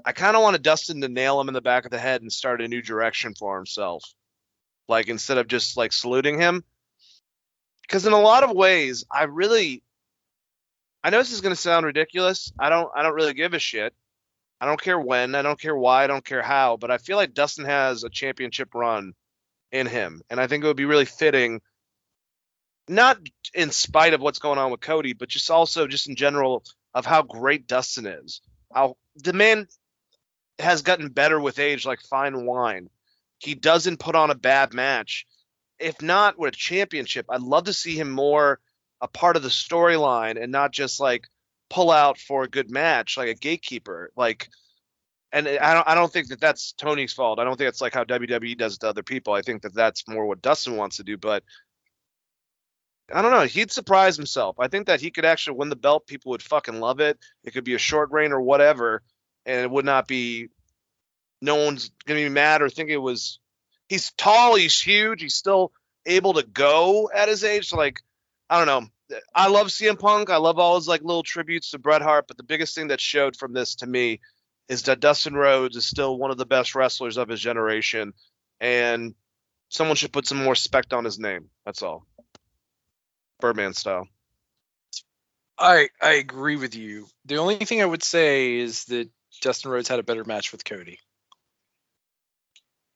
I 0.05 0.11
kind 0.11 0.37
of 0.37 0.43
wanted 0.43 0.63
Dustin 0.65 1.01
to 1.01 1.09
nail 1.09 1.41
him 1.41 1.47
in 1.47 1.55
the 1.55 1.61
back 1.61 1.85
of 1.85 1.93
the 1.93 1.99
head 1.99 2.23
and 2.23 2.33
start 2.33 2.61
a 2.61 2.67
new 2.67 2.83
direction 2.83 3.35
for 3.39 3.57
himself. 3.57 4.03
Like 4.89 5.07
instead 5.07 5.39
of 5.39 5.47
just 5.47 5.77
like 5.77 5.93
saluting 5.93 6.41
him. 6.41 6.65
Because 7.83 8.05
in 8.05 8.13
a 8.13 8.21
lot 8.21 8.43
of 8.43 8.51
ways, 8.51 9.05
I 9.13 9.25
really 9.25 9.85
I 11.05 11.11
know 11.11 11.19
this 11.19 11.33
is 11.33 11.41
gonna 11.41 11.55
sound 11.55 11.87
ridiculous. 11.87 12.53
I 12.59 12.69
don't 12.69 12.91
I 12.97 13.05
don't 13.05 13.15
really 13.15 13.35
give 13.35 13.55
a 13.55 13.61
shit. 13.61 13.95
I 14.63 14.65
don't 14.65 14.81
care 14.81 15.01
when, 15.01 15.35
I 15.35 15.43
don't 15.43 15.59
care 15.59 15.77
why, 15.77 16.05
I 16.05 16.07
don't 16.07 16.25
care 16.25 16.41
how, 16.41 16.77
but 16.77 16.93
I 16.93 16.99
feel 16.99 17.17
like 17.17 17.35
Dustin 17.35 17.65
has 17.65 18.05
a 18.05 18.09
championship 18.09 18.77
run 18.77 19.13
in 19.73 19.89
him. 19.89 20.23
And 20.31 20.39
I 20.39 20.47
think 20.47 20.63
it 20.63 20.69
would 20.69 20.77
be 20.77 20.85
really 20.85 21.05
fitting 21.05 21.61
not 22.89 23.19
in 23.55 23.73
spite 23.73 24.15
of 24.15 24.21
what's 24.21 24.39
going 24.39 24.61
on 24.61 24.71
with 24.71 24.81
Cody, 24.81 25.15
but 25.15 25.29
just 25.29 25.51
also 25.51 25.89
just 25.89 26.09
in 26.09 26.15
general 26.15 26.63
of 26.95 27.05
how 27.05 27.23
great 27.23 27.67
Dustin 27.67 28.07
is. 28.07 28.41
How 28.73 28.97
the 29.17 29.33
man 29.33 29.67
has 30.61 30.83
gotten 30.83 31.09
better 31.09 31.41
with 31.41 31.59
age 31.59 31.85
like 31.85 32.01
fine 32.01 32.47
wine. 32.47 32.89
He 33.41 33.57
doesn't 33.57 33.99
put 33.99 34.15
on 34.15 34.31
a 34.31 34.37
bad 34.37 34.73
match. 34.73 35.27
If 35.81 36.01
not 36.01 36.39
with 36.39 36.55
a 36.55 36.57
championship, 36.57 37.27
I'd 37.29 37.41
love 37.41 37.65
to 37.65 37.73
see 37.73 37.97
him 37.97 38.13
more 38.13 38.61
a 39.01 39.09
part 39.09 39.35
of 39.35 39.43
the 39.43 39.49
storyline 39.49 40.41
and 40.41 40.53
not 40.53 40.71
just 40.71 41.01
like 41.01 41.27
pull 41.73 41.91
out 41.91 42.19
for 42.19 42.45
a 42.45 42.49
good 42.49 42.71
match 42.71 43.17
like 43.17 43.29
a 43.29 43.35
gatekeeper. 43.35 44.11
Like, 44.17 44.49
and 45.33 45.49
I 45.49 45.75
don't 45.75 45.89
I 45.89 45.95
don't 45.95 46.13
think 46.13 46.29
that 46.29 46.41
that's 46.41 46.73
Tony's 46.73 47.13
fault. 47.13 47.39
I 47.39 47.45
don't 47.45 47.57
think 47.57 47.69
it's 47.69 47.81
like 47.81 47.95
how 47.95 48.05
WWE 48.05 48.57
does 48.57 48.75
it 48.75 48.81
to 48.81 48.89
other 48.89 49.03
people. 49.03 49.33
I 49.33 49.43
think 49.43 49.63
that 49.63 49.75
that's 49.75 50.07
more 50.07 50.27
what 50.27 50.43
Dustin 50.43 50.77
wants 50.77 50.99
to 50.99 51.05
do. 51.05 51.17
But 51.17 51.43
I 53.13 53.23
don't 53.23 53.33
know. 53.33 53.43
He'd 53.43 53.73
surprise 53.73 54.17
himself. 54.17 54.57
I 54.59 54.69
think 54.69 54.87
that 54.87 55.01
he 55.01 55.11
could 55.11 55.25
actually 55.25 55.59
win 55.59 55.71
the 55.71 55.77
belt. 55.77 56.07
People 56.07 56.31
would 56.31 56.43
fucking 56.43 56.81
love 56.81 57.01
it. 57.01 57.19
It 57.45 57.53
could 57.53 57.65
be 57.65 57.75
a 57.75 57.79
short 57.79 58.11
reign 58.11 58.33
or 58.33 58.41
whatever 58.41 59.03
and 59.47 59.61
it 59.61 59.71
would 59.71 59.85
not 59.85 60.07
be 60.07 60.49
no 61.41 61.57
one's 61.57 61.91
gonna 62.07 62.21
be 62.21 62.29
mad 62.29 62.63
or 62.63 62.69
think 62.69 62.91
it 62.91 62.99
was 62.99 63.39
he's 63.89 64.13
tall, 64.13 64.55
he's 64.55 64.81
huge, 64.81 65.23
he's 65.23 65.35
still 65.35 65.73
able 66.07 66.35
to 66.35 66.43
go 66.43 67.11
at 67.15 67.29
his 67.29 67.45
age. 67.45 67.73
Like, 67.73 68.01
I 68.49 68.59
don't 68.59 68.67
know. 68.67 68.89
I 69.35 69.49
love 69.49 69.69
CM 69.69 69.99
Punk. 69.99 70.31
I 70.31 70.37
love 70.37 70.59
all 70.59 70.77
his 70.77 70.89
like 70.89 71.03
little 71.03 71.23
tributes 71.23 71.71
to 71.71 71.79
Bret 71.79 72.03
Hart, 72.03 72.27
but 72.29 72.37
the 72.37 72.43
biggest 72.43 72.75
thing 72.75 72.89
that 72.89 73.01
showed 73.01 73.37
from 73.37 73.53
this 73.53 73.77
to 73.77 73.87
me 73.87 74.21
is 74.69 74.83
that 74.85 75.01
Dustin 75.01 75.35
Rhodes 75.35 75.77
is 75.77 75.87
still 75.87 76.17
one 76.17 76.31
of 76.31 76.39
the 76.39 76.47
best 76.47 76.75
wrestlers 76.75 77.17
of 77.17 77.29
his 77.29 77.41
generation, 77.41 78.13
and 78.61 79.15
someone 79.69 79.97
should 79.97 80.13
put 80.13 80.27
some 80.27 80.39
more 80.39 80.51
respect 80.51 80.93
on 80.93 81.05
his 81.05 81.19
name. 81.19 81.51
That's 81.65 81.83
all. 81.83 82.07
Birdman 83.41 83.75
style. 83.75 84.07
I 85.59 85.89
I 86.01 86.13
agree 86.13 86.57
with 86.57 86.75
you. 86.75 87.07
The 87.25 87.37
only 87.37 87.57
thing 87.57 87.83
I 87.83 87.87
would 87.87 88.03
say 88.03 88.57
is 88.57 88.85
that 88.87 89.11
Dustin 89.41 89.71
Rhodes 89.71 89.89
had 89.89 89.99
a 89.99 90.05
better 90.05 90.25
match 90.25 90.53
with 90.53 90.65
Cody. 90.65 90.99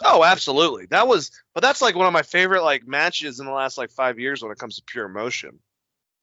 Oh, 0.04 0.22
absolutely. 0.22 0.86
That 0.90 1.08
was, 1.08 1.30
but 1.54 1.62
that's 1.62 1.80
like 1.80 1.94
one 1.94 2.06
of 2.06 2.12
my 2.12 2.22
favorite 2.22 2.62
like 2.62 2.86
matches 2.86 3.40
in 3.40 3.46
the 3.46 3.52
last 3.52 3.78
like 3.78 3.90
five 3.90 4.18
years 4.18 4.42
when 4.42 4.52
it 4.52 4.58
comes 4.58 4.76
to 4.76 4.82
pure 4.86 5.06
emotion. 5.06 5.58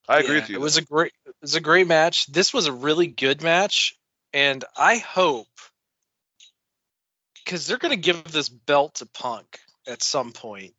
I 0.07 0.19
agree 0.19 0.35
Yeah, 0.35 0.41
with 0.41 0.49
you. 0.49 0.55
It 0.57 0.61
was 0.61 0.77
a 0.77 0.81
great 0.81 1.13
it 1.25 1.35
was 1.41 1.55
a 1.55 1.61
great 1.61 1.87
match. 1.87 2.27
This 2.27 2.53
was 2.53 2.67
a 2.67 2.73
really 2.73 3.07
good 3.07 3.41
match, 3.41 3.97
and 4.33 4.63
I 4.77 4.97
hope 4.97 5.47
because 7.43 7.67
they're 7.67 7.77
gonna 7.77 7.95
give 7.95 8.23
this 8.31 8.49
belt 8.49 8.95
to 8.95 9.05
Punk 9.05 9.59
at 9.87 10.03
some 10.03 10.31
point. 10.31 10.73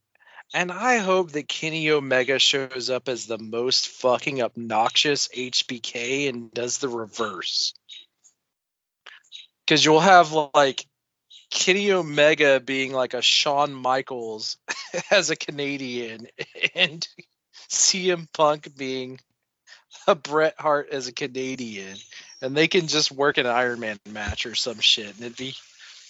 And 0.52 0.70
I 0.70 0.98
hope 0.98 1.32
that 1.32 1.48
Kenny 1.48 1.90
Omega 1.90 2.38
shows 2.38 2.88
up 2.88 3.08
as 3.08 3.26
the 3.26 3.38
most 3.38 3.88
fucking 3.88 4.40
obnoxious 4.40 5.28
HBK 5.28 6.28
and 6.28 6.52
does 6.52 6.78
the 6.78 6.88
reverse. 6.88 7.74
Because 9.66 9.84
you'll 9.84 10.00
have 10.00 10.32
like 10.54 10.86
Kenny 11.50 11.92
Omega 11.92 12.60
being 12.60 12.92
like 12.92 13.14
a 13.14 13.22
Shawn 13.22 13.72
Michaels 13.74 14.58
as 15.10 15.30
a 15.30 15.36
Canadian 15.36 16.28
and 16.74 17.06
CM 17.68 18.26
Punk 18.32 18.76
being 18.76 19.18
a 20.06 20.14
Bret 20.14 20.54
Hart 20.58 20.88
as 20.90 21.08
a 21.08 21.12
Canadian. 21.12 21.96
And 22.42 22.56
they 22.56 22.68
can 22.68 22.86
just 22.86 23.10
work 23.10 23.38
an 23.38 23.46
Iron 23.46 23.80
Man 23.80 23.98
match 24.10 24.46
or 24.46 24.54
some 24.54 24.80
shit. 24.80 25.14
And 25.14 25.20
it'd 25.20 25.36
be 25.36 25.54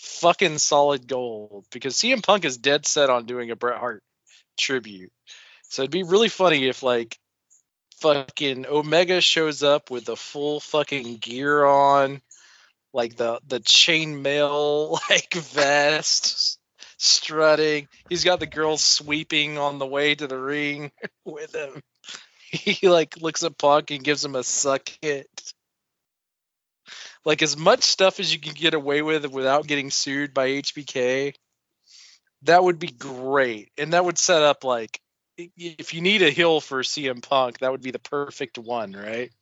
fucking 0.01 0.59
solid 0.59 1.07
gold 1.07 1.65
because 1.71 1.95
CM 1.95 2.23
Punk 2.23 2.45
is 2.45 2.59
dead 2.59 2.87
set 2.87 3.11
on 3.11 3.27
doing 3.27 3.51
a 3.51 3.57
Bret 3.57 3.79
Hart 3.79 4.03
tribute. 4.59 5.13
So 5.69 5.83
it'd 5.83 5.91
be 5.91 6.03
really 6.03 6.29
funny 6.29 6.67
if 6.67 6.83
like 6.83 7.19
fucking 7.99 8.67
Omega 8.67 9.21
shows 9.21 9.63
up 9.63 9.91
with 9.91 10.05
the 10.05 10.17
full 10.17 10.61
fucking 10.61 11.17
gear 11.17 11.65
on, 11.65 12.21
like 12.93 13.17
the 13.17 13.41
the 13.47 13.61
chainmail 13.61 14.99
like 15.11 15.33
vest, 15.35 16.59
strutting. 17.05 17.89
He's 18.09 18.25
got 18.25 18.41
the 18.41 18.47
girls 18.47 18.83
sweeping 18.83 19.59
on 19.59 19.79
the 19.79 19.87
way 19.87 20.15
to 20.15 20.27
the 20.27 20.39
ring 20.39 20.91
with 21.25 21.55
him. 21.55 21.83
He 22.51 22.89
like 22.89 23.21
looks 23.21 23.43
at 23.43 23.59
Punk 23.59 23.91
and 23.91 24.05
gives 24.05 24.25
him 24.25 24.37
a 24.37 24.45
suck 24.45 24.89
it. 25.03 25.29
Like 27.25 27.43
as 27.43 27.57
much 27.57 27.83
stuff 27.83 28.21
as 28.21 28.33
you 28.33 28.39
can 28.39 28.53
get 28.53 28.75
away 28.75 29.03
with 29.03 29.27
without 29.27 29.67
getting 29.67 29.91
sued 29.91 30.35
by 30.35 30.49
HBK 30.49 31.35
that 32.43 32.63
would 32.63 32.79
be 32.79 32.89
great 32.89 33.71
and 33.79 33.93
that 33.93 34.05
would 34.05 34.19
set 34.19 34.43
up 34.43 34.65
like 34.65 35.01
if 35.37 35.95
you 35.95 36.01
need 36.01 36.23
a 36.23 36.31
hill 36.31 36.61
for 36.61 36.83
CM 36.83 37.23
Punk 37.23 37.59
that 37.59 37.73
would 37.73 37.83
be 37.83 37.91
the 37.91 37.99
perfect 37.99 38.59
one 38.59 38.93
right 38.93 39.33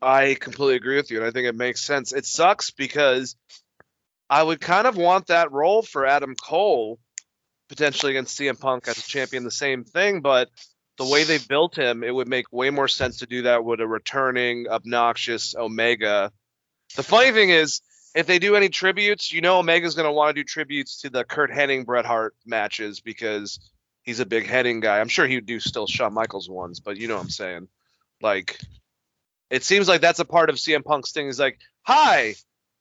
I 0.00 0.36
completely 0.38 0.76
agree 0.76 0.96
with 0.96 1.10
you, 1.10 1.18
and 1.18 1.26
I 1.26 1.30
think 1.30 1.48
it 1.48 1.56
makes 1.56 1.80
sense. 1.80 2.12
It 2.12 2.24
sucks 2.24 2.70
because 2.70 3.34
I 4.30 4.42
would 4.42 4.60
kind 4.60 4.86
of 4.86 4.96
want 4.96 5.28
that 5.28 5.52
role 5.52 5.82
for 5.82 6.06
Adam 6.06 6.34
Cole 6.34 6.98
potentially 7.68 8.12
against 8.12 8.38
CM 8.38 8.58
Punk 8.58 8.88
as 8.88 8.98
a 8.98 9.02
champion, 9.02 9.44
the 9.44 9.50
same 9.50 9.84
thing, 9.84 10.20
but 10.20 10.48
the 10.96 11.06
way 11.06 11.24
they 11.24 11.38
built 11.38 11.76
him, 11.76 12.02
it 12.02 12.14
would 12.14 12.28
make 12.28 12.52
way 12.52 12.70
more 12.70 12.88
sense 12.88 13.18
to 13.18 13.26
do 13.26 13.42
that 13.42 13.64
with 13.64 13.80
a 13.80 13.86
returning 13.86 14.66
obnoxious 14.68 15.54
Omega. 15.54 16.32
The 16.96 17.02
funny 17.02 17.30
thing 17.32 17.50
is, 17.50 17.80
if 18.14 18.26
they 18.26 18.38
do 18.38 18.56
any 18.56 18.68
tributes, 18.68 19.32
you 19.32 19.40
know 19.40 19.58
Omega's 19.58 19.94
going 19.94 20.06
to 20.06 20.12
want 20.12 20.34
to 20.34 20.42
do 20.42 20.44
tributes 20.44 21.02
to 21.02 21.10
the 21.10 21.24
Curt 21.24 21.50
Hennig 21.50 21.86
Bret 21.86 22.04
Hart 22.04 22.34
matches 22.44 23.00
because 23.00 23.60
he's 24.02 24.18
a 24.18 24.26
big 24.26 24.46
Hennig 24.46 24.80
guy. 24.80 24.98
I'm 24.98 25.08
sure 25.08 25.26
he 25.26 25.36
would 25.36 25.46
do 25.46 25.60
still 25.60 25.86
Shawn 25.86 26.14
Michaels 26.14 26.48
ones, 26.48 26.80
but 26.80 26.96
you 26.96 27.06
know 27.06 27.14
what 27.14 27.24
I'm 27.24 27.30
saying. 27.30 27.68
Like, 28.20 28.58
it 29.50 29.62
seems 29.62 29.88
like 29.88 30.00
that's 30.00 30.18
a 30.18 30.24
part 30.24 30.50
of 30.50 30.56
CM 30.56 30.84
Punk's 30.84 31.12
thing. 31.12 31.26
He's 31.26 31.38
like, 31.38 31.58
"Hi, 31.82 32.34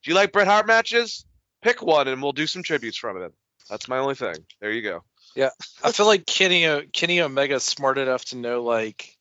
do 0.03 0.11
you 0.11 0.15
like 0.15 0.31
Bret 0.31 0.47
Hart 0.47 0.65
matches? 0.65 1.25
Pick 1.61 1.81
one, 1.81 2.07
and 2.07 2.21
we'll 2.21 2.31
do 2.33 2.47
some 2.47 2.63
tributes 2.63 2.97
from 2.97 3.21
it." 3.21 3.33
That's 3.69 3.87
my 3.87 3.97
only 3.97 4.15
thing. 4.15 4.45
There 4.61 4.71
you 4.71 4.81
go. 4.81 5.03
Yeah, 5.35 5.49
I 5.83 5.91
feel 5.91 6.05
like 6.05 6.25
Kenny 6.25 6.87
Kenny 6.93 7.21
Omega's 7.21 7.63
smart 7.63 7.97
enough 7.97 8.25
to 8.25 8.37
know 8.37 8.63
like 8.63 9.17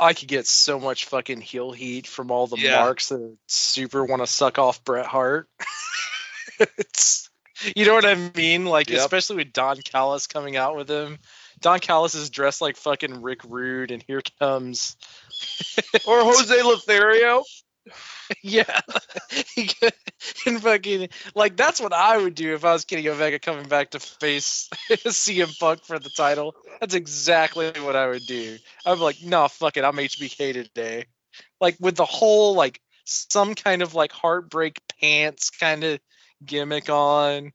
I 0.00 0.14
could 0.14 0.28
get 0.28 0.46
so 0.46 0.80
much 0.80 1.04
fucking 1.06 1.40
heel 1.40 1.70
heat 1.70 2.06
from 2.08 2.30
all 2.30 2.46
the 2.48 2.56
Yeah. 2.56 2.80
marks 2.80 3.10
that 3.10 3.36
super 3.46 4.04
want 4.04 4.20
to 4.22 4.26
suck 4.26 4.58
off 4.58 4.82
Bret 4.82 5.06
Hart. 5.06 5.48
it's 6.58 7.30
You 7.76 7.86
know 7.86 7.94
what 7.94 8.04
I 8.04 8.16
mean? 8.34 8.66
Like, 8.66 8.90
Yep. 8.90 8.98
especially 8.98 9.36
with 9.36 9.52
Don 9.52 9.76
Callis 9.82 10.26
coming 10.26 10.56
out 10.56 10.74
with 10.74 10.90
him. 10.90 11.18
Don 11.60 11.78
Callis 11.78 12.16
is 12.16 12.28
dressed 12.30 12.60
like 12.60 12.76
fucking 12.76 13.22
Rick 13.22 13.42
Rude, 13.44 13.92
and 13.92 14.02
here 14.04 14.20
comes, 14.40 14.96
or 16.04 16.24
Jose 16.24 16.60
Lothario. 16.62 17.44
yeah, 18.42 18.80
and 20.46 20.62
fucking 20.62 21.08
like 21.34 21.56
that's 21.56 21.80
what 21.80 21.92
I 21.92 22.16
would 22.16 22.34
do 22.34 22.54
if 22.54 22.64
I 22.64 22.72
was 22.72 22.84
Kenny 22.84 23.08
Omega 23.08 23.38
coming 23.38 23.68
back 23.68 23.90
to 23.90 24.00
face 24.00 24.68
CM 24.90 25.58
Punk 25.58 25.84
for 25.84 25.98
the 25.98 26.10
title. 26.10 26.54
That's 26.80 26.94
exactly 26.94 27.72
what 27.80 27.96
I 27.96 28.08
would 28.08 28.26
do. 28.26 28.58
Be 28.84 28.92
like, 28.92 29.22
no, 29.22 29.48
fuck 29.48 29.76
it, 29.76 29.84
I'm 29.84 29.96
HBK 29.96 30.52
today. 30.52 31.06
Like 31.60 31.76
with 31.80 31.96
the 31.96 32.04
whole 32.04 32.54
like 32.54 32.80
some 33.04 33.54
kind 33.54 33.82
of 33.82 33.94
like 33.94 34.12
heartbreak 34.12 34.80
pants 35.00 35.50
kind 35.50 35.84
of 35.84 36.00
gimmick 36.44 36.88
on. 36.88 37.52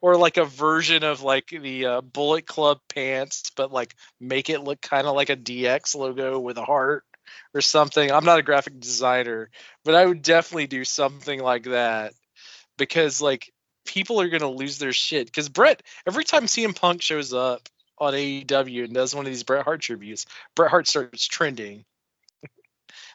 or 0.00 0.16
like 0.16 0.36
a 0.36 0.44
version 0.44 1.02
of 1.02 1.22
like 1.22 1.48
the 1.48 1.86
uh, 1.86 2.00
Bullet 2.02 2.46
Club 2.46 2.78
pants, 2.88 3.50
but 3.56 3.72
like 3.72 3.94
make 4.20 4.50
it 4.50 4.60
look 4.60 4.80
kind 4.80 5.06
of 5.06 5.14
like 5.14 5.30
a 5.30 5.36
DX 5.36 5.94
logo 5.94 6.38
with 6.38 6.58
a 6.58 6.64
heart 6.64 7.04
or 7.54 7.60
something. 7.60 8.10
I'm 8.10 8.24
not 8.24 8.38
a 8.38 8.42
graphic 8.42 8.78
designer, 8.80 9.50
but 9.84 9.94
I 9.94 10.04
would 10.04 10.22
definitely 10.22 10.66
do 10.66 10.84
something 10.84 11.40
like 11.40 11.64
that 11.64 12.14
because 12.76 13.20
like 13.20 13.52
people 13.84 14.20
are 14.20 14.28
gonna 14.28 14.50
lose 14.50 14.78
their 14.78 14.92
shit. 14.92 15.26
Because 15.26 15.48
Brett, 15.48 15.82
every 16.06 16.24
time 16.24 16.46
CM 16.46 16.74
Punk 16.74 17.02
shows 17.02 17.32
up 17.32 17.68
on 17.98 18.14
AEW 18.14 18.84
and 18.84 18.94
does 18.94 19.14
one 19.14 19.26
of 19.26 19.32
these 19.32 19.44
Bret 19.44 19.64
Hart 19.64 19.80
tributes, 19.80 20.26
Bret 20.54 20.70
Hart 20.70 20.88
starts 20.88 21.26
trending. 21.26 21.84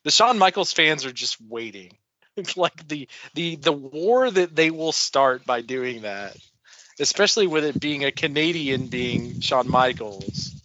the 0.03 0.11
Shawn 0.11 0.37
Michaels 0.37 0.73
fans 0.73 1.05
are 1.05 1.11
just 1.11 1.39
waiting. 1.41 1.91
like 2.55 2.87
the 2.87 3.07
the 3.33 3.55
the 3.57 3.73
war 3.73 4.29
that 4.29 4.55
they 4.55 4.71
will 4.71 4.91
start 4.91 5.45
by 5.45 5.61
doing 5.61 6.03
that, 6.03 6.37
especially 6.99 7.47
with 7.47 7.65
it 7.65 7.79
being 7.79 8.05
a 8.05 8.11
Canadian 8.11 8.87
being 8.87 9.41
Shawn 9.41 9.67
Michaels, 9.67 10.58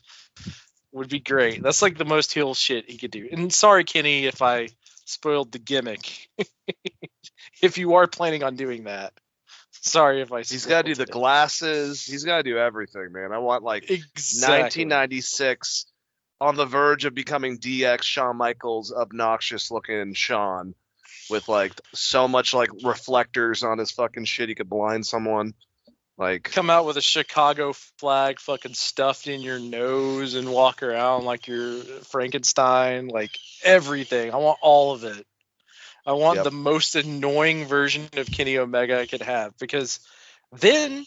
would 0.94 1.08
be 1.08 1.20
great. 1.20 1.62
That's 1.62 1.82
like 1.82 1.98
the 1.98 2.04
most 2.04 2.32
heel 2.32 2.54
shit 2.54 2.90
he 2.90 2.96
could 2.96 3.10
do. 3.10 3.28
And 3.30 3.52
sorry, 3.52 3.84
Kenny, 3.84 4.26
if 4.26 4.40
I 4.40 4.68
spoiled 5.04 5.52
the 5.52 5.58
gimmick. 5.58 6.28
if 7.62 7.78
you 7.78 7.94
are 7.94 8.06
planning 8.06 8.42
on 8.42 8.56
doing 8.56 8.84
that, 8.84 9.12
sorry 9.72 10.22
if 10.22 10.32
I. 10.32 10.38
He's 10.38 10.66
got 10.66 10.82
to 10.82 10.88
do 10.88 10.94
the 10.94 11.02
it. 11.02 11.10
glasses. 11.10 12.04
He's 12.04 12.24
got 12.24 12.38
to 12.38 12.42
do 12.42 12.58
everything, 12.58 13.12
man. 13.12 13.32
I 13.32 13.38
want 13.38 13.62
like 13.64 13.90
exactly. 13.90 14.84
1996 14.84 15.86
on 16.40 16.56
the 16.56 16.66
verge 16.66 17.04
of 17.04 17.14
becoming 17.14 17.58
DX 17.58 18.02
Shawn 18.02 18.36
Michaels 18.36 18.92
obnoxious 18.92 19.70
looking 19.70 20.14
Shawn 20.14 20.74
with 21.30 21.48
like 21.48 21.72
so 21.92 22.28
much 22.28 22.54
like 22.54 22.70
reflectors 22.82 23.62
on 23.62 23.78
his 23.78 23.90
fucking 23.90 24.24
shit 24.26 24.48
he 24.48 24.54
could 24.54 24.68
blind 24.68 25.06
someone 25.06 25.54
like 26.16 26.44
Come 26.52 26.70
out 26.70 26.86
with 26.86 26.96
a 26.96 27.02
Chicago 27.02 27.72
flag 27.98 28.38
fucking 28.40 28.74
stuffed 28.74 29.26
in 29.26 29.40
your 29.42 29.58
nose 29.58 30.34
and 30.34 30.52
walk 30.52 30.82
around 30.82 31.24
like 31.24 31.46
you're 31.48 31.80
Frankenstein, 32.04 33.08
like 33.08 33.36
everything. 33.62 34.32
I 34.32 34.36
want 34.36 34.58
all 34.62 34.92
of 34.92 35.04
it. 35.04 35.26
I 36.06 36.12
want 36.12 36.36
Yep. 36.36 36.44
the 36.44 36.50
most 36.50 36.96
annoying 36.96 37.66
version 37.66 38.08
of 38.16 38.30
Kenny 38.30 38.58
Omega 38.58 39.00
I 39.00 39.06
could 39.06 39.22
have 39.22 39.56
because 39.58 40.00
then 40.52 41.04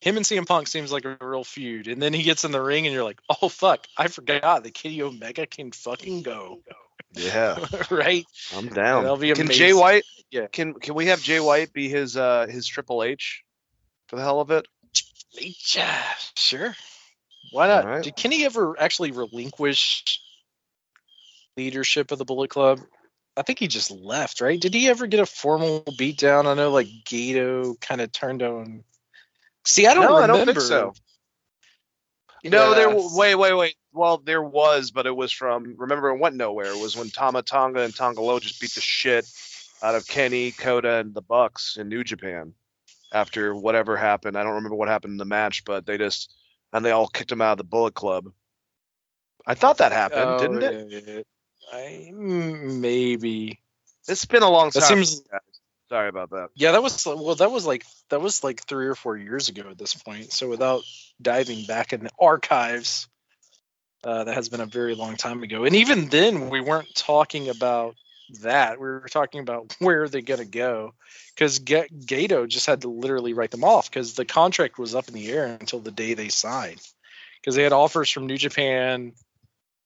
him 0.00 0.16
and 0.16 0.26
CM 0.26 0.46
Punk 0.46 0.66
seems 0.66 0.90
like 0.90 1.04
a 1.04 1.16
real 1.20 1.44
feud. 1.44 1.86
And 1.86 2.02
then 2.02 2.12
he 2.12 2.24
gets 2.24 2.44
in 2.44 2.50
the 2.50 2.60
ring 2.60 2.86
and 2.86 2.92
you're 2.92 3.04
like, 3.04 3.20
oh 3.40 3.48
fuck, 3.48 3.86
I 3.96 4.08
forgot 4.08 4.64
that 4.64 4.74
Kenny 4.74 5.00
Omega 5.02 5.46
can 5.46 5.70
fucking 5.72 6.22
go. 6.22 6.60
yeah 7.14 7.58
right? 7.90 8.26
I'm 8.56 8.68
down 8.68 9.02
That'll 9.04 9.16
be 9.16 9.32
can 9.32 9.48
Jay. 9.48 9.72
White 9.72 10.04
Yeah. 10.30 10.48
can 10.48 10.74
can 10.74 10.94
we 10.94 11.06
have 11.06 11.22
Jay 11.22 11.40
White 11.40 11.72
be 11.72 11.88
his 11.88 12.16
uh 12.16 12.46
his 12.48 12.66
Triple 12.66 13.02
H 13.04 13.42
for 14.12 14.16
the 14.18 14.22
hell 14.22 14.40
of 14.42 14.52
it 14.52 14.68
Yeah, 15.74 16.02
sure. 16.36 16.76
Why 17.52 17.68
not? 17.68 17.86
Alright. 17.86 18.02
Did 18.02 18.16
Kenny 18.16 18.44
ever 18.44 18.80
actually 18.80 19.12
relinquish 19.12 20.20
leadership 21.56 22.12
of 22.12 22.18
the 22.18 22.24
Bullet 22.26 22.50
Club? 22.50 22.80
I 23.36 23.42
think 23.42 23.58
he 23.60 23.68
just 23.68 23.90
left, 23.90 24.40
right? 24.42 24.60
Did 24.60 24.74
he 24.74 24.88
ever 24.88 25.06
get 25.08 25.20
a 25.20 25.26
formal 25.26 25.82
beatdown? 25.84 26.46
I 26.46 26.54
know 26.54 26.70
like 26.70 26.88
Gato 27.08 27.74
kind 27.80 28.00
of 28.00 28.12
turned 28.12 28.42
on. 28.42 28.84
See, 29.66 29.86
I 29.86 29.94
don't 29.94 30.02
no 30.02 30.08
remember. 30.08 30.24
I 30.24 30.26
don't 30.28 30.44
think 30.44 30.60
so 30.60 30.94
No, 32.44 32.74
there. 32.74 32.88
Yeah. 32.88 32.94
w- 32.94 33.16
Wait, 33.18 33.34
wait, 33.36 33.54
wait. 33.54 33.76
Well, 33.92 34.18
there 34.18 34.42
was, 34.42 34.92
but 34.92 35.06
it 35.06 35.16
was 35.16 35.32
from. 35.32 35.76
Remember, 35.78 36.10
it 36.10 36.18
went 36.18 36.36
nowhere. 36.36 36.72
It 36.72 36.78
was 36.78 36.96
when 36.96 37.10
Tama 37.10 37.42
Tonga 37.42 37.80
and 37.82 37.94
Tonga 37.94 38.22
Loa 38.22 38.40
just 38.40 38.60
beat 38.60 38.74
the 38.74 38.80
shit 38.82 39.26
out 39.82 39.94
of 39.96 40.06
Kenny, 40.08 40.52
Cody, 40.52 40.88
and 40.88 41.14
the 41.14 41.22
Bucks 41.22 41.76
in 41.78 41.88
New 41.88 42.04
Japan. 42.04 42.54
After 43.12 43.54
whatever 43.54 43.96
happened, 43.96 44.38
I 44.38 44.42
don't 44.42 44.54
remember 44.56 44.76
what 44.76 44.88
happened 44.88 45.12
in 45.12 45.18
the 45.18 45.24
match, 45.26 45.64
but 45.64 45.86
they 45.86 45.98
just 45.98 46.34
and 46.72 46.84
they 46.84 46.92
all 46.92 47.08
kicked 47.08 47.32
him 47.32 47.42
out 47.42 47.52
of 47.52 47.58
the 47.58 47.64
Bullet 47.64 47.94
Club. 47.94 48.26
I 49.46 49.54
thought 49.54 49.78
that 49.78 49.92
happened, 49.92 50.36
Oh, 50.36 50.38
didn't 50.38 50.62
it? 50.62 51.26
I 51.72 52.10
mm, 52.12 52.80
maybe. 52.80 53.60
It's 54.08 54.24
been 54.24 54.42
a 54.42 54.50
long 54.50 54.70
That 54.72 54.82
time. 54.82 54.96
seems 54.96 55.22
Sorry 55.88 56.08
about 56.08 56.30
that. 56.30 56.48
Yeah, 56.54 56.72
that 56.72 56.82
was 56.82 57.06
well. 57.06 57.36
That 57.36 57.52
was 57.52 57.66
like 57.66 57.84
that 58.10 58.20
was 58.20 58.44
like 58.44 58.64
three 58.66 58.86
or 58.88 58.94
four 58.96 59.16
years 59.16 59.48
ago 59.48 59.64
at 59.70 59.78
this 59.78 59.94
point. 59.94 60.32
So 60.32 60.48
without 60.48 60.82
diving 61.20 61.66
back 61.66 61.92
in 61.92 62.04
the 62.04 62.10
archives, 62.20 63.08
uh, 64.04 64.24
that 64.24 64.34
has 64.34 64.48
been 64.48 64.60
a 64.60 64.66
very 64.66 64.94
long 64.94 65.16
time 65.16 65.42
ago. 65.42 65.64
And 65.64 65.76
even 65.76 66.08
then, 66.08 66.50
we 66.50 66.60
weren't 66.60 66.94
talking 66.94 67.48
about 67.50 67.96
that. 68.40 68.80
We 68.80 68.86
were 68.86 69.08
talking 69.10 69.40
about 69.40 69.76
where 69.78 70.08
they're 70.08 70.20
gonna 70.20 70.44
go, 70.44 70.94
because 71.34 71.58
Ga- 71.60 71.88
Gedo 71.88 72.48
just 72.48 72.66
had 72.66 72.82
to 72.82 72.88
literally 72.88 73.34
write 73.34 73.50
them 73.50 73.64
off 73.64 73.90
because 73.90 74.14
the 74.14 74.24
contract 74.24 74.78
was 74.78 74.94
up 74.94 75.08
in 75.08 75.14
the 75.14 75.30
air 75.30 75.46
until 75.60 75.80
the 75.80 75.90
day 75.90 76.14
they 76.14 76.28
signed. 76.28 76.80
Because 77.40 77.56
they 77.56 77.64
had 77.64 77.72
offers 77.72 78.08
from 78.08 78.26
New 78.26 78.38
Japan, 78.38 79.12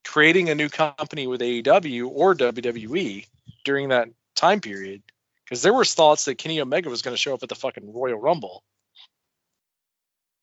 creating 0.05 0.51
a 0.51 0.55
new 0.55 0.69
company 0.69 1.27
with 1.27 1.41
AEW 1.41 2.09
or 2.11 2.35
WWE 2.35 3.27
during 3.65 3.89
that 3.89 4.09
time 4.35 4.61
period 4.61 5.03
because 5.45 5.63
there 5.63 5.73
was 5.73 5.95
thoughts 5.95 6.25
that 6.27 6.39
Kenny 6.39 6.61
Omega 6.61 6.91
was 6.91 7.03
going 7.03 7.15
to 7.15 7.21
show 7.21 7.35
up 7.35 7.43
at 7.43 7.49
the 7.49 7.55
fucking 7.55 7.93
Royal 7.93 8.19
Rumble. 8.19 8.63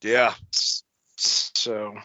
Yeah. 0.02 0.34
So 1.16 1.96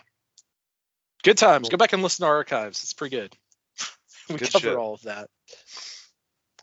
good 1.22 1.38
times. 1.38 1.68
Go 1.68 1.76
back 1.76 1.92
and 1.92 2.02
listen 2.02 2.24
to 2.24 2.28
our 2.28 2.36
archives. 2.36 2.82
It's 2.82 2.92
pretty 2.92 3.16
good. 3.16 3.36
we 4.28 4.36
Good 4.36 4.52
cover 4.52 4.68
shit. 4.68 4.76
all 4.76 4.94
of 4.94 5.02
that. 5.02 5.28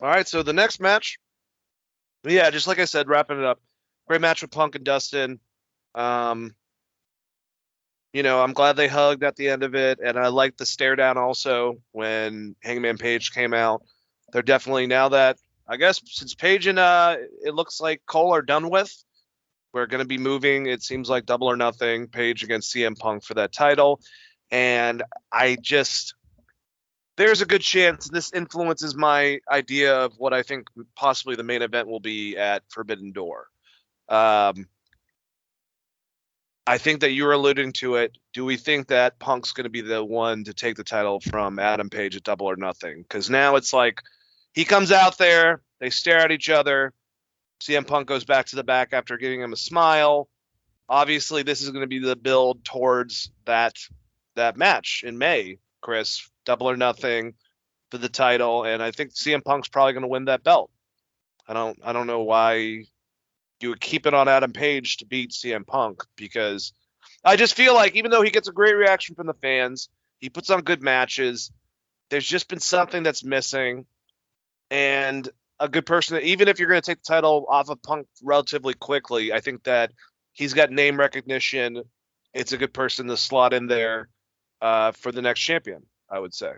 All 0.00 0.08
right, 0.08 0.28
so 0.28 0.42
the 0.42 0.52
next 0.52 0.80
match, 0.80 1.18
yeah, 2.22 2.50
just 2.50 2.66
like 2.66 2.78
I 2.78 2.84
said, 2.84 3.08
wrapping 3.08 3.38
it 3.38 3.44
up. 3.44 3.60
Great 4.06 4.20
match 4.20 4.42
with 4.42 4.50
Punk 4.50 4.74
and 4.74 4.84
Dustin. 4.84 5.40
Um, 5.94 6.54
you 8.12 8.22
know, 8.22 8.42
I'm 8.42 8.52
glad 8.52 8.76
they 8.76 8.88
hugged 8.88 9.24
at 9.24 9.36
the 9.36 9.48
end 9.48 9.62
of 9.62 9.74
it, 9.74 9.98
and 10.02 10.18
I 10.18 10.28
liked 10.28 10.58
the 10.58 10.66
stare 10.66 10.96
down 10.96 11.16
also 11.16 11.82
when 11.92 12.56
Hangman 12.62 12.98
Page 12.98 13.32
came 13.32 13.54
out. 13.54 13.82
They're 14.32 14.42
definitely 14.42 14.86
now 14.86 15.08
that 15.10 15.38
I 15.68 15.76
guess 15.76 16.00
since 16.04 16.34
Page 16.34 16.66
and 16.66 16.78
uh, 16.78 17.16
it 17.44 17.54
looks 17.54 17.80
like 17.80 18.02
Cole 18.06 18.34
are 18.34 18.42
done 18.42 18.68
with. 18.70 18.92
We're 19.72 19.86
going 19.86 20.02
to 20.02 20.08
be 20.08 20.18
moving. 20.18 20.66
It 20.66 20.82
seems 20.82 21.08
like 21.08 21.26
double 21.26 21.50
or 21.50 21.56
nothing. 21.56 22.08
Page 22.08 22.42
against 22.42 22.74
CM 22.74 22.98
Punk 22.98 23.24
for 23.24 23.34
that 23.34 23.52
title, 23.52 24.00
and 24.50 25.02
I 25.32 25.56
just 25.60 26.14
there's 27.16 27.40
a 27.40 27.46
good 27.46 27.62
chance 27.62 28.08
this 28.08 28.32
influences 28.32 28.94
my 28.94 29.40
idea 29.50 29.96
of 29.96 30.12
what 30.18 30.32
I 30.32 30.42
think 30.42 30.68
possibly 30.94 31.34
the 31.34 31.42
main 31.42 31.62
event 31.62 31.88
will 31.88 32.00
be 32.00 32.36
at 32.36 32.62
Forbidden 32.68 33.12
Door. 33.12 33.46
Um, 34.08 34.68
I 36.66 36.78
think 36.78 37.00
that 37.00 37.12
you're 37.12 37.32
alluding 37.32 37.72
to 37.74 37.96
it. 37.96 38.18
Do 38.34 38.44
we 38.44 38.56
think 38.56 38.88
that 38.88 39.18
Punk's 39.18 39.52
going 39.52 39.64
to 39.64 39.70
be 39.70 39.82
the 39.82 40.04
one 40.04 40.44
to 40.44 40.52
take 40.52 40.76
the 40.76 40.84
title 40.84 41.20
from 41.20 41.58
Adam 41.58 41.88
Page 41.88 42.16
at 42.16 42.24
Double 42.24 42.46
or 42.46 42.56
Nothing? 42.56 43.02
Because 43.02 43.30
now 43.30 43.56
it's 43.56 43.72
like 43.72 44.02
he 44.52 44.64
comes 44.64 44.90
out 44.90 45.16
there, 45.16 45.62
they 45.80 45.90
stare 45.90 46.18
at 46.18 46.32
each 46.32 46.50
other. 46.50 46.92
CM 47.60 47.86
Punk 47.86 48.08
goes 48.08 48.24
back 48.24 48.46
to 48.46 48.56
the 48.56 48.64
back 48.64 48.92
after 48.92 49.16
giving 49.16 49.40
him 49.40 49.52
a 49.52 49.56
smile. 49.56 50.28
Obviously, 50.88 51.42
this 51.42 51.62
is 51.62 51.70
going 51.70 51.82
to 51.82 51.86
be 51.86 52.00
the 52.00 52.16
build 52.16 52.64
towards 52.64 53.30
that 53.44 53.74
that 54.34 54.56
match 54.56 55.02
in 55.06 55.16
May, 55.16 55.58
Chris. 55.80 56.28
Double 56.46 56.70
or 56.70 56.76
Nothing 56.76 57.34
for 57.90 57.98
the 57.98 58.08
title, 58.08 58.64
and 58.64 58.82
I 58.82 58.90
think 58.90 59.12
CM 59.12 59.44
Punk's 59.44 59.68
probably 59.68 59.92
going 59.92 60.02
to 60.02 60.08
win 60.08 60.24
that 60.24 60.42
belt. 60.42 60.70
I 61.46 61.52
don't 61.52 61.78
I 61.84 61.92
don't 61.92 62.06
know 62.06 62.22
why 62.22 62.84
you 63.60 63.68
would 63.68 63.80
keep 63.80 64.06
it 64.06 64.14
on 64.14 64.28
Adam 64.28 64.52
Page 64.52 64.98
to 64.98 65.06
beat 65.06 65.30
CM 65.30 65.66
Punk 65.66 66.02
because 66.16 66.72
I 67.24 67.36
just 67.36 67.54
feel 67.54 67.74
like 67.74 67.94
even 67.96 68.10
though 68.10 68.22
he 68.22 68.30
gets 68.30 68.48
a 68.48 68.52
great 68.52 68.76
reaction 68.76 69.14
from 69.14 69.26
the 69.26 69.34
fans, 69.34 69.88
he 70.18 70.30
puts 70.30 70.50
on 70.50 70.62
good 70.62 70.82
matches. 70.82 71.52
There's 72.10 72.26
just 72.26 72.48
been 72.48 72.60
something 72.60 73.02
that's 73.02 73.24
missing, 73.24 73.86
and 74.70 75.28
a 75.58 75.68
good 75.68 75.86
person. 75.86 76.20
Even 76.22 76.48
if 76.48 76.58
you're 76.58 76.68
going 76.68 76.80
to 76.80 76.86
take 76.86 77.02
the 77.02 77.12
title 77.12 77.46
off 77.48 77.68
of 77.68 77.82
Punk 77.82 78.06
relatively 78.22 78.74
quickly, 78.74 79.32
I 79.32 79.40
think 79.40 79.64
that 79.64 79.92
he's 80.32 80.54
got 80.54 80.70
name 80.70 80.98
recognition. 80.98 81.82
It's 82.34 82.52
a 82.52 82.58
good 82.58 82.74
person 82.74 83.06
to 83.08 83.16
slot 83.16 83.54
in 83.54 83.66
there 83.66 84.08
uh, 84.60 84.92
for 84.92 85.12
the 85.12 85.22
next 85.22 85.40
champion. 85.40 85.84
I 86.10 86.18
would 86.18 86.34
say. 86.34 86.52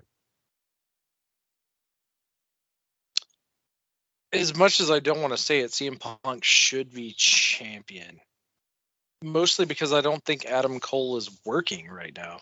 as 4.32 4.56
much 4.56 4.80
as 4.80 4.90
I 4.90 4.98
don't 4.98 5.20
want 5.20 5.32
to 5.32 5.42
say 5.42 5.60
it, 5.60 5.70
CM 5.70 5.98
Punk 5.98 6.44
should 6.44 6.92
be 6.92 7.14
champion. 7.16 8.20
Mostly 9.22 9.66
because 9.66 9.92
I 9.92 10.00
don't 10.00 10.24
think 10.24 10.46
Adam 10.46 10.80
Cole 10.80 11.16
is 11.16 11.30
working 11.44 11.88
right 11.88 12.14
now. 12.16 12.38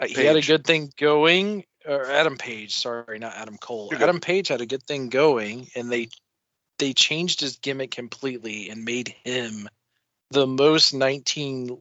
Uh, 0.00 0.06
He 0.06 0.24
had 0.24 0.36
a 0.36 0.42
good 0.42 0.64
thing 0.64 0.92
going, 0.96 1.64
or 1.84 2.08
Adam 2.10 2.36
Page, 2.36 2.76
sorry, 2.76 3.18
not 3.18 3.34
Adam 3.34 3.56
Cole. 3.58 3.90
Adam 3.94 4.20
Page 4.20 4.48
had 4.48 4.60
a 4.60 4.66
good 4.66 4.84
thing 4.84 5.08
going, 5.08 5.68
and 5.74 5.90
they 5.90 6.08
they 6.78 6.92
changed 6.92 7.40
his 7.40 7.56
gimmick 7.56 7.90
completely 7.90 8.70
and 8.70 8.84
made 8.84 9.12
him 9.24 9.68
the 10.30 10.46
most 10.46 10.94
19 10.94 11.76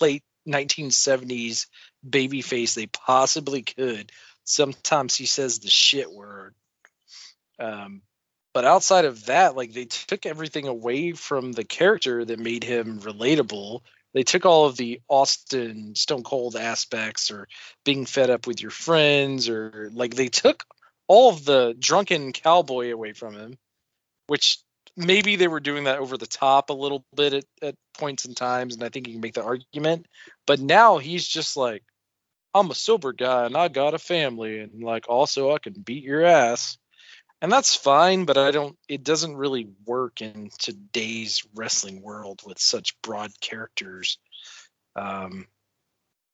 late 0.00 0.22
1970s 0.46 1.68
babyface 2.08 2.74
they 2.74 2.86
possibly 2.86 3.62
could. 3.62 4.12
Sometimes 4.44 5.16
he 5.16 5.26
says 5.26 5.58
the 5.58 5.70
shit 5.70 6.10
word. 6.10 6.54
Um, 7.58 8.02
but 8.54 8.64
outside 8.64 9.04
of 9.04 9.26
that, 9.26 9.56
like 9.56 9.72
they 9.72 9.86
took 9.86 10.26
everything 10.26 10.66
away 10.66 11.12
from 11.12 11.52
the 11.52 11.64
character 11.64 12.24
that 12.24 12.38
made 12.38 12.64
him 12.64 13.00
relatable. 13.00 13.80
They 14.14 14.24
took 14.24 14.44
all 14.44 14.66
of 14.66 14.76
the 14.76 15.00
Austin 15.08 15.94
Stone 15.94 16.22
Cold 16.24 16.56
aspects 16.56 17.30
or 17.30 17.48
being 17.84 18.04
fed 18.04 18.28
up 18.28 18.46
with 18.46 18.60
your 18.60 18.70
friends 18.70 19.48
or 19.48 19.90
like 19.94 20.14
they 20.14 20.28
took 20.28 20.64
all 21.08 21.30
of 21.30 21.44
the 21.44 21.74
drunken 21.78 22.32
cowboy 22.32 22.92
away 22.92 23.12
from 23.14 23.34
him, 23.34 23.58
which 24.26 24.58
maybe 24.96 25.36
they 25.36 25.48
were 25.48 25.60
doing 25.60 25.84
that 25.84 25.98
over 25.98 26.18
the 26.18 26.26
top 26.26 26.70
a 26.70 26.74
little 26.74 27.04
bit 27.14 27.32
at, 27.32 27.44
at 27.62 27.74
points 27.94 28.24
and 28.24 28.36
times, 28.36 28.74
and 28.74 28.84
I 28.84 28.88
think 28.88 29.06
you 29.06 29.14
can 29.14 29.22
make 29.22 29.34
the 29.34 29.44
argument. 29.44 30.06
But 30.46 30.60
now 30.60 30.98
he's 30.98 31.26
just 31.26 31.56
like, 31.56 31.82
I'm 32.54 32.70
a 32.70 32.74
sober 32.74 33.12
guy 33.12 33.46
and 33.46 33.56
I 33.56 33.68
got 33.68 33.94
a 33.94 33.98
family, 33.98 34.60
and 34.60 34.82
like 34.82 35.08
also 35.08 35.54
I 35.54 35.58
can 35.58 35.74
beat 35.74 36.04
your 36.04 36.24
ass. 36.24 36.78
And 37.40 37.50
that's 37.50 37.74
fine, 37.74 38.24
but 38.24 38.38
I 38.38 38.52
don't 38.52 38.76
it 38.88 39.02
doesn't 39.02 39.36
really 39.36 39.68
work 39.84 40.22
in 40.22 40.50
today's 40.58 41.44
wrestling 41.54 42.02
world 42.02 42.42
with 42.46 42.58
such 42.60 43.00
broad 43.02 43.32
characters. 43.40 44.18
Um 44.96 45.46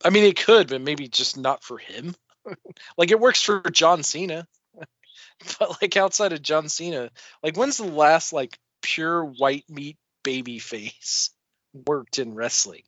I 0.04 0.10
mean 0.10 0.24
it 0.24 0.36
could, 0.36 0.68
but 0.68 0.80
maybe 0.80 1.08
just 1.08 1.36
not 1.36 1.64
for 1.64 1.78
him. 1.78 2.14
like 2.98 3.10
it 3.10 3.20
works 3.20 3.42
for 3.42 3.60
John 3.70 4.02
Cena. 4.02 4.46
but 5.58 5.80
like 5.82 5.96
outside 5.96 6.32
of 6.32 6.42
John 6.42 6.68
Cena, 6.68 7.10
like 7.42 7.56
when's 7.56 7.78
the 7.78 7.84
last 7.84 8.32
like 8.32 8.58
pure 8.82 9.24
white 9.24 9.64
meat 9.68 9.96
baby 10.22 10.58
face 10.58 11.30
worked 11.86 12.18
in 12.18 12.34
wrestling? 12.34 12.82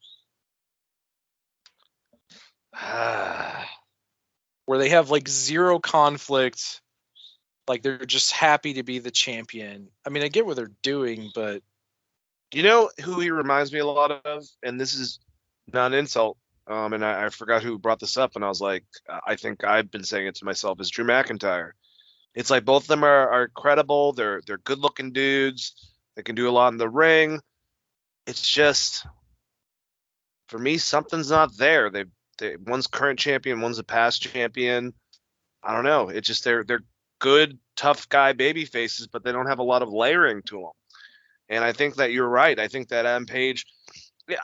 Where 4.67 4.79
they 4.79 4.91
have 4.91 5.11
like 5.11 5.29
zero 5.29 5.79
conflict, 5.81 6.81
like 7.69 7.83
they're 7.83 7.99
just 8.07 8.33
happy 8.33 8.75
to 8.75 8.83
be 8.83 8.99
the 9.01 9.11
champion. 9.11 9.89
I 10.07 10.11
mean, 10.11 10.23
I 10.23 10.29
get 10.29 10.47
what 10.47 10.57
they're 10.57 10.73
doing, 10.83 11.31
but 11.35 11.63
You 12.53 12.63
know 12.65 12.91
who 13.05 13.21
he 13.21 13.31
reminds 13.31 13.73
me 13.73 13.79
a 13.81 13.87
lot 13.87 14.11
of, 14.11 14.45
and 14.63 14.81
this 14.81 14.95
is 14.95 15.21
not 15.73 15.93
an 15.93 15.99
insult. 15.99 16.37
Um, 16.67 16.93
and 16.93 17.05
I, 17.05 17.27
I 17.27 17.29
forgot 17.31 17.63
who 17.63 17.79
brought 17.79 18.01
this 18.01 18.17
up, 18.17 18.37
and 18.37 18.45
I 18.45 18.49
was 18.49 18.61
like, 18.61 18.85
I 19.27 19.37
think 19.37 19.65
I've 19.65 19.91
been 19.91 20.05
saying 20.05 20.27
it 20.29 20.37
to 20.37 20.45
myself 20.45 20.81
is 20.81 20.91
Drew 20.91 21.05
McIntyre. 21.05 21.73
It's 22.35 22.51
like 22.51 22.65
both 22.65 22.85
of 22.85 22.89
them 22.89 23.05
are, 23.05 23.31
are 23.31 23.49
credible. 23.49 24.13
They're 24.13 24.41
they're 24.47 24.59
good 24.59 24.79
looking 24.79 25.13
dudes. 25.13 25.75
They 26.17 26.23
can 26.23 26.37
do 26.37 26.49
a 26.49 26.53
lot 26.53 26.73
in 26.73 26.79
the 26.79 26.89
ring. 26.89 27.41
It's 28.27 28.49
just 28.49 29.07
for 30.49 30.59
me, 30.59 30.79
something's 30.79 31.31
not 31.31 31.57
there. 31.57 31.91
They 31.91 32.05
they 32.41 32.57
one's 32.57 32.89
current 32.89 33.19
champion, 33.19 33.61
one's 33.61 33.79
a 33.79 33.85
past 33.85 34.23
champion. 34.23 34.93
I 35.63 35.75
don't 35.75 35.85
know. 35.85 36.09
It's 36.09 36.27
just 36.27 36.43
they're 36.43 36.65
they're 36.65 36.83
good 37.21 37.59
tough 37.77 38.09
guy 38.09 38.33
baby 38.33 38.65
faces, 38.65 39.07
but 39.07 39.23
they 39.23 39.31
don't 39.33 39.47
have 39.47 39.61
a 39.61 39.65
lot 39.65 39.83
of 39.83 39.93
layering 39.93 40.43
to 40.43 40.57
them. 40.57 40.71
And 41.49 41.65
I 41.65 41.73
think 41.73 41.97
that 41.97 42.13
you're 42.13 42.29
right. 42.29 42.59
I 42.59 42.69
think 42.69 42.89
that 42.89 43.07
Adam 43.07 43.27
Page. 43.27 43.65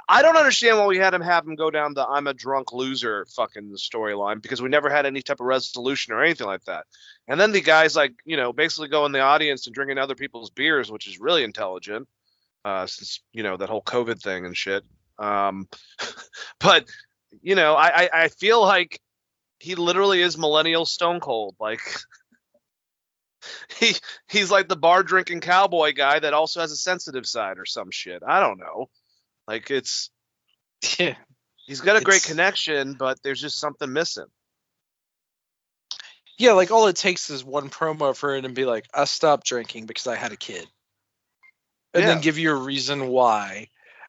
I 0.08 0.20
don't 0.20 0.36
understand 0.36 0.78
why 0.78 0.86
we 0.86 0.98
had 0.98 1.14
him 1.14 1.20
have 1.20 1.46
him 1.46 1.54
go 1.54 1.70
down 1.70 1.94
the 1.94 2.04
"I'm 2.04 2.26
a 2.26 2.34
drunk 2.34 2.72
loser" 2.72 3.24
fucking 3.36 3.70
storyline 3.76 4.42
because 4.42 4.60
we 4.60 4.68
never 4.68 4.90
had 4.90 5.06
any 5.06 5.22
type 5.22 5.38
of 5.38 5.46
resolution 5.46 6.12
or 6.12 6.24
anything 6.24 6.48
like 6.48 6.64
that. 6.64 6.86
And 7.28 7.38
then 7.38 7.52
the 7.52 7.60
guys 7.60 7.94
like 7.94 8.12
you 8.24 8.36
know 8.36 8.52
basically 8.52 8.88
go 8.88 9.06
in 9.06 9.12
the 9.12 9.20
audience 9.20 9.66
and 9.66 9.74
drinking 9.74 9.98
other 9.98 10.16
people's 10.16 10.50
beers, 10.50 10.90
which 10.90 11.06
is 11.06 11.20
really 11.20 11.44
intelligent, 11.44 12.08
uh, 12.64 12.86
since 12.86 13.20
you 13.32 13.44
know 13.44 13.56
that 13.56 13.68
whole 13.68 13.82
COVID 13.82 14.20
thing 14.20 14.44
and 14.44 14.56
shit. 14.56 14.82
Um, 15.20 15.68
but 16.58 16.86
you 17.42 17.54
know, 17.54 17.74
I, 17.74 18.04
I 18.04 18.08
I 18.24 18.28
feel 18.28 18.60
like 18.60 19.00
he 19.58 19.74
literally 19.74 20.20
is 20.22 20.36
millennial 20.36 20.84
Stone 20.86 21.20
Cold. 21.20 21.56
Like 21.60 21.80
he 23.78 23.94
he's 24.28 24.50
like 24.50 24.68
the 24.68 24.76
bar 24.76 25.02
drinking 25.02 25.40
cowboy 25.40 25.92
guy 25.92 26.18
that 26.18 26.34
also 26.34 26.60
has 26.60 26.72
a 26.72 26.76
sensitive 26.76 27.26
side 27.26 27.58
or 27.58 27.66
some 27.66 27.90
shit. 27.90 28.22
I 28.26 28.40
don't 28.40 28.58
know. 28.58 28.88
Like 29.46 29.70
it's 29.70 30.10
yeah. 30.98 31.14
he's 31.66 31.80
got 31.80 31.96
a 31.96 32.00
great 32.00 32.16
It's- 32.16 32.30
connection, 32.30 32.94
but 32.94 33.22
there's 33.22 33.40
just 33.40 33.58
something 33.58 33.92
missing. 33.92 34.26
Yeah, 36.38 36.52
like 36.52 36.70
all 36.70 36.86
it 36.88 36.96
takes 36.96 37.30
is 37.30 37.42
one 37.42 37.70
promo 37.70 38.14
for 38.14 38.36
it 38.36 38.44
and 38.44 38.54
be 38.54 38.66
like, 38.66 38.84
I 38.92 39.04
stopped 39.06 39.46
drinking 39.46 39.86
because 39.86 40.06
I 40.06 40.16
had 40.16 40.32
a 40.32 40.36
kid. 40.36 40.66
And 41.94 42.04
then 42.04 42.20
give 42.20 42.36
you 42.36 42.50
a 42.50 42.54
reason 42.54 43.08
why. 43.08 43.68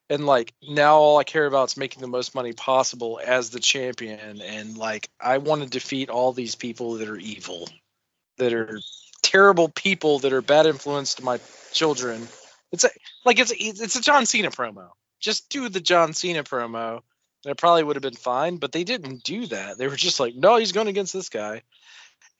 And 0.09 0.25
like 0.25 0.53
now 0.67 0.97
all 0.97 1.17
I 1.17 1.23
care 1.23 1.45
about 1.45 1.69
is 1.69 1.77
making 1.77 2.01
the 2.01 2.07
most 2.07 2.33
money 2.33 2.53
possible 2.53 3.19
as 3.23 3.49
the 3.49 3.59
champion. 3.59 4.41
And 4.41 4.77
like 4.77 5.09
I 5.19 5.39
want 5.39 5.63
to 5.63 5.69
defeat 5.69 6.09
all 6.09 6.33
these 6.33 6.55
people 6.55 6.95
that 6.95 7.09
are 7.09 7.17
evil, 7.17 7.69
that 8.37 8.53
are 8.53 8.79
terrible 9.21 9.69
people 9.69 10.19
that 10.19 10.33
are 10.33 10.41
bad 10.41 10.65
influence 10.65 11.15
to 11.15 11.25
my 11.25 11.39
children. 11.73 12.27
It's 12.71 12.83
a, 12.83 12.89
like 13.25 13.39
it's 13.39 13.51
a, 13.51 13.55
it's 13.57 13.95
a 13.95 14.01
John 14.01 14.25
Cena 14.25 14.49
promo. 14.49 14.89
Just 15.19 15.49
do 15.49 15.67
the 15.67 15.81
John 15.81 16.13
Cena 16.13 16.43
promo. 16.43 17.01
And 17.45 17.51
it 17.51 17.57
probably 17.57 17.83
would 17.83 17.95
have 17.95 18.03
been 18.03 18.15
fine, 18.15 18.57
but 18.57 18.71
they 18.71 18.83
didn't 18.83 19.23
do 19.23 19.45
that. 19.47 19.77
They 19.77 19.87
were 19.87 19.95
just 19.95 20.19
like, 20.19 20.35
no, 20.35 20.57
he's 20.57 20.71
going 20.71 20.87
against 20.87 21.13
this 21.13 21.29
guy 21.29 21.61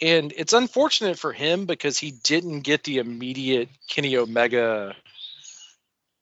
and 0.02 0.34
it's 0.36 0.54
unfortunate 0.54 1.18
for 1.18 1.34
him 1.34 1.66
because 1.66 1.98
he 1.98 2.12
didn't 2.12 2.62
get 2.62 2.84
the 2.84 3.00
immediate 3.00 3.70
Kenny 3.88 4.16
Omega 4.18 4.96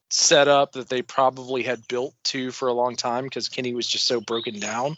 setup 0.09 0.73
that 0.73 0.89
they 0.89 1.01
probably 1.01 1.63
had 1.63 1.87
built 1.87 2.13
to 2.25 2.51
for 2.51 2.67
a 2.67 2.73
long 2.73 2.95
time 2.95 3.23
because 3.23 3.49
Kenny 3.49 3.73
was 3.73 3.87
just 3.87 4.05
so 4.05 4.21
broken 4.21 4.59
down 4.59 4.95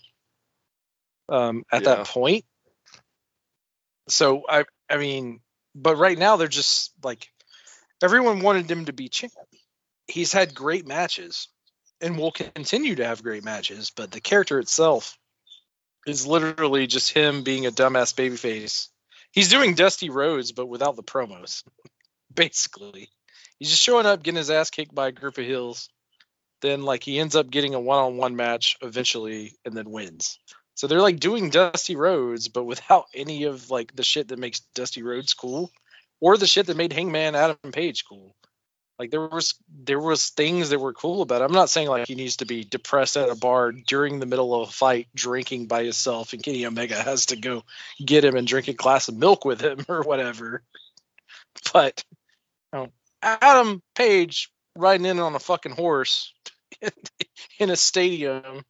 um, 1.30 1.64
at 1.72 1.84
Yeah. 1.84 1.96
that 1.96 2.08
point. 2.08 2.46
So 4.10 4.44
I, 4.48 4.66
I 4.90 4.98
mean, 4.98 5.42
but 5.76 5.98
right 5.98 6.18
now 6.18 6.38
they're 6.38 6.48
just 6.48 6.94
like 7.04 7.30
everyone 8.02 8.42
wanted 8.42 8.70
him 8.70 8.86
to 8.86 8.94
be 8.94 9.10
champ. 9.10 9.34
He's 10.08 10.32
had 10.32 10.56
great 10.56 10.88
matches 10.88 11.50
and 12.00 12.18
will 12.18 12.32
continue 12.32 12.96
to 12.96 13.06
have 13.06 13.24
great 13.24 13.44
matches, 13.44 13.92
but 13.96 14.12
the 14.12 14.22
character 14.22 14.60
itself 14.60 15.18
is 16.06 16.26
literally 16.26 16.88
just 16.88 17.12
him 17.12 17.44
being 17.44 17.66
a 17.66 17.72
dumbass 17.72 18.14
babyface. 18.14 18.88
He's 19.32 19.50
doing 19.50 19.76
Dusty 19.76 20.10
Rhodes, 20.10 20.54
but 20.54 20.68
without 20.68 20.96
the 20.96 21.04
promos. 21.04 21.64
Basically, 22.34 23.10
he's 23.60 23.70
just 23.70 23.82
showing 23.82 24.06
up, 24.06 24.24
getting 24.24 24.38
his 24.38 24.52
ass 24.52 24.70
kicked 24.70 24.94
by 24.94 25.08
a 25.08 25.12
group 25.12 25.38
of 25.38 25.46
heels. 25.46 25.90
Then, 26.62 26.84
like, 26.84 27.04
he 27.04 27.20
ends 27.20 27.36
up 27.36 27.50
getting 27.50 27.76
a 27.76 27.80
one-on-one 27.80 28.36
match 28.36 28.78
eventually, 28.82 29.54
and 29.64 29.76
then 29.76 29.92
wins. 29.92 30.40
So 30.78 30.86
they're 30.86 31.02
like 31.02 31.20
doing 31.20 31.50
Dusty 31.50 31.96
Rhodes, 31.96 32.50
but 32.50 32.66
without 32.66 33.08
any 33.16 33.46
of 33.46 33.72
like 33.72 33.96
the 33.96 34.04
shit 34.04 34.28
that 34.28 34.38
makes 34.38 34.60
Dusty 34.76 35.02
Rhodes 35.02 35.34
cool, 35.34 35.72
or 36.20 36.38
the 36.38 36.46
shit 36.46 36.68
that 36.68 36.78
made 36.78 36.94
Hangman 36.94 37.36
Adam 37.36 37.58
Page 37.72 38.06
cool. 38.08 38.36
Like 39.00 39.10
there 39.10 39.28
was 39.28 39.56
there 39.70 40.00
was 40.00 40.30
things 40.30 40.70
that 40.70 40.80
were 40.80 40.94
cool 40.94 41.24
about 41.24 41.42
it. 41.42 41.46
I'm 41.46 41.52
not 41.52 41.72
saying 41.72 41.88
like 41.88 42.08
he 42.08 42.14
needs 42.14 42.38
to 42.38 42.46
be 42.46 42.64
depressed 42.64 43.18
at 43.18 43.30
a 43.30 43.36
bar 43.36 43.72
during 43.72 44.20
the 44.20 44.28
middle 44.28 44.54
of 44.54 44.70
a 44.70 44.72
fight, 44.72 45.08
drinking 45.16 45.66
by 45.66 45.84
himself, 45.84 46.34
and 46.34 46.44
Kenny 46.44 46.64
Omega 46.64 46.96
has 47.04 47.28
to 47.28 47.36
go 47.36 47.64
get 48.04 48.24
him 48.24 48.36
and 48.36 48.48
drink 48.48 48.68
a 48.68 48.74
glass 48.74 49.08
of 49.08 49.18
milk 49.18 49.46
with 49.46 49.62
him 49.62 49.84
or 49.90 50.04
whatever. 50.04 50.62
But 51.74 52.04
you 52.72 52.80
know, 52.80 52.88
Adam 53.22 53.82
Page 53.96 54.50
riding 54.76 55.06
in 55.06 55.20
on 55.20 55.36
a 55.36 55.40
fucking 55.40 55.74
horse 55.74 56.34
in, 57.60 57.70
a 57.70 57.76
stadium, 57.76 58.64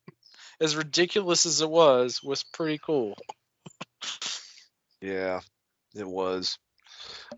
as 0.61 0.75
ridiculous 0.75 1.45
as 1.45 1.61
it 1.61 1.69
was, 1.69 2.21
was 2.23 2.43
pretty 2.43 2.79
cool. 2.83 3.17
Yeah, 5.01 5.41
it 5.95 6.07
was. 6.07 6.57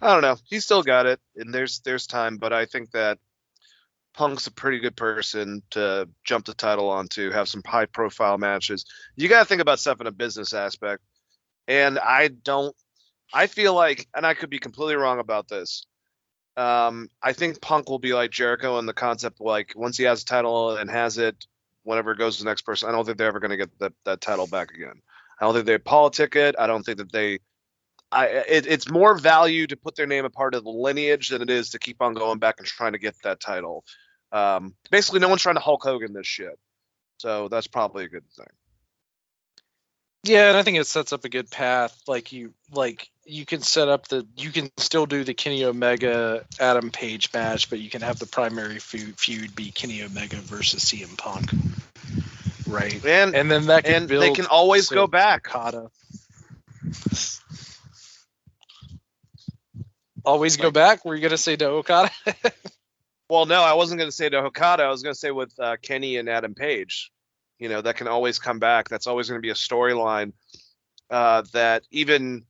I 0.02 0.14
don't 0.14 0.22
know. 0.22 0.38
He 0.45 0.60
still 0.60 0.84
got 0.84 1.06
it, 1.06 1.19
and 1.36 1.53
there's 1.53 1.81
there's 1.81 2.07
time, 2.07 2.38
but 2.38 2.53
I 2.53 2.65
think 2.65 2.91
that 2.91 3.18
Punk's 4.14 4.48
a 4.48 4.52
pretty 4.52 4.80
good 4.80 4.95
person 4.95 5.61
to 5.72 6.10
jump 6.23 6.45
the 6.45 6.53
title 6.53 6.90
onto, 6.90 7.31
have 7.31 7.49
some 7.49 7.64
high 7.65 7.86
profile 7.86 8.38
matches. 8.38 8.86
You 9.15 9.30
got 9.30 9.40
to 9.40 9.45
think 9.45 9.61
about 9.61 9.80
stuff 9.80 10.02
in 10.02 10.07
a 10.07 10.11
business 10.11 10.53
aspect, 10.53 11.03
and 11.68 11.99
I 11.99 12.30
don't. 12.30 12.76
I 13.31 13.48
feel 13.48 13.76
like, 13.76 14.07
and 14.15 14.26
I 14.26 14.34
could 14.34 14.49
be 14.49 14.57
completely 14.57 14.95
wrong 14.95 15.19
about 15.19 15.48
this. 15.48 15.86
Um, 16.60 17.10
I 17.23 17.34
think 17.34 17.61
Punk 17.61 17.90
will 17.90 17.99
be 17.99 18.14
like 18.14 18.31
Jericho 18.31 18.80
in 18.80 18.86
the 18.86 18.94
concept, 18.94 19.40
like 19.40 19.73
once 19.76 19.95
he 19.98 20.03
has 20.03 20.23
a 20.23 20.26
title 20.26 20.76
and 20.76 20.90
has 20.90 21.18
it, 21.18 21.45
whenever 21.84 22.11
it 22.11 22.18
goes 22.18 22.38
to 22.38 22.44
the 22.44 22.49
next 22.49 22.64
person, 22.64 22.90
I 22.90 22.91
don't 22.91 23.06
think 23.06 23.18
they're 23.18 23.27
ever 23.27 23.40
going 23.40 23.52
to 23.52 23.57
get 23.57 23.80
that, 23.80 23.94
that 24.03 24.22
title 24.22 24.45
back 24.45 24.72
again. 24.72 25.02
I 25.40 25.45
don't 25.45 25.53
think 25.53 25.65
they 25.65 25.77
politic 25.77 26.36
it. 26.36 26.56
I 26.60 26.68
don't 26.68 26.84
think 26.84 26.98
that 26.98 27.11
they 27.11 27.40
I 28.11 28.27
it, 28.27 28.65
it's 28.68 28.90
more 28.90 29.18
value 29.18 29.68
to 29.68 29.77
put 29.77 29.95
their 29.95 30.07
name 30.07 30.26
a 30.26 30.30
part 30.30 30.56
of 30.56 30.64
the 30.64 30.69
lineage 30.69 31.30
than 31.30 31.41
it 31.41 31.49
is 31.49 31.69
to 31.69 31.80
keep 31.80 32.02
on 32.02 32.14
going 32.14 32.40
back 32.40 32.56
and 32.57 32.68
trying 32.68 32.94
to 32.94 32.99
get 32.99 33.15
that 33.23 33.40
title. 33.40 33.84
Um, 34.31 34.76
basically, 34.91 35.19
no 35.19 35.30
one's 35.30 35.41
trying 35.41 35.56
to 35.56 35.61
Hulk 35.61 35.84
Hogan 35.84 36.14
this 36.14 36.27
shit, 36.27 36.57
so 37.18 37.48
that's 37.48 37.68
probably 37.68 38.06
a 38.06 38.10
good 38.10 38.30
thing. 38.36 38.48
Yeah, 40.23 40.49
and 40.49 40.57
I 40.57 40.64
think 40.64 40.77
it 40.77 40.88
sets 40.88 41.14
up 41.14 41.23
a 41.23 41.30
good 41.30 41.49
path. 41.49 42.02
Like 42.07 42.31
you, 42.31 42.53
like 42.72 43.10
you 43.30 43.45
can 43.45 43.61
set 43.61 43.88
up 43.88 44.07
the, 44.07 44.26
you 44.35 44.51
can 44.51 44.72
still 44.77 45.06
do 45.06 45.23
the 45.23 45.34
Kenny 45.34 45.64
Omega 45.64 46.45
Adam 46.60 46.91
Page 46.91 47.31
match, 47.34 47.69
but 47.69 47.80
you 47.80 47.89
can 47.89 48.01
have 48.01 48.19
the 48.19 48.26
primary 48.26 48.80
feud, 48.80 49.56
be 49.56 49.72
Kenny 49.72 50.03
Omega 50.03 50.38
versus 50.38 50.84
CM 50.84 51.18
Punk, 51.18 51.51
right? 52.68 53.03
And 53.06 53.35
And 53.35 53.49
then 53.49 53.68
that 53.68 53.84
can 53.85 54.03
and 54.03 54.10
they 54.10 54.34
can 54.34 54.47
always 54.47 54.89
go 54.89 55.07
back. 55.07 55.47
Okada. 55.47 55.89
Always 60.26 60.57
go 60.57 60.72
back. 60.72 61.06
Were 61.06 61.15
you 61.15 61.22
gonna 61.22 61.38
say 61.38 61.56
to 61.56 61.68
Okada? 61.68 62.11
Well, 63.30 63.45
no, 63.45 63.61
I 63.61 63.73
wasn't 63.73 63.99
going 63.99 64.10
to 64.10 64.15
say 64.15 64.27
to 64.27 64.38
Okada. 64.38 64.84
I 64.84 64.89
was 64.89 65.03
going 65.03 65.14
to 65.14 65.19
say 65.19 65.30
with 65.30 65.53
uh, 65.60 65.77
Kenny 65.84 66.18
and 66.18 66.27
Adam 66.27 66.56
Page. 66.56 67.11
You 67.60 67.69
know, 67.69 67.80
that 67.80 67.95
can 67.95 68.07
always 68.07 68.39
come 68.39 68.57
back. 68.57 68.89
That's 68.89 69.06
always 69.06 69.30
going 69.30 69.38
to 69.38 69.45
be 69.45 69.51
a 69.51 69.53
storyline 69.53 70.34
uh, 71.11 71.43
that 71.53 71.84
even 71.91 72.45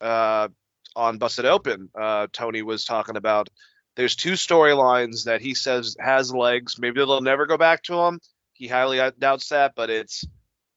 uh, 0.00 0.48
on 0.96 1.18
Busted 1.18 1.44
Open, 1.44 1.90
uh, 1.94 2.28
Tony 2.32 2.62
was 2.62 2.84
talking 2.84 3.16
about. 3.16 3.48
There's 3.96 4.16
two 4.16 4.32
storylines 4.32 5.24
that 5.24 5.40
he 5.40 5.54
says 5.54 5.96
has 6.00 6.34
legs. 6.34 6.78
Maybe 6.78 6.96
they'll 6.96 7.20
never 7.20 7.46
go 7.46 7.56
back 7.56 7.84
to 7.84 7.94
them. 7.94 8.20
He 8.52 8.66
highly 8.66 9.00
doubts 9.18 9.48
that, 9.50 9.74
but 9.76 9.90
it's 9.90 10.24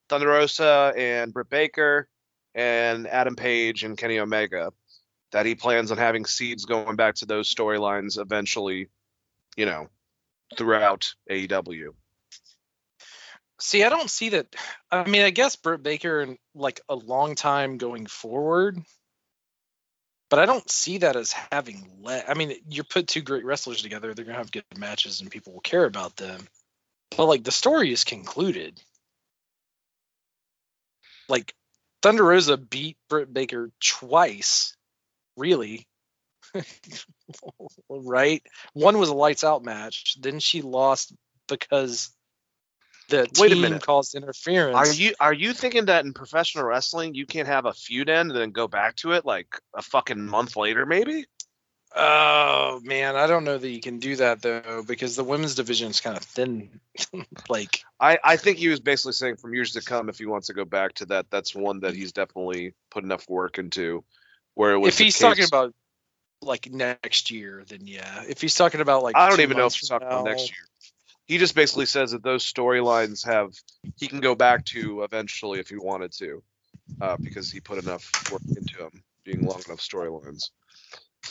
Thunder 0.09 0.27
Rosa 0.27 0.93
and 0.95 1.33
Britt 1.33 1.49
Baker 1.49 2.07
and 2.53 3.07
Adam 3.07 3.35
Page 3.35 3.83
and 3.83 3.97
Kenny 3.97 4.19
Omega 4.19 4.71
that 5.31 5.45
he 5.45 5.55
plans 5.55 5.91
on 5.91 5.97
having 5.97 6.25
seeds 6.25 6.65
going 6.65 6.95
back 6.95 7.15
to 7.15 7.25
those 7.25 7.53
storylines 7.53 8.19
eventually 8.19 8.87
you 9.57 9.65
know, 9.65 9.89
throughout 10.55 11.13
AEW. 11.29 11.89
See, 13.59 13.83
I 13.83 13.89
don't 13.89 14.09
see 14.09 14.29
that. 14.29 14.55
I 14.91 15.09
mean, 15.09 15.23
I 15.23 15.31
guess 15.31 15.57
Britt 15.57 15.83
Baker 15.83 16.21
and 16.21 16.37
like 16.53 16.79
a 16.87 16.95
long 16.95 17.35
time 17.35 17.77
going 17.77 18.05
forward, 18.05 18.79
but 20.29 20.39
I 20.39 20.45
don't 20.45 20.69
see 20.69 20.99
that 20.99 21.15
as 21.15 21.33
having 21.51 21.87
let. 22.01 22.29
I 22.29 22.33
mean, 22.33 22.55
you 22.69 22.83
put 22.83 23.07
two 23.07 23.21
great 23.21 23.45
wrestlers 23.45 23.81
together, 23.81 24.13
they're 24.13 24.25
gonna 24.25 24.37
have 24.37 24.51
good 24.51 24.65
matches, 24.77 25.21
and 25.21 25.31
people 25.31 25.53
will 25.53 25.61
care 25.61 25.85
about 25.85 26.15
them. 26.15 26.47
But 27.15 27.25
like 27.25 27.43
the 27.43 27.51
story 27.51 27.91
is 27.91 28.03
concluded. 28.03 28.81
Like 31.29 31.53
Thunder 32.01 32.23
Rosa 32.23 32.57
beat 32.57 32.97
Britt 33.09 33.33
Baker 33.33 33.71
twice, 33.79 34.75
really. 35.35 35.87
right? 37.89 38.43
One 38.73 38.97
was 38.97 39.09
a 39.09 39.13
lights 39.13 39.43
out 39.43 39.63
match. 39.63 40.17
Then 40.19 40.39
she 40.39 40.61
lost 40.61 41.13
because 41.47 42.11
the 43.07 43.27
Wait 43.39 43.51
a 43.51 43.55
minute. 43.55 43.81
caused 43.81 44.15
interference. 44.15 44.75
Are 44.75 44.93
you 44.93 45.13
are 45.19 45.33
you 45.33 45.53
thinking 45.53 45.85
that 45.85 46.05
in 46.05 46.13
professional 46.13 46.65
wrestling 46.65 47.15
you 47.15 47.25
can't 47.25 47.47
have 47.47 47.65
a 47.65 47.73
feud 47.73 48.09
end 48.09 48.31
and 48.31 48.39
then 48.39 48.51
go 48.51 48.67
back 48.67 48.95
to 48.97 49.13
it 49.13 49.25
like 49.25 49.59
a 49.73 49.81
fucking 49.81 50.25
month 50.25 50.55
later 50.55 50.85
maybe? 50.85 51.25
Oh 51.95 52.79
man, 52.83 53.15
I 53.15 53.27
don't 53.27 53.45
know 53.45 53.57
that 53.57 53.69
you 53.69 53.79
can 53.79 53.99
do 53.99 54.17
that 54.17 54.41
though 54.41 54.83
because 54.85 55.15
the 55.15 55.23
women's 55.23 55.55
division 55.55 55.89
is 55.89 56.01
kind 56.01 56.17
of 56.17 56.23
thin. 56.23 56.81
like, 57.49 57.83
I 57.99 58.19
I 58.23 58.37
think 58.37 58.57
he 58.57 58.67
was 58.67 58.79
basically 58.79 59.13
saying 59.13 59.37
from 59.37 59.53
years 59.53 59.71
to 59.73 59.81
come 59.81 60.09
if 60.09 60.17
he 60.17 60.25
wants 60.25 60.47
to 60.47 60.53
go 60.53 60.65
back 60.65 60.93
to 60.95 61.05
that 61.07 61.27
that's 61.31 61.55
one 61.55 61.79
that 61.79 61.93
he's 61.93 62.11
definitely 62.11 62.73
put 62.91 63.03
enough 63.03 63.27
work 63.29 63.57
into 63.57 64.03
where 64.53 64.73
it 64.73 64.79
was 64.79 64.89
if 64.89 64.97
the 64.97 65.03
he's 65.05 65.17
talking 65.17 65.45
about 65.45 65.73
like 66.41 66.71
next 66.71 67.31
year, 67.31 67.63
then 67.67 67.81
yeah. 67.85 68.23
If 68.27 68.41
he's 68.41 68.55
talking 68.55 68.81
about 68.81 69.03
like, 69.03 69.15
I 69.15 69.29
don't 69.29 69.41
even 69.41 69.57
know 69.57 69.65
if 69.65 69.73
he's 69.75 69.87
from 69.87 69.99
talking 69.99 70.07
about 70.07 70.25
next 70.25 70.49
year. 70.51 70.67
He 71.27 71.37
just 71.37 71.55
basically 71.55 71.85
says 71.85 72.11
that 72.11 72.23
those 72.23 72.43
storylines 72.43 73.25
have 73.25 73.53
he 73.97 74.07
can 74.07 74.21
go 74.21 74.35
back 74.35 74.63
to 74.65 75.03
eventually 75.03 75.59
if 75.59 75.69
he 75.69 75.77
wanted 75.77 76.11
to, 76.13 76.43
uh, 77.01 77.17
because 77.17 77.51
he 77.51 77.59
put 77.59 77.83
enough 77.83 78.31
work 78.31 78.41
into 78.55 78.77
them 78.77 79.03
being 79.23 79.45
long 79.45 79.61
enough 79.65 79.79
storylines. 79.79 80.49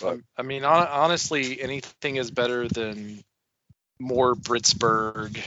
But 0.01 0.21
I 0.37 0.43
mean, 0.43 0.63
hon- 0.63 0.89
honestly, 0.89 1.61
anything 1.61 2.17
is 2.17 2.31
better 2.31 2.69
than 2.69 3.25
more 3.99 4.35
Britsburg 4.35 5.39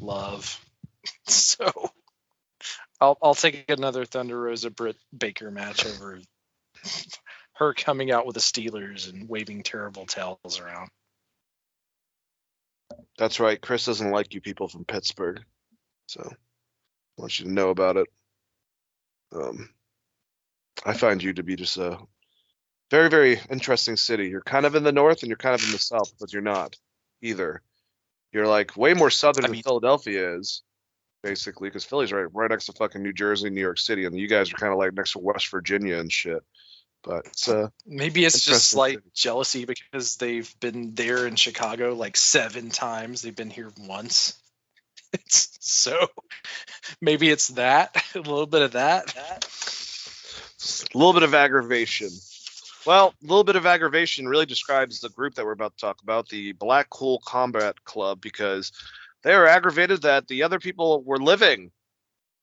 love. 0.00 0.58
So, 1.26 1.90
I'll 3.00 3.18
I'll 3.20 3.34
take 3.34 3.68
another 3.68 4.04
Thunder 4.04 4.40
Rosa 4.40 4.70
Britt 4.70 4.96
Baker 5.16 5.50
match 5.50 5.84
over 5.84 6.20
her 7.54 7.74
coming 7.74 8.12
out 8.12 8.26
with 8.26 8.34
the 8.34 8.40
Steelers 8.40 9.10
and 9.10 9.28
waving 9.28 9.62
terrible 9.64 10.06
towels 10.06 10.60
around. 10.60 10.90
That's 13.18 13.40
right. 13.40 13.60
Chris 13.60 13.86
doesn't 13.86 14.10
like 14.10 14.34
you 14.34 14.40
people 14.40 14.68
from 14.68 14.84
Pittsburgh, 14.84 15.40
so 16.06 16.22
I 16.22 16.34
want 17.20 17.38
you 17.38 17.46
to 17.46 17.52
know 17.52 17.70
about 17.70 17.96
it. 17.96 18.06
Um, 19.34 19.70
I 20.84 20.94
find 20.94 21.22
you 21.22 21.32
to 21.34 21.42
be 21.42 21.56
just 21.56 21.76
a 21.76 21.98
very, 22.90 23.08
very 23.08 23.40
interesting 23.50 23.96
city. 23.96 24.28
You're 24.28 24.42
kind 24.42 24.66
of 24.66 24.74
in 24.74 24.82
the 24.84 24.92
north 24.92 25.22
and 25.22 25.28
you're 25.28 25.36
kind 25.36 25.54
of 25.54 25.64
in 25.64 25.72
the 25.72 25.78
south, 25.78 26.12
but 26.20 26.32
you're 26.32 26.42
not 26.42 26.76
either. 27.22 27.62
You're 28.32 28.46
like 28.46 28.76
way 28.76 28.94
more 28.94 29.10
southern 29.10 29.44
I 29.44 29.48
than 29.48 29.52
mean- 29.52 29.62
Philadelphia 29.62 30.36
is, 30.36 30.62
basically, 31.22 31.68
because 31.68 31.84
Philly's 31.84 32.12
right 32.12 32.26
right 32.32 32.50
next 32.50 32.66
to 32.66 32.72
fucking 32.72 33.02
New 33.02 33.12
Jersey, 33.12 33.50
New 33.50 33.60
York 33.60 33.78
City, 33.78 34.04
and 34.04 34.18
you 34.18 34.28
guys 34.28 34.52
are 34.52 34.56
kind 34.56 34.72
of 34.72 34.78
like 34.78 34.94
next 34.94 35.12
to 35.12 35.18
West 35.20 35.48
Virginia 35.50 35.98
and 35.98 36.12
shit. 36.12 36.42
But 37.02 37.48
uh, 37.48 37.68
Maybe 37.86 38.24
it's 38.24 38.44
just 38.44 38.70
slight 38.70 38.98
city. 38.98 39.10
jealousy 39.14 39.64
because 39.64 40.16
they've 40.16 40.52
been 40.60 40.94
there 40.94 41.26
in 41.26 41.34
Chicago 41.36 41.94
like 41.94 42.16
seven 42.16 42.70
times. 42.70 43.22
They've 43.22 43.34
been 43.34 43.50
here 43.50 43.70
once. 43.78 44.38
It's 45.14 45.58
so 45.60 46.06
maybe 46.98 47.28
it's 47.28 47.48
that 47.48 48.02
a 48.14 48.18
little 48.20 48.46
bit 48.46 48.62
of 48.62 48.72
that. 48.72 49.14
a 50.94 50.96
little 50.96 51.12
bit 51.12 51.22
of 51.22 51.34
aggravation. 51.34 52.08
Well, 52.86 53.12
a 53.22 53.26
little 53.26 53.44
bit 53.44 53.56
of 53.56 53.66
aggravation 53.66 54.26
really 54.26 54.46
describes 54.46 55.00
the 55.00 55.10
group 55.10 55.34
that 55.34 55.44
we're 55.44 55.52
about 55.52 55.72
to 55.76 55.80
talk 55.80 56.02
about, 56.02 56.28
the 56.30 56.52
Blackpool 56.52 57.20
Combat 57.26 57.84
Club, 57.84 58.22
because 58.22 58.72
they 59.22 59.36
were 59.36 59.46
aggravated 59.46 60.02
that 60.02 60.28
the 60.28 60.44
other 60.44 60.58
people 60.58 61.02
were 61.02 61.18
living 61.18 61.72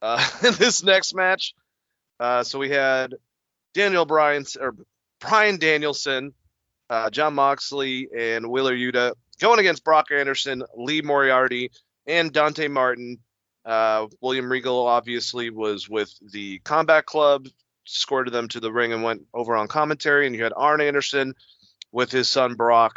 uh, 0.04 0.24
in 0.46 0.54
this 0.54 0.84
next 0.84 1.16
match. 1.16 1.56
Uh, 2.20 2.44
so 2.44 2.60
we 2.60 2.70
had 2.70 3.16
Daniel 3.74 4.06
Bryan 4.06 4.46
or 4.60 4.76
Brian 5.20 5.58
Danielson, 5.58 6.34
uh, 6.90 7.10
Jon 7.10 7.36
Moxley, 7.36 8.08
and 8.16 8.50
Wheeler 8.50 8.76
Yuta 8.76 9.14
going 9.40 9.60
against 9.60 9.84
Brock 9.84 10.08
Anderson, 10.12 10.64
Lee 10.76 11.02
Moriarty, 11.02 11.72
and 12.06 12.32
Dante 12.32 12.68
Martin. 12.68 13.20
Uh, 13.66 14.08
William 14.22 14.52
Regal 14.52 14.88
obviously 14.88 15.50
was 15.50 15.90
with 15.90 16.14
the 16.32 16.60
Combat 16.60 17.06
Club, 17.06 17.48
escorted 17.88 18.34
them 18.34 18.48
to 18.50 18.60
the 18.60 18.72
ring 18.72 18.94
and 18.94 19.04
went 19.04 19.24
over 19.34 19.56
on 19.56 19.68
commentary. 19.68 20.26
And 20.26 20.36
you 20.36 20.44
had 20.44 20.54
Arn 20.56 20.82
Anderson 20.82 21.34
with 21.92 22.12
his 22.12 22.28
son 22.28 22.56
Brock. 22.56 22.96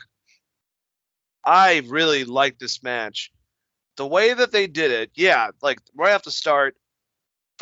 I 1.45 1.83
really 1.89 2.25
liked 2.25 2.61
this 2.61 2.83
match. 2.83 3.33
The 3.97 4.07
way 4.07 4.33
that 4.33 4.53
they 4.53 4.67
did 4.67 4.91
it, 4.91 5.11
yeah, 5.15 5.49
like 5.61 5.81
right 5.95 6.15
off 6.15 6.23
the 6.23 6.31
start, 6.31 6.77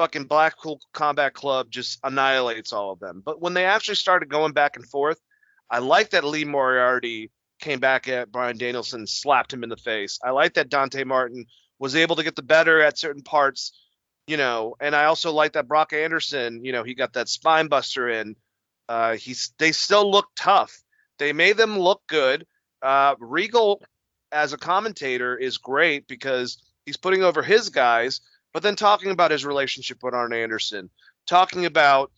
fucking 0.00 0.24
Blackpool 0.24 0.80
Combat 0.94 1.34
Club 1.34 1.70
just 1.70 1.98
annihilates 2.02 2.72
all 2.72 2.90
of 2.90 3.00
them. 3.00 3.20
But 3.22 3.42
when 3.42 3.52
they 3.52 3.66
actually 3.66 3.96
started 3.96 4.30
going 4.30 4.54
back 4.54 4.76
and 4.76 4.86
forth, 4.86 5.20
I 5.68 5.80
like 5.80 6.10
that 6.10 6.24
Lee 6.24 6.46
Moriarty 6.46 7.30
came 7.60 7.80
back 7.80 8.08
at 8.08 8.32
Brian 8.32 8.56
Danielson, 8.56 9.06
slapped 9.06 9.52
him 9.52 9.62
in 9.62 9.68
the 9.68 9.76
face. 9.76 10.18
I 10.24 10.30
like 10.30 10.54
that 10.54 10.70
Dante 10.70 11.04
Martin 11.04 11.44
was 11.78 11.96
able 11.96 12.16
to 12.16 12.22
get 12.22 12.34
the 12.34 12.42
better 12.42 12.80
at 12.80 12.96
certain 12.96 13.22
parts, 13.22 13.78
you 14.26 14.38
know, 14.38 14.74
and 14.80 14.96
I 14.96 15.04
also 15.04 15.32
like 15.32 15.52
that 15.52 15.68
Brock 15.68 15.92
Anderson, 15.92 16.64
you 16.64 16.72
know, 16.72 16.82
he 16.82 16.94
got 16.94 17.12
that 17.12 17.28
spine 17.28 17.68
buster 17.68 18.08
in. 18.08 18.36
Uh, 18.88 19.16
he's 19.16 19.52
they 19.58 19.70
still 19.70 20.10
look 20.10 20.28
tough. 20.34 20.82
They 21.18 21.34
made 21.34 21.58
them 21.58 21.78
look 21.78 22.00
good. 22.06 22.46
Uh, 22.80 23.16
Regal 23.18 23.82
as 24.32 24.54
a 24.54 24.58
commentator 24.58 25.36
is 25.36 25.58
great 25.58 26.08
because 26.08 26.56
he's 26.86 26.96
putting 26.96 27.22
over 27.22 27.42
his 27.42 27.68
guys, 27.68 28.22
but 28.52 28.62
then 28.62 28.76
talking 28.76 29.10
about 29.10 29.30
his 29.30 29.44
relationship 29.44 30.02
with 30.02 30.14
Arn 30.14 30.32
Anderson, 30.32 30.90
talking 31.26 31.66
about 31.66 32.10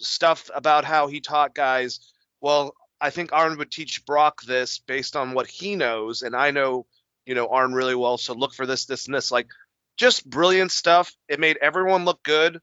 stuff 0.00 0.50
about 0.54 0.84
how 0.84 1.06
he 1.06 1.20
taught 1.20 1.54
guys. 1.54 2.00
Well, 2.40 2.74
I 3.00 3.10
think 3.10 3.32
Arn 3.32 3.58
would 3.58 3.70
teach 3.70 4.04
Brock 4.06 4.42
this 4.42 4.78
based 4.78 5.16
on 5.16 5.32
what 5.32 5.46
he 5.46 5.74
knows, 5.76 6.22
and 6.22 6.36
I 6.36 6.50
know, 6.50 6.86
you 7.26 7.34
know, 7.34 7.48
Arn 7.48 7.72
really 7.72 7.94
well. 7.94 8.18
So 8.18 8.34
look 8.34 8.54
for 8.54 8.66
this, 8.66 8.84
this, 8.84 9.06
and 9.06 9.14
this. 9.14 9.32
Like, 9.32 9.48
just 9.96 10.28
brilliant 10.28 10.72
stuff. 10.72 11.12
It 11.28 11.40
made 11.40 11.58
everyone 11.60 12.04
look 12.04 12.22
good. 12.22 12.60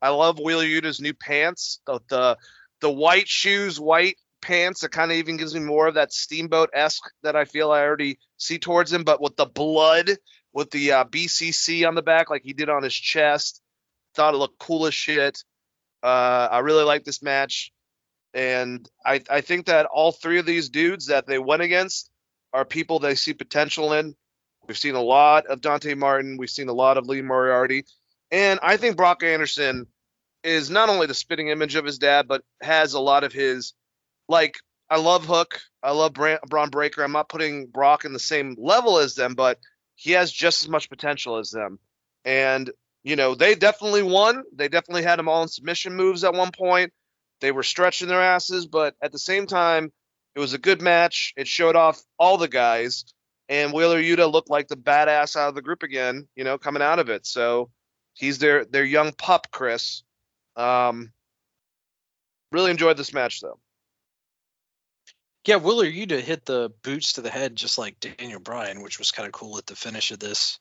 I 0.00 0.10
love 0.10 0.38
Wheeler 0.38 0.64
Yuta's 0.64 1.00
new 1.00 1.12
pants, 1.12 1.80
the 1.86 2.00
the, 2.08 2.38
the 2.80 2.90
white 2.90 3.28
shoes, 3.28 3.78
white 3.78 4.16
pants. 4.40 4.82
It 4.82 4.92
kind 4.92 5.10
of 5.10 5.16
even 5.16 5.36
gives 5.36 5.54
me 5.54 5.60
more 5.60 5.88
of 5.88 5.94
that 5.94 6.12
steamboat 6.12 6.70
esque 6.72 7.10
that 7.22 7.36
I 7.36 7.44
feel 7.44 7.70
I 7.70 7.82
already 7.82 8.18
see 8.38 8.58
towards 8.58 8.92
him, 8.92 9.04
but 9.04 9.20
with 9.20 9.36
the 9.36 9.46
blood, 9.46 10.10
with 10.52 10.70
the 10.70 10.92
uh, 10.92 11.04
BCC 11.04 11.86
on 11.86 11.94
the 11.94 12.02
back, 12.02 12.30
like 12.30 12.42
he 12.44 12.52
did 12.52 12.68
on 12.68 12.82
his 12.82 12.94
chest. 12.94 13.60
Thought 14.14 14.34
it 14.34 14.38
looked 14.38 14.58
cool 14.58 14.86
as 14.86 14.94
shit. 14.94 15.44
Uh, 16.02 16.48
I 16.50 16.58
really 16.60 16.84
like 16.84 17.04
this 17.04 17.22
match. 17.22 17.72
And 18.32 18.88
I, 19.04 19.22
I 19.28 19.40
think 19.40 19.66
that 19.66 19.86
all 19.86 20.12
three 20.12 20.38
of 20.38 20.46
these 20.46 20.68
dudes 20.68 21.06
that 21.06 21.26
they 21.26 21.38
went 21.38 21.62
against 21.62 22.10
are 22.52 22.64
people 22.64 22.98
they 22.98 23.14
see 23.14 23.34
potential 23.34 23.92
in. 23.92 24.14
We've 24.66 24.78
seen 24.78 24.94
a 24.94 25.02
lot 25.02 25.46
of 25.46 25.60
Dante 25.60 25.94
Martin. 25.94 26.36
We've 26.36 26.50
seen 26.50 26.68
a 26.68 26.72
lot 26.72 26.96
of 26.96 27.06
Lee 27.06 27.22
Moriarty. 27.22 27.84
And 28.30 28.60
I 28.62 28.76
think 28.76 28.96
Brock 28.96 29.22
Anderson 29.22 29.86
is 30.44 30.70
not 30.70 30.88
only 30.88 31.06
the 31.06 31.14
spitting 31.14 31.48
image 31.48 31.74
of 31.74 31.84
his 31.84 31.98
dad, 31.98 32.28
but 32.28 32.42
has 32.62 32.94
a 32.94 33.00
lot 33.00 33.24
of 33.24 33.32
his, 33.32 33.74
like, 34.28 34.54
I 34.88 34.98
love 34.98 35.24
Hook. 35.24 35.60
I 35.82 35.92
love 35.92 36.12
Bra- 36.12 36.38
Bron 36.48 36.70
Breakker. 36.70 37.02
I'm 37.02 37.12
not 37.12 37.28
putting 37.28 37.66
Brock 37.66 38.04
in 38.04 38.12
the 38.12 38.18
same 38.18 38.56
level 38.58 38.98
as 38.98 39.14
them, 39.14 39.34
but 39.34 39.58
he 40.00 40.12
has 40.12 40.32
just 40.32 40.62
as 40.62 40.68
much 40.70 40.88
potential 40.88 41.36
as 41.36 41.50
them. 41.50 41.78
And, 42.24 42.70
you 43.02 43.16
know, 43.16 43.34
they 43.34 43.54
definitely 43.54 44.02
won. 44.02 44.44
They 44.54 44.68
definitely 44.68 45.02
had 45.02 45.18
him 45.18 45.28
all 45.28 45.42
in 45.42 45.48
submission 45.48 45.94
moves 45.94 46.24
at 46.24 46.32
one 46.32 46.52
point. 46.52 46.90
They 47.42 47.52
were 47.52 47.62
stretching 47.62 48.08
their 48.08 48.22
asses, 48.22 48.66
but 48.66 48.94
at 49.02 49.12
the 49.12 49.18
same 49.18 49.46
time, 49.46 49.92
it 50.34 50.40
was 50.40 50.54
a 50.54 50.58
good 50.58 50.80
match. 50.80 51.34
It 51.36 51.46
showed 51.46 51.76
off 51.76 52.00
all 52.18 52.38
the 52.38 52.48
guys, 52.48 53.04
and 53.50 53.74
Wheeler 53.74 54.00
Yuta 54.00 54.32
looked 54.32 54.48
like 54.48 54.68
the 54.68 54.76
badass 54.76 55.36
out 55.36 55.50
of 55.50 55.54
the 55.54 55.60
group 55.60 55.82
again, 55.82 56.26
you 56.34 56.44
know, 56.44 56.56
coming 56.56 56.82
out 56.82 56.98
of 56.98 57.10
it. 57.10 57.26
So 57.26 57.70
he's 58.14 58.38
their 58.38 58.64
their 58.64 58.84
young 58.84 59.12
pup, 59.12 59.48
Chris. 59.50 60.02
Um, 60.56 61.12
really 62.52 62.70
enjoyed 62.70 62.96
this 62.96 63.12
match 63.12 63.42
though. 63.42 63.58
Yeah, 65.46 65.56
Wheeler 65.56 65.86
Yuta 65.86 66.20
hit 66.20 66.44
the 66.44 66.70
boots 66.82 67.14
to 67.14 67.22
the 67.22 67.30
head 67.30 67.56
just 67.56 67.78
like 67.78 67.98
Daniel 68.00 68.40
Bryan, 68.40 68.82
which 68.82 68.98
was 68.98 69.10
kind 69.10 69.26
of 69.26 69.32
cool 69.32 69.56
at 69.56 69.66
the 69.66 69.76
finish 69.76 70.10
of 70.10 70.18
this. 70.18 70.58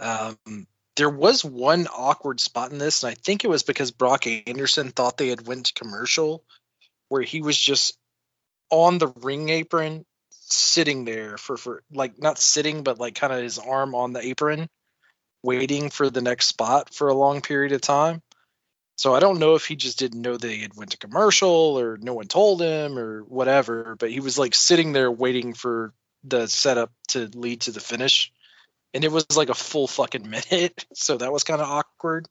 Um, 0.00 0.66
there 0.96 1.10
was 1.10 1.44
one 1.44 1.86
awkward 1.86 2.40
spot 2.40 2.72
in 2.72 2.78
this, 2.78 3.02
and 3.02 3.12
I 3.12 3.14
think 3.14 3.44
it 3.44 3.50
was 3.50 3.62
because 3.62 3.92
Brock 3.92 4.26
Anderson 4.26 4.90
thought 4.90 5.16
they 5.16 5.28
had 5.28 5.46
went 5.46 5.66
to 5.66 5.74
commercial, 5.74 6.44
where 7.08 7.22
he 7.22 7.40
was 7.40 7.56
just 7.56 7.96
on 8.70 8.98
the 8.98 9.08
ring 9.08 9.48
apron, 9.48 10.04
sitting 10.30 11.04
there 11.04 11.38
for 11.38 11.56
for 11.56 11.82
like 11.92 12.18
not 12.18 12.38
sitting, 12.38 12.82
but 12.82 12.98
like 12.98 13.14
kind 13.14 13.32
of 13.32 13.42
his 13.42 13.58
arm 13.58 13.94
on 13.94 14.12
the 14.12 14.24
apron, 14.24 14.68
waiting 15.42 15.90
for 15.90 16.10
the 16.10 16.20
next 16.20 16.46
spot 16.46 16.92
for 16.92 17.08
a 17.08 17.14
long 17.14 17.40
period 17.40 17.72
of 17.72 17.80
time. 17.80 18.22
So 19.00 19.14
I 19.14 19.20
don't 19.20 19.38
know 19.38 19.54
if 19.54 19.64
he 19.64 19.76
just 19.76 19.98
didn't 19.98 20.20
know 20.20 20.36
they 20.36 20.58
had 20.58 20.76
went 20.76 20.90
to 20.90 20.98
commercial 20.98 21.48
or 21.80 21.96
no 21.96 22.12
one 22.12 22.26
told 22.26 22.60
him 22.60 22.98
or 22.98 23.22
whatever, 23.22 23.96
but 23.98 24.10
he 24.10 24.20
was 24.20 24.38
like 24.38 24.54
sitting 24.54 24.92
there 24.92 25.10
waiting 25.10 25.54
for 25.54 25.94
the 26.22 26.46
setup 26.48 26.92
to 27.08 27.30
lead 27.32 27.62
to 27.62 27.70
the 27.70 27.80
finish. 27.80 28.30
And 28.92 29.02
it 29.02 29.10
was 29.10 29.24
like 29.34 29.48
a 29.48 29.54
full 29.54 29.86
fucking 29.86 30.28
minute. 30.52 30.84
So 30.92 31.16
that 31.16 31.32
was 31.32 31.44
kind 31.44 31.62
of 31.62 31.70
awkward. 31.70 32.28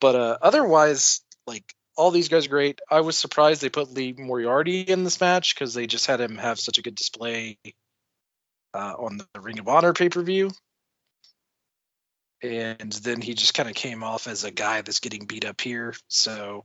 But 0.00 0.14
uh 0.14 0.38
otherwise, 0.40 1.22
like 1.48 1.64
all 1.96 2.12
these 2.12 2.28
guys 2.28 2.46
are 2.46 2.50
great. 2.50 2.80
I 2.88 3.00
was 3.00 3.16
surprised 3.16 3.60
they 3.60 3.68
put 3.68 3.92
Lee 3.92 4.14
Moriarty 4.16 4.82
in 4.82 5.02
this 5.02 5.20
match 5.20 5.56
because 5.56 5.74
they 5.74 5.88
just 5.88 6.06
had 6.06 6.20
him 6.20 6.36
have 6.38 6.60
such 6.60 6.78
a 6.78 6.82
good 6.82 6.94
display 6.94 7.58
uh, 8.72 8.94
on 8.96 9.16
the 9.16 9.40
Ring 9.40 9.58
of 9.58 9.66
Honor 9.66 9.94
pay 9.94 10.10
per 10.10 10.22
view 10.22 10.52
and 12.42 12.92
then 12.92 13.20
he 13.20 13.34
just 13.34 13.54
kind 13.54 13.68
of 13.68 13.74
came 13.74 14.02
off 14.02 14.26
as 14.26 14.44
a 14.44 14.50
guy 14.50 14.82
that's 14.82 15.00
getting 15.00 15.26
beat 15.26 15.44
up 15.44 15.60
here. 15.60 15.94
So, 16.08 16.64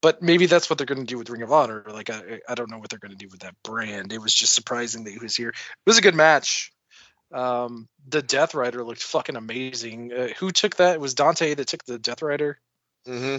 but 0.00 0.22
maybe 0.22 0.46
that's 0.46 0.68
what 0.68 0.78
they're 0.78 0.86
going 0.86 1.00
to 1.00 1.06
do 1.06 1.18
with 1.18 1.30
Ring 1.30 1.42
of 1.42 1.52
Honor. 1.52 1.84
Like 1.88 2.10
I, 2.10 2.40
I 2.48 2.54
don't 2.54 2.70
know 2.70 2.78
what 2.78 2.90
they're 2.90 2.98
going 2.98 3.12
to 3.12 3.16
do 3.16 3.28
with 3.30 3.40
that 3.40 3.54
brand. 3.62 4.12
It 4.12 4.20
was 4.20 4.34
just 4.34 4.54
surprising 4.54 5.04
that 5.04 5.12
he 5.12 5.18
was 5.18 5.36
here. 5.36 5.50
It 5.50 5.56
was 5.86 5.98
a 5.98 6.02
good 6.02 6.14
match. 6.14 6.72
Um, 7.32 7.88
the 8.08 8.20
Death 8.20 8.54
Rider 8.54 8.84
looked 8.84 9.02
fucking 9.02 9.36
amazing. 9.36 10.12
Uh, 10.12 10.28
who 10.38 10.50
took 10.50 10.76
that? 10.76 10.94
It 10.94 11.00
was 11.00 11.14
Dante 11.14 11.54
that 11.54 11.66
took 11.66 11.84
the 11.84 11.98
Death 11.98 12.22
Rider. 12.22 12.58
Mm-hmm. 13.06 13.38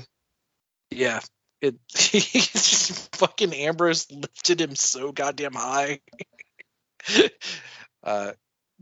Yeah, 0.92 1.20
it. 1.62 1.76
He 1.96 2.20
just 2.20 3.16
fucking 3.16 3.54
Ambrose 3.54 4.10
lifted 4.12 4.62
him 4.62 4.76
so 4.76 5.12
goddamn 5.12 5.54
high. 5.54 6.00
uh, 8.04 8.32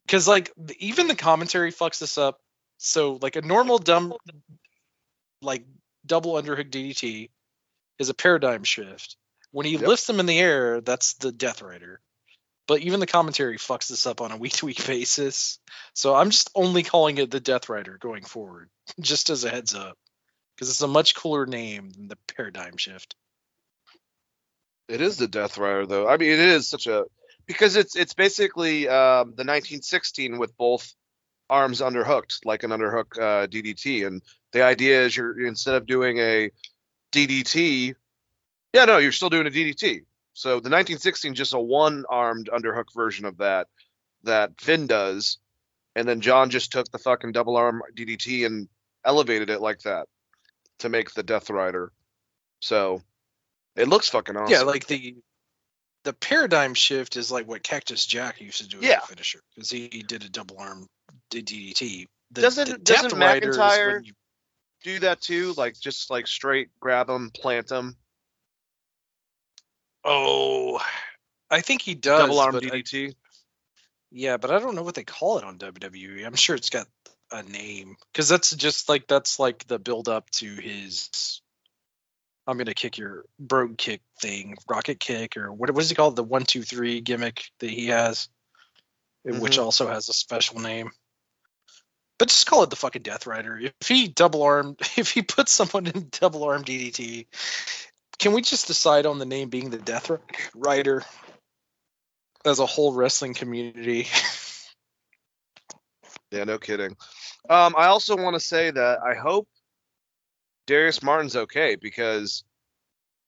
because 0.05 0.27
like 0.27 0.51
even 0.79 1.07
the 1.07 1.15
commentary 1.15 1.71
fucks 1.71 1.99
this 1.99 2.17
up 2.17 2.39
so 2.81 3.19
like 3.21 3.35
a 3.35 3.41
normal 3.41 3.77
dumb 3.77 4.13
like 5.41 5.65
double 6.05 6.33
underhook 6.33 6.69
DDT 6.71 7.29
is 7.99 8.09
a 8.09 8.13
paradigm 8.13 8.63
shift. 8.63 9.17
When 9.51 9.65
he 9.65 9.77
Yep. 9.77 9.87
lifts 9.87 10.07
them 10.07 10.19
in 10.19 10.25
the 10.25 10.39
air, 10.39 10.81
that's 10.81 11.13
the 11.15 11.31
Death 11.31 11.61
Rider. 11.61 12.01
But 12.67 12.81
even 12.81 12.99
the 12.99 13.07
commentary 13.07 13.57
fucks 13.57 13.89
this 13.89 14.07
up 14.07 14.21
on 14.21 14.31
a 14.31 14.37
week 14.37 14.53
to 14.53 14.65
week 14.65 14.85
basis. 14.87 15.59
So 15.93 16.15
I'm 16.15 16.29
just 16.29 16.49
only 16.55 16.83
calling 16.83 17.17
it 17.17 17.29
the 17.29 17.39
Death 17.39 17.69
Rider 17.69 17.97
going 17.99 18.23
forward, 18.23 18.69
just 18.99 19.29
as 19.29 19.43
a 19.43 19.49
heads 19.49 19.75
up. 19.75 19.97
Because 20.55 20.69
it's 20.69 20.81
a 20.81 20.87
much 20.87 21.15
cooler 21.15 21.45
name 21.45 21.89
than 21.91 22.07
the 22.07 22.17
paradigm 22.35 22.77
shift. 22.77 23.15
It 24.87 25.01
is 25.01 25.17
the 25.17 25.27
Death 25.27 25.57
Rider, 25.57 25.85
though. 25.85 26.07
I 26.07 26.17
mean, 26.17 26.31
it 26.31 26.39
is 26.39 26.67
such 26.67 26.87
a 26.87 27.05
because 27.45 27.75
it's 27.75 27.95
it's 27.95 28.13
basically 28.13 28.87
um, 28.87 29.29
the 29.29 29.43
1916 29.43 30.37
with 30.37 30.55
both 30.57 30.93
arms 31.51 31.81
underhooked, 31.81 32.45
like 32.45 32.63
an 32.63 32.71
underhook 32.71 33.17
uh, 33.19 33.45
DDT. 33.47 34.07
And 34.07 34.23
the 34.53 34.63
idea 34.63 35.05
is 35.05 35.15
you're 35.15 35.45
instead 35.45 35.75
of 35.75 35.85
doing 35.85 36.17
a 36.17 36.49
DDT, 37.11 37.93
yeah, 38.73 38.85
no, 38.85 38.97
you're 38.97 39.11
still 39.11 39.29
doing 39.29 39.45
a 39.45 39.51
DDT. 39.51 40.05
So 40.33 40.51
the 40.51 40.69
1916 40.69 41.35
just 41.35 41.53
a 41.53 41.59
one-armed 41.59 42.49
underhook 42.51 42.93
version 42.95 43.25
of 43.25 43.37
that 43.37 43.67
that 44.23 44.51
Finn 44.59 44.87
does, 44.87 45.39
and 45.95 46.07
then 46.07 46.21
John 46.21 46.49
just 46.49 46.71
took 46.71 46.89
the 46.91 46.97
fucking 46.99 47.33
double 47.33 47.57
arm 47.57 47.81
DDT 47.95 48.45
and 48.45 48.69
elevated 49.03 49.49
it 49.49 49.59
like 49.61 49.79
that 49.79 50.07
to 50.79 50.89
make 50.89 51.13
the 51.13 51.23
Death 51.23 51.49
Rider. 51.49 51.91
So 52.61 53.01
it 53.75 53.89
looks 53.89 54.07
fucking 54.07 54.37
awesome. 54.37 54.53
Yeah, 54.53 54.61
like 54.61 54.87
the 54.87 55.17
the 56.03 56.13
paradigm 56.13 56.73
shift 56.73 57.15
is 57.17 57.31
like 57.31 57.47
what 57.47 57.61
Cactus 57.61 58.05
Jack 58.05 58.41
used 58.41 58.59
to 58.61 58.67
do 58.67 58.77
as 58.77 58.83
Yeah. 58.83 58.99
a 59.03 59.07
finisher 59.07 59.39
because 59.53 59.69
he, 59.69 59.89
he 59.91 60.01
did 60.01 60.23
a 60.23 60.29
double 60.29 60.57
arm 60.57 60.87
DDT. 61.29 62.07
The, 62.31 62.41
Doesn't- 62.41 62.69
the 62.69 62.77
doesn't 62.77 63.09
Death 63.11 63.19
Rider 63.19 63.49
is 63.49 63.57
McIntyre- 63.57 64.05
you- 64.05 64.13
do 64.83 64.99
that 64.99 65.21
too, 65.21 65.53
like 65.57 65.79
just 65.79 66.09
like 66.09 66.25
straight 66.25 66.69
grab 66.79 67.07
them, 67.07 67.29
plant 67.29 67.67
them, 67.67 67.95
oh, 70.03 70.81
I 71.49 71.61
think 71.61 71.81
he 71.81 71.95
does. 71.95 72.21
double 72.21 72.39
arm 72.39 72.53
but 72.53 72.65
I- 72.65 72.81
DDT. 72.81 73.13
yeah, 74.11 74.37
but 74.37 74.51
I 74.51 74.59
don't 74.59 74.75
know 74.75 74.83
what 74.83 74.95
they 74.95 75.03
call 75.03 75.37
it 75.37 75.43
on 75.43 75.57
WWE. 75.57 76.25
I'm 76.25 76.35
sure 76.35 76.55
it's 76.55 76.69
got 76.69 76.87
a 77.31 77.43
name 77.43 77.95
because 78.11 78.27
that's 78.27 78.55
just 78.55 78.89
like 78.89 79.07
that's 79.07 79.39
like 79.39 79.65
the 79.67 79.79
build 79.79 80.09
up 80.09 80.29
to 80.31 80.47
his. 80.47 81.41
I'm 82.47 82.57
gonna 82.57 82.73
kick 82.73 82.97
your 82.97 83.25
brogue 83.39 83.77
kick 83.77 84.01
thing, 84.19 84.57
rocket 84.67 84.99
kick, 84.99 85.37
or 85.37 85.53
what? 85.53 85.69
What 85.71 85.83
is 85.83 85.89
he 85.89 85.95
called? 85.95 86.15
The 86.15 86.23
one 86.23 86.43
two 86.43 86.63
three 86.63 87.01
gimmick 87.01 87.43
that 87.59 87.69
he 87.69 87.87
has, 87.87 88.29
which 89.23 89.35
mm-hmm. 89.35 89.61
also 89.61 89.87
has 89.87 90.09
a 90.09 90.13
special 90.13 90.59
name. 90.59 90.91
But 92.21 92.27
just 92.27 92.45
call 92.45 92.61
it 92.61 92.69
the 92.69 92.75
fucking 92.75 93.01
Death 93.01 93.25
Rider. 93.25 93.59
If 93.59 93.87
he 93.87 94.07
double 94.07 94.43
arm, 94.43 94.75
if 94.95 95.09
he 95.09 95.23
puts 95.23 95.51
someone 95.51 95.87
in 95.87 96.07
double 96.11 96.43
arm 96.43 96.63
DDT, 96.63 97.25
can 98.19 98.33
we 98.33 98.43
just 98.43 98.67
decide 98.67 99.07
on 99.07 99.17
the 99.17 99.25
name 99.25 99.49
being 99.49 99.71
the 99.71 99.79
Death 99.79 100.11
Rider 100.53 101.03
as 102.45 102.59
a 102.59 102.67
whole 102.67 102.93
wrestling 102.93 103.33
community? 103.33 104.07
Yeah, 106.31 106.45
no 106.45 106.59
kidding. 106.59 106.95
Um, 107.49 107.75
I 107.77 107.87
also 107.87 108.15
want 108.15 108.35
to 108.35 108.39
say 108.39 108.71
that 108.71 108.99
I 109.05 109.15
hope 109.15 109.49
Darius 110.65 111.03
Martin's 111.03 111.35
okay 111.35 111.75
because 111.75 112.45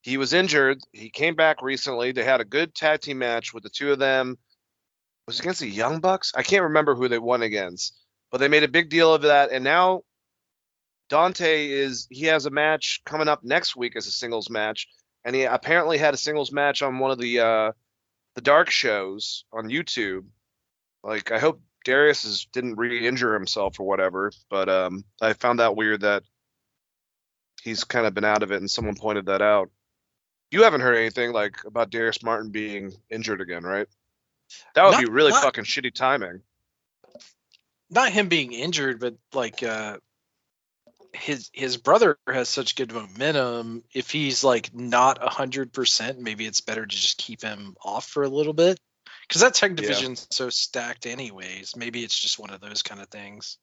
he 0.04 0.16
was 0.16 0.32
injured. 0.32 0.78
He 0.94 1.10
came 1.10 1.36
back 1.36 1.62
recently. 1.62 2.14
They 2.14 2.24
had 2.24 2.40
a 2.40 2.46
good 2.46 2.74
tag 2.74 3.02
team 3.02 3.18
match 3.18 3.54
with 3.54 3.64
the 3.64 3.70
two 3.70 3.92
of 3.92 4.00
them. 4.00 4.38
Was 5.28 5.38
it 5.38 5.42
against 5.42 5.60
the 5.60 5.68
Young 5.68 6.00
Bucks? 6.00 6.32
I 6.34 6.44
can't 6.44 6.64
remember 6.64 6.96
who 6.96 7.10
they 7.10 7.20
won 7.20 7.42
against, 7.42 8.03
but 8.34 8.40
they 8.40 8.48
made 8.48 8.64
a 8.64 8.68
big 8.68 8.90
deal 8.90 9.14
of 9.14 9.22
that. 9.22 9.52
And 9.52 9.64
now 9.64 10.02
Dante 11.08 11.68
is 11.70 12.08
he 12.10 12.26
has 12.26 12.48
a 12.48 12.50
match 12.50 13.02
coming 13.06 13.28
up 13.28 13.44
next 13.44 13.76
week 13.76 13.96
as 13.96 14.08
a 14.08 14.12
singles 14.12 14.50
match, 14.50 14.88
and 15.24 15.36
he 15.36 15.44
apparently 15.44 16.00
had 16.00 16.16
a 16.16 16.18
singles 16.18 16.52
match 16.52 16.82
on 16.82 16.98
one 16.98 17.12
of 17.12 17.20
the 17.20 17.40
uh, 17.40 17.72
the 18.34 18.42
dark 18.42 18.72
shows 18.72 19.46
on 19.54 19.66
YouTube. 19.66 20.26
Like 21.04 21.32
I 21.32 21.38
hope 21.38 21.62
Darius 21.86 22.26
is, 22.26 22.48
didn't 22.52 22.76
re-injure 22.78 23.36
himself 23.36 23.80
or 23.80 23.86
whatever, 23.86 24.32
but 24.50 24.68
um, 24.68 25.04
I 25.22 25.34
found 25.34 25.60
that 25.60 25.76
weird 25.76 26.02
that 26.02 26.24
he's 27.62 27.84
kind 27.84 28.08
of 28.08 28.16
been 28.16 28.26
out 28.26 28.42
of 28.42 28.52
it, 28.52 28.62
and 28.62 28.72
someone 28.72 28.96
pointed 28.96 29.28
that 29.28 29.44
out. 29.44 29.70
You 30.50 30.64
haven't 30.64 30.82
heard 30.82 30.98
anything 30.98 31.34
like 31.34 31.58
about 31.68 31.92
Darius 31.92 32.24
Martin 32.24 32.50
being 32.50 32.94
injured 33.12 33.42
again, 33.42 33.62
right? 33.62 33.88
That 34.74 34.86
would 34.86 34.92
Not- 34.94 35.02
be 35.02 35.12
really 35.12 35.32
not- 35.32 35.44
fucking 35.44 35.66
shitty 35.66 35.94
timing. 35.94 36.42
Not 37.90 38.12
him 38.12 38.30
being 38.30 38.54
injured, 38.54 39.00
but 39.00 39.16
like 39.34 39.64
uh 39.64 39.98
his 41.14 41.50
his 41.54 41.78
brother 41.78 42.18
has 42.28 42.50
such 42.50 42.76
good 42.76 42.92
momentum. 42.92 43.84
If 43.94 44.10
he's 44.10 44.44
like 44.44 44.74
not 44.74 45.24
a 45.24 45.30
hundred 45.30 45.74
percent, 45.74 46.20
maybe 46.20 46.46
it's 46.46 46.62
better 46.62 46.86
to 46.86 46.96
just 46.96 47.18
keep 47.18 47.42
him 47.42 47.76
off 47.84 48.06
for 48.08 48.24
a 48.24 48.30
little 48.30 48.54
bit. 48.54 48.80
Because 49.28 49.42
that 49.42 49.54
tech 49.54 49.76
division's 49.76 50.28
so 50.32 50.50
stacked 50.50 51.06
anyways. 51.06 51.76
Maybe 51.76 52.04
it's 52.04 52.18
just 52.20 52.40
one 52.40 52.50
of 52.50 52.62
those 52.62 52.82
kind 52.82 53.02
of 53.02 53.10
things. 53.10 53.58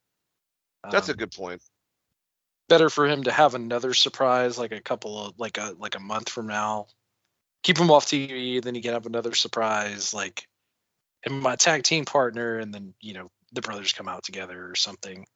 That's 0.90 1.09
a 1.09 1.12
Um, 1.12 1.18
good 1.18 1.32
point. 1.32 1.62
better 2.68 2.88
for 2.88 3.06
him 3.06 3.24
to 3.24 3.32
have 3.32 3.55
another 3.55 3.94
surprise 3.94 4.56
like 4.56 4.72
a 4.72 4.80
couple 4.80 5.18
of 5.26 5.34
like 5.38 5.59
a 5.59 5.74
like 5.78 5.97
a 5.97 6.01
month 6.01 6.28
from 6.28 6.47
now 6.47 6.86
keep 7.62 7.78
him 7.78 7.90
off 7.90 8.06
TV. 8.06 8.62
Then 8.62 8.74
you 8.74 8.82
can 8.82 8.92
have 8.92 9.06
another 9.06 9.34
surprise, 9.34 10.14
like 10.14 10.47
and 11.24 11.40
my 11.40 11.56
tag 11.56 11.82
team 11.82 12.05
partner, 12.05 12.59
and 12.59 12.72
then 12.72 12.94
you 13.01 13.14
know 13.14 13.30
the 13.52 13.62
brothers 13.62 13.93
come 13.93 14.09
out 14.09 14.24
together 14.24 14.70
or 14.70 14.74
something. 14.74 15.27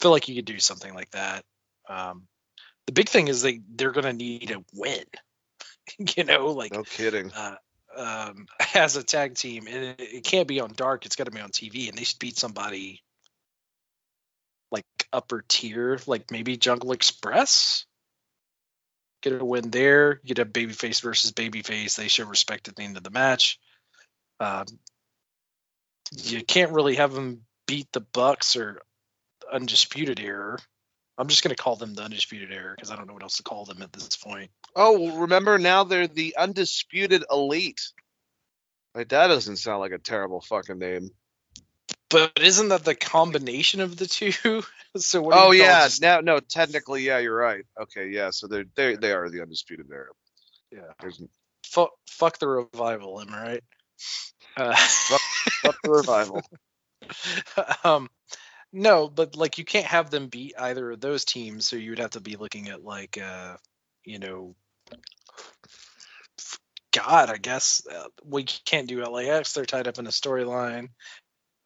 feel 0.00 0.10
like 0.10 0.28
you 0.28 0.34
could 0.36 0.44
do 0.44 0.58
something 0.58 0.94
like 0.94 1.10
that. 1.10 1.44
Um, 1.88 2.26
the 2.86 2.92
big 2.92 3.08
thing 3.08 3.28
is 3.28 3.42
they 3.42 3.60
they're 3.74 3.92
gonna 3.92 4.12
need 4.12 4.50
a 4.50 4.64
win. 4.74 5.04
you 6.16 6.24
know, 6.24 6.48
like 6.48 6.72
No 6.72 6.82
kidding. 6.82 7.32
uh, 7.32 7.56
um, 7.96 8.46
as 8.74 8.96
a 8.96 9.02
tag 9.02 9.34
team, 9.34 9.66
and 9.68 9.84
it, 9.84 10.00
it 10.00 10.24
can't 10.24 10.48
be 10.48 10.60
on 10.60 10.72
dark. 10.76 11.06
It's 11.06 11.16
got 11.16 11.24
to 11.24 11.30
be 11.30 11.40
on 11.40 11.50
TV, 11.50 11.88
and 11.88 11.96
they 11.96 12.04
should 12.04 12.18
beat 12.18 12.38
somebody 12.38 13.02
like 14.70 14.84
upper 15.12 15.44
tier, 15.48 15.98
like 16.06 16.30
maybe 16.30 16.56
Jungle 16.56 16.92
Express. 16.92 17.86
Get 19.22 19.40
a 19.40 19.44
win 19.44 19.70
there. 19.70 20.20
Get 20.24 20.38
a 20.38 20.44
babyface 20.44 21.02
versus 21.02 21.32
babyface. 21.32 21.96
They 21.96 22.08
show 22.08 22.26
respect 22.26 22.68
at 22.68 22.76
the 22.76 22.82
end 22.82 22.96
of 22.96 23.02
the 23.02 23.10
match. 23.10 23.58
Um, 24.38 24.66
you 26.12 26.44
can't 26.44 26.72
really 26.72 26.96
have 26.96 27.12
them 27.12 27.45
beat 27.66 27.90
the 27.92 28.00
Bucks 28.00 28.56
or 28.56 28.80
Undisputed 29.52 30.20
Error. 30.20 30.58
I'm 31.18 31.28
just 31.28 31.42
gonna 31.42 31.54
call 31.56 31.76
them 31.76 31.94
the 31.94 32.02
Undisputed 32.02 32.52
Error 32.52 32.74
because 32.74 32.90
I 32.90 32.96
don't 32.96 33.06
know 33.06 33.14
what 33.14 33.22
else 33.22 33.38
to 33.38 33.42
call 33.42 33.64
them 33.64 33.80
at 33.82 33.92
this 33.92 34.16
point. 34.16 34.50
Oh, 34.74 34.98
well, 34.98 35.16
remember 35.18 35.58
now 35.58 35.84
they're 35.84 36.06
the 36.06 36.36
undisputed 36.36 37.24
elite. 37.30 37.80
Like 38.94 39.08
that 39.10 39.28
doesn't 39.28 39.56
sound 39.56 39.80
like 39.80 39.92
a 39.92 39.98
terrible 39.98 40.40
fucking 40.40 40.78
name. 40.78 41.10
But 42.08 42.32
isn't 42.40 42.68
that 42.68 42.84
the 42.84 42.94
combination 42.94 43.80
of 43.80 43.96
the 43.96 44.06
two? 44.06 44.62
so 44.96 45.20
what 45.22 45.36
Oh 45.36 45.50
yeah, 45.52 45.84
just- 45.84 46.02
now 46.02 46.20
no, 46.20 46.38
technically 46.40 47.02
yeah, 47.02 47.18
you're 47.18 47.36
right. 47.36 47.64
Okay, 47.80 48.08
yeah, 48.08 48.30
so 48.30 48.46
they're 48.46 48.64
they 48.74 48.96
they 48.96 49.12
are 49.12 49.28
the 49.30 49.42
undisputed 49.42 49.86
era. 49.90 50.08
yeah. 50.70 50.92
There's 51.00 51.22
Fuck, 51.64 51.90
fuck 52.08 52.38
the 52.38 52.46
revival, 52.46 53.20
am 53.20 53.34
I 53.34 53.42
right? 53.42 53.64
Uh, 54.56 54.74
fuck 54.76 55.76
the 55.82 55.90
revival. 55.90 56.42
um, 57.84 58.08
no, 58.72 59.08
but 59.08 59.36
like 59.36 59.58
you 59.58 59.64
can't 59.64 59.86
have 59.86 60.10
them 60.10 60.28
beat 60.28 60.54
either 60.58 60.90
of 60.90 61.00
those 61.00 61.24
teams, 61.24 61.66
so 61.66 61.76
you 61.76 61.90
would 61.90 61.98
have 61.98 62.10
to 62.10 62.20
be 62.20 62.36
looking 62.36 62.68
at 62.68 62.84
like 62.84 63.18
uh, 63.18 63.56
you 64.04 64.18
know, 64.18 64.54
God, 66.92 67.30
I 67.30 67.36
guess 67.36 67.86
uh, 67.92 68.08
we 68.24 68.44
can't 68.44 68.88
do 68.88 69.04
LAX. 69.04 69.52
They're 69.52 69.64
tied 69.64 69.88
up 69.88 69.98
in 69.98 70.06
a 70.06 70.10
storyline. 70.10 70.88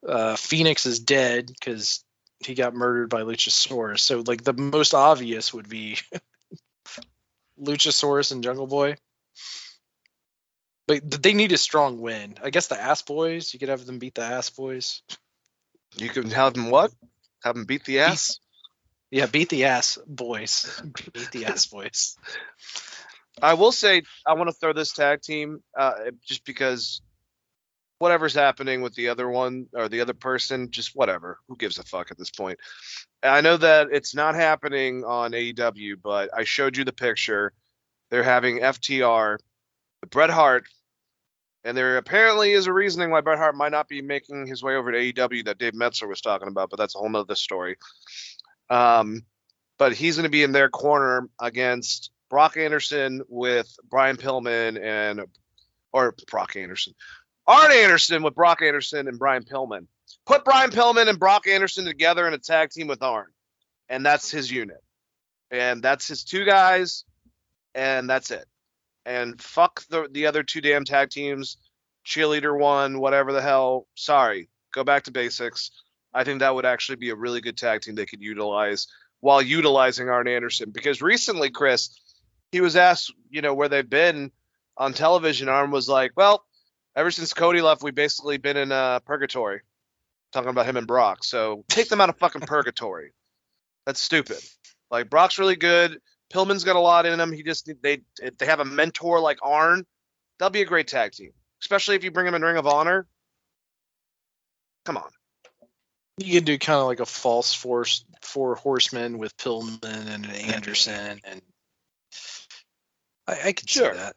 Uh, 0.07 0.37
Phoenix 0.37 0.87
is 0.87 1.01
dead 1.01 1.47
because 1.47 2.05
he 2.45 2.55
got 2.55 2.75
murdered 2.75 3.11
by 3.11 3.23
Luchasaurus. 3.23 4.01
So 4.01 4.23
like 4.27 4.43
the 4.43 4.55
most 4.55 4.95
obvious 4.95 5.53
would 5.53 5.69
be 5.69 5.99
Luchasaurus 7.61 8.33
and 8.33 8.43
Jungle 8.43 8.67
Boy. 8.67 8.97
But 10.87 11.23
they 11.23 11.35
need 11.35 11.53
a 11.53 11.59
strong 11.59 12.01
win. 12.01 12.37
I 12.43 12.51
guess 12.51 12.67
the 12.67 12.81
Ass 12.81 13.03
Boys. 13.03 13.53
You 13.53 13.61
could 13.61 13.69
have 13.69 13.87
them 13.87 13.99
beat 13.99 14.15
the 14.15 14.23
Ass 14.23 14.51
Boys. 14.51 15.03
You 15.97 16.09
can 16.09 16.31
have 16.31 16.55
them 16.55 16.71
what? 16.71 16.93
Have 17.43 17.55
them 17.55 17.65
beat 17.65 17.85
the 17.85 18.01
ass? 18.01 18.39
Yeah, 19.11 19.27
beat 19.27 19.49
the 19.49 19.65
Ass 19.65 19.99
Boys. 20.07 20.81
beat 21.13 21.31
the 21.33 21.47
Ass 21.47 21.67
Boys. 21.67 22.17
I 23.43 23.55
will 23.55 23.73
say 23.73 24.03
I 24.27 24.35
want 24.35 24.51
to 24.51 24.55
throw 24.55 24.73
this 24.73 24.93
tag 24.93 25.23
team 25.23 25.63
uh, 25.77 25.95
just 26.25 26.45
because 26.45 27.03
whatever's 27.99 28.35
happening 28.35 28.83
with 28.83 28.95
the 28.95 29.09
other 29.09 29.29
one 29.29 29.67
or 29.75 29.89
the 29.89 30.01
other 30.01 30.15
person, 30.15 30.71
just 30.71 30.95
whatever. 30.95 31.39
Who 31.49 31.57
gives 31.57 31.79
a 31.79 31.83
fuck 31.83 32.11
at 32.11 32.19
this 32.19 32.31
point? 32.31 32.59
I 33.23 33.41
know 33.41 33.57
that 33.57 33.89
it's 33.91 34.15
not 34.15 34.35
happening 34.35 35.05
on 35.05 35.33
AEW, 35.33 35.97
but 36.03 36.31
I 36.35 36.45
showed 36.45 36.77
you 36.77 36.85
the 36.85 36.93
picture. 36.93 37.53
They're 38.11 38.23
having 38.23 38.61
FTR, 38.61 39.39
Bret 40.11 40.31
Hart, 40.31 40.65
and 41.65 41.77
there 41.77 41.97
apparently 41.97 42.53
is 42.53 42.67
a 42.67 42.73
reasoning 42.73 43.11
why 43.11 43.21
Bret 43.21 43.39
Hart 43.39 43.55
might 43.55 43.73
not 43.73 43.89
be 43.89 44.01
making 44.01 44.47
his 44.47 44.63
way 44.63 44.77
over 44.77 44.93
to 44.93 44.99
AEW 44.99 45.45
that 45.45 45.59
Dave 45.59 45.75
Meltzer 45.75 46.09
was 46.09 46.21
talking 46.21 46.49
about, 46.49 46.71
but 46.71 46.79
that's 46.79 46.95
a 46.95 46.99
whole 46.99 47.09
nother 47.09 47.35
story. 47.35 47.77
Um, 48.71 49.23
but 49.79 49.93
he's 49.93 50.17
going 50.17 50.25
to 50.25 50.31
be 50.31 50.43
in 50.43 50.53
their 50.53 50.69
corner 50.69 51.29
against 51.41 52.11
Brock 52.29 52.57
Anderson 52.57 53.23
with 53.29 53.75
Brian 53.89 54.17
Pillman 54.17 54.81
and 54.83 55.23
or 55.93 56.15
Brock 56.31 56.57
Anderson. 56.57 56.95
Arn 57.47 57.73
Anderson 57.73 58.23
with 58.23 58.35
Brock 58.35 58.63
Anderson 58.63 59.09
and 59.09 59.19
Brian 59.19 59.43
Pillman. 59.43 59.87
Put 60.25 60.45
Brian 60.45 60.71
Pillman 60.71 61.09
and 61.09 61.19
Brock 61.19 61.47
Anderson 61.47 61.85
together 61.85 62.29
in 62.29 62.35
a 62.35 62.39
tag 62.39 62.71
team 62.71 62.87
with 62.87 63.03
Arn. 63.03 63.27
And 63.89 64.07
that's 64.07 64.31
his 64.31 64.51
unit. 64.51 64.83
And 65.51 65.83
that's 65.83 66.07
his 66.07 66.23
two 66.23 66.45
guys. 66.45 67.05
And 67.75 68.09
that's 68.09 68.31
it. 68.31 68.47
And 69.07 69.41
fuck 69.41 69.85
the 69.89 70.09
the 70.11 70.27
other 70.27 70.43
two 70.43 70.61
damn 70.61 70.85
tag 70.85 71.11
teams. 71.11 71.57
Cheerleader 72.07 72.59
one, 72.59 72.99
whatever 72.99 73.33
the 73.33 73.43
hell. 73.43 73.87
Sorry. 73.95 74.49
Go 74.73 74.85
back 74.85 75.05
to 75.05 75.11
basics. 75.11 75.71
I 76.15 76.25
think 76.25 76.41
that 76.41 76.55
would 76.55 76.67
actually 76.67 76.97
be 76.97 77.11
a 77.11 77.17
really 77.17 77.41
good 77.41 77.57
tag 77.57 77.83
team 77.83 77.95
they 77.95 78.07
could 78.07 78.23
utilize 78.23 78.87
while 79.21 79.43
utilizing 79.43 80.09
Arn 80.09 80.29
Anderson. 80.29 80.71
Because 80.71 81.03
recently, 81.03 81.51
Chris, 81.51 81.91
he 82.53 82.61
was 82.61 82.77
asked, 82.77 83.13
you 83.31 83.43
know, 83.43 83.55
where 83.55 83.69
they've 83.69 83.89
been 83.89 84.33
on 84.77 84.93
television. 84.93 85.49
Arn 85.49 85.71
was 85.71 85.89
like, 85.89 86.13
well, 86.17 86.45
ever 86.97 87.11
since 87.11 87.33
Cody 87.35 87.61
left, 87.61 87.83
we've 87.83 87.95
basically 87.95 88.39
been 88.39 88.57
in 88.57 88.73
uh, 88.73 89.01
purgatory. 89.01 89.61
Talking 90.33 90.51
about 90.51 90.67
him 90.67 90.77
and 90.77 90.87
Brock. 90.87 91.25
So 91.25 91.65
take 91.69 91.89
them 91.89 92.01
out 92.01 92.09
of 92.09 92.19
fucking 92.19 92.43
purgatory. 92.43 93.13
That's 93.85 94.01
stupid. 94.01 94.39
Like 94.91 95.11
Brock's 95.11 95.39
really 95.39 95.57
good. 95.57 96.01
Pillman's 96.33 96.65
got 96.65 96.77
a 96.77 96.81
lot 96.81 97.07
in 97.07 97.19
him. 97.19 97.33
He 97.33 97.43
just 97.43 97.69
they 97.83 98.03
if 98.21 98.39
they 98.39 98.47
have 98.47 98.61
a 98.61 98.65
mentor 98.65 99.21
like 99.21 99.39
Arn. 99.43 99.85
They'll 100.39 100.51
be 100.51 100.63
a 100.63 100.67
great 100.67 100.89
tag 100.89 101.13
team, 101.13 101.33
especially 101.61 101.97
if 101.97 102.05
you 102.05 102.11
bring 102.11 102.27
him 102.27 102.35
in 102.35 102.43
Ring 102.43 102.57
of 102.57 102.67
Honor. 102.67 103.07
Come 104.87 104.97
on. 104.97 105.11
You 106.17 106.35
can 106.35 106.45
do 106.45 106.59
kind 106.59 106.79
of 106.79 106.87
like 106.87 107.01
a 107.01 107.07
false 107.07 107.53
force 107.53 108.05
four 108.23 108.55
horsemen 108.55 109.19
with 109.19 109.37
Pillman 109.37 109.83
and 109.85 110.27
Anderson, 110.27 111.21
and 111.25 111.43
I, 113.27 113.49
I 113.49 113.53
could 113.53 113.69
Sure. 113.69 113.93
see 113.93 113.99
that. 113.99 114.17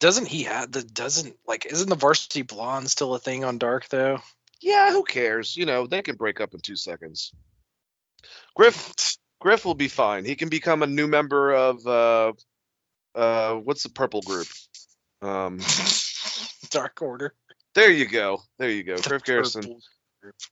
Doesn't 0.00 0.26
he 0.26 0.44
have 0.44 0.72
the 0.72 0.82
doesn't 0.82 1.36
like 1.46 1.66
isn't 1.66 1.88
the 1.88 1.94
varsity 1.94 2.42
blonde 2.42 2.90
still 2.90 3.14
a 3.14 3.18
thing 3.18 3.44
on 3.44 3.58
Dark 3.58 3.88
though? 3.88 4.18
Yeah, 4.60 4.90
who 4.92 5.04
cares? 5.04 5.56
You 5.56 5.66
know, 5.66 5.86
they 5.86 6.02
can 6.02 6.16
break 6.16 6.40
up 6.40 6.54
in 6.54 6.60
two 6.60 6.76
seconds. 6.76 7.32
Griff 8.54 9.16
Griff 9.44 9.66
will 9.66 9.74
be 9.74 9.88
fine. 9.88 10.24
He 10.24 10.36
can 10.36 10.48
become 10.48 10.82
a 10.82 10.86
new 10.86 11.06
member 11.06 11.52
of 11.54 11.86
uh 11.86 12.32
uh 13.14 13.54
what's 13.56 13.82
the 13.82 13.90
purple 13.90 14.22
group? 14.22 14.46
Um 15.20 15.60
Dark 16.70 17.02
Order. 17.02 17.34
there 17.74 17.90
you 17.90 18.06
go. 18.06 18.40
There 18.58 18.70
you 18.70 18.82
go. 18.84 18.96
The 18.96 19.06
Griff 19.10 19.24
Garrison. 19.24 19.62
purple- 19.62 19.80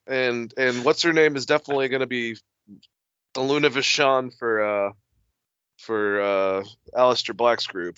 And 0.07 0.53
and 0.59 0.85
what's 0.85 1.03
her 1.05 1.15
name 1.15 1.37
is 1.37 1.47
definitely 1.47 1.89
gonna 1.89 2.07
be 2.07 2.37
the 3.33 3.41
Luna 3.41 3.71
Vachon 3.71 4.31
for 4.39 4.63
uh 4.63 4.93
for 5.79 6.21
uh 6.21 6.65
Aleister 6.95 7.35
Black's 7.35 7.67
group. 7.67 7.97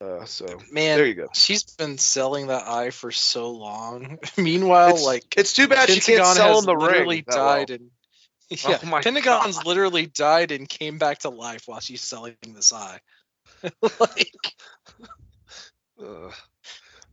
Uh 0.00 0.26
so 0.26 0.46
Man, 0.70 0.96
there 0.96 1.06
you 1.06 1.14
go. 1.14 1.26
she's 1.34 1.64
been 1.64 1.98
selling 1.98 2.46
that 2.46 2.68
eye 2.68 2.90
for 2.90 3.10
so 3.10 3.50
long. 3.50 4.20
Meanwhile, 4.36 4.90
It's, 4.90 5.04
like 5.04 5.24
it's 5.36 5.52
too 5.54 5.66
bad 5.66 5.90
she 5.90 6.00
can't 6.00 6.24
sell 6.24 6.60
in 6.60 6.66
the 6.66 6.76
ring. 6.76 7.24
that 7.26 7.34
well. 7.36 7.46
died 7.56 7.70
and 7.70 7.90
Oh 8.64 8.70
yeah, 8.70 8.78
Oh 8.82 9.00
Pentagon's 9.00 9.56
God. 9.58 9.66
literally 9.66 10.06
died 10.06 10.50
and 10.50 10.68
came 10.68 10.98
back 10.98 11.20
to 11.20 11.30
life 11.30 11.62
while 11.66 11.78
she's 11.80 12.00
selling 12.00 12.34
this 12.48 12.72
eye. 12.72 12.98
like, 14.00 14.54
Ugh. 16.02 16.32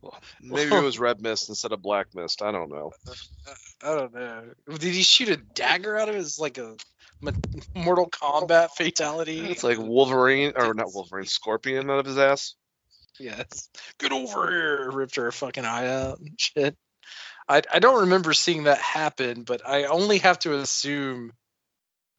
Well, 0.02 0.20
maybe 0.42 0.74
it 0.74 0.82
was 0.82 0.98
red 0.98 1.20
mist 1.20 1.48
instead 1.48 1.72
of 1.72 1.82
black 1.82 2.06
mist. 2.14 2.42
I 2.42 2.52
don't 2.52 2.70
know. 2.70 2.92
Uh, 3.06 3.12
uh, 3.46 3.54
I 3.82 3.94
don't 3.96 4.14
know. 4.14 4.44
Did 4.68 4.94
he 4.94 5.02
shoot 5.02 5.28
a 5.28 5.36
dagger 5.36 5.98
out 5.98 6.08
of 6.08 6.14
his 6.14 6.38
like 6.38 6.58
a 6.58 6.76
Mortal 7.74 8.08
Kombat 8.08 8.70
fatality? 8.70 9.40
It's 9.40 9.64
like 9.64 9.78
Wolverine 9.78 10.52
or 10.56 10.74
not 10.74 10.92
Wolverine, 10.94 11.26
Scorpion 11.26 11.90
out 11.90 11.98
of 12.00 12.06
his 12.06 12.18
ass. 12.18 12.54
yes. 13.18 13.68
Get 13.98 14.12
over 14.12 14.48
here! 14.50 14.90
Ripped 14.90 15.16
her 15.16 15.32
fucking 15.32 15.64
eye 15.64 15.88
out 15.88 16.20
and 16.20 16.38
shit. 16.38 16.76
I 17.48 17.62
I 17.72 17.78
don't 17.78 18.02
remember 18.02 18.32
seeing 18.32 18.64
that 18.64 18.78
happen, 18.80 19.42
but 19.42 19.66
I 19.66 19.84
only 19.84 20.18
have 20.18 20.38
to 20.40 20.58
assume 20.58 21.32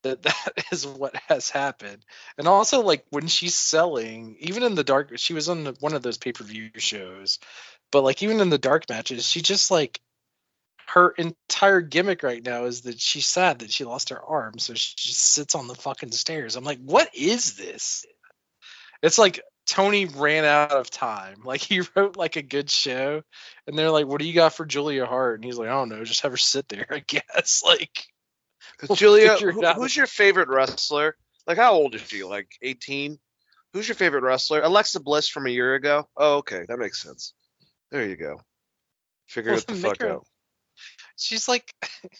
that 0.03 0.21
that 0.23 0.65
is 0.71 0.85
what 0.87 1.15
has 1.27 1.49
happened. 1.49 2.03
And 2.37 2.47
also, 2.47 2.81
like 2.81 3.05
when 3.09 3.27
she's 3.27 3.57
selling, 3.57 4.37
even 4.39 4.63
in 4.63 4.75
the 4.75 4.83
dark, 4.83 5.11
she 5.17 5.33
was 5.33 5.49
on 5.49 5.65
one 5.79 5.93
of 5.93 6.01
those 6.01 6.17
pay 6.17 6.31
per 6.33 6.43
view 6.43 6.69
shows, 6.77 7.39
but 7.91 8.03
like 8.03 8.23
even 8.23 8.39
in 8.39 8.49
the 8.49 8.57
dark 8.57 8.89
matches, 8.89 9.27
she 9.27 9.41
just 9.41 9.71
like 9.71 9.99
her 10.87 11.11
entire 11.11 11.81
gimmick 11.81 12.23
right 12.23 12.43
now 12.43 12.65
is 12.65 12.81
that 12.81 12.99
she's 12.99 13.27
sad 13.27 13.59
that 13.59 13.71
she 13.71 13.83
lost 13.83 14.09
her 14.09 14.21
arm, 14.21 14.57
so 14.57 14.73
she 14.73 14.95
just 14.97 15.21
sits 15.21 15.53
on 15.53 15.67
the 15.67 15.75
fucking 15.75 16.11
stairs. 16.11 16.55
I'm 16.55 16.63
like, 16.63 16.79
what 16.79 17.09
is 17.15 17.55
this? 17.55 18.05
It's 19.03 19.19
like 19.19 19.41
Tony 19.69 20.05
ran 20.05 20.45
out 20.45 20.71
of 20.71 20.89
time. 20.89 21.41
Like 21.45 21.61
he 21.61 21.81
wrote 21.95 22.17
like 22.17 22.35
a 22.35 22.41
good 22.41 22.69
show, 22.69 23.21
and 23.67 23.77
they're 23.77 23.91
like, 23.91 24.07
"What 24.07 24.19
do 24.19 24.27
you 24.27 24.33
got 24.33 24.53
for 24.53 24.65
Julia 24.65 25.05
Hart?" 25.05 25.35
And 25.35 25.45
he's 25.45 25.57
like, 25.57 25.67
"I 25.69 25.73
don't 25.73 25.89
know, 25.89 26.03
just 26.03 26.21
have 26.21 26.31
her 26.31 26.37
sit 26.37 26.67
there, 26.69 26.87
I 26.91 26.99
guess." 27.05 27.61
Like, 27.65 28.05
We'll 28.87 28.95
Julia, 28.95 29.35
who- 29.37 29.61
who's 29.73 29.95
your 29.95 30.07
favorite 30.07 30.47
wrestler? 30.49 31.15
Like, 31.47 31.57
how 31.57 31.73
old 31.73 31.95
is 31.95 32.01
she? 32.01 32.23
Like 32.23 32.49
18? 32.61 33.19
Who's 33.73 33.87
your 33.87 33.95
favorite 33.95 34.23
wrestler? 34.23 34.61
Alexa 34.61 34.99
Bliss 35.01 35.27
from 35.27 35.47
a 35.47 35.49
year 35.49 35.75
ago. 35.75 36.07
Oh, 36.15 36.37
okay, 36.37 36.65
that 36.67 36.79
makes 36.79 37.01
sense. 37.01 37.33
There 37.91 38.05
you 38.07 38.15
go. 38.15 38.41
Figure 39.27 39.51
Well, 39.51 39.59
it 39.59 39.67
the 39.67 39.75
fuck 39.75 40.01
her- 40.01 40.09
out. 40.13 40.25
she's 41.17 41.47
like 41.47 41.73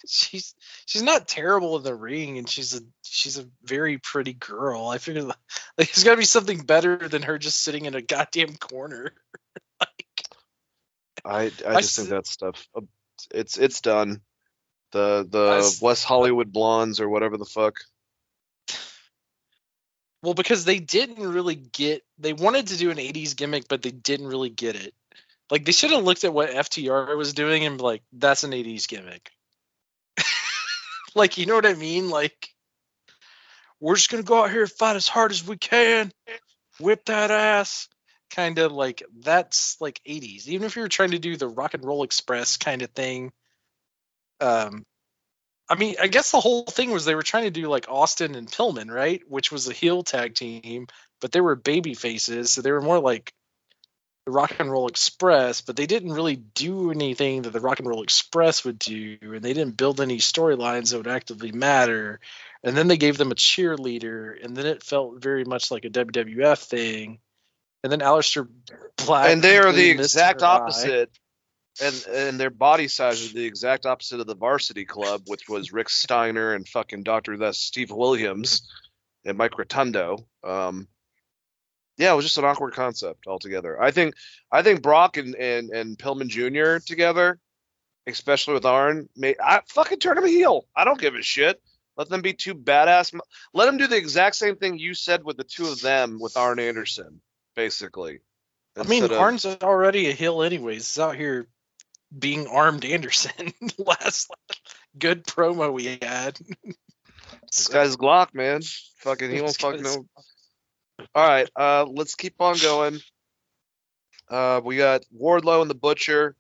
she's 0.08 0.54
she's 0.86 1.04
not 1.04 1.28
terrible 1.28 1.78
in 1.78 1.84
the 1.84 1.96
ring 1.96 2.38
and 2.38 2.50
she's 2.50 2.76
a 2.76 2.82
she's 3.10 3.38
a 3.38 3.46
very 3.64 3.98
pretty 3.98 4.34
girl 4.34 4.88
i 4.88 4.98
figured 4.98 5.26
like 5.26 5.38
there's 5.78 6.04
got 6.04 6.12
to 6.12 6.18
be 6.18 6.26
something 6.26 6.60
better 6.60 7.08
than 7.08 7.22
her 7.22 7.38
just 7.38 7.62
sitting 7.62 7.86
in 7.86 7.96
a 7.96 8.02
goddamn 8.02 8.56
corner 8.56 9.14
I 11.26 11.52
I 11.66 11.76
I 11.76 11.82
just 11.82 11.96
think 11.96 12.10
that 12.10 12.28
stuff. 12.28 12.68
uh, 12.76 12.82
It's 13.34 13.58
it's 13.58 13.82
done. 13.82 14.22
The 14.92 15.28
the 15.30 15.78
West 15.82 16.06
Hollywood 16.06 16.52
blondes 16.52 17.00
or 17.00 17.10
whatever 17.10 17.38
the 17.38 17.46
fuck. 17.46 17.76
well 20.24 20.34
because 20.34 20.66
they 20.66 20.80
didn't 20.80 21.28
really 21.28 21.56
get 21.56 22.04
they 22.18 22.34
wanted 22.34 22.68
to 22.68 22.78
do 22.78 22.92
an 22.92 22.98
80s 22.98 23.36
gimmick 23.36 23.68
but 23.68 23.82
they 23.82 23.92
didn't 23.92 24.28
really 24.28 24.50
get 24.50 24.76
it 24.76 24.94
like 25.52 25.66
they 25.66 25.72
should 25.72 25.92
have 25.92 26.04
looked 26.04 26.24
at 26.24 26.34
what 26.34 26.50
ftr 26.50 27.16
was 27.18 27.34
doing 27.34 27.66
and 27.66 27.78
be 27.78 27.84
like 27.84 28.04
that's 28.14 28.44
an 28.44 28.52
80s 28.52 28.88
gimmick 28.88 29.32
like 31.16 31.38
you 31.38 31.46
know 31.46 31.56
what 31.56 31.66
i 31.66 31.74
mean 31.74 32.10
like 32.10 32.50
we're 33.80 33.96
just 33.96 34.10
gonna 34.10 34.24
go 34.24 34.44
out 34.44 34.52
here 34.52 34.62
and 34.62 34.72
fight 34.72 34.96
as 34.96 35.08
hard 35.08 35.32
as 35.32 35.46
we 35.46 35.58
can. 35.58 36.12
Whip 36.80 37.06
that 37.06 37.32
ass. 37.32 37.88
Kind 38.30 38.60
of 38.60 38.72
like 38.72 39.02
that's 39.22 39.76
like 39.82 40.00
80s 40.08 40.48
even 40.48 40.68
if 40.68 40.76
you 40.76 40.84
were 40.84 40.88
trying 40.88 41.12
to 41.12 41.20
do 41.20 41.36
the 41.36 41.48
rock 41.48 41.74
and 41.74 41.84
roll 41.84 42.04
express 42.04 42.58
kind 42.58 42.84
of 42.84 42.92
thing 42.92 43.32
um 44.40 44.84
i 45.68 45.74
mean 45.74 45.96
i 46.00 46.06
guess 46.06 46.30
the 46.30 46.40
whole 46.40 46.64
thing 46.64 46.92
was 46.92 47.06
they 47.06 47.16
were 47.16 47.24
trying 47.24 47.46
to 47.46 47.50
do 47.50 47.68
like 47.68 47.88
austin 47.90 48.36
and 48.36 48.48
pillman 48.48 48.92
right? 48.92 49.22
Which 49.28 49.52
was 49.52 49.68
a 49.68 49.74
heel 49.74 50.04
tag 50.04 50.36
team 50.36 50.86
but 51.22 51.32
they 51.32 51.42
were 51.42 51.56
baby 51.56 51.96
faces 51.96 52.52
so 52.52 52.62
they 52.62 52.72
were 52.72 52.82
more 52.82 53.00
like 53.00 53.34
the 54.28 54.32
rock 54.32 54.54
and 54.60 54.72
roll 54.72 54.88
express 54.88 55.62
but 55.62 55.76
they 55.76 55.88
didn't 55.88 56.14
really 56.14 56.36
do 56.36 56.92
anything 56.92 57.42
that 57.42 57.50
the 57.52 57.60
rock 57.60 57.80
and 57.80 57.88
roll 57.88 58.04
express 58.04 58.64
would 58.64 58.78
do 58.78 59.18
and 59.24 59.42
they 59.42 59.54
didn't 59.54 59.76
build 59.76 60.00
any 60.00 60.20
storylines 60.20 60.92
that 60.92 60.98
would 60.98 61.08
actively 61.08 61.52
matter 61.52 62.20
and 62.64 62.76
then 62.76 62.88
they 62.88 62.98
gave 62.98 63.18
them 63.18 63.32
a 63.32 63.36
cheerleader 63.36 64.34
and 64.44 64.56
then 64.56 64.66
it 64.66 64.84
felt 64.84 65.22
very 65.22 65.46
much 65.46 65.72
like 65.72 65.86
a 65.86 65.90
wwf 65.90 66.64
thing 66.64 67.20
and 67.84 67.92
then 67.92 68.00
Aleister 68.00 68.48
Black 69.06 69.30
and 69.30 69.42
they 69.42 69.58
are 69.58 69.72
the 69.72 69.90
exact 69.90 70.44
eye. 70.44 70.48
opposite. 70.48 71.10
And 71.82 72.06
and 72.14 72.40
their 72.40 72.50
body 72.50 72.90
size 72.90 73.22
is 73.22 73.32
the 73.32 73.46
exact 73.46 73.86
opposite 73.86 74.20
of 74.20 74.28
the 74.28 74.36
varsity 74.36 74.84
club, 74.84 75.24
which 75.28 75.48
was 75.48 75.72
Rick 75.72 75.90
Steiner 75.90 76.54
and 76.54 76.68
fucking 76.68 77.04
Doctor 77.04 77.38
that's 77.38 77.58
Steve 77.58 77.92
Williams 77.92 78.64
and 79.24 79.38
Mike 79.38 79.58
Rotunda. 79.58 80.18
Um, 80.44 80.90
yeah, 81.98 82.12
it 82.12 82.16
was 82.16 82.26
just 82.26 82.38
an 82.38 82.44
awkward 82.44 82.74
concept 82.74 83.28
altogether. 83.28 83.82
I 83.82 83.92
think 83.92 84.16
I 84.52 84.62
think 84.62 84.82
Brock 84.82 85.16
and 85.16 85.36
and, 85.36 85.70
and 85.70 85.98
Pillman 85.98 86.28
Jr. 86.28 86.84
together, 86.86 87.40
especially 88.08 88.56
with 88.56 88.66
Arn, 88.66 89.08
may 89.16 89.36
I 89.42 89.62
fucking 89.68 90.00
turn 90.00 90.18
him 90.18 90.26
a 90.26 90.30
heel. 90.30 90.66
I 90.76 90.84
don't 90.84 91.00
give 91.00 91.16
a 91.16 91.22
shit. 91.22 91.62
Let 92.00 92.08
them 92.08 92.22
be 92.22 92.32
two 92.32 92.56
badass. 92.56 93.14
mo- 93.14 93.20
Let 93.54 93.66
them 93.66 93.76
do 93.76 93.86
the 93.86 93.98
exact 93.98 94.38
same 94.38 94.56
thing 94.56 94.80
you 94.80 94.94
said 94.94 95.22
with 95.26 95.36
the 95.36 95.44
two 95.44 95.68
of 95.68 95.82
them 95.82 96.18
with 96.18 96.38
Arn 96.38 96.58
Anderson, 96.58 97.20
basically. 97.58 98.22
I 98.78 98.84
mean, 98.84 99.04
of- 99.04 99.12
Arn's 99.12 99.46
already 99.46 100.08
a 100.10 100.14
heel, 100.14 100.42
anyways. 100.42 100.88
He's 100.96 100.98
out 100.98 101.18
here 101.18 101.50
being 102.18 102.48
armed 102.48 102.86
Anderson. 102.86 103.52
Last 103.78 104.32
good 104.98 105.26
promo 105.26 105.74
we 105.74 106.00
had. 106.02 106.40
This 107.52 107.68
guy's 107.68 107.98
Glock, 107.98 108.34
man. 108.34 108.62
Fucking, 109.00 109.30
he 109.30 109.42
won't 109.42 109.58
fucking 109.58 109.82
know. 109.84 110.06
All 111.14 111.28
right, 111.28 111.50
uh, 111.58 111.84
let's 111.84 112.16
keep 112.16 112.40
on 112.40 112.56
going. 112.60 113.00
Uh, 114.30 114.62
we 114.64 114.78
got 114.78 115.04
Wardlow 115.14 115.62
and 115.62 115.70
the 115.70 115.76
Butcher. 115.76 116.38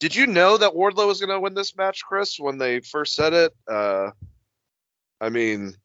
Did 0.00 0.16
you 0.16 0.26
know 0.26 0.56
that 0.56 0.72
Wardlow 0.72 1.06
was 1.06 1.20
gonna 1.20 1.38
win 1.38 1.54
this 1.54 1.76
match, 1.76 2.02
Chris, 2.04 2.40
when 2.40 2.58
they 2.58 2.80
first 2.80 3.14
said 3.14 3.34
it? 3.34 3.54
Uh, 3.68 4.10
I 5.20 5.28
mean, 5.28 5.76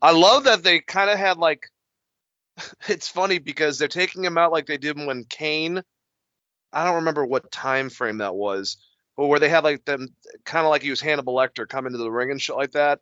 I 0.00 0.12
love 0.12 0.44
that 0.44 0.62
they 0.62 0.80
kind 0.80 1.10
of 1.10 1.18
had 1.18 1.38
like. 1.38 1.68
It's 2.88 3.08
funny 3.08 3.38
because 3.38 3.78
they're 3.78 3.86
taking 3.86 4.24
him 4.24 4.36
out 4.38 4.50
like 4.52 4.66
they 4.66 4.78
did 4.78 4.96
when 4.96 5.24
Kane. 5.24 5.82
I 6.72 6.84
don't 6.84 6.96
remember 6.96 7.24
what 7.24 7.52
time 7.52 7.88
frame 7.88 8.18
that 8.18 8.34
was, 8.34 8.78
but 9.16 9.26
where 9.26 9.38
they 9.38 9.48
had 9.48 9.64
like 9.64 9.84
them 9.84 10.08
kind 10.44 10.66
of 10.66 10.70
like 10.70 10.82
he 10.82 10.90
was 10.90 11.00
Hannibal 11.00 11.34
Lecter 11.34 11.68
come 11.68 11.86
into 11.86 11.98
the 11.98 12.10
ring 12.10 12.30
and 12.30 12.40
shit 12.42 12.56
like 12.56 12.72
that. 12.72 13.00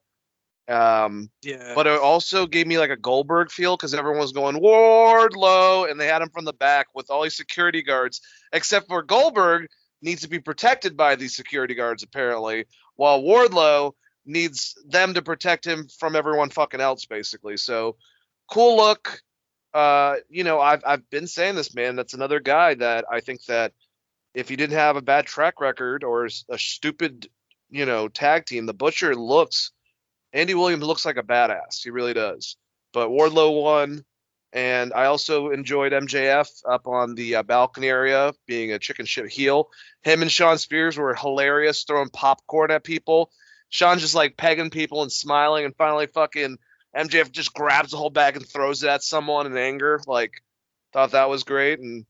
Um, 0.68 1.30
Yeah. 1.43 1.74
but 1.74 1.86
it 1.86 1.98
also 2.01 2.47
gave 2.47 2.66
me 2.66 2.78
like 2.78 2.90
a 2.90 2.97
Goldberg 2.97 3.51
feel 3.51 3.76
because 3.76 3.94
everyone 3.94 4.20
was 4.20 4.32
going 4.32 4.56
Wardlow, 4.60 5.90
and 5.90 5.98
they 6.01 6.06
had 6.06 6.22
him 6.22 6.30
from 6.30 6.44
the 6.44 6.52
back 6.52 6.88
with 6.94 7.09
all 7.10 7.22
these 7.22 7.36
security 7.36 7.82
guards, 7.82 8.20
except 8.52 8.88
for 8.88 9.02
Goldberg 9.02 9.68
needs 10.07 10.23
to 10.23 10.28
be 10.28 10.39
protected 10.39 10.97
by 10.97 11.16
these 11.16 11.37
security 11.37 11.74
guards 11.74 12.03
apparently, 12.03 12.65
while 12.95 13.20
Wardlow 13.23 13.93
needs 14.24 14.74
them 14.87 15.15
to 15.15 15.23
protect 15.23 15.66
him 15.66 15.89
from 15.99 16.16
everyone 16.16 16.49
fucking 16.51 16.81
else 16.81 17.05
basically. 17.05 17.59
So 17.59 17.97
cool 18.51 18.77
look. 18.77 19.20
Uh, 19.74 20.16
you 20.31 20.45
know, 20.45 20.59
I've 20.59 20.83
I've 20.87 21.11
been 21.11 21.27
saying 21.27 21.57
this, 21.57 21.74
man. 21.74 21.97
That's 21.97 22.15
another 22.15 22.41
guy 22.41 22.74
that 22.74 23.05
I 23.11 23.20
think 23.20 23.45
that 23.45 23.73
if 24.33 24.49
he 24.49 24.57
didn't 24.57 24.78
have 24.78 24.97
a 24.97 25.03
bad 25.03 25.27
track 25.27 25.61
record 25.61 26.03
or 26.05 26.28
a 26.49 26.59
stupid, 26.59 27.28
you 27.69 27.85
know, 27.85 28.09
tag 28.09 28.47
team, 28.47 28.65
the 28.65 28.73
Butcher 28.73 29.15
looks 29.15 29.73
Andy 30.33 30.55
Williams 30.55 30.85
looks 30.85 31.05
like 31.05 31.16
a 31.16 31.23
badass. 31.23 31.83
He 31.83 31.91
really 31.91 32.15
does. 32.15 32.57
But 32.93 33.09
Wardlow 33.09 33.62
won, 33.62 34.05
and 34.57 34.95
I 34.95 35.05
also 35.05 35.51
enjoyed 35.51 35.93
MJF 35.93 36.49
up 36.66 36.87
on 36.87 37.15
the 37.15 37.37
uh, 37.37 37.43
balcony 37.43 37.89
area 37.89 38.33
being 38.47 38.73
a 38.73 38.78
chicken 38.78 39.05
shit 39.05 39.28
heel. 39.28 39.69
Him 40.03 40.23
and 40.23 40.33
Shawn 40.33 40.57
Spears 40.57 40.97
were 40.97 41.15
hilarious, 41.15 41.85
throwing 41.85 42.09
popcorn 42.09 42.70
at 42.70 42.83
people. 42.83 43.31
Shawn 43.69 43.99
just 43.99 44.15
like 44.15 44.39
pegging 44.39 44.70
people 44.70 45.03
and 45.03 45.12
smiling, 45.12 45.66
and 45.66 45.77
finally 45.77 46.07
fucking 46.07 46.57
MJF 46.97 47.31
just 47.33 47.53
grabs 47.53 47.91
the 47.91 47.99
whole 47.99 48.09
bag 48.09 48.35
and 48.35 48.49
throws 48.49 48.83
it 48.83 48.89
at 48.89 49.03
someone 49.03 49.45
in 49.45 49.59
anger. 49.59 50.01
Like, 50.07 50.43
thought 50.95 51.11
that 51.11 51.28
was 51.28 51.45
great, 51.45 51.81
and 51.81 52.07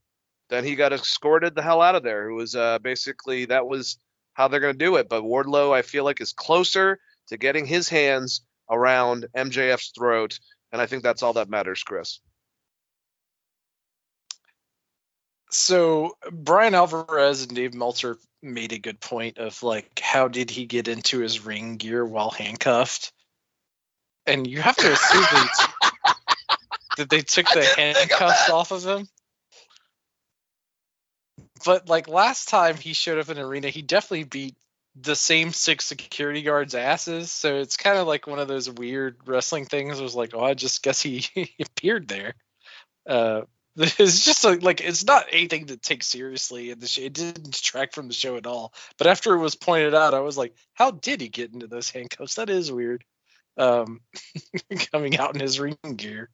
then 0.49 0.63
he 0.63 0.75
got 0.75 0.93
escorted 0.93 1.53
the 1.53 1.61
hell 1.61 1.81
out 1.81 1.95
of 1.95 2.03
there. 2.03 2.29
It 2.29 2.33
was 2.33 2.55
uh, 2.55 2.79
basically 2.79 3.43
that 3.45 3.67
was 3.67 3.97
how 4.35 4.47
they're 4.47 4.61
gonna 4.61 4.73
do 4.73 4.95
it. 4.95 5.09
But 5.09 5.23
Wardlow, 5.23 5.73
I 5.73 5.81
feel 5.81 6.05
like, 6.05 6.21
is 6.21 6.31
closer 6.31 6.97
to 7.27 7.35
getting 7.35 7.65
his 7.65 7.89
hands 7.89 8.39
around 8.69 9.25
MJF's 9.35 9.89
throat, 9.89 10.39
and 10.71 10.81
I 10.81 10.85
think 10.85 11.03
that's 11.03 11.23
all 11.23 11.33
that 11.33 11.49
matters, 11.49 11.83
Chris. 11.83 12.21
So 15.49 16.17
Bryan 16.31 16.75
Alvarez 16.75 17.43
and 17.43 17.55
Dave 17.55 17.73
Meltzer 17.73 18.17
made 18.41 18.73
a 18.73 18.79
good 18.79 18.99
point 18.99 19.37
of 19.37 19.63
like, 19.63 19.99
how 19.99 20.27
did 20.27 20.49
he 20.49 20.65
get 20.65 20.87
into 20.87 21.19
his 21.19 21.45
ring 21.45 21.77
gear 21.77 22.05
while 22.05 22.29
handcuffed? 22.29 23.11
And 24.25 24.45
you 24.45 24.61
have 24.61 24.75
to 24.75 24.91
assume 24.91 25.25
they 25.31 25.47
that 26.97 27.09
they 27.09 27.21
took 27.21 27.47
the 27.47 27.61
didn't 27.61 27.69
of 27.69 27.95
handcuffs 27.95 28.49
off 28.49 28.71
of 28.71 28.85
him. 28.85 29.07
But 31.65 31.87
like 31.87 32.07
last 32.07 32.49
time 32.49 32.75
he 32.75 32.93
showed 32.93 33.19
up 33.19 33.29
in 33.29 33.37
an 33.37 33.45
arena, 33.45 33.69
he 33.69 33.81
definitely 33.81 34.25
beat 34.25 34.55
the 34.99 35.15
same 35.15 35.51
six 35.51 35.85
security 35.85 36.41
guards' 36.41 36.75
asses. 36.75 37.31
So 37.31 37.57
it's 37.57 37.77
kind 37.77 37.97
of 37.97 38.07
like 38.07 38.27
one 38.27 38.39
of 38.39 38.47
those 38.47 38.69
weird 38.69 39.17
wrestling 39.25 39.65
things. 39.65 39.99
It 39.99 40.03
was 40.03 40.15
like, 40.15 40.31
oh, 40.33 40.43
I 40.43 40.55
just 40.55 40.83
guess 40.83 41.01
he, 41.01 41.19
he 41.33 41.55
appeared 41.59 42.07
there. 42.07 42.33
Uh, 43.07 43.41
it's 43.99 44.25
just 44.25 44.43
like, 44.43 44.63
like 44.63 44.81
it's 44.81 45.05
not 45.05 45.27
anything 45.31 45.67
to 45.67 45.77
take 45.77 46.01
seriously, 46.01 46.71
and 46.71 46.83
sh- 46.87 46.97
it 46.97 47.13
didn't 47.13 47.51
detract 47.51 47.93
from 47.93 48.07
the 48.07 48.13
show 48.13 48.35
at 48.35 48.47
all. 48.47 48.73
But 48.97 49.05
after 49.05 49.35
it 49.35 49.39
was 49.39 49.53
pointed 49.53 49.93
out, 49.93 50.15
I 50.15 50.21
was 50.21 50.35
like, 50.35 50.55
how 50.73 50.89
did 50.89 51.21
he 51.21 51.29
get 51.29 51.53
into 51.53 51.67
those 51.67 51.91
handcuffs? 51.91 52.35
That 52.35 52.49
is 52.49 52.71
weird. 52.71 53.03
Um, 53.55 54.01
coming 54.91 55.17
out 55.17 55.35
in 55.35 55.41
his 55.41 55.59
ring 55.59 55.77
gear. 55.95 56.31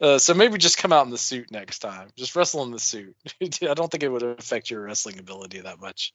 Uh, 0.00 0.18
so 0.18 0.34
maybe 0.34 0.56
just 0.56 0.78
come 0.78 0.92
out 0.92 1.04
in 1.04 1.10
the 1.10 1.18
suit 1.18 1.50
next 1.50 1.80
time. 1.80 2.10
Just 2.16 2.36
wrestle 2.36 2.62
in 2.62 2.70
the 2.70 2.78
suit. 2.78 3.16
I 3.42 3.74
don't 3.74 3.90
think 3.90 4.04
it 4.04 4.08
would 4.08 4.22
affect 4.22 4.70
your 4.70 4.82
wrestling 4.82 5.18
ability 5.18 5.60
that 5.60 5.80
much. 5.80 6.12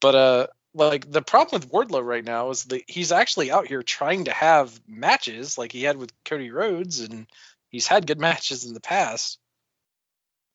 But 0.00 0.14
uh, 0.14 0.46
like 0.72 1.10
the 1.10 1.20
problem 1.20 1.60
with 1.60 1.70
Wardlow 1.70 2.02
right 2.02 2.24
now 2.24 2.48
is 2.48 2.64
that 2.64 2.82
he's 2.86 3.12
actually 3.12 3.50
out 3.50 3.66
here 3.66 3.82
trying 3.82 4.24
to 4.24 4.32
have 4.32 4.80
matches 4.88 5.58
like 5.58 5.72
he 5.72 5.82
had 5.82 5.98
with 5.98 6.12
Cody 6.24 6.50
Rhodes, 6.50 7.00
and 7.00 7.26
he's 7.68 7.86
had 7.86 8.06
good 8.06 8.20
matches 8.20 8.64
in 8.64 8.72
the 8.72 8.80
past. 8.80 9.38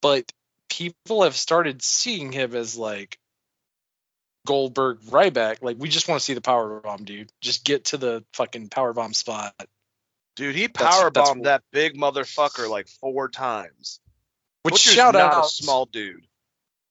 But 0.05 0.31
people 0.69 1.23
have 1.23 1.35
started 1.35 1.81
seeing 1.81 2.31
him 2.31 2.53
as 2.53 2.77
like 2.77 3.17
Goldberg 4.45 4.99
Ryback. 5.01 5.63
Like 5.63 5.77
we 5.79 5.89
just 5.89 6.07
want 6.07 6.19
to 6.21 6.23
see 6.23 6.35
the 6.35 6.41
power 6.41 6.79
bomb, 6.79 7.05
dude. 7.05 7.31
Just 7.41 7.65
get 7.65 7.85
to 7.85 7.97
the 7.97 8.23
fucking 8.33 8.69
power 8.69 8.93
bomb 8.93 9.13
spot. 9.15 9.55
Dude, 10.35 10.53
he 10.53 10.67
power 10.67 11.09
that's 11.09 11.29
bombed 11.29 11.45
that 11.45 11.63
big 11.71 11.97
motherfucker 11.97 12.69
like 12.69 12.87
four 12.87 13.29
times. 13.29 13.99
Which 14.61 14.73
Butcher's 14.73 14.93
shout 14.93 15.13
not 15.15 15.33
out 15.33 15.45
a 15.45 15.49
small 15.49 15.87
dude. 15.87 16.27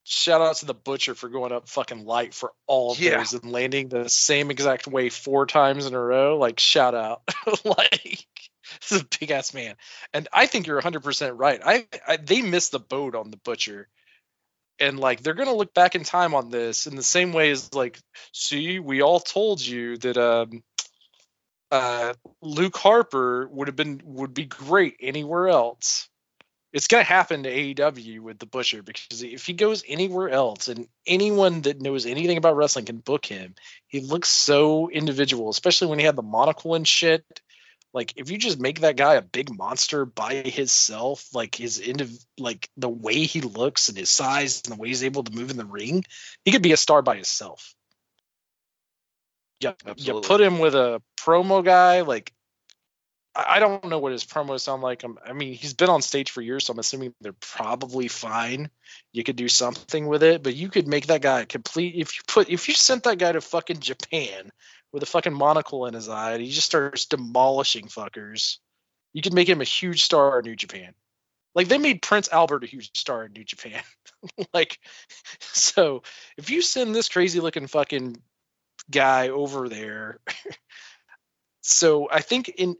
shout 0.02 0.40
out 0.40 0.56
to 0.56 0.66
the 0.66 0.74
butcher 0.74 1.14
for 1.14 1.28
going 1.28 1.52
up 1.52 1.68
fucking 1.68 2.04
light 2.04 2.34
for 2.34 2.50
all 2.66 2.90
of 2.90 2.98
Yeah. 3.00 3.18
those 3.18 3.34
and 3.34 3.52
landing 3.52 3.90
the 3.90 4.08
same 4.08 4.50
exact 4.50 4.88
way 4.88 5.08
four 5.08 5.46
times 5.46 5.86
in 5.86 5.94
a 5.94 6.00
row. 6.00 6.36
Like 6.36 6.58
shout 6.58 6.96
out. 6.96 7.22
like 7.64 8.26
this 8.80 8.92
is 8.92 9.02
a 9.02 9.18
big 9.18 9.30
ass 9.30 9.54
man. 9.54 9.74
And 10.12 10.28
I 10.32 10.46
think 10.46 10.66
you're 10.66 10.80
100% 10.80 11.32
right. 11.36 11.60
I, 11.64 11.86
I 12.06 12.16
they 12.16 12.42
missed 12.42 12.72
the 12.72 12.78
boat 12.78 13.14
on 13.14 13.30
the 13.30 13.36
butcher. 13.38 13.88
And 14.80 14.98
like 14.98 15.22
they're 15.22 15.34
going 15.34 15.48
to 15.48 15.54
look 15.54 15.72
back 15.72 15.94
in 15.94 16.02
time 16.02 16.34
on 16.34 16.50
this 16.50 16.86
in 16.86 16.96
the 16.96 17.02
same 17.02 17.32
way 17.32 17.50
as 17.50 17.74
like 17.74 17.98
see, 18.32 18.78
we 18.80 19.02
all 19.02 19.20
told 19.20 19.60
you 19.60 19.96
that 19.98 20.16
um 20.16 20.62
uh 21.70 22.14
Luke 22.42 22.76
Harper 22.76 23.48
would 23.48 23.68
have 23.68 23.76
been 23.76 24.00
would 24.04 24.34
be 24.34 24.44
great 24.44 24.96
anywhere 25.00 25.48
else. 25.48 26.08
It's 26.72 26.88
to 26.88 27.04
happen 27.04 27.44
to 27.44 27.50
AEW 27.50 28.18
with 28.18 28.40
the 28.40 28.46
Butcher 28.46 28.82
because 28.82 29.22
if 29.22 29.46
he 29.46 29.52
goes 29.52 29.84
anywhere 29.86 30.28
else 30.28 30.66
and 30.66 30.88
anyone 31.06 31.60
that 31.62 31.80
knows 31.80 32.04
anything 32.04 32.36
about 32.36 32.56
wrestling 32.56 32.86
can 32.86 32.96
book 32.96 33.24
him, 33.24 33.54
he 33.86 34.00
looks 34.00 34.28
so 34.28 34.90
individual, 34.90 35.50
especially 35.50 35.86
when 35.86 36.00
he 36.00 36.04
had 36.04 36.16
the 36.16 36.22
monocle 36.22 36.74
and 36.74 36.86
shit. 36.86 37.24
Like 37.94 38.12
if 38.16 38.28
you 38.28 38.38
just 38.38 38.58
make 38.58 38.80
that 38.80 38.96
guy 38.96 39.14
a 39.14 39.22
big 39.22 39.56
monster 39.56 40.04
by 40.04 40.34
himself, 40.34 41.28
like 41.32 41.54
his 41.54 41.80
indiv- 41.80 42.26
like 42.36 42.68
the 42.76 42.88
way 42.88 43.20
he 43.24 43.40
looks 43.40 43.88
and 43.88 43.96
his 43.96 44.10
size 44.10 44.62
and 44.64 44.74
the 44.74 44.80
way 44.80 44.88
he's 44.88 45.04
able 45.04 45.22
to 45.22 45.32
move 45.32 45.50
in 45.50 45.56
the 45.56 45.64
ring, 45.64 46.04
he 46.44 46.50
could 46.50 46.62
be 46.62 46.72
a 46.72 46.76
star 46.76 47.02
by 47.02 47.14
himself. 47.14 47.72
Yeah, 49.60 49.74
you 49.84 49.90
Absolutely. 49.92 50.28
put 50.28 50.40
him 50.40 50.58
with 50.58 50.74
a 50.74 51.00
promo 51.16 51.64
guy, 51.64 52.00
like 52.00 52.32
I 53.34 53.56
I 53.56 53.58
don't 53.60 53.84
know 53.84 54.00
what 54.00 54.10
his 54.10 54.24
promos 54.24 54.60
sound 54.60 54.82
like. 54.82 55.04
I'm, 55.04 55.16
I 55.24 55.32
mean, 55.32 55.54
he's 55.54 55.74
been 55.74 55.88
on 55.88 56.02
stage 56.02 56.32
for 56.32 56.40
years, 56.40 56.66
so 56.66 56.72
I'm 56.72 56.80
assuming 56.80 57.14
they're 57.20 57.32
probably 57.34 58.08
fine. 58.08 58.70
You 59.12 59.22
could 59.22 59.36
do 59.36 59.48
something 59.48 60.08
with 60.08 60.24
it, 60.24 60.42
but 60.42 60.56
you 60.56 60.68
could 60.68 60.88
make 60.88 61.06
that 61.06 61.22
guy 61.22 61.44
complete. 61.44 61.94
If 61.94 62.16
you 62.16 62.22
put, 62.26 62.50
if 62.50 62.66
you 62.66 62.74
sent 62.74 63.04
that 63.04 63.18
guy 63.18 63.30
to 63.30 63.40
fucking 63.40 63.78
Japan 63.78 64.50
with 64.94 65.02
a 65.02 65.06
fucking 65.06 65.34
monocle 65.34 65.86
in 65.86 65.94
his 65.94 66.08
eye, 66.08 66.34
and 66.34 66.42
he 66.42 66.50
just 66.50 66.66
starts 66.66 67.06
demolishing 67.06 67.86
fuckers, 67.86 68.58
you 69.12 69.22
could 69.22 69.34
make 69.34 69.48
him 69.48 69.60
a 69.60 69.64
huge 69.64 70.04
star 70.04 70.38
in 70.38 70.44
New 70.44 70.56
Japan. 70.56 70.94
Like 71.54 71.68
they 71.68 71.78
made 71.78 72.00
Prince 72.00 72.28
Albert 72.30 72.64
a 72.64 72.68
huge 72.68 72.96
star 72.96 73.24
in 73.24 73.32
New 73.32 73.44
Japan. 73.44 73.82
like, 74.54 74.78
so 75.40 76.04
if 76.38 76.48
you 76.48 76.62
send 76.62 76.94
this 76.94 77.08
crazy 77.08 77.40
looking 77.40 77.66
fucking 77.66 78.16
guy 78.90 79.30
over 79.30 79.68
there 79.68 80.20
so 81.64 82.08
I 82.10 82.20
think 82.20 82.50
in 82.50 82.76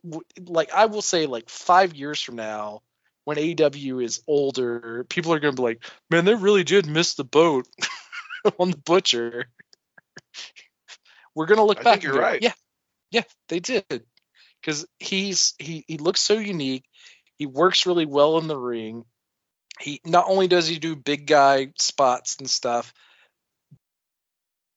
like 0.46 0.72
I 0.72 0.86
will 0.86 1.02
say 1.02 1.26
like 1.26 1.48
five 1.48 1.94
years 1.94 2.20
from 2.20 2.36
now, 2.36 2.82
when 3.24 3.38
AEW 3.38 4.04
is 4.04 4.22
older, 4.28 5.04
people 5.08 5.32
are 5.32 5.40
gonna 5.40 5.54
be 5.54 5.62
like, 5.62 5.84
man, 6.10 6.26
they 6.26 6.34
really 6.34 6.64
did 6.64 6.86
miss 6.86 7.14
the 7.14 7.24
boat 7.24 7.66
on 8.58 8.70
the 8.70 8.76
butcher. 8.76 9.46
We're 11.34 11.46
gonna 11.46 11.64
look 11.64 11.80
I 11.80 11.82
back. 11.82 12.02
you're 12.02 12.14
go, 12.14 12.20
right. 12.20 12.42
Yeah, 12.42 12.52
yeah, 13.10 13.22
they 13.48 13.60
did. 13.60 14.04
Because 14.60 14.86
he's 14.98 15.54
he 15.58 15.84
he 15.86 15.98
looks 15.98 16.20
so 16.20 16.38
unique. 16.38 16.84
He 17.36 17.46
works 17.46 17.86
really 17.86 18.06
well 18.06 18.38
in 18.38 18.46
the 18.46 18.58
ring. 18.58 19.04
He 19.80 20.00
not 20.04 20.26
only 20.28 20.46
does 20.46 20.68
he 20.68 20.78
do 20.78 20.94
big 20.94 21.26
guy 21.26 21.72
spots 21.76 22.36
and 22.38 22.48
stuff, 22.48 22.94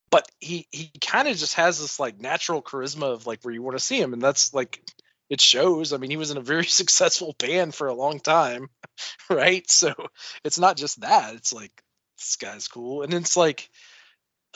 but 0.09 0.29
he 0.39 0.67
he 0.71 0.91
kind 1.01 1.27
of 1.27 1.37
just 1.37 1.55
has 1.55 1.79
this 1.79 1.99
like 1.99 2.19
natural 2.19 2.61
charisma 2.61 3.13
of 3.13 3.27
like 3.27 3.43
where 3.43 3.53
you 3.53 3.61
want 3.61 3.77
to 3.77 3.83
see 3.83 3.99
him 3.99 4.13
and 4.13 4.21
that's 4.21 4.53
like 4.53 4.81
it 5.29 5.41
shows 5.41 5.93
i 5.93 5.97
mean 5.97 6.09
he 6.09 6.17
was 6.17 6.31
in 6.31 6.37
a 6.37 6.41
very 6.41 6.65
successful 6.65 7.35
band 7.37 7.73
for 7.75 7.87
a 7.87 7.93
long 7.93 8.19
time 8.19 8.69
right 9.29 9.69
so 9.69 9.93
it's 10.43 10.59
not 10.59 10.77
just 10.77 11.01
that 11.01 11.35
it's 11.35 11.53
like 11.53 11.71
this 12.17 12.35
guy's 12.37 12.67
cool 12.67 13.03
and 13.03 13.13
it's 13.13 13.37
like 13.37 13.69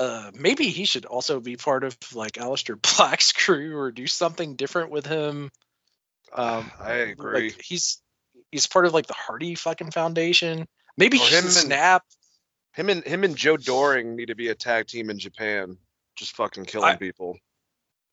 uh 0.01 0.31
maybe 0.33 0.65
he 0.65 0.85
should 0.85 1.05
also 1.05 1.39
be 1.39 1.55
part 1.57 1.83
of 1.83 1.95
like 2.13 2.33
Aleister 2.33 2.75
Black's 2.97 3.31
crew 3.41 3.77
or 3.77 3.91
do 3.91 4.07
something 4.07 4.55
different 4.55 4.89
with 4.91 5.05
him 5.05 5.51
um 6.33 6.71
I 6.79 6.93
agree. 7.13 7.51
like 7.51 7.61
he's 7.61 8.01
he's 8.51 8.67
part 8.67 8.85
of 8.85 8.93
like 8.93 9.07
the 9.07 9.13
Hardy 9.13 9.55
fucking 9.55 9.91
foundation 9.91 10.65
maybe 10.97 11.17
Or 11.17 11.21
he 11.25 11.35
him 11.35 11.43
should 11.43 11.43
and- 11.45 11.53
snap 11.53 12.03
Him 12.73 12.89
and 12.89 13.03
him 13.03 13.23
and 13.23 13.35
Joe 13.35 13.57
Doering 13.57 14.15
need 14.15 14.27
to 14.27 14.35
be 14.35 14.47
a 14.49 14.55
tag 14.55 14.87
team 14.87 15.09
in 15.09 15.19
Japan, 15.19 15.77
just 16.15 16.35
fucking 16.37 16.65
killing 16.65 16.93
I- 16.93 16.95
people. 16.95 17.37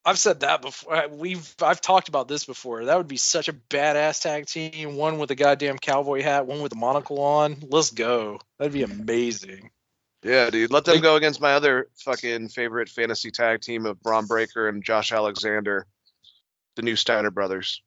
I've 0.04 0.18
said 0.18 0.40
that 0.40 0.62
before. 0.62 1.06
We've 1.10 1.54
I've 1.62 1.80
talked 1.82 2.08
about 2.08 2.28
this 2.28 2.44
before. 2.44 2.86
That 2.86 2.96
would 2.96 3.08
be 3.08 3.18
such 3.18 3.48
a 3.48 3.52
badass 3.52 4.22
tag 4.22 4.46
team. 4.46 4.96
One 4.96 5.18
with 5.18 5.30
a 5.30 5.34
goddamn 5.36 5.76
cowboy 5.78 6.22
hat, 6.22 6.46
one 6.46 6.62
with 6.62 6.72
a 6.72 6.76
monocle 6.76 7.20
on. 7.20 7.56
Let's 7.68 7.90
go. 7.90 8.40
That'd 8.58 8.72
be 8.72 8.84
amazing. 8.84 9.70
Yeah, 10.22 10.50
dude. 10.50 10.72
Let 10.72 10.84
them 10.84 11.00
go 11.00 11.16
against 11.16 11.40
my 11.40 11.54
other 11.54 11.88
fucking 12.04 12.48
favorite 12.48 12.88
fantasy 12.88 13.30
tag 13.30 13.60
team 13.60 13.86
of 13.86 14.00
Bron 14.02 14.26
Breakker 14.26 14.68
and 14.68 14.82
Josh 14.82 15.12
Alexander, 15.12 15.86
the 16.76 16.82
new 16.82 16.96
Steiner 16.96 17.30
brothers. 17.30 17.82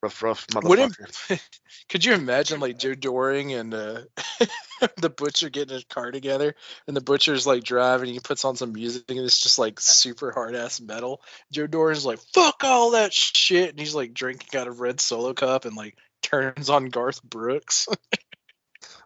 Rough, 0.00 0.22
rough 0.22 0.46
motherfucker. 0.48 1.40
Could 1.88 2.04
you 2.04 2.14
imagine 2.14 2.60
like 2.60 2.78
Joe 2.78 2.94
Doering 2.94 3.52
and 3.52 3.74
uh, 3.74 4.02
the 4.96 5.10
butcher 5.10 5.48
getting 5.50 5.76
a 5.76 5.82
car 5.82 6.12
together, 6.12 6.54
and 6.86 6.96
the 6.96 7.00
butcher's 7.00 7.48
like 7.48 7.64
driving, 7.64 8.12
he 8.12 8.20
puts 8.20 8.44
on 8.44 8.54
some 8.54 8.72
music, 8.72 9.04
and 9.08 9.18
it's 9.18 9.42
just 9.42 9.58
like 9.58 9.80
super 9.80 10.30
hard 10.30 10.54
ass 10.54 10.80
metal. 10.80 11.20
Joe 11.50 11.66
Doering's 11.66 12.06
like 12.06 12.20
fuck 12.32 12.62
all 12.62 12.92
that 12.92 13.12
shit, 13.12 13.70
and 13.70 13.78
he's 13.78 13.94
like 13.94 14.14
drinking 14.14 14.58
out 14.58 14.68
of 14.68 14.80
red 14.80 15.00
solo 15.00 15.34
cup 15.34 15.64
and 15.64 15.76
like 15.76 15.96
turns 16.22 16.70
on 16.70 16.86
Garth 16.86 17.22
Brooks. 17.22 17.88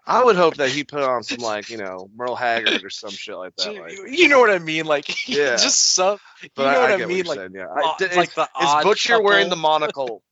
I 0.04 0.24
would 0.24 0.36
hope 0.36 0.56
that 0.56 0.70
he 0.70 0.82
put 0.82 1.02
on 1.02 1.22
some 1.22 1.38
like 1.38 1.70
you 1.70 1.76
know 1.76 2.10
Merle 2.14 2.34
Haggard 2.34 2.84
or 2.84 2.90
some 2.90 3.10
shit 3.10 3.36
like 3.36 3.54
that. 3.56 3.74
Like, 3.74 3.92
you, 3.92 4.06
you 4.10 4.28
know 4.28 4.40
what 4.40 4.50
I 4.50 4.58
mean? 4.58 4.86
Like 4.86 5.08
Yeah. 5.28 5.56
just 5.56 5.78
some. 5.94 6.18
You 6.42 6.48
but 6.56 6.72
know 6.72 6.80
I, 6.80 6.82
what 6.82 6.90
I 6.90 7.02
I, 7.02 7.06
mean? 7.06 7.18
what 7.18 7.26
Like 7.26 7.38
saying. 7.38 7.52
Yeah, 7.54 7.66
uh, 7.66 7.74
I, 7.74 7.96
it's 8.00 8.16
like 8.16 8.34
the 8.34 8.48
is 8.62 8.84
Butcher 8.84 9.22
wearing 9.22 9.48
the 9.48 9.56
monocle? 9.56 10.22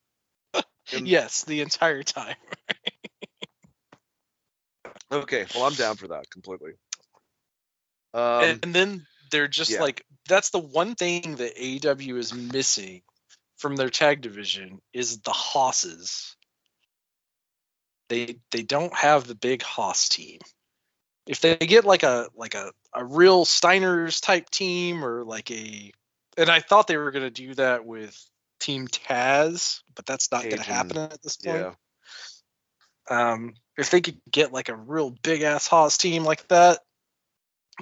in- 0.92 1.06
Yes, 1.06 1.44
the 1.44 1.60
entire 1.60 2.02
time. 2.02 2.36
Okay, 5.12 5.47
well 5.55 5.64
I'm 5.64 5.74
down 5.74 5.97
for 5.97 6.09
that 6.09 6.30
completely. 6.30 6.72
Um, 8.12 8.44
and, 8.44 8.59
and 8.64 8.74
then 8.74 9.06
they're 9.30 9.48
just 9.48 9.70
yeah. 9.70 9.80
like 9.80 10.05
that's 10.28 10.51
the 10.51 10.59
one 10.59 10.94
thing 10.94 11.36
that 11.36 11.56
AEW 11.56 12.16
is 12.16 12.34
missing 12.34 13.02
from 13.56 13.76
their 13.76 13.90
tag 13.90 14.20
division 14.20 14.80
is 14.92 15.20
the 15.20 15.32
hosses. 15.32 16.36
They 18.11 18.37
they 18.51 18.62
don't 18.62 18.93
have 18.93 19.27
the 19.27 19.37
big 19.37 19.62
hoss 19.62 20.09
team. 20.09 20.41
If 21.28 21.41
they 21.41 21.57
get 21.57 21.85
like 21.85 22.03
a 22.03 22.28
like 22.35 22.57
a, 22.57 22.73
a 22.93 23.05
real 23.05 23.45
Steiner's 23.45 24.20
type 24.20 24.51
team 24.51 25.05
or 25.05 25.24
like 25.24 25.51
a 25.53 25.93
and 26.37 26.51
I 26.51 26.59
thought 26.59 26.89
they 26.89 26.97
were 26.97 27.12
gonna 27.12 27.31
do 27.31 27.55
that 27.55 27.87
with 27.87 28.20
Team 28.59 28.89
Taz, 28.89 29.81
but 29.95 30.07
that's 30.07 30.32
not 30.32 30.43
Cage 30.43 30.51
gonna 30.51 30.65
happen 30.65 30.97
at 30.99 31.23
this 31.23 31.37
point. 31.37 31.69
yeah, 33.09 33.37
Um, 33.37 33.55
if 33.78 33.91
they 33.91 34.01
could 34.01 34.20
get 34.28 34.53
like 34.53 34.69
a 34.70 34.77
real 34.77 35.11
big 35.23 35.43
ass 35.43 35.69
hoss 35.69 35.97
team 35.97 36.24
like 36.24 36.49
that, 36.49 36.81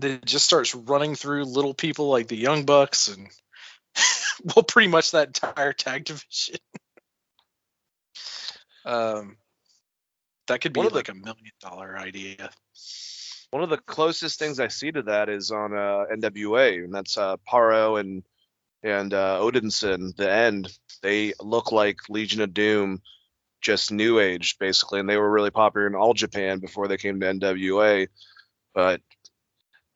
that 0.02 0.26
just 0.26 0.44
starts 0.44 0.74
running 0.74 1.14
through 1.14 1.44
little 1.44 1.74
people 1.74 2.10
like 2.10 2.28
the 2.28 2.36
Young 2.36 2.66
Bucks 2.66 3.08
and 3.08 3.28
well, 4.44 4.62
pretty 4.62 4.88
much 4.88 5.12
that 5.12 5.28
entire 5.28 5.72
tag 5.72 6.04
division. 6.04 6.56
um, 8.84 9.38
that 10.48 10.60
could 10.60 10.72
be 10.72 10.80
of 10.80 10.90
the- 10.90 10.96
like 10.96 11.08
a 11.08 11.14
million 11.14 11.52
dollar 11.60 11.96
idea. 11.96 12.50
one 13.50 13.62
of 13.62 13.70
the 13.70 13.78
closest 13.78 14.38
things 14.38 14.60
I 14.60 14.68
see 14.68 14.92
to 14.92 15.02
that 15.02 15.28
is 15.28 15.50
on 15.50 15.72
uh, 15.72 16.04
NWA, 16.12 16.84
and 16.84 16.92
that's 16.92 17.16
uh, 17.16 17.36
Parrow 17.46 17.96
and 17.96 18.22
and 18.82 19.14
uh, 19.14 19.38
Odinson. 19.40 20.14
The 20.16 20.30
end, 20.30 20.70
they 21.02 21.32
look 21.40 21.72
like 21.72 22.08
Legion 22.08 22.40
of 22.42 22.52
Doom, 22.54 23.00
just 23.60 23.90
new 23.92 24.18
age 24.18 24.58
basically, 24.58 25.00
and 25.00 25.08
they 25.08 25.16
were 25.16 25.30
really 25.30 25.50
popular 25.50 25.86
in 25.86 25.94
all 25.94 26.14
Japan 26.14 26.58
before 26.58 26.88
they 26.88 26.96
came 26.96 27.20
to 27.20 27.26
NWA, 27.26 28.08
but 28.74 29.00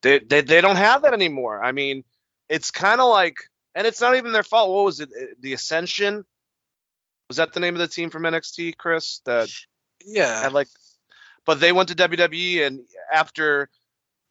they 0.01 0.19
they, 0.19 0.41
they 0.41 0.61
don't 0.61 0.75
have 0.75 1.03
that 1.03 1.13
anymore. 1.13 1.63
I 1.63 1.71
mean, 1.71 2.03
it's 2.49 2.71
kind 2.71 3.01
of 3.01 3.09
like, 3.09 3.37
and 3.75 3.87
it's 3.87 4.01
not 4.01 4.15
even 4.15 4.31
their 4.31 4.43
fault. 4.43 4.71
What 4.71 4.85
was 4.85 4.99
it? 4.99 5.09
The 5.41 5.53
Ascension. 5.53 6.25
Was 7.29 7.37
that 7.37 7.53
the 7.53 7.61
name 7.61 7.73
of 7.73 7.79
the 7.79 7.87
team 7.87 8.09
from 8.09 8.23
NXT, 8.23 8.77
Chris? 8.77 9.21
That 9.25 9.49
Yeah, 10.05 10.41
had 10.41 10.53
like 10.53 10.67
but 11.45 11.59
they 11.59 11.71
went 11.71 11.89
to 11.89 11.95
WWE 11.95 12.65
and 12.65 12.81
after 13.11 13.69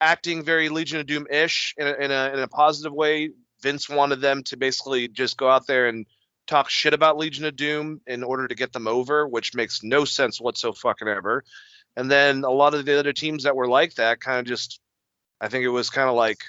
acting 0.01 0.43
very 0.43 0.69
Legion 0.69 1.01
of 1.01 1.07
Doom 1.07 1.27
ish 1.31 1.75
in 1.77 1.87
a, 1.87 1.93
in 1.93 2.11
a 2.11 2.33
in 2.35 2.39
a 2.41 2.49
positive 2.49 2.93
way, 2.93 3.31
Vince 3.63 3.89
wanted 3.89 4.21
them 4.21 4.43
to 4.45 4.57
basically 4.57 5.09
just 5.09 5.37
go 5.37 5.49
out 5.49 5.67
there 5.67 5.89
and 5.89 6.07
talk 6.47 6.69
shit 6.69 6.95
about 6.95 7.19
Legion 7.19 7.45
of 7.45 7.57
Doom 7.57 8.01
in 8.07 8.23
order 8.23 8.49
to 8.49 8.55
get 8.55 8.73
them 8.73 8.89
over, 8.89 9.27
which 9.27 9.55
makes 9.55 9.83
no 9.83 10.05
sense 10.05 10.41
whatsoever. 10.41 11.45
And 11.97 12.11
then 12.11 12.43
a 12.45 12.51
lot 12.51 12.75
of 12.75 12.85
the 12.85 12.99
other 12.99 13.13
teams 13.13 13.45
that 13.45 13.55
were 13.57 13.69
like 13.69 13.95
that 13.95 14.21
kind 14.21 14.41
of 14.41 14.47
just 14.47 14.81
I 15.41 15.49
think 15.49 15.65
it 15.65 15.69
was 15.69 15.91
kind 15.91 16.09
of 16.09 16.15
like 16.15 16.43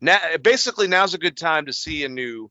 now 0.00 0.18
basically 0.40 0.88
now's 0.88 1.14
a 1.14 1.18
good 1.18 1.36
time 1.36 1.66
to 1.66 1.72
see 1.72 2.04
a 2.04 2.08
new 2.08 2.50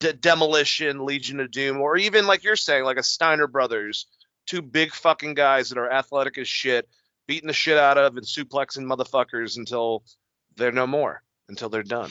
de- 0.00 0.12
demolition 0.12 1.04
Legion 1.04 1.40
of 1.40 1.50
Doom 1.50 1.80
or 1.80 1.96
even 1.96 2.26
like 2.26 2.44
you're 2.44 2.56
saying 2.56 2.84
like 2.84 2.98
a 2.98 3.02
Steiner 3.02 3.46
brothers 3.46 4.06
two 4.46 4.62
big 4.62 4.92
fucking 4.92 5.34
guys 5.34 5.68
that 5.68 5.78
are 5.78 5.90
athletic 5.90 6.38
as 6.38 6.48
shit, 6.48 6.88
beating 7.26 7.48
the 7.48 7.52
shit 7.52 7.78
out 7.78 7.98
of 7.98 8.16
and 8.16 8.26
suplexing 8.26 8.84
motherfuckers 8.84 9.56
until 9.56 10.04
they're 10.56 10.72
no 10.72 10.86
more, 10.86 11.22
until 11.48 11.68
they're 11.68 11.82
done. 11.82 12.10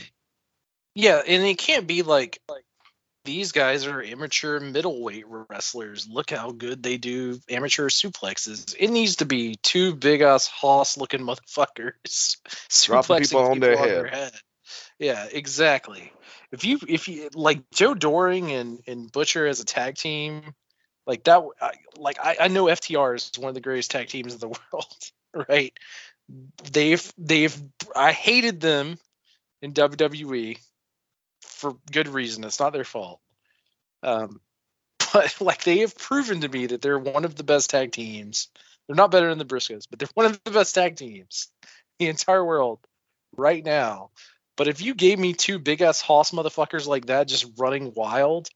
yeah, 0.94 1.22
and 1.26 1.44
it 1.44 1.58
can't 1.58 1.88
be 1.88 2.04
like 2.04 2.40
like 2.50 2.66
these 3.26 3.52
guys 3.52 3.88
are 3.88 4.02
amateur 4.02 4.60
middleweight 4.60 5.26
wrestlers. 5.28 6.08
Look 6.08 6.30
how 6.30 6.52
good 6.52 6.82
they 6.84 6.98
do 6.98 7.40
amateur 7.50 7.90
suplexes. 7.90 8.76
It 8.80 8.90
needs 8.90 9.18
to 9.18 9.26
be 9.26 9.56
two 9.56 9.96
big 9.96 10.22
ass 10.22 10.48
hoss 10.48 10.96
looking 10.98 11.22
motherfuckers 11.22 12.38
suplexing 12.70 13.30
people 13.30 13.52
on 13.52 13.60
their 13.60 14.08
head. 14.08 14.32
Yeah, 15.00 15.28
exactly. 15.30 16.14
If 16.52 16.64
you 16.64 16.80
if 16.88 17.08
you 17.08 17.30
like 17.34 17.70
Joe 17.72 17.94
Doering 17.94 18.52
and 18.52 18.80
and 18.88 19.12
Butcher 19.12 19.46
as 19.46 19.60
a 19.60 19.66
tag 19.66 19.96
team, 19.96 20.54
like 21.06 21.24
that, 21.26 21.44
like 21.98 22.18
I, 22.24 22.38
I 22.42 22.48
know 22.48 22.66
FTR 22.66 23.16
is 23.16 23.32
one 23.38 23.50
of 23.50 23.56
the 23.56 23.62
greatest 23.62 23.92
tag 23.92 24.08
teams 24.08 24.34
in 24.34 24.40
the 24.40 24.48
world, 24.74 25.48
right? 25.50 25.74
They've 26.72 27.14
they've 27.18 27.56
I 27.96 28.12
hated 28.12 28.60
them 28.60 28.98
in 29.62 29.74
WWE 29.74 30.58
for 31.42 31.76
good 31.92 32.08
reason. 32.08 32.44
It's 32.44 32.60
not 32.60 32.74
their 32.74 32.84
fault. 32.84 33.20
Um, 34.04 34.42
but 35.14 35.40
like 35.40 35.64
they 35.64 35.80
have 35.80 35.98
proven 35.98 36.42
to 36.42 36.50
me 36.50 36.68
that 36.68 36.82
they're 36.82 37.00
one 37.00 37.26
of 37.26 37.36
the 37.36 37.44
best 37.44 37.70
tag 37.70 37.92
teams. 37.92 38.50
They're 38.88 38.96
not 38.96 39.12
better 39.12 39.30
than 39.30 39.40
the 39.40 39.46
Briscoes, 39.46 39.86
but 39.90 40.00
they're 40.00 40.10
one 40.14 40.28
of 40.28 40.40
the 40.44 40.52
best 40.52 40.76
tag 40.76 40.96
teams 40.96 41.50
in 42.00 42.06
the 42.06 42.10
entire 42.10 42.44
world 42.44 42.80
right 43.36 43.64
now. 43.64 44.12
But 44.58 44.68
if 44.68 44.82
you 44.82 44.94
gave 44.94 45.20
me 45.20 45.34
two 45.34 45.60
big 45.60 45.82
ass 45.82 46.02
hoss 46.02 46.32
motherfuckers 46.32 46.88
like 46.88 47.08
that 47.08 47.28
just 47.28 47.46
running 47.58 47.94
wild, 47.96 48.48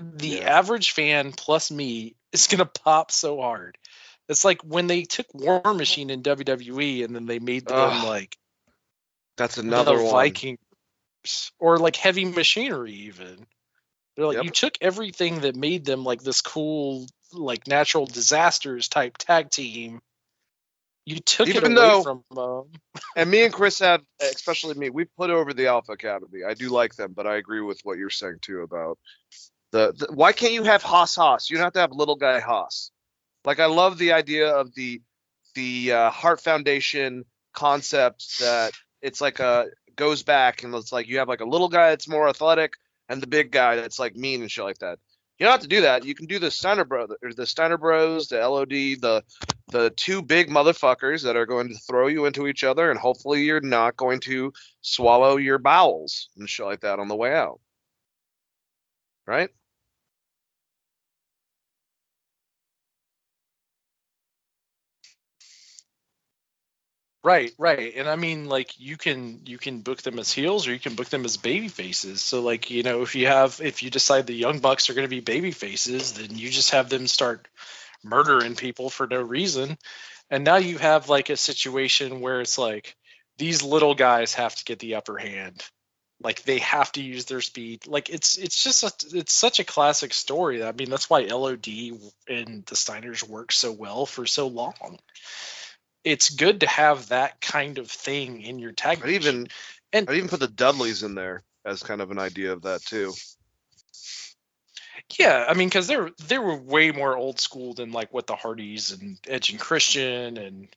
the 0.00 0.28
Yeah. 0.38 0.58
average 0.58 0.92
fan 0.92 1.32
plus 1.32 1.70
me 1.70 2.16
is 2.32 2.46
gonna 2.46 2.66
pop 2.66 3.10
so 3.10 3.40
hard. 3.40 3.76
It's 4.28 4.44
like 4.44 4.60
when 4.62 4.86
they 4.86 5.02
took 5.04 5.26
War 5.34 5.62
Machine 5.74 6.10
in 6.10 6.22
WWE 6.22 7.02
and 7.04 7.14
then 7.14 7.26
they 7.26 7.38
made 7.38 7.66
them 7.66 7.76
Ugh, 7.78 8.04
like 8.04 8.36
That's 9.36 9.54
the 9.56 9.62
another 9.62 10.02
one. 10.02 10.12
Vikings 10.12 10.58
or 11.58 11.78
like 11.78 11.96
heavy 11.96 12.24
machinery 12.24 12.92
even. 12.92 13.46
They're 14.16 14.26
like 14.26 14.36
Yep. 14.36 14.44
you 14.44 14.50
took 14.50 14.78
everything 14.80 15.40
that 15.40 15.56
made 15.56 15.84
them 15.84 16.04
like 16.04 16.22
this 16.22 16.40
cool 16.42 17.06
like 17.32 17.66
natural 17.66 18.06
disasters 18.06 18.88
type 18.88 19.16
tag 19.18 19.50
team. 19.50 20.00
You 21.06 21.20
took 21.20 21.48
Even 21.48 21.72
it 21.72 21.74
though- 21.76 22.02
from 22.02 22.24
them. 22.30 22.70
And 23.16 23.30
me 23.30 23.44
and 23.44 23.52
Chris 23.52 23.78
have, 23.78 24.02
especially 24.20 24.74
me, 24.74 24.90
we've 24.90 25.14
put 25.16 25.30
over 25.30 25.54
the 25.54 25.68
Alpha 25.68 25.92
Academy. 25.92 26.44
I 26.44 26.52
do 26.54 26.68
like 26.68 26.94
them, 26.96 27.12
but 27.14 27.26
I 27.26 27.36
agree 27.36 27.60
with 27.62 27.80
what 27.82 27.96
you're 27.96 28.10
saying 28.10 28.38
too 28.42 28.60
about 28.60 28.98
the, 29.72 29.92
the 29.96 30.12
why 30.12 30.32
can't 30.32 30.52
you 30.52 30.64
have 30.64 30.82
hoss 30.82 31.14
hoss? 31.16 31.50
You 31.50 31.56
don't 31.56 31.64
have 31.64 31.72
to 31.74 31.80
have 31.80 31.92
little 31.92 32.16
guy 32.16 32.40
Haas. 32.40 32.90
Like 33.44 33.60
I 33.60 33.66
love 33.66 33.98
the 33.98 34.12
idea 34.12 34.50
of 34.50 34.74
the 34.74 35.02
the 35.54 35.92
uh, 35.92 36.10
Hart 36.10 36.40
Foundation 36.40 37.24
concept 37.52 38.40
that 38.40 38.72
it's 39.02 39.20
like 39.20 39.40
a 39.40 39.66
goes 39.96 40.22
back 40.22 40.62
and 40.62 40.74
it's 40.74 40.92
like 40.92 41.08
you 41.08 41.18
have 41.18 41.28
like 41.28 41.40
a 41.40 41.48
little 41.48 41.68
guy 41.68 41.90
that's 41.90 42.08
more 42.08 42.28
athletic 42.28 42.74
and 43.08 43.20
the 43.20 43.26
big 43.26 43.50
guy 43.50 43.74
that's 43.76 43.98
like 43.98 44.14
mean 44.14 44.40
and 44.42 44.50
shit 44.50 44.64
like 44.64 44.78
that. 44.78 44.98
You 45.38 45.44
don't 45.44 45.52
have 45.52 45.62
to 45.62 45.68
do 45.68 45.82
that. 45.82 46.04
You 46.04 46.14
can 46.14 46.26
do 46.26 46.38
the 46.38 46.50
Steiner 46.50 46.84
brother 46.84 47.16
the 47.22 47.46
Steiner 47.46 47.78
Bros, 47.78 48.28
the 48.28 48.38
LOD, 48.38 48.70
the 48.70 49.22
the 49.70 49.90
two 49.90 50.22
big 50.22 50.48
motherfuckers 50.48 51.22
that 51.24 51.36
are 51.36 51.46
going 51.46 51.68
to 51.68 51.74
throw 51.74 52.06
you 52.06 52.24
into 52.24 52.46
each 52.46 52.64
other, 52.64 52.90
and 52.90 52.98
hopefully 52.98 53.42
you're 53.44 53.60
not 53.60 53.96
going 53.96 54.20
to 54.20 54.52
swallow 54.80 55.36
your 55.36 55.58
bowels 55.58 56.30
and 56.36 56.48
shit 56.48 56.66
like 56.66 56.80
that 56.80 56.98
on 56.98 57.08
the 57.08 57.16
way 57.16 57.34
out. 57.34 57.60
Right? 59.28 59.50
Right, 67.24 67.52
right. 67.58 67.94
And 67.96 68.08
I 68.08 68.14
mean 68.16 68.46
like 68.46 68.78
you 68.78 68.96
can 68.96 69.40
you 69.44 69.58
can 69.58 69.80
book 69.80 70.02
them 70.02 70.18
as 70.20 70.32
heels 70.32 70.66
or 70.66 70.72
you 70.72 70.78
can 70.78 70.94
book 70.94 71.08
them 71.08 71.24
as 71.24 71.36
baby 71.36 71.68
faces. 71.68 72.22
So 72.22 72.40
like, 72.42 72.70
you 72.70 72.82
know, 72.84 73.02
if 73.02 73.14
you 73.16 73.26
have 73.26 73.60
if 73.62 73.82
you 73.82 73.90
decide 73.90 74.26
the 74.26 74.34
young 74.34 74.60
bucks 74.60 74.88
are 74.88 74.94
going 74.94 75.04
to 75.04 75.08
be 75.08 75.20
baby 75.20 75.50
faces, 75.50 76.12
then 76.14 76.38
you 76.38 76.48
just 76.50 76.70
have 76.70 76.88
them 76.88 77.06
start 77.08 77.48
murdering 78.04 78.56
people 78.56 78.90
for 78.90 79.06
no 79.06 79.20
reason. 79.22 79.78
And 80.30 80.44
now 80.44 80.56
you 80.56 80.78
have 80.78 81.08
like 81.08 81.30
a 81.30 81.36
situation 81.38 82.20
where 82.20 82.40
it's 82.42 82.58
like 82.58 82.96
these 83.38 83.62
little 83.64 83.94
guys 83.94 84.34
have 84.34 84.54
to 84.56 84.64
get 84.64 84.80
the 84.80 84.96
upper 84.96 85.18
hand. 85.18 85.64
Like 86.20 86.42
they 86.42 86.58
have 86.58 86.90
to 86.92 87.02
use 87.02 87.26
their 87.26 87.40
speed. 87.40 87.86
Like 87.86 88.10
it's 88.10 88.36
it's 88.36 88.62
just 88.62 88.82
a, 88.82 89.16
it's 89.18 89.32
such 89.32 89.60
a 89.60 89.64
classic 89.64 90.12
story. 90.12 90.64
I 90.64 90.72
mean, 90.72 90.90
that's 90.90 91.08
why 91.08 91.20
LOD 91.22 91.68
and 92.28 92.64
the 92.66 92.74
Steiners 92.74 93.22
worked 93.28 93.54
so 93.54 93.72
well 93.72 94.04
for 94.06 94.26
so 94.26 94.48
long 94.48 94.98
it's 96.04 96.30
good 96.30 96.60
to 96.60 96.66
have 96.66 97.08
that 97.08 97.40
kind 97.40 97.76
of 97.78 97.90
thing 97.90 98.40
in 98.40 98.58
your 98.58 98.72
tag. 98.72 99.00
I'd 99.02 99.10
even 99.10 99.48
And- 99.92 100.08
I'd 100.08 100.16
even 100.16 100.28
put 100.28 100.40
the 100.40 100.48
Dudleys 100.48 101.02
in 101.02 101.14
there 101.14 101.42
as 101.64 101.82
kind 101.82 102.00
of 102.00 102.10
an 102.10 102.18
idea 102.18 102.52
of 102.52 102.62
that 102.62 102.82
too. 102.82 103.12
yeah, 105.18 105.44
I 105.48 105.54
mean, 105.54 105.68
because 105.68 105.86
they're 105.86 106.10
they 106.26 106.38
were 106.38 106.56
way 106.56 106.92
more 106.92 107.16
old 107.16 107.40
school 107.40 107.74
than 107.74 107.92
like 107.92 108.12
what 108.12 108.26
the 108.26 108.36
Hardys 108.36 108.92
and 108.92 109.18
Edge 109.26 109.50
and 109.50 109.60
Christian 109.60 110.36
and 110.36 110.68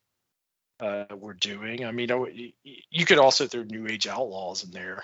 uh, 0.79 1.05
were 1.15 1.33
doing. 1.33 1.85
I 1.85 1.91
mean, 1.91 2.11
I 2.11 2.15
w- 2.15 2.33
y- 2.47 2.53
y- 2.65 2.81
you 2.89 3.05
could 3.05 3.19
also 3.19 3.47
throw 3.47 3.63
New 3.63 3.87
Age 3.87 4.07
Outlaws 4.07 4.63
in 4.63 4.71
there, 4.71 5.03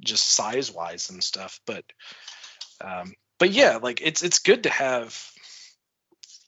just 0.00 0.30
size 0.30 0.72
wise 0.72 1.10
and 1.10 1.22
stuff. 1.22 1.60
But 1.66 1.84
um, 2.80 3.14
but 3.38 3.50
yeah, 3.50 3.78
like 3.82 4.00
it's 4.02 4.22
it's 4.22 4.38
good 4.40 4.64
to 4.64 4.70
have. 4.70 5.30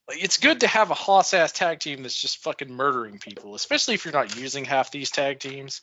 Like, 0.09 0.23
it's 0.23 0.37
good 0.37 0.61
to 0.61 0.69
have 0.69 0.93
a 0.93 0.95
hoss 0.95 1.35
ass 1.35 1.51
tag 1.51 1.81
team 1.81 2.03
that's 2.03 2.21
just 2.21 2.43
fucking 2.45 2.73
murdering 2.73 3.19
people, 3.19 3.57
especially 3.57 3.95
if 3.95 4.05
you're 4.05 4.13
not 4.13 4.37
using 4.37 4.65
half 4.65 4.93
these 4.93 5.11
tag 5.11 5.41
teams. 5.41 5.83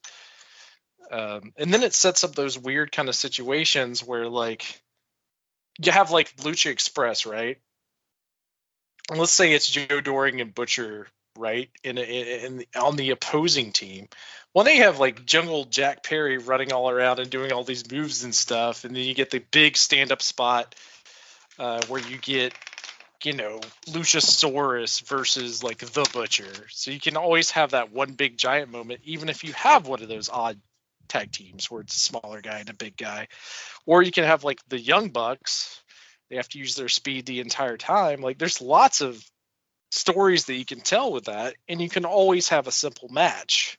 Um, 1.11 1.51
and 1.57 1.73
then 1.73 1.83
it 1.83 1.93
sets 1.93 2.23
up 2.23 2.33
those 2.33 2.57
weird 2.57 2.91
kind 2.91 3.09
of 3.09 3.15
situations 3.15 4.01
where 4.01 4.29
like 4.29 4.81
you 5.83 5.91
have 5.91 6.11
like 6.11 6.35
Lucha 6.37 6.71
Express, 6.71 7.25
right? 7.25 7.57
And 9.09 9.19
let's 9.19 9.33
say 9.33 9.51
it's 9.51 9.67
Joe 9.67 9.99
Doering 10.01 10.39
and 10.39 10.55
Butcher, 10.55 11.07
right? 11.37 11.69
In, 11.83 11.97
in, 11.97 12.03
in 12.03 12.65
on 12.75 12.95
the 12.95 13.11
opposing 13.11 13.71
team. 13.71 14.07
Well, 14.53 14.65
they 14.65 14.77
have 14.77 14.99
like 14.99 15.25
Jungle 15.25 15.65
Jack 15.65 16.03
Perry 16.03 16.37
running 16.37 16.71
all 16.71 16.89
around 16.89 17.19
and 17.19 17.29
doing 17.29 17.51
all 17.51 17.63
these 17.63 17.89
moves 17.91 18.23
and 18.23 18.33
stuff, 18.33 18.83
and 18.83 18.95
then 18.95 19.03
you 19.03 19.13
get 19.13 19.31
the 19.31 19.39
big 19.51 19.77
stand-up 19.77 20.21
spot 20.21 20.75
uh, 21.57 21.81
where 21.87 22.01
you 22.01 22.17
get 22.17 22.53
you 23.23 23.33
know 23.33 23.59
Luchasaurus 23.87 25.01
versus 25.07 25.63
like 25.63 25.79
the 25.79 26.09
Butcher. 26.13 26.53
So 26.69 26.91
you 26.91 26.99
can 26.99 27.17
always 27.17 27.51
have 27.51 27.71
that 27.71 27.91
one 27.91 28.13
big 28.13 28.37
giant 28.37 28.71
moment, 28.71 29.01
even 29.03 29.29
if 29.29 29.43
you 29.43 29.53
have 29.53 29.87
one 29.87 30.01
of 30.01 30.09
those 30.09 30.29
odd 30.29 30.59
tag 31.07 31.31
teams 31.31 31.69
where 31.69 31.81
it's 31.81 31.95
a 31.95 31.99
smaller 31.99 32.41
guy 32.41 32.59
and 32.59 32.69
a 32.69 32.73
big 32.73 32.97
guy. 32.97 33.27
Or 33.85 34.01
you 34.01 34.11
can 34.11 34.23
have 34.23 34.43
like 34.43 34.59
the 34.67 34.79
Young 34.79 35.09
Bucks. 35.09 35.81
They 36.29 36.37
have 36.37 36.49
to 36.49 36.59
use 36.59 36.75
their 36.75 36.89
speed 36.89 37.25
the 37.25 37.39
entire 37.39 37.77
time. 37.77 38.21
Like 38.21 38.37
there's 38.37 38.61
lots 38.61 39.01
of 39.01 39.23
stories 39.93 40.45
that 40.45 40.55
you 40.55 40.65
can 40.65 40.81
tell 40.81 41.11
with 41.11 41.25
that, 41.25 41.55
and 41.69 41.79
you 41.81 41.89
can 41.89 42.05
always 42.05 42.49
have 42.49 42.67
a 42.67 42.71
simple 42.71 43.09
match. 43.09 43.77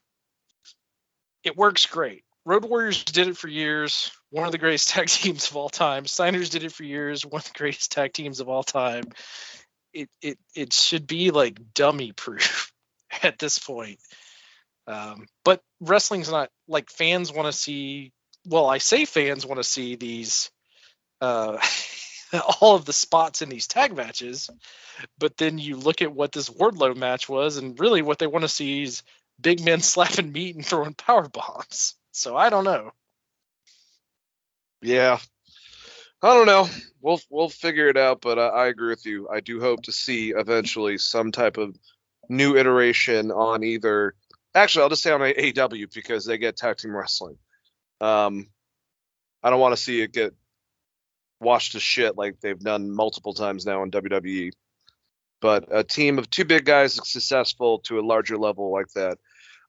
It 1.43 1.57
works 1.57 1.86
great. 1.86 2.23
Road 2.47 2.65
Warriors 2.65 3.03
did 3.05 3.28
it 3.28 3.36
for 3.36 3.49
years. 3.49 4.11
One 4.31 4.47
of 4.47 4.53
the 4.53 4.59
greatest 4.59 4.89
tag 4.91 5.09
teams 5.09 5.51
of 5.51 5.57
all 5.57 5.69
time. 5.69 6.05
Steiners 6.05 6.51
did 6.51 6.62
it 6.62 6.73
for 6.73 6.85
years. 6.85 7.27
One 7.27 7.41
of 7.41 7.45
the 7.45 7.59
greatest 7.59 7.93
tag 7.93 8.12
teams 8.12 8.41
of 8.41 8.49
all 8.49 8.62
time. 8.62 9.05
It 9.93 10.09
it 10.23 10.39
it 10.55 10.73
should 10.73 11.07
be 11.07 11.31
like 11.31 11.73
dummy 11.74 12.12
proof 12.12 12.73
at 13.23 13.39
this 13.39 13.59
point. 13.59 13.99
Um, 14.86 15.27
but 15.45 15.62
wrestling's 15.81 16.31
not 16.31 16.51
like 16.69 16.91
fans 16.91 17.32
want 17.32 17.47
to 17.47 17.53
see. 17.53 18.12
Well, 18.47 18.66
I 18.66 18.78
say 18.78 19.05
fans 19.05 19.47
want 19.47 19.59
to 19.59 19.65
see 19.65 19.97
these, 19.97 20.51
uh, 21.20 21.59
all 22.61 22.74
of 22.77 22.85
the 22.85 22.93
spots 22.93 23.43
in 23.43 23.48
these 23.48 23.66
tag 23.66 23.97
matches, 23.97 24.51
but 25.19 25.36
then 25.36 25.59
you 25.59 25.77
look 25.77 26.02
at 26.02 26.12
what 26.12 26.32
this 26.32 26.51
Wardlow 26.51 26.97
match 26.97 27.28
was, 27.28 27.56
and 27.56 27.78
really 27.78 28.02
what 28.02 28.19
they 28.19 28.27
want 28.27 28.43
to 28.43 28.48
see 28.48 28.82
is 28.82 29.02
big 29.40 29.65
men 29.65 29.81
slapping 29.82 30.32
meat 30.32 30.56
and 30.56 30.65
throwing 30.65 30.94
power 30.94 31.28
bombs. 31.28 31.94
So 32.12 32.36
I 32.36 32.51
don't 32.51 32.65
know. 32.65 32.93
Yeah. 34.82 35.19
I 36.23 36.35
don't 36.35 36.47
know. 36.47 36.69
We'll 37.02 37.20
we'll 37.28 37.51
figure 37.51 37.89
it 37.89 37.98
out, 37.98 38.23
but 38.23 38.39
I, 38.39 38.47
I 38.47 38.66
agree 38.69 38.89
with 38.89 39.05
you. 39.05 39.28
I 39.28 39.40
do 39.40 39.61
hope 39.61 39.82
to 39.82 39.93
see 39.93 40.31
eventually 40.31 40.97
some 40.97 41.32
type 41.32 41.59
of 41.59 41.77
new 42.31 42.56
iteration 42.56 43.31
on 43.31 43.62
either. 43.62 44.15
Actually, 44.55 44.85
I'll 44.85 44.89
just 44.89 45.02
say 45.02 45.11
on 45.11 45.20
AEW 45.20 45.93
because 45.93 46.24
they 46.24 46.39
get 46.39 46.56
tag 46.56 46.78
team 46.78 46.97
wrestling. 46.97 47.36
Um, 48.01 48.48
I 49.43 49.51
don't 49.51 49.61
want 49.61 49.77
to 49.77 49.82
see 49.82 50.01
it 50.01 50.12
get 50.12 50.35
washed 51.45 51.73
to 51.73 51.81
shit 51.81 52.16
like 52.16 52.41
they've 52.41 52.59
done 52.59 52.91
multiple 52.91 53.35
times 53.35 53.65
now 53.65 53.83
in 53.83 53.91
WWE. 53.91 54.51
But 55.41 55.66
a 55.71 55.85
team 55.85 56.19
of 56.19 56.31
two 56.31 56.45
big 56.45 56.65
guys 56.65 56.99
is 56.99 57.11
successful 57.11 57.81
to 57.81 58.01
a 58.01 58.03
larger 58.03 58.39
level 58.39 58.73
like 58.73 58.89
that. 58.95 59.19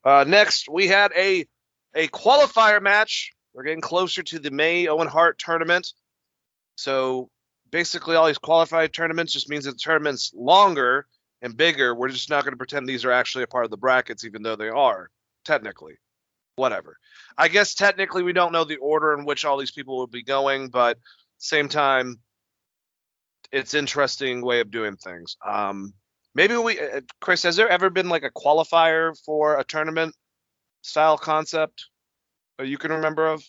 Uh, 0.03 0.23
next, 0.27 0.67
we 0.69 0.87
had 0.87 1.11
a 1.15 1.45
a 1.93 2.07
qualifier 2.07 2.81
match. 2.81 3.31
We're 3.53 3.63
getting 3.63 3.81
closer 3.81 4.23
to 4.23 4.39
the 4.39 4.51
May 4.51 4.87
Owen 4.87 5.07
Hart 5.07 5.37
tournament. 5.37 5.93
So 6.77 7.29
basically, 7.71 8.15
all 8.15 8.27
these 8.27 8.37
qualified 8.37 8.93
tournaments 8.93 9.33
just 9.33 9.49
means 9.49 9.65
that 9.65 9.73
the 9.73 9.77
tournament's 9.77 10.31
longer 10.35 11.07
and 11.41 11.55
bigger. 11.57 11.93
We're 11.93 12.09
just 12.09 12.29
not 12.29 12.43
going 12.43 12.53
to 12.53 12.57
pretend 12.57 12.87
these 12.87 13.05
are 13.05 13.11
actually 13.11 13.43
a 13.43 13.47
part 13.47 13.65
of 13.65 13.71
the 13.71 13.77
brackets, 13.77 14.25
even 14.25 14.43
though 14.43 14.55
they 14.55 14.69
are 14.69 15.09
technically. 15.45 15.95
whatever. 16.55 16.97
I 17.37 17.47
guess 17.49 17.73
technically 17.73 18.23
we 18.23 18.33
don't 18.33 18.53
know 18.53 18.63
the 18.63 18.77
order 18.77 19.13
in 19.13 19.25
which 19.25 19.43
all 19.45 19.57
these 19.57 19.71
people 19.71 19.97
will 19.97 20.07
be 20.07 20.23
going, 20.23 20.69
but 20.69 20.97
same 21.37 21.69
time, 21.69 22.19
it's 23.51 23.73
interesting 23.73 24.41
way 24.41 24.59
of 24.61 24.71
doing 24.71 24.95
things. 24.95 25.37
Um, 25.45 25.93
maybe 26.33 26.57
we, 26.57 26.79
uh, 26.79 27.01
Chris, 27.21 27.43
has 27.43 27.55
there 27.55 27.69
ever 27.69 27.89
been 27.89 28.09
like 28.09 28.23
a 28.23 28.31
qualifier 28.31 29.17
for 29.25 29.57
a 29.57 29.63
tournament 29.63 30.15
style 30.81 31.17
concept 31.17 31.85
that 32.57 32.67
you 32.67 32.77
can 32.77 32.91
remember 32.91 33.27
of? 33.27 33.43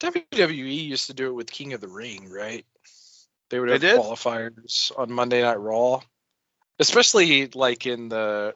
WWE 0.00 0.86
used 0.86 1.06
to 1.06 1.14
do 1.14 1.28
it 1.28 1.34
with 1.34 1.50
King 1.50 1.72
of 1.72 1.80
the 1.80 1.88
Ring, 1.88 2.28
right? 2.28 2.66
They 3.48 3.60
would 3.60 3.68
have 3.70 3.80
did? 3.80 3.98
qualifiers 3.98 4.90
on 4.98 5.12
Monday 5.12 5.42
Night 5.42 5.60
Raw, 5.60 6.00
especially 6.78 7.46
like 7.46 7.86
in 7.86 8.08
the 8.08 8.54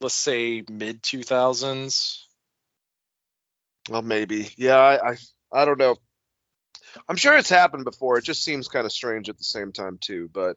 let's 0.00 0.14
say 0.14 0.62
mid 0.70 1.02
2000s. 1.02 2.20
Well, 3.90 4.02
maybe. 4.02 4.50
Yeah, 4.56 4.76
I, 4.76 5.10
I, 5.10 5.16
I 5.52 5.64
don't 5.64 5.78
know. 5.78 5.96
I'm 7.08 7.16
sure 7.16 7.36
it's 7.36 7.50
happened 7.50 7.84
before. 7.84 8.18
It 8.18 8.24
just 8.24 8.44
seems 8.44 8.68
kind 8.68 8.86
of 8.86 8.92
strange 8.92 9.28
at 9.28 9.38
the 9.38 9.44
same 9.44 9.72
time 9.72 9.98
too. 10.00 10.28
But 10.32 10.56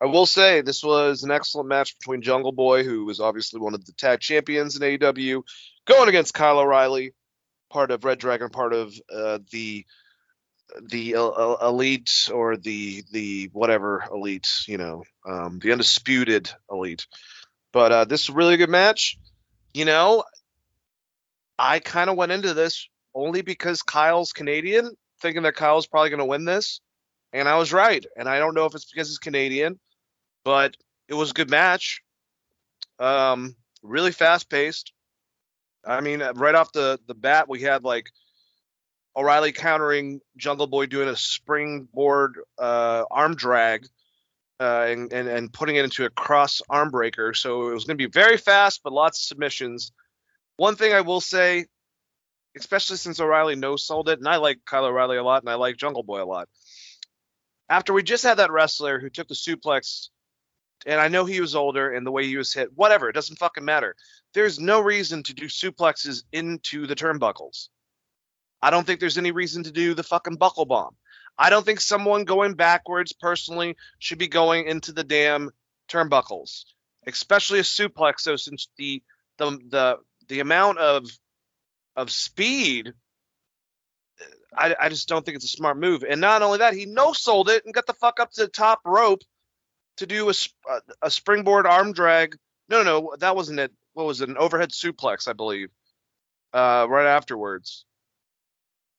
I 0.00 0.06
will 0.06 0.26
say 0.26 0.60
this 0.60 0.82
was 0.82 1.22
an 1.22 1.30
excellent 1.30 1.68
match 1.68 1.98
between 1.98 2.22
Jungle 2.22 2.52
Boy, 2.52 2.84
who 2.84 3.04
was 3.04 3.20
obviously 3.20 3.60
one 3.60 3.74
of 3.74 3.84
the 3.84 3.92
tag 3.92 4.20
champions 4.20 4.76
in 4.76 4.82
AEW, 4.82 5.42
going 5.86 6.08
against 6.08 6.34
Kyle 6.34 6.58
O'Reilly, 6.58 7.14
part 7.70 7.90
of 7.90 8.04
Red 8.04 8.18
Dragon, 8.18 8.50
part 8.50 8.72
of 8.72 8.94
uh, 9.12 9.38
the 9.50 9.86
the 10.82 11.14
uh, 11.14 11.68
elite 11.68 12.28
or 12.32 12.56
the 12.56 13.04
the 13.12 13.48
whatever 13.52 14.04
elite, 14.12 14.48
you 14.66 14.78
know, 14.78 15.04
um, 15.26 15.58
the 15.62 15.72
undisputed 15.72 16.50
elite. 16.70 17.06
But 17.72 17.92
uh, 17.92 18.04
this 18.04 18.24
is 18.24 18.28
a 18.30 18.34
really 18.34 18.56
good 18.56 18.70
match. 18.70 19.18
You 19.72 19.84
know, 19.84 20.24
I 21.58 21.78
kind 21.78 22.10
of 22.10 22.16
went 22.16 22.32
into 22.32 22.54
this 22.54 22.88
only 23.14 23.42
because 23.42 23.82
Kyle's 23.82 24.32
Canadian, 24.32 24.90
thinking 25.20 25.42
that 25.42 25.54
Kyle's 25.54 25.86
probably 25.86 26.10
going 26.10 26.18
to 26.18 26.24
win 26.24 26.44
this, 26.44 26.80
and 27.32 27.48
I 27.48 27.56
was 27.56 27.72
right. 27.72 28.04
And 28.16 28.28
I 28.28 28.38
don't 28.38 28.54
know 28.54 28.66
if 28.66 28.74
it's 28.74 28.90
because 28.90 29.08
he's 29.08 29.18
Canadian, 29.18 29.78
but 30.44 30.76
it 31.08 31.14
was 31.14 31.30
a 31.30 31.34
good 31.34 31.50
match. 31.50 32.02
Um, 32.98 33.56
really 33.82 34.12
fast 34.12 34.48
paced. 34.48 34.92
I 35.84 36.00
mean, 36.00 36.22
uh, 36.22 36.32
right 36.34 36.54
off 36.54 36.72
the 36.72 36.98
the 37.06 37.14
bat, 37.14 37.48
we 37.48 37.62
had 37.62 37.84
like 37.84 38.10
O'Reilly 39.16 39.52
countering 39.52 40.20
Jungle 40.36 40.66
Boy 40.66 40.86
doing 40.86 41.08
a 41.08 41.16
springboard 41.16 42.38
uh, 42.58 43.04
arm 43.10 43.34
drag. 43.34 43.86
Uh, 44.58 44.86
and, 44.88 45.12
and 45.12 45.28
and 45.28 45.52
putting 45.52 45.76
it 45.76 45.84
into 45.84 46.06
a 46.06 46.08
cross 46.08 46.62
arm 46.70 46.90
breaker, 46.90 47.34
so 47.34 47.68
it 47.68 47.74
was 47.74 47.84
going 47.84 47.98
to 47.98 48.02
be 48.02 48.10
very 48.10 48.38
fast, 48.38 48.80
but 48.82 48.90
lots 48.90 49.18
of 49.18 49.24
submissions. 49.24 49.92
One 50.56 50.76
thing 50.76 50.94
I 50.94 51.02
will 51.02 51.20
say, 51.20 51.66
especially 52.56 52.96
since 52.96 53.20
O'Reilly 53.20 53.54
no 53.54 53.76
sold 53.76 54.08
it, 54.08 54.18
and 54.18 54.28
I 54.28 54.36
like 54.36 54.64
Kyle 54.64 54.86
O'Reilly 54.86 55.18
a 55.18 55.22
lot, 55.22 55.42
and 55.42 55.50
I 55.50 55.54
like 55.54 55.76
Jungle 55.76 56.02
Boy 56.02 56.22
a 56.22 56.24
lot. 56.24 56.48
After 57.68 57.92
we 57.92 58.02
just 58.02 58.24
had 58.24 58.38
that 58.38 58.50
wrestler 58.50 58.98
who 58.98 59.10
took 59.10 59.28
the 59.28 59.34
suplex, 59.34 60.08
and 60.86 61.00
I 61.00 61.08
know 61.08 61.24
he 61.24 61.40
was 61.40 61.54
older 61.54 61.92
and 61.92 62.06
the 62.06 62.12
way 62.12 62.26
he 62.26 62.36
was 62.36 62.52
hit, 62.52 62.70
whatever, 62.74 63.08
it 63.08 63.14
doesn't 63.14 63.38
fucking 63.38 63.64
matter. 63.64 63.96
There's 64.34 64.60
no 64.60 64.80
reason 64.80 65.22
to 65.24 65.34
do 65.34 65.46
suplexes 65.46 66.22
into 66.32 66.86
the 66.86 66.94
turnbuckles. 66.94 67.68
I 68.62 68.70
don't 68.70 68.86
think 68.86 69.00
there's 69.00 69.18
any 69.18 69.32
reason 69.32 69.64
to 69.64 69.72
do 69.72 69.94
the 69.94 70.02
fucking 70.02 70.36
buckle 70.36 70.64
bomb. 70.64 70.94
I 71.38 71.50
don't 71.50 71.66
think 71.66 71.80
someone 71.80 72.24
going 72.24 72.54
backwards 72.54 73.12
personally 73.12 73.76
should 73.98 74.18
be 74.18 74.28
going 74.28 74.66
into 74.66 74.92
the 74.92 75.04
damn 75.04 75.50
turnbuckles, 75.88 76.64
especially 77.06 77.58
a 77.58 77.62
suplex. 77.62 78.20
So 78.20 78.36
since 78.36 78.68
the 78.78 79.02
the 79.38 79.58
the 79.68 79.98
the 80.28 80.40
amount 80.40 80.78
of 80.78 81.06
of 81.96 82.10
speed, 82.10 82.92
I, 84.56 84.74
I 84.80 84.88
just 84.88 85.08
don't 85.08 85.24
think 85.24 85.36
it's 85.36 85.44
a 85.44 85.48
smart 85.48 85.78
move. 85.78 86.04
And 86.08 86.20
not 86.20 86.42
only 86.42 86.58
that, 86.58 86.74
he 86.74 86.86
no 86.86 87.12
sold 87.12 87.48
it 87.48 87.64
and 87.64 87.74
got 87.74 87.86
the 87.86 87.94
fuck 87.94 88.20
up 88.20 88.30
to 88.32 88.42
the 88.42 88.48
top 88.48 88.80
rope 88.84 89.22
to 89.98 90.06
do 90.06 90.28
a 90.28 90.34
a, 91.02 91.10
springboard 91.10 91.66
arm 91.66 91.92
drag. 91.92 92.36
No, 92.68 92.82
no, 92.82 93.00
no, 93.00 93.16
that 93.18 93.36
wasn't 93.36 93.60
it. 93.60 93.72
What 93.94 94.06
was 94.06 94.20
it? 94.20 94.28
An 94.28 94.36
overhead 94.36 94.70
suplex, 94.70 95.28
I 95.28 95.32
believe. 95.32 95.70
Uh, 96.52 96.86
right 96.88 97.06
afterwards. 97.06 97.84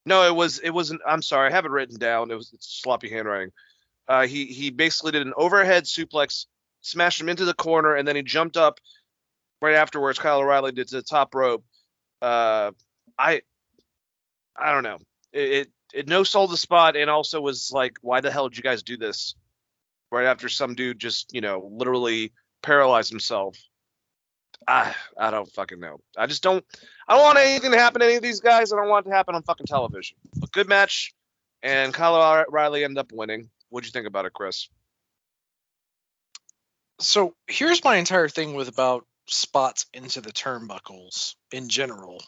No, 0.05 0.23
it 0.23 0.35
was 0.35 0.59
it 0.59 0.69
wasn't. 0.69 1.01
I'm 1.05 1.21
sorry, 1.21 1.49
I 1.49 1.51
have 1.51 1.65
it 1.65 1.71
written 1.71 1.97
down. 1.97 2.31
It 2.31 2.35
was 2.35 2.53
sloppy 2.59 3.09
handwriting. 3.09 3.51
Uh, 4.07 4.25
he 4.25 4.45
he 4.45 4.69
basically 4.69 5.11
did 5.11 5.25
an 5.27 5.33
overhead 5.35 5.83
suplex, 5.83 6.45
smashed 6.81 7.19
him 7.19 7.29
into 7.29 7.45
the 7.45 7.53
corner, 7.53 7.95
and 7.95 8.07
then 8.07 8.15
he 8.15 8.21
jumped 8.23 8.57
up 8.57 8.79
right 9.61 9.75
afterwards. 9.75 10.19
Kyle 10.19 10.39
O'Reilly 10.39 10.71
did 10.71 10.87
to 10.89 10.95
the 10.95 11.01
top 11.01 11.35
rope. 11.35 11.63
Uh, 12.21 12.71
I 13.17 13.41
I 14.55 14.71
don't 14.71 14.83
know. 14.83 14.97
It, 15.33 15.51
it 15.51 15.71
it 15.93 16.07
no 16.07 16.23
sold 16.23 16.51
the 16.51 16.57
spot, 16.57 16.95
and 16.95 17.09
also 17.09 17.41
was 17.41 17.71
like, 17.71 17.97
why 18.01 18.21
the 18.21 18.31
hell 18.31 18.49
did 18.49 18.57
you 18.57 18.63
guys 18.63 18.83
do 18.83 18.97
this? 18.97 19.35
Right 20.11 20.25
after 20.25 20.49
some 20.49 20.75
dude 20.75 20.99
just 20.99 21.33
you 21.33 21.41
know 21.41 21.69
literally 21.71 22.33
paralyzed 22.61 23.09
himself. 23.09 23.57
I 24.67 24.95
I 25.17 25.31
don't 25.31 25.51
fucking 25.53 25.79
know. 25.79 25.99
I 26.17 26.27
just 26.27 26.43
don't. 26.43 26.65
I 27.07 27.15
don't 27.15 27.23
want 27.23 27.37
anything 27.37 27.71
to 27.71 27.77
happen 27.77 28.01
to 28.01 28.05
any 28.05 28.15
of 28.15 28.23
these 28.23 28.39
guys. 28.39 28.71
I 28.71 28.77
don't 28.77 28.89
want 28.89 29.05
it 29.05 29.09
to 29.09 29.15
happen 29.15 29.35
on 29.35 29.43
fucking 29.43 29.67
television. 29.67 30.17
A 30.43 30.47
good 30.47 30.67
match, 30.67 31.13
and 31.61 31.93
Kyle 31.93 32.15
O'Reilly 32.15 32.83
ended 32.83 32.97
up 32.99 33.11
winning. 33.11 33.49
What'd 33.69 33.87
you 33.87 33.91
think 33.91 34.07
about 34.07 34.25
it, 34.25 34.33
Chris? 34.33 34.69
So 36.99 37.35
here's 37.47 37.83
my 37.83 37.97
entire 37.97 38.29
thing 38.29 38.55
with 38.55 38.69
about 38.69 39.05
spots 39.27 39.85
into 39.93 40.21
the 40.21 40.31
turnbuckles 40.31 41.35
in 41.51 41.69
general. 41.69 42.23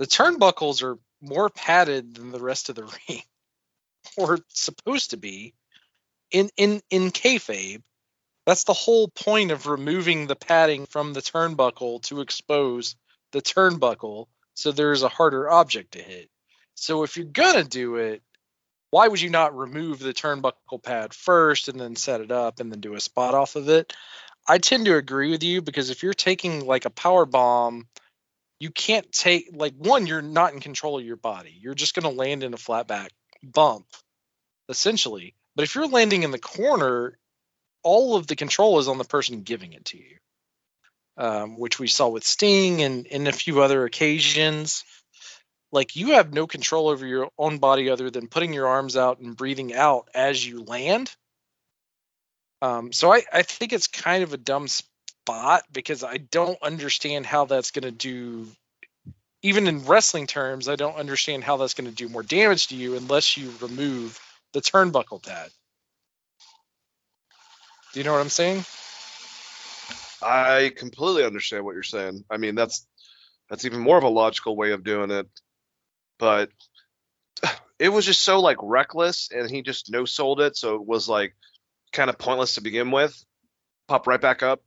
The 0.00 0.06
turnbuckles 0.06 0.82
are 0.82 0.98
more 1.20 1.50
padded 1.50 2.14
than 2.14 2.32
the 2.32 2.40
rest 2.40 2.70
of 2.70 2.74
the 2.74 2.84
ring, 3.08 3.22
or 4.16 4.38
supposed 4.48 5.10
to 5.10 5.18
be. 5.18 5.52
In 6.30 6.48
in 6.56 6.80
in 6.88 7.10
kayfabe, 7.10 7.82
that's 8.46 8.64
the 8.64 8.72
whole 8.72 9.08
point 9.08 9.50
of 9.50 9.66
removing 9.66 10.26
the 10.26 10.36
padding 10.36 10.86
from 10.86 11.12
the 11.12 11.20
turnbuckle 11.20 12.00
to 12.04 12.22
expose 12.22 12.96
the 13.32 13.42
turnbuckle, 13.42 14.28
so 14.54 14.72
there's 14.72 15.02
a 15.02 15.10
harder 15.10 15.50
object 15.50 15.92
to 15.92 16.02
hit. 16.02 16.30
So 16.76 17.02
if 17.02 17.18
you're 17.18 17.26
gonna 17.26 17.64
do 17.64 17.96
it, 17.96 18.22
why 18.88 19.06
would 19.06 19.20
you 19.20 19.28
not 19.28 19.54
remove 19.54 19.98
the 19.98 20.14
turnbuckle 20.14 20.82
pad 20.82 21.12
first 21.12 21.68
and 21.68 21.78
then 21.78 21.94
set 21.94 22.22
it 22.22 22.30
up 22.30 22.60
and 22.60 22.72
then 22.72 22.80
do 22.80 22.94
a 22.94 23.00
spot 23.00 23.34
off 23.34 23.54
of 23.54 23.68
it? 23.68 23.92
I 24.48 24.56
tend 24.56 24.86
to 24.86 24.96
agree 24.96 25.30
with 25.30 25.42
you 25.42 25.60
because 25.60 25.90
if 25.90 26.02
you're 26.02 26.14
taking 26.14 26.64
like 26.64 26.86
a 26.86 26.90
power 26.90 27.26
bomb, 27.26 27.86
you 28.60 28.70
can't 28.70 29.10
take 29.10 29.48
like 29.52 29.74
one, 29.76 30.06
you're 30.06 30.22
not 30.22 30.52
in 30.52 30.60
control 30.60 30.98
of 30.98 31.04
your 31.04 31.16
body. 31.16 31.56
You're 31.58 31.74
just 31.74 31.94
going 31.94 32.04
to 32.04 32.16
land 32.16 32.44
in 32.44 32.54
a 32.54 32.58
flat 32.58 32.86
back 32.86 33.10
bump, 33.42 33.86
essentially. 34.68 35.34
But 35.56 35.64
if 35.64 35.74
you're 35.74 35.88
landing 35.88 36.22
in 36.22 36.30
the 36.30 36.38
corner, 36.38 37.18
all 37.82 38.16
of 38.16 38.26
the 38.26 38.36
control 38.36 38.78
is 38.78 38.86
on 38.86 38.98
the 38.98 39.04
person 39.04 39.42
giving 39.42 39.72
it 39.72 39.86
to 39.86 39.96
you, 39.96 40.16
um, 41.16 41.58
which 41.58 41.78
we 41.78 41.88
saw 41.88 42.08
with 42.08 42.24
Sting 42.24 42.82
and, 42.82 43.06
in 43.06 43.26
a 43.26 43.32
few 43.32 43.62
other 43.62 43.84
occasions. 43.84 44.84
Like 45.72 45.96
you 45.96 46.12
have 46.12 46.34
no 46.34 46.46
control 46.46 46.88
over 46.88 47.06
your 47.06 47.30
own 47.38 47.58
body 47.58 47.88
other 47.88 48.10
than 48.10 48.28
putting 48.28 48.52
your 48.52 48.68
arms 48.68 48.96
out 48.96 49.20
and 49.20 49.36
breathing 49.36 49.74
out 49.74 50.08
as 50.14 50.46
you 50.46 50.62
land. 50.64 51.10
Um, 52.60 52.92
so 52.92 53.10
I, 53.10 53.22
I 53.32 53.42
think 53.42 53.72
it's 53.72 53.86
kind 53.86 54.22
of 54.22 54.34
a 54.34 54.36
dumb 54.36 54.68
spot 55.30 55.64
because 55.72 56.04
I 56.04 56.16
don't 56.16 56.58
understand 56.62 57.26
how 57.26 57.44
that's 57.44 57.70
going 57.70 57.84
to 57.84 57.90
do. 57.90 58.46
Even 59.42 59.66
in 59.66 59.86
wrestling 59.86 60.26
terms, 60.26 60.68
I 60.68 60.76
don't 60.76 60.96
understand 60.96 61.44
how 61.44 61.56
that's 61.56 61.74
going 61.74 61.88
to 61.88 61.94
do 61.94 62.08
more 62.08 62.22
damage 62.22 62.68
to 62.68 62.76
you 62.76 62.96
unless 62.96 63.36
you 63.36 63.52
remove 63.62 64.20
the 64.52 64.60
turnbuckle 64.60 65.22
pad. 65.22 65.50
Do 67.92 68.00
you 68.00 68.04
know 68.04 68.12
what 68.12 68.20
I'm 68.20 68.28
saying? 68.28 68.64
I 70.22 70.72
completely 70.76 71.24
understand 71.24 71.64
what 71.64 71.72
you're 71.72 71.82
saying. 71.82 72.24
I 72.30 72.36
mean, 72.36 72.54
that's 72.54 72.86
that's 73.48 73.64
even 73.64 73.80
more 73.80 73.96
of 73.96 74.04
a 74.04 74.08
logical 74.08 74.54
way 74.56 74.72
of 74.72 74.84
doing 74.84 75.10
it. 75.10 75.26
But 76.18 76.50
it 77.78 77.88
was 77.88 78.04
just 78.04 78.20
so 78.20 78.40
like 78.40 78.58
reckless, 78.60 79.30
and 79.34 79.50
he 79.50 79.62
just 79.62 79.90
no 79.90 80.04
sold 80.04 80.40
it, 80.40 80.56
so 80.56 80.74
it 80.74 80.86
was 80.86 81.08
like 81.08 81.34
kind 81.92 82.10
of 82.10 82.18
pointless 82.18 82.56
to 82.56 82.60
begin 82.60 82.90
with. 82.90 83.24
Pop 83.88 84.06
right 84.06 84.20
back 84.20 84.42
up, 84.42 84.62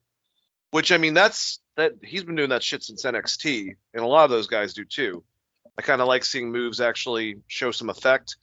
which 0.73 0.91
I 0.91 0.97
mean, 0.97 1.13
that's 1.13 1.59
that 1.77 1.93
he's 2.01 2.23
been 2.23 2.35
doing 2.35 2.49
that 2.49 2.63
shit 2.63 2.81
since 2.81 3.05
NXT, 3.05 3.75
and 3.93 4.03
a 4.03 4.07
lot 4.07 4.23
of 4.23 4.31
those 4.31 4.47
guys 4.47 4.73
do 4.73 4.83
too. 4.83 5.23
I 5.77 5.83
kind 5.83 6.01
of 6.01 6.07
like 6.07 6.25
seeing 6.25 6.51
moves 6.51 6.81
actually 6.81 7.35
show 7.45 7.69
some 7.69 7.91
effect. 7.91 8.37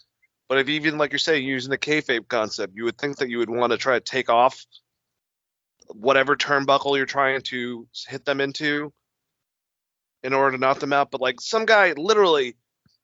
But 0.48 0.58
if 0.58 0.68
even 0.68 0.96
like 0.96 1.10
you're 1.10 1.18
saying, 1.18 1.44
using 1.44 1.70
the 1.70 1.78
kayfabe 1.78 2.28
concept, 2.28 2.74
you 2.76 2.84
would 2.84 2.98
think 2.98 3.16
that 3.16 3.30
you 3.30 3.38
would 3.38 3.50
want 3.50 3.72
to 3.72 3.78
try 3.78 3.94
to 3.94 4.00
take 4.00 4.30
off 4.30 4.64
whatever 5.88 6.36
turnbuckle 6.36 6.96
you're 6.96 7.04
trying 7.04 7.42
to 7.42 7.88
hit 8.06 8.24
them 8.24 8.40
into 8.40 8.92
in 10.22 10.32
order 10.32 10.56
to 10.56 10.60
knock 10.60 10.78
them 10.78 10.92
out. 10.92 11.10
But 11.10 11.20
like 11.20 11.40
some 11.40 11.66
guy 11.66 11.94
literally 11.96 12.54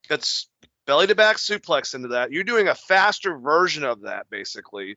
gets 0.07 0.47
belly 0.85 1.07
to 1.07 1.15
back 1.15 1.35
suplex 1.35 1.95
into 1.95 2.09
that. 2.09 2.31
You're 2.31 2.45
doing 2.45 2.69
a 2.69 2.75
faster 2.75 3.37
version 3.37 3.83
of 3.83 4.03
that 4.03 4.29
basically. 4.29 4.95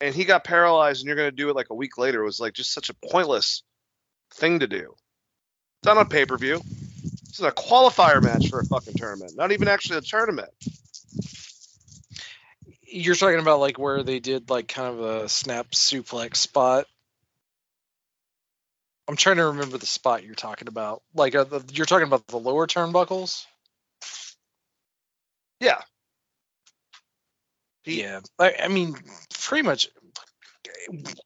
And 0.00 0.14
he 0.14 0.24
got 0.24 0.44
paralyzed 0.44 1.00
and 1.00 1.06
you're 1.06 1.16
going 1.16 1.30
to 1.30 1.36
do 1.36 1.50
it 1.50 1.56
like 1.56 1.70
a 1.70 1.74
week 1.74 1.98
later. 1.98 2.22
It 2.22 2.26
was 2.26 2.40
like 2.40 2.52
just 2.52 2.72
such 2.72 2.90
a 2.90 2.94
pointless 3.10 3.62
thing 4.34 4.60
to 4.60 4.66
do. 4.66 4.94
It's 5.80 5.86
not 5.86 5.96
on 5.96 6.06
pay 6.08 6.24
per 6.24 6.38
view. 6.38 6.62
This 7.30 7.40
is 7.40 7.44
a 7.44 7.52
qualifier 7.52 8.22
match 8.22 8.48
for 8.48 8.60
a 8.60 8.64
fucking 8.64 8.94
tournament. 8.94 9.36
Not 9.36 9.52
even 9.52 9.68
actually 9.68 9.98
a 9.98 10.02
tournament. 10.02 10.50
You're 12.82 13.16
talking 13.16 13.38
about 13.38 13.60
like 13.60 13.78
where 13.78 14.02
they 14.02 14.18
did 14.18 14.50
like 14.50 14.68
kind 14.68 14.94
of 14.94 15.00
a 15.00 15.28
snap 15.28 15.70
suplex 15.72 16.36
spot. 16.36 16.86
I'm 19.06 19.16
trying 19.16 19.36
to 19.36 19.46
remember 19.46 19.78
the 19.78 19.86
spot 19.86 20.24
you're 20.24 20.34
talking 20.34 20.68
about. 20.68 21.02
Like 21.14 21.34
uh, 21.34 21.44
the, 21.44 21.64
you're 21.72 21.86
talking 21.86 22.06
about 22.06 22.26
the 22.26 22.38
lower 22.38 22.66
turnbuckles. 22.66 23.44
Yeah. 25.60 25.80
Yeah, 27.88 28.20
I, 28.38 28.54
I 28.64 28.68
mean, 28.68 28.96
pretty 29.40 29.62
much 29.66 29.88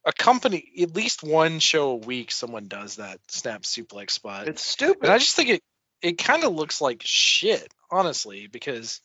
a 0.04 0.12
company, 0.12 0.64
at 0.80 0.94
least 0.94 1.22
one 1.22 1.58
show 1.58 1.90
a 1.90 1.96
week, 1.96 2.30
someone 2.30 2.68
does 2.68 2.96
that 2.96 3.18
snap 3.28 3.62
suplex 3.62 4.12
spot. 4.12 4.46
It's 4.46 4.62
stupid. 4.62 5.02
And 5.02 5.12
I 5.12 5.18
just 5.18 5.34
think 5.34 5.48
it 5.50 5.62
it 6.02 6.18
kind 6.18 6.44
of 6.44 6.52
looks 6.52 6.80
like 6.80 7.02
shit, 7.04 7.72
honestly, 7.90 8.46
because 8.46 9.00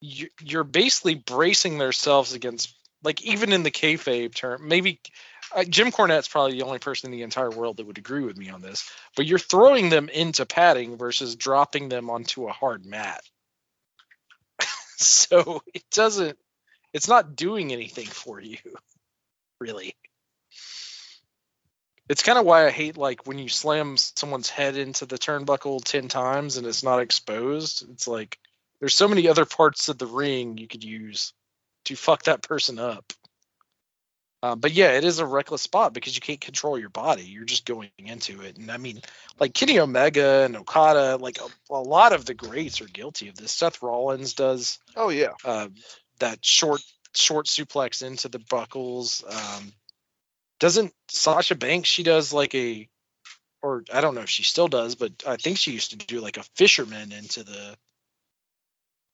you, 0.00 0.28
you're 0.40 0.64
basically 0.64 1.14
bracing 1.14 1.78
themselves 1.78 2.32
against, 2.32 2.74
like, 3.02 3.22
even 3.22 3.52
in 3.52 3.62
the 3.62 3.70
kayfabe 3.70 4.34
term, 4.34 4.68
maybe 4.68 5.00
uh, 5.54 5.64
Jim 5.64 5.90
Cornette's 5.90 6.28
probably 6.28 6.52
the 6.52 6.64
only 6.64 6.78
person 6.78 7.12
in 7.12 7.18
the 7.18 7.24
entire 7.24 7.50
world 7.50 7.76
that 7.76 7.86
would 7.86 7.98
agree 7.98 8.24
with 8.24 8.38
me 8.38 8.48
on 8.48 8.62
this, 8.62 8.90
but 9.16 9.26
you're 9.26 9.38
throwing 9.38 9.90
them 9.90 10.08
into 10.08 10.46
padding 10.46 10.96
versus 10.96 11.36
dropping 11.36 11.88
them 11.88 12.08
onto 12.10 12.48
a 12.48 12.52
hard 12.52 12.86
mat. 12.86 13.22
So 15.06 15.62
it 15.74 15.84
doesn't, 15.90 16.38
it's 16.92 17.08
not 17.08 17.36
doing 17.36 17.72
anything 17.72 18.06
for 18.06 18.40
you, 18.40 18.58
really 19.60 19.94
it's 22.12 22.22
kind 22.22 22.38
of 22.38 22.44
why 22.44 22.66
I 22.66 22.70
hate 22.70 22.98
like 22.98 23.26
when 23.26 23.38
you 23.38 23.48
slam 23.48 23.96
someone's 23.96 24.50
head 24.50 24.76
into 24.76 25.06
the 25.06 25.16
turnbuckle 25.16 25.82
10 25.82 26.08
times 26.08 26.58
and 26.58 26.66
it's 26.66 26.82
not 26.82 27.00
exposed. 27.00 27.88
It's 27.90 28.06
like 28.06 28.38
there's 28.80 28.94
so 28.94 29.08
many 29.08 29.28
other 29.28 29.46
parts 29.46 29.88
of 29.88 29.96
the 29.96 30.06
ring 30.06 30.58
you 30.58 30.68
could 30.68 30.84
use 30.84 31.32
to 31.86 31.96
fuck 31.96 32.24
that 32.24 32.42
person 32.42 32.78
up. 32.78 33.14
Uh, 34.42 34.56
but 34.56 34.72
yeah, 34.72 34.92
it 34.92 35.04
is 35.04 35.20
a 35.20 35.26
reckless 35.26 35.62
spot 35.62 35.92
because 35.92 36.16
you 36.16 36.20
can't 36.20 36.40
control 36.40 36.76
your 36.76 36.88
body. 36.88 37.22
You're 37.22 37.44
just 37.44 37.64
going 37.64 37.90
into 37.98 38.40
it. 38.42 38.56
And 38.56 38.72
I 38.72 38.76
mean, 38.76 39.00
like 39.38 39.54
Kenny 39.54 39.78
Omega 39.78 40.42
and 40.44 40.56
Okada, 40.56 41.16
like 41.16 41.38
a, 41.40 41.72
a 41.72 41.80
lot 41.80 42.12
of 42.12 42.24
the 42.24 42.34
greats 42.34 42.80
are 42.80 42.86
guilty 42.86 43.28
of 43.28 43.36
this. 43.36 43.52
Seth 43.52 43.82
Rollins 43.82 44.34
does 44.34 44.80
oh 44.96 45.10
yeah. 45.10 45.34
uh, 45.44 45.68
that 46.18 46.44
short 46.44 46.80
short 47.14 47.46
suplex 47.46 48.04
into 48.04 48.28
the 48.28 48.40
buckles. 48.50 49.22
Um, 49.28 49.72
doesn't 50.58 50.92
Sasha 51.08 51.54
Banks? 51.54 51.88
She 51.88 52.02
does 52.02 52.32
like 52.32 52.54
a, 52.54 52.88
or 53.62 53.84
I 53.92 54.00
don't 54.00 54.14
know 54.14 54.22
if 54.22 54.30
she 54.30 54.42
still 54.42 54.68
does, 54.68 54.96
but 54.96 55.12
I 55.26 55.36
think 55.36 55.58
she 55.58 55.72
used 55.72 55.90
to 55.90 55.96
do 55.96 56.20
like 56.20 56.36
a 56.36 56.44
fisherman 56.56 57.12
into 57.12 57.44
the 57.44 57.76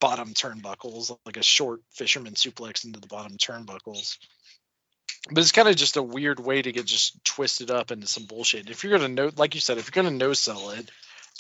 bottom 0.01 0.33
turnbuckles, 0.33 1.17
like 1.27 1.37
a 1.37 1.43
short 1.43 1.81
fisherman 1.91 2.35
suplex 2.35 2.85
into 2.85 3.01
the 3.01 3.09
bottom 3.09 3.37
turnbuckles. 3.37 4.17
But 5.31 5.39
it's 5.39 5.53
kind 5.53 5.69
of 5.69 5.77
just 5.77 5.97
a 5.97 6.03
weird 6.03 6.40
way 6.40 6.62
to 6.62 6.73
get 6.73 6.86
just 6.86 7.23
twisted 7.24 7.70
up 7.70 7.90
into 7.90 8.07
some 8.07 8.24
bullshit. 8.24 8.70
If 8.70 8.82
you're 8.82 8.97
gonna 8.97 9.09
know, 9.09 9.31
like 9.36 9.55
you 9.55 9.61
said, 9.61 9.78
if 9.78 9.86
you're 9.86 10.03
gonna 10.03 10.16
no 10.16 10.32
sell 10.32 10.70
it, 10.70 10.90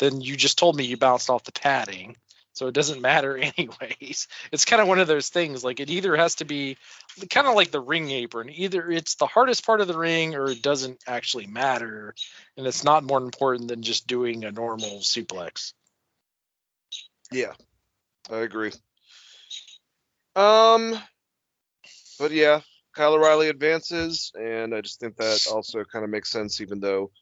then 0.00 0.20
you 0.20 0.36
just 0.36 0.58
told 0.58 0.76
me 0.76 0.84
you 0.84 0.96
bounced 0.96 1.30
off 1.30 1.44
the 1.44 1.52
padding 1.52 2.16
so 2.58 2.66
it 2.66 2.74
doesn't 2.74 3.00
matter 3.12 3.36
anyways. 3.38 4.26
It's 4.52 4.64
kind 4.64 4.82
of 4.82 4.88
one 4.88 4.98
of 4.98 5.06
those 5.06 5.28
things 5.28 5.62
like 5.62 5.80
it 5.80 5.90
either 5.90 6.16
has 6.16 6.36
to 6.36 6.44
be 6.44 6.76
kind 7.30 7.46
of 7.46 7.54
like 7.54 7.70
the 7.70 7.80
ring 7.80 8.10
apron. 8.10 8.50
Either 8.50 8.90
it's 8.90 9.14
the 9.14 9.26
hardest 9.26 9.64
part 9.64 9.80
of 9.80 9.88
the 9.88 9.96
ring 9.96 10.34
or 10.34 10.50
it 10.50 10.60
doesn't 10.60 11.02
actually 11.06 11.46
matter 11.46 12.14
and 12.56 12.66
it's 12.66 12.84
not 12.84 13.04
more 13.04 13.18
important 13.18 13.68
than 13.68 13.82
just 13.82 14.06
doing 14.06 14.44
a 14.44 14.50
normal 14.50 14.98
suplex. 14.98 15.72
Yeah. 17.30 17.52
I 18.30 18.38
agree. 18.38 18.72
Um 20.34 20.98
but 22.18 22.32
yeah, 22.32 22.62
Kyle 22.98 23.14
O'Reilly 23.14 23.48
advances 23.48 24.32
and 24.34 24.74
I 24.74 24.80
just 24.80 24.98
think 24.98 25.16
that 25.18 25.46
also 25.52 25.84
kind 25.84 26.04
of 26.04 26.10
makes 26.10 26.30
sense 26.30 26.60
even 26.60 26.80
though 26.80 27.12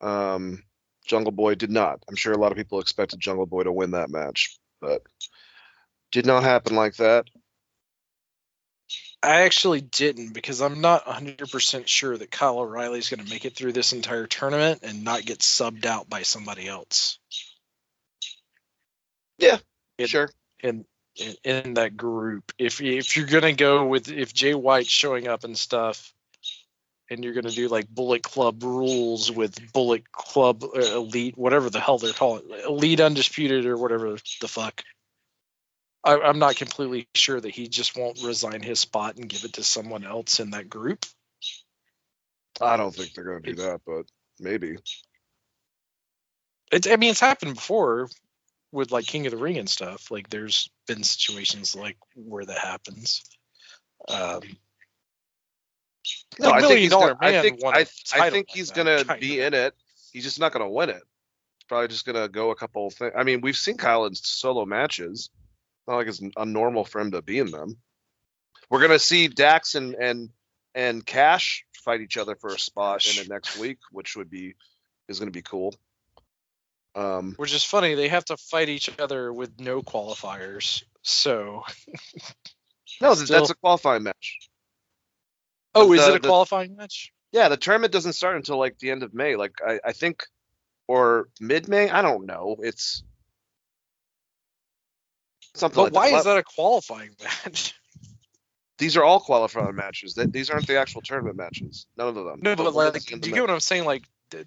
um 0.00 0.64
Jungle 1.06 1.32
Boy 1.32 1.56
did 1.56 1.70
not. 1.70 2.02
I'm 2.08 2.16
sure 2.16 2.32
a 2.32 2.38
lot 2.38 2.52
of 2.52 2.58
people 2.58 2.80
expected 2.80 3.20
Jungle 3.20 3.44
Boy 3.44 3.64
to 3.64 3.72
win 3.72 3.90
that 3.90 4.08
match, 4.08 4.58
but 4.80 5.02
did 6.10 6.24
not 6.24 6.42
happen 6.42 6.74
like 6.74 6.96
that. 6.96 7.26
I 9.22 9.42
actually 9.42 9.82
didn't 9.82 10.32
because 10.32 10.62
I'm 10.62 10.80
not 10.80 11.04
100% 11.04 11.86
sure 11.86 12.16
that 12.16 12.30
Kyle 12.30 12.60
O'Reilly 12.60 12.98
is 12.98 13.10
going 13.10 13.22
to 13.22 13.30
make 13.30 13.44
it 13.44 13.54
through 13.54 13.72
this 13.74 13.92
entire 13.92 14.26
tournament 14.26 14.80
and 14.84 15.04
not 15.04 15.26
get 15.26 15.40
subbed 15.40 15.84
out 15.84 16.08
by 16.08 16.22
somebody 16.22 16.66
else. 16.66 17.18
Yeah, 19.38 19.58
It- 19.98 20.08
sure. 20.08 20.30
in 20.62 20.86
in, 21.44 21.74
that 21.74 21.96
group. 21.96 22.52
If 22.58 22.80
if 22.80 23.16
you're 23.16 23.26
gonna 23.26 23.52
go 23.52 23.86
with 23.86 24.10
if 24.10 24.32
Jay 24.32 24.54
White's 24.54 24.88
showing 24.88 25.28
up 25.28 25.44
and 25.44 25.56
stuff, 25.56 26.12
and 27.10 27.24
you're 27.24 27.34
gonna 27.34 27.50
do 27.50 27.68
like 27.68 27.88
Bullet 27.88 28.22
Club 28.22 28.62
rules 28.62 29.30
with 29.30 29.72
Bullet 29.72 30.10
Club 30.12 30.64
uh, 30.64 30.80
Elite, 30.80 31.36
whatever 31.36 31.70
the 31.70 31.80
hell 31.80 31.98
they're 31.98 32.12
calling 32.12 32.44
it, 32.48 32.64
Elite 32.64 33.00
Undisputed 33.00 33.66
or 33.66 33.76
whatever 33.76 34.16
the 34.40 34.48
fuck. 34.48 34.82
I, 36.04 36.18
I'm 36.18 36.38
not 36.38 36.56
completely 36.56 37.06
sure 37.14 37.40
that 37.40 37.54
he 37.54 37.68
just 37.68 37.96
won't 37.96 38.22
resign 38.22 38.62
his 38.62 38.80
spot 38.80 39.16
and 39.16 39.28
give 39.28 39.44
it 39.44 39.54
to 39.54 39.64
someone 39.64 40.04
else 40.04 40.40
in 40.40 40.50
that 40.50 40.68
group. 40.68 41.06
I 42.60 42.76
don't 42.76 42.94
think 42.94 43.14
they're 43.14 43.24
gonna 43.24 43.40
do 43.40 43.54
that, 43.56 43.82
but 43.86 44.06
maybe. 44.40 44.76
It's 46.70 46.86
I 46.86 46.96
mean 46.96 47.10
it's 47.10 47.20
happened 47.20 47.54
before 47.54 48.08
with 48.72 48.90
like 48.90 49.06
King 49.06 49.26
of 49.26 49.32
the 49.32 49.38
Ring 49.38 49.58
and 49.58 49.68
stuff. 49.68 50.10
Like 50.10 50.28
there's 50.30 50.70
been 50.88 51.04
situations 51.04 51.76
like 51.76 51.96
where 52.16 52.44
that 52.44 52.58
happens. 52.58 53.22
Um, 54.08 54.40
No, 56.40 56.48
Like 56.50 56.64
I 56.64 56.68
think 56.68 56.80
he's 56.80 56.90
gonna, 56.90 57.16
I 57.20 57.40
think 57.42 57.60
I, 57.64 57.86
I 58.14 58.30
think 58.30 58.48
he's 58.50 58.70
gonna 58.70 59.04
be 59.20 59.40
of. 59.40 59.46
in 59.46 59.54
it. 59.54 59.74
He's 60.12 60.24
just 60.24 60.40
not 60.40 60.52
gonna 60.52 60.68
win 60.68 60.90
it. 60.90 61.02
He's 61.58 61.66
probably 61.68 61.88
just 61.88 62.06
gonna 62.06 62.28
go 62.28 62.50
a 62.50 62.56
couple 62.56 62.90
things. 62.90 63.12
I 63.16 63.22
mean, 63.22 63.42
we've 63.42 63.56
seen 63.56 63.76
Kyle 63.76 64.06
in 64.06 64.14
solo 64.14 64.64
matches. 64.64 65.30
Not 65.86 65.96
like 65.96 66.06
it's 66.06 66.20
unnormal 66.20 66.88
for 66.88 67.00
him 67.00 67.10
to 67.12 67.22
be 67.22 67.38
in 67.38 67.50
them. 67.50 67.76
We're 68.70 68.80
gonna 68.80 68.98
see 68.98 69.28
Dax 69.28 69.74
and 69.74 69.94
and 69.94 70.30
and 70.74 71.04
Cash 71.04 71.64
fight 71.84 72.00
each 72.00 72.16
other 72.16 72.34
for 72.36 72.54
a 72.54 72.58
spot 72.58 73.04
in 73.06 73.22
it 73.22 73.28
next 73.28 73.58
week, 73.58 73.78
which 73.90 74.16
would 74.16 74.30
be 74.30 74.54
is 75.08 75.18
gonna 75.18 75.30
be 75.30 75.42
cool. 75.42 75.74
Um, 76.94 77.34
Which 77.36 77.54
is 77.54 77.64
funny, 77.64 77.94
they 77.94 78.08
have 78.08 78.24
to 78.26 78.36
fight 78.36 78.68
each 78.68 78.90
other 78.98 79.32
with 79.32 79.58
no 79.58 79.80
qualifiers. 79.82 80.82
So, 81.02 81.62
no, 83.00 83.14
th- 83.14 83.28
that's 83.28 83.50
a 83.50 83.54
qualifying 83.54 84.02
match. 84.02 84.38
oh, 85.74 85.92
is 85.92 86.00
the- 86.04 86.12
it 86.12 86.16
a 86.16 86.18
the- 86.20 86.28
qualifying 86.28 86.76
match? 86.76 87.12
Yeah, 87.32 87.48
the 87.48 87.56
tournament 87.56 87.94
doesn't 87.94 88.12
start 88.12 88.36
until 88.36 88.58
like 88.58 88.78
the 88.78 88.90
end 88.90 89.02
of 89.02 89.14
May. 89.14 89.36
Like 89.36 89.54
I, 89.66 89.80
I 89.86 89.92
think, 89.92 90.24
or 90.86 91.30
mid 91.40 91.66
May. 91.66 91.88
I 91.88 92.02
don't 92.02 92.26
know. 92.26 92.56
It's 92.60 93.02
something. 95.54 95.76
But 95.76 95.94
like 95.94 95.94
why 95.94 96.10
that. 96.10 96.18
is 96.18 96.24
that 96.24 96.36
a 96.36 96.42
qualifying 96.42 97.16
match? 97.22 97.74
These 98.78 98.96
are 98.96 99.04
all 99.04 99.20
qualifying 99.20 99.76
matches. 99.76 100.14
That 100.14 100.32
these 100.32 100.50
aren't 100.50 100.66
the 100.66 100.76
actual 100.76 101.02
tournament 101.02 101.36
matches. 101.36 101.86
None 101.96 102.08
of 102.08 102.14
them. 102.16 102.40
No, 102.42 102.56
but 102.56 102.74
like, 102.74 103.04
do 103.04 103.28
you 103.28 103.34
get 103.34 103.40
what 103.40 103.50
I'm 103.50 103.60
saying? 103.60 103.84
Like 103.84 104.02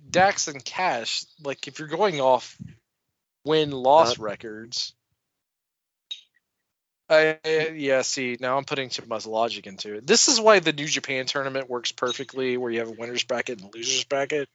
Dax 0.09 0.47
and 0.47 0.63
Cash, 0.63 1.25
like 1.43 1.67
if 1.67 1.79
you're 1.79 1.87
going 1.87 2.21
off 2.21 2.57
win 3.43 3.71
loss 3.71 4.19
records. 4.19 4.93
I, 7.07 7.37
yeah, 7.75 8.01
see, 8.01 8.35
now 8.39 8.57
I'm 8.57 8.65
putting 8.65 8.89
too 8.89 9.05
much 9.05 9.27
logic 9.27 9.67
into 9.67 9.93
it. 9.93 10.07
This 10.07 10.27
is 10.27 10.41
why 10.41 10.59
the 10.59 10.73
New 10.73 10.87
Japan 10.87 11.27
tournament 11.27 11.69
works 11.69 11.91
perfectly, 11.91 12.57
where 12.57 12.71
you 12.71 12.79
have 12.79 12.87
a 12.87 12.93
winners 12.93 13.23
bracket 13.23 13.61
and 13.61 13.71
a 13.71 13.77
losers 13.77 14.05
bracket. 14.05 14.49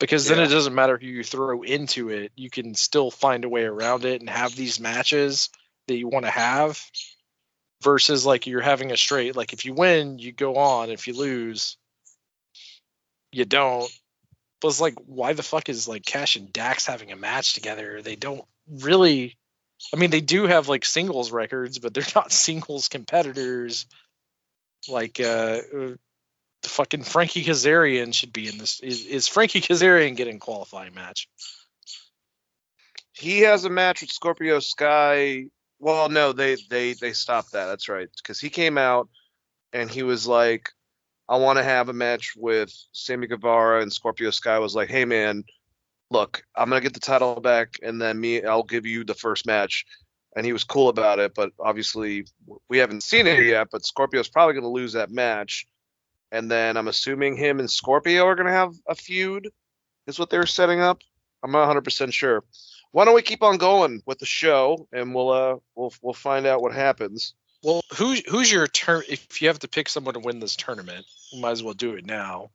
Because 0.00 0.26
then 0.26 0.38
Yeah. 0.38 0.44
it 0.44 0.48
doesn't 0.48 0.74
matter 0.74 0.98
who 0.98 1.06
you 1.06 1.22
throw 1.22 1.62
into 1.62 2.08
it, 2.08 2.32
you 2.34 2.50
can 2.50 2.74
still 2.74 3.10
find 3.10 3.44
a 3.44 3.48
way 3.48 3.62
around 3.62 4.04
it 4.04 4.20
and 4.20 4.28
have 4.28 4.54
these 4.54 4.80
matches 4.80 5.48
that 5.86 5.96
you 5.96 6.08
want 6.08 6.24
to 6.24 6.30
have. 6.30 6.84
Versus 7.82 8.26
like 8.26 8.48
you're 8.48 8.60
having 8.60 8.90
a 8.90 8.96
straight, 8.96 9.36
like 9.36 9.52
if 9.52 9.64
you 9.64 9.72
win, 9.72 10.18
you 10.18 10.32
go 10.32 10.56
on. 10.56 10.90
If 10.90 11.06
you 11.06 11.14
lose, 11.14 11.76
you 13.30 13.44
don't. 13.44 13.88
It's 14.62 14.80
like, 14.80 14.94
why 15.06 15.32
the 15.34 15.42
fuck 15.42 15.68
is 15.68 15.86
like 15.86 16.04
Cash 16.04 16.36
and 16.36 16.52
Dax 16.52 16.86
having 16.86 17.12
a 17.12 17.16
match 17.16 17.54
together? 17.54 18.02
They 18.02 18.16
don't 18.16 18.44
really. 18.68 19.36
I 19.94 19.96
mean, 19.96 20.10
they 20.10 20.20
do 20.20 20.46
have 20.46 20.68
like 20.68 20.84
singles 20.84 21.30
records, 21.30 21.78
but 21.78 21.94
they're 21.94 22.04
not 22.14 22.32
singles 22.32 22.88
competitors. 22.88 23.86
Like, 24.88 25.20
uh, 25.20 25.60
uh, 25.74 25.94
the 26.62 26.68
fucking 26.68 27.04
Frankie 27.04 27.44
Kazarian 27.44 28.12
should 28.12 28.32
be 28.32 28.48
in 28.48 28.58
this. 28.58 28.80
Is, 28.80 29.06
is 29.06 29.28
Frankie 29.28 29.60
Kazarian 29.60 30.16
getting 30.16 30.38
qualifying 30.38 30.94
match? 30.94 31.28
He 33.12 33.40
has 33.40 33.64
a 33.64 33.70
match 33.70 34.00
with 34.00 34.10
Scorpio 34.10 34.60
Sky. 34.60 35.46
Well, 35.80 36.08
no, 36.08 36.32
they 36.32 36.56
they 36.68 36.94
they 36.94 37.12
stopped 37.12 37.52
that. 37.52 37.66
That's 37.66 37.88
right, 37.88 38.08
because 38.16 38.40
he 38.40 38.50
came 38.50 38.78
out 38.78 39.08
and 39.72 39.90
he 39.90 40.02
was 40.02 40.26
like, 40.26 40.70
"I 41.28 41.36
want 41.36 41.58
to 41.58 41.64
have 41.64 41.88
a 41.88 41.92
match 41.92 42.34
with 42.36 42.72
Sammy 42.92 43.26
Guevara," 43.26 43.82
and 43.82 43.92
Scorpio 43.92 44.30
Sky 44.30 44.58
was 44.58 44.74
like, 44.74 44.88
"Hey, 44.88 45.04
man, 45.04 45.44
look, 46.10 46.42
I'm 46.56 46.68
gonna 46.68 46.80
get 46.80 46.94
the 46.94 47.00
title 47.00 47.40
back, 47.40 47.78
and 47.82 48.00
then 48.00 48.20
me, 48.20 48.42
I'll 48.42 48.62
give 48.62 48.86
you 48.86 49.04
the 49.04 49.14
first 49.14 49.46
match. 49.46 49.84
And 50.36 50.44
he 50.44 50.52
was 50.52 50.64
cool 50.64 50.88
about 50.88 51.18
it, 51.18 51.34
but 51.34 51.52
obviously 51.58 52.26
we 52.68 52.78
haven't 52.78 53.02
seen 53.02 53.26
it 53.26 53.42
yet. 53.44 53.68
But 53.72 53.84
Scorpio's 53.84 54.28
probably 54.28 54.54
gonna 54.54 54.68
lose 54.68 54.92
that 54.92 55.10
match, 55.10 55.66
and 56.30 56.50
then 56.50 56.76
I'm 56.76 56.88
assuming 56.88 57.36
him 57.36 57.58
and 57.58 57.70
Scorpio 57.70 58.24
are 58.26 58.34
gonna 58.34 58.52
have 58.52 58.74
a 58.86 58.94
feud. 58.94 59.48
Is 60.06 60.18
what 60.18 60.30
they 60.30 60.38
were 60.38 60.46
setting 60.46 60.80
up. 60.80 61.02
I'm 61.42 61.52
not 61.52 61.60
100 61.60 61.82
percent 61.82 62.14
sure. 62.14 62.44
Why 62.92 63.04
don't 63.04 63.14
we 63.14 63.22
keep 63.22 63.42
on 63.42 63.58
going 63.58 64.02
with 64.06 64.18
the 64.18 64.26
show, 64.26 64.88
and 64.92 65.14
we'll 65.14 65.30
uh 65.30 65.56
we'll 65.74 65.92
we'll 66.02 66.14
find 66.14 66.46
out 66.46 66.62
what 66.62 66.72
happens. 66.72 67.34
Well, 67.62 67.82
who's 67.96 68.22
who's 68.28 68.50
your 68.50 68.66
turn? 68.66 69.02
If 69.08 69.42
you 69.42 69.48
have 69.48 69.58
to 69.60 69.68
pick 69.68 69.88
someone 69.88 70.14
to 70.14 70.20
win 70.20 70.40
this 70.40 70.56
tournament, 70.56 71.04
you 71.30 71.40
might 71.40 71.52
as 71.52 71.62
well 71.62 71.74
do 71.74 71.94
it 71.94 72.06
now. 72.06 72.50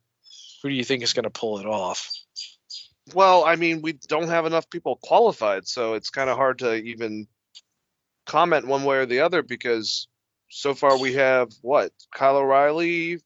Who 0.62 0.68
do 0.70 0.74
you 0.74 0.84
think 0.84 1.02
is 1.02 1.12
going 1.12 1.24
to 1.24 1.30
pull 1.30 1.58
it 1.58 1.66
off? 1.66 2.10
Well, 3.12 3.44
I 3.44 3.56
mean, 3.56 3.82
we 3.82 3.92
don't 3.92 4.28
have 4.28 4.46
enough 4.46 4.70
people 4.70 4.98
qualified, 5.02 5.68
so 5.68 5.94
it's 5.94 6.10
kind 6.10 6.30
of 6.30 6.36
hard 6.36 6.60
to 6.60 6.74
even 6.74 7.26
comment 8.26 8.66
one 8.66 8.84
way 8.84 8.96
or 8.96 9.06
the 9.06 9.20
other 9.20 9.42
because 9.42 10.08
so 10.48 10.74
far 10.74 10.98
we 10.98 11.14
have 11.14 11.50
what 11.60 11.92
Kyle 12.14 12.36
O'Reilly. 12.38 13.20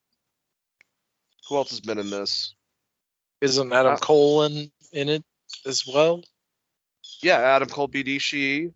Who 1.48 1.56
else 1.56 1.70
has 1.70 1.80
been 1.80 1.98
in 1.98 2.10
this? 2.10 2.54
Isn't 3.40 3.72
Adam 3.72 3.94
Uh, 3.94 3.98
Cole 3.98 4.42
in, 4.42 4.70
in 4.92 5.08
it 5.08 5.24
as 5.64 5.86
well? 5.86 6.22
Yeah, 7.22 7.38
Adam 7.38 7.68
Cole, 7.68 7.88
BDC. 7.88 8.72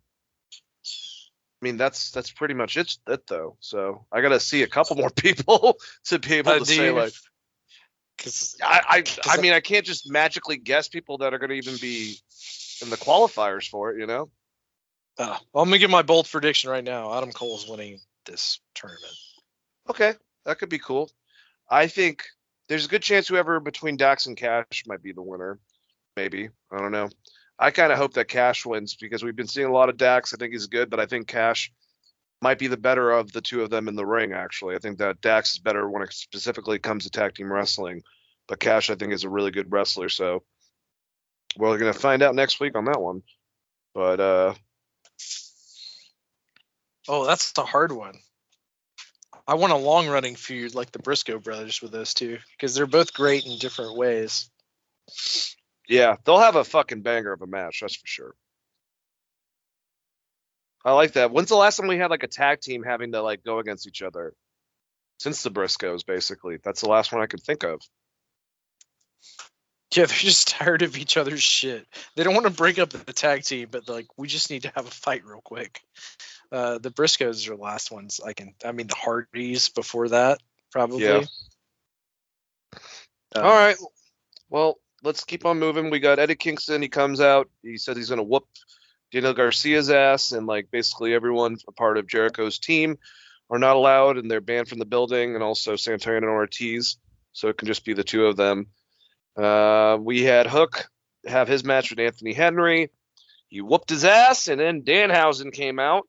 I 1.63 1.65
mean, 1.65 1.77
that's 1.77 2.11
that's 2.11 2.29
pretty 2.29 2.55
much 2.55 2.75
it, 2.75 2.97
it 3.07 3.25
though. 3.25 3.55
So 3.61 4.05
I 4.11 4.19
got 4.19 4.29
to 4.29 4.39
see 4.41 4.63
a 4.63 4.67
couple 4.67 4.97
more 4.97 5.09
people 5.15 5.77
to 6.07 6.19
be 6.19 6.33
able 6.35 6.51
Uh, 6.51 6.59
to 6.59 6.65
say 6.65 6.87
you- 6.87 6.91
like. 6.91 7.13
'cause- 8.17 8.57
I 8.61 8.81
I, 8.85 9.03
I 9.37 9.41
mean, 9.41 9.53
I 9.53 9.61
can't 9.61 9.85
just 9.85 10.09
magically 10.11 10.57
guess 10.57 10.89
people 10.89 11.19
that 11.19 11.33
are 11.33 11.37
going 11.39 11.51
to 11.51 11.55
even 11.55 11.77
be 11.77 12.17
in 12.81 12.89
the 12.89 12.97
qualifiers 12.97 13.65
for 13.69 13.91
it. 13.91 13.99
You 14.01 14.07
know. 14.07 14.29
uh, 15.17 15.37
well, 15.53 15.63
I'm 15.63 15.69
gonna 15.69 15.77
give 15.77 15.89
my 15.89 16.01
bold 16.01 16.27
prediction 16.29 16.69
right 16.69 16.83
now. 16.83 17.15
Adam 17.17 17.31
Cole's 17.31 17.65
winning 17.65 18.01
this 18.25 18.59
tournament. 18.75 19.13
Okay, 19.89 20.15
that 20.45 20.59
could 20.59 20.69
be 20.69 20.79
cool. 20.79 21.09
I 21.69 21.87
think 21.87 22.25
there's 22.67 22.85
a 22.85 22.89
good 22.89 23.03
chance 23.03 23.29
whoever 23.29 23.61
between 23.61 23.95
Dax 23.95 24.25
and 24.25 24.35
Cash 24.35 24.83
might 24.85 25.01
be 25.01 25.13
the 25.13 25.21
winner. 25.21 25.59
Maybe 26.17 26.49
I 26.73 26.77
don't 26.77 26.91
know. 26.91 27.09
I 27.59 27.71
kind 27.71 27.91
of 27.91 27.97
hope 27.97 28.13
that 28.13 28.27
Cash 28.27 28.65
wins 28.65 28.95
because 28.95 29.23
we've 29.23 29.35
been 29.35 29.47
seeing 29.47 29.67
a 29.67 29.73
lot 29.73 29.89
of 29.89 29.97
Dax. 29.97 30.33
I 30.33 30.37
think 30.37 30.53
he's 30.53 30.67
good, 30.67 30.89
but 30.89 30.99
I 30.99 31.05
think 31.05 31.27
Cash 31.27 31.71
might 32.41 32.59
be 32.59 32.67
the 32.67 32.77
better 32.77 33.11
of 33.11 33.31
the 33.31 33.41
two 33.41 33.61
of 33.61 33.69
them 33.69 33.87
in 33.87 33.95
the 33.95 34.05
ring. 34.05 34.33
Actually, 34.33 34.75
I 34.75 34.79
think 34.79 34.97
that 34.97 35.21
Dax 35.21 35.53
is 35.53 35.59
better 35.59 35.89
when 35.89 36.03
it 36.03 36.11
specifically 36.13 36.79
comes 36.79 37.03
to 37.03 37.09
tag 37.09 37.35
team 37.35 37.51
wrestling, 37.51 38.01
but 38.47 38.59
Cash 38.59 38.89
I 38.89 38.95
think 38.95 39.13
is 39.13 39.23
a 39.23 39.29
really 39.29 39.51
good 39.51 39.71
wrestler. 39.71 40.09
So 40.09 40.43
we're 41.57 41.77
gonna 41.77 41.93
find 41.93 42.21
out 42.21 42.35
next 42.35 42.59
week 42.59 42.75
on 42.75 42.85
that 42.85 43.01
one. 43.01 43.21
But 43.93 44.19
uh, 44.19 44.53
Oh, 47.07 47.25
that's 47.25 47.51
the 47.51 47.65
hard 47.65 47.91
one. 47.91 48.15
I 49.45 49.55
want 49.55 49.73
a 49.73 49.77
long 49.77 50.07
running 50.07 50.35
feud 50.35 50.73
like 50.73 50.91
the 50.91 50.99
Briscoe 50.99 51.39
brothers 51.39 51.81
with 51.81 51.91
those 51.91 52.13
two 52.13 52.37
because 52.51 52.75
they're 52.75 52.85
both 52.85 53.13
great 53.13 53.45
in 53.45 53.57
different 53.57 53.97
ways. 53.97 54.49
Yeah, 55.87 56.15
they'll 56.23 56.39
have 56.39 56.55
a 56.55 56.63
fucking 56.63 57.01
banger 57.01 57.33
of 57.33 57.41
a 57.41 57.47
match, 57.47 57.79
that's 57.81 57.95
for 57.95 58.07
sure. 58.07 58.35
I 60.85 60.93
like 60.93 61.13
that. 61.13 61.31
When's 61.31 61.49
the 61.49 61.55
last 61.55 61.77
time 61.77 61.87
we 61.87 61.97
had 61.97 62.09
like 62.09 62.23
a 62.23 62.27
tag 62.27 62.59
team 62.59 62.83
having 62.83 63.13
to 63.13 63.21
like 63.21 63.43
go 63.43 63.59
against 63.59 63.87
each 63.87 64.01
other? 64.01 64.33
Since 65.19 65.43
the 65.43 65.51
Briscoes, 65.51 66.05
basically. 66.05 66.57
That's 66.61 66.81
the 66.81 66.89
last 66.89 67.13
one 67.13 67.21
I 67.21 67.27
could 67.27 67.43
think 67.43 67.63
of. 67.63 67.81
Yeah, 69.95 70.05
they're 70.05 70.17
just 70.17 70.47
tired 70.47 70.81
of 70.81 70.97
each 70.97 71.17
other's 71.17 71.43
shit. 71.43 71.85
They 72.15 72.23
don't 72.23 72.33
want 72.33 72.47
to 72.47 72.51
break 72.51 72.79
up 72.79 72.89
the 72.89 73.13
tag 73.13 73.43
team, 73.43 73.67
but 73.69 73.87
like 73.87 74.07
we 74.17 74.27
just 74.27 74.49
need 74.49 74.63
to 74.63 74.71
have 74.73 74.87
a 74.87 74.89
fight 74.89 75.23
real 75.23 75.39
quick. 75.43 75.81
Uh, 76.51 76.79
the 76.79 76.89
Briscoes 76.89 77.47
are 77.47 77.55
the 77.55 77.61
last 77.61 77.91
ones 77.91 78.19
I 78.25 78.33
can. 78.33 78.55
I 78.65 78.71
mean, 78.71 78.87
the 78.87 78.95
Hardys 78.95 79.69
before 79.69 80.09
that 80.09 80.39
probably. 80.71 81.03
Yeah. 81.03 81.23
Um, 83.35 83.45
All 83.45 83.51
right. 83.51 83.77
Well, 84.49 84.79
let's 85.03 85.23
keep 85.23 85.45
on 85.45 85.59
moving. 85.59 85.89
We 85.89 85.99
got 85.99 86.19
Eddie 86.19 86.35
Kingston. 86.35 86.81
He 86.81 86.89
comes 86.89 87.21
out. 87.21 87.49
He 87.61 87.77
said 87.77 87.97
he's 87.97 88.09
gonna 88.09 88.23
whoop 88.23 88.47
Daniel 89.11 89.33
Garcia's 89.33 89.89
ass, 89.89 90.31
and 90.31 90.47
like 90.47 90.71
basically 90.71 91.13
everyone 91.13 91.57
a 91.67 91.71
part 91.71 91.97
of 91.97 92.07
Jericho's 92.07 92.57
team 92.57 92.97
are 93.49 93.59
not 93.59 93.75
allowed, 93.75 94.17
and 94.17 94.31
they're 94.31 94.41
banned 94.41 94.69
from 94.69 94.79
the 94.79 94.85
building, 94.85 95.35
and 95.35 95.43
also 95.43 95.75
Santana 95.75 96.17
and 96.17 96.25
Ortiz. 96.25 96.97
So 97.33 97.49
it 97.49 97.57
can 97.57 97.67
just 97.67 97.85
be 97.85 97.93
the 97.93 98.03
two 98.03 98.25
of 98.25 98.37
them. 98.37 98.67
Uh, 99.35 99.97
we 99.99 100.23
had 100.23 100.47
Hook 100.47 100.87
have 101.25 101.47
his 101.47 101.63
match 101.63 101.89
with 101.89 101.99
Anthony 101.99 102.33
Henry. 102.33 102.89
He 103.47 103.61
whooped 103.61 103.89
his 103.89 104.05
ass, 104.05 104.47
and 104.47 104.59
then 104.59 104.81
Danhausen 104.81 105.51
came 105.53 105.79
out, 105.79 106.07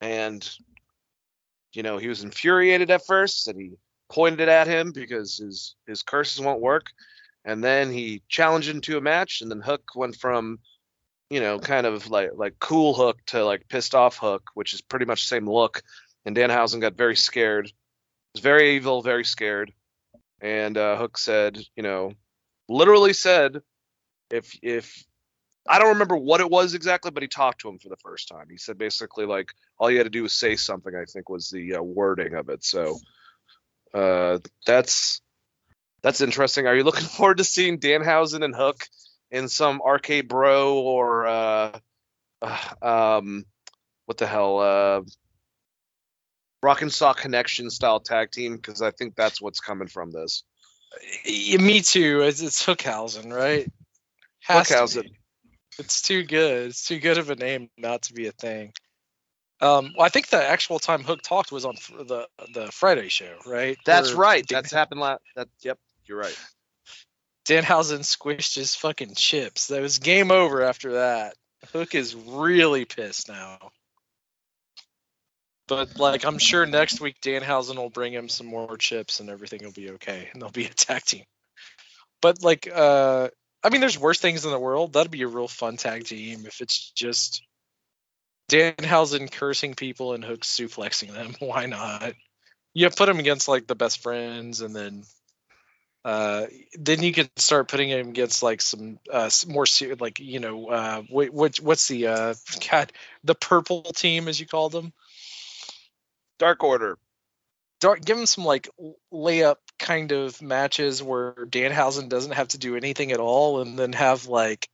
and 0.00 0.48
you 1.72 1.82
know 1.82 1.98
he 1.98 2.08
was 2.08 2.22
infuriated 2.22 2.90
at 2.90 3.06
first, 3.06 3.48
and 3.48 3.60
he 3.60 3.72
pointed 4.10 4.48
at 4.48 4.66
him 4.66 4.92
because 4.92 5.36
his 5.36 5.74
his 5.86 6.02
curses 6.02 6.40
won't 6.40 6.60
work. 6.60 6.90
And 7.44 7.62
then 7.62 7.90
he 7.90 8.22
challenged 8.28 8.68
him 8.68 8.80
to 8.82 8.98
a 8.98 9.00
match, 9.00 9.40
and 9.40 9.50
then 9.50 9.60
Hook 9.60 9.82
went 9.94 10.16
from, 10.16 10.58
you 11.30 11.40
know, 11.40 11.58
kind 11.58 11.86
of 11.86 12.10
like 12.10 12.30
like 12.34 12.58
cool 12.58 12.94
Hook 12.94 13.18
to 13.26 13.44
like 13.44 13.68
pissed 13.68 13.94
off 13.94 14.18
Hook, 14.18 14.50
which 14.54 14.74
is 14.74 14.82
pretty 14.82 15.06
much 15.06 15.22
the 15.22 15.28
same 15.28 15.48
look. 15.48 15.82
And 16.26 16.36
Danhausen 16.36 16.80
got 16.80 16.96
very 16.96 17.16
scared, 17.16 17.72
was 18.34 18.42
very 18.42 18.76
evil, 18.76 19.02
very 19.02 19.24
scared. 19.24 19.72
And 20.40 20.76
uh, 20.76 20.96
Hook 20.96 21.16
said, 21.18 21.58
you 21.74 21.82
know, 21.82 22.12
literally 22.68 23.12
said, 23.12 23.60
if 24.30 24.58
if 24.62 25.04
I 25.68 25.78
don't 25.78 25.88
remember 25.88 26.16
what 26.16 26.40
it 26.40 26.50
was 26.50 26.74
exactly, 26.74 27.10
but 27.10 27.22
he 27.22 27.28
talked 27.28 27.60
to 27.60 27.68
him 27.68 27.78
for 27.78 27.88
the 27.88 27.96
first 27.96 28.28
time. 28.28 28.46
He 28.50 28.56
said 28.56 28.78
basically 28.78 29.26
like 29.26 29.52
all 29.78 29.90
you 29.90 29.98
had 29.98 30.04
to 30.04 30.10
do 30.10 30.22
was 30.22 30.32
say 30.32 30.56
something. 30.56 30.94
I 30.94 31.04
think 31.04 31.28
was 31.28 31.50
the 31.50 31.76
uh, 31.76 31.82
wording 31.82 32.34
of 32.34 32.48
it. 32.48 32.64
So 32.64 32.98
uh, 33.92 34.38
that's 34.66 35.20
that's 36.08 36.22
interesting. 36.22 36.66
Are 36.66 36.74
you 36.74 36.84
looking 36.84 37.04
forward 37.16 37.36
to 37.36 37.44
seeing 37.44 37.78
Danhausen 37.78 38.42
and 38.42 38.56
Hook 38.56 38.82
in 39.30 39.48
some 39.48 39.82
arcade 39.82 40.26
bro 40.26 40.78
or 40.78 41.26
uh, 41.26 41.78
uh, 42.40 43.18
um, 43.20 43.44
what 44.06 44.16
the 44.16 44.26
hell, 44.26 44.58
uh, 44.58 45.00
Rock 46.62 46.80
and 46.80 46.90
Sock 46.90 47.18
Connection 47.18 47.68
style 47.68 48.00
tag 48.00 48.30
team? 48.30 48.56
Because 48.56 48.80
I 48.80 48.90
think 48.90 49.16
that's 49.16 49.38
what's 49.40 49.60
coming 49.60 49.88
from 49.88 50.10
this. 50.10 50.44
Yeah, 51.26 51.58
me 51.58 51.82
too. 51.82 52.22
It's, 52.22 52.40
it's 52.40 52.64
Hookhausen, 52.64 53.30
right? 53.30 53.70
Has 54.40 54.68
to 54.68 54.74
Hookhausen. 54.74 55.02
be. 55.02 55.12
It's 55.78 56.00
too 56.00 56.22
good. 56.22 56.68
It's 56.68 56.86
too 56.86 56.98
good 57.00 57.18
of 57.18 57.28
a 57.28 57.36
name 57.36 57.68
not 57.76 58.02
to 58.04 58.14
be 58.14 58.28
a 58.28 58.32
thing. 58.32 58.72
Um, 59.60 59.92
well, 59.94 60.06
I 60.06 60.08
think 60.08 60.28
the 60.28 60.42
actual 60.42 60.78
time 60.78 61.02
Hook 61.02 61.20
talked 61.22 61.52
was 61.52 61.66
on 61.66 61.74
the 61.90 62.26
the 62.54 62.72
Friday 62.72 63.08
show, 63.08 63.36
right? 63.44 63.76
That's 63.84 64.10
Where 64.10 64.18
right. 64.18 64.44
That's 64.48 64.72
happened 64.72 65.00
last. 65.00 65.20
That 65.36 65.48
yep. 65.62 65.78
You're 66.08 66.18
right. 66.18 66.38
Danhausen 67.46 68.00
squished 68.00 68.56
his 68.56 68.74
fucking 68.74 69.14
chips. 69.14 69.68
That 69.68 69.82
was 69.82 69.98
game 69.98 70.30
over 70.30 70.62
after 70.62 70.92
that. 70.92 71.34
Hook 71.72 71.94
is 71.94 72.14
really 72.14 72.84
pissed 72.84 73.28
now. 73.28 73.70
But 75.66 75.98
like 75.98 76.24
I'm 76.24 76.38
sure 76.38 76.66
next 76.66 77.00
week 77.00 77.20
Danhausen 77.20 77.76
will 77.76 77.90
bring 77.90 78.12
him 78.12 78.28
some 78.28 78.46
more 78.46 78.76
chips 78.78 79.20
and 79.20 79.28
everything 79.28 79.60
will 79.62 79.72
be 79.72 79.90
okay 79.92 80.28
and 80.32 80.40
they'll 80.40 80.50
be 80.50 80.64
a 80.64 80.70
tag 80.70 81.04
team. 81.04 81.24
But 82.22 82.42
like 82.42 82.68
uh 82.74 83.28
I 83.62 83.70
mean 83.70 83.80
there's 83.80 83.98
worse 83.98 84.18
things 84.18 84.44
in 84.44 84.50
the 84.50 84.58
world. 84.58 84.94
That'd 84.94 85.10
be 85.10 85.22
a 85.22 85.28
real 85.28 85.48
fun 85.48 85.76
tag 85.76 86.04
team 86.04 86.46
if 86.46 86.60
it's 86.60 86.90
just 86.92 87.42
Danhausen 88.50 89.30
cursing 89.30 89.74
people 89.74 90.14
and 90.14 90.24
Hook 90.24 90.40
suplexing 90.40 91.12
them. 91.12 91.34
Why 91.38 91.66
not? 91.66 92.14
You 92.72 92.88
put 92.90 93.08
him 93.08 93.18
against 93.18 93.48
like 93.48 93.66
the 93.66 93.74
best 93.74 94.02
friends 94.02 94.62
and 94.62 94.74
then 94.74 95.04
uh, 96.08 96.46
then 96.72 97.02
you 97.02 97.12
could 97.12 97.28
start 97.36 97.68
putting 97.68 97.90
him 97.90 98.08
against 98.08 98.42
like 98.42 98.62
some 98.62 98.98
uh, 99.12 99.28
more 99.46 99.66
ser- 99.66 99.94
like 99.96 100.20
you 100.20 100.40
know 100.40 100.68
uh, 100.68 101.02
what, 101.10 101.28
what 101.28 101.56
what's 101.58 101.86
the 101.88 102.06
uh, 102.06 102.34
God 102.70 102.90
the 103.24 103.34
purple 103.34 103.82
team 103.82 104.26
as 104.26 104.40
you 104.40 104.46
call 104.46 104.70
them. 104.70 104.94
Dark 106.38 106.64
Order. 106.64 106.96
Dark, 107.80 108.02
give 108.02 108.16
him 108.16 108.24
some 108.24 108.46
like 108.46 108.70
layup 109.12 109.56
kind 109.78 110.12
of 110.12 110.40
matches 110.40 111.02
where 111.02 111.34
Danhausen 111.34 112.08
doesn't 112.08 112.32
have 112.32 112.48
to 112.48 112.58
do 112.58 112.74
anything 112.74 113.12
at 113.12 113.20
all, 113.20 113.60
and 113.60 113.78
then 113.78 113.92
have 113.92 114.26
like 114.28 114.66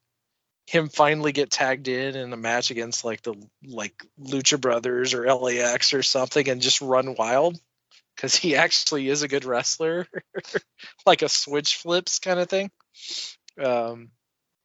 him 0.69 0.89
finally 0.89 1.33
get 1.33 1.51
tagged 1.51 1.89
in 1.89 2.15
in 2.15 2.33
a 2.33 2.37
match 2.37 2.71
against 2.71 3.05
like 3.05 3.23
the 3.23 3.35
like 3.67 4.05
Lucha 4.23 4.61
Brothers 4.61 5.15
or 5.15 5.27
LAX 5.27 5.95
or 5.95 6.05
something, 6.05 6.49
and 6.49 6.63
just 6.63 6.81
run 6.81 7.17
wild 7.19 7.59
because 8.25 8.37
he 8.37 8.57
actually 8.57 9.09
is 9.11 9.23
a 9.23 9.29
good 9.29 9.45
wrestler, 9.45 10.07
like 11.07 11.21
a 11.21 11.29
switch 11.29 11.77
flips 11.77 12.19
kind 12.19 12.41
of 12.41 12.49
thing. 12.49 12.71
Um, 13.63 14.09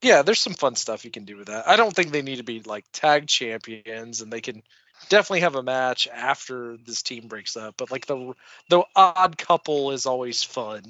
yeah, 0.02 0.22
there's 0.22 0.40
some 0.40 0.54
fun 0.54 0.76
stuff 0.76 1.04
you 1.04 1.12
can 1.12 1.26
do 1.26 1.36
with 1.36 1.48
that. 1.48 1.68
I 1.68 1.76
don't 1.76 1.94
think 1.94 2.12
they 2.12 2.22
need 2.22 2.38
to 2.38 2.44
be 2.44 2.62
like 2.62 2.86
tag 2.94 3.28
champions, 3.28 4.22
and 4.22 4.32
they 4.32 4.40
can 4.40 4.64
definitely 5.10 5.42
have 5.42 5.56
a 5.56 5.64
match 5.64 6.08
after 6.08 6.78
this 6.78 7.02
team 7.02 7.28
breaks 7.28 7.58
up. 7.58 7.76
But 7.78 7.92
like 7.92 8.06
the 8.06 8.34
the 8.70 8.84
odd 8.96 9.38
couple 9.38 9.92
is 9.92 10.06
always 10.06 10.42
fun 10.42 10.84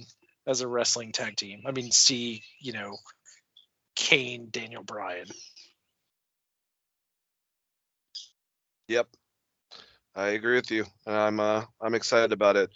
as 0.46 0.62
a 0.62 0.68
wrestling 0.68 1.12
tag 1.12 1.38
team. 1.38 1.64
I 1.66 1.72
mean, 1.72 1.90
see, 1.92 2.44
you 2.60 2.74
know, 2.74 2.98
Kane, 3.96 4.50
Daniel 4.52 4.84
Bryan. 4.84 5.28
Yep. 8.88 9.08
I 10.16 10.30
agree 10.30 10.56
with 10.56 10.72
you. 10.72 10.86
And 11.06 11.16
I'm 11.16 11.40
uh 11.40 11.64
I'm 11.82 11.96
excited 11.96 12.32
about 12.32 12.56
it. 12.56 12.70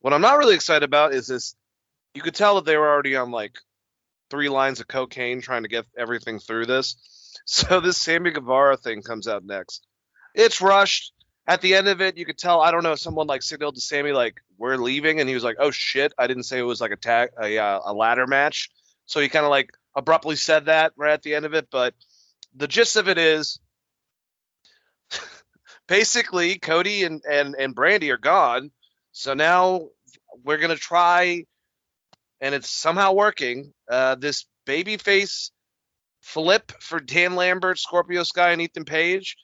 What 0.00 0.12
I'm 0.12 0.20
not 0.20 0.38
really 0.38 0.54
excited 0.54 0.84
about 0.84 1.14
is 1.14 1.26
this 1.28 1.54
you 2.14 2.22
could 2.22 2.34
tell 2.34 2.56
that 2.56 2.64
they 2.64 2.76
were 2.76 2.88
already 2.88 3.16
on 3.16 3.30
like 3.30 3.56
three 4.30 4.48
lines 4.48 4.80
of 4.80 4.88
cocaine 4.88 5.40
trying 5.40 5.62
to 5.62 5.68
get 5.68 5.86
everything 5.96 6.38
through 6.38 6.66
this. 6.66 6.96
So 7.46 7.80
this 7.80 8.00
Sammy 8.00 8.30
Guevara 8.30 8.76
thing 8.76 9.02
comes 9.02 9.28
out 9.28 9.44
next. 9.44 9.86
It's 10.34 10.62
rushed. 10.62 11.12
At 11.46 11.60
the 11.60 11.74
end 11.74 11.88
of 11.88 12.00
it, 12.00 12.16
you 12.16 12.24
could 12.24 12.38
tell 12.38 12.62
I 12.62 12.70
don't 12.70 12.84
know 12.84 12.94
someone 12.94 13.26
like 13.26 13.42
signaled 13.42 13.74
to 13.74 13.82
Sammy 13.82 14.12
like 14.12 14.40
we're 14.56 14.76
leaving, 14.76 15.20
and 15.20 15.28
he 15.28 15.34
was 15.34 15.44
like, 15.44 15.56
"Oh 15.58 15.70
shit, 15.70 16.14
I 16.16 16.26
didn't 16.26 16.44
say 16.44 16.58
it 16.58 16.62
was 16.62 16.80
like 16.80 16.92
a 16.92 16.96
tag 16.96 17.30
a, 17.38 17.58
uh, 17.58 17.80
a 17.84 17.92
ladder 17.92 18.26
match." 18.26 18.70
So 19.04 19.20
he 19.20 19.28
kind 19.28 19.44
of 19.44 19.50
like 19.50 19.72
abruptly 19.94 20.36
said 20.36 20.66
that 20.66 20.92
right 20.96 21.12
at 21.12 21.22
the 21.22 21.34
end 21.34 21.44
of 21.44 21.52
it. 21.54 21.68
But 21.70 21.94
the 22.54 22.68
gist 22.68 22.96
of 22.96 23.08
it 23.08 23.18
is 23.18 23.58
basically 25.86 26.58
Cody 26.58 27.04
and, 27.04 27.22
and, 27.28 27.54
and 27.58 27.74
Brandi 27.74 28.10
are 28.10 28.18
gone. 28.18 28.70
So 29.12 29.34
now 29.34 29.88
we're 30.42 30.58
gonna 30.58 30.76
try, 30.76 31.44
and 32.40 32.54
it's 32.54 32.70
somehow 32.70 33.12
working. 33.12 33.72
Uh, 33.90 34.16
this 34.16 34.46
babyface 34.66 35.50
flip 36.20 36.72
for 36.80 37.00
Dan 37.00 37.34
Lambert, 37.34 37.78
Scorpio 37.78 38.22
Sky, 38.22 38.50
and 38.50 38.62
Ethan 38.62 38.84
Page. 38.84 39.36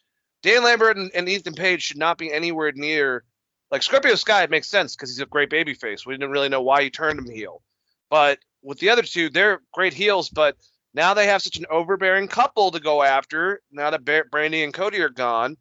Dan 0.43 0.65
Lambert 0.65 0.97
and, 0.97 1.11
and 1.15 1.29
Ethan 1.29 1.55
Page 1.55 1.83
should 1.83 1.99
not 1.99 2.19
be 2.19 2.33
anywhere 2.33 2.73
near 2.75 3.25
like 3.71 3.83
Scorpio 3.83 4.15
Sky. 4.15 4.43
It 4.43 4.51
makes 4.51 4.69
sense 4.69 4.97
because 4.97 5.11
he's 5.11 5.21
a 5.21 5.27
great 5.27 5.51
babyface. 5.51 6.07
We 6.07 6.15
didn't 6.15 6.31
really 6.31 6.49
know 6.49 6.63
why 6.63 6.83
he 6.83 6.91
turned 6.91 7.19
him 7.19 7.31
heel, 7.31 7.63
but 8.09 8.39
with 8.63 8.79
the 8.79 8.91
other 8.91 9.03
two, 9.03 9.31
they're 9.31 9.63
great 9.73 9.95
heels, 9.95 10.29
but 10.29 10.57
now 10.93 11.15
they 11.15 11.27
have 11.27 11.43
such 11.43 11.57
an 11.57 11.67
overbearing 11.71 12.29
couple 12.29 12.71
to 12.73 12.81
go 12.81 13.03
after. 13.03 13.63
Now 13.71 13.91
that 13.91 14.05
Brandi 14.05 14.65
and 14.65 14.75
Cody 14.75 15.01
are 15.01 15.09
gone, 15.09 15.57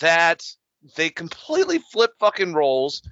that 0.00 0.44
they 0.96 1.10
completely 1.10 1.78
flip 1.78 2.12
fucking 2.18 2.54
roles. 2.54 3.02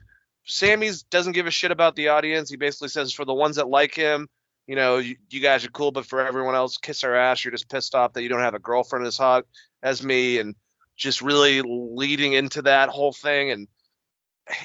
Sammy's 0.44 1.02
doesn't 1.04 1.32
give 1.32 1.46
a 1.46 1.50
shit 1.50 1.70
about 1.70 1.96
the 1.96 2.08
audience. 2.08 2.50
He 2.50 2.56
basically 2.56 2.88
says, 2.88 3.12
for 3.12 3.24
the 3.24 3.34
ones 3.34 3.56
that 3.56 3.68
like 3.68 3.94
him, 3.94 4.28
you 4.66 4.76
know, 4.76 4.98
you, 4.98 5.16
you 5.30 5.40
guys 5.40 5.64
are 5.64 5.70
cool, 5.70 5.92
but 5.92 6.06
for 6.06 6.24
everyone 6.24 6.54
else, 6.54 6.76
kiss 6.76 7.04
our 7.04 7.14
ass. 7.14 7.44
You're 7.44 7.52
just 7.52 7.68
pissed 7.68 7.94
off 7.94 8.12
that 8.12 8.22
you 8.22 8.28
don't 8.28 8.40
have 8.40 8.54
a 8.54 8.60
girlfriend 8.60 9.06
as 9.06 9.16
hot 9.16 9.44
as 9.82 10.02
me, 10.02 10.38
and 10.38 10.54
just 10.96 11.22
really 11.22 11.62
leading 11.62 12.32
into 12.32 12.62
that 12.62 12.88
whole 12.88 13.12
thing. 13.12 13.50
And 13.50 13.68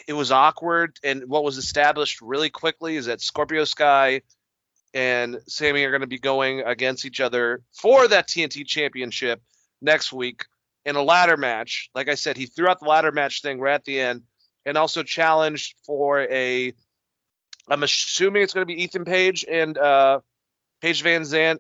it 0.08 0.14
was 0.14 0.32
awkward. 0.32 0.98
And 1.04 1.28
what 1.28 1.44
was 1.44 1.58
established 1.58 2.22
really 2.22 2.50
quickly 2.50 2.96
is 2.96 3.06
that 3.06 3.22
Scorpio 3.22 3.64
Sky 3.64 4.22
and 4.94 5.40
Sammy 5.48 5.84
are 5.84 5.92
going 5.92 6.02
to 6.02 6.08
be 6.08 6.20
going 6.20 6.62
against 6.62 7.06
each 7.06 7.20
other 7.20 7.62
for 7.74 8.08
that 8.08 8.28
TNT 8.28 8.66
championship 8.66 9.42
next 9.82 10.12
week 10.12 10.46
in 10.88 10.96
a 10.96 11.04
ladder 11.04 11.38
match. 11.38 11.90
Like 11.94 12.08
I 12.08 12.16
said, 12.16 12.38
he 12.38 12.46
threw 12.46 12.70
out 12.70 12.80
the 12.80 12.88
ladder 12.88 13.12
match 13.12 13.42
thing 13.42 13.60
right 13.60 13.76
at 13.76 13.84
the 13.84 14.00
end 14.00 14.24
and 14.66 14.78
also 14.78 15.04
challenged 15.04 15.76
for 15.86 16.22
a 16.22 16.74
I'm 17.70 17.84
assuming 17.84 18.44
it's 18.44 18.54
going 18.54 18.66
to 18.66 18.74
be 18.74 18.82
Ethan 18.82 19.04
Page 19.04 19.46
and 19.50 19.78
uh, 19.78 20.22
Paige 20.82 21.04
Van 21.04 21.24
Zant 21.24 21.60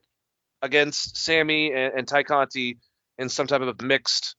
against 0.61 1.17
Sammy 1.17 1.73
and, 1.73 1.93
and 1.93 2.07
Tay 2.07 2.23
Conti 2.23 2.77
in 3.17 3.27
some 3.27 3.45
type 3.45 3.59
of 3.59 3.81
mixed, 3.81 4.35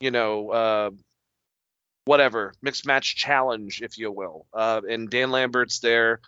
you 0.00 0.10
know, 0.10 0.50
uh, 0.50 0.90
whatever 2.06 2.54
mixed 2.62 2.86
match 2.86 3.16
challenge, 3.16 3.82
if 3.82 3.98
you 3.98 4.10
will. 4.10 4.46
Uh, 4.54 4.80
and 4.88 5.10
Dan 5.10 5.30
Lambert's 5.30 5.80
there 5.80 6.20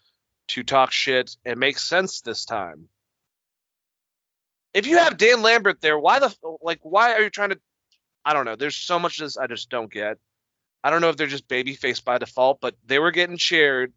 to 0.48 0.62
talk 0.62 0.92
shit 0.92 1.34
and 1.46 1.58
make 1.58 1.78
sense 1.78 2.20
this 2.20 2.44
time. 2.44 2.90
If 4.74 4.86
you 4.86 4.98
have 4.98 5.16
Dan 5.16 5.40
Lambert 5.40 5.80
there, 5.80 5.98
why 5.98 6.18
the 6.18 6.34
like? 6.60 6.80
Why 6.82 7.14
are 7.14 7.22
you 7.22 7.30
trying 7.30 7.50
to? 7.50 7.58
I 8.26 8.32
don't 8.32 8.44
know. 8.44 8.56
There's 8.56 8.74
so 8.74 8.98
much 8.98 9.18
this 9.18 9.38
I 9.38 9.46
just 9.46 9.70
don't 9.70 9.90
get. 9.90 10.18
I 10.82 10.90
don't 10.90 11.00
know 11.00 11.10
if 11.10 11.16
they're 11.16 11.28
just 11.28 11.48
babyface 11.48 12.02
by 12.02 12.18
default, 12.18 12.60
but 12.60 12.74
they 12.84 12.98
were 12.98 13.12
getting 13.12 13.36
cheered 13.36 13.92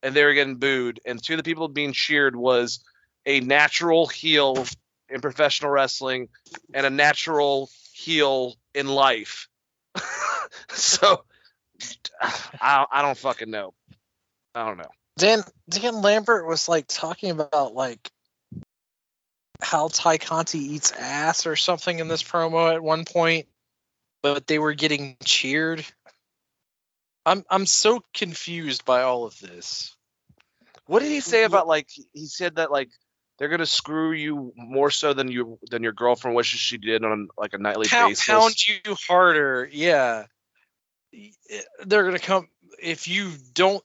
and 0.00 0.14
they 0.14 0.24
were 0.24 0.32
getting 0.32 0.56
booed, 0.56 1.00
and 1.04 1.22
two 1.22 1.32
of 1.34 1.38
the 1.38 1.42
people 1.42 1.66
being 1.66 1.92
cheered 1.92 2.36
was 2.36 2.84
a 3.26 3.40
natural 3.40 4.06
heel 4.06 4.64
in 5.08 5.20
professional 5.20 5.70
wrestling 5.70 6.28
and 6.72 6.86
a 6.86 6.90
natural 6.90 7.68
heel 7.92 8.54
in 8.74 8.86
life. 8.86 9.48
so 10.70 11.24
I, 12.60 12.86
I 12.90 13.02
don't 13.02 13.18
fucking 13.18 13.50
know. 13.50 13.74
I 14.54 14.66
don't 14.66 14.76
know. 14.76 14.90
Dan 15.16 15.42
Dan 15.68 16.00
Lambert 16.00 16.46
was 16.46 16.68
like 16.68 16.86
talking 16.86 17.30
about 17.30 17.74
like 17.74 18.10
how 19.60 19.88
Tay 19.88 20.18
Conti 20.18 20.58
eats 20.58 20.92
ass 20.92 21.46
or 21.46 21.56
something 21.56 21.98
in 21.98 22.08
this 22.08 22.22
promo 22.22 22.72
at 22.72 22.82
one 22.82 23.04
point, 23.04 23.46
but 24.24 24.46
they 24.46 24.58
were 24.58 24.72
getting 24.72 25.18
cheered. 25.22 25.84
I'm 27.26 27.44
I'm 27.50 27.66
so 27.66 28.02
confused 28.14 28.86
by 28.86 29.02
all 29.02 29.24
of 29.24 29.38
this. 29.38 29.94
What 30.86 31.00
did 31.00 31.10
he 31.12 31.20
say 31.20 31.44
about 31.44 31.68
like 31.68 31.88
he 32.14 32.26
said 32.26 32.56
that 32.56 32.72
like 32.72 32.88
they're 33.38 33.50
gonna 33.50 33.66
screw 33.66 34.12
you 34.12 34.54
more 34.56 34.90
so 34.90 35.12
than 35.12 35.30
you 35.30 35.58
than 35.70 35.82
your 35.82 35.92
girlfriend 35.92 36.34
wishes 36.34 36.58
she 36.58 36.78
did 36.78 37.04
on 37.04 37.28
like 37.36 37.52
a 37.52 37.58
nightly 37.58 37.86
Pound, 37.86 38.12
basis. 38.12 38.26
pound 38.26 38.68
you 38.68 38.96
harder, 39.06 39.68
yeah. 39.70 40.24
They're 41.84 42.04
gonna 42.04 42.18
come 42.18 42.48
if 42.82 43.06
you 43.08 43.30
don't 43.52 43.84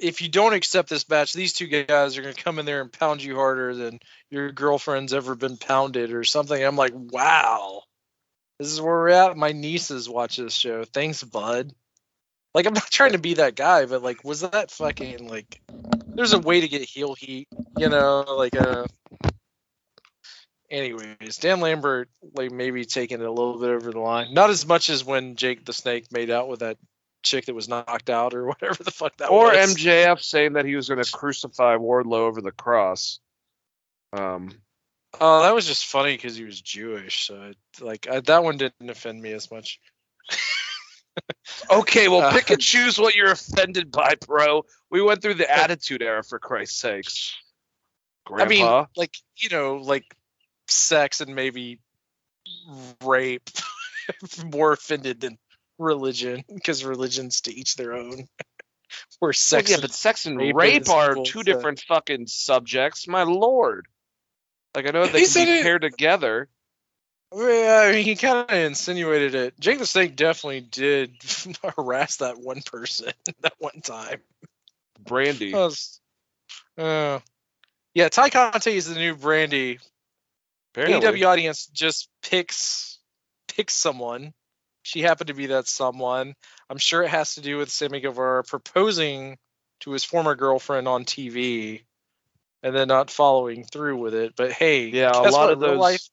if 0.00 0.22
you 0.22 0.28
don't 0.28 0.54
accept 0.54 0.90
this 0.90 1.08
match. 1.08 1.32
These 1.32 1.54
two 1.54 1.66
guys 1.66 2.16
are 2.16 2.22
gonna 2.22 2.34
come 2.34 2.60
in 2.60 2.66
there 2.66 2.82
and 2.82 2.92
pound 2.92 3.20
you 3.20 3.34
harder 3.34 3.74
than 3.74 3.98
your 4.30 4.52
girlfriend's 4.52 5.12
ever 5.12 5.34
been 5.34 5.56
pounded 5.56 6.12
or 6.12 6.22
something. 6.22 6.62
I'm 6.62 6.76
like, 6.76 6.92
wow, 6.94 7.82
this 8.58 8.70
is 8.70 8.80
where 8.80 8.94
we're 8.94 9.08
at. 9.08 9.36
My 9.36 9.52
nieces 9.52 10.08
watch 10.08 10.36
this 10.36 10.54
show. 10.54 10.84
Thanks, 10.84 11.22
bud. 11.22 11.72
Like 12.54 12.66
I'm 12.66 12.74
not 12.74 12.90
trying 12.90 13.12
to 13.12 13.18
be 13.18 13.34
that 13.34 13.56
guy, 13.56 13.86
but 13.86 14.02
like, 14.02 14.24
was 14.24 14.40
that 14.42 14.70
fucking 14.70 15.28
like? 15.28 15.60
There's 16.14 16.34
a 16.34 16.38
way 16.38 16.60
to 16.60 16.68
get 16.68 16.82
heel 16.82 17.14
heat, 17.14 17.48
you 17.78 17.88
know, 17.88 18.24
like 18.36 18.56
uh 18.56 18.86
Anyways, 20.70 21.36
Dan 21.38 21.60
Lambert 21.60 22.08
like 22.34 22.50
maybe 22.50 22.84
taking 22.84 23.20
it 23.20 23.26
a 23.26 23.30
little 23.30 23.58
bit 23.58 23.70
over 23.70 23.90
the 23.90 24.00
line. 24.00 24.32
Not 24.32 24.50
as 24.50 24.66
much 24.66 24.88
as 24.88 25.04
when 25.04 25.36
Jake 25.36 25.64
the 25.64 25.72
Snake 25.72 26.10
made 26.10 26.30
out 26.30 26.48
with 26.48 26.60
that 26.60 26.78
chick 27.22 27.46
that 27.46 27.54
was 27.54 27.68
knocked 27.68 28.10
out 28.10 28.34
or 28.34 28.46
whatever 28.48 28.82
the 28.82 28.90
fuck 28.90 29.16
that 29.18 29.30
or 29.30 29.46
was. 29.46 29.56
Or 29.56 29.74
MJF 29.74 30.22
saying 30.22 30.54
that 30.54 30.64
he 30.64 30.76
was 30.76 30.88
gonna 30.88 31.04
crucify 31.04 31.76
Wardlow 31.76 32.20
over 32.20 32.40
the 32.40 32.52
cross. 32.52 33.20
Um, 34.14 34.50
Oh, 35.20 35.42
that 35.42 35.54
was 35.54 35.66
just 35.66 35.86
funny 35.86 36.14
because 36.14 36.36
he 36.36 36.44
was 36.44 36.60
Jewish. 36.60 37.26
So 37.26 37.42
it, 37.42 37.56
like 37.80 38.08
I, 38.08 38.20
that 38.20 38.42
one 38.42 38.56
didn't 38.56 38.90
offend 38.90 39.20
me 39.20 39.32
as 39.32 39.50
much. 39.50 39.78
okay, 41.70 42.08
well, 42.08 42.22
Uh, 42.22 42.32
pick 42.32 42.50
and 42.50 42.60
choose 42.60 42.98
what 42.98 43.14
you're 43.14 43.30
offended 43.30 43.90
by, 43.90 44.14
bro. 44.26 44.64
We 44.90 45.02
went 45.02 45.22
through 45.22 45.34
the 45.34 45.50
Attitude 45.50 46.02
Era 46.02 46.22
for 46.22 46.38
Christ's 46.38 46.80
sakes. 46.80 47.36
Grandpa. 48.24 48.44
I 48.44 48.48
mean, 48.48 48.86
like 48.96 49.14
you 49.36 49.50
know, 49.50 49.76
like 49.76 50.04
sex 50.68 51.20
and 51.20 51.34
maybe 51.34 51.80
rape. 53.04 53.48
more 54.44 54.72
offended 54.72 55.20
than 55.20 55.38
religion 55.78 56.44
because 56.52 56.84
religions 56.84 57.42
to 57.42 57.54
each 57.54 57.76
their 57.76 57.94
own. 57.94 58.26
Where 59.18 59.28
Well, 59.28 59.32
sex, 59.32 59.70
yeah, 59.70 59.78
but 59.80 59.90
sex 59.90 60.26
and 60.26 60.36
rape 60.36 60.54
rape 60.54 60.88
are 60.90 61.16
two 61.24 61.42
different 61.42 61.80
fucking 61.80 62.26
subjects. 62.26 63.08
My 63.08 63.22
lord. 63.22 63.86
Like 64.74 64.86
I 64.86 64.90
know 64.90 65.06
they 65.06 65.20
He 65.20 65.26
can 65.26 65.44
be 65.46 65.50
it- 65.52 65.62
paired 65.62 65.82
together. 65.82 66.48
Yeah, 67.34 67.84
I 67.88 67.92
mean, 67.92 68.04
he 68.04 68.14
kind 68.14 68.44
of 68.46 68.54
insinuated 68.54 69.34
it. 69.34 69.58
Jake 69.58 69.78
the 69.78 69.86
Snake 69.86 70.16
definitely 70.16 70.60
did 70.60 71.14
harass 71.76 72.16
that 72.16 72.38
one 72.38 72.60
person 72.60 73.10
that 73.40 73.54
one 73.58 73.80
time. 73.82 74.20
Brandi. 75.02 75.52
Was- 75.54 75.98
uh, 76.76 77.20
yeah, 77.94 78.08
Tay 78.10 78.28
Conti 78.30 78.72
is 78.76 78.86
the 78.86 78.96
new 78.96 79.14
Brandi. 79.16 79.78
apparently. 80.74 81.00
AEW 81.22 81.26
audience 81.26 81.66
just 81.66 82.08
picks 82.22 82.98
picks 83.48 83.74
someone. 83.74 84.32
She 84.82 85.00
happened 85.00 85.28
to 85.28 85.34
be 85.34 85.46
that 85.46 85.66
someone. 85.68 86.34
I'm 86.68 86.78
sure 86.78 87.02
it 87.02 87.08
has 87.10 87.36
to 87.36 87.40
do 87.40 87.56
with 87.56 87.70
Sammy 87.70 88.00
Guevara 88.00 88.42
proposing 88.44 89.38
to 89.80 89.92
his 89.92 90.04
former 90.04 90.34
girlfriend 90.34 90.86
on 90.88 91.04
TV 91.04 91.82
and 92.62 92.74
then 92.74 92.88
not 92.88 93.10
following 93.10 93.64
through 93.64 93.96
with 93.96 94.14
it. 94.14 94.34
But 94.36 94.52
hey, 94.52 94.86
Yeah, 94.86 95.12
a 95.14 95.30
lot 95.30 95.50
of 95.50 95.60
those 95.60 95.78
life 95.78 96.08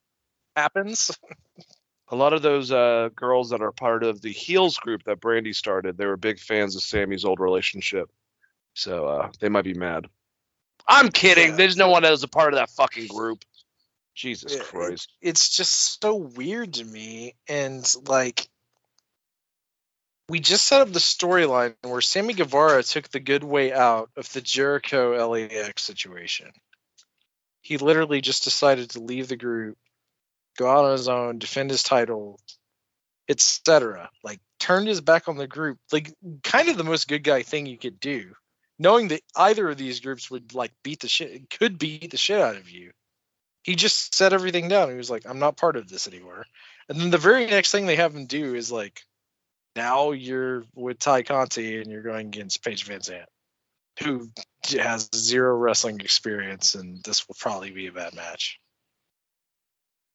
happens. 0.55 1.11
a 2.09 2.15
lot 2.15 2.33
of 2.33 2.41
those 2.41 2.71
uh, 2.71 3.09
girls 3.15 3.51
that 3.51 3.61
are 3.61 3.71
part 3.71 4.03
of 4.03 4.21
the 4.21 4.31
heels 4.31 4.77
group 4.77 5.03
that 5.03 5.19
Brandi 5.19 5.53
started, 5.53 5.97
they 5.97 6.05
were 6.05 6.17
big 6.17 6.39
fans 6.39 6.75
of 6.75 6.81
Sammy's 6.81 7.25
old 7.25 7.39
relationship. 7.39 8.09
So 8.73 9.07
uh, 9.07 9.31
they 9.39 9.49
might 9.49 9.63
be 9.63 9.73
mad. 9.73 10.07
I'm 10.87 11.09
kidding. 11.09 11.51
Yeah. 11.51 11.55
There's 11.55 11.77
no 11.77 11.89
one 11.89 12.03
that 12.03 12.11
was 12.11 12.23
a 12.23 12.27
part 12.27 12.53
of 12.53 12.59
that 12.59 12.69
fucking 12.71 13.07
group. 13.07 13.43
Jesus 14.15 14.59
Christ. 14.59 15.13
it's 15.21 15.55
just 15.55 16.01
so 16.01 16.15
weird 16.15 16.73
to 16.73 16.83
me 16.83 17.35
and 17.47 17.89
like 18.05 18.49
we 20.29 20.39
just 20.39 20.67
set 20.67 20.81
up 20.81 20.93
the 20.93 20.99
storyline 20.99 21.73
where 21.81 22.01
Sammy 22.01 22.33
Guevara 22.33 22.83
took 22.83 23.09
the 23.09 23.19
good 23.19 23.43
way 23.43 23.73
out 23.73 24.11
of 24.15 24.31
the 24.31 24.41
Jericho 24.41 25.27
LAX 25.27 25.81
situation. 25.81 26.51
He 27.61 27.77
literally 27.77 28.21
just 28.21 28.43
decided 28.43 28.91
to 28.91 29.01
leave 29.01 29.27
the 29.27 29.35
group, 29.35 29.77
go 30.57 30.69
out 30.69 30.85
on 30.85 30.91
his 30.91 31.07
own, 31.07 31.39
defend 31.39 31.71
his 31.71 31.81
title, 31.81 32.39
etc. 33.27 34.09
Like 34.23 34.39
turned 34.59 34.87
his 34.87 35.01
back 35.01 35.27
on 35.27 35.37
the 35.37 35.47
group. 35.47 35.79
Like 35.91 36.13
kind 36.43 36.69
of 36.69 36.77
the 36.77 36.83
most 36.83 37.07
good 37.07 37.23
guy 37.23 37.41
thing 37.41 37.65
you 37.65 37.77
could 37.77 37.99
do, 37.99 38.33
knowing 38.77 39.07
that 39.09 39.21
either 39.35 39.67
of 39.67 39.77
these 39.77 39.99
groups 39.99 40.29
would 40.29 40.53
like 40.53 40.71
beat 40.83 40.99
the 40.99 41.09
shit, 41.09 41.49
could 41.49 41.79
beat 41.79 42.11
the 42.11 42.17
shit 42.17 42.39
out 42.39 42.55
of 42.55 42.69
you. 42.69 42.91
He 43.63 43.75
just 43.75 44.13
set 44.13 44.31
everything 44.33 44.67
down. 44.67 44.89
He 44.89 44.95
was 44.95 45.09
like, 45.09 45.25
"I'm 45.27 45.39
not 45.39 45.57
part 45.57 45.75
of 45.75 45.89
this 45.89 46.07
anymore." 46.07 46.45
And 46.87 46.99
then 46.99 47.09
the 47.09 47.17
very 47.17 47.45
next 47.45 47.71
thing 47.71 47.85
they 47.85 47.97
have 47.97 48.15
him 48.15 48.25
do 48.25 48.55
is 48.55 48.71
like, 48.71 49.03
now 49.79 50.11
you're 50.11 50.65
with 50.75 50.99
Tay 50.99 51.23
Conti 51.23 51.79
and 51.79 51.89
you're 51.89 52.01
going 52.01 52.27
against 52.27 52.61
Paige 52.65 52.83
Van 52.83 52.99
Zant, 52.99 53.23
who 54.01 54.29
has 54.77 55.09
zero 55.15 55.55
wrestling 55.55 56.01
experience, 56.01 56.75
and 56.75 57.01
this 57.05 57.25
will 57.27 57.37
probably 57.39 57.71
be 57.71 57.87
a 57.87 57.91
bad 57.91 58.13
match. 58.13 58.59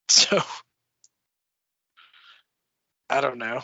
So 0.07 0.39
I 3.09 3.21
don't 3.21 3.39
know. 3.39 3.63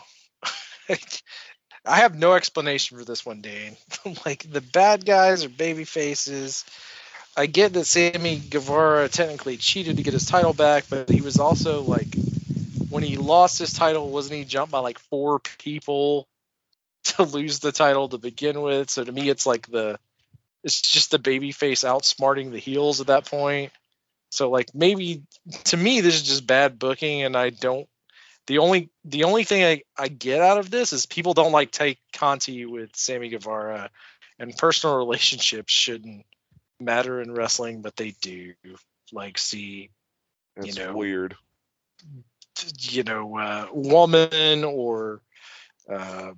I 1.86 1.98
have 1.98 2.18
no 2.18 2.34
explanation 2.34 2.98
for 2.98 3.06
this 3.06 3.23
one, 3.23 3.41
Dane. 3.41 3.78
like 4.26 4.52
the 4.52 4.61
bad 4.61 5.06
guys 5.06 5.45
are 5.45 5.49
baby 5.49 5.84
faces. 5.84 6.65
I 7.38 7.45
get 7.45 7.73
that 7.73 7.86
Sammy 7.86 8.40
Guevara 8.40 9.07
technically 9.07 9.57
cheated 9.57 9.98
to 9.98 10.03
get 10.03 10.14
his 10.14 10.26
title 10.26 10.53
back, 10.53 10.86
but 10.90 11.10
he 11.10 11.22
was 11.22 11.38
also 11.38 11.84
like 11.84 12.07
when 12.92 13.04
he 13.04 13.16
lost 13.16 13.58
his 13.58 13.74
title, 13.74 14.10
wasn't 14.10 14.36
he 14.36 14.44
jumped 14.44 14.72
by 14.72 14.80
like 14.80 15.00
four 15.00 15.40
people 15.40 16.28
to 17.06 17.24
lose 17.24 17.60
the 17.60 17.72
title 17.72 18.10
to 18.10 18.18
begin 18.18 18.62
with? 18.62 18.90
So 18.90 19.04
to 19.04 19.12
me, 19.12 19.30
it's 19.30 19.46
like 19.46 19.66
the 19.68 19.98
it's 20.64 20.82
just 20.82 21.10
the 21.10 21.18
baby 21.18 21.52
face 21.52 21.84
outsmarting 21.84 22.52
the 22.52 22.60
heels 22.60 23.02
at 23.02 23.08
that 23.08 23.26
point. 23.26 23.72
So 24.30 24.50
like 24.50 24.76
maybe 24.76 25.24
to 25.66 25.78
me 25.78 26.02
this 26.02 26.16
is 26.16 26.24
just 26.24 26.46
bad 26.46 26.78
booking, 26.78 27.24
and 27.24 27.36
I 27.36 27.50
don't. 27.50 27.88
The 28.48 28.58
only 28.58 28.90
the 29.06 29.24
only 29.24 29.46
thing 29.46 29.64
I, 29.64 29.84
I 29.98 30.10
get 30.10 30.42
out 30.42 30.58
of 30.58 30.70
this 30.70 30.92
is 30.94 31.06
people 31.06 31.34
don't 31.34 31.52
like 31.54 31.72
take 31.72 32.00
Conti 32.14 32.66
with 32.66 32.96
Sammy 32.96 33.30
Guevara, 33.30 33.90
and 34.38 34.56
personal 34.56 34.98
relationships 35.06 35.72
shouldn't 35.72 36.26
matter 36.80 37.22
in 37.22 37.34
wrestling, 37.34 37.82
but 37.82 37.96
they 37.96 38.16
do. 38.22 38.54
Like 39.14 39.38
see, 39.38 39.92
It's 40.58 40.78
know, 40.78 40.94
weird. 40.94 41.36
You 42.80 43.03
know, 43.03 43.38
uh, 43.38 43.68
woman 43.72 44.64
or 44.64 45.22
uh, 45.91 46.32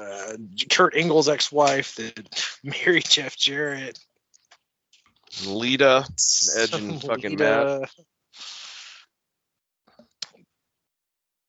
uh, 0.00 0.32
Kurt 0.70 0.96
Angle's 0.96 1.28
ex-wife 1.28 1.96
that 1.96 2.56
married 2.64 3.04
Jeff 3.08 3.36
Jarrett. 3.36 3.98
Lita, 5.46 6.06
Edge 6.56 6.74
and 6.74 7.00
fucking 7.02 7.32
Lita. 7.32 7.86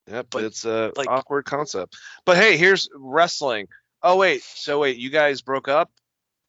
Yep, 0.08 0.28
But, 0.30 0.44
it's 0.44 0.66
a 0.66 0.92
like- 0.96 1.10
awkward 1.10 1.46
concept. 1.46 1.96
But 2.26 2.38
hey, 2.38 2.58
here's 2.58 2.90
wrestling. 2.96 3.68
Oh 4.04 4.18
wait, 4.18 4.44
so 4.44 4.80
wait, 4.80 4.98
you 4.98 5.10
guys 5.10 5.42
broke 5.42 5.68
up? 5.68 5.90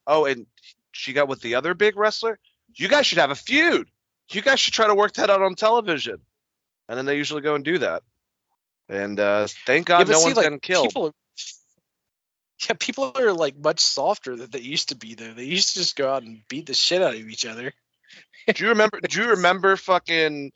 Oh, 0.06 0.26
and 0.26 0.46
she 0.92 1.12
got 1.14 1.28
with 1.28 1.40
the 1.40 1.54
other 1.54 1.74
big 1.74 1.96
wrestler? 1.96 2.38
You 2.74 2.88
guys 2.88 3.06
should 3.06 3.18
have 3.18 3.30
a 3.30 3.34
feud. 3.34 3.88
You 4.30 4.42
guys 4.42 4.60
should 4.60 4.74
try 4.74 4.86
to 4.88 4.94
work 4.94 5.14
that 5.14 5.30
out 5.30 5.40
on 5.42 5.54
television. 5.54 6.18
And 6.88 6.96
then 6.96 7.06
they 7.06 7.16
usually 7.16 7.42
go 7.42 7.54
and 7.54 7.64
do 7.64 7.78
that. 7.78 8.02
And 8.88 9.18
uh, 9.18 9.48
thank 9.66 9.86
God 9.86 10.06
Yeah, 10.06 10.12
no 10.12 10.18
see, 10.18 10.24
one's 10.24 10.36
like, 10.36 10.46
getting 10.46 10.60
killed. 10.60 10.88
People 10.88 11.06
are, 11.06 11.12
yeah, 12.68 12.76
people 12.78 13.12
are 13.16 13.32
like 13.32 13.56
much 13.58 13.80
softer 13.80 14.36
than 14.36 14.50
they 14.50 14.60
used 14.60 14.90
to 14.90 14.96
be. 14.96 15.14
Though 15.14 15.32
they 15.32 15.44
used 15.44 15.70
to 15.70 15.80
just 15.80 15.96
go 15.96 16.12
out 16.12 16.22
and 16.22 16.42
beat 16.48 16.66
the 16.66 16.74
shit 16.74 17.02
out 17.02 17.14
of 17.14 17.28
each 17.28 17.44
other. 17.44 17.72
do 18.54 18.62
you 18.62 18.70
remember? 18.70 19.00
Do 19.00 19.20
you 19.20 19.30
remember 19.30 19.76
fucking? 19.76 20.52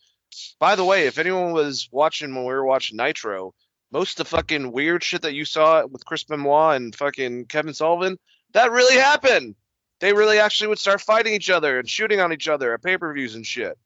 By 0.60 0.76
the 0.76 0.84
way, 0.84 1.06
if 1.06 1.18
anyone 1.18 1.52
was 1.52 1.88
watching 1.90 2.32
when 2.34 2.44
we 2.44 2.52
were 2.52 2.64
watching 2.64 2.96
Nitro, 2.96 3.52
most 3.90 4.20
of 4.20 4.26
the 4.26 4.36
fucking 4.36 4.70
weird 4.70 5.02
shit 5.02 5.22
that 5.22 5.34
you 5.34 5.44
saw 5.44 5.84
with 5.86 6.04
Chris 6.04 6.22
Benoit 6.22 6.76
and 6.76 6.94
fucking 6.94 7.46
Kevin 7.46 7.74
Sullivan, 7.74 8.16
that 8.52 8.70
really 8.70 8.96
happened. 8.96 9.56
They 9.98 10.12
really 10.12 10.38
actually 10.38 10.68
would 10.68 10.78
start 10.78 11.00
fighting 11.00 11.34
each 11.34 11.50
other 11.50 11.78
and 11.78 11.88
shooting 11.88 12.20
on 12.20 12.32
each 12.32 12.48
other 12.48 12.72
at 12.72 12.82
pay-per-views 12.82 13.34
and 13.34 13.44
shit. 13.44 13.76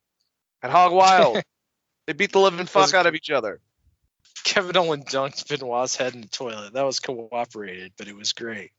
At 0.61 0.69
Hog 0.69 0.93
Wild, 0.93 1.41
they 2.07 2.13
beat 2.13 2.31
the 2.31 2.39
living 2.39 2.65
fuck 2.65 2.93
out 2.93 3.07
of 3.07 3.15
each 3.15 3.29
other. 3.31 3.59
Kevin 4.43 4.77
Owens 4.77 5.05
dunked 5.05 5.47
Benoit's 5.47 5.95
head 5.95 6.13
in 6.13 6.21
the 6.21 6.27
toilet. 6.27 6.73
That 6.73 6.85
was 6.85 6.99
cooperated, 6.99 7.93
but 7.97 8.07
it 8.07 8.15
was 8.15 8.33
great. 8.33 8.71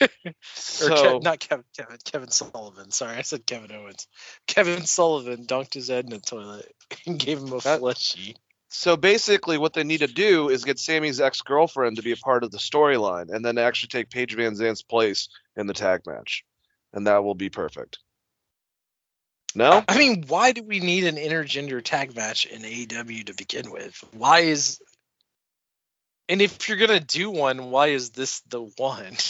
Or 0.00 0.08
So 0.54 1.20
Ke- 1.20 1.22
not 1.22 1.38
Kevin, 1.40 1.64
Kevin, 1.76 1.96
Kevin 2.04 2.28
Sullivan. 2.30 2.90
Sorry, 2.90 3.16
I 3.16 3.22
said 3.22 3.46
Kevin 3.46 3.72
Owens. 3.72 4.08
Kevin 4.46 4.84
Sullivan 4.84 5.44
dunked 5.46 5.74
his 5.74 5.88
head 5.88 6.04
in 6.04 6.10
the 6.10 6.18
toilet 6.18 6.72
and 7.06 7.18
gave 7.18 7.38
him 7.38 7.52
a 7.52 7.58
That- 7.60 7.78
fleshy. 7.80 8.36
So 8.74 8.96
basically, 8.96 9.58
what 9.58 9.74
they 9.74 9.84
need 9.84 9.98
to 9.98 10.06
do 10.06 10.48
is 10.48 10.64
get 10.64 10.78
Sammy's 10.78 11.20
ex 11.20 11.42
girlfriend 11.42 11.96
to 11.96 12.02
be 12.02 12.12
a 12.12 12.16
part 12.16 12.42
of 12.42 12.50
the 12.50 12.56
storyline, 12.58 13.28
and 13.30 13.44
then 13.44 13.58
actually 13.58 13.88
take 13.88 14.08
Paige 14.08 14.34
Van 14.34 14.56
Zant's 14.56 14.82
place 14.82 15.28
in 15.56 15.66
the 15.66 15.74
tag 15.74 16.00
match, 16.06 16.42
and 16.94 17.06
that 17.06 17.22
will 17.22 17.34
be 17.34 17.50
perfect. 17.50 17.98
No, 19.54 19.84
I 19.86 19.98
mean, 19.98 20.24
why 20.28 20.52
do 20.52 20.62
we 20.62 20.80
need 20.80 21.04
an 21.04 21.16
intergender 21.16 21.82
tag 21.82 22.16
match 22.16 22.46
in 22.46 22.62
AEW 22.62 23.26
to 23.26 23.34
begin 23.34 23.70
with? 23.70 24.02
Why 24.12 24.40
is 24.40 24.80
and 26.28 26.40
if 26.40 26.68
you're 26.68 26.78
gonna 26.78 27.00
do 27.00 27.30
one, 27.30 27.70
why 27.70 27.88
is 27.88 28.10
this 28.10 28.40
the 28.48 28.62
one? 28.62 29.16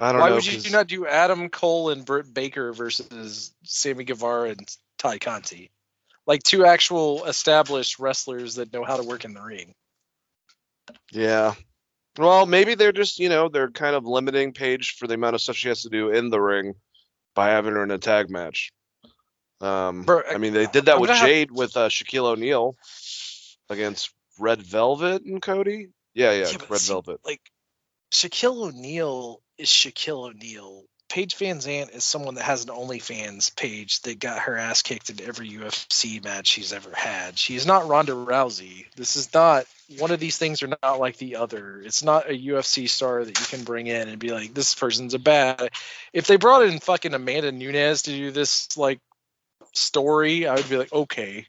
I 0.00 0.12
don't 0.12 0.20
why 0.20 0.28
know. 0.28 0.34
Why 0.36 0.36
would 0.36 0.64
you 0.64 0.70
not 0.70 0.86
do 0.86 1.06
Adam 1.06 1.48
Cole 1.48 1.90
and 1.90 2.04
Britt 2.04 2.32
Baker 2.32 2.72
versus 2.72 3.54
Sammy 3.64 4.04
Guevara 4.04 4.50
and 4.50 4.76
Tay 4.98 5.18
Conti? 5.18 5.70
Like 6.26 6.42
two 6.42 6.64
actual 6.64 7.24
established 7.24 7.98
wrestlers 7.98 8.56
that 8.56 8.72
know 8.72 8.84
how 8.84 8.96
to 8.96 9.02
work 9.02 9.24
in 9.24 9.34
the 9.34 9.42
ring. 9.42 9.74
Yeah. 11.10 11.54
Well, 12.18 12.46
maybe 12.46 12.74
they're 12.74 12.92
just 12.92 13.18
you 13.18 13.28
know 13.28 13.48
they're 13.48 13.70
kind 13.70 13.96
of 13.96 14.06
limiting 14.06 14.52
Paige 14.52 14.96
for 14.98 15.06
the 15.06 15.14
amount 15.14 15.34
of 15.34 15.40
stuff 15.40 15.56
she 15.56 15.68
has 15.68 15.82
to 15.82 15.90
do 15.90 16.10
in 16.10 16.30
the 16.30 16.40
ring 16.40 16.74
by 17.38 17.50
having 17.50 17.74
her 17.74 17.84
in 17.84 17.92
a 17.92 17.98
tag 17.98 18.30
match. 18.30 18.72
Um, 19.60 20.04
I 20.28 20.38
mean, 20.38 20.54
they 20.54 20.66
did 20.66 20.86
that 20.86 20.96
I'm 20.96 21.00
with 21.00 21.06
gonna 21.10 21.20
have- 21.20 21.28
Jade 21.28 21.52
with 21.52 21.76
uh, 21.76 21.88
Shaquille 21.88 22.24
O'Neal 22.24 22.76
against 23.70 24.10
Red 24.40 24.60
Velvet 24.60 25.22
and 25.22 25.40
Cody. 25.40 25.90
Yeah, 26.14 26.32
yeah, 26.32 26.50
but 26.58 26.68
Red 26.68 26.80
see, 26.80 26.92
Velvet. 26.92 27.20
Like 27.24 27.40
Shaquille 28.12 28.70
O'Neal 28.70 29.40
is 29.56 29.68
Shaquille 29.68 30.30
O'Neal. 30.30 30.82
Paige 31.08 31.36
Van 31.36 31.58
Zant 31.58 31.94
is 31.94 32.04
someone 32.04 32.34
that 32.34 32.44
has 32.44 32.64
an 32.64 32.70
OnlyFans 32.70 33.56
page 33.56 34.02
that 34.02 34.18
got 34.20 34.40
her 34.40 34.56
ass 34.56 34.82
kicked 34.82 35.08
in 35.08 35.20
every 35.26 35.48
UFC 35.48 36.22
match 36.22 36.46
she's 36.46 36.72
ever 36.72 36.90
had. 36.94 37.38
She 37.38 37.56
is 37.56 37.66
not 37.66 37.88
Ronda 37.88 38.12
Rousey. 38.12 38.86
This 38.94 39.16
is 39.16 39.32
not 39.32 39.66
one 39.98 40.10
of 40.10 40.20
these 40.20 40.36
things 40.36 40.62
are 40.62 40.68
not 40.82 41.00
like 41.00 41.16
the 41.16 41.36
other. 41.36 41.80
It's 41.80 42.02
not 42.02 42.28
a 42.28 42.34
UFC 42.34 42.88
star 42.88 43.24
that 43.24 43.40
you 43.40 43.46
can 43.46 43.64
bring 43.64 43.86
in 43.86 44.08
and 44.08 44.18
be 44.18 44.32
like, 44.32 44.52
this 44.52 44.74
person's 44.74 45.14
a 45.14 45.18
bad. 45.18 45.70
If 46.12 46.26
they 46.26 46.36
brought 46.36 46.66
in 46.66 46.78
fucking 46.78 47.14
Amanda 47.14 47.52
Nunes 47.52 48.02
to 48.02 48.10
do 48.10 48.30
this 48.30 48.76
like 48.76 49.00
story, 49.72 50.46
I 50.46 50.56
would 50.56 50.68
be 50.68 50.76
like, 50.76 50.92
okay, 50.92 51.46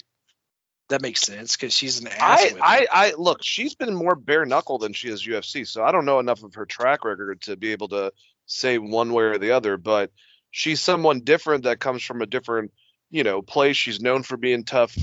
that 0.88 1.02
makes 1.02 1.22
sense 1.22 1.56
because 1.56 1.74
she's 1.74 2.00
an 2.00 2.08
ass. 2.08 2.54
I. 2.62 2.62
I, 2.62 2.88
I 2.92 3.14
look. 3.18 3.44
She's 3.44 3.76
been 3.76 3.94
more 3.94 4.16
bare 4.16 4.46
knuckle 4.46 4.78
than 4.78 4.94
she 4.94 5.10
is 5.10 5.26
UFC, 5.26 5.68
so 5.68 5.84
I 5.84 5.92
don't 5.92 6.06
know 6.06 6.20
enough 6.20 6.44
of 6.44 6.56
her 6.56 6.66
track 6.66 7.04
record 7.04 7.42
to 7.42 7.58
be 7.58 7.74
able 7.74 7.90
to 7.90 8.12
say 8.50 8.78
one 8.78 9.14
way 9.14 9.24
or 9.24 9.38
the 9.38 9.52
other. 9.52 9.78
But 9.78 10.12
she's 10.52 10.82
someone 10.82 11.22
different 11.22 11.64
that 11.64 11.80
comes 11.80 12.04
from 12.04 12.22
a 12.22 12.26
different, 12.26 12.72
you 13.10 13.24
know, 13.24 13.42
place. 13.42 13.78
She's 13.78 14.02
known 14.02 14.24
for 14.24 14.38
being 14.38 14.66
tough, 14.66 14.98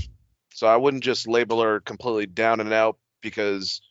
so 0.53 0.67
I 0.67 0.77
wouldn't 0.77 1.03
just 1.03 1.27
label 1.27 1.61
her 1.61 1.79
completely 1.79 2.27
down 2.27 2.59
and 2.59 2.73
out 2.73 2.97
because 3.21 3.81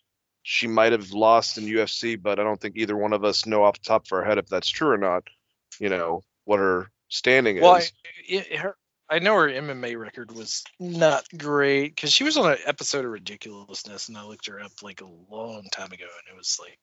she 0.43 0.69
might 0.69 0.93
have 0.93 1.11
lost 1.11 1.59
in 1.59 1.65
UFC. 1.65 2.21
But 2.21 2.39
I 2.39 2.45
don't 2.45 2.61
think 2.61 2.77
either 2.77 2.97
one 2.97 3.13
of 3.13 3.25
us 3.25 3.47
know 3.47 3.65
off 3.65 3.81
the 3.81 3.89
top 3.89 4.07
of 4.07 4.13
our 4.13 4.25
head 4.25 4.39
if 4.39 4.47
that's 4.47 4.69
true 4.69 4.91
or 4.91 4.99
not. 4.99 5.25
You 5.81 5.89
know 5.89 6.23
what 6.45 6.61
her 6.61 6.91
standing 7.09 7.61
Well, 7.61 7.75
I, 7.75 7.79
is. 7.79 7.93
it, 8.29 8.57
her, 8.57 8.77
I 9.09 9.19
know 9.19 9.35
her 9.35 9.49
MMA 9.49 9.99
record 9.99 10.33
was 10.33 10.65
not 10.81 11.27
great 11.37 11.95
because 11.95 12.13
she 12.13 12.25
was 12.25 12.37
on 12.37 12.53
an 12.53 12.59
episode 12.67 13.05
of 13.05 13.11
Ridiculousness, 13.11 14.09
and 14.09 14.19
I 14.19 14.25
looked 14.25 14.47
her 14.47 14.61
up 14.61 14.73
like 14.83 15.01
a 15.01 15.33
long 15.33 15.65
time 15.73 15.93
ago, 15.93 16.05
and 16.05 16.35
it 16.35 16.37
was 16.37 16.59
like, 16.61 16.79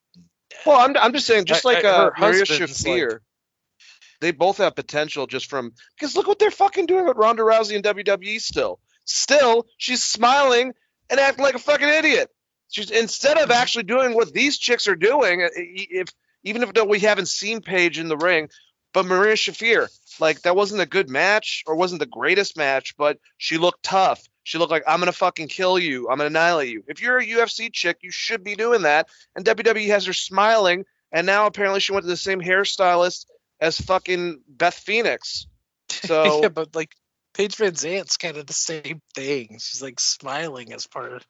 Well, 0.66 0.78
I'm, 0.80 0.96
I'm 0.98 1.14
just 1.14 1.28
saying, 1.28 1.46
just 1.46 1.66
like 1.66 1.86
I- 1.86 1.90
uh, 1.90 2.10
Marina 2.20 2.46
Shafir, 2.68 3.12
like- 3.12 3.20
they 4.22 4.32
both 4.32 4.58
have 4.58 4.76
potential 4.76 5.28
just 5.28 5.50
from 5.50 5.74
because 5.98 6.16
look 6.16 6.28
what 6.28 6.40
they're 6.40 6.52
fucking 6.52 6.86
doing 6.86 7.06
with 7.06 7.18
Ronda 7.18 7.44
Rousey 7.44 7.76
and 7.76 7.84
WWE 7.84 8.40
still. 8.40 8.80
Still, 9.06 9.66
she's 9.78 10.02
smiling 10.02 10.74
and 11.10 11.20
acting 11.20 11.44
like 11.44 11.56
a 11.56 11.60
fucking 11.60 11.88
idiot. 11.90 12.30
She's 12.70 12.90
instead 12.90 13.38
of 13.38 13.52
actually 13.52 13.84
doing 13.84 14.14
what 14.14 14.32
these 14.34 14.58
chicks 14.58 14.88
are 14.88 14.96
doing, 14.96 15.44
uh, 15.44 15.50
if 15.56 16.08
even 16.44 16.64
if 16.64 16.74
though 16.74 16.86
we 16.86 17.00
haven't 17.00 17.28
seen 17.28 17.62
Paige 17.62 18.00
in 18.00 18.08
the 18.08 18.18
ring, 18.18 18.50
but 18.94 19.06
Marina 19.06 19.34
Shafir, 19.34 19.90
like 20.20 20.42
that 20.42 20.56
wasn't 20.56 20.82
a 20.82 20.86
good 20.86 21.10
match 21.10 21.64
or 21.68 21.76
wasn't 21.76 22.00
the 22.00 22.06
greatest 22.06 22.58
match, 22.58 22.96
but 22.98 23.18
she 23.38 23.58
looked 23.58 23.84
tough. 23.84 24.22
She 24.44 24.58
looked 24.58 24.72
like 24.72 24.84
I'm 24.88 25.00
gonna 25.00 25.12
fucking 25.12 25.48
kill 25.48 25.80
you. 25.80 26.10
I'm 26.10 26.18
gonna 26.18 26.28
annihilate 26.28 26.70
you. 26.70 26.84
If 26.88 27.02
you're 27.02 27.18
a 27.18 27.26
UFC 27.26 27.72
chick, 27.72 27.98
you 28.02 28.12
should 28.12 28.44
be 28.44 28.56
doing 28.56 28.84
that. 28.84 29.08
And 29.36 29.46
WWE 29.46 29.88
has 29.88 30.06
her 30.06 30.14
smiling, 30.14 30.86
and 31.12 31.26
now 31.26 31.46
apparently 31.46 31.80
she 31.80 31.94
went 31.94 32.04
to 32.04 32.10
the 32.10 32.18
same 32.18 32.42
hairstylist 32.42 33.26
as 33.60 33.80
fucking 33.80 34.42
Beth 34.48 34.76
Phoenix. 34.76 35.48
So 35.90 36.42
yeah, 36.42 36.50
but 36.50 36.76
like 36.76 36.96
Paige 37.34 37.56
Van 37.56 37.76
Zant's 37.76 38.18
kind 38.18 38.38
of 38.38 38.46
the 38.46 38.54
same 38.54 39.02
thing. 39.14 39.58
She's 39.60 39.82
like 39.82 40.00
smiling 40.00 40.74
as 40.74 40.88
part 40.88 41.14
of 41.14 41.26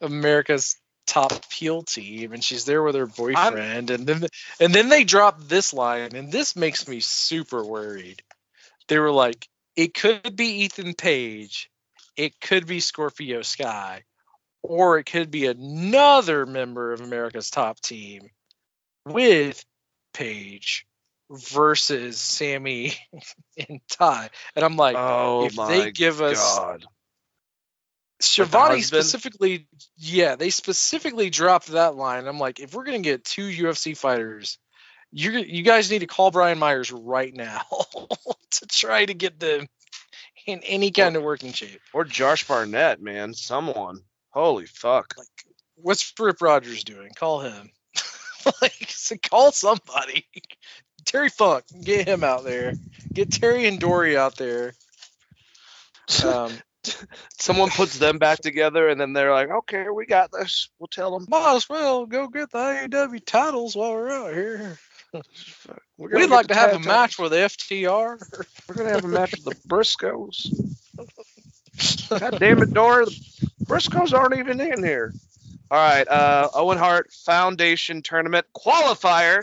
America's 0.00 0.76
top 1.06 1.52
heel 1.52 1.82
team, 1.82 2.32
and 2.32 2.42
she's 2.42 2.64
there 2.64 2.82
with 2.82 2.94
her 2.94 3.06
boyfriend, 3.06 3.90
and 3.90 4.06
then 4.06 4.26
and 4.60 4.74
then 4.74 4.88
they 4.88 5.04
drop 5.04 5.40
this 5.40 5.72
line, 5.72 6.14
and 6.14 6.30
this 6.30 6.56
makes 6.56 6.88
me 6.88 7.00
super 7.00 7.64
worried. 7.64 8.22
They 8.88 8.98
were 8.98 9.12
like, 9.12 9.48
it 9.76 9.94
could 9.94 10.36
be 10.36 10.64
Ethan 10.64 10.94
Page, 10.94 11.70
it 12.16 12.40
could 12.40 12.66
be 12.66 12.80
Scorpio 12.80 13.42
Sky, 13.42 14.04
or 14.62 14.98
it 14.98 15.04
could 15.04 15.30
be 15.30 15.46
another 15.46 16.46
member 16.46 16.92
of 16.92 17.00
America's 17.00 17.50
top 17.50 17.80
team 17.80 18.28
with 19.06 19.64
Page 20.14 20.86
versus 21.30 22.20
Sammy 22.20 22.92
and 23.68 23.80
Ty. 23.88 24.30
And 24.54 24.64
I'm 24.64 24.76
like, 24.76 24.96
oh 24.96 25.46
if 25.46 25.56
my 25.56 25.68
they 25.68 25.90
give 25.92 26.20
us 26.20 26.58
god. 26.58 26.84
Shivani 28.22 28.82
specifically, 28.82 29.66
yeah, 29.96 30.36
they 30.36 30.50
specifically 30.50 31.30
dropped 31.30 31.68
that 31.68 31.96
line. 31.96 32.26
I'm 32.26 32.38
like, 32.38 32.60
if 32.60 32.74
we're 32.74 32.84
gonna 32.84 33.00
get 33.00 33.24
two 33.24 33.48
UFC 33.48 33.96
fighters, 33.96 34.58
you 35.10 35.32
you 35.32 35.62
guys 35.62 35.90
need 35.90 36.00
to 36.00 36.06
call 36.06 36.30
Brian 36.30 36.58
Myers 36.58 36.90
right 36.90 37.34
now 37.34 37.62
to 38.50 38.66
try 38.66 39.04
to 39.04 39.14
get 39.14 39.38
them 39.38 39.68
in 40.46 40.60
any 40.60 40.90
kind 40.90 41.16
of 41.16 41.22
working 41.22 41.52
shape. 41.52 41.80
Or 41.92 42.04
Josh 42.04 42.46
Barnett, 42.46 43.00
man. 43.00 43.34
Someone. 43.34 44.00
Holy 44.30 44.66
fuck. 44.66 45.14
Like, 45.16 45.28
what's 45.76 46.12
Rip 46.18 46.40
Rogers 46.40 46.84
doing? 46.84 47.10
Call 47.14 47.40
him. 47.40 47.70
like, 48.62 48.86
so 48.88 49.16
call 49.22 49.52
somebody. 49.52 50.26
Terry 51.04 51.28
Funk, 51.28 51.64
get 51.82 52.06
him 52.06 52.22
out 52.22 52.44
there. 52.44 52.74
Get 53.12 53.32
Terry 53.32 53.66
and 53.66 53.80
Dory 53.80 54.16
out 54.16 54.36
there. 54.36 54.72
Um, 56.24 56.52
Someone 57.38 57.70
puts 57.70 57.98
them 57.98 58.18
back 58.18 58.40
together 58.40 58.88
and 58.88 59.00
then 59.00 59.12
they're 59.12 59.32
like, 59.32 59.50
okay, 59.50 59.86
we 59.88 60.06
got 60.06 60.30
this. 60.32 60.68
We'll 60.78 60.88
tell 60.88 61.18
them. 61.18 61.26
might 61.28 61.56
as 61.56 61.68
well 61.68 62.06
go 62.06 62.28
get 62.28 62.50
the 62.50 62.58
AEW 62.58 63.24
titles 63.24 63.76
while 63.76 63.92
we're 63.92 64.10
out 64.10 64.34
here. 64.34 64.78
We'd 65.98 66.30
like 66.30 66.48
to 66.48 66.54
have 66.54 66.74
a 66.74 66.78
match 66.78 67.18
with 67.18 67.32
FTR. 67.32 68.20
We're 68.68 68.74
going 68.74 68.88
to 68.88 68.94
have 68.94 69.04
a 69.04 69.08
match 69.08 69.32
with 69.32 69.44
the 69.44 69.54
Briscoes. 69.68 70.48
God 72.08 72.38
damn 72.38 72.62
it, 72.62 72.72
Dora. 72.72 73.06
The 73.06 73.44
Briscoes 73.64 74.12
aren't 74.12 74.38
even 74.38 74.60
in 74.60 74.82
here. 74.82 75.12
All 75.70 75.78
right. 75.78 76.06
Uh, 76.08 76.48
Owen 76.54 76.78
Hart 76.78 77.12
Foundation 77.12 78.02
Tournament 78.02 78.46
qualifier. 78.54 79.42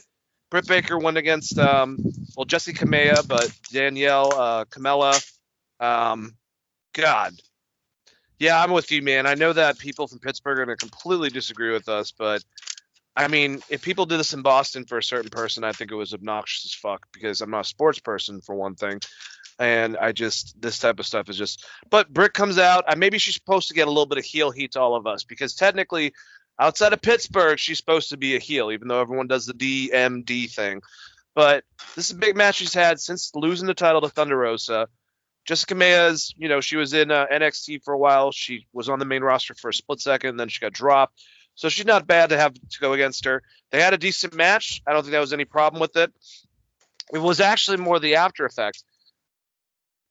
Britt 0.50 0.68
Baker 0.68 0.98
won 0.98 1.18
against, 1.18 1.60
um, 1.60 2.00
well, 2.36 2.46
Jesse 2.46 2.74
Kamea, 2.74 3.28
but 3.28 3.52
Danielle 3.72 4.34
uh, 4.34 4.66
Kamela. 4.66 5.24
Um, 5.80 6.34
God. 6.94 7.34
Yeah, 8.40 8.62
I'm 8.62 8.72
with 8.72 8.92
you, 8.92 9.02
man. 9.02 9.26
I 9.26 9.36
know 9.36 9.52
that 9.52 9.80
people 9.80 10.08
from 10.08 10.20
Pittsburgh 10.20 10.60
are 10.60 10.66
going 10.66 10.78
to 10.78 10.88
completely 10.88 11.30
disagree 11.30 11.72
with 11.72 11.90
us, 11.90 12.12
but 12.12 12.44
I 13.16 13.28
mean, 13.28 13.62
if 13.70 13.82
people 13.82 14.06
did 14.06 14.18
this 14.20 14.34
in 14.34 14.44
Boston 14.44 14.86
for 14.86 14.98
a 14.98 15.04
certain 15.04 15.30
person, 15.30 15.66
I 15.66 15.74
think 15.74 15.92
it 15.92 15.96
was 15.96 16.14
obnoxious 16.14 16.66
as 16.66 16.74
fuck 16.74 17.06
because 17.12 17.42
I'm 17.42 17.52
not 17.52 17.66
a 17.66 17.68
sports 17.68 18.00
person 18.00 18.40
for 18.40 18.56
one 18.56 18.76
thing. 18.76 19.02
And 19.60 19.98
I 19.98 20.14
just 20.14 20.62
this 20.62 20.80
type 20.80 21.00
of 21.00 21.06
stuff 21.06 21.28
is 21.28 21.38
just. 21.38 21.66
But 21.90 22.14
Britt 22.14 22.34
comes 22.34 22.58
out. 22.58 22.86
Uh, 22.88 22.96
maybe 22.96 23.18
she's 23.18 23.34
supposed 23.34 23.68
to 23.68 23.74
get 23.74 23.88
a 23.88 23.92
little 23.92 24.06
bit 24.06 24.20
of 24.20 24.24
heel 24.24 24.52
heat 24.52 24.72
to 24.72 24.80
all 24.80 24.96
of 24.96 25.06
us 25.06 25.26
because 25.26 25.54
technically, 25.54 26.14
outside 26.58 26.94
of 26.94 27.02
Pittsburgh, 27.02 27.60
she's 27.60 27.78
supposed 27.78 28.12
to 28.12 28.18
be 28.18 28.38
a 28.38 28.40
heel, 28.40 28.72
even 28.72 28.88
though 28.88 29.02
everyone 29.02 29.28
does 29.28 29.46
the 29.46 29.54
DMD 29.54 30.50
thing. 30.50 30.82
But 31.36 31.66
this 31.98 32.06
is 32.06 32.12
a 32.12 32.20
big 32.20 32.38
match 32.38 32.56
she's 32.56 32.74
had 32.74 33.02
since 33.02 33.36
losing 33.36 33.68
the 33.68 33.74
title 33.74 34.00
to 34.00 34.08
Thunder 34.08 34.38
Rosa. 34.38 34.88
Jessica 35.46 35.76
Mea's, 35.76 36.34
you 36.38 36.48
know, 36.48 36.62
she 36.62 36.78
was 36.78 36.94
in 36.94 37.12
uh, 37.12 37.26
NXT 37.32 37.84
for 37.84 37.94
a 37.94 37.98
while. 37.98 38.32
She 38.32 38.68
was 38.74 38.90
on 38.90 39.00
the 39.00 39.06
main 39.06 39.24
roster 39.24 39.54
for 39.56 39.70
a 39.70 39.74
split 39.74 40.00
second, 40.00 40.38
then 40.38 40.50
she 40.50 40.60
got 40.60 40.74
dropped. 40.74 41.22
So 41.56 41.70
she's 41.70 41.86
not 41.86 42.08
bad 42.08 42.30
to 42.30 42.38
have 42.38 42.54
to 42.54 42.80
go 42.80 42.94
against 42.94 43.26
her. 43.26 43.42
They 43.72 43.82
had 43.82 43.94
a 43.94 43.98
decent 43.98 44.34
match. 44.34 44.82
I 44.88 44.94
don't 44.94 45.02
think 45.02 45.12
there 45.12 45.20
was 45.20 45.34
any 45.34 45.46
problem 45.46 45.82
with 45.82 45.98
it. 45.98 46.12
It 47.14 47.20
was 47.20 47.40
actually 47.40 47.78
more 47.78 48.00
the 48.00 48.16
after 48.16 48.46
effect. 48.46 48.84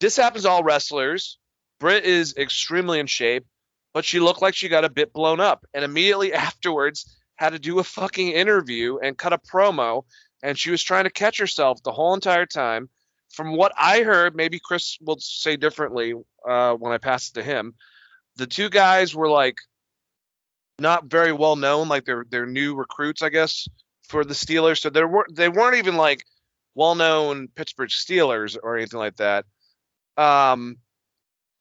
This 0.01 0.17
happens 0.17 0.45
to 0.45 0.51
all 0.51 0.63
wrestlers. 0.63 1.39
Britt 1.81 2.05
is 2.05 2.37
extremely 2.37 2.99
in 2.99 3.07
shape, 3.07 3.47
but 3.95 4.05
she 4.05 4.21
looked 4.21 4.43
like 4.43 4.55
she 4.55 4.69
got 4.69 4.85
a 4.85 4.91
bit 4.91 5.13
blown 5.13 5.41
up. 5.41 5.65
And 5.73 5.85
immediately 5.85 6.33
afterwards, 6.35 7.17
had 7.37 7.51
to 7.51 7.59
do 7.59 7.79
a 7.79 7.85
fucking 7.85 8.29
interview 8.33 8.99
and 8.99 9.17
cut 9.17 9.33
a 9.33 9.39
promo. 9.39 10.05
And 10.43 10.59
she 10.59 10.71
was 10.71 10.83
trying 10.83 11.05
to 11.05 11.11
catch 11.11 11.39
herself 11.39 11.83
the 11.83 11.93
whole 11.93 12.15
entire 12.15 12.47
time. 12.47 12.91
From 13.31 13.55
what 13.57 13.73
I 13.79 14.03
heard, 14.03 14.35
maybe 14.35 14.59
Chris 14.59 14.99
will 15.01 15.19
say 15.19 15.57
differently 15.57 16.15
uh, 16.47 16.75
when 16.75 16.93
I 16.93 16.99
pass 16.99 17.29
it 17.29 17.35
to 17.35 17.43
him. 17.43 17.75
The 18.37 18.47
two 18.47 18.71
guys 18.71 19.15
were 19.15 19.29
like 19.29 19.59
not 20.79 21.07
very 21.07 21.33
well 21.33 21.57
known, 21.57 21.89
like 21.89 22.05
they're 22.05 22.25
they're 22.29 22.47
new 22.47 22.75
recruits, 22.75 23.23
I 23.23 23.29
guess, 23.29 23.69
for 24.09 24.25
the 24.25 24.35
Steelers. 24.35 24.81
So 24.81 24.91
they 24.91 25.05
weren't 25.05 25.35
they 25.35 25.49
weren't 25.49 25.77
even 25.77 25.97
like 25.97 26.25
well 26.75 26.95
known 26.95 27.49
Pittsburgh 27.49 27.91
Steelers 27.91 28.57
or 28.61 28.77
anything 28.77 28.99
like 28.99 29.17
that. 29.17 29.45
Um, 30.17 30.79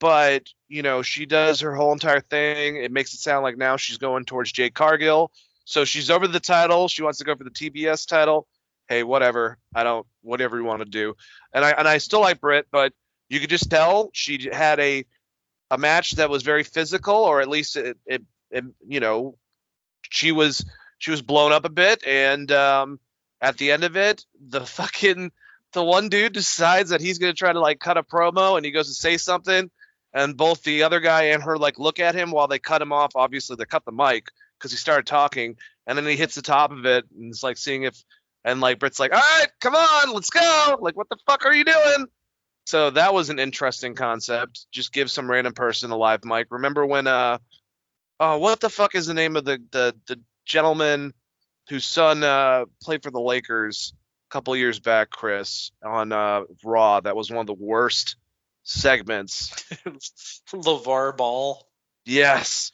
but 0.00 0.44
you 0.68 0.82
know 0.82 1.02
she 1.02 1.26
does 1.26 1.60
her 1.60 1.74
whole 1.74 1.92
entire 1.92 2.20
thing. 2.20 2.76
It 2.76 2.92
makes 2.92 3.14
it 3.14 3.20
sound 3.20 3.42
like 3.42 3.56
now 3.56 3.76
she's 3.76 3.98
going 3.98 4.24
towards 4.24 4.52
Jade 4.52 4.74
Cargill. 4.74 5.30
So 5.64 5.84
she's 5.84 6.10
over 6.10 6.26
the 6.26 6.40
title. 6.40 6.88
She 6.88 7.02
wants 7.02 7.18
to 7.18 7.24
go 7.24 7.36
for 7.36 7.44
the 7.44 7.50
TBS 7.50 8.06
title. 8.06 8.46
Hey, 8.88 9.02
whatever. 9.02 9.58
I 9.74 9.84
don't. 9.84 10.06
Whatever 10.22 10.56
you 10.56 10.64
want 10.64 10.80
to 10.80 10.88
do. 10.88 11.14
And 11.52 11.64
I 11.64 11.70
and 11.70 11.86
I 11.86 11.98
still 11.98 12.20
like 12.20 12.40
Britt, 12.40 12.66
but 12.70 12.92
you 13.28 13.40
could 13.40 13.50
just 13.50 13.70
tell 13.70 14.10
she 14.12 14.48
had 14.50 14.80
a 14.80 15.04
a 15.70 15.78
match 15.78 16.12
that 16.12 16.30
was 16.30 16.42
very 16.42 16.64
physical, 16.64 17.14
or 17.14 17.40
at 17.40 17.48
least 17.48 17.76
it, 17.76 17.98
it, 18.06 18.22
it 18.50 18.64
you 18.86 19.00
know 19.00 19.36
she 20.10 20.32
was 20.32 20.64
she 20.98 21.10
was 21.10 21.22
blown 21.22 21.52
up 21.52 21.64
a 21.64 21.70
bit, 21.70 22.02
and 22.06 22.50
um, 22.52 22.98
at 23.40 23.58
the 23.58 23.72
end 23.72 23.84
of 23.84 23.96
it, 23.96 24.24
the 24.40 24.60
fucking 24.66 25.32
the 25.72 25.84
one 25.84 26.08
dude 26.08 26.32
decides 26.32 26.90
that 26.90 27.00
he's 27.00 27.18
gonna 27.18 27.34
try 27.34 27.52
to 27.52 27.60
like 27.60 27.80
cut 27.80 27.98
a 27.98 28.02
promo, 28.02 28.56
and 28.56 28.64
he 28.64 28.72
goes 28.72 28.88
to 28.88 28.94
say 28.94 29.16
something, 29.16 29.70
and 30.14 30.36
both 30.36 30.62
the 30.62 30.82
other 30.82 31.00
guy 31.00 31.24
and 31.24 31.42
her 31.42 31.58
like 31.58 31.78
look 31.78 32.00
at 32.00 32.14
him 32.14 32.30
while 32.30 32.48
they 32.48 32.58
cut 32.58 32.82
him 32.82 32.92
off. 32.92 33.12
Obviously, 33.14 33.56
they 33.56 33.64
cut 33.64 33.84
the 33.84 33.92
mic 33.92 34.28
because 34.58 34.70
he 34.70 34.78
started 34.78 35.06
talking, 35.06 35.56
and 35.86 35.98
then 35.98 36.06
he 36.06 36.16
hits 36.16 36.34
the 36.34 36.42
top 36.42 36.72
of 36.72 36.86
it, 36.86 37.04
and 37.16 37.30
it's 37.30 37.42
like 37.42 37.58
seeing 37.58 37.82
if 37.82 38.02
and 38.48 38.60
like 38.60 38.78
Britt's 38.78 38.98
like, 38.98 39.12
all 39.12 39.18
right, 39.18 39.48
come 39.60 39.74
on, 39.74 40.12
let's 40.14 40.30
go. 40.30 40.78
Like, 40.80 40.96
what 40.96 41.08
the 41.10 41.18
fuck 41.26 41.44
are 41.44 41.54
you 41.54 41.64
doing? 41.64 42.06
So 42.66 42.90
that 42.90 43.12
was 43.12 43.30
an 43.30 43.38
interesting 43.38 43.94
concept. 43.94 44.66
Just 44.72 44.92
give 44.92 45.10
some 45.10 45.30
random 45.30 45.52
person 45.52 45.90
a 45.90 45.96
live 45.96 46.24
mic. 46.24 46.48
Remember 46.50 46.84
when 46.84 47.06
uh 47.06 47.38
oh 48.20 48.38
what 48.38 48.60
the 48.60 48.70
fuck 48.70 48.94
is 48.94 49.06
the 49.06 49.14
name 49.14 49.36
of 49.36 49.44
the 49.44 49.62
the 49.70 49.94
the 50.06 50.20
gentleman 50.46 51.12
whose 51.68 51.84
son 51.84 52.22
uh 52.22 52.64
played 52.82 53.02
for 53.02 53.10
the 53.10 53.20
Lakers 53.20 53.92
a 54.30 54.32
couple 54.32 54.56
years 54.56 54.80
back, 54.80 55.10
Chris, 55.10 55.70
on 55.84 56.12
uh 56.12 56.42
Raw. 56.64 57.00
That 57.00 57.16
was 57.16 57.30
one 57.30 57.40
of 57.40 57.46
the 57.46 57.52
worst 57.54 58.16
segments. 58.64 59.50
LeVar 60.52 61.16
Ball. 61.16 61.66
Yes. 62.04 62.72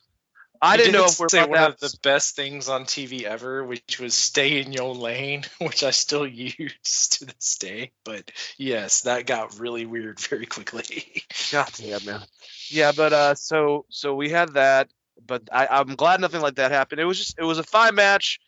I 0.63 0.77
didn't 0.77 0.93
did 0.93 0.99
know 0.99 1.05
if 1.07 1.19
we're 1.19 1.29
say 1.29 1.39
about 1.39 1.47
to 1.47 1.51
one 1.51 1.71
of 1.73 1.81
the 1.81 1.99
best 2.03 2.37
things 2.37 2.69
on 2.69 2.85
TV 2.85 3.23
ever, 3.23 3.65
which 3.65 3.99
was 3.99 4.15
"Stay 4.15 4.61
in 4.61 4.73
Your 4.73 4.95
Lane," 4.95 5.45
which 5.61 5.83
I 5.83 5.91
still 5.91 6.27
use 6.27 7.09
to 7.09 7.27
this 7.27 7.57
day. 7.57 7.93
But 8.05 8.31
yes, 8.57 9.03
that 9.03 9.27
got 9.27 9.59
really 9.59 9.87
weird 9.87 10.21
very 10.21 10.47
quickly. 10.47 11.23
God 11.53 11.71
damn 11.77 12.05
man. 12.05 12.21
Yeah, 12.69 12.93
but 12.97 13.13
uh 13.13 13.35
so 13.35 13.85
so 13.89 14.15
we 14.15 14.31
had 14.31 14.55
that, 14.55 14.91
but 15.27 15.43
I, 15.53 15.67
I'm 15.67 15.97
glad 15.97 16.21
nothing 16.21 16.41
like 16.41 16.57
that 16.57 16.71
happened. 16.71 17.01
It 17.01 17.05
was 17.05 17.19
just 17.19 17.39
it 17.39 17.45
was 17.45 17.59
a 17.59 17.65
fine 17.65 17.95
match. 17.95 18.41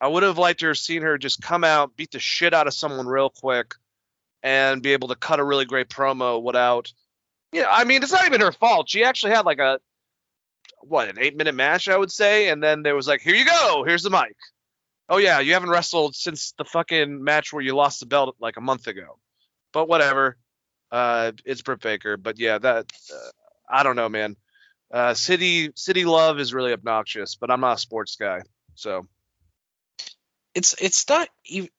I 0.00 0.08
would 0.08 0.22
have 0.22 0.38
liked 0.38 0.60
to 0.60 0.68
have 0.68 0.78
seen 0.78 1.02
her 1.02 1.18
just 1.18 1.42
come 1.42 1.64
out, 1.64 1.96
beat 1.96 2.12
the 2.12 2.20
shit 2.20 2.54
out 2.54 2.68
of 2.68 2.74
someone 2.74 3.06
real 3.06 3.30
quick, 3.30 3.74
and 4.42 4.82
be 4.82 4.92
able 4.92 5.08
to 5.08 5.16
cut 5.16 5.40
a 5.40 5.44
really 5.44 5.64
great 5.64 5.88
promo 5.88 6.42
without 6.42 6.92
Yeah, 7.52 7.66
I 7.70 7.84
mean 7.84 8.02
it's 8.02 8.12
not 8.12 8.26
even 8.26 8.40
her 8.40 8.52
fault. 8.52 8.88
She 8.88 9.04
actually 9.04 9.32
had 9.32 9.46
like 9.46 9.58
a 9.60 9.80
what, 10.82 11.08
an 11.08 11.18
eight 11.18 11.36
minute 11.36 11.54
match, 11.54 11.88
I 11.88 11.96
would 11.96 12.12
say, 12.12 12.48
and 12.48 12.62
then 12.62 12.82
there 12.82 12.96
was 12.96 13.08
like, 13.08 13.20
Here 13.20 13.34
you 13.34 13.44
go, 13.44 13.84
here's 13.84 14.02
the 14.02 14.10
mic. 14.10 14.36
Oh 15.08 15.16
yeah, 15.16 15.40
you 15.40 15.54
haven't 15.54 15.70
wrestled 15.70 16.14
since 16.14 16.52
the 16.58 16.64
fucking 16.64 17.22
match 17.22 17.52
where 17.52 17.62
you 17.62 17.74
lost 17.74 18.00
the 18.00 18.06
belt 18.06 18.36
like 18.40 18.56
a 18.56 18.62
month 18.62 18.86
ago. 18.86 19.18
But 19.72 19.88
whatever. 19.88 20.36
Uh, 20.90 21.32
it's 21.44 21.62
Britt 21.62 21.80
Baker, 21.80 22.16
but 22.16 22.38
yeah, 22.38 22.58
that 22.58 22.86
uh, 23.12 23.30
I 23.68 23.82
don't 23.82 23.96
know, 23.96 24.08
man. 24.08 24.36
Uh, 24.90 25.12
city 25.12 25.70
city 25.74 26.06
love 26.06 26.38
is 26.38 26.54
really 26.54 26.72
obnoxious, 26.72 27.36
but 27.36 27.50
I'm 27.50 27.60
not 27.60 27.76
a 27.76 27.78
sports 27.78 28.16
guy, 28.16 28.40
so 28.74 29.06
it's 30.58 30.74
it's 30.80 31.08
not 31.08 31.28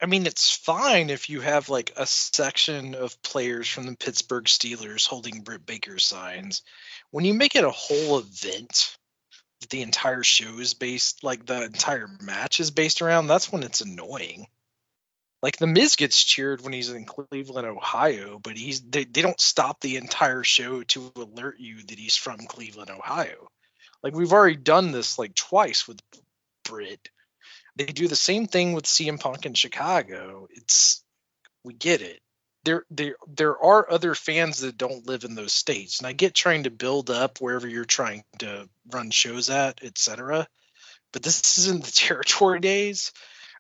i 0.02 0.06
mean 0.06 0.26
it's 0.26 0.56
fine 0.56 1.10
if 1.10 1.30
you 1.30 1.42
have 1.42 1.68
like 1.68 1.92
a 1.98 2.06
section 2.06 2.95
of 2.95 3.22
players 3.22 3.68
from 3.68 3.86
the 3.86 3.95
pittsburgh 3.95 4.45
steelers 4.45 5.06
holding 5.06 5.42
britt 5.42 5.66
baker 5.66 6.00
signs 6.00 6.61
when 7.12 7.26
you 7.26 7.34
make 7.34 7.56
it 7.56 7.64
a 7.64 7.72
whole 7.72 8.20
event 8.20 8.96
that 9.62 9.70
the 9.70 9.82
entire 9.82 10.24
show 10.24 10.60
is 10.60 10.74
based 10.74 11.24
like 11.24 11.46
the 11.46 11.64
entire 11.64 12.08
match 12.22 12.60
is 12.60 12.72
based 12.72 13.02
around 13.02 13.28
that's 13.28 13.52
when 13.52 13.64
it's 13.64 13.82
annoying 13.82 14.48
Like 15.42 15.58
the 15.58 15.68
Miz 15.68 15.96
gets 15.96 16.22
cheered 16.24 16.62
when 16.62 16.74
he's 16.74 16.92
in 16.92 17.06
Cleveland, 17.06 17.68
Ohio, 17.68 18.40
but 18.40 18.58
he's 18.58 18.82
they, 18.82 19.06
they 19.06 19.22
don't 19.22 19.40
stop 19.40 19.80
the 19.80 19.98
entire 19.98 20.44
show 20.44 20.84
to 20.84 21.12
alert 21.16 21.60
you 21.60 21.82
that 21.84 22.00
he's 22.00 22.18
from 22.18 22.40
Cleveland, 22.40 22.90
Ohio. 22.92 23.48
Like 24.04 24.16
we've 24.16 24.34
already 24.34 24.58
done 24.58 24.92
this 24.92 25.18
like 25.18 25.36
twice 25.36 25.88
with 25.88 26.00
Britt. 26.66 27.10
They 27.78 27.86
do 27.86 28.08
the 28.10 28.16
same 28.18 28.48
thing 28.48 28.74
with 28.74 28.86
CM 28.86 29.20
Punk 29.20 29.46
in 29.46 29.54
Chicago. 29.54 30.48
It's 30.52 31.04
we 31.64 31.74
get 31.74 32.02
it. 32.02 32.20
There 32.70 32.86
there 32.92 33.16
there 33.26 33.58
are 33.58 33.92
other 33.92 34.14
fans 34.14 34.60
that 34.60 34.78
don't 34.78 35.08
live 35.08 35.24
in 35.24 35.34
those 35.34 35.54
states. 35.54 35.98
And 35.98 36.06
I 36.06 36.14
get 36.14 36.36
trying 36.36 36.66
to 36.66 36.70
build 36.70 37.10
up 37.10 37.42
wherever 37.42 37.68
you're 37.68 37.84
trying 37.84 38.24
to 38.40 38.70
run 38.92 39.10
shows 39.10 39.50
at, 39.50 39.84
etc. 39.84 40.48
But 41.12 41.24
this 41.24 41.58
isn't 41.58 41.84
the 41.84 41.92
territory 41.92 42.60
days. 42.60 43.12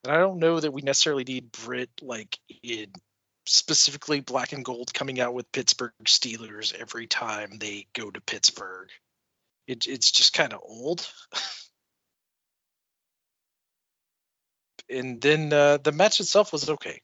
And 0.03 0.13
I 0.13 0.19
don't 0.19 0.37
know 0.37 0.59
that 0.59 0.73
we 0.73 0.83
necessarily 0.83 1.23
need 1.23 1.51
britt 1.51 1.89
like 2.03 2.37
in 2.61 2.91
specifically 3.47 4.19
black 4.19 4.53
and 4.53 4.63
gold 4.63 4.93
coming 4.93 5.19
out 5.19 5.33
with 5.33 5.51
Pittsburgh 5.51 5.91
Steelers 6.05 6.75
every 6.75 7.07
time 7.07 7.57
they 7.57 7.87
go 7.93 8.11
to 8.11 8.21
Pittsburgh. 8.21 8.89
It, 9.65 9.87
it's 9.87 10.11
just 10.11 10.33
kind 10.33 10.53
of 10.53 10.61
old. 10.63 11.11
and 14.87 15.19
then 15.19 15.51
uh, 15.51 15.77
the 15.77 15.93
match 15.93 16.19
itself 16.19 16.53
was 16.53 16.69
okay. 16.69 17.01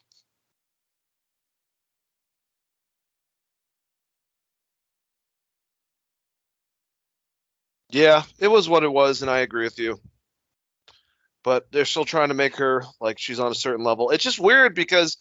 Yeah, 7.95 8.24
it 8.40 8.49
was 8.49 8.67
what 8.67 8.83
it 8.83 8.91
was, 8.91 9.22
and 9.22 9.32
I 9.32 9.40
agree 9.40 9.64
with 9.64 9.80
you. 9.80 10.01
But 11.45 11.72
they're 11.72 11.85
still 11.85 12.03
trying 12.03 12.27
to 12.27 12.33
make 12.33 12.57
her 12.57 12.83
like 12.99 13.17
she's 13.17 13.40
on 13.40 13.53
a 13.53 13.56
certain 13.56 13.85
level. 13.85 14.09
It's 14.09 14.24
just 14.24 14.38
weird 14.38 14.75
because 14.75 15.15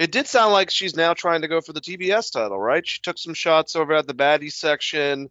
it 0.00 0.10
did 0.10 0.26
sound 0.26 0.52
like 0.52 0.68
she's 0.68 0.96
now 0.96 1.14
trying 1.14 1.42
to 1.42 1.48
go 1.48 1.60
for 1.60 1.72
the 1.72 1.80
TBS 1.80 2.32
title, 2.32 2.58
right? 2.58 2.84
She 2.84 3.00
took 3.02 3.18
some 3.18 3.34
shots 3.34 3.76
over 3.76 3.92
at 3.92 4.08
the 4.08 4.14
baddie 4.14 4.50
section, 4.50 5.30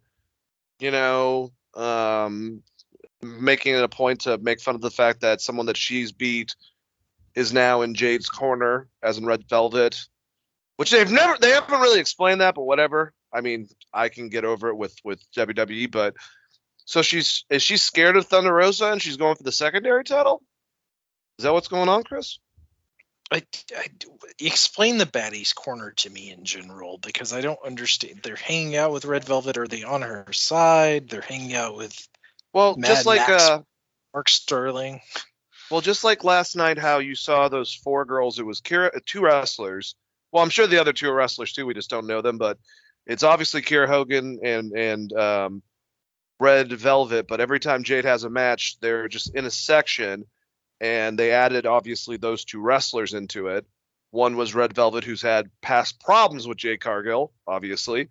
you 0.78 0.90
know, 0.90 1.52
um, 1.74 2.62
making 3.20 3.74
it 3.74 3.84
a 3.84 3.88
point 3.88 4.22
to 4.22 4.38
make 4.38 4.58
fun 4.58 4.74
of 4.74 4.80
the 4.80 4.90
fact 4.90 5.20
that 5.20 5.42
someone 5.42 5.66
that 5.66 5.76
she's 5.76 6.12
beat 6.12 6.56
is 7.34 7.52
now 7.52 7.82
in 7.82 7.92
Jade's 7.92 8.30
corner, 8.30 8.88
as 9.02 9.18
in 9.18 9.26
Red 9.26 9.46
Velvet, 9.46 10.06
which 10.78 10.90
they've 10.90 11.10
never 11.12 11.36
they 11.38 11.50
haven't 11.50 11.82
really 11.82 12.00
explained 12.00 12.40
that, 12.40 12.54
but 12.54 12.64
whatever. 12.64 13.12
I 13.30 13.42
mean, 13.42 13.68
I 13.92 14.08
can 14.08 14.30
get 14.30 14.46
over 14.46 14.70
it 14.70 14.76
with 14.76 14.96
with 15.04 15.20
WWE, 15.32 15.90
but 15.90 16.14
so 16.88 17.02
she's 17.02 17.44
is 17.50 17.62
she 17.62 17.76
scared 17.76 18.16
of 18.16 18.24
Thunder 18.24 18.50
Rosa 18.50 18.90
and 18.90 19.02
she's 19.02 19.18
going 19.18 19.36
for 19.36 19.42
the 19.42 19.52
secondary 19.52 20.04
title? 20.04 20.42
Is 21.38 21.42
that 21.42 21.52
what's 21.52 21.68
going 21.68 21.90
on, 21.90 22.02
Chris? 22.02 22.38
I, 23.30 23.42
I 23.76 23.88
explain 24.40 24.96
the 24.96 25.04
baddies 25.04 25.54
corner 25.54 25.90
to 25.98 26.08
me 26.08 26.30
in 26.30 26.46
general 26.46 26.96
because 26.96 27.34
I 27.34 27.42
don't 27.42 27.58
understand. 27.62 28.20
They're 28.22 28.36
hanging 28.36 28.74
out 28.74 28.90
with 28.90 29.04
Red 29.04 29.24
Velvet. 29.24 29.58
Are 29.58 29.68
they 29.68 29.82
on 29.82 30.00
her 30.00 30.32
side? 30.32 31.10
They're 31.10 31.20
hanging 31.20 31.54
out 31.54 31.76
with 31.76 31.94
Well, 32.54 32.74
Mad 32.78 32.88
just 32.88 33.04
like 33.04 33.28
Max. 33.28 33.42
uh 33.42 33.60
Mark 34.14 34.30
Sterling. 34.30 35.02
well, 35.70 35.82
just 35.82 36.04
like 36.04 36.24
last 36.24 36.56
night 36.56 36.78
how 36.78 37.00
you 37.00 37.14
saw 37.14 37.50
those 37.50 37.74
four 37.74 38.06
girls, 38.06 38.38
it 38.38 38.46
was 38.46 38.62
Kiera, 38.62 38.96
uh, 38.96 39.00
two 39.04 39.20
wrestlers. 39.20 39.94
Well, 40.32 40.42
I'm 40.42 40.48
sure 40.48 40.66
the 40.66 40.80
other 40.80 40.94
two 40.94 41.10
are 41.10 41.14
wrestlers 41.14 41.52
too. 41.52 41.66
We 41.66 41.74
just 41.74 41.90
don't 41.90 42.06
know 42.06 42.22
them, 42.22 42.38
but 42.38 42.56
it's 43.06 43.24
obviously 43.24 43.60
Kiera 43.60 43.88
Hogan 43.88 44.40
and 44.42 44.72
and 44.72 45.12
um, 45.12 45.62
Red 46.40 46.72
Velvet. 46.72 47.26
But 47.26 47.40
every 47.40 47.60
time 47.60 47.82
Jade 47.82 48.04
has 48.04 48.24
a 48.24 48.30
match, 48.30 48.78
they're 48.80 49.08
just 49.08 49.34
in 49.34 49.44
a 49.44 49.50
section, 49.50 50.24
and 50.80 51.18
they 51.18 51.32
added 51.32 51.66
obviously 51.66 52.16
those 52.16 52.44
two 52.44 52.60
wrestlers 52.60 53.14
into 53.14 53.48
it. 53.48 53.66
One 54.10 54.36
was 54.36 54.54
Red 54.54 54.72
Velvet, 54.72 55.04
who's 55.04 55.22
had 55.22 55.50
past 55.60 56.00
problems 56.00 56.48
with 56.48 56.58
Jade 56.58 56.80
Cargill, 56.80 57.32
obviously. 57.46 58.08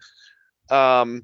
Um, 0.70 1.24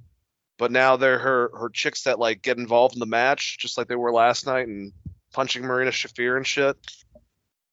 but 0.58 0.72
now 0.72 0.96
they're 0.96 1.20
her 1.20 1.52
her 1.58 1.70
chicks 1.70 2.04
that 2.04 2.20
like 2.20 2.42
get 2.42 2.58
involved 2.58 2.96
in 2.96 3.00
the 3.00 3.06
match, 3.06 3.58
just 3.60 3.78
like 3.78 3.88
they 3.88 3.96
were 3.96 4.12
last 4.12 4.46
night, 4.46 4.68
and 4.68 4.94
punching 5.34 5.64
Marina 5.64 5.92
Shafir 5.92 6.38
and 6.38 6.48
shit. 6.48 6.78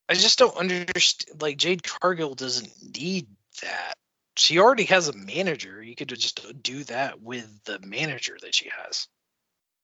I 0.09 0.15
just 0.15 0.39
don't 0.39 0.57
understand. 0.57 1.41
Like 1.41 1.57
Jade 1.57 1.85
Cargill 1.85 2.35
doesn't 2.35 2.73
need 2.99 3.29
that. 3.63 3.95
She 4.37 4.59
already 4.59 4.85
has 4.85 5.09
a 5.09 5.17
manager. 5.17 5.83
You 5.83 5.95
could 5.95 6.09
just 6.09 6.63
do 6.63 6.85
that 6.85 7.21
with 7.21 7.49
the 7.65 7.79
manager 7.81 8.37
that 8.43 8.55
she 8.55 8.71
has. 8.85 9.07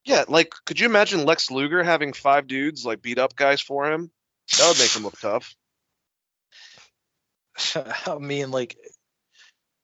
Yeah, 0.06 0.24
like 0.28 0.54
could 0.64 0.78
you 0.78 0.86
imagine 0.86 1.24
Lex 1.24 1.50
Luger 1.50 1.82
having 1.82 2.12
five 2.12 2.46
dudes 2.46 2.86
like 2.86 3.02
beat 3.02 3.18
up 3.18 3.34
guys 3.34 3.60
for 3.60 3.90
him? 3.90 4.10
That 4.56 4.68
would 4.68 4.78
make 4.78 4.92
him 4.92 5.02
look 5.02 5.18
tough. 5.18 5.54
I 8.06 8.18
mean, 8.18 8.52
like, 8.52 8.76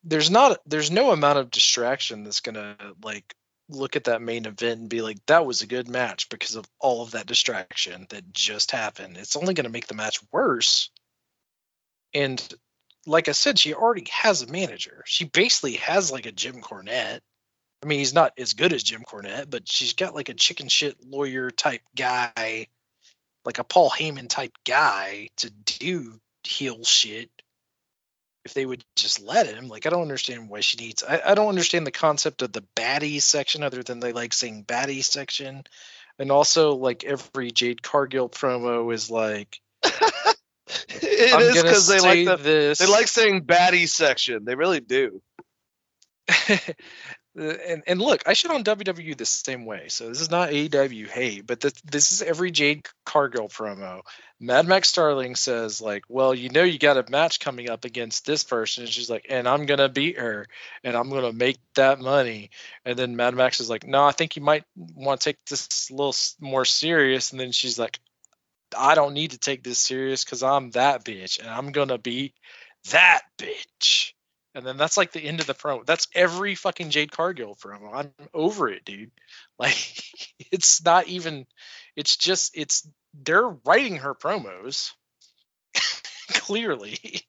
there's 0.04 0.30
not, 0.30 0.58
there's 0.64 0.92
no 0.92 1.10
amount 1.10 1.38
of 1.38 1.50
distraction 1.50 2.22
that's 2.22 2.40
gonna 2.40 2.76
like 3.02 3.34
look 3.68 3.96
at 3.96 4.04
that 4.04 4.22
main 4.22 4.46
event 4.46 4.80
and 4.80 4.88
be 4.88 5.02
like, 5.02 5.18
that 5.26 5.44
was 5.44 5.62
a 5.62 5.66
good 5.66 5.88
match 5.88 6.28
because 6.28 6.54
of 6.54 6.66
all 6.78 7.02
of 7.02 7.12
that 7.12 7.26
distraction 7.26 8.06
that 8.10 8.32
just 8.32 8.70
happened. 8.70 9.16
It's 9.16 9.36
only 9.36 9.54
gonna 9.54 9.70
make 9.70 9.88
the 9.88 9.94
match 9.94 10.20
worse. 10.30 10.90
And 12.14 12.40
like 13.06 13.28
I 13.28 13.32
said, 13.32 13.58
she 13.58 13.74
already 13.74 14.06
has 14.12 14.42
a 14.42 14.46
manager. 14.52 15.02
She 15.04 15.24
basically 15.24 15.74
has 15.74 16.12
like 16.12 16.26
a 16.26 16.32
Jim 16.32 16.60
Cornette. 16.60 17.20
I 17.82 17.86
mean, 17.86 17.98
he's 17.98 18.14
not 18.14 18.32
as 18.38 18.52
good 18.52 18.72
as 18.72 18.82
Jim 18.82 19.02
Cornette, 19.02 19.50
but 19.50 19.68
she's 19.68 19.94
got 19.94 20.14
like 20.14 20.28
a 20.28 20.34
chicken 20.34 20.68
shit 20.68 20.96
lawyer 21.04 21.50
type 21.50 21.82
guy, 21.96 22.68
like 23.44 23.58
a 23.58 23.64
Paul 23.64 23.90
Heyman 23.90 24.28
type 24.28 24.56
guy 24.64 25.28
to 25.38 25.50
do 25.50 26.20
heel 26.44 26.84
shit 26.84 27.30
if 28.44 28.54
they 28.54 28.64
would 28.64 28.84
just 28.96 29.20
let 29.20 29.46
him. 29.46 29.68
Like, 29.68 29.86
I 29.86 29.90
don't 29.90 30.02
understand 30.02 30.48
why 30.48 30.60
she 30.60 30.78
needs. 30.78 31.02
I, 31.02 31.20
I 31.26 31.34
don't 31.34 31.48
understand 31.48 31.86
the 31.86 31.92
concept 31.92 32.42
of 32.42 32.52
the 32.52 32.64
baddie 32.76 33.22
section 33.22 33.62
other 33.62 33.82
than 33.82 34.00
they 34.00 34.12
like 34.12 34.32
saying 34.32 34.64
baddie 34.64 35.04
section. 35.04 35.64
And 36.18 36.30
also, 36.30 36.74
like, 36.74 37.04
every 37.04 37.50
Jade 37.50 37.82
Cargill 37.82 38.28
promo 38.28 38.92
is 38.92 39.10
like, 39.10 39.60
It 41.02 41.34
I'm 41.34 41.42
is 41.42 41.62
because 41.62 41.86
they 41.86 42.00
like 42.00 42.24
the, 42.24 42.36
this. 42.36 42.78
they 42.78 42.86
like 42.86 43.08
saying 43.08 43.42
baddie 43.42 43.88
section. 43.88 44.44
They 44.44 44.54
really 44.54 44.80
do. 44.80 45.20
Uh, 47.38 47.44
and 47.44 47.82
and 47.86 48.00
look, 48.00 48.22
I 48.26 48.34
shit 48.34 48.50
on 48.50 48.62
WWE 48.62 49.16
the 49.16 49.24
same 49.24 49.64
way. 49.64 49.88
So 49.88 50.08
this 50.08 50.20
is 50.20 50.30
not 50.30 50.50
AEW 50.50 51.08
hate, 51.08 51.46
but 51.46 51.60
this 51.60 51.72
this 51.84 52.12
is 52.12 52.20
every 52.20 52.50
Jade 52.50 52.86
Cargill 53.06 53.48
promo. 53.48 54.02
Mad 54.38 54.66
Max 54.66 54.88
Sterling 54.90 55.34
says 55.36 55.80
like, 55.80 56.04
"Well, 56.08 56.34
you 56.34 56.50
know, 56.50 56.62
you 56.62 56.78
got 56.78 56.98
a 56.98 57.10
match 57.10 57.40
coming 57.40 57.70
up 57.70 57.86
against 57.86 58.26
this 58.26 58.44
person," 58.44 58.84
and 58.84 58.92
she's 58.92 59.08
like, 59.08 59.26
"And 59.30 59.48
I'm 59.48 59.64
gonna 59.64 59.88
beat 59.88 60.18
her, 60.18 60.46
and 60.84 60.94
I'm 60.94 61.08
gonna 61.08 61.32
make 61.32 61.58
that 61.74 62.00
money." 62.00 62.50
And 62.84 62.98
then 62.98 63.16
Mad 63.16 63.34
Max 63.34 63.60
is 63.60 63.70
like, 63.70 63.86
"No, 63.86 64.04
I 64.04 64.12
think 64.12 64.36
you 64.36 64.42
might 64.42 64.64
want 64.76 65.22
to 65.22 65.30
take 65.30 65.38
this 65.46 65.88
a 65.90 65.94
little 65.94 66.14
more 66.38 66.66
serious." 66.66 67.30
And 67.32 67.40
then 67.40 67.52
she's 67.52 67.78
like, 67.78 67.98
"I 68.76 68.94
don't 68.94 69.14
need 69.14 69.30
to 69.30 69.38
take 69.38 69.62
this 69.62 69.78
serious 69.78 70.22
because 70.22 70.42
I'm 70.42 70.70
that 70.72 71.02
bitch, 71.04 71.38
and 71.40 71.48
I'm 71.48 71.72
gonna 71.72 71.98
beat 71.98 72.34
that 72.90 73.22
bitch." 73.38 74.12
And 74.54 74.66
then 74.66 74.76
that's 74.76 74.96
like 74.96 75.12
the 75.12 75.24
end 75.24 75.40
of 75.40 75.46
the 75.46 75.54
promo. 75.54 75.84
That's 75.86 76.08
every 76.14 76.54
fucking 76.54 76.90
Jade 76.90 77.10
Cargill 77.10 77.56
promo. 77.56 77.90
I'm 77.94 78.12
over 78.34 78.68
it, 78.68 78.84
dude. 78.84 79.10
Like 79.58 80.02
it's 80.50 80.84
not 80.84 81.06
even 81.06 81.46
it's 81.94 82.16
just 82.16 82.56
it's 82.56 82.88
they're 83.14 83.48
writing 83.64 83.98
her 83.98 84.12
promos 84.12 84.90
clearly. 86.32 86.98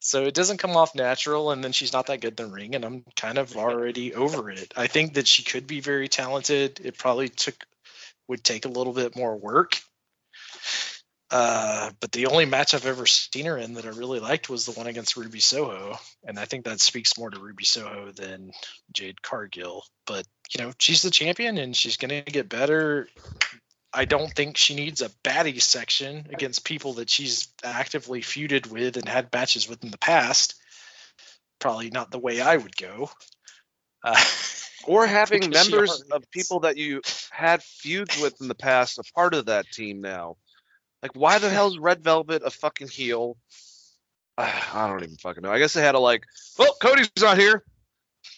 so 0.00 0.24
it 0.24 0.32
doesn't 0.32 0.56
come 0.56 0.74
off 0.74 0.94
natural 0.94 1.50
and 1.50 1.62
then 1.62 1.72
she's 1.72 1.92
not 1.92 2.06
that 2.06 2.22
good 2.22 2.40
in 2.40 2.46
the 2.46 2.52
ring 2.52 2.74
and 2.74 2.84
I'm 2.84 3.04
kind 3.14 3.36
of 3.36 3.58
already 3.58 4.14
over 4.14 4.50
it. 4.50 4.72
I 4.74 4.86
think 4.86 5.14
that 5.14 5.28
she 5.28 5.42
could 5.42 5.66
be 5.66 5.80
very 5.80 6.08
talented. 6.08 6.80
It 6.82 6.96
probably 6.96 7.28
took 7.28 7.66
would 8.28 8.42
take 8.42 8.64
a 8.64 8.68
little 8.70 8.94
bit 8.94 9.16
more 9.16 9.36
work. 9.36 9.80
Uh, 11.30 11.90
but 12.00 12.10
the 12.12 12.26
only 12.26 12.46
match 12.46 12.72
I've 12.72 12.86
ever 12.86 13.04
seen 13.04 13.44
her 13.44 13.58
in 13.58 13.74
that 13.74 13.84
I 13.84 13.90
really 13.90 14.18
liked 14.18 14.48
was 14.48 14.64
the 14.64 14.72
one 14.72 14.86
against 14.86 15.16
Ruby 15.16 15.40
Soho, 15.40 15.98
and 16.24 16.38
I 16.38 16.46
think 16.46 16.64
that 16.64 16.80
speaks 16.80 17.18
more 17.18 17.28
to 17.28 17.38
Ruby 17.38 17.64
Soho 17.64 18.12
than 18.12 18.52
Jade 18.92 19.20
Cargill. 19.20 19.84
But 20.06 20.26
you 20.50 20.64
know, 20.64 20.72
she's 20.78 21.02
the 21.02 21.10
champion, 21.10 21.58
and 21.58 21.76
she's 21.76 21.98
gonna 21.98 22.22
get 22.22 22.48
better. 22.48 23.08
I 23.92 24.06
don't 24.06 24.32
think 24.32 24.56
she 24.56 24.74
needs 24.74 25.02
a 25.02 25.10
baddie 25.22 25.60
section 25.60 26.28
against 26.30 26.64
people 26.64 26.94
that 26.94 27.10
she's 27.10 27.48
actively 27.62 28.22
feuded 28.22 28.66
with 28.70 28.96
and 28.96 29.08
had 29.08 29.32
matches 29.32 29.68
with 29.68 29.84
in 29.84 29.90
the 29.90 29.98
past. 29.98 30.54
Probably 31.58 31.90
not 31.90 32.10
the 32.10 32.18
way 32.18 32.40
I 32.40 32.56
would 32.56 32.76
go. 32.76 33.10
Uh, 34.02 34.22
Or 34.86 35.06
having 35.06 35.50
members 35.50 36.02
of 36.10 36.30
people 36.30 36.60
that 36.60 36.78
you 36.78 37.02
had 37.30 37.62
feuds 37.62 38.20
with 38.20 38.40
in 38.40 38.48
the 38.48 38.54
past 38.54 38.98
a 38.98 39.02
part 39.14 39.34
of 39.34 39.46
that 39.46 39.66
team 39.70 40.00
now. 40.00 40.36
Like, 41.02 41.12
why 41.14 41.38
the 41.38 41.48
hell 41.48 41.68
is 41.68 41.78
Red 41.78 42.02
Velvet 42.02 42.42
a 42.44 42.50
fucking 42.50 42.88
heel? 42.88 43.36
I 44.38 44.88
don't 44.88 45.02
even 45.02 45.16
fucking 45.16 45.42
know. 45.42 45.50
I 45.50 45.58
guess 45.58 45.72
they 45.72 45.82
had 45.82 45.92
to 45.92 45.98
like, 45.98 46.24
well, 46.58 46.74
Cody's 46.80 47.10
not 47.20 47.38
here, 47.38 47.64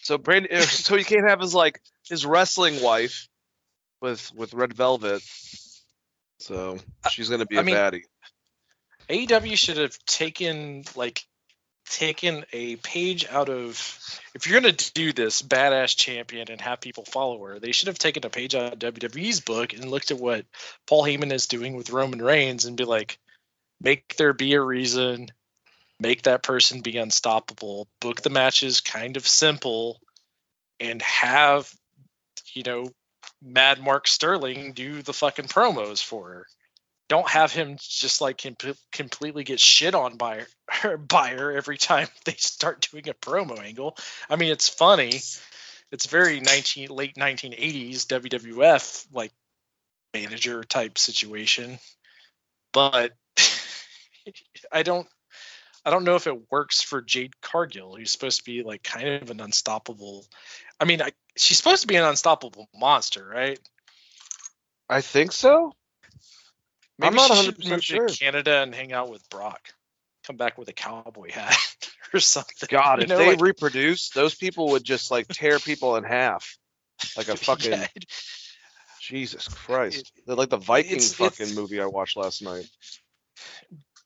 so 0.03 0.17
Brandon, 0.17 0.61
so 0.61 0.95
you 0.95 1.05
can't 1.05 1.27
have 1.27 1.39
his 1.39 1.53
like 1.53 1.81
his 2.07 2.25
wrestling 2.25 2.81
wife 2.81 3.27
with 4.01 4.31
with 4.35 4.53
Red 4.53 4.73
Velvet. 4.73 5.21
So 6.39 6.79
she's 7.11 7.29
gonna 7.29 7.45
be 7.45 7.57
I 7.57 7.61
a 7.61 7.63
mean, 7.63 7.75
baddie. 7.75 8.03
AEW 9.09 9.57
should 9.57 9.77
have 9.77 9.97
taken 10.05 10.83
like 10.95 11.23
taken 11.91 12.45
a 12.53 12.77
page 12.77 13.27
out 13.29 13.49
of 13.49 14.19
if 14.33 14.47
you're 14.47 14.59
gonna 14.59 14.71
do 14.71 15.11
this 15.11 15.41
badass 15.41 15.95
champion 15.95 16.49
and 16.49 16.61
have 16.61 16.79
people 16.79 17.03
follow 17.05 17.43
her, 17.43 17.59
they 17.59 17.73
should 17.73 17.87
have 17.87 17.99
taken 17.99 18.25
a 18.25 18.29
page 18.29 18.55
out 18.55 18.73
of 18.73 18.79
WWE's 18.79 19.41
book 19.41 19.73
and 19.73 19.91
looked 19.91 20.11
at 20.11 20.19
what 20.19 20.45
Paul 20.87 21.03
Heyman 21.03 21.33
is 21.33 21.47
doing 21.47 21.75
with 21.75 21.91
Roman 21.91 22.21
Reigns 22.21 22.65
and 22.65 22.77
be 22.77 22.85
like, 22.85 23.19
make 23.81 24.15
there 24.15 24.33
be 24.33 24.53
a 24.53 24.61
reason, 24.61 25.27
make 25.99 26.23
that 26.23 26.43
person 26.43 26.81
be 26.81 26.97
unstoppable, 26.97 27.87
book 27.99 28.21
the 28.21 28.29
matches 28.29 28.79
kind 28.79 29.17
of 29.17 29.27
simple, 29.27 29.99
and 30.79 31.01
have 31.01 31.71
you 32.53 32.63
know 32.63 32.89
Mad 33.41 33.81
Mark 33.81 34.07
Sterling 34.07 34.73
do 34.73 35.01
the 35.01 35.13
fucking 35.13 35.45
promos 35.45 36.01
for 36.01 36.29
her 36.29 36.47
don't 37.11 37.27
have 37.27 37.51
him 37.51 37.75
just 37.77 38.21
like 38.21 38.41
com- 38.41 38.73
completely 38.93 39.43
get 39.43 39.59
shit 39.59 39.93
on 39.95 40.15
by 40.15 40.45
her, 40.69 40.95
by 41.09 41.31
her 41.31 41.51
every 41.51 41.77
time 41.77 42.07
they 42.25 42.35
start 42.37 42.87
doing 42.89 43.09
a 43.09 43.13
promo 43.13 43.59
angle. 43.59 43.97
I 44.29 44.37
mean, 44.37 44.49
it's 44.49 44.69
funny. 44.69 45.19
It's 45.91 46.05
very 46.05 46.39
19 46.39 46.87
late 46.87 47.15
1980s 47.15 48.05
WWF 48.05 49.07
like 49.11 49.33
manager 50.13 50.63
type 50.63 50.97
situation, 50.97 51.79
but 52.71 53.11
I 54.71 54.83
don't 54.83 55.07
I 55.83 55.89
don't 55.89 56.05
know 56.05 56.15
if 56.15 56.27
it 56.27 56.49
works 56.49 56.81
for 56.81 57.01
Jade 57.01 57.41
Cargill, 57.41 57.97
who's 57.97 58.11
supposed 58.11 58.37
to 58.37 58.45
be 58.45 58.63
like 58.63 58.83
kind 58.83 59.21
of 59.21 59.31
an 59.31 59.41
unstoppable. 59.41 60.25
I 60.79 60.85
mean, 60.85 61.01
I, 61.01 61.11
she's 61.35 61.57
supposed 61.57 61.81
to 61.81 61.87
be 61.87 61.97
an 61.97 62.05
unstoppable 62.05 62.69
monster, 62.73 63.27
right? 63.27 63.59
I 64.87 65.01
think 65.01 65.33
so. 65.33 65.73
Maybe 67.01 67.07
I'm 67.07 67.15
not 67.15 67.35
she 67.37 67.43
should 67.45 67.57
100% 67.59 67.69
move 67.69 67.83
sure. 67.83 68.07
to 68.07 68.17
Canada 68.17 68.57
and 68.61 68.73
hang 68.73 68.93
out 68.93 69.09
with 69.09 69.27
Brock. 69.29 69.59
Come 70.25 70.37
back 70.37 70.57
with 70.57 70.69
a 70.69 70.73
cowboy 70.73 71.31
hat 71.31 71.57
or 72.13 72.19
something. 72.19 72.67
God, 72.69 72.99
You 72.99 73.03
if 73.03 73.09
know, 73.09 73.17
they 73.17 73.29
like- 73.31 73.41
reproduce, 73.41 74.09
those 74.09 74.35
people 74.35 74.69
would 74.71 74.83
just 74.83 75.11
like 75.11 75.27
tear 75.27 75.59
people 75.59 75.95
in 75.95 76.03
half, 76.03 76.57
like 77.17 77.27
a 77.27 77.35
fucking 77.37 77.71
Yeah, 77.71 77.87
Jesus 79.01 79.47
Christ. 79.47 80.11
It- 80.15 80.23
They're 80.27 80.35
like 80.35 80.49
the 80.49 80.57
Viking 80.57 80.91
it's- 80.93 81.13
fucking 81.13 81.47
it's- 81.47 81.55
movie 81.55 81.81
I 81.81 81.85
watched 81.87 82.17
last 82.17 82.41
night. 82.41 82.67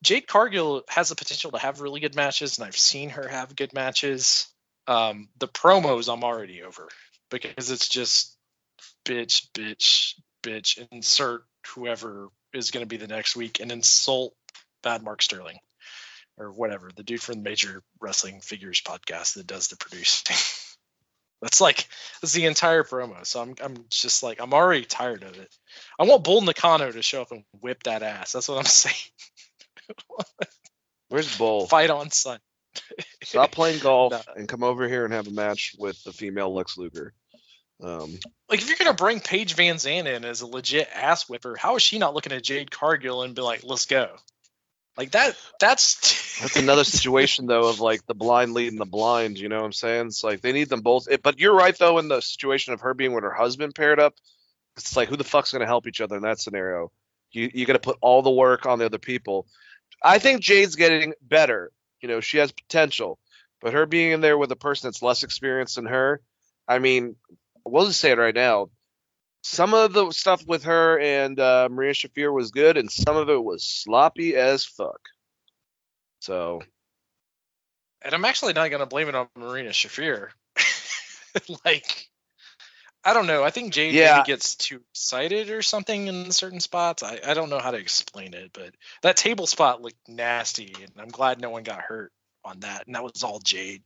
Jade 0.03 0.27
Cargill 0.27 0.83
has 0.87 1.09
the 1.09 1.15
potential 1.15 1.51
to 1.51 1.57
have 1.57 1.81
really 1.81 1.99
good 1.99 2.15
matches, 2.15 2.57
and 2.57 2.67
I've 2.67 2.77
seen 2.77 3.09
her 3.09 3.27
have 3.27 3.55
good 3.55 3.73
matches. 3.73 4.47
Um, 4.87 5.29
the 5.39 5.47
promos 5.47 6.13
I'm 6.13 6.23
already 6.23 6.61
over 6.61 6.87
because 7.31 7.71
it's 7.71 7.87
just 7.89 8.37
bitch, 9.03 9.47
bitch, 9.53 10.13
bitch, 10.43 10.87
insert 10.91 11.43
whoever 11.73 12.29
is 12.55 12.71
going 12.71 12.83
to 12.83 12.87
be 12.89 12.97
the 12.97 13.07
next 13.07 13.35
week 13.35 13.59
and 13.59 13.71
insult 13.71 14.33
Bad 14.83 15.03
Mark 15.03 15.21
Sterling 15.21 15.57
or 16.37 16.51
whatever 16.51 16.89
the 16.95 17.03
dude 17.03 17.21
from 17.21 17.35
the 17.35 17.41
Major 17.41 17.81
Wrestling 18.01 18.41
Figures 18.41 18.81
podcast 18.81 19.35
that 19.35 19.47
does 19.47 19.67
the 19.69 19.77
producing. 19.77 20.35
that's 21.41 21.61
like 21.61 21.87
that's 22.21 22.33
the 22.33 22.45
entire 22.45 22.83
promo. 22.83 23.25
So 23.25 23.41
I'm 23.41 23.55
I'm 23.63 23.85
just 23.89 24.23
like 24.23 24.41
I'm 24.41 24.53
already 24.53 24.85
tired 24.85 25.23
of 25.23 25.37
it. 25.37 25.53
I 25.99 26.03
want 26.03 26.23
Bull 26.23 26.41
Nakano 26.41 26.91
to 26.91 27.01
show 27.01 27.21
up 27.21 27.31
and 27.31 27.43
whip 27.61 27.83
that 27.83 28.03
ass. 28.03 28.31
That's 28.33 28.47
what 28.49 28.57
I'm 28.57 28.65
saying. 28.65 28.95
Where's 31.09 31.37
Bull? 31.37 31.67
Fight 31.67 31.89
on 31.89 32.09
Sun. 32.11 32.39
Stop 33.23 33.51
playing 33.51 33.79
golf 33.83 34.11
No. 34.11 34.21
and 34.35 34.47
come 34.47 34.63
over 34.63 34.87
here 34.87 35.05
and 35.05 35.13
have 35.13 35.27
a 35.27 35.31
match 35.31 35.75
with 35.77 36.03
the 36.03 36.11
female 36.11 36.53
Lex 36.53 36.77
Luger. 36.77 37.13
Um, 37.83 38.19
Like 38.49 38.61
if 38.61 38.67
you're 38.67 38.77
gonna 38.77 38.93
bring 38.93 39.19
Paige 39.19 39.55
VanZant 39.55 40.05
in 40.05 40.25
as 40.25 40.41
a 40.41 40.47
legit 40.47 40.89
ass 40.93 41.27
whipper, 41.27 41.55
how 41.55 41.75
is 41.75 41.83
she 41.83 41.99
not 41.99 42.13
looking 42.13 42.31
at 42.31 42.43
Jade 42.43 42.71
Cargill 42.71 43.23
and 43.23 43.35
be 43.35 43.41
like, 43.41 43.63
"Let's 43.63 43.85
go"? 43.85 44.15
Like 44.97 45.11
that. 45.11 45.35
That's 45.59 46.39
that's 46.41 46.55
another 46.55 46.83
situation 46.83 47.47
though 47.47 47.67
of 47.67 47.79
like 47.79 48.05
the 48.05 48.15
blind 48.15 48.53
leading 48.53 48.79
the 48.79 48.85
blind. 48.85 49.37
You 49.37 49.49
know 49.49 49.57
what 49.57 49.65
I'm 49.65 49.73
saying? 49.73 50.07
It's 50.07 50.23
like 50.23 50.41
they 50.41 50.53
need 50.53 50.69
them 50.69 50.81
both. 50.81 51.07
It, 51.09 51.21
but 51.21 51.39
you're 51.39 51.55
right 51.55 51.77
though 51.77 51.97
in 51.97 52.07
the 52.07 52.21
situation 52.21 52.73
of 52.73 52.81
her 52.81 52.93
being 52.93 53.13
with 53.13 53.23
her 53.23 53.33
husband 53.33 53.75
paired 53.75 53.99
up. 53.99 54.15
It's 54.77 54.95
like 54.95 55.09
who 55.09 55.17
the 55.17 55.23
fuck's 55.23 55.51
gonna 55.51 55.65
help 55.65 55.87
each 55.87 56.01
other 56.01 56.15
in 56.15 56.23
that 56.23 56.39
scenario? 56.39 56.91
You 57.31 57.49
you 57.53 57.65
got 57.65 57.73
to 57.73 57.79
put 57.79 57.97
all 58.01 58.21
the 58.21 58.31
work 58.31 58.65
on 58.65 58.79
the 58.79 58.85
other 58.85 58.97
people. 58.97 59.47
I 60.01 60.19
think 60.19 60.41
Jade's 60.41 60.75
getting 60.75 61.13
better. 61.21 61.71
You 62.01 62.07
know 62.07 62.21
she 62.21 62.37
has 62.37 62.51
potential, 62.51 63.19
but 63.61 63.73
her 63.73 63.85
being 63.85 64.11
in 64.11 64.21
there 64.21 64.37
with 64.37 64.51
a 64.51 64.55
person 64.55 64.87
that's 64.87 65.01
less 65.01 65.23
experienced 65.23 65.75
than 65.75 65.87
her. 65.87 66.21
I 66.67 66.79
mean, 66.79 67.15
we'll 67.65 67.87
just 67.87 67.99
say 67.99 68.11
it 68.11 68.17
right 68.17 68.35
now. 68.35 68.69
Some 69.43 69.73
of 69.73 69.93
the 69.93 70.11
stuff 70.11 70.45
with 70.47 70.63
her 70.63 70.99
and 70.99 71.39
uh, 71.39 71.69
Marina 71.71 71.93
Shafir 71.93 72.33
was 72.33 72.51
good, 72.51 72.77
and 72.77 72.91
some 72.91 73.15
of 73.15 73.29
it 73.29 73.43
was 73.43 73.63
sloppy 73.63 74.35
as 74.35 74.65
fuck. 74.65 75.01
So 76.19 76.61
and 78.05 78.13
I'm 78.13 78.25
actually 78.25 78.53
not 78.53 78.69
gonna 78.71 78.85
blame 78.85 79.09
it 79.09 79.15
on 79.15 79.27
Marina 79.35 79.71
Shafir. 79.71 80.29
like, 81.65 82.09
I 83.03 83.13
don't 83.13 83.27
know. 83.27 83.43
I 83.43 83.49
think 83.49 83.73
Jade 83.73 83.93
Yeah. 83.95 84.13
maybe 84.17 84.25
gets 84.25 84.55
too 84.55 84.81
excited 84.91 85.49
or 85.49 85.61
something 85.63 86.07
in 86.07 86.31
certain 86.31 86.59
spots. 86.59 87.03
I, 87.03 87.19
I 87.25 87.33
don't 87.33 87.49
know 87.49 87.59
how 87.59 87.71
to 87.71 87.77
explain 87.77 88.33
it, 88.33 88.51
but 88.53 88.73
that 89.01 89.17
table 89.17 89.47
spot 89.47 89.81
looked 89.81 90.07
nasty, 90.07 90.73
and 90.81 90.91
I'm 90.97 91.09
glad 91.09 91.41
no 91.41 91.49
one 91.49 91.63
got 91.63 91.81
hurt 91.81 92.11
on 92.43 92.59
that. 92.61 92.85
And 92.85 92.95
that 92.95 93.03
was 93.03 93.23
all 93.23 93.39
Jade. 93.39 93.83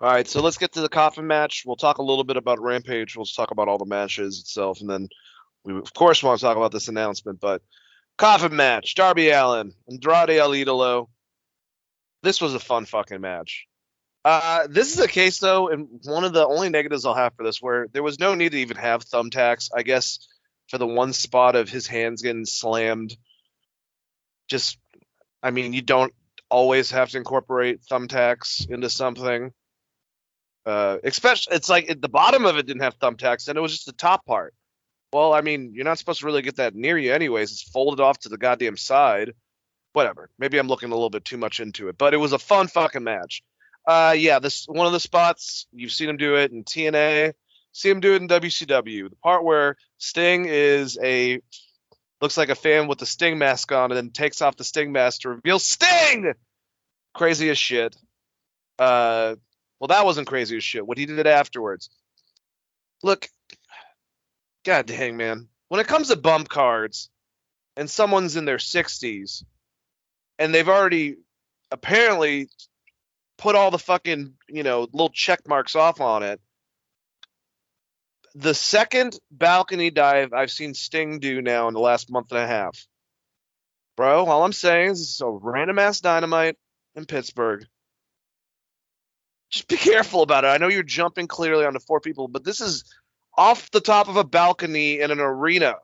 All 0.00 0.10
right, 0.10 0.26
so 0.26 0.42
let's 0.42 0.58
get 0.58 0.72
to 0.72 0.80
the 0.80 0.88
coffin 0.88 1.26
match. 1.26 1.62
We'll 1.64 1.76
talk 1.76 1.98
a 1.98 2.02
little 2.02 2.24
bit 2.24 2.36
about 2.36 2.60
Rampage. 2.60 3.16
We'll 3.16 3.26
talk 3.26 3.52
about 3.52 3.68
all 3.68 3.78
the 3.78 3.84
matches 3.84 4.40
itself, 4.40 4.80
and 4.80 4.90
then 4.90 5.08
we 5.64 5.76
of 5.76 5.94
course 5.94 6.22
want 6.22 6.40
to 6.40 6.44
talk 6.44 6.56
about 6.56 6.72
this 6.72 6.88
announcement. 6.88 7.40
But 7.40 7.62
coffin 8.18 8.56
match: 8.56 8.96
Darby 8.96 9.30
Allin, 9.30 9.72
Andrade 9.88 10.30
El 10.30 10.50
Idolo. 10.50 11.08
This 12.22 12.40
was 12.40 12.54
a 12.54 12.58
fun 12.58 12.86
fucking 12.86 13.20
match. 13.20 13.66
Uh, 14.24 14.66
this 14.68 14.94
is 14.94 15.00
a 15.00 15.06
case 15.06 15.38
though, 15.38 15.68
and 15.68 16.00
one 16.04 16.24
of 16.24 16.32
the 16.32 16.46
only 16.46 16.70
negatives 16.70 17.04
I'll 17.04 17.14
have 17.14 17.34
for 17.36 17.44
this, 17.44 17.62
where 17.62 17.86
there 17.92 18.02
was 18.02 18.18
no 18.18 18.34
need 18.34 18.52
to 18.52 18.58
even 18.58 18.78
have 18.78 19.04
thumbtacks. 19.04 19.70
I 19.74 19.82
guess 19.82 20.26
for 20.68 20.78
the 20.78 20.86
one 20.86 21.12
spot 21.12 21.56
of 21.56 21.68
his 21.68 21.86
hands 21.86 22.22
getting 22.22 22.46
slammed, 22.46 23.16
just, 24.48 24.78
I 25.42 25.50
mean, 25.50 25.72
you 25.72 25.82
don't 25.82 26.12
always 26.50 26.90
have 26.92 27.10
to 27.10 27.18
incorporate 27.18 27.82
thumbtacks 27.82 28.68
into 28.68 28.88
something. 28.88 29.52
Uh, 30.66 30.98
especially, 31.04 31.56
it's 31.56 31.68
like 31.68 32.00
the 32.00 32.08
bottom 32.08 32.46
of 32.46 32.56
it 32.56 32.66
didn't 32.66 32.82
have 32.82 32.98
thumbtacks, 32.98 33.48
and 33.48 33.58
it 33.58 33.60
was 33.60 33.72
just 33.72 33.86
the 33.86 33.92
top 33.92 34.24
part. 34.24 34.54
Well, 35.12 35.32
I 35.32 35.42
mean, 35.42 35.72
you're 35.74 35.84
not 35.84 35.98
supposed 35.98 36.20
to 36.20 36.26
really 36.26 36.42
get 36.42 36.56
that 36.56 36.74
near 36.74 36.98
you, 36.98 37.12
anyways. 37.12 37.52
It's 37.52 37.62
folded 37.62 38.02
off 38.02 38.18
to 38.20 38.28
the 38.28 38.38
goddamn 38.38 38.76
side. 38.76 39.32
Whatever. 39.92 40.28
Maybe 40.38 40.58
I'm 40.58 40.66
looking 40.66 40.90
a 40.90 40.94
little 40.94 41.10
bit 41.10 41.24
too 41.24 41.36
much 41.36 41.60
into 41.60 41.88
it, 41.88 41.96
but 41.96 42.14
it 42.14 42.16
was 42.16 42.32
a 42.32 42.38
fun 42.38 42.66
fucking 42.66 43.04
match. 43.04 43.42
Uh, 43.86 44.14
yeah, 44.16 44.38
this 44.38 44.66
one 44.66 44.86
of 44.86 44.92
the 44.92 45.00
spots 45.00 45.66
you've 45.72 45.92
seen 45.92 46.08
him 46.08 46.16
do 46.16 46.36
it 46.36 46.50
in 46.50 46.64
TNA, 46.64 47.34
see 47.72 47.90
him 47.90 48.00
do 48.00 48.14
it 48.14 48.22
in 48.22 48.28
WCW. 48.28 49.10
The 49.10 49.16
part 49.16 49.44
where 49.44 49.76
Sting 49.98 50.46
is 50.46 50.98
a 51.00 51.40
looks 52.20 52.36
like 52.36 52.48
a 52.48 52.54
fan 52.54 52.88
with 52.88 52.98
the 52.98 53.06
Sting 53.06 53.38
mask 53.38 53.70
on, 53.70 53.92
and 53.92 53.96
then 53.96 54.10
takes 54.10 54.40
off 54.40 54.56
the 54.56 54.64
Sting 54.64 54.92
mask 54.92 55.20
to 55.20 55.28
reveal 55.28 55.58
Sting. 55.58 56.32
Crazy 57.12 57.50
as 57.50 57.58
shit. 57.58 57.94
Uh, 58.78 59.36
well, 59.84 59.88
that 59.88 60.06
wasn't 60.06 60.26
crazy 60.26 60.56
as 60.56 60.64
shit. 60.64 60.86
What 60.86 60.96
he 60.96 61.04
did 61.04 61.26
afterwards. 61.26 61.90
Look, 63.02 63.28
god 64.64 64.86
dang, 64.86 65.18
man. 65.18 65.48
When 65.68 65.78
it 65.78 65.86
comes 65.86 66.08
to 66.08 66.16
bump 66.16 66.48
cards, 66.48 67.10
and 67.76 67.90
someone's 67.90 68.36
in 68.36 68.46
their 68.46 68.56
60s, 68.56 69.44
and 70.38 70.54
they've 70.54 70.70
already 70.70 71.16
apparently 71.70 72.48
put 73.36 73.56
all 73.56 73.70
the 73.70 73.78
fucking, 73.78 74.32
you 74.48 74.62
know, 74.62 74.88
little 74.90 75.10
check 75.10 75.46
marks 75.46 75.76
off 75.76 76.00
on 76.00 76.22
it. 76.22 76.40
The 78.34 78.54
second 78.54 79.18
balcony 79.30 79.90
dive 79.90 80.32
I've 80.32 80.50
seen 80.50 80.72
Sting 80.72 81.18
do 81.18 81.42
now 81.42 81.68
in 81.68 81.74
the 81.74 81.80
last 81.80 82.10
month 82.10 82.30
and 82.30 82.40
a 82.40 82.46
half. 82.46 82.86
Bro, 83.98 84.24
all 84.24 84.44
I'm 84.44 84.54
saying 84.54 84.92
is 84.92 85.02
it's 85.02 85.20
a 85.20 85.28
random 85.28 85.78
ass 85.78 86.00
dynamite 86.00 86.56
in 86.94 87.04
Pittsburgh. 87.04 87.66
Just 89.54 89.68
be 89.68 89.76
careful 89.76 90.22
about 90.22 90.42
it. 90.42 90.48
I 90.48 90.58
know 90.58 90.66
you're 90.66 90.82
jumping 90.82 91.28
clearly 91.28 91.64
onto 91.64 91.78
four 91.78 92.00
people, 92.00 92.26
but 92.26 92.42
this 92.42 92.60
is 92.60 92.82
off 93.38 93.70
the 93.70 93.80
top 93.80 94.08
of 94.08 94.16
a 94.16 94.24
balcony 94.24 94.98
in 94.98 95.12
an 95.12 95.20
arena. 95.20 95.76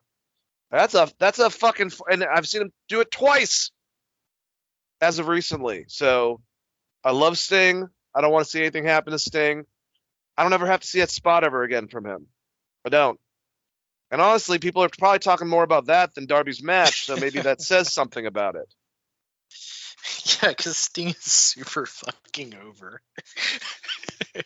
That's 0.72 0.94
a 0.94 1.08
that's 1.20 1.38
a 1.38 1.50
fucking 1.50 1.92
and 2.10 2.24
I've 2.24 2.48
seen 2.48 2.62
him 2.62 2.72
do 2.88 3.00
it 3.00 3.12
twice 3.12 3.70
as 5.00 5.20
of 5.20 5.28
recently. 5.28 5.84
So 5.86 6.40
I 7.04 7.12
love 7.12 7.38
Sting. 7.38 7.88
I 8.12 8.20
don't 8.20 8.32
want 8.32 8.44
to 8.44 8.50
see 8.50 8.58
anything 8.58 8.86
happen 8.86 9.12
to 9.12 9.20
Sting. 9.20 9.64
I 10.36 10.42
don't 10.42 10.52
ever 10.52 10.66
have 10.66 10.80
to 10.80 10.86
see 10.88 10.98
that 10.98 11.10
spot 11.10 11.44
ever 11.44 11.62
again 11.62 11.86
from 11.86 12.04
him. 12.04 12.26
I 12.84 12.88
don't. 12.88 13.20
And 14.10 14.20
honestly, 14.20 14.58
people 14.58 14.82
are 14.82 14.90
probably 14.98 15.20
talking 15.20 15.46
more 15.46 15.62
about 15.62 15.86
that 15.86 16.16
than 16.16 16.26
Darby's 16.26 16.60
match, 16.60 17.06
so 17.06 17.14
maybe 17.14 17.40
that 17.40 17.60
says 17.62 17.92
something 17.92 18.26
about 18.26 18.56
it. 18.56 18.74
Yeah, 20.42 20.50
because 20.50 20.76
Sting 20.76 21.08
is 21.08 21.16
super 21.18 21.86
fucking 21.86 22.54
over. 22.64 23.00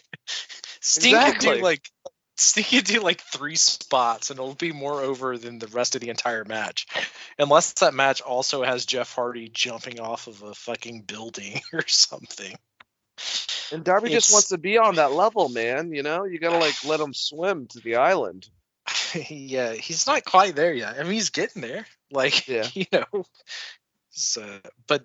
Sting 0.80 1.12
could 1.12 1.28
Exactly. 1.28 1.56
do 1.56 1.62
like 1.62 1.90
Sting 2.36 2.64
can 2.64 2.82
do 2.84 3.00
like 3.00 3.20
three 3.20 3.54
spots 3.56 4.30
and 4.30 4.38
it'll 4.38 4.54
be 4.54 4.72
more 4.72 5.00
over 5.02 5.38
than 5.38 5.58
the 5.58 5.68
rest 5.68 5.94
of 5.94 6.00
the 6.00 6.08
entire 6.10 6.44
match. 6.44 6.86
Unless 7.38 7.74
that 7.74 7.94
match 7.94 8.20
also 8.22 8.62
has 8.64 8.86
Jeff 8.86 9.14
Hardy 9.14 9.48
jumping 9.48 10.00
off 10.00 10.26
of 10.26 10.42
a 10.42 10.54
fucking 10.54 11.02
building 11.02 11.60
or 11.72 11.86
something. 11.86 12.56
And 13.72 13.84
Darby 13.84 14.10
just 14.10 14.32
wants 14.32 14.48
to 14.48 14.58
be 14.58 14.78
on 14.78 14.96
that 14.96 15.12
level, 15.12 15.48
man. 15.48 15.92
You 15.92 16.02
know, 16.02 16.24
you 16.24 16.38
gotta 16.38 16.58
like 16.58 16.84
let 16.84 17.00
him 17.00 17.14
swim 17.14 17.66
to 17.68 17.80
the 17.80 17.96
island. 17.96 18.48
yeah, 19.30 19.72
he's 19.72 20.06
not 20.06 20.24
quite 20.24 20.56
there 20.56 20.74
yet. 20.74 20.96
I 20.98 21.04
mean, 21.04 21.12
he's 21.12 21.30
getting 21.30 21.62
there. 21.62 21.86
Like, 22.10 22.46
Yeah. 22.48 22.66
you 22.74 22.86
know. 22.92 23.24
So, 24.10 24.60
but 24.86 25.04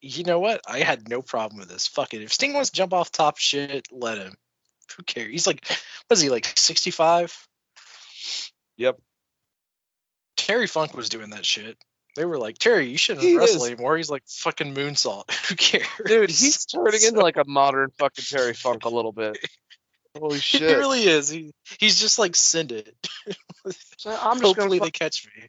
you 0.00 0.24
know 0.24 0.40
what? 0.40 0.60
I 0.66 0.80
had 0.80 1.08
no 1.08 1.22
problem 1.22 1.58
with 1.58 1.68
this. 1.68 1.86
Fuck 1.86 2.14
it. 2.14 2.22
If 2.22 2.32
Sting 2.32 2.54
wants 2.54 2.70
to 2.70 2.76
jump 2.76 2.92
off 2.92 3.10
top 3.10 3.38
shit, 3.38 3.88
let 3.90 4.18
him. 4.18 4.34
Who 4.96 5.02
cares? 5.02 5.30
He's 5.30 5.46
like, 5.46 5.66
what 6.06 6.16
is 6.16 6.20
he 6.20 6.30
like, 6.30 6.46
65? 6.56 7.46
Yep. 8.76 8.98
Terry 10.36 10.66
Funk 10.66 10.96
was 10.96 11.08
doing 11.08 11.30
that 11.30 11.44
shit. 11.44 11.76
They 12.16 12.24
were 12.24 12.38
like, 12.38 12.58
Terry, 12.58 12.88
you 12.88 12.98
shouldn't 12.98 13.24
He 13.24 13.36
wrestle 13.36 13.64
is. 13.64 13.70
anymore. 13.70 13.96
He's 13.96 14.10
like 14.10 14.22
fucking 14.26 14.74
moonsault. 14.74 15.30
Who 15.48 15.56
cares? 15.56 15.86
Dude, 16.04 16.30
he's 16.30 16.64
turning 16.66 17.02
into 17.02 17.20
like 17.20 17.36
a 17.36 17.44
modern 17.46 17.90
fucking 17.98 18.24
Terry 18.24 18.54
Funk 18.54 18.84
a 18.84 18.88
little 18.88 19.12
bit. 19.12 19.38
Holy 20.18 20.38
shit. 20.38 20.62
He 20.68 20.74
really 20.74 21.04
is. 21.04 21.28
He, 21.28 21.52
he's 21.78 22.00
just 22.00 22.18
like 22.18 22.34
send 22.36 22.72
it. 22.72 22.94
So 23.98 24.10
I'm 24.10 24.34
just 24.38 24.42
Hopefully 24.56 24.78
gonna, 24.78 24.86
they 24.86 24.90
catch 24.92 25.26
me. 25.26 25.48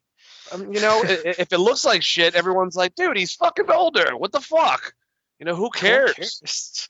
Um, 0.52 0.74
you 0.74 0.82
know, 0.82 1.02
if 1.03 1.52
it 1.53 1.58
looks 1.60 1.86
like 1.86 2.03
shit, 2.03 2.36
everyone's 2.36 2.76
like, 2.76 2.95
dude, 2.95 3.18
he's 3.18 3.34
fucking 3.34 3.69
older. 3.69 4.16
What 4.18 4.32
the 4.32 4.42
fuck? 4.42 4.94
You 5.40 5.45
know, 5.45 5.56
who 5.56 5.64
Who 5.66 5.69
cares? 5.69 6.14
cares? 6.14 6.90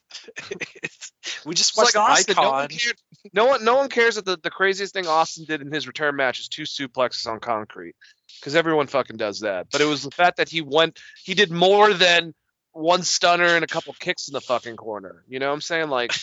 we 1.46 1.54
just 1.54 1.72
It's 1.72 1.78
like 1.78 1.96
watched 1.96 2.30
Austin. 2.30 2.36
No 2.38 2.50
one, 2.50 2.60
Icon. 2.66 2.70
cared, 2.70 2.96
no 3.34 3.46
one, 3.46 3.64
no 3.64 3.76
one 3.76 3.90
cares 3.90 4.16
that 4.16 4.26
the, 4.26 4.38
the 4.42 4.50
craziest 4.50 4.94
thing 4.94 5.06
Austin 5.08 5.46
did 5.46 5.62
in 5.62 5.72
his 5.72 5.86
return 5.88 6.16
match 6.16 6.40
is 6.40 6.48
two 6.48 6.64
suplexes 6.64 7.28
on 7.28 7.40
concrete, 7.40 7.96
because 8.40 8.56
everyone 8.56 8.88
fucking 8.88 9.18
does 9.18 9.42
that. 9.42 9.68
But 9.72 9.82
it 9.82 9.86
was 9.86 10.02
the 10.04 10.10
fact 10.12 10.38
that 10.38 10.50
he 10.50 10.62
went, 10.62 11.00
he 11.24 11.36
did 11.36 11.52
more 11.52 11.94
than 11.94 12.34
one 12.72 13.04
stunner 13.04 13.46
and 13.56 13.64
a 13.64 13.68
couple 13.68 13.94
kicks 14.00 14.28
in 14.30 14.34
the 14.34 14.42
fucking 14.42 14.78
corner. 14.78 15.24
You 15.28 15.38
know 15.40 15.48
what 15.50 15.54
I'm 15.54 15.62
saying? 15.62 15.90
Like, 15.90 16.14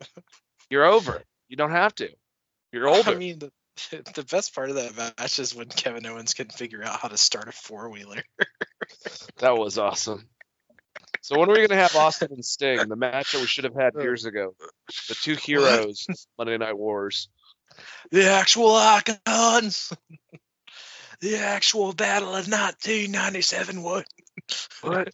you're 0.70 0.84
over. 0.84 1.22
You 1.48 1.56
don't 1.56 1.70
have 1.70 1.94
to. 1.96 2.10
You're 2.72 2.88
older. 2.88 3.12
I 3.12 3.14
mean, 3.14 3.38
the, 3.38 3.50
the 3.90 4.26
best 4.30 4.54
part 4.54 4.70
of 4.70 4.76
that 4.76 4.96
match 4.96 5.38
is 5.38 5.54
when 5.54 5.68
Kevin 5.68 6.06
Owens 6.06 6.34
couldn't 6.34 6.52
figure 6.52 6.82
out 6.82 7.00
how 7.00 7.08
to 7.08 7.16
start 7.16 7.48
a 7.48 7.52
four 7.52 7.88
wheeler. 7.88 8.22
that 9.38 9.56
was 9.56 9.78
awesome. 9.78 10.26
So 11.22 11.38
when 11.38 11.48
are 11.48 11.52
we 11.52 11.66
gonna 11.66 11.80
have 11.80 11.94
Austin 11.94 12.32
and 12.32 12.44
Sting, 12.44 12.88
the 12.88 12.96
match 12.96 13.32
that 13.32 13.40
we 13.40 13.46
should 13.46 13.64
have 13.64 13.76
had 13.76 13.94
years 13.94 14.24
ago? 14.24 14.54
The 15.08 15.14
two 15.14 15.34
heroes, 15.42 16.06
Monday 16.36 16.58
Night 16.58 16.76
Wars. 16.76 17.28
the 18.10 18.28
actual 18.28 18.74
icons. 18.74 19.92
the 21.20 21.36
actual 21.38 21.92
battle 21.92 22.30
of 22.30 22.48
1997. 22.48 23.82
What? 23.82 24.06
What? 24.80 25.12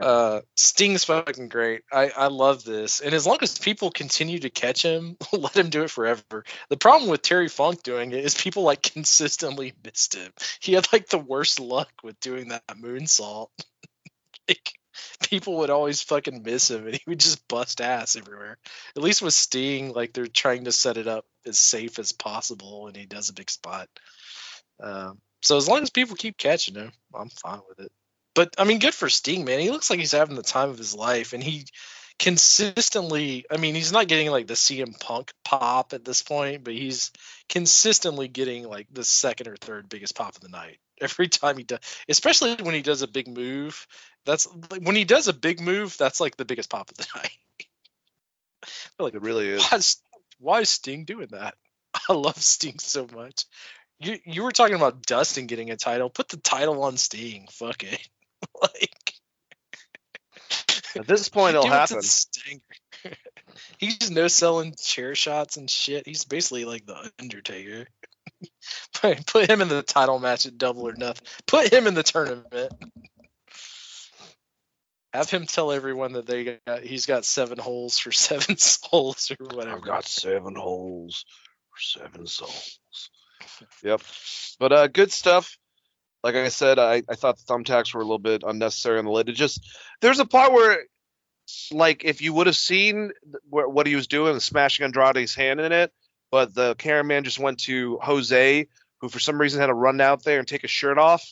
Uh, 0.00 0.40
Sting's 0.56 1.04
fucking 1.04 1.48
great. 1.48 1.82
I, 1.92 2.10
I 2.10 2.26
love 2.26 2.64
this. 2.64 3.00
And 3.00 3.14
as 3.14 3.26
long 3.26 3.38
as 3.42 3.58
people 3.58 3.90
continue 3.90 4.40
to 4.40 4.50
catch 4.50 4.82
him, 4.82 5.16
let 5.32 5.56
him 5.56 5.70
do 5.70 5.84
it 5.84 5.90
forever. 5.90 6.44
The 6.68 6.76
problem 6.76 7.10
with 7.10 7.22
Terry 7.22 7.48
Funk 7.48 7.82
doing 7.82 8.12
it 8.12 8.24
is 8.24 8.34
people 8.34 8.64
like 8.64 8.82
consistently 8.82 9.72
missed 9.84 10.16
him. 10.16 10.32
He 10.60 10.72
had 10.72 10.92
like 10.92 11.08
the 11.08 11.18
worst 11.18 11.60
luck 11.60 11.90
with 12.02 12.18
doing 12.20 12.48
that 12.48 12.66
moonsault. 12.68 13.48
like 14.48 14.72
people 15.22 15.58
would 15.58 15.70
always 15.70 16.02
fucking 16.02 16.42
miss 16.42 16.70
him 16.70 16.86
and 16.86 16.94
he 16.94 17.02
would 17.06 17.20
just 17.20 17.46
bust 17.46 17.80
ass 17.80 18.16
everywhere. 18.16 18.58
At 18.96 19.02
least 19.02 19.22
with 19.22 19.34
Sting, 19.34 19.92
like 19.92 20.12
they're 20.12 20.26
trying 20.26 20.64
to 20.64 20.72
set 20.72 20.96
it 20.96 21.06
up 21.06 21.24
as 21.46 21.58
safe 21.58 22.00
as 22.00 22.10
possible 22.12 22.88
and 22.88 22.96
he 22.96 23.06
does 23.06 23.28
a 23.28 23.34
big 23.34 23.50
spot. 23.50 23.88
Um, 24.82 25.20
so 25.40 25.56
as 25.56 25.68
long 25.68 25.82
as 25.82 25.90
people 25.90 26.16
keep 26.16 26.36
catching 26.36 26.74
him, 26.74 26.90
I'm 27.14 27.28
fine 27.28 27.60
with 27.68 27.86
it. 27.86 27.92
But 28.34 28.54
I 28.58 28.64
mean, 28.64 28.80
good 28.80 28.94
for 28.94 29.08
Sting, 29.08 29.44
man. 29.44 29.60
He 29.60 29.70
looks 29.70 29.90
like 29.90 29.98
he's 30.00 30.12
having 30.12 30.36
the 30.36 30.42
time 30.42 30.70
of 30.70 30.78
his 30.78 30.94
life, 30.94 31.32
and 31.32 31.42
he 31.42 31.66
consistently. 32.18 33.44
I 33.50 33.56
mean, 33.56 33.74
he's 33.74 33.92
not 33.92 34.08
getting 34.08 34.30
like 34.30 34.46
the 34.46 34.54
CM 34.54 34.98
Punk 34.98 35.32
pop 35.44 35.92
at 35.92 36.04
this 36.04 36.22
point, 36.22 36.64
but 36.64 36.74
he's 36.74 37.12
consistently 37.48 38.28
getting 38.28 38.68
like 38.68 38.88
the 38.92 39.04
second 39.04 39.48
or 39.48 39.56
third 39.56 39.88
biggest 39.88 40.16
pop 40.16 40.34
of 40.36 40.42
the 40.42 40.48
night 40.48 40.78
every 41.00 41.28
time 41.28 41.56
he 41.56 41.64
does. 41.64 41.80
Especially 42.08 42.54
when 42.56 42.74
he 42.74 42.82
does 42.82 43.02
a 43.02 43.08
big 43.08 43.28
move. 43.28 43.86
That's 44.26 44.48
like, 44.70 44.82
when 44.82 44.96
he 44.96 45.04
does 45.04 45.28
a 45.28 45.32
big 45.32 45.60
move. 45.60 45.96
That's 45.98 46.20
like 46.20 46.36
the 46.36 46.44
biggest 46.44 46.70
pop 46.70 46.90
of 46.90 46.96
the 46.96 47.06
night. 47.16 47.30
like, 48.98 49.14
It 49.14 49.22
really 49.22 49.48
is. 49.48 49.62
why 49.62 49.78
is, 49.78 49.96
why 50.38 50.60
is 50.60 50.70
Sting 50.70 51.04
doing 51.04 51.28
that? 51.30 51.54
I 52.08 52.14
love 52.14 52.42
Sting 52.42 52.78
so 52.78 53.06
much. 53.14 53.44
You 54.00 54.18
you 54.24 54.42
were 54.42 54.50
talking 54.50 54.74
about 54.74 55.06
Dustin 55.06 55.46
getting 55.46 55.70
a 55.70 55.76
title. 55.76 56.10
Put 56.10 56.28
the 56.28 56.36
title 56.36 56.82
on 56.82 56.96
Sting. 56.96 57.46
Fuck 57.50 57.84
it. 57.84 58.08
like 58.62 59.14
At 60.96 61.06
this 61.06 61.28
point, 61.28 61.56
it'll 61.56 61.64
give 61.64 61.72
it 61.72 61.86
to 61.88 61.94
happen. 61.94 62.60
He's 63.78 64.10
no 64.10 64.28
selling 64.28 64.74
chair 64.74 65.14
shots 65.14 65.56
and 65.56 65.68
shit. 65.68 66.06
He's 66.06 66.24
basically 66.24 66.64
like 66.64 66.86
the 66.86 67.10
Undertaker. 67.20 67.86
Put 69.02 69.50
him 69.50 69.60
in 69.60 69.68
the 69.68 69.82
title 69.82 70.18
match 70.18 70.46
at 70.46 70.58
Double 70.58 70.88
or 70.88 70.94
Nothing. 70.96 71.26
Put 71.46 71.72
him 71.72 71.86
in 71.86 71.94
the 71.94 72.02
tournament. 72.02 72.72
Have 75.12 75.30
him 75.30 75.46
tell 75.46 75.70
everyone 75.70 76.14
that 76.14 76.26
they 76.26 76.58
got 76.66 76.82
he's 76.82 77.06
got 77.06 77.24
seven 77.24 77.58
holes 77.58 77.98
for 77.98 78.10
seven 78.10 78.56
souls 78.56 79.30
or 79.30 79.46
whatever. 79.54 79.76
I've 79.76 79.82
got 79.82 80.06
seven 80.06 80.56
holes 80.56 81.24
for 81.70 81.80
seven 81.80 82.26
souls. 82.26 82.80
Yep. 83.82 84.00
But 84.58 84.72
uh, 84.72 84.86
good 84.88 85.12
stuff. 85.12 85.56
Like 86.24 86.36
I 86.36 86.48
said, 86.48 86.78
I, 86.78 87.02
I 87.06 87.16
thought 87.16 87.36
the 87.36 87.44
thumbtacks 87.44 87.92
were 87.92 88.00
a 88.00 88.04
little 88.04 88.18
bit 88.18 88.44
unnecessary 88.46 88.98
on 88.98 89.04
the 89.04 89.10
lid. 89.10 89.28
It 89.28 89.34
just 89.34 89.60
there's 90.00 90.20
a 90.20 90.24
part 90.24 90.54
where, 90.54 90.84
like, 91.70 92.02
if 92.02 92.22
you 92.22 92.32
would 92.32 92.46
have 92.46 92.56
seen 92.56 93.12
wh- 93.50 93.68
what 93.68 93.86
he 93.86 93.94
was 93.94 94.06
doing, 94.06 94.40
smashing 94.40 94.84
Andrade's 94.84 95.34
hand 95.34 95.60
in 95.60 95.70
it, 95.70 95.92
but 96.30 96.54
the 96.54 96.76
cameraman 96.76 97.24
just 97.24 97.38
went 97.38 97.60
to 97.60 97.98
Jose, 98.00 98.66
who 99.02 99.08
for 99.10 99.18
some 99.18 99.38
reason 99.38 99.60
had 99.60 99.66
to 99.66 99.74
run 99.74 100.00
out 100.00 100.24
there 100.24 100.38
and 100.38 100.48
take 100.48 100.62
his 100.62 100.70
shirt 100.70 100.96
off 100.96 101.22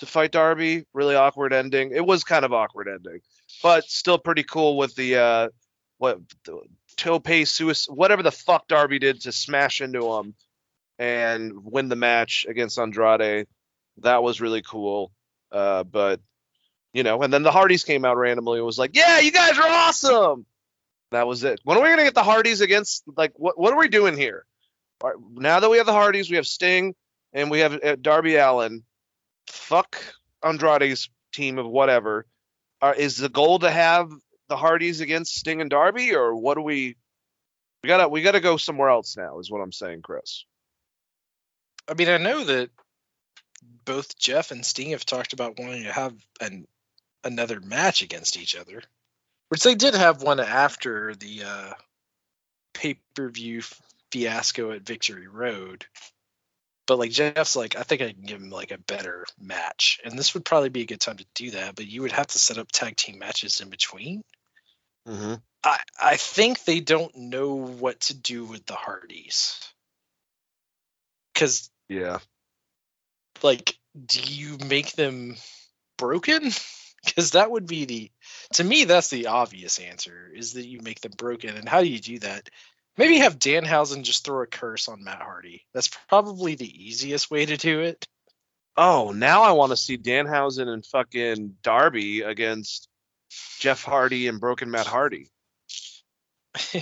to 0.00 0.06
fight 0.06 0.32
Darby. 0.32 0.86
Really 0.92 1.14
awkward 1.14 1.52
ending. 1.52 1.92
It 1.92 2.04
was 2.04 2.24
kind 2.24 2.44
of 2.44 2.52
awkward 2.52 2.88
ending, 2.88 3.20
but 3.62 3.84
still 3.84 4.18
pretty 4.18 4.42
cool 4.42 4.76
with 4.76 4.96
the 4.96 5.18
uh, 5.18 5.48
what 5.98 6.18
the 6.46 6.62
tope 6.96 7.28
suicide, 7.44 7.94
whatever 7.94 8.24
the 8.24 8.32
fuck 8.32 8.66
Darby 8.66 8.98
did 8.98 9.20
to 9.20 9.30
smash 9.30 9.80
into 9.80 10.12
him 10.14 10.34
and 10.98 11.64
win 11.64 11.88
the 11.88 11.94
match 11.94 12.44
against 12.48 12.76
Andrade. 12.80 13.46
That 13.98 14.22
was 14.22 14.40
really 14.40 14.62
cool. 14.62 15.12
Uh, 15.50 15.84
but 15.84 16.20
you 16.92 17.02
know, 17.02 17.22
and 17.22 17.32
then 17.32 17.42
the 17.42 17.50
Hardys 17.52 17.84
came 17.84 18.04
out 18.04 18.16
randomly 18.16 18.58
and 18.58 18.66
was 18.66 18.78
like, 18.78 18.96
"Yeah, 18.96 19.20
you 19.20 19.32
guys 19.32 19.58
are 19.58 19.68
awesome." 19.68 20.46
That 21.10 21.26
was 21.26 21.44
it. 21.44 21.60
When 21.64 21.76
are 21.76 21.82
we 21.82 21.90
gonna 21.90 22.04
get 22.04 22.14
the 22.14 22.22
Hardys 22.22 22.60
against? 22.60 23.04
Like, 23.16 23.32
what 23.36 23.58
what 23.58 23.72
are 23.72 23.78
we 23.78 23.88
doing 23.88 24.16
here? 24.16 24.44
Right, 25.02 25.14
now 25.34 25.60
that 25.60 25.70
we 25.70 25.78
have 25.78 25.86
the 25.86 25.92
Hardys, 25.92 26.30
we 26.30 26.36
have 26.36 26.46
Sting 26.46 26.94
and 27.32 27.50
we 27.50 27.60
have 27.60 27.82
uh, 27.82 27.96
Darby 28.00 28.36
Allin. 28.36 28.82
Fuck 29.46 30.02
Andrade's 30.42 31.10
team 31.32 31.58
of 31.58 31.66
whatever. 31.66 32.26
Uh, 32.80 32.94
is 32.96 33.16
the 33.16 33.28
goal 33.28 33.58
to 33.60 33.70
have 33.70 34.10
the 34.48 34.56
Hardys 34.56 35.00
against 35.00 35.36
Sting 35.36 35.60
and 35.60 35.70
Darby, 35.70 36.14
or 36.14 36.34
what 36.34 36.54
do 36.54 36.62
we? 36.62 36.96
We 37.82 37.88
gotta 37.88 38.08
we 38.08 38.22
gotta 38.22 38.40
go 38.40 38.56
somewhere 38.56 38.90
else 38.90 39.16
now. 39.16 39.38
Is 39.38 39.50
what 39.50 39.60
I'm 39.60 39.72
saying, 39.72 40.02
Chris. 40.02 40.44
I 41.88 41.94
mean, 41.94 42.08
I 42.08 42.18
know 42.18 42.44
that 42.44 42.70
both 43.84 44.18
Jeff 44.18 44.50
and 44.50 44.64
Sting 44.64 44.90
have 44.90 45.04
talked 45.04 45.32
about 45.32 45.58
wanting 45.58 45.84
to 45.84 45.92
have 45.92 46.14
an 46.40 46.66
another 47.24 47.60
match 47.60 48.02
against 48.02 48.36
each 48.36 48.56
other, 48.56 48.82
which 49.48 49.62
they 49.62 49.74
did 49.74 49.94
have 49.94 50.22
one 50.22 50.40
after 50.40 51.14
the 51.14 51.42
uh, 51.44 51.72
pay 52.74 52.98
per 53.14 53.28
view 53.28 53.62
fiasco 54.10 54.72
at 54.72 54.82
Victory 54.82 55.26
Road. 55.26 55.86
But 56.86 56.98
like 56.98 57.12
Jeff's 57.12 57.54
like, 57.54 57.76
I 57.76 57.82
think 57.82 58.02
I 58.02 58.12
can 58.12 58.22
give 58.22 58.40
him 58.40 58.50
like 58.50 58.72
a 58.72 58.78
better 58.78 59.24
match, 59.40 60.00
and 60.04 60.18
this 60.18 60.34
would 60.34 60.44
probably 60.44 60.68
be 60.68 60.82
a 60.82 60.86
good 60.86 61.00
time 61.00 61.16
to 61.16 61.26
do 61.34 61.52
that. 61.52 61.76
But 61.76 61.86
you 61.86 62.02
would 62.02 62.12
have 62.12 62.26
to 62.28 62.38
set 62.38 62.58
up 62.58 62.72
tag 62.72 62.96
team 62.96 63.18
matches 63.18 63.60
in 63.60 63.70
between. 63.70 64.22
Mm-hmm. 65.08 65.34
I 65.64 65.78
I 66.00 66.16
think 66.16 66.64
they 66.64 66.80
don't 66.80 67.14
know 67.16 67.54
what 67.54 68.00
to 68.02 68.14
do 68.14 68.44
with 68.44 68.66
the 68.66 68.74
Hardys, 68.74 69.60
because 71.32 71.70
Yeah. 71.88 72.18
Like 73.42 73.76
do 74.06 74.20
you 74.20 74.58
make 74.66 74.92
them 74.92 75.36
broken? 75.98 76.50
Because 77.04 77.32
that 77.32 77.50
would 77.50 77.66
be 77.66 77.84
the 77.84 78.12
to 78.52 78.62
me 78.62 78.84
that's 78.84 79.10
the 79.10 79.26
obvious 79.26 79.80
answer 79.80 80.30
is 80.32 80.52
that 80.52 80.68
you 80.68 80.78
make 80.82 81.00
them 81.00 81.10
broken 81.16 81.56
and 81.56 81.68
how 81.68 81.80
do 81.80 81.88
you 81.88 81.98
do 81.98 82.20
that? 82.20 82.48
Maybe 82.96 83.18
have 83.18 83.40
danhausen 83.40 84.04
just 84.04 84.24
throw 84.24 84.42
a 84.42 84.46
curse 84.46 84.86
on 84.86 85.02
matt 85.02 85.20
hardy. 85.20 85.64
That's 85.74 85.90
probably 86.08 86.54
the 86.54 86.84
easiest 86.84 87.28
way 87.28 87.44
to 87.44 87.56
do 87.56 87.80
it. 87.80 88.06
Oh, 88.76 89.12
now 89.12 89.42
I 89.42 89.52
want 89.52 89.70
to 89.70 89.76
see 89.76 89.98
Danhausen 89.98 90.68
and 90.68 90.84
fucking 90.86 91.56
Darby 91.62 92.22
against 92.22 92.88
Jeff 93.58 93.84
Hardy 93.84 94.28
and 94.28 94.40
Broken 94.40 94.70
Matt 94.70 94.86
Hardy. 94.86 95.30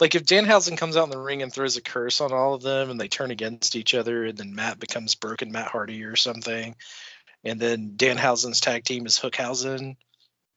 like 0.00 0.14
if 0.14 0.24
Danhausen 0.24 0.76
comes 0.76 0.96
out 0.96 1.04
in 1.04 1.10
the 1.10 1.18
ring 1.18 1.42
and 1.42 1.52
throws 1.52 1.76
a 1.76 1.82
curse 1.82 2.20
on 2.20 2.32
all 2.32 2.54
of 2.54 2.62
them 2.62 2.90
and 2.90 3.00
they 3.00 3.08
turn 3.08 3.30
against 3.30 3.76
each 3.76 3.94
other 3.94 4.24
and 4.24 4.36
then 4.36 4.54
Matt 4.54 4.80
becomes 4.80 5.14
broken 5.14 5.52
Matt 5.52 5.68
Hardy 5.68 6.02
or 6.04 6.16
something. 6.16 6.74
And 7.44 7.60
then 7.60 7.92
Danhausen's 7.96 8.60
tag 8.60 8.84
team 8.84 9.06
is 9.06 9.18
Hookhausen. 9.18 9.96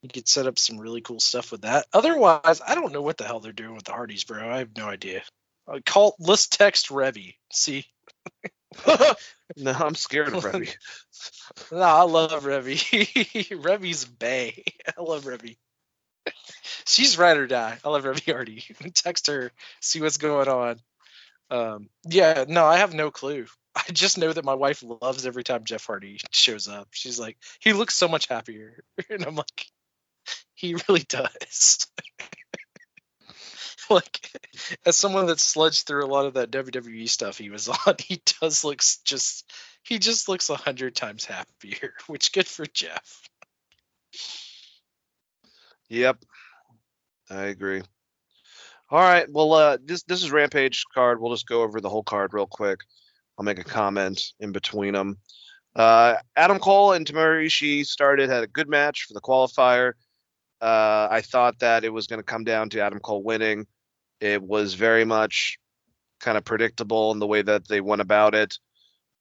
You 0.02 0.08
could 0.08 0.28
set 0.28 0.46
up 0.46 0.58
some 0.58 0.78
really 0.78 1.00
cool 1.00 1.20
stuff 1.20 1.52
with 1.52 1.62
that. 1.62 1.86
Otherwise, 1.92 2.60
I 2.66 2.74
don't 2.74 2.92
know 2.92 3.02
what 3.02 3.16
the 3.16 3.24
hell 3.24 3.40
they're 3.40 3.52
doing 3.52 3.74
with 3.74 3.84
the 3.84 3.92
Hardys, 3.92 4.24
bro. 4.24 4.50
I 4.50 4.58
have 4.58 4.76
no 4.76 4.86
idea. 4.86 5.22
Uh, 5.66 5.78
call 5.84 6.14
let's 6.18 6.46
text 6.46 6.90
Reby. 6.90 7.36
See, 7.50 7.86
no, 9.56 9.72
I'm 9.72 9.94
scared 9.94 10.28
of 10.28 10.44
Reby. 10.44 10.74
no, 11.72 11.78
I 11.78 12.02
love 12.02 12.32
Reby. 12.32 13.62
Reby's 13.62 14.04
Bay. 14.04 14.64
I 14.86 15.00
love 15.00 15.24
Reby. 15.24 15.56
She's 16.86 17.18
ride 17.18 17.36
or 17.36 17.46
die. 17.46 17.78
I 17.84 17.88
love 17.88 18.04
Reby 18.04 18.32
Hardy. 18.32 18.64
Text 18.94 19.26
her, 19.28 19.52
see 19.80 20.00
what's 20.00 20.16
going 20.16 20.48
on. 20.48 20.80
Um, 21.50 21.88
yeah, 22.08 22.44
no, 22.48 22.64
I 22.64 22.78
have 22.78 22.94
no 22.94 23.10
clue. 23.10 23.46
I 23.76 23.92
just 23.92 24.18
know 24.18 24.32
that 24.32 24.44
my 24.44 24.54
wife 24.54 24.82
loves 24.82 25.26
every 25.26 25.44
time 25.44 25.64
Jeff 25.64 25.86
Hardy 25.86 26.20
shows 26.30 26.68
up. 26.68 26.88
She's 26.92 27.18
like, 27.18 27.36
he 27.60 27.72
looks 27.72 27.94
so 27.94 28.08
much 28.08 28.28
happier, 28.28 28.84
and 29.10 29.24
I'm 29.24 29.34
like, 29.34 29.66
he 30.54 30.76
really 30.88 31.04
does. 31.08 31.86
like, 33.90 34.30
as 34.86 34.96
someone 34.96 35.26
that 35.26 35.38
sludged 35.38 35.84
through 35.84 36.04
a 36.04 36.06
lot 36.06 36.26
of 36.26 36.34
that 36.34 36.50
WWE 36.50 37.08
stuff 37.08 37.36
he 37.36 37.50
was 37.50 37.68
on, 37.68 37.96
he 37.98 38.22
does 38.40 38.64
looks 38.64 38.98
just 38.98 39.50
he 39.82 39.98
just 39.98 40.28
looks 40.28 40.48
a 40.50 40.56
hundred 40.56 40.96
times 40.96 41.24
happier, 41.24 41.92
which 42.06 42.32
good 42.32 42.46
for 42.46 42.64
Jeff. 42.66 43.28
Yep, 45.88 46.24
I 47.30 47.44
agree. 47.44 47.82
All 48.90 49.00
right, 49.00 49.26
well, 49.30 49.52
uh, 49.54 49.78
this 49.84 50.02
this 50.04 50.22
is 50.22 50.30
Rampage 50.30 50.84
card. 50.94 51.20
We'll 51.20 51.32
just 51.32 51.48
go 51.48 51.62
over 51.62 51.80
the 51.80 51.88
whole 51.88 52.02
card 52.02 52.34
real 52.34 52.46
quick. 52.46 52.80
I'll 53.38 53.44
make 53.44 53.58
a 53.58 53.64
comment 53.64 54.22
in 54.40 54.52
between 54.52 54.94
them. 54.94 55.18
Uh, 55.74 56.16
Adam 56.36 56.58
Cole 56.58 56.92
and 56.92 57.04
Tomohiro 57.04 57.46
Ishii 57.46 57.84
started 57.84 58.30
had 58.30 58.44
a 58.44 58.48
good 58.48 58.68
match 58.68 59.06
for 59.08 59.14
the 59.14 59.20
qualifier. 59.20 59.94
Uh, 60.60 61.08
I 61.10 61.20
thought 61.20 61.58
that 61.58 61.84
it 61.84 61.92
was 61.92 62.06
going 62.06 62.20
to 62.20 62.24
come 62.24 62.44
down 62.44 62.70
to 62.70 62.80
Adam 62.80 63.00
Cole 63.00 63.22
winning. 63.22 63.66
It 64.20 64.42
was 64.42 64.74
very 64.74 65.04
much 65.04 65.58
kind 66.20 66.38
of 66.38 66.44
predictable 66.44 67.10
in 67.12 67.18
the 67.18 67.26
way 67.26 67.42
that 67.42 67.68
they 67.68 67.80
went 67.80 68.00
about 68.00 68.34
it. 68.34 68.58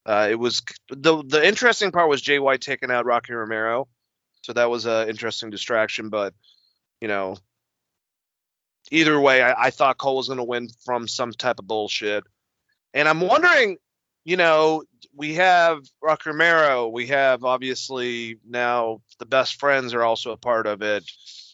Uh, 0.05 0.27
it 0.29 0.35
was 0.35 0.61
the 0.89 1.23
the 1.25 1.45
interesting 1.45 1.91
part 1.91 2.09
was 2.09 2.21
JY 2.21 2.59
taking 2.59 2.91
out 2.91 3.05
Rocky 3.05 3.33
Romero, 3.33 3.87
so 4.41 4.53
that 4.53 4.69
was 4.69 4.85
an 4.85 5.09
interesting 5.09 5.49
distraction. 5.49 6.09
But 6.09 6.33
you 7.03 7.09
know, 7.09 7.35
either 8.89 9.19
way, 9.19 9.41
I, 9.41 9.65
I 9.65 9.69
thought 9.71 9.97
Cole 9.97 10.15
was 10.15 10.27
going 10.27 10.37
to 10.37 10.43
win 10.45 10.69
from 10.85 11.05
some 11.05 11.33
type 11.33 11.59
of 11.59 11.67
bullshit. 11.67 12.23
And 12.93 13.09
I'm 13.09 13.19
wondering, 13.19 13.75
you 14.23 14.37
know, 14.37 14.83
we 15.13 15.33
have 15.33 15.79
Rock 16.01 16.25
Romero, 16.25 16.87
we 16.87 17.07
have 17.07 17.43
obviously 17.43 18.37
now 18.47 19.01
the 19.19 19.25
best 19.25 19.59
friends 19.59 19.93
are 19.93 20.01
also 20.01 20.31
a 20.31 20.37
part 20.37 20.65
of 20.65 20.81
it. 20.81 21.03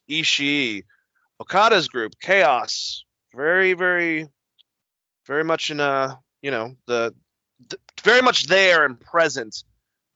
Ishii, 0.07 0.83
Okada's 1.41 1.87
group, 1.87 2.13
Chaos, 2.21 3.03
very, 3.33 3.73
very, 3.73 4.27
very 5.25 5.43
much 5.43 5.71
in 5.71 5.79
a, 5.79 6.19
you 6.43 6.51
know, 6.51 6.75
the, 6.85 7.15
the 7.69 7.79
very 8.03 8.21
much 8.21 8.45
there 8.45 8.85
and 8.85 8.99
present 8.99 9.63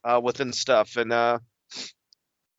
uh, 0.03 0.22
within 0.24 0.53
stuff. 0.53 0.95
And 0.95 1.12
uh, 1.12 1.40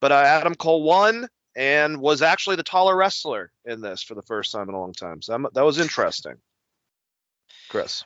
but 0.00 0.10
uh, 0.10 0.16
Adam 0.26 0.56
Cole 0.56 0.82
won 0.82 1.28
and 1.56 2.00
was 2.00 2.22
actually 2.22 2.56
the 2.56 2.62
taller 2.62 2.96
wrestler 2.96 3.50
in 3.64 3.80
this 3.80 4.02
for 4.02 4.14
the 4.14 4.22
first 4.22 4.52
time 4.52 4.68
in 4.68 4.74
a 4.74 4.80
long 4.80 4.92
time. 4.92 5.22
So 5.22 5.34
I'm, 5.34 5.46
that 5.54 5.64
was 5.64 5.78
interesting. 5.78 6.34
Chris. 7.68 8.04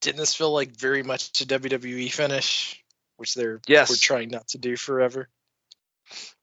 Didn't 0.00 0.18
this 0.18 0.34
feel 0.34 0.52
like 0.52 0.76
very 0.76 1.02
much 1.02 1.40
a 1.40 1.46
WWE 1.46 2.12
finish, 2.12 2.82
which 3.16 3.34
they're 3.34 3.60
Yes. 3.66 3.90
we're 3.90 3.96
trying 3.96 4.30
not 4.30 4.48
to 4.48 4.58
do 4.58 4.76
forever? 4.76 5.28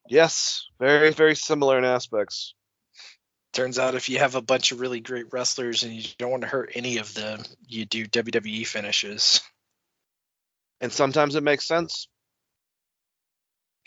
Yes, 0.10 0.68
very, 0.80 1.12
very 1.12 1.36
similar 1.36 1.78
in 1.78 1.86
aspects. 1.86 2.56
Turns 3.54 3.78
out 3.78 3.96
if 3.96 4.10
you 4.10 4.20
have 4.20 4.36
a 4.36 4.42
bunch 4.42 4.72
of 4.72 4.80
really 4.80 5.00
great 5.00 5.32
wrestlers 5.32 5.84
and 5.84 5.94
you 5.94 6.04
don't 6.18 6.32
want 6.32 6.42
to 6.42 6.50
hurt 6.50 6.72
any 6.74 6.98
of 6.98 7.14
them, 7.14 7.44
you 7.68 7.86
do 7.86 8.06
WWE 8.08 8.66
finishes. 8.66 9.42
And 10.82 10.92
sometimes 10.92 11.36
it 11.36 11.44
makes 11.44 11.66
sense. 11.66 12.08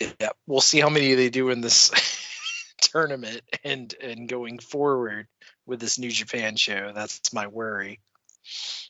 Yeah, 0.01 0.31
we'll 0.47 0.61
see 0.61 0.81
how 0.81 0.91
many 0.91 1.15
they 1.15 1.31
do 1.31 1.51
in 1.51 1.61
this 1.61 1.91
tournament 2.81 3.43
and 3.65 3.95
and 4.03 4.29
going 4.29 4.59
forward 4.59 5.27
with 5.65 5.81
this 5.81 5.99
New 5.99 6.11
Japan 6.11 6.57
show. 6.57 6.93
That's 6.95 7.33
my 7.33 7.47
worry. 7.47 8.01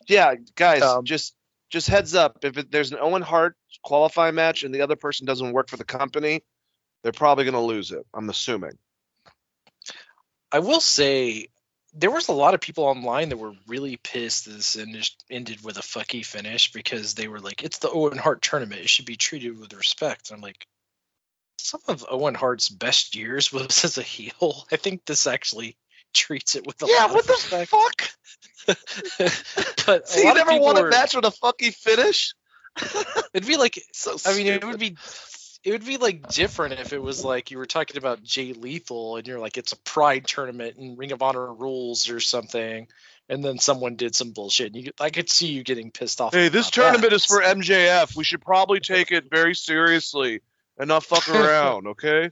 Yeah, 0.07 0.35
guys, 0.55 0.83
Um, 0.83 1.05
just 1.05 1.33
just 1.69 1.87
heads 1.87 2.15
up. 2.15 2.39
If 2.43 2.57
it, 2.57 2.71
there's 2.71 2.91
an 2.91 2.99
Owen 2.99 3.21
Hart 3.21 3.55
qualifying 3.83 4.35
match 4.35 4.63
and 4.63 4.73
the 4.73 4.81
other 4.81 4.95
person 4.95 5.25
doesn't 5.25 5.51
work 5.51 5.69
for 5.69 5.77
the 5.77 5.83
company, 5.83 6.43
they're 7.03 7.11
probably 7.11 7.43
going 7.45 7.53
to 7.53 7.59
lose 7.59 7.91
it. 7.91 8.05
I'm 8.13 8.29
assuming. 8.29 8.77
I 10.51 10.59
will 10.59 10.79
say 10.79 11.47
there 11.93 12.11
was 12.11 12.27
a 12.27 12.33
lot 12.33 12.53
of 12.53 12.61
people 12.61 12.85
online 12.85 13.29
that 13.29 13.37
were 13.37 13.53
really 13.67 13.97
pissed 13.97 14.45
that 14.45 14.51
this 14.51 14.77
ended, 14.77 15.09
ended 15.29 15.63
with 15.63 15.77
a 15.77 15.81
fucky 15.81 16.25
finish 16.25 16.71
because 16.71 17.15
they 17.15 17.27
were 17.27 17.39
like, 17.39 17.63
"It's 17.63 17.79
the 17.79 17.89
Owen 17.89 18.17
Hart 18.17 18.41
tournament; 18.41 18.81
it 18.81 18.89
should 18.89 19.05
be 19.05 19.17
treated 19.17 19.59
with 19.59 19.73
respect." 19.73 20.29
And 20.29 20.37
I'm 20.37 20.41
like, 20.41 20.65
some 21.67 21.81
of 21.87 22.05
Owen 22.09 22.33
Hart's 22.33 22.69
best 22.69 23.15
years 23.15 23.51
was 23.53 23.83
as 23.83 23.97
a 23.97 24.03
heel. 24.03 24.65
I 24.71 24.77
think 24.77 25.05
this 25.05 25.27
actually 25.27 25.77
treats 26.13 26.55
it 26.55 26.65
with 26.65 26.81
a 26.81 26.87
yeah, 26.87 27.05
lot 27.05 27.11
what 27.11 27.19
of 27.21 27.27
the 27.27 27.33
respect. 27.33 27.69
fuck? 27.69 28.09
but 29.85 30.03
a 30.03 30.07
See, 30.07 30.25
you 30.25 30.33
never 30.33 30.51
people 30.51 30.65
won 30.65 30.77
a 30.77 30.83
were- 30.83 30.89
match 30.89 31.15
with 31.15 31.25
a 31.25 31.31
fucking 31.31 31.71
finish? 31.73 32.33
It'd 33.33 33.47
be 33.47 33.57
like 33.57 33.79
so 33.93 34.17
I 34.25 34.35
mean, 34.35 34.47
it 34.47 34.63
would 34.63 34.79
be 34.79 34.95
it 35.63 35.71
would 35.71 35.85
be 35.85 35.97
like 35.97 36.29
different 36.29 36.79
if 36.79 36.93
it 36.93 37.01
was 37.01 37.25
like 37.25 37.51
you 37.51 37.57
were 37.57 37.65
talking 37.65 37.97
about 37.97 38.23
Jay 38.23 38.53
Lethal 38.53 39.17
and 39.17 39.27
you're 39.27 39.39
like 39.39 39.57
it's 39.57 39.73
a 39.73 39.77
Pride 39.79 40.25
tournament 40.25 40.77
and 40.77 40.97
Ring 40.97 41.11
of 41.11 41.21
Honor 41.21 41.53
rules 41.53 42.09
or 42.09 42.19
something, 42.19 42.87
and 43.27 43.43
then 43.43 43.57
someone 43.57 43.95
did 43.95 44.15
some 44.15 44.31
bullshit. 44.31 44.73
And 44.73 44.85
you, 44.85 44.91
I 44.99 45.09
could 45.09 45.29
see 45.29 45.47
you 45.47 45.63
getting 45.63 45.91
pissed 45.91 46.21
off. 46.21 46.33
Hey, 46.33 46.49
this 46.49 46.69
tournament 46.69 47.09
that. 47.09 47.13
is 47.13 47.25
for 47.25 47.41
MJF. 47.41 48.15
We 48.15 48.23
should 48.23 48.41
probably 48.41 48.79
take 48.79 49.11
it 49.11 49.25
very 49.29 49.55
seriously 49.55 50.41
and 50.77 50.87
not 50.87 51.03
fuck 51.03 51.29
around, 51.29 51.87
okay? 51.91 52.29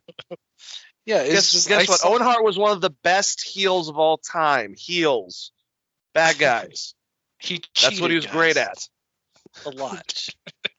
yeah. 1.06 1.22
It's 1.22 1.34
guess 1.34 1.52
just 1.52 1.68
guess 1.68 1.88
what? 1.88 2.00
saw- 2.00 2.10
Owen 2.10 2.22
Hart 2.22 2.44
was 2.44 2.58
one 2.58 2.72
of 2.72 2.82
the 2.82 2.90
best 3.04 3.42
heels 3.44 3.90
of 3.90 3.98
all 3.98 4.18
time. 4.18 4.76
Heels. 4.78 5.52
Bad 6.14 6.38
guys. 6.40 6.94
he 7.40 7.60
cheated, 7.60 7.70
That's 7.82 8.02
what 8.02 8.10
he 8.10 8.16
was 8.16 8.26
cheated, 8.26 8.38
great 8.38 8.58
at. 8.58 8.88
A 9.66 9.70
lot. 9.70 10.28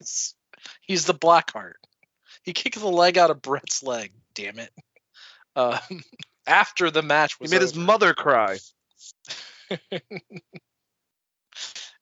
He's 0.81 1.05
the 1.05 1.15
Blackheart. 1.15 1.75
He 2.43 2.53
kicked 2.53 2.78
the 2.78 2.86
leg 2.86 3.19
out 3.19 3.31
of 3.31 3.43
Bret's 3.43 3.83
leg. 3.83 4.12
Damn 4.35 4.59
it. 4.59 4.70
Um, 5.55 5.78
after 6.47 6.91
the 6.91 7.03
match 7.03 7.36
He 7.39 7.45
was 7.45 7.51
made 7.51 7.61
his 7.62 7.75
mother 7.75 8.15
cry. 8.15 8.59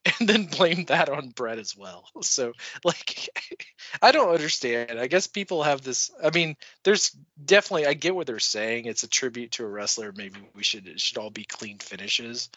and 0.21 0.29
then 0.29 0.45
blame 0.45 0.85
that 0.87 1.09
on 1.09 1.31
Bret 1.31 1.59
as 1.59 1.77
well. 1.77 2.09
So 2.23 2.53
like 2.85 3.29
I 4.03 4.13
don't 4.13 4.31
understand. 4.31 4.99
I 4.99 5.07
guess 5.07 5.27
people 5.27 5.63
have 5.63 5.83
this 5.83 6.11
I 6.23 6.31
mean, 6.31 6.57
there's 6.85 7.11
definitely 7.43 7.87
I 7.87 7.95
get 7.95 8.15
what 8.15 8.27
they're 8.27 8.39
saying. 8.39 8.87
It's 8.87 9.03
a 9.03 9.09
tribute 9.09 9.53
to 9.53 9.65
a 9.65 9.69
wrestler. 9.69 10.13
Maybe 10.17 10.41
we 10.55 10.63
should 10.63 10.87
it 10.87 11.01
should 11.01 11.19
all 11.19 11.31
be 11.31 11.45
clean 11.45 11.79
finishes. 11.79 12.49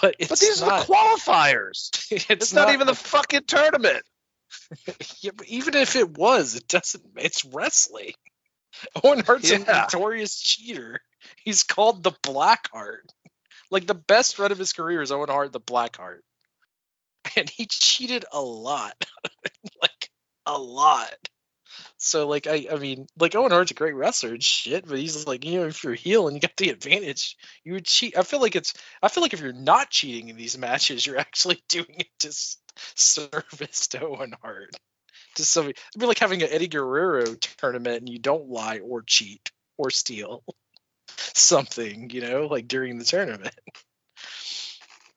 But 0.00 0.16
it's 0.18 0.28
But 0.28 0.38
these 0.40 0.60
not, 0.60 0.72
are 0.72 0.80
the 0.80 0.92
qualifiers. 0.92 1.90
it's, 2.10 2.26
It's, 2.28 2.52
not, 2.52 2.72
even 2.72 2.86
the 2.86 2.94
fucking 2.94 3.44
tournament. 3.46 4.02
yeah, 5.20 5.32
but 5.34 5.46
even 5.48 5.74
if 5.74 5.96
it 5.96 6.16
was, 6.16 6.54
it 6.56 6.68
doesn't 6.68 7.04
it's 7.16 7.44
wrestling. 7.44 8.14
Owen 9.04 9.20
Hart's 9.20 9.50
a 9.50 9.58
notorious 9.58 10.40
cheater. 10.40 11.00
He's 11.44 11.62
called 11.62 12.02
the 12.02 12.12
Black 12.22 12.70
Heart. 12.72 13.10
Like 13.70 13.86
the 13.86 13.94
best 13.94 14.38
run 14.38 14.52
of 14.52 14.58
his 14.58 14.72
career 14.72 15.02
is 15.02 15.12
Owen 15.12 15.28
Hart, 15.28 15.52
the 15.52 15.60
Black 15.60 15.96
Heart. 15.96 16.24
And 17.36 17.48
he 17.48 17.66
cheated 17.66 18.24
a 18.32 18.40
lot. 18.40 18.94
like 19.82 20.10
a 20.46 20.58
lot. 20.58 21.14
So 21.96 22.26
like 22.28 22.46
I 22.46 22.66
I 22.70 22.76
mean, 22.76 23.06
like 23.18 23.34
Owen 23.34 23.52
Hart's 23.52 23.70
a 23.70 23.74
great 23.74 23.94
wrestler 23.94 24.30
and 24.30 24.42
shit, 24.42 24.86
but 24.86 24.98
he's 24.98 25.26
like, 25.26 25.44
you 25.44 25.60
know, 25.60 25.66
if 25.66 25.84
you're 25.84 25.92
a 25.92 25.96
heel 25.96 26.26
and 26.26 26.36
you 26.36 26.40
got 26.40 26.56
the 26.56 26.70
advantage, 26.70 27.36
you 27.64 27.74
would 27.74 27.86
cheat. 27.86 28.18
I 28.18 28.22
feel 28.22 28.40
like 28.40 28.56
it's 28.56 28.74
I 29.02 29.08
feel 29.08 29.22
like 29.22 29.34
if 29.34 29.40
you're 29.40 29.52
not 29.52 29.90
cheating 29.90 30.28
in 30.28 30.36
these 30.36 30.58
matches, 30.58 31.06
you're 31.06 31.18
actually 31.18 31.62
doing 31.68 31.94
it 31.98 32.08
dis 32.18 32.56
service 32.96 33.88
to 33.88 34.04
Owen 34.04 34.34
Hart. 34.42 34.74
To 35.36 35.44
somebody 35.44 35.78
it'd 35.90 36.00
be 36.00 36.06
like 36.06 36.18
having 36.18 36.42
an 36.42 36.48
Eddie 36.50 36.68
Guerrero 36.68 37.34
tournament 37.58 37.98
and 37.98 38.08
you 38.08 38.18
don't 38.18 38.48
lie 38.48 38.80
or 38.80 39.02
cheat 39.02 39.50
or 39.78 39.90
steal 39.90 40.42
something, 41.34 42.10
you 42.10 42.20
know, 42.20 42.46
like 42.46 42.68
during 42.68 42.98
the 42.98 43.04
tournament. 43.04 43.54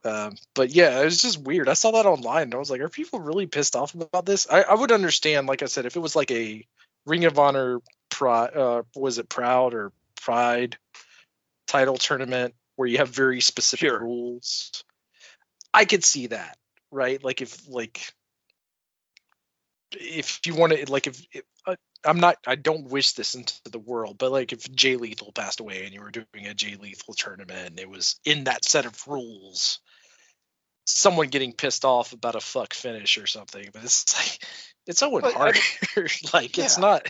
Um, 0.05 0.35
but 0.53 0.71
yeah, 0.71 1.01
it 1.01 1.05
was 1.05 1.21
just 1.21 1.41
weird. 1.41 1.69
I 1.69 1.73
saw 1.73 1.91
that 1.91 2.05
online 2.05 2.43
and 2.43 2.55
I 2.55 2.57
was 2.57 2.69
like, 2.69 2.81
are 2.81 2.89
people 2.89 3.19
really 3.19 3.47
pissed 3.47 3.75
off 3.75 3.95
about 3.95 4.25
this? 4.25 4.47
I, 4.49 4.63
I 4.63 4.75
would 4.75 4.91
understand, 4.91 5.47
like 5.47 5.63
I 5.63 5.67
said, 5.67 5.85
if 5.85 5.95
it 5.95 6.01
was 6.01 6.15
like 6.15 6.31
a 6.31 6.65
Ring 7.05 7.25
of 7.25 7.39
Honor, 7.39 7.81
pri- 8.09 8.47
uh, 8.47 8.83
was 8.95 9.17
it 9.17 9.29
Proud 9.29 9.73
or 9.73 9.91
Pride 10.21 10.77
title 11.67 11.97
tournament 11.97 12.53
where 12.75 12.87
you 12.87 12.99
have 12.99 13.09
very 13.09 13.41
specific 13.41 13.89
Sure. 13.89 13.99
rules. 13.99 14.83
I 15.73 15.85
could 15.85 16.03
see 16.03 16.27
that, 16.27 16.57
right? 16.91 17.23
Like 17.23 17.41
if 17.41 17.67
like 17.69 18.13
if 19.91 20.41
you 20.45 20.55
want 20.55 20.73
to 20.73 20.91
like 20.91 21.07
if, 21.07 21.21
if 21.31 21.43
uh, 21.65 21.75
I'm 22.03 22.19
not 22.19 22.37
I 22.47 22.55
don't 22.55 22.89
wish 22.89 23.13
this 23.13 23.35
into 23.35 23.53
the 23.65 23.79
world, 23.79 24.17
but 24.17 24.31
like 24.31 24.53
if 24.53 24.71
Jay 24.73 24.95
Lethal 24.97 25.31
passed 25.31 25.59
away 25.59 25.85
and 25.85 25.93
you 25.93 26.01
were 26.01 26.11
doing 26.11 26.47
a 26.47 26.53
Jay 26.53 26.75
Lethal 26.75 27.13
tournament 27.13 27.69
and 27.71 27.79
it 27.79 27.89
was 27.89 28.19
in 28.25 28.45
that 28.45 28.65
set 28.65 28.85
of 28.85 29.07
rules, 29.07 29.79
someone 30.85 31.27
getting 31.27 31.53
pissed 31.53 31.83
off 31.85 32.13
about 32.13 32.35
a 32.35 32.39
fuck 32.41 32.73
finish 32.73 33.17
or 33.17 33.27
something, 33.27 33.67
but 33.73 33.83
it's 33.83 34.15
like 34.17 34.39
it's 34.87 35.03
Owen 35.03 35.21
But 35.21 35.35
I- 35.35 35.37
Hart. 35.37 35.59
like 36.33 36.57
it's 36.57 36.77
not 36.77 37.07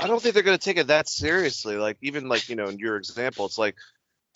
I 0.00 0.06
don't 0.06 0.20
think 0.20 0.34
they're 0.34 0.42
going 0.42 0.58
to 0.58 0.64
take 0.64 0.76
it 0.78 0.88
that 0.88 1.08
seriously. 1.08 1.76
Like 1.76 1.98
even 2.02 2.28
like 2.28 2.48
you 2.48 2.56
know 2.56 2.66
in 2.66 2.78
your 2.78 2.96
example, 2.96 3.46
it's 3.46 3.58
like 3.58 3.76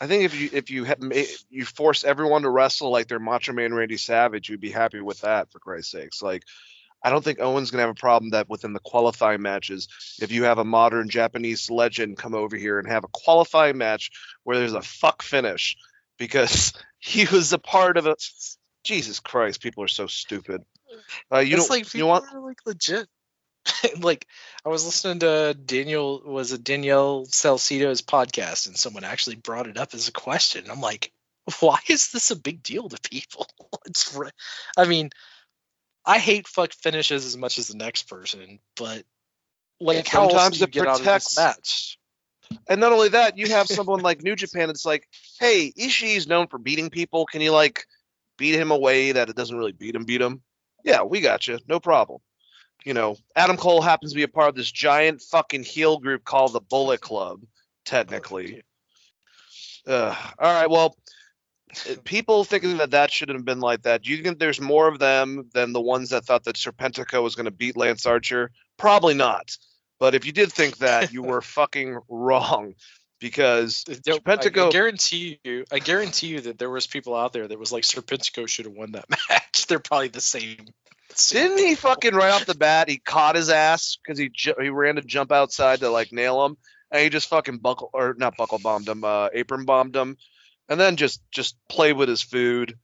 I 0.00 0.06
think 0.06 0.24
if 0.24 0.38
you 0.38 0.50
if 0.52 0.70
you 0.70 0.86
ma- 1.00 1.16
you 1.50 1.64
force 1.64 2.04
everyone 2.04 2.42
to 2.42 2.50
wrestle 2.50 2.90
like 2.90 3.08
they're 3.08 3.18
Macho 3.18 3.52
Man 3.52 3.74
Randy 3.74 3.96
Savage, 3.96 4.48
you'd 4.48 4.60
be 4.60 4.70
happy 4.70 5.00
with 5.00 5.20
that 5.22 5.50
for 5.50 5.58
Christ's 5.58 5.92
sakes. 5.92 6.22
Like 6.22 6.44
I 7.04 7.10
don't 7.10 7.24
think 7.24 7.40
Owen's 7.40 7.70
going 7.72 7.78
to 7.82 7.86
have 7.88 7.96
a 7.96 8.00
problem 8.00 8.30
that 8.30 8.48
within 8.48 8.72
the 8.72 8.80
qualifying 8.80 9.42
matches, 9.42 9.88
if 10.20 10.30
you 10.30 10.44
have 10.44 10.58
a 10.58 10.64
modern 10.64 11.08
Japanese 11.08 11.68
legend 11.68 12.16
come 12.16 12.34
over 12.34 12.56
here 12.56 12.78
and 12.78 12.88
have 12.88 13.02
a 13.04 13.08
qualifying 13.12 13.76
match 13.78 14.10
where 14.44 14.58
there's 14.58 14.74
a 14.74 14.82
fuck 14.82 15.22
finish 15.22 15.76
because 16.18 16.72
he 16.98 17.26
was 17.26 17.52
a 17.52 17.58
part 17.58 17.96
of 17.96 18.06
a 18.06 18.16
Jesus 18.84 19.20
Christ, 19.20 19.62
people 19.62 19.84
are 19.84 19.88
so 19.88 20.06
stupid. 20.06 20.62
Uh, 21.32 21.38
you 21.38 21.56
it's 21.56 21.68
don't 21.68 21.70
like 21.70 21.94
you 21.94 22.00
people 22.00 22.08
want 22.08 22.24
are 22.32 22.40
like 22.40 22.58
legit. 22.66 23.06
like 24.00 24.26
I 24.64 24.68
was 24.68 24.84
listening 24.84 25.20
to 25.20 25.54
Daniel 25.54 26.20
was 26.24 26.52
it 26.52 26.64
Danielle 26.64 27.26
Salcido's 27.26 28.02
podcast 28.02 28.66
and 28.66 28.76
someone 28.76 29.04
actually 29.04 29.36
brought 29.36 29.68
it 29.68 29.78
up 29.78 29.94
as 29.94 30.08
a 30.08 30.12
question. 30.12 30.70
I'm 30.70 30.80
like, 30.80 31.12
why 31.60 31.78
is 31.88 32.10
this 32.10 32.30
a 32.30 32.36
big 32.36 32.62
deal 32.62 32.88
to 32.88 33.08
people? 33.08 33.46
It's 33.86 34.14
re- 34.16 34.30
I 34.76 34.86
mean, 34.86 35.10
I 36.04 36.18
hate 36.18 36.48
fuck 36.48 36.72
finishes 36.72 37.24
as 37.24 37.36
much 37.36 37.58
as 37.58 37.68
the 37.68 37.76
next 37.76 38.04
person, 38.08 38.58
but 38.76 39.04
like 39.80 40.06
how 40.06 40.28
else 40.28 40.50
do 40.50 40.58
you 40.58 40.66
get 40.66 40.86
out 40.86 41.00
of 41.00 41.04
this 41.04 41.36
match? 41.36 41.98
And 42.68 42.80
not 42.80 42.92
only 42.92 43.10
that, 43.10 43.38
you 43.38 43.48
have 43.48 43.66
someone 43.66 44.00
like 44.00 44.22
New 44.22 44.36
Japan. 44.36 44.70
It's 44.70 44.86
like, 44.86 45.08
hey, 45.40 45.72
Ishii's 45.78 46.26
known 46.26 46.46
for 46.46 46.58
beating 46.58 46.90
people. 46.90 47.26
Can 47.26 47.40
you 47.40 47.52
like 47.52 47.86
beat 48.38 48.54
him 48.54 48.70
away 48.70 49.12
that 49.12 49.28
it 49.28 49.36
doesn't 49.36 49.56
really 49.56 49.72
beat 49.72 49.94
him? 49.94 50.04
Beat 50.04 50.20
him? 50.20 50.42
Yeah, 50.84 51.02
we 51.02 51.20
got 51.20 51.46
you. 51.46 51.58
No 51.68 51.80
problem. 51.80 52.20
You 52.84 52.94
know, 52.94 53.16
Adam 53.36 53.56
Cole 53.56 53.80
happens 53.80 54.12
to 54.12 54.16
be 54.16 54.24
a 54.24 54.28
part 54.28 54.48
of 54.48 54.54
this 54.56 54.70
giant 54.70 55.22
fucking 55.22 55.62
heel 55.62 55.98
group 55.98 56.24
called 56.24 56.52
the 56.52 56.60
Bullet 56.60 57.00
Club, 57.00 57.42
technically. 57.84 58.62
Ugh. 59.86 60.16
all 60.38 60.52
right, 60.52 60.70
well, 60.70 60.96
uh, 61.88 61.94
people 62.04 62.44
thinking 62.44 62.78
that 62.78 62.90
that 62.90 63.10
shouldn't 63.10 63.38
have 63.38 63.44
been 63.44 63.60
like 63.60 63.82
that. 63.82 64.02
Do 64.02 64.10
you 64.10 64.22
think 64.22 64.38
there's 64.38 64.60
more 64.60 64.88
of 64.88 64.98
them 64.98 65.48
than 65.54 65.72
the 65.72 65.80
ones 65.80 66.10
that 66.10 66.24
thought 66.24 66.44
that 66.44 66.56
Serpentico 66.56 67.22
was 67.22 67.34
going 67.34 67.46
to 67.46 67.50
beat 67.52 67.76
Lance 67.76 68.06
Archer? 68.06 68.50
Probably 68.76 69.14
not. 69.14 69.56
But 70.02 70.16
if 70.16 70.26
you 70.26 70.32
did 70.32 70.52
think 70.52 70.78
that, 70.78 71.12
you 71.12 71.22
were 71.22 71.40
fucking 71.60 71.96
wrong 72.08 72.74
because 73.20 73.84
Yo, 74.04 74.18
I- 74.26 74.48
guarantee 74.48 75.38
you, 75.44 75.64
I 75.70 75.78
guarantee 75.78 76.26
you 76.26 76.40
that 76.40 76.58
there 76.58 76.70
was 76.70 76.88
people 76.88 77.14
out 77.14 77.32
there 77.32 77.46
that 77.46 77.56
was 77.56 77.70
like 77.70 77.84
Serpentico 77.84 78.48
should 78.48 78.64
have 78.64 78.74
won 78.74 78.90
that 78.92 79.04
match. 79.30 79.68
They're 79.68 79.78
probably 79.78 80.08
the 80.08 80.20
same. 80.20 80.56
same 81.14 81.42
didn't 81.50 81.58
he 81.64 81.76
fucking 81.76 82.16
right 82.16 82.32
off 82.32 82.46
the 82.46 82.56
bat 82.56 82.88
he 82.88 82.98
caught 82.98 83.36
his 83.36 83.48
ass 83.48 83.96
because 84.04 84.18
he 84.18 84.28
ju- 84.28 84.56
he 84.60 84.70
ran 84.70 84.96
to 84.96 85.02
jump 85.02 85.30
outside 85.30 85.78
to 85.78 85.88
like 85.88 86.10
nail 86.12 86.44
him 86.46 86.56
and 86.90 87.00
he 87.04 87.08
just 87.08 87.28
fucking 87.28 87.58
buckle 87.58 87.88
or 87.94 88.16
not 88.18 88.36
buckle 88.36 88.58
bombed 88.58 88.88
him 88.88 89.04
uh, 89.04 89.28
apron 89.32 89.64
bombed 89.66 89.94
him 89.94 90.16
and 90.68 90.80
then 90.80 90.96
just 90.96 91.22
just 91.30 91.56
play 91.68 91.92
with 91.92 92.08
his 92.08 92.22
food. 92.22 92.76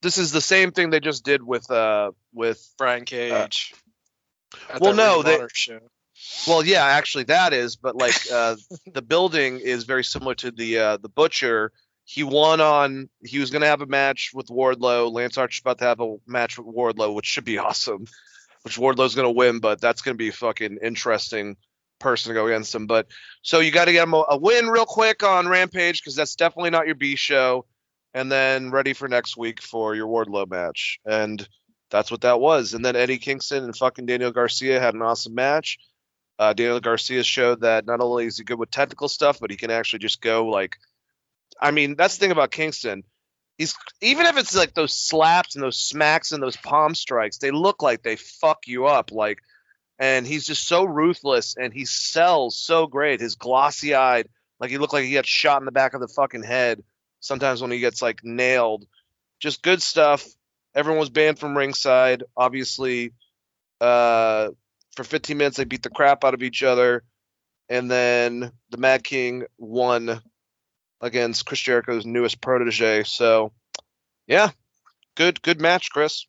This 0.00 0.16
is 0.16 0.32
the 0.32 0.40
same 0.40 0.72
thing 0.72 0.88
they 0.88 1.00
just 1.00 1.22
did 1.22 1.42
with 1.42 1.70
uh 1.70 2.12
with 2.32 2.66
Brian 2.78 3.04
Cage. 3.04 3.74
at 4.70 4.80
well, 4.80 4.94
no, 4.94 5.22
they- 5.22 5.46
show. 5.52 5.78
Well, 6.46 6.64
yeah, 6.64 6.84
actually 6.84 7.24
that 7.24 7.52
is, 7.52 7.76
but 7.76 7.96
like 7.96 8.14
uh, 8.32 8.56
the 8.92 9.02
building 9.02 9.60
is 9.60 9.84
very 9.84 10.04
similar 10.04 10.34
to 10.36 10.50
the 10.50 10.78
uh, 10.78 10.96
the 10.98 11.08
butcher. 11.08 11.72
He 12.04 12.24
won 12.24 12.60
on. 12.60 13.08
He 13.24 13.38
was 13.38 13.50
going 13.50 13.62
to 13.62 13.68
have 13.68 13.80
a 13.80 13.86
match 13.86 14.32
with 14.34 14.48
Wardlow. 14.48 15.12
Lance 15.12 15.38
Archer's 15.38 15.60
about 15.60 15.78
to 15.78 15.84
have 15.84 16.00
a 16.00 16.16
match 16.26 16.58
with 16.58 16.66
Wardlow, 16.66 17.14
which 17.14 17.26
should 17.26 17.44
be 17.44 17.58
awesome. 17.58 18.06
Which 18.62 18.78
Wardlow's 18.78 19.14
going 19.14 19.26
to 19.26 19.36
win, 19.36 19.58
but 19.60 19.80
that's 19.80 20.02
going 20.02 20.14
to 20.14 20.18
be 20.18 20.28
a 20.28 20.32
fucking 20.32 20.78
interesting 20.82 21.56
person 21.98 22.30
to 22.30 22.34
go 22.34 22.46
against 22.46 22.74
him. 22.74 22.86
But 22.86 23.06
so 23.42 23.60
you 23.60 23.70
got 23.70 23.86
to 23.86 23.92
get 23.92 24.04
him 24.04 24.14
a, 24.14 24.24
a 24.30 24.36
win 24.36 24.68
real 24.68 24.86
quick 24.86 25.22
on 25.22 25.48
Rampage 25.48 26.00
because 26.00 26.16
that's 26.16 26.36
definitely 26.36 26.70
not 26.70 26.86
your 26.86 26.94
B 26.94 27.16
show, 27.16 27.66
and 28.14 28.30
then 28.30 28.70
ready 28.70 28.92
for 28.92 29.08
next 29.08 29.36
week 29.36 29.60
for 29.60 29.94
your 29.94 30.08
Wardlow 30.08 30.48
match. 30.48 30.98
And 31.04 31.46
that's 31.90 32.10
what 32.10 32.22
that 32.22 32.40
was. 32.40 32.74
And 32.74 32.84
then 32.84 32.96
Eddie 32.96 33.18
Kingston 33.18 33.64
and 33.64 33.76
fucking 33.76 34.06
Daniel 34.06 34.32
Garcia 34.32 34.80
had 34.80 34.94
an 34.94 35.02
awesome 35.02 35.34
match. 35.34 35.78
Uh, 36.42 36.52
Daniel 36.54 36.80
Garcia 36.80 37.22
showed 37.22 37.60
that 37.60 37.86
not 37.86 38.00
only 38.00 38.26
is 38.26 38.36
he 38.36 38.42
good 38.42 38.58
with 38.58 38.68
technical 38.68 39.08
stuff, 39.08 39.38
but 39.38 39.52
he 39.52 39.56
can 39.56 39.70
actually 39.70 40.00
just 40.00 40.20
go 40.20 40.46
like, 40.46 40.76
I 41.60 41.70
mean, 41.70 41.94
that's 41.94 42.16
the 42.16 42.20
thing 42.20 42.32
about 42.32 42.50
Kingston. 42.50 43.04
He's 43.58 43.76
even 44.00 44.26
if 44.26 44.36
it's 44.36 44.52
like 44.52 44.74
those 44.74 44.92
slaps 44.92 45.54
and 45.54 45.62
those 45.62 45.78
smacks 45.78 46.32
and 46.32 46.42
those 46.42 46.56
palm 46.56 46.96
strikes, 46.96 47.38
they 47.38 47.52
look 47.52 47.80
like 47.80 48.02
they 48.02 48.16
fuck 48.16 48.66
you 48.66 48.86
up. 48.86 49.12
Like, 49.12 49.38
and 50.00 50.26
he's 50.26 50.44
just 50.44 50.66
so 50.66 50.82
ruthless 50.82 51.56
and 51.56 51.72
he 51.72 51.84
sells 51.84 52.56
so 52.56 52.88
great. 52.88 53.20
His 53.20 53.36
glossy 53.36 53.94
eyed, 53.94 54.28
like 54.58 54.70
he 54.70 54.78
looked 54.78 54.94
like 54.94 55.04
he 55.04 55.12
got 55.12 55.26
shot 55.26 55.62
in 55.62 55.64
the 55.64 55.70
back 55.70 55.94
of 55.94 56.00
the 56.00 56.08
fucking 56.08 56.42
head. 56.42 56.82
Sometimes 57.20 57.62
when 57.62 57.70
he 57.70 57.78
gets 57.78 58.02
like 58.02 58.24
nailed, 58.24 58.84
just 59.38 59.62
good 59.62 59.80
stuff. 59.80 60.26
Everyone 60.74 60.98
was 60.98 61.10
banned 61.10 61.38
from 61.38 61.56
ringside. 61.56 62.24
Obviously, 62.36 63.12
uh, 63.80 64.48
for 64.96 65.04
15 65.04 65.36
minutes 65.36 65.56
they 65.56 65.64
beat 65.64 65.82
the 65.82 65.90
crap 65.90 66.24
out 66.24 66.34
of 66.34 66.42
each 66.42 66.62
other 66.62 67.02
and 67.68 67.90
then 67.90 68.52
the 68.70 68.76
mad 68.76 69.02
king 69.04 69.44
won 69.58 70.20
against 71.00 71.46
chris 71.46 71.60
jericho's 71.60 72.06
newest 72.06 72.40
protege 72.40 73.02
so 73.04 73.52
yeah 74.26 74.50
good 75.16 75.40
good 75.42 75.60
match 75.60 75.90
chris 75.90 76.26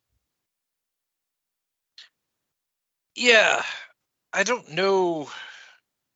Yeah, 3.16 3.61
I 4.32 4.43
don't 4.43 4.72
know. 4.72 5.30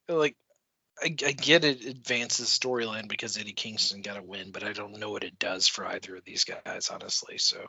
Like, 0.10 0.36
I, 1.02 1.06
I 1.06 1.32
get 1.32 1.64
it 1.64 1.86
advances 1.86 2.48
storyline 2.48 3.08
because 3.08 3.38
Eddie 3.38 3.54
Kingston 3.54 4.02
got 4.02 4.18
a 4.18 4.24
win, 4.24 4.52
but 4.52 4.64
I 4.64 4.74
don't 4.74 4.98
know 4.98 5.12
what 5.12 5.24
it 5.24 5.38
does 5.38 5.68
for 5.68 5.86
either 5.86 6.16
of 6.16 6.26
these 6.26 6.44
guys, 6.44 6.90
honestly. 6.90 7.38
So, 7.38 7.66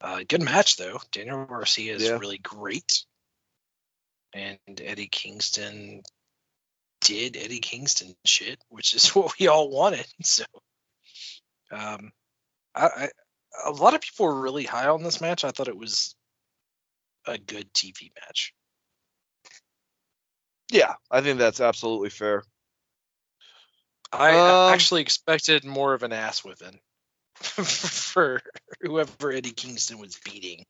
uh, 0.00 0.22
good 0.28 0.42
match 0.42 0.76
though. 0.76 1.00
Daniel 1.12 1.44
Garcia 1.44 1.94
is 1.94 2.04
Yeah. 2.04 2.18
really 2.18 2.38
great, 2.38 3.04
and 4.36 4.80
Eddie 4.80 5.08
Kingston 5.08 6.02
did 7.00 7.36
Eddie 7.36 7.60
Kingston 7.60 8.14
shit, 8.26 8.58
which 8.68 8.94
is 8.94 9.08
what 9.16 9.34
we 9.40 9.48
all 9.48 9.70
wanted. 9.70 10.06
So, 10.24 10.44
um, 11.72 12.12
I, 12.74 12.86
I 12.86 13.08
a 13.66 13.70
lot 13.70 13.94
of 13.94 14.02
people 14.02 14.26
were 14.26 14.40
really 14.40 14.64
high 14.64 14.88
on 14.88 15.02
this 15.02 15.20
match. 15.20 15.44
I 15.44 15.50
thought 15.50 15.68
it 15.68 15.76
was 15.78 16.14
a 17.26 17.38
good 17.38 17.72
TV 17.74 18.12
match. 18.26 18.52
yeah 20.70 20.94
i 21.10 21.20
think 21.20 21.38
that's 21.38 21.60
absolutely 21.60 22.10
fair 22.10 22.42
I 24.12 24.30
Um, 24.38 24.72
actually 24.72 25.02
expected 25.02 25.64
more 25.64 25.92
of 25.94 26.02
an 26.04 26.12
ass 26.12 26.44
whipping 26.44 26.78
for 27.40 28.40
whoever 28.80 29.32
Eddie 29.32 29.50
Kingston 29.50 29.98
was 29.98 30.18
beating 30.24 30.64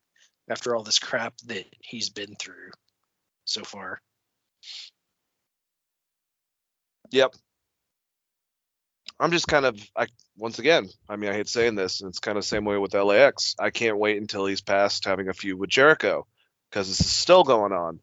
after 0.51 0.75
all 0.75 0.83
this 0.83 0.99
crap 0.99 1.35
that 1.47 1.67
he's 1.81 2.09
been 2.11 2.35
through 2.37 2.71
so 3.47 3.63
far. 3.65 4.01
yep. 7.11 7.35
I'm 9.19 9.31
just 9.31 9.49
kind 9.49 9.65
of 9.65 9.81
i 9.97 10.07
once 10.37 10.59
again 10.59 10.89
i 11.09 11.17
mean 11.17 11.31
i 11.31 11.33
hate 11.33 11.49
saying 11.49 11.75
this 11.75 12.01
and 12.01 12.11
it's 12.11 12.19
kind 12.19 12.37
of 12.37 12.45
the 12.45 12.49
same 12.49 12.67
way 12.67 12.77
with 12.77 12.93
lax 12.93 13.55
i 13.59 13.71
can't 13.71 13.97
wait 13.97 14.19
until 14.21 14.45
he's 14.45 14.61
past 14.61 15.07
having 15.07 15.29
a 15.29 15.33
feud 15.33 15.59
with 15.59 15.71
jericho 15.71 16.27
because 16.71 16.89
this 16.89 17.01
is 17.01 17.11
still 17.11 17.43
going 17.43 17.73
on. 17.73 18.01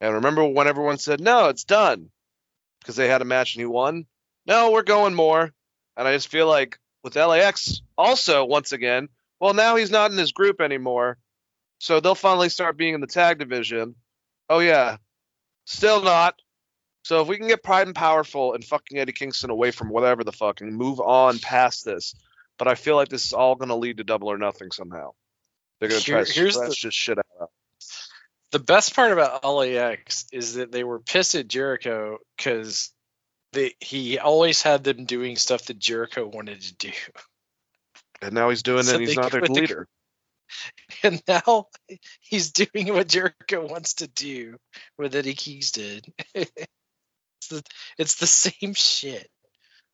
And 0.00 0.14
remember 0.14 0.44
when 0.44 0.68
everyone 0.68 0.98
said 0.98 1.20
no 1.20 1.48
it's 1.48 1.64
done 1.64 2.10
because 2.80 2.94
they 2.96 3.08
had 3.08 3.22
a 3.22 3.24
match 3.26 3.54
and 3.54 3.62
he 3.62 3.66
won? 3.66 4.06
No 4.46 4.70
we're 4.70 4.82
going 4.82 5.14
more. 5.14 5.52
And 5.96 6.08
i 6.08 6.12
just 6.12 6.28
feel 6.28 6.46
like 6.46 6.78
with 7.02 7.16
lax 7.16 7.82
also 7.98 8.44
once 8.44 8.70
again 8.70 9.08
well 9.40 9.54
now 9.54 9.74
he's 9.74 9.90
not 9.90 10.12
in 10.12 10.18
his 10.18 10.32
group 10.32 10.60
anymore. 10.60 11.18
So 11.78 11.98
they'll 11.98 12.14
finally 12.14 12.48
start 12.48 12.76
being 12.76 12.94
in 12.94 13.00
the 13.00 13.08
tag 13.08 13.40
division 13.40 13.96
oh 14.52 14.58
yeah 14.60 14.96
still 15.64 16.02
not 16.02 16.34
so 17.04 17.20
if 17.20 17.26
we 17.28 17.36
can 17.36 17.48
get 17.48 17.62
Proud 17.64 17.88
and 17.88 17.96
Powerful 17.96 18.54
and 18.54 18.64
fucking 18.64 18.96
Eddie 18.98 19.12
Kingston 19.12 19.50
away 19.50 19.72
from 19.72 19.88
whatever 19.88 20.22
the 20.22 20.30
fuck 20.32 20.60
and 20.60 20.76
move 20.76 21.00
on 21.00 21.40
past 21.40 21.84
this, 21.84 22.14
but 22.58 22.68
I 22.68 22.76
feel 22.76 22.94
like 22.94 23.08
this 23.08 23.24
is 23.26 23.32
all 23.32 23.56
going 23.56 23.70
to 23.70 23.74
lead 23.74 23.96
to 23.96 24.04
Double 24.04 24.28
or 24.28 24.38
Nothing 24.38 24.70
somehow. 24.70 25.10
They're 25.80 25.88
going 25.88 26.00
to 26.00 26.06
try 26.06 26.16
Here- 26.18 26.24
to 26.26 26.32
here's 26.32 26.54
the- 26.54 26.66
this 26.66 26.94
shit 26.94 27.18
out. 27.18 27.50
The 28.52 28.60
best 28.60 28.94
part 28.94 29.10
about 29.10 29.42
LAX 29.44 30.26
is 30.30 30.54
that 30.54 30.70
they 30.70 30.84
were 30.84 31.00
pissed 31.00 31.34
at 31.34 31.48
Jericho 31.48 32.18
because 32.36 32.92
he 33.80 34.18
always 34.20 34.62
had 34.62 34.84
them 34.84 35.04
doing 35.04 35.34
stuff 35.34 35.64
that 35.64 35.80
Jericho 35.80 36.26
wanted 36.28 36.60
to 36.60 36.74
do. 36.76 36.92
And 38.20 38.32
now 38.32 38.48
he's 38.50 38.62
doing 38.62 38.84
So 38.84 38.92
it. 38.92 38.96
and 38.98 39.06
He's 39.08 39.16
not 39.16 39.32
their 39.32 39.40
leader. 39.42 39.88
And 41.02 41.22
now 41.26 41.66
he's 42.20 42.52
doing 42.52 42.92
what 42.92 43.08
Jericho 43.08 43.66
wants 43.66 43.94
to 43.94 44.06
do, 44.06 44.56
what 44.96 45.14
Eddie 45.14 45.34
Keys 45.34 45.72
did. 45.72 46.06
it's, 46.34 47.48
the, 47.48 47.62
it's 47.98 48.16
the 48.16 48.26
same 48.26 48.74
shit. 48.74 49.28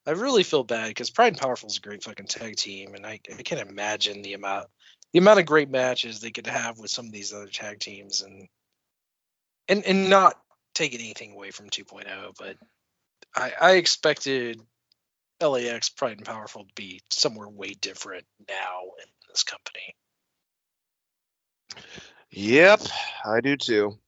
I 0.07 0.12
really 0.12 0.43
feel 0.43 0.65
bad 0.65 0.89
because 0.89 1.10
Proud 1.10 1.28
and 1.28 1.39
Powerful 1.39 1.68
is 1.68 1.78
a 1.78 1.81
great 1.81 2.02
fucking 2.02 2.27
tag 2.27 2.57
team, 2.57 2.94
and 2.94 3.07
I, 3.07 3.20
I 3.31 3.43
can't 3.43 3.68
imagine 3.68 4.23
the 4.23 4.35
amount 4.35 4.67
the 5.12 5.18
amount 5.18 5.41
of 5.41 5.47
great 5.47 5.70
matches 5.70 6.20
they 6.20 6.31
could 6.31 6.47
have 6.47 6.78
with 6.78 6.91
some 6.91 7.07
of 7.07 7.12
these 7.12 7.33
other 7.33 7.47
tag 7.47 7.78
teams, 7.78 8.23
and 8.23 8.49
and 9.68 9.85
and 9.85 10.10
not 10.10 10.35
taking 10.75 11.01
anything 11.01 11.33
away 11.33 11.51
from 11.51 11.68
2.0, 11.68 12.07
but 12.39 12.57
I, 13.35 13.52
I 13.60 13.70
expected 13.73 14.60
LAX 15.43 15.89
Proud 15.91 16.18
and 16.18 16.25
Powerful 16.25 16.65
to 16.65 16.75
be 16.75 17.01
somewhere 17.10 17.49
way 17.49 17.75
different 17.75 18.25
now 18.49 18.83
in 18.99 19.10
this 19.28 19.43
company. 19.43 19.94
Yep, 22.31 22.82
I 23.24 23.40
do 23.40 23.57
too. 23.57 23.98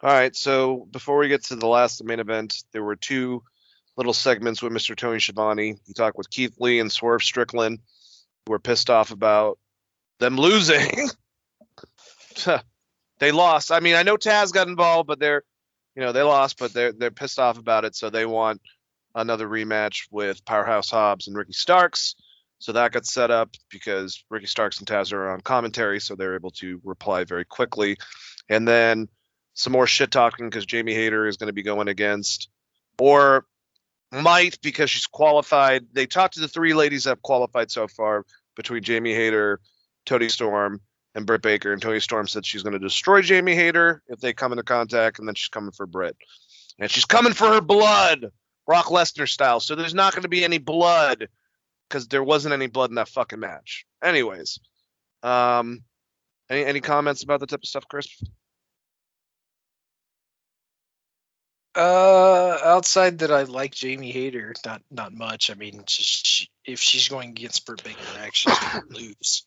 All 0.00 0.10
right, 0.10 0.34
so 0.34 0.86
before 0.90 1.18
we 1.18 1.28
get 1.28 1.44
to 1.46 1.56
the 1.56 1.66
last 1.66 2.02
main 2.04 2.20
event, 2.20 2.62
there 2.72 2.84
were 2.84 2.96
two 2.96 3.42
little 3.96 4.12
segments 4.12 4.62
with 4.62 4.72
Mr. 4.72 4.96
Tony 4.96 5.18
Schiavone. 5.18 5.76
He 5.86 5.92
talked 5.92 6.16
with 6.16 6.30
Keith 6.30 6.54
Lee 6.60 6.78
and 6.78 6.90
Swerve 6.90 7.22
Strickland, 7.22 7.80
who 8.46 8.52
were 8.52 8.60
pissed 8.60 8.90
off 8.90 9.10
about 9.10 9.58
them 10.20 10.36
losing. 10.36 11.08
they 13.18 13.32
lost. 13.32 13.72
I 13.72 13.80
mean, 13.80 13.96
I 13.96 14.04
know 14.04 14.16
Taz 14.16 14.52
got 14.52 14.68
involved, 14.68 15.08
but 15.08 15.18
they're, 15.18 15.42
you 15.96 16.02
know, 16.02 16.12
they 16.12 16.22
lost, 16.22 16.58
but 16.60 16.72
they're 16.72 16.92
they're 16.92 17.10
pissed 17.10 17.40
off 17.40 17.58
about 17.58 17.84
it, 17.84 17.96
so 17.96 18.08
they 18.08 18.24
want 18.24 18.60
another 19.16 19.48
rematch 19.48 20.06
with 20.12 20.44
Powerhouse 20.44 20.90
Hobbs 20.90 21.26
and 21.26 21.36
Ricky 21.36 21.52
Starks. 21.54 22.14
So 22.58 22.72
that 22.72 22.92
got 22.92 23.06
set 23.06 23.30
up 23.30 23.50
because 23.70 24.24
Ricky 24.30 24.46
Starks 24.46 24.78
and 24.78 24.86
Taz 24.86 25.12
are 25.12 25.30
on 25.30 25.40
commentary, 25.40 26.00
so 26.00 26.14
they're 26.14 26.34
able 26.34 26.50
to 26.52 26.80
reply 26.84 27.24
very 27.24 27.44
quickly. 27.44 27.96
And 28.48 28.66
then 28.66 29.08
some 29.54 29.72
more 29.72 29.86
shit 29.86 30.10
talking 30.10 30.48
because 30.48 30.66
Jamie 30.66 30.94
Hayter 30.94 31.26
is 31.26 31.36
going 31.36 31.48
to 31.48 31.52
be 31.52 31.62
going 31.62 31.88
against, 31.88 32.48
or 32.98 33.46
might 34.10 34.58
because 34.62 34.90
she's 34.90 35.06
qualified. 35.06 35.86
They 35.92 36.06
talked 36.06 36.34
to 36.34 36.40
the 36.40 36.48
three 36.48 36.74
ladies 36.74 37.04
that 37.04 37.10
have 37.10 37.22
qualified 37.22 37.70
so 37.70 37.86
far 37.86 38.24
between 38.56 38.82
Jamie 38.82 39.14
Hayter, 39.14 39.60
Toni 40.06 40.28
Storm, 40.28 40.80
and 41.14 41.26
Britt 41.26 41.42
Baker. 41.42 41.72
And 41.72 41.80
Toni 41.80 42.00
Storm 42.00 42.26
said 42.26 42.44
she's 42.44 42.62
going 42.62 42.72
to 42.72 42.78
destroy 42.78 43.22
Jamie 43.22 43.54
Hayter 43.54 44.02
if 44.08 44.20
they 44.20 44.32
come 44.32 44.52
into 44.52 44.64
contact, 44.64 45.18
and 45.18 45.28
then 45.28 45.34
she's 45.34 45.48
coming 45.48 45.72
for 45.72 45.86
Britt. 45.86 46.16
And 46.78 46.90
she's 46.90 47.04
coming 47.04 47.34
for 47.34 47.48
her 47.48 47.60
blood, 47.60 48.32
Brock 48.66 48.86
Lesnar 48.86 49.28
style. 49.28 49.60
So 49.60 49.74
there's 49.74 49.94
not 49.94 50.12
going 50.12 50.22
to 50.22 50.28
be 50.28 50.44
any 50.44 50.58
blood 50.58 51.28
because 51.88 52.08
there 52.08 52.22
wasn't 52.22 52.54
any 52.54 52.66
blood 52.66 52.90
in 52.90 52.96
that 52.96 53.08
fucking 53.08 53.40
match. 53.40 53.86
Anyways, 54.02 54.60
um, 55.22 55.82
any 56.50 56.64
any 56.64 56.80
comments 56.80 57.22
about 57.22 57.40
the 57.40 57.46
type 57.46 57.60
of 57.62 57.68
stuff, 57.68 57.88
Chris? 57.88 58.08
Uh, 61.74 62.58
outside 62.64 63.18
that, 63.18 63.30
I 63.30 63.44
like 63.44 63.72
Jamie 63.72 64.10
Hayter. 64.10 64.54
Not 64.66 64.82
not 64.90 65.12
much. 65.12 65.50
I 65.50 65.54
mean, 65.54 65.84
just 65.86 66.26
she, 66.26 66.48
if 66.64 66.80
she's 66.80 67.08
going 67.08 67.30
against 67.30 67.64
Britt 67.66 67.84
Baker 67.84 68.00
next, 68.16 68.38
she's 68.38 68.58
going 68.58 68.82
to 68.90 68.94
lose. 68.94 69.46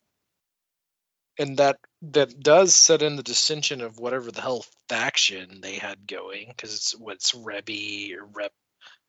And 1.38 1.58
that 1.58 1.78
that 2.04 2.40
does 2.40 2.76
set 2.76 3.02
in 3.02 3.16
the 3.16 3.24
dissension 3.24 3.82
of 3.82 4.00
whatever 4.00 4.32
the 4.32 4.42
hell 4.42 4.66
faction 4.88 5.60
they 5.62 5.76
had 5.76 6.08
going, 6.08 6.46
because 6.48 6.74
it's 6.74 6.92
what's 6.98 7.34
Rebby 7.34 8.16
or 8.18 8.26
Rep. 8.26 8.54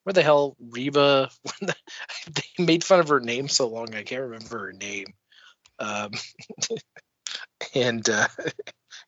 Where 0.05 0.13
the 0.13 0.23
hell 0.23 0.57
Reba? 0.59 1.31
they 1.61 2.65
made 2.65 2.85
fun 2.85 3.01
of 3.01 3.09
her 3.09 3.21
name 3.21 3.49
so 3.49 3.69
long 3.69 3.95
I 3.95 4.03
can't 4.03 4.23
remember 4.23 4.59
her 4.67 4.73
name. 4.73 5.07
Um, 5.79 6.13
and 7.75 8.09
uh, 8.09 8.29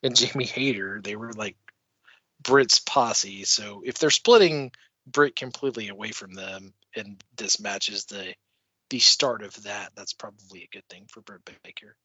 and 0.02 0.16
Jamie 0.16 0.46
Hayter, 0.46 1.00
they 1.02 1.16
were 1.16 1.32
like 1.32 1.56
Britt's 2.42 2.78
posse. 2.78 3.44
So 3.44 3.82
if 3.84 3.98
they're 3.98 4.10
splitting 4.10 4.72
Brit 5.06 5.36
completely 5.36 5.88
away 5.88 6.10
from 6.12 6.32
them, 6.34 6.74
and 6.96 7.22
this 7.36 7.60
match 7.60 7.88
is 7.88 8.06
the 8.06 8.34
the 8.90 8.98
start 8.98 9.42
of 9.42 9.62
that, 9.64 9.92
that's 9.96 10.12
probably 10.12 10.62
a 10.62 10.74
good 10.74 10.84
thing 10.88 11.06
for 11.08 11.20
Britt 11.20 11.44
Baker. 11.62 11.96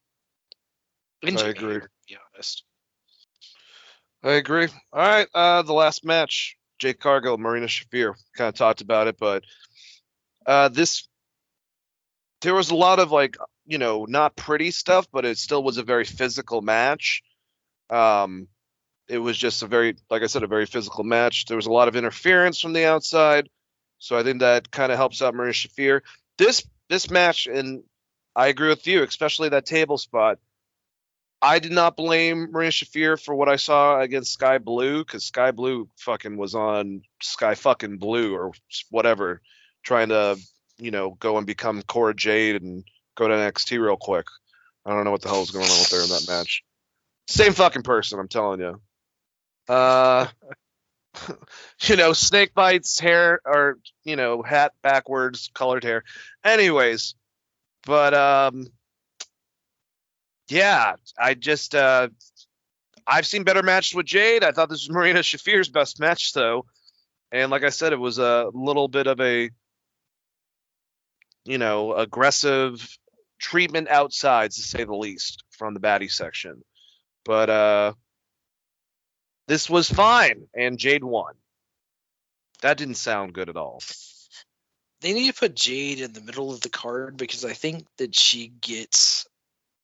And 1.24 1.38
I 1.38 1.42
Jamie 1.42 1.50
agree. 1.51 1.74
Hayter, 1.76 1.92
be 2.08 2.18
honest. 2.34 2.64
I 4.24 4.32
agree. 4.34 4.68
All 4.92 5.01
right, 5.01 5.27
uh, 5.34 5.61
the 5.61 5.74
last 5.74 6.03
match, 6.03 6.58
Jade 6.80 6.99
Cargill, 6.99 7.38
Marina 7.38 7.67
Shafir, 7.67 8.16
kind 8.35 8.49
of 8.49 8.56
talked 8.56 8.82
about 8.82 9.08
it, 9.08 9.17
but 9.19 9.43
uh, 10.45 10.69
this 10.69 11.08
there 12.41 12.56
was 12.56 12.72
a 12.72 12.75
lot 12.75 12.99
of 12.99 13.11
like 13.11 13.38
you 13.66 13.77
know 13.77 14.06
not 14.08 14.35
pretty 14.35 14.72
stuff, 14.72 15.08
but 15.11 15.25
it 15.25 15.38
still 15.38 15.64
was 15.64 15.77
a 15.77 15.83
very 15.83 16.06
physical 16.06 16.61
match. 16.61 17.22
Um, 17.90 18.48
it 19.08 19.17
was 19.17 19.38
just 19.38 19.64
a 19.64 19.67
very, 19.67 19.95
like 20.09 20.22
I 20.22 20.27
said, 20.27 20.43
a 20.43 20.48
very 20.48 20.67
physical 20.67 21.03
match. 21.03 21.45
There 21.45 21.58
was 21.58 21.66
a 21.66 21.72
lot 21.72 21.88
of 21.88 21.95
interference 21.95 22.59
from 22.59 22.74
the 22.74 22.85
outside, 22.85 23.49
so 23.98 24.17
I 24.17 24.24
think 24.24 24.40
that 24.40 24.72
kind 24.72 24.91
of 24.91 24.98
helps 24.98 25.22
out 25.22 25.33
Marina 25.33 25.53
Shafir. 25.53 26.01
This 26.38 26.66
this 26.90 27.09
match, 27.09 27.48
and 27.48 27.83
I 28.35 28.48
agree 28.48 28.69
with 28.69 28.88
you, 28.88 29.03
especially 29.03 29.49
that 29.49 29.66
table 29.66 29.98
spot. 29.98 30.40
I 31.42 31.59
did 31.59 31.72
not 31.72 31.95
blame 31.95 32.51
Marina 32.51 32.72
Shafir 32.72 33.22
for 33.22 33.34
what 33.34 33.48
I 33.48 33.56
saw 33.56 34.00
against 34.00 34.34
Skye 34.34 34.58
Blue 34.58 35.03
because 35.03 35.24
Skye 35.24 35.51
Blue 35.51 35.88
fucking 35.98 36.35
was 36.35 36.53
on 36.53 37.01
Skye 37.22 37.56
fucking 37.56 37.98
Blue 37.98 38.35
or 38.35 38.51
whatever, 38.90 39.42
trying 39.84 40.09
to 40.09 40.38
you 40.77 40.92
know 40.92 41.11
go 41.11 41.38
and 41.38 41.48
become 41.48 41.82
Cora 41.84 42.14
Jade 42.14 42.61
and 42.61 42.84
go 43.16 43.27
to 43.27 43.34
NXT 43.34 43.82
real 43.82 43.98
quick. 43.98 44.27
I 44.85 44.92
don't 44.92 45.06
know 45.06 45.11
what 45.11 45.22
the 45.22 45.30
hell 45.30 45.40
was 45.40 45.51
going 45.51 45.69
on 45.69 45.80
with 45.80 45.92
her 45.92 46.03
in 46.03 46.09
that 46.09 46.26
match. 46.27 46.64
Same 47.27 47.53
fucking 47.53 47.84
person, 47.84 48.19
I'm 48.19 48.27
telling 48.27 48.59
you. 48.59 48.82
Uh, 49.68 50.27
you 51.84 51.95
know, 51.95 52.11
snake 52.14 52.53
bites, 52.53 53.00
hair, 53.00 53.40
or 53.45 53.77
you 54.03 54.16
know, 54.16 54.42
hat 54.42 54.74
backwards, 54.82 55.51
colored 55.53 55.84
hair. 55.84 56.03
Anyways, 56.43 57.16
but 57.85 58.14
um, 58.14 58.68
yeah, 60.49 60.95
I 61.17 61.33
just 61.33 61.75
uh, 61.75 62.09
I've 63.05 63.27
seen 63.27 63.43
better 63.43 63.63
matches 63.63 63.95
with 63.95 64.05
Jade. 64.05 64.43
I 64.43 64.51
thought 64.51 64.69
this 64.69 64.87
was 64.87 64.89
Marina 64.89 65.19
Shafir's 65.23 65.69
best 65.69 65.99
match 65.99 66.33
though, 66.33 66.65
and 67.31 67.51
like 67.51 67.63
I 67.63 67.69
said, 67.69 67.93
it 67.93 67.99
was 67.99 68.19
a 68.19 68.49
little 68.53 68.87
bit 68.87 69.07
of 69.07 69.19
a 69.21 69.49
you 71.45 71.57
know 71.57 71.93
aggressive 71.93 72.85
treatment 73.39 73.87
outside, 73.89 74.51
to 74.51 74.61
say 74.61 74.83
the 74.83 74.95
least, 74.95 75.43
from 75.51 75.73
the 75.73 75.79
baddie 75.79 76.11
section. 76.11 76.63
But 77.25 77.49
uh, 77.49 77.93
this 79.47 79.69
was 79.69 79.89
fine, 79.89 80.47
and 80.55 80.77
Jade 80.77 81.03
won. 81.03 81.33
That 82.61 82.77
didn't 82.77 82.95
sound 82.95 83.33
good 83.33 83.49
at 83.49 83.57
all. 83.57 83.81
They 85.01 85.13
need 85.13 85.27
to 85.27 85.39
put 85.39 85.55
Jade 85.55 86.01
in 86.01 86.11
the 86.11 86.21
middle 86.21 86.51
of 86.51 86.59
the 86.59 86.69
card 86.69 87.15
because 87.15 87.45
I 87.45 87.53
think 87.53 87.85
that 87.97 88.13
she 88.15 88.49
gets 88.61 89.28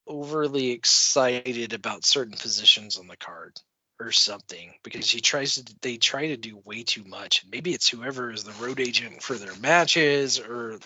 overly 0.08 0.72
excited 0.72 1.74
about 1.74 2.06
certain 2.06 2.38
positions 2.38 2.98
on 2.98 3.08
the 3.08 3.18
card 3.18 3.60
or 4.00 4.12
something 4.12 4.74
because 4.84 5.10
he 5.10 5.22
tries 5.22 5.56
to 5.56 5.76
they 5.82 5.98
try 5.98 6.28
to 6.28 6.38
do 6.38 6.62
way 6.66 6.84
too 6.84 7.04
much. 7.04 7.46
Maybe 7.50 7.74
it's 7.74 7.90
whoever 7.90 8.32
is 8.32 8.44
the 8.44 8.64
road 8.64 8.80
agent 8.80 9.24
for 9.24 9.36
their 9.36 9.56
matches 9.56 10.40
or 10.40 10.80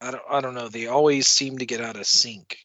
I 0.00 0.10
don't 0.10 0.22
I 0.28 0.40
don't 0.40 0.54
know. 0.54 0.68
They 0.68 0.86
always 0.86 1.26
seem 1.26 1.58
to 1.58 1.66
get 1.66 1.80
out 1.80 1.96
of 1.96 2.06
sync 2.06 2.58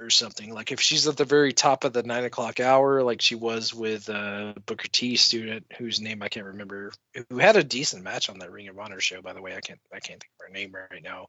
or 0.00 0.10
something. 0.10 0.52
Like 0.52 0.72
if 0.72 0.80
she's 0.80 1.06
at 1.06 1.16
the 1.16 1.24
very 1.24 1.52
top 1.52 1.84
of 1.84 1.92
the 1.92 2.02
nine 2.02 2.24
o'clock 2.24 2.60
hour 2.60 3.02
like 3.02 3.20
she 3.20 3.34
was 3.34 3.74
with 3.74 4.08
uh 4.08 4.54
Booker 4.66 4.88
T 4.88 5.16
student 5.16 5.66
whose 5.78 6.00
name 6.00 6.22
I 6.22 6.28
can't 6.28 6.46
remember 6.46 6.92
who 7.28 7.38
had 7.38 7.56
a 7.56 7.64
decent 7.64 8.02
match 8.02 8.30
on 8.30 8.38
that 8.38 8.50
Ring 8.50 8.68
of 8.68 8.78
Honor 8.78 9.00
show 9.00 9.20
by 9.20 9.34
the 9.34 9.42
way. 9.42 9.54
I 9.54 9.60
can't 9.60 9.80
I 9.92 10.00
can't 10.00 10.20
think 10.20 10.32
of 10.40 10.46
her 10.46 10.52
name 10.52 10.72
right 10.74 11.02
now. 11.02 11.28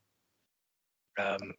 Um 1.19 1.53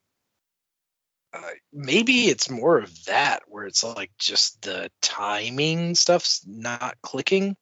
uh, 1.33 1.51
maybe 1.73 2.29
it's 2.29 2.51
more 2.51 2.79
of 2.79 3.05
that 3.07 3.43
where 3.49 3.67
it's 3.67 3.85
like 3.85 4.11
just 4.19 4.63
the 4.63 4.91
timing 5.03 5.95
stuff's 5.95 6.45
not 6.47 6.97
clicking. 7.03 7.57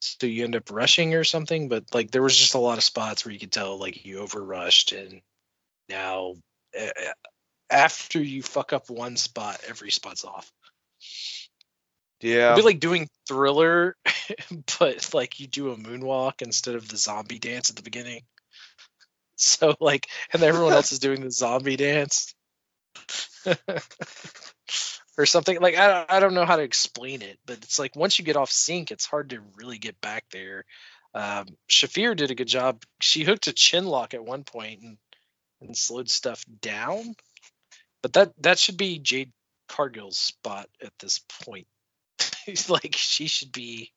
So 0.00 0.26
you 0.26 0.44
end 0.44 0.54
up 0.54 0.70
rushing 0.70 1.14
or 1.14 1.24
something 1.24 1.68
but 1.68 1.84
like 1.94 2.10
there 2.10 2.22
was 2.22 2.36
just 2.36 2.54
a 2.54 2.58
lot 2.58 2.76
of 2.76 2.84
spots 2.84 3.24
where 3.24 3.32
you 3.32 3.38
could 3.38 3.52
tell 3.52 3.78
like 3.78 4.04
you 4.04 4.18
over 4.18 4.44
rushed 4.44 4.92
and 4.92 5.22
now 5.88 6.34
uh, 6.78 6.90
after 7.70 8.22
you 8.22 8.42
fuck 8.42 8.74
up 8.74 8.90
one 8.90 9.16
spot 9.16 9.60
every 9.66 9.90
spot's 9.90 10.24
off. 10.24 10.52
Yeah. 12.20 12.52
It'd 12.52 12.64
be 12.64 12.70
like 12.70 12.80
doing 12.80 13.08
thriller 13.26 13.96
but 14.78 15.14
like 15.14 15.40
you 15.40 15.46
do 15.46 15.70
a 15.70 15.76
moonwalk 15.76 16.42
instead 16.42 16.74
of 16.74 16.86
the 16.86 16.98
zombie 16.98 17.38
dance 17.38 17.70
at 17.70 17.76
the 17.76 17.82
beginning. 17.82 18.22
So 19.36 19.74
like 19.80 20.06
and 20.32 20.44
everyone 20.44 20.74
else 20.74 20.92
is 20.92 21.00
doing 21.00 21.20
the 21.20 21.30
zombie 21.30 21.76
dance 21.76 22.36
or 25.18 25.26
something 25.26 25.60
like 25.60 25.76
I, 25.76 25.86
don't- 25.88 26.12
I 26.12 26.20
don't 26.20 26.34
know 26.34 26.44
how 26.46 26.56
to 26.56 26.62
explain 26.62 27.22
it 27.22 27.38
but 27.46 27.58
it's 27.58 27.78
like 27.78 27.94
once 27.96 28.18
you 28.18 28.24
get 28.24 28.36
off 28.36 28.50
sync 28.50 28.90
it's 28.90 29.06
hard 29.06 29.30
to 29.30 29.40
really 29.56 29.78
get 29.78 30.00
back 30.00 30.24
there 30.30 30.64
Um, 31.14 31.46
Shafir 31.68 32.16
did 32.16 32.30
a 32.32 32.34
good 32.34 32.48
job. 32.48 32.82
She 33.00 33.22
hooked 33.22 33.46
a 33.46 33.52
chin 33.52 33.84
lock 33.86 34.14
at 34.14 34.24
one 34.24 34.42
point 34.44 34.82
and 34.82 34.98
and 35.60 35.76
slowed 35.76 36.10
stuff 36.10 36.44
down. 36.60 37.14
But 38.02 38.12
that 38.14 38.32
that 38.42 38.58
should 38.58 38.76
be 38.76 38.98
Jade 38.98 39.32
Cargill's 39.68 40.18
spot 40.18 40.66
at 40.82 40.92
this 40.98 41.20
point. 41.44 41.68
He's 42.46 42.68
like 42.76 42.96
she 42.96 43.28
should 43.28 43.52
be. 43.52 43.92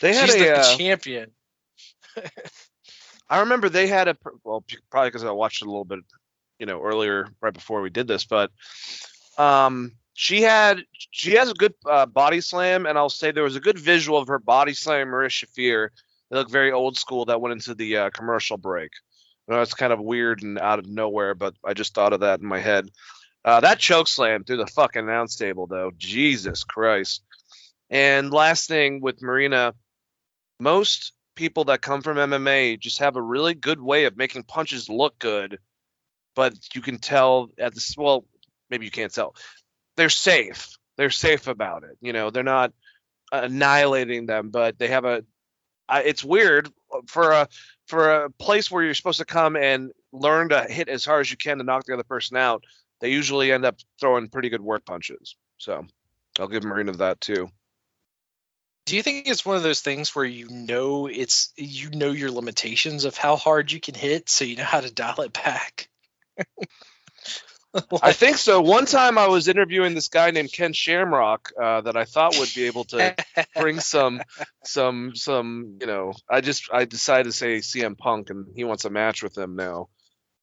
They 0.00 0.14
had 0.14 0.30
a. 0.30 0.32
the 0.32 0.58
uh, 0.58 0.76
champion. 0.78 1.30
I 3.28 3.40
remember 3.40 3.68
they 3.68 3.86
had 3.86 4.08
a 4.08 4.16
well, 4.44 4.64
probably 4.90 5.08
because 5.10 5.24
I 5.24 5.30
watched 5.30 5.60
it 5.62 5.66
a 5.66 5.70
little 5.70 5.84
bit, 5.84 6.00
you 6.62 6.66
know, 6.66 6.80
earlier 6.80 7.26
right 7.40 7.52
before 7.52 7.80
we 7.80 7.90
did 7.90 8.06
this, 8.06 8.24
but 8.24 8.52
um, 9.36 9.90
she 10.14 10.42
had 10.42 10.84
she 11.10 11.32
has 11.32 11.50
a 11.50 11.54
good 11.54 11.74
uh, 11.84 12.06
body 12.06 12.40
slam, 12.40 12.86
and 12.86 12.96
I'll 12.96 13.10
say 13.10 13.32
there 13.32 13.42
was 13.42 13.56
a 13.56 13.60
good 13.60 13.80
visual 13.80 14.16
of 14.16 14.28
her 14.28 14.38
body 14.38 14.72
slam, 14.72 15.08
Marina 15.08 15.28
Shafir. 15.28 15.88
They 16.30 16.36
look 16.36 16.48
very 16.48 16.70
old 16.70 16.96
school. 16.96 17.24
That 17.24 17.40
went 17.40 17.54
into 17.54 17.74
the 17.74 17.96
uh, 17.96 18.10
commercial 18.10 18.58
break. 18.58 18.92
I 19.48 19.54
know 19.54 19.60
it's 19.60 19.74
kind 19.74 19.92
of 19.92 19.98
weird 19.98 20.44
and 20.44 20.56
out 20.56 20.78
of 20.78 20.86
nowhere, 20.86 21.34
but 21.34 21.56
I 21.64 21.74
just 21.74 21.94
thought 21.94 22.12
of 22.12 22.20
that 22.20 22.38
in 22.38 22.46
my 22.46 22.60
head. 22.60 22.88
Uh, 23.44 23.58
that 23.58 23.80
choke 23.80 24.06
slam 24.06 24.44
through 24.44 24.58
the 24.58 24.68
fucking 24.68 25.02
announce 25.02 25.34
table, 25.34 25.66
though, 25.66 25.90
Jesus 25.98 26.62
Christ. 26.62 27.24
And 27.90 28.32
last 28.32 28.68
thing 28.68 29.00
with 29.00 29.20
Marina, 29.20 29.74
most 30.60 31.12
people 31.34 31.64
that 31.64 31.82
come 31.82 32.02
from 32.02 32.18
MMA 32.18 32.78
just 32.78 33.00
have 33.00 33.16
a 33.16 33.22
really 33.22 33.54
good 33.54 33.80
way 33.80 34.04
of 34.04 34.16
making 34.16 34.44
punches 34.44 34.88
look 34.88 35.18
good, 35.18 35.58
but 36.34 36.54
you 36.74 36.80
can 36.80 36.98
tell 36.98 37.50
at 37.58 37.74
this 37.74 37.94
well, 37.96 38.24
maybe 38.70 38.84
you 38.84 38.90
can't 38.90 39.12
tell. 39.12 39.34
They're 39.96 40.10
safe. 40.10 40.76
They're 40.96 41.10
safe 41.10 41.46
about 41.46 41.84
it. 41.84 41.96
You 42.00 42.12
know, 42.12 42.30
they're 42.30 42.42
not 42.42 42.72
annihilating 43.30 44.26
them, 44.26 44.50
but 44.50 44.78
they 44.78 44.88
have 44.88 45.04
a. 45.04 45.24
It's 45.90 46.24
weird 46.24 46.68
uh, 46.92 47.00
for 47.06 47.32
a 47.32 47.48
for 47.86 48.24
a 48.24 48.30
place 48.30 48.70
where 48.70 48.82
you're 48.82 48.94
supposed 48.94 49.18
to 49.18 49.24
come 49.24 49.56
and 49.56 49.90
learn 50.12 50.50
to 50.50 50.64
hit 50.64 50.88
as 50.88 51.04
hard 51.04 51.22
as 51.22 51.30
you 51.30 51.36
can 51.36 51.58
to 51.58 51.64
knock 51.64 51.84
the 51.84 51.94
other 51.94 52.02
person 52.02 52.36
out. 52.36 52.64
They 53.00 53.10
usually 53.10 53.52
end 53.52 53.64
up 53.64 53.76
throwing 54.00 54.28
pretty 54.28 54.48
good 54.48 54.62
work 54.62 54.86
punches. 54.86 55.36
So 55.58 55.84
I'll 56.38 56.48
give 56.48 56.64
Marina 56.64 56.92
that 56.92 57.20
too. 57.20 57.50
Do 58.86 58.96
you 58.96 59.02
think 59.02 59.28
it's 59.28 59.44
one 59.44 59.56
of 59.56 59.62
those 59.62 59.80
things 59.80 60.14
where 60.14 60.24
you 60.24 60.48
know 60.48 61.06
it's 61.06 61.52
you 61.56 61.90
know 61.90 62.10
your 62.10 62.30
limitations 62.30 63.04
of 63.04 63.16
how 63.16 63.36
hard 63.36 63.70
you 63.70 63.80
can 63.80 63.94
hit, 63.94 64.28
so 64.28 64.44
you 64.44 64.56
know 64.56 64.64
how 64.64 64.80
to 64.80 64.92
dial 64.92 65.20
it 65.20 65.32
back? 65.32 65.88
I 68.02 68.12
think 68.12 68.36
so. 68.36 68.60
One 68.60 68.84
time 68.84 69.16
I 69.16 69.28
was 69.28 69.48
interviewing 69.48 69.94
this 69.94 70.08
guy 70.08 70.30
named 70.30 70.52
Ken 70.52 70.74
Shamrock 70.74 71.52
uh, 71.60 71.80
that 71.82 71.96
I 71.96 72.04
thought 72.04 72.38
would 72.38 72.52
be 72.54 72.64
able 72.64 72.84
to 72.84 73.14
bring 73.56 73.80
some, 73.80 74.20
some, 74.64 75.12
some. 75.14 75.78
You 75.80 75.86
know, 75.86 76.12
I 76.28 76.42
just 76.42 76.68
I 76.72 76.84
decided 76.84 77.24
to 77.24 77.32
say 77.32 77.58
CM 77.58 77.96
Punk, 77.96 78.28
and 78.28 78.46
he 78.54 78.64
wants 78.64 78.84
a 78.84 78.90
match 78.90 79.22
with 79.22 79.36
him 79.36 79.56
now. 79.56 79.88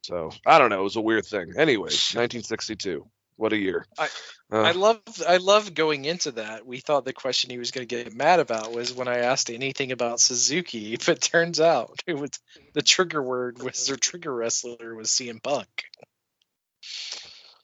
So 0.01 0.31
I 0.45 0.57
don't 0.57 0.69
know. 0.69 0.79
It 0.79 0.83
was 0.83 0.95
a 0.95 1.01
weird 1.01 1.25
thing. 1.25 1.53
Anyways, 1.55 2.15
1962. 2.15 3.05
What 3.39 3.53
a 3.53 3.57
year. 3.57 3.85
I- 3.97 4.09
Uh, 4.51 4.63
I 4.63 4.71
love 4.71 4.99
I 5.27 5.37
love 5.37 5.75
going 5.75 6.05
into 6.05 6.31
that. 6.31 6.65
We 6.65 6.79
thought 6.79 7.05
the 7.05 7.13
question 7.13 7.51
he 7.51 7.59
was 7.59 7.69
going 7.71 7.87
to 7.87 8.03
get 8.03 8.13
mad 8.15 8.39
about 8.39 8.73
was 8.73 8.91
when 8.91 9.07
I 9.07 9.19
asked 9.19 9.51
anything 9.51 9.91
about 9.91 10.19
Suzuki, 10.19 10.97
but 11.05 11.21
turns 11.21 11.59
out 11.61 12.01
it 12.07 12.15
was 12.15 12.31
the 12.73 12.81
trigger 12.81 13.21
word 13.21 13.61
was 13.61 13.85
their 13.85 13.95
trigger 13.95 14.33
wrestler 14.33 14.95
was 14.95 15.09
CM 15.09 15.41
Punk. 15.41 15.85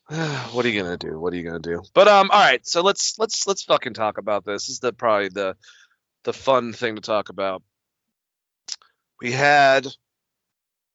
what 0.54 0.64
are 0.64 0.70
you 0.70 0.82
gonna 0.82 0.98
do? 0.98 1.20
What 1.20 1.34
are 1.34 1.36
you 1.36 1.44
gonna 1.44 1.60
do? 1.60 1.82
But 1.94 2.08
um, 2.08 2.30
all 2.32 2.40
right. 2.40 2.66
So 2.66 2.82
let's 2.82 3.18
let's 3.20 3.48
let's 3.48 3.64
fucking 3.64 3.96
talk 3.96 4.18
about 4.18 4.46
this. 4.46 4.68
This 4.68 4.76
is 4.76 4.80
the 4.80 4.94
probably 4.94 5.30
the 5.30 5.58
the 6.24 6.34
fun 6.34 6.72
thing 6.72 6.96
to 6.96 7.02
talk 7.02 7.30
about. 7.30 7.64
We 9.20 9.32
had 9.32 9.88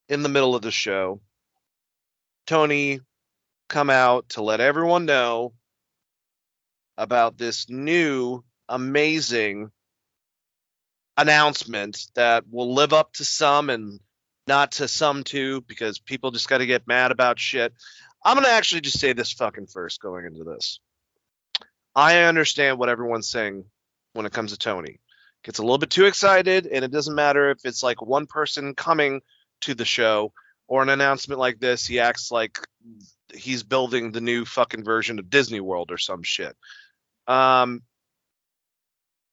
in 0.08 0.22
the 0.22 0.28
middle 0.28 0.54
of 0.54 0.62
the 0.62 0.70
show, 0.70 1.20
Tony 2.46 3.00
come 3.70 3.88
out 3.88 4.28
to 4.30 4.42
let 4.42 4.60
everyone 4.60 5.06
know 5.06 5.54
about 6.98 7.38
this 7.38 7.70
new 7.70 8.44
amazing 8.68 9.70
announcement 11.16 12.06
that 12.14 12.44
will 12.50 12.74
live 12.74 12.92
up 12.92 13.14
to 13.14 13.24
some 13.24 13.70
and 13.70 14.00
not 14.46 14.72
to 14.72 14.88
some 14.88 15.24
too 15.24 15.62
because 15.62 15.98
people 15.98 16.30
just 16.30 16.48
got 16.48 16.58
to 16.58 16.66
get 16.66 16.86
mad 16.86 17.12
about 17.12 17.38
shit. 17.38 17.72
I'm 18.22 18.34
going 18.34 18.44
to 18.44 18.52
actually 18.52 18.82
just 18.82 19.00
say 19.00 19.12
this 19.14 19.32
fucking 19.32 19.68
first 19.68 20.00
going 20.00 20.26
into 20.26 20.44
this. 20.44 20.80
I 21.94 22.24
understand 22.24 22.78
what 22.78 22.88
everyone's 22.88 23.30
saying 23.30 23.64
when 24.12 24.26
it 24.26 24.32
comes 24.32 24.52
to 24.52 24.58
Tony. 24.58 25.00
Gets 25.42 25.58
a 25.58 25.62
little 25.62 25.78
bit 25.78 25.90
too 25.90 26.04
excited, 26.04 26.66
and 26.66 26.84
it 26.84 26.90
doesn't 26.90 27.14
matter 27.14 27.50
if 27.50 27.58
it's 27.64 27.82
like 27.82 28.02
one 28.02 28.26
person 28.26 28.74
coming 28.74 29.22
to 29.62 29.74
the 29.74 29.86
show 29.86 30.32
or 30.68 30.82
an 30.82 30.90
announcement 30.90 31.38
like 31.38 31.58
this. 31.60 31.86
He 31.86 31.98
acts 31.98 32.30
like 32.30 32.58
he's 33.34 33.62
building 33.62 34.12
the 34.12 34.20
new 34.20 34.44
fucking 34.44 34.84
version 34.84 35.18
of 35.18 35.30
Disney 35.30 35.60
World 35.60 35.90
or 35.90 35.98
some 35.98 36.22
shit. 36.22 36.56
Um, 37.26 37.82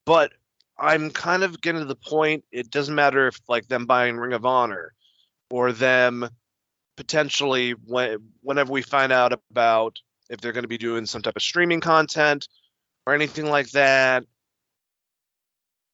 but 0.06 0.32
I'm 0.78 1.10
kind 1.10 1.42
of 1.42 1.60
getting 1.60 1.80
to 1.80 1.86
the 1.86 1.96
point. 1.96 2.44
It 2.52 2.70
doesn't 2.70 2.94
matter 2.94 3.26
if 3.26 3.40
like 3.48 3.68
them 3.68 3.86
buying 3.86 4.16
Ring 4.16 4.32
of 4.32 4.46
Honor 4.46 4.94
or 5.50 5.72
them 5.72 6.28
potentially 6.96 7.72
when, 7.72 8.18
whenever 8.42 8.72
we 8.72 8.82
find 8.82 9.12
out 9.12 9.32
about 9.50 9.98
if 10.30 10.40
they're 10.40 10.52
going 10.52 10.64
to 10.64 10.68
be 10.68 10.78
doing 10.78 11.06
some 11.06 11.22
type 11.22 11.36
of 11.36 11.42
streaming 11.42 11.80
content 11.80 12.48
or 13.06 13.14
anything 13.14 13.46
like 13.46 13.70
that 13.70 14.24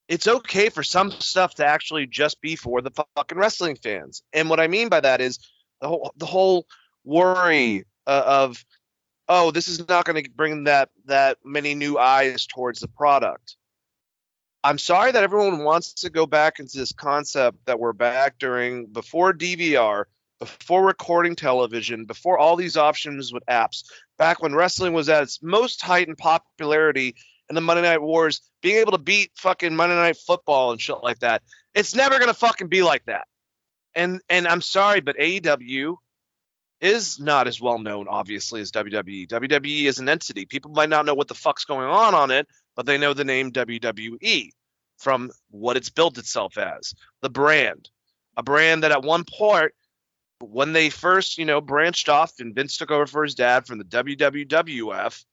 it's 0.08 0.28
okay 0.28 0.68
for 0.68 0.82
some 0.82 1.10
stuff 1.10 1.54
to 1.54 1.66
actually 1.66 2.06
just 2.06 2.40
be 2.40 2.56
for 2.56 2.80
the 2.80 2.90
fucking 3.16 3.38
wrestling 3.38 3.76
fans 3.76 4.22
and 4.32 4.48
what 4.48 4.60
i 4.60 4.66
mean 4.66 4.88
by 4.88 5.00
that 5.00 5.20
is 5.20 5.38
the 5.80 5.88
whole 5.88 6.12
the 6.16 6.26
whole 6.26 6.66
worry 7.04 7.84
uh, 8.06 8.22
of 8.26 8.64
oh 9.28 9.50
this 9.50 9.68
is 9.68 9.86
not 9.88 10.04
going 10.04 10.22
to 10.22 10.30
bring 10.30 10.64
that 10.64 10.90
that 11.06 11.38
many 11.44 11.74
new 11.74 11.98
eyes 11.98 12.46
towards 12.46 12.80
the 12.80 12.88
product 12.88 13.56
i'm 14.62 14.78
sorry 14.78 15.12
that 15.12 15.24
everyone 15.24 15.64
wants 15.64 15.94
to 15.94 16.10
go 16.10 16.26
back 16.26 16.60
into 16.60 16.78
this 16.78 16.92
concept 16.92 17.58
that 17.66 17.78
we're 17.78 17.92
back 17.92 18.38
during 18.38 18.86
before 18.86 19.32
dvr 19.32 20.04
before 20.38 20.84
recording 20.84 21.36
television, 21.36 22.04
before 22.04 22.38
all 22.38 22.56
these 22.56 22.76
options 22.76 23.32
with 23.32 23.42
apps, 23.46 23.84
back 24.18 24.42
when 24.42 24.54
wrestling 24.54 24.92
was 24.92 25.08
at 25.08 25.22
its 25.22 25.42
most 25.42 25.80
heightened 25.80 26.18
popularity 26.18 27.14
in 27.48 27.54
the 27.54 27.60
Monday 27.60 27.82
Night 27.82 28.02
Wars, 28.02 28.40
being 28.62 28.76
able 28.76 28.92
to 28.92 28.98
beat 28.98 29.30
fucking 29.36 29.74
Monday 29.74 29.94
Night 29.94 30.16
Football 30.16 30.72
and 30.72 30.80
shit 30.80 31.02
like 31.02 31.20
that. 31.20 31.42
It's 31.74 31.94
never 31.94 32.18
gonna 32.18 32.34
fucking 32.34 32.68
be 32.68 32.82
like 32.82 33.04
that. 33.06 33.26
And 33.94 34.20
and 34.28 34.46
I'm 34.46 34.60
sorry, 34.60 35.00
but 35.00 35.16
AEW 35.16 35.96
is 36.84 37.18
not 37.18 37.48
as 37.48 37.60
well 37.60 37.78
known, 37.78 38.06
obviously, 38.08 38.60
as 38.60 38.70
WWE. 38.72 39.26
WWE 39.26 39.84
is 39.84 39.98
an 39.98 40.08
entity. 40.08 40.44
People 40.44 40.72
might 40.72 40.88
not 40.88 41.06
know 41.06 41.14
what 41.14 41.28
the 41.28 41.34
fuck's 41.34 41.64
going 41.64 41.88
on 41.88 42.14
on 42.14 42.30
it, 42.30 42.46
but 42.76 42.86
they 42.86 42.98
know 42.98 43.14
the 43.14 43.24
name 43.24 43.52
WWE 43.52 44.50
from 44.98 45.30
what 45.50 45.76
it's 45.76 45.90
built 45.90 46.18
itself 46.18 46.56
as, 46.58 46.94
the 47.20 47.30
brand, 47.30 47.90
a 48.36 48.42
brand 48.42 48.82
that 48.82 48.92
at 48.92 49.02
one 49.02 49.24
point 49.24 49.72
when 50.40 50.72
they 50.72 50.90
first, 50.90 51.38
you 51.38 51.44
know, 51.44 51.60
branched 51.60 52.08
off 52.08 52.32
and 52.38 52.54
Vince 52.54 52.76
took 52.76 52.90
over 52.90 53.06
for 53.06 53.24
his 53.24 53.34
dad 53.34 53.66
from 53.66 53.78
the 53.78 53.84
WWF, 53.84 55.24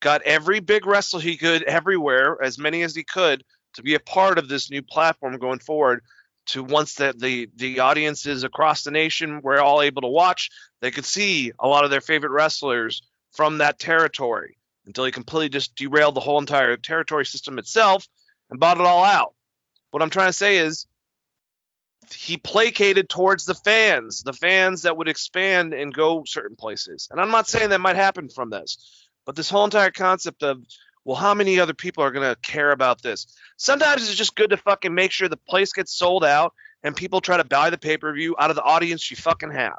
got 0.00 0.22
every 0.22 0.60
big 0.60 0.86
wrestler 0.86 1.20
he 1.20 1.36
could 1.36 1.62
everywhere, 1.64 2.42
as 2.42 2.58
many 2.58 2.82
as 2.82 2.94
he 2.94 3.04
could, 3.04 3.44
to 3.74 3.82
be 3.82 3.94
a 3.94 4.00
part 4.00 4.38
of 4.38 4.48
this 4.48 4.70
new 4.70 4.82
platform 4.82 5.36
going 5.38 5.58
forward. 5.58 6.02
To 6.46 6.64
once 6.64 6.94
that 6.94 7.20
the 7.20 7.48
the 7.54 7.78
audiences 7.78 8.42
across 8.42 8.82
the 8.82 8.90
nation 8.90 9.40
were 9.42 9.60
all 9.60 9.82
able 9.82 10.02
to 10.02 10.08
watch, 10.08 10.50
they 10.80 10.90
could 10.90 11.04
see 11.04 11.52
a 11.58 11.68
lot 11.68 11.84
of 11.84 11.90
their 11.90 12.00
favorite 12.00 12.32
wrestlers 12.32 13.02
from 13.32 13.58
that 13.58 13.78
territory 13.78 14.56
until 14.86 15.04
he 15.04 15.12
completely 15.12 15.48
just 15.48 15.76
derailed 15.76 16.14
the 16.14 16.20
whole 16.20 16.38
entire 16.38 16.76
territory 16.76 17.26
system 17.26 17.58
itself 17.58 18.06
and 18.50 18.58
bought 18.58 18.78
it 18.78 18.86
all 18.86 19.04
out. 19.04 19.34
What 19.90 20.02
I'm 20.02 20.10
trying 20.10 20.28
to 20.28 20.32
say 20.32 20.58
is 20.58 20.86
he 22.12 22.36
placated 22.36 23.08
towards 23.08 23.44
the 23.44 23.54
fans, 23.54 24.22
the 24.22 24.32
fans 24.32 24.82
that 24.82 24.96
would 24.96 25.08
expand 25.08 25.74
and 25.74 25.94
go 25.94 26.24
certain 26.26 26.56
places. 26.56 27.08
And 27.10 27.20
I'm 27.20 27.30
not 27.30 27.48
saying 27.48 27.70
that 27.70 27.80
might 27.80 27.96
happen 27.96 28.28
from 28.28 28.50
this, 28.50 29.06
but 29.26 29.36
this 29.36 29.50
whole 29.50 29.64
entire 29.64 29.90
concept 29.90 30.42
of, 30.42 30.64
well, 31.04 31.16
how 31.16 31.34
many 31.34 31.60
other 31.60 31.74
people 31.74 32.02
are 32.02 32.10
going 32.10 32.28
to 32.28 32.40
care 32.40 32.72
about 32.72 33.02
this? 33.02 33.26
Sometimes 33.56 34.08
it's 34.08 34.16
just 34.16 34.34
good 34.34 34.50
to 34.50 34.56
fucking 34.56 34.94
make 34.94 35.12
sure 35.12 35.28
the 35.28 35.36
place 35.36 35.72
gets 35.72 35.92
sold 35.92 36.24
out 36.24 36.54
and 36.82 36.96
people 36.96 37.20
try 37.20 37.36
to 37.36 37.44
buy 37.44 37.70
the 37.70 37.78
pay 37.78 37.96
per 37.96 38.12
view 38.12 38.34
out 38.38 38.50
of 38.50 38.56
the 38.56 38.62
audience 38.62 39.10
you 39.10 39.16
fucking 39.16 39.52
have. 39.52 39.78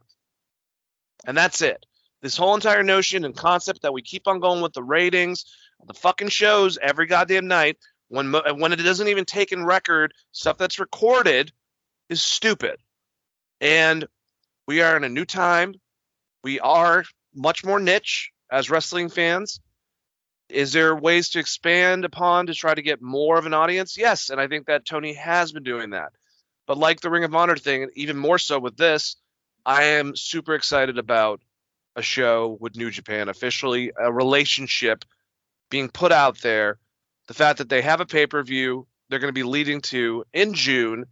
And 1.26 1.38
that's 1.38 1.62
it. 1.62 1.86
This 2.22 2.38
whole 2.38 2.56
entire 2.56 2.84
notion 2.84 3.26
and 3.26 3.36
concept 3.36 3.82
that 3.82 3.94
we 3.94 4.02
keep 4.02 4.28
on 4.28 4.40
going 4.40 4.62
with 4.62 4.74
the 4.74 4.84
ratings, 4.84 5.46
the 5.86 5.94
fucking 5.94 6.30
shows 6.30 6.78
every 6.82 7.08
goddamn 7.08 7.48
night, 7.48 7.78
when 8.10 8.32
when 8.32 8.74
it 8.74 8.78
doesn't 8.78 9.08
even 9.08 9.26
take 9.26 9.52
in 9.52 9.66
record 9.66 10.14
stuff 10.32 10.58
that's 10.58 10.80
recorded 10.80 11.52
is 12.10 12.22
stupid. 12.22 12.78
And 13.60 14.06
we 14.68 14.82
are 14.82 14.98
in 14.98 15.04
a 15.04 15.10
new 15.10 15.26
time. 15.26 15.76
We 16.44 16.60
are 16.60 17.06
much 17.34 17.64
more 17.64 17.80
niche 17.80 18.32
as 18.52 18.70
wrestling 18.70 19.10
fans. 19.10 19.60
Is 20.50 20.74
there 20.74 20.96
ways 20.96 21.30
to 21.30 21.40
expand 21.40 22.04
upon 22.04 22.48
to 22.48 22.54
try 22.54 22.74
to 22.74 22.82
get 22.82 23.02
more 23.02 23.38
of 23.38 23.46
an 23.46 23.54
audience? 23.54 23.98
Yes, 23.98 24.30
and 24.30 24.42
I 24.42 24.48
think 24.48 24.68
that 24.68 24.86
Tony 24.86 25.14
has 25.14 25.54
been 25.54 25.64
doing 25.64 25.92
that. 25.92 26.12
But 26.68 26.78
like 26.78 27.00
the 27.00 27.10
Ring 27.10 27.24
of 27.24 27.34
Honor 27.34 27.56
thing, 27.56 27.90
even 27.96 28.18
more 28.18 28.38
so 28.38 28.60
with 28.60 28.76
this, 28.76 29.16
I 29.66 29.84
am 29.84 30.16
super 30.16 30.56
excited 30.56 30.98
about 30.98 31.42
a 31.96 32.02
show 32.02 32.58
with 32.60 32.76
New 32.76 32.90
Japan 32.90 33.30
officially, 33.30 33.92
a 33.98 34.12
relationship 34.12 35.06
being 35.70 35.90
put 35.90 36.12
out 36.12 36.40
there. 36.40 36.80
The 37.28 37.34
fact 37.34 37.60
that 37.60 37.70
they 37.70 37.82
have 37.82 38.02
a 38.02 38.06
pay 38.06 38.28
per 38.28 38.42
view 38.44 38.88
they're 39.10 39.20
going 39.20 39.34
to 39.34 39.34
be 39.34 39.44
leading 39.44 39.82
to 39.82 40.24
in 40.34 40.54
June, 40.54 41.06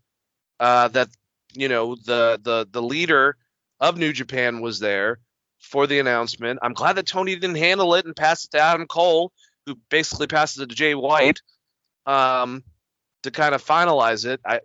uh, 0.60 0.88
that 0.90 1.10
you 1.54 1.68
know 1.68 1.96
the 1.96 2.40
the 2.42 2.68
the 2.72 2.82
leader 2.82 3.36
of 3.80 3.98
New 3.98 4.14
Japan 4.14 4.62
was 4.62 4.80
there 4.80 5.20
for 5.60 5.86
the 5.86 6.00
announcement. 6.00 6.60
I'm 6.62 6.74
glad 6.74 6.96
that 6.96 7.08
Tony 7.08 7.36
didn't 7.36 7.58
handle 7.58 7.94
it 7.96 8.06
and 8.06 8.16
pass 8.16 8.46
it 8.46 8.52
to 8.52 8.60
Adam 8.60 8.88
Cole, 8.88 9.34
who 9.66 9.76
basically 9.90 10.28
passes 10.28 10.62
it 10.62 10.70
to 10.70 10.76
Jay 10.76 10.96
White 10.96 11.42
um, 12.06 12.64
to 13.24 13.32
kind 13.32 13.54
of 13.54 13.64
finalize 13.64 14.26
it. 14.26 14.40
I, 14.46 14.60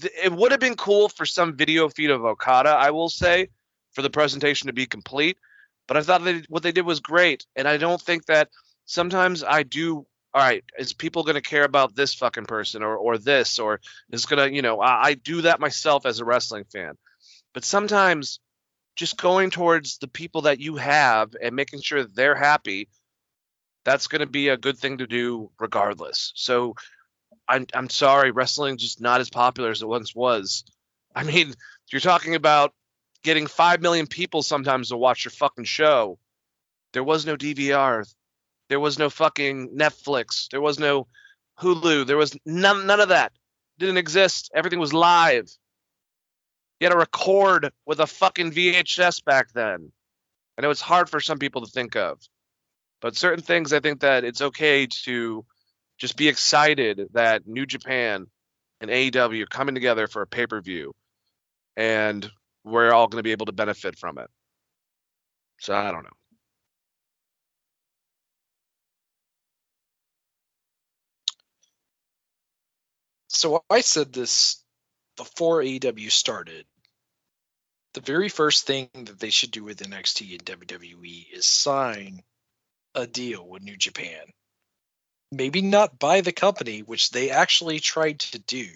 th- 0.00 0.12
it 0.24 0.32
would 0.32 0.52
have 0.52 0.60
been 0.60 0.76
cool 0.76 1.08
for 1.08 1.24
some 1.24 1.56
video 1.56 1.88
feed 1.88 2.10
of 2.10 2.24
Okada, 2.24 2.70
I 2.70 2.90
will 2.90 3.08
say, 3.08 3.48
for 3.92 4.02
the 4.02 4.10
presentation 4.10 4.66
to 4.66 4.72
be 4.72 4.86
complete. 4.86 5.38
But 5.88 5.96
I 5.96 6.02
thought 6.02 6.24
they, 6.24 6.42
what 6.48 6.62
they 6.62 6.72
did 6.72 6.84
was 6.84 7.00
great, 7.00 7.46
and 7.54 7.68
I 7.68 7.76
don't 7.76 8.00
think 8.00 8.26
that 8.26 8.48
sometimes 8.84 9.44
I 9.44 9.62
do. 9.62 10.06
All 10.34 10.42
right, 10.42 10.64
is 10.78 10.92
people 10.92 11.22
going 11.22 11.36
to 11.36 11.40
care 11.40 11.64
about 11.64 11.94
this 11.96 12.12
fucking 12.14 12.44
person 12.44 12.82
or 12.82 12.94
or 12.96 13.16
this 13.16 13.58
or 13.58 13.80
is 14.10 14.26
going 14.26 14.46
to 14.46 14.54
you 14.54 14.60
know 14.60 14.80
I, 14.80 15.02
I 15.04 15.14
do 15.14 15.42
that 15.42 15.60
myself 15.60 16.04
as 16.04 16.20
a 16.20 16.26
wrestling 16.26 16.64
fan, 16.64 16.98
but 17.54 17.64
sometimes 17.64 18.40
just 18.96 19.18
going 19.18 19.50
towards 19.50 19.98
the 19.98 20.08
people 20.08 20.42
that 20.42 20.58
you 20.58 20.76
have 20.76 21.36
and 21.40 21.54
making 21.54 21.80
sure 21.82 22.04
they're 22.04 22.34
happy 22.34 22.88
that's 23.84 24.08
going 24.08 24.20
to 24.20 24.26
be 24.26 24.48
a 24.48 24.56
good 24.56 24.78
thing 24.78 24.98
to 24.98 25.06
do 25.06 25.50
regardless 25.60 26.32
so 26.34 26.74
I'm, 27.48 27.66
I'm 27.74 27.88
sorry 27.88 28.30
wrestling 28.30 28.78
just 28.78 29.00
not 29.00 29.20
as 29.20 29.30
popular 29.30 29.70
as 29.70 29.82
it 29.82 29.88
once 29.88 30.14
was. 30.14 30.64
I 31.14 31.22
mean 31.24 31.54
you're 31.92 32.00
talking 32.00 32.34
about 32.34 32.72
getting 33.22 33.46
5 33.46 33.80
million 33.80 34.06
people 34.06 34.42
sometimes 34.42 34.88
to 34.88 34.96
watch 34.96 35.24
your 35.24 35.32
fucking 35.32 35.64
show. 35.64 36.18
There 36.92 37.04
was 37.04 37.26
no 37.26 37.36
dvr 37.36 38.06
there 38.68 38.80
was 38.80 38.98
no 38.98 39.10
fucking 39.10 39.70
netflix. 39.70 40.48
There 40.50 40.60
was 40.60 40.78
no 40.78 41.06
hulu. 41.60 42.06
There 42.06 42.16
was 42.16 42.36
none, 42.44 42.86
none 42.86 43.00
of 43.00 43.10
that. 43.10 43.32
Didn't 43.78 43.98
exist. 43.98 44.50
Everything 44.54 44.80
was 44.80 44.92
live. 44.92 45.48
You 46.80 46.86
had 46.86 46.92
to 46.92 46.98
record 46.98 47.72
with 47.86 48.00
a 48.00 48.06
fucking 48.06 48.52
VHS 48.52 49.24
back 49.24 49.52
then. 49.52 49.92
I 50.58 50.62
know 50.62 50.70
it's 50.70 50.80
hard 50.80 51.08
for 51.08 51.20
some 51.20 51.38
people 51.38 51.64
to 51.64 51.70
think 51.70 51.96
of. 51.96 52.20
But 53.00 53.16
certain 53.16 53.42
things 53.42 53.72
I 53.72 53.80
think 53.80 54.00
that 54.00 54.24
it's 54.24 54.40
okay 54.40 54.86
to 55.04 55.44
just 55.98 56.16
be 56.16 56.28
excited 56.28 57.08
that 57.12 57.46
New 57.46 57.66
Japan 57.66 58.26
and 58.80 58.90
AEW 58.90 59.48
coming 59.48 59.74
together 59.74 60.06
for 60.06 60.22
a 60.22 60.26
pay-per-view 60.26 60.92
and 61.76 62.30
we're 62.64 62.92
all 62.92 63.06
going 63.06 63.20
to 63.20 63.22
be 63.22 63.32
able 63.32 63.46
to 63.46 63.52
benefit 63.52 63.98
from 63.98 64.18
it. 64.18 64.28
So 65.60 65.74
I 65.74 65.90
don't 65.92 66.02
know. 66.02 66.10
So 73.28 73.62
I 73.68 73.82
said 73.82 74.12
this 74.12 74.62
before 75.16 75.60
AEW 75.62 76.10
started. 76.10 76.64
The 77.94 78.00
very 78.00 78.28
first 78.28 78.66
thing 78.66 78.88
that 78.94 79.18
they 79.18 79.30
should 79.30 79.50
do 79.50 79.64
with 79.64 79.78
NXT 79.78 80.32
and 80.32 80.44
WWE 80.44 81.26
is 81.32 81.46
sign 81.46 82.22
a 82.94 83.06
deal 83.06 83.46
with 83.46 83.62
New 83.62 83.76
Japan. 83.76 84.24
Maybe 85.32 85.60
not 85.60 85.98
by 85.98 86.20
the 86.20 86.32
company, 86.32 86.80
which 86.80 87.10
they 87.10 87.30
actually 87.30 87.80
tried 87.80 88.20
to 88.20 88.38
do, 88.38 88.68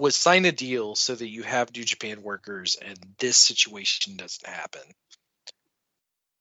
was 0.00 0.16
sign 0.16 0.44
a 0.44 0.52
deal 0.52 0.96
so 0.96 1.14
that 1.14 1.28
you 1.28 1.42
have 1.42 1.74
New 1.74 1.84
Japan 1.84 2.22
workers 2.22 2.76
and 2.76 2.98
this 3.18 3.36
situation 3.36 4.16
doesn't 4.16 4.48
happen. 4.48 4.82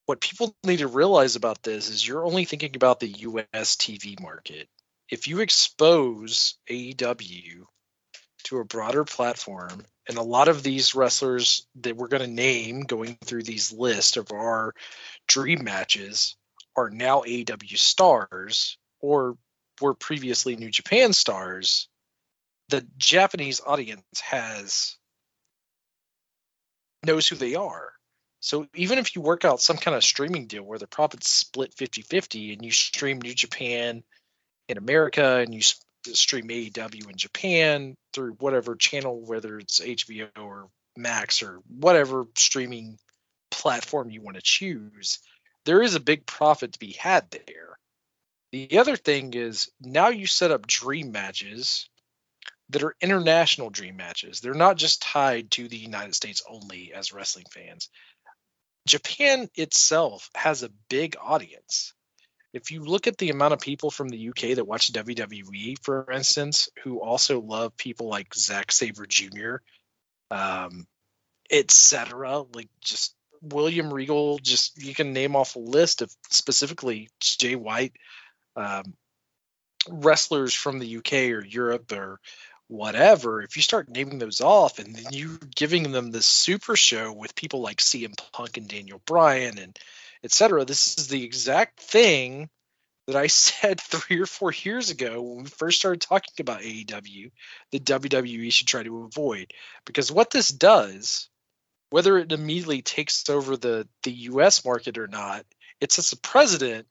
What 0.05 0.21
people 0.21 0.55
need 0.63 0.79
to 0.79 0.87
realize 0.87 1.35
about 1.35 1.61
this 1.61 1.89
is 1.89 2.07
you're 2.07 2.25
only 2.25 2.45
thinking 2.45 2.75
about 2.75 2.99
the 2.99 3.09
US 3.09 3.75
TV 3.75 4.19
market. 4.19 4.67
If 5.09 5.27
you 5.27 5.41
expose 5.41 6.57
AEW 6.69 7.65
to 8.45 8.57
a 8.57 8.65
broader 8.65 9.03
platform, 9.03 9.85
and 10.07 10.17
a 10.17 10.23
lot 10.23 10.47
of 10.47 10.63
these 10.63 10.95
wrestlers 10.95 11.67
that 11.81 11.95
we're 11.95 12.07
going 12.07 12.23
to 12.23 12.27
name 12.27 12.81
going 12.81 13.17
through 13.23 13.43
these 13.43 13.71
lists 13.71 14.17
of 14.17 14.31
our 14.31 14.73
dream 15.27 15.63
matches 15.63 16.35
are 16.75 16.89
now 16.89 17.21
AEW 17.21 17.77
stars 17.77 18.77
or 18.99 19.37
were 19.81 19.93
previously 19.93 20.55
New 20.55 20.69
Japan 20.69 21.13
stars, 21.13 21.87
the 22.69 22.85
Japanese 22.97 23.61
audience 23.65 24.03
has 24.21 24.97
knows 27.05 27.27
who 27.27 27.35
they 27.35 27.55
are. 27.55 27.91
So 28.41 28.67
even 28.73 28.97
if 28.99 29.15
you 29.15 29.21
work 29.21 29.43
out 29.43 29.61
some 29.61 29.77
kind 29.77 29.95
of 29.95 30.03
streaming 30.03 30.47
deal 30.47 30.63
where 30.63 30.79
the 30.79 30.87
profits 30.87 31.29
split 31.29 31.75
50-50 31.75 32.53
and 32.53 32.63
you 32.63 32.71
stream 32.71 33.19
New 33.19 33.33
Japan 33.33 34.03
in 34.67 34.77
America 34.77 35.37
and 35.37 35.53
you 35.53 35.61
stream 35.61 36.47
AEW 36.47 37.09
in 37.09 37.17
Japan 37.17 37.95
through 38.13 38.33
whatever 38.33 38.75
channel, 38.75 39.21
whether 39.25 39.59
it's 39.59 39.81
HBO 39.81 40.29
or 40.39 40.69
Max 40.95 41.41
or 41.41 41.59
whatever 41.67 42.25
streaming 42.35 42.97
platform 43.51 44.09
you 44.09 44.21
want 44.21 44.35
to 44.35 44.41
choose, 44.43 45.19
there 45.65 45.81
is 45.81 45.95
a 45.95 45.99
big 45.99 46.25
profit 46.25 46.73
to 46.73 46.79
be 46.79 46.93
had 46.93 47.29
there. 47.31 47.77
The 48.51 48.79
other 48.79 48.95
thing 48.95 49.33
is 49.33 49.69
now 49.79 50.09
you 50.09 50.25
set 50.25 50.51
up 50.51 50.65
dream 50.65 51.11
matches 51.11 51.89
that 52.69 52.83
are 52.83 52.95
international 53.01 53.69
dream 53.69 53.97
matches. 53.97 54.41
They're 54.41 54.53
not 54.53 54.77
just 54.77 55.01
tied 55.01 55.51
to 55.51 55.67
the 55.67 55.77
United 55.77 56.15
States 56.15 56.43
only 56.47 56.93
as 56.93 57.13
wrestling 57.13 57.45
fans. 57.51 57.89
Japan 58.87 59.49
itself 59.55 60.29
has 60.35 60.63
a 60.63 60.71
big 60.89 61.15
audience. 61.21 61.93
If 62.53 62.71
you 62.71 62.83
look 62.83 63.05
at 63.05 63.17
the 63.17 63.29
amount 63.29 63.53
of 63.53 63.59
people 63.59 63.91
from 63.91 64.09
the 64.09 64.29
UK 64.29 64.55
that 64.55 64.65
watch 64.65 64.91
WWE, 64.91 65.75
for 65.83 66.11
instance, 66.11 66.69
who 66.83 66.99
also 66.99 67.39
love 67.39 67.77
people 67.77 68.07
like 68.07 68.33
Zack 68.33 68.71
Sabre 68.71 69.05
Jr., 69.05 69.57
um, 70.31 70.87
etc., 71.51 72.43
like 72.53 72.69
just 72.81 73.15
William 73.41 73.93
Regal, 73.93 74.39
just 74.39 74.81
you 74.81 74.93
can 74.93 75.13
name 75.13 75.35
off 75.35 75.55
a 75.55 75.59
list 75.59 76.01
of 76.01 76.13
specifically 76.29 77.09
Jay 77.19 77.55
White, 77.55 77.93
um, 78.55 78.93
wrestlers 79.87 80.53
from 80.53 80.79
the 80.79 80.97
UK 80.97 81.13
or 81.31 81.43
Europe 81.43 81.91
or 81.91 82.19
whatever, 82.69 83.41
if 83.41 83.55
you 83.55 83.63
start 83.63 83.89
naming 83.89 84.19
those 84.19 84.41
off 84.41 84.79
and 84.79 84.95
then 84.95 85.11
you're 85.11 85.39
giving 85.55 85.91
them 85.91 86.11
this 86.11 86.27
super 86.27 86.75
show 86.75 87.11
with 87.11 87.35
people 87.35 87.61
like 87.61 87.77
CM 87.77 88.13
Punk 88.31 88.57
and 88.57 88.67
Daniel 88.67 89.01
Bryan 89.05 89.57
and 89.57 89.77
etc., 90.23 90.65
this 90.65 90.97
is 90.97 91.07
the 91.07 91.23
exact 91.23 91.79
thing 91.79 92.49
that 93.07 93.15
I 93.15 93.27
said 93.27 93.81
three 93.81 94.19
or 94.19 94.27
four 94.27 94.53
years 94.53 94.91
ago 94.91 95.21
when 95.21 95.43
we 95.43 95.49
first 95.49 95.79
started 95.79 96.01
talking 96.01 96.33
about 96.39 96.61
AEW 96.61 97.31
that 97.71 97.85
WWE 97.85 98.53
should 98.53 98.67
try 98.67 98.83
to 98.83 99.03
avoid. 99.03 99.51
Because 99.85 100.11
what 100.11 100.29
this 100.29 100.49
does, 100.49 101.28
whether 101.89 102.17
it 102.17 102.31
immediately 102.31 102.81
takes 102.81 103.29
over 103.29 103.57
the, 103.57 103.87
the 104.03 104.11
US 104.11 104.63
market 104.63 104.97
or 104.97 105.07
not, 105.07 105.45
it 105.81 105.91
sets 105.91 106.11
a 106.11 106.17
precedent 106.17 106.87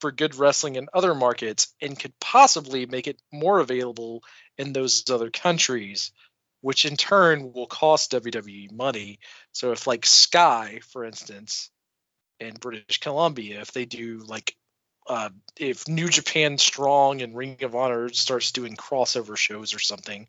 for 0.00 0.12
good 0.12 0.34
wrestling 0.34 0.76
in 0.76 0.88
other 0.92 1.14
markets 1.14 1.74
and 1.80 1.98
could 1.98 2.18
possibly 2.20 2.86
make 2.86 3.06
it 3.06 3.20
more 3.32 3.58
available 3.58 4.22
in 4.58 4.72
those 4.72 5.08
other 5.10 5.30
countries, 5.30 6.12
which 6.60 6.84
in 6.84 6.96
turn 6.96 7.52
will 7.52 7.66
cost 7.66 8.12
WWE 8.12 8.72
money. 8.72 9.18
So 9.52 9.72
if 9.72 9.86
like 9.86 10.04
Sky, 10.04 10.80
for 10.92 11.04
instance, 11.04 11.70
in 12.40 12.54
British 12.54 13.00
Columbia, 13.00 13.60
if 13.60 13.72
they 13.72 13.86
do 13.86 14.18
like 14.26 14.54
uh, 15.08 15.30
if 15.56 15.86
New 15.86 16.08
Japan 16.08 16.58
Strong 16.58 17.22
and 17.22 17.36
Ring 17.36 17.58
of 17.62 17.76
Honor 17.76 18.08
starts 18.08 18.50
doing 18.50 18.74
crossover 18.74 19.36
shows 19.36 19.72
or 19.72 19.78
something, 19.78 20.26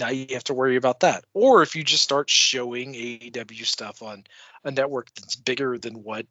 now 0.00 0.08
you 0.08 0.26
have 0.30 0.44
to 0.44 0.54
worry 0.54 0.76
about 0.76 1.00
that. 1.00 1.24
Or 1.34 1.62
if 1.62 1.76
you 1.76 1.84
just 1.84 2.02
start 2.02 2.28
showing 2.28 2.94
AEW 2.94 3.64
stuff 3.64 4.02
on 4.02 4.24
a 4.64 4.70
network 4.70 5.12
that's 5.14 5.36
bigger 5.36 5.78
than 5.78 6.02
what 6.02 6.26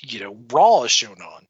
you 0.00 0.20
know 0.20 0.38
Raw 0.52 0.84
is 0.84 0.92
shown 0.92 1.20
on 1.20 1.46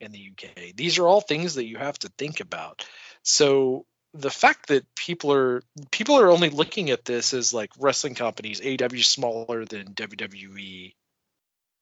in 0.00 0.12
the 0.12 0.32
UK. 0.32 0.74
These 0.74 0.98
are 0.98 1.06
all 1.06 1.20
things 1.20 1.54
that 1.54 1.66
you 1.66 1.76
have 1.76 1.98
to 2.00 2.08
think 2.18 2.40
about. 2.40 2.86
So 3.22 3.86
the 4.14 4.30
fact 4.30 4.68
that 4.68 4.84
people 4.94 5.32
are 5.32 5.62
people 5.90 6.18
are 6.18 6.30
only 6.30 6.50
looking 6.50 6.90
at 6.90 7.04
this 7.04 7.32
as 7.32 7.54
like 7.54 7.70
wrestling 7.78 8.14
companies, 8.14 8.60
AEW 8.60 9.04
smaller 9.04 9.64
than 9.64 9.94
WWE 9.94 10.94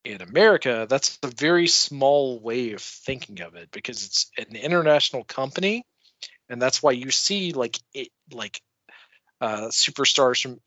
in 0.04 0.22
America, 0.22 0.86
that's 0.88 1.18
a 1.22 1.28
very 1.28 1.66
small 1.66 2.40
way 2.40 2.72
of 2.72 2.80
thinking 2.80 3.40
of 3.42 3.54
it 3.54 3.70
because 3.70 4.04
it's 4.04 4.30
an 4.38 4.56
international 4.56 5.24
company, 5.24 5.84
and 6.48 6.60
that's 6.60 6.82
why 6.82 6.92
you 6.92 7.10
see 7.10 7.52
like 7.52 7.78
it 7.94 8.08
like 8.32 8.60
uh, 9.40 9.68
superstars 9.68 10.42
from 10.42 10.60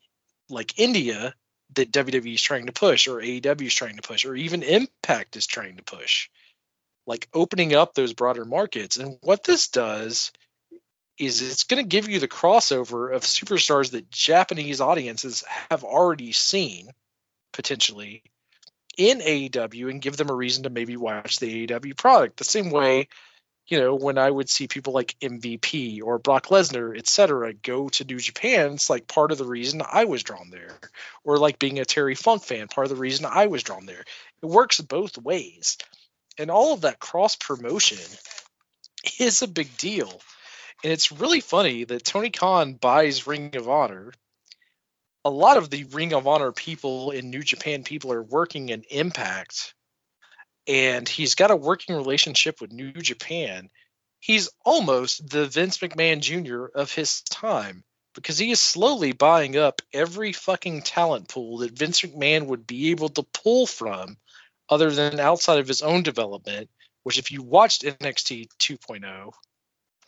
like 0.48 0.78
India 0.78 1.34
that 1.74 1.92
WWE 1.92 2.34
is 2.34 2.42
trying 2.42 2.66
to 2.66 2.72
push, 2.72 3.08
or 3.08 3.16
AEW 3.16 3.66
is 3.66 3.74
trying 3.74 3.96
to 3.96 4.02
push, 4.02 4.24
or 4.24 4.34
even 4.34 4.62
Impact 4.62 5.36
is 5.36 5.46
trying 5.46 5.76
to 5.76 5.82
push, 5.82 6.28
like 7.06 7.28
opening 7.32 7.74
up 7.74 7.94
those 7.94 8.12
broader 8.12 8.44
markets. 8.44 8.96
And 8.96 9.18
what 9.22 9.44
this 9.44 9.68
does 9.68 10.32
is 11.18 11.42
it's 11.42 11.64
going 11.64 11.82
to 11.82 11.88
give 11.88 12.08
you 12.08 12.18
the 12.18 12.28
crossover 12.28 13.14
of 13.14 13.22
superstars 13.22 13.92
that 13.92 14.10
Japanese 14.10 14.80
audiences 14.80 15.44
have 15.70 15.84
already 15.84 16.32
seen 16.32 16.88
potentially 17.52 18.22
in 18.96 19.20
AEW 19.20 19.90
and 19.90 20.02
give 20.02 20.16
them 20.16 20.30
a 20.30 20.34
reason 20.34 20.64
to 20.64 20.70
maybe 20.70 20.96
watch 20.96 21.38
the 21.38 21.66
AEW 21.66 21.96
product. 21.96 22.36
The 22.36 22.44
same 22.44 22.70
way, 22.70 23.08
you 23.66 23.80
know, 23.80 23.94
when 23.94 24.18
I 24.18 24.30
would 24.30 24.50
see 24.50 24.68
people 24.68 24.92
like 24.92 25.16
MVP 25.20 26.02
or 26.02 26.18
Brock 26.18 26.46
Lesnar, 26.48 26.96
et 26.96 27.06
cetera, 27.06 27.54
go 27.54 27.88
to 27.88 28.04
New 28.04 28.18
Japan, 28.18 28.74
it's 28.74 28.90
like 28.90 29.08
part 29.08 29.32
of 29.32 29.38
the 29.38 29.46
reason 29.46 29.82
I 29.90 30.04
was 30.04 30.22
drawn 30.22 30.50
there. 30.50 30.78
Or 31.24 31.38
like 31.38 31.58
being 31.58 31.78
a 31.78 31.84
Terry 31.84 32.14
Funk 32.14 32.42
fan, 32.42 32.68
part 32.68 32.84
of 32.86 32.90
the 32.90 33.00
reason 33.00 33.24
I 33.24 33.46
was 33.46 33.62
drawn 33.62 33.86
there. 33.86 34.04
It 34.42 34.46
works 34.46 34.80
both 34.80 35.16
ways. 35.16 35.78
And 36.38 36.50
all 36.50 36.74
of 36.74 36.82
that 36.82 36.98
cross 36.98 37.36
promotion 37.36 37.98
is 39.18 39.42
a 39.42 39.48
big 39.48 39.74
deal. 39.78 40.20
And 40.82 40.92
it's 40.92 41.12
really 41.12 41.40
funny 41.40 41.84
that 41.84 42.04
Tony 42.04 42.30
Khan 42.30 42.74
buys 42.74 43.26
Ring 43.26 43.56
of 43.56 43.68
Honor. 43.68 44.12
A 45.24 45.30
lot 45.30 45.56
of 45.56 45.70
the 45.70 45.84
Ring 45.84 46.12
of 46.12 46.26
Honor 46.26 46.52
people 46.52 47.12
in 47.12 47.30
New 47.30 47.42
Japan 47.42 47.82
people 47.82 48.12
are 48.12 48.22
working 48.22 48.68
in 48.68 48.84
Impact, 48.90 49.72
and 50.66 51.08
he's 51.08 51.34
got 51.34 51.50
a 51.50 51.56
working 51.56 51.94
relationship 51.94 52.60
with 52.60 52.72
New 52.72 52.92
Japan. 52.92 53.70
He's 54.20 54.48
almost 54.64 55.28
the 55.28 55.46
Vince 55.46 55.78
McMahon 55.78 56.20
Jr. 56.20 56.66
of 56.78 56.92
his 56.92 57.20
time 57.22 57.84
because 58.14 58.38
he 58.38 58.50
is 58.50 58.60
slowly 58.60 59.12
buying 59.12 59.56
up 59.56 59.82
every 59.92 60.32
fucking 60.32 60.82
talent 60.82 61.28
pool 61.28 61.58
that 61.58 61.76
Vince 61.76 62.00
McMahon 62.02 62.46
would 62.46 62.66
be 62.66 62.90
able 62.90 63.08
to 63.10 63.22
pull 63.22 63.66
from 63.66 64.16
other 64.68 64.90
than 64.90 65.20
outside 65.20 65.58
of 65.58 65.68
his 65.68 65.82
own 65.82 66.02
development, 66.02 66.70
which 67.02 67.18
if 67.18 67.32
you 67.32 67.42
watched 67.42 67.82
NXT 67.82 68.48
2.0, 68.58 69.32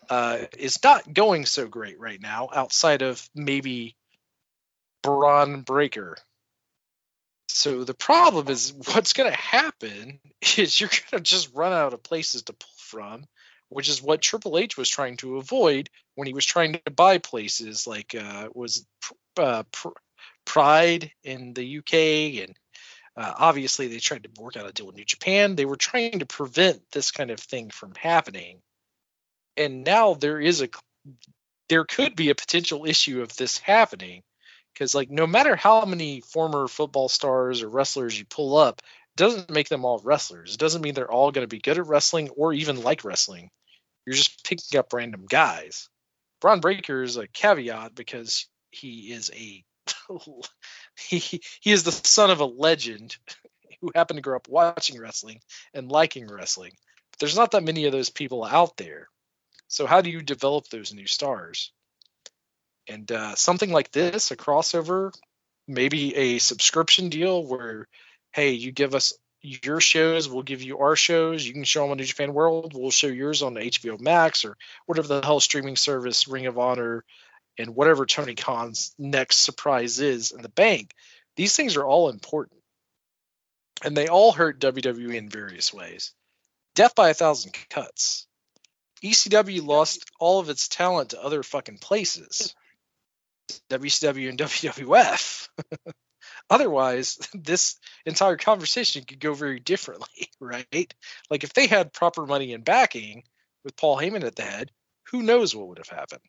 uh, 0.08 0.38
is 0.56 0.82
not 0.82 1.12
going 1.12 1.46
so 1.46 1.66
great 1.66 1.98
right 1.98 2.20
now 2.20 2.48
outside 2.54 3.02
of 3.02 3.28
maybe 3.34 3.96
Bron 5.02 5.62
Breakker. 5.62 6.16
So 7.48 7.84
the 7.84 7.94
problem 7.94 8.48
is 8.48 8.72
what's 8.92 9.12
going 9.12 9.30
to 9.30 9.36
happen 9.36 10.20
is 10.56 10.80
you're 10.80 10.90
going 10.90 11.18
to 11.18 11.20
just 11.20 11.54
run 11.54 11.72
out 11.72 11.94
of 11.94 12.02
places 12.02 12.42
to 12.44 12.52
pull 12.52 12.68
from, 12.78 13.24
which 13.68 13.88
is 13.88 14.02
what 14.02 14.22
Triple 14.22 14.58
H 14.58 14.76
was 14.76 14.88
trying 14.88 15.16
to 15.18 15.36
avoid 15.36 15.90
when 16.14 16.26
he 16.26 16.34
was 16.34 16.46
trying 16.46 16.74
to 16.74 16.90
buy 16.90 17.18
places 17.18 17.86
like 17.86 18.14
uh, 18.14 18.48
was 18.54 18.86
uh, 19.36 19.64
Pride 20.44 21.10
in 21.24 21.54
the 21.54 21.78
UK 21.78 22.44
and 22.44 22.56
uh, 23.16 23.34
obviously 23.38 23.88
they 23.88 23.98
tried 23.98 24.22
to 24.22 24.40
work 24.40 24.56
out 24.56 24.68
a 24.68 24.72
deal 24.72 24.86
with 24.86 24.96
New 24.96 25.04
Japan. 25.04 25.56
They 25.56 25.64
were 25.64 25.76
trying 25.76 26.20
to 26.20 26.26
prevent 26.26 26.82
this 26.92 27.10
kind 27.10 27.30
of 27.30 27.40
thing 27.40 27.70
from 27.70 27.94
happening 27.96 28.60
and 29.56 29.84
now 29.84 30.14
there 30.14 30.40
is 30.40 30.62
a 30.62 30.68
there 31.68 31.84
could 31.84 32.14
be 32.14 32.30
a 32.30 32.34
potential 32.34 32.86
issue 32.86 33.22
of 33.22 33.34
this 33.36 33.58
happening 33.58 34.22
because 34.76 34.94
like 34.94 35.10
no 35.10 35.26
matter 35.26 35.56
how 35.56 35.84
many 35.86 36.20
former 36.20 36.68
football 36.68 37.08
stars 37.08 37.62
or 37.62 37.68
wrestlers 37.68 38.18
you 38.18 38.26
pull 38.26 38.58
up 38.58 38.82
doesn't 39.16 39.50
make 39.50 39.70
them 39.70 39.86
all 39.86 40.00
wrestlers. 40.04 40.54
It 40.54 40.60
doesn't 40.60 40.82
mean 40.82 40.92
they're 40.92 41.10
all 41.10 41.32
going 41.32 41.44
to 41.44 41.48
be 41.48 41.58
good 41.58 41.78
at 41.78 41.86
wrestling 41.86 42.28
or 42.30 42.52
even 42.52 42.82
like 42.82 43.02
wrestling. 43.02 43.50
You're 44.04 44.16
just 44.16 44.44
picking 44.44 44.78
up 44.78 44.92
random 44.92 45.24
guys. 45.26 45.88
Bron 46.42 46.60
Breakker 46.60 47.02
is 47.02 47.16
a 47.16 47.26
caveat 47.26 47.94
because 47.94 48.46
he 48.70 49.12
is 49.12 49.30
a 49.34 49.64
he 50.98 51.40
he 51.60 51.72
is 51.72 51.84
the 51.84 51.92
son 51.92 52.30
of 52.30 52.40
a 52.40 52.44
legend 52.44 53.16
who 53.80 53.92
happened 53.94 54.18
to 54.18 54.22
grow 54.22 54.36
up 54.36 54.48
watching 54.48 55.00
wrestling 55.00 55.40
and 55.72 55.90
liking 55.90 56.28
wrestling. 56.28 56.72
But 57.12 57.20
there's 57.20 57.36
not 57.36 57.52
that 57.52 57.64
many 57.64 57.86
of 57.86 57.92
those 57.92 58.10
people 58.10 58.44
out 58.44 58.76
there. 58.76 59.08
So 59.68 59.86
how 59.86 60.02
do 60.02 60.10
you 60.10 60.20
develop 60.20 60.68
those 60.68 60.92
new 60.92 61.06
stars? 61.06 61.72
And 62.88 63.10
uh, 63.10 63.34
something 63.34 63.72
like 63.72 63.90
this, 63.90 64.30
a 64.30 64.36
crossover, 64.36 65.12
maybe 65.66 66.14
a 66.14 66.38
subscription 66.38 67.08
deal 67.08 67.44
where, 67.44 67.88
hey, 68.32 68.52
you 68.52 68.70
give 68.72 68.94
us 68.94 69.12
your 69.42 69.80
shows, 69.80 70.28
we'll 70.28 70.42
give 70.42 70.62
you 70.62 70.78
our 70.78 70.96
shows. 70.96 71.46
You 71.46 71.52
can 71.52 71.64
show 71.64 71.82
them 71.82 71.92
on 71.92 71.96
New 71.98 72.04
Japan 72.04 72.34
World. 72.34 72.74
We'll 72.74 72.90
show 72.90 73.06
yours 73.06 73.42
on 73.42 73.54
HBO 73.54 74.00
Max 74.00 74.44
or 74.44 74.56
whatever 74.86 75.08
the 75.08 75.24
hell 75.24 75.40
streaming 75.40 75.76
service, 75.76 76.28
Ring 76.28 76.46
of 76.46 76.58
Honor, 76.58 77.04
and 77.58 77.74
whatever 77.74 78.06
Tony 78.06 78.34
Khan's 78.34 78.94
next 78.98 79.38
surprise 79.38 80.00
is 80.00 80.32
in 80.32 80.42
the 80.42 80.48
bank. 80.48 80.92
These 81.36 81.54
things 81.54 81.76
are 81.76 81.84
all 81.84 82.08
important, 82.08 82.60
and 83.84 83.96
they 83.96 84.08
all 84.08 84.32
hurt 84.32 84.60
WWE 84.60 85.14
in 85.14 85.28
various 85.28 85.72
ways. 85.72 86.12
Death 86.74 86.94
by 86.94 87.10
a 87.10 87.14
thousand 87.14 87.54
cuts. 87.70 88.26
ECW 89.02 89.64
lost 89.64 90.10
all 90.18 90.40
of 90.40 90.48
its 90.48 90.68
talent 90.68 91.10
to 91.10 91.22
other 91.22 91.42
fucking 91.42 91.78
places. 91.78 92.54
WCW 93.70 94.28
and 94.28 94.38
WWF. 94.38 95.48
Otherwise, 96.50 97.18
this 97.34 97.76
entire 98.04 98.36
conversation 98.36 99.04
could 99.04 99.20
go 99.20 99.34
very 99.34 99.60
differently, 99.60 100.28
right? 100.40 100.94
Like 101.30 101.44
if 101.44 101.52
they 101.54 101.66
had 101.66 101.92
proper 101.92 102.26
money 102.26 102.52
and 102.52 102.64
backing 102.64 103.24
with 103.64 103.76
Paul 103.76 103.98
Heyman 103.98 104.24
at 104.24 104.36
the 104.36 104.42
head, 104.42 104.70
who 105.10 105.22
knows 105.22 105.54
what 105.54 105.68
would 105.68 105.78
have 105.78 105.88
happened. 105.88 106.22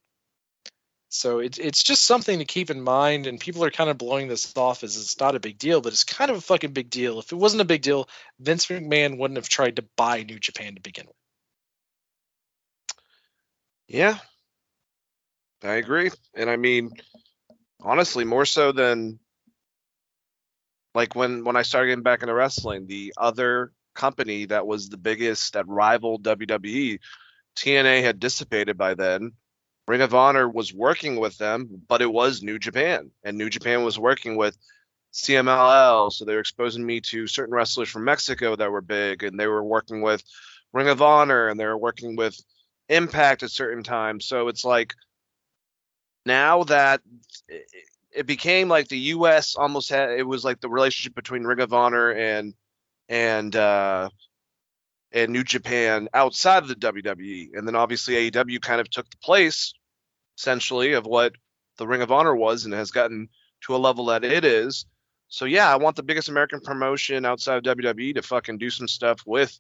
So 1.10 1.40
it's 1.40 1.58
it's 1.58 1.84
just 1.84 2.04
something 2.04 2.40
to 2.40 2.46
keep 2.46 2.70
in 2.70 2.82
mind, 2.82 3.28
and 3.28 3.40
people 3.40 3.64
are 3.64 3.72
kind 3.72 3.90
of 3.90 3.98
blowing 3.98 4.28
this 4.28 4.56
off 4.58 4.84
as 4.84 4.98
it's 4.98 5.20
not 5.20 5.36
a 5.36 5.40
big 5.40 5.58
deal, 5.58 5.80
but 5.80 5.94
it's 5.94 6.04
kind 6.04 6.30
of 6.30 6.38
a 6.38 6.42
fucking 6.42 6.74
big 6.74 6.90
deal. 6.90 7.20
If 7.20 7.32
it 7.32 7.38
wasn't 7.38 7.62
a 7.62 7.66
big 7.66 7.82
deal, 7.82 8.10
Vince 8.40 8.66
McMahon 8.66 9.18
wouldn't 9.18 9.38
have 9.38 9.48
tried 9.48 9.78
to 9.78 9.86
buy 9.96 10.24
New 10.24 10.38
Japan 10.38 10.76
to 10.76 10.82
begin 10.82 11.06
with. 11.08 11.16
Yeah, 13.88 14.18
I 15.64 15.76
agree. 15.76 16.12
And 16.36 16.50
I 16.50 16.56
mean, 16.56 16.92
honestly, 17.82 18.26
more 18.26 18.46
so 18.46 18.72
than 18.72 19.20
like 20.94 21.16
when 21.16 21.44
when 21.44 21.56
I 21.56 21.62
started 21.62 21.90
getting 21.90 22.04
back 22.04 22.22
into 22.22 22.34
wrestling, 22.34 22.88
the 22.88 23.14
other 23.18 23.72
company 23.96 24.46
that 24.46 24.68
was 24.68 24.90
the 24.90 24.98
biggest 24.98 25.54
that 25.54 25.68
rivaled 25.68 26.24
WWE, 26.24 27.00
TNA 27.56 28.02
had 28.04 28.20
dissipated 28.20 28.78
by 28.78 28.94
then. 28.94 29.32
Ring 29.88 30.02
of 30.02 30.14
Honor 30.14 30.50
was 30.50 30.74
working 30.74 31.18
with 31.18 31.38
them, 31.38 31.82
but 31.88 32.02
it 32.02 32.12
was 32.12 32.44
New 32.44 32.60
Japan, 32.60 33.10
and 33.24 33.38
New 33.38 33.50
Japan 33.50 33.86
was 33.86 33.98
working 33.98 34.36
with 34.36 34.58
CMLL, 35.14 36.12
so 36.12 36.26
they 36.26 36.34
were 36.34 36.42
exposing 36.42 36.86
me 36.86 37.00
to 37.02 37.26
certain 37.26 37.56
wrestlers 37.56 37.90
from 37.90 38.04
Mexico 38.04 38.56
that 38.56 38.70
were 38.70 38.82
big, 38.82 39.24
and 39.24 39.40
they 39.40 39.48
were 39.48 39.64
working 39.64 40.02
with 40.02 40.22
Ring 40.74 40.90
of 40.90 41.02
Honor, 41.02 41.48
and 41.48 41.58
they 41.60 41.66
were 41.66 41.78
working 41.78 42.18
with 42.18 42.38
impact 42.90 43.44
at 43.44 43.52
certain 43.52 43.84
times. 43.84 44.26
So 44.26 44.50
it's 44.50 44.66
like 44.66 44.94
now 46.28 46.64
that 46.66 47.02
it 48.12 48.26
became 48.26 48.70
like 48.70 48.88
the 48.88 49.00
U.S. 49.00 49.56
almost 49.56 49.90
had 49.90 50.12
it 50.12 50.28
was 50.28 50.44
like 50.44 50.60
the 50.62 50.70
relationship 50.70 51.16
between 51.16 51.44
Ring 51.44 51.60
of 51.60 51.74
Honor 51.74 52.12
and 52.12 52.54
and 53.10 53.56
uh, 53.56 54.10
and 55.12 55.32
New 55.32 55.44
Japan 55.44 56.10
outside 56.14 56.64
of 56.64 56.70
the 56.70 56.76
WWE, 56.76 57.50
and 57.54 57.68
then 57.68 57.76
obviously 57.76 58.30
AEW 58.30 58.62
kind 58.62 58.82
of 58.82 58.90
took 58.90 59.10
the 59.10 59.18
place 59.18 59.74
essentially 60.38 60.94
of 60.94 61.06
what 61.06 61.34
the 61.78 61.88
Ring 61.88 62.02
of 62.02 62.12
Honor 62.12 62.36
was 62.36 62.66
and 62.66 62.74
has 62.74 62.92
gotten 62.92 63.30
to 63.62 63.76
a 63.76 63.78
level 63.78 64.06
that 64.06 64.24
it 64.24 64.46
is. 64.46 64.86
So 65.30 65.46
yeah, 65.46 65.72
I 65.72 65.78
want 65.78 65.96
the 65.96 66.04
biggest 66.04 66.30
American 66.30 66.62
promotion 66.62 67.26
outside 67.26 67.58
of 67.58 67.78
WWE 67.78 68.16
to 68.16 68.22
fucking 68.22 68.58
do 68.58 68.70
some 68.70 68.88
stuff 68.88 69.22
with 69.26 69.58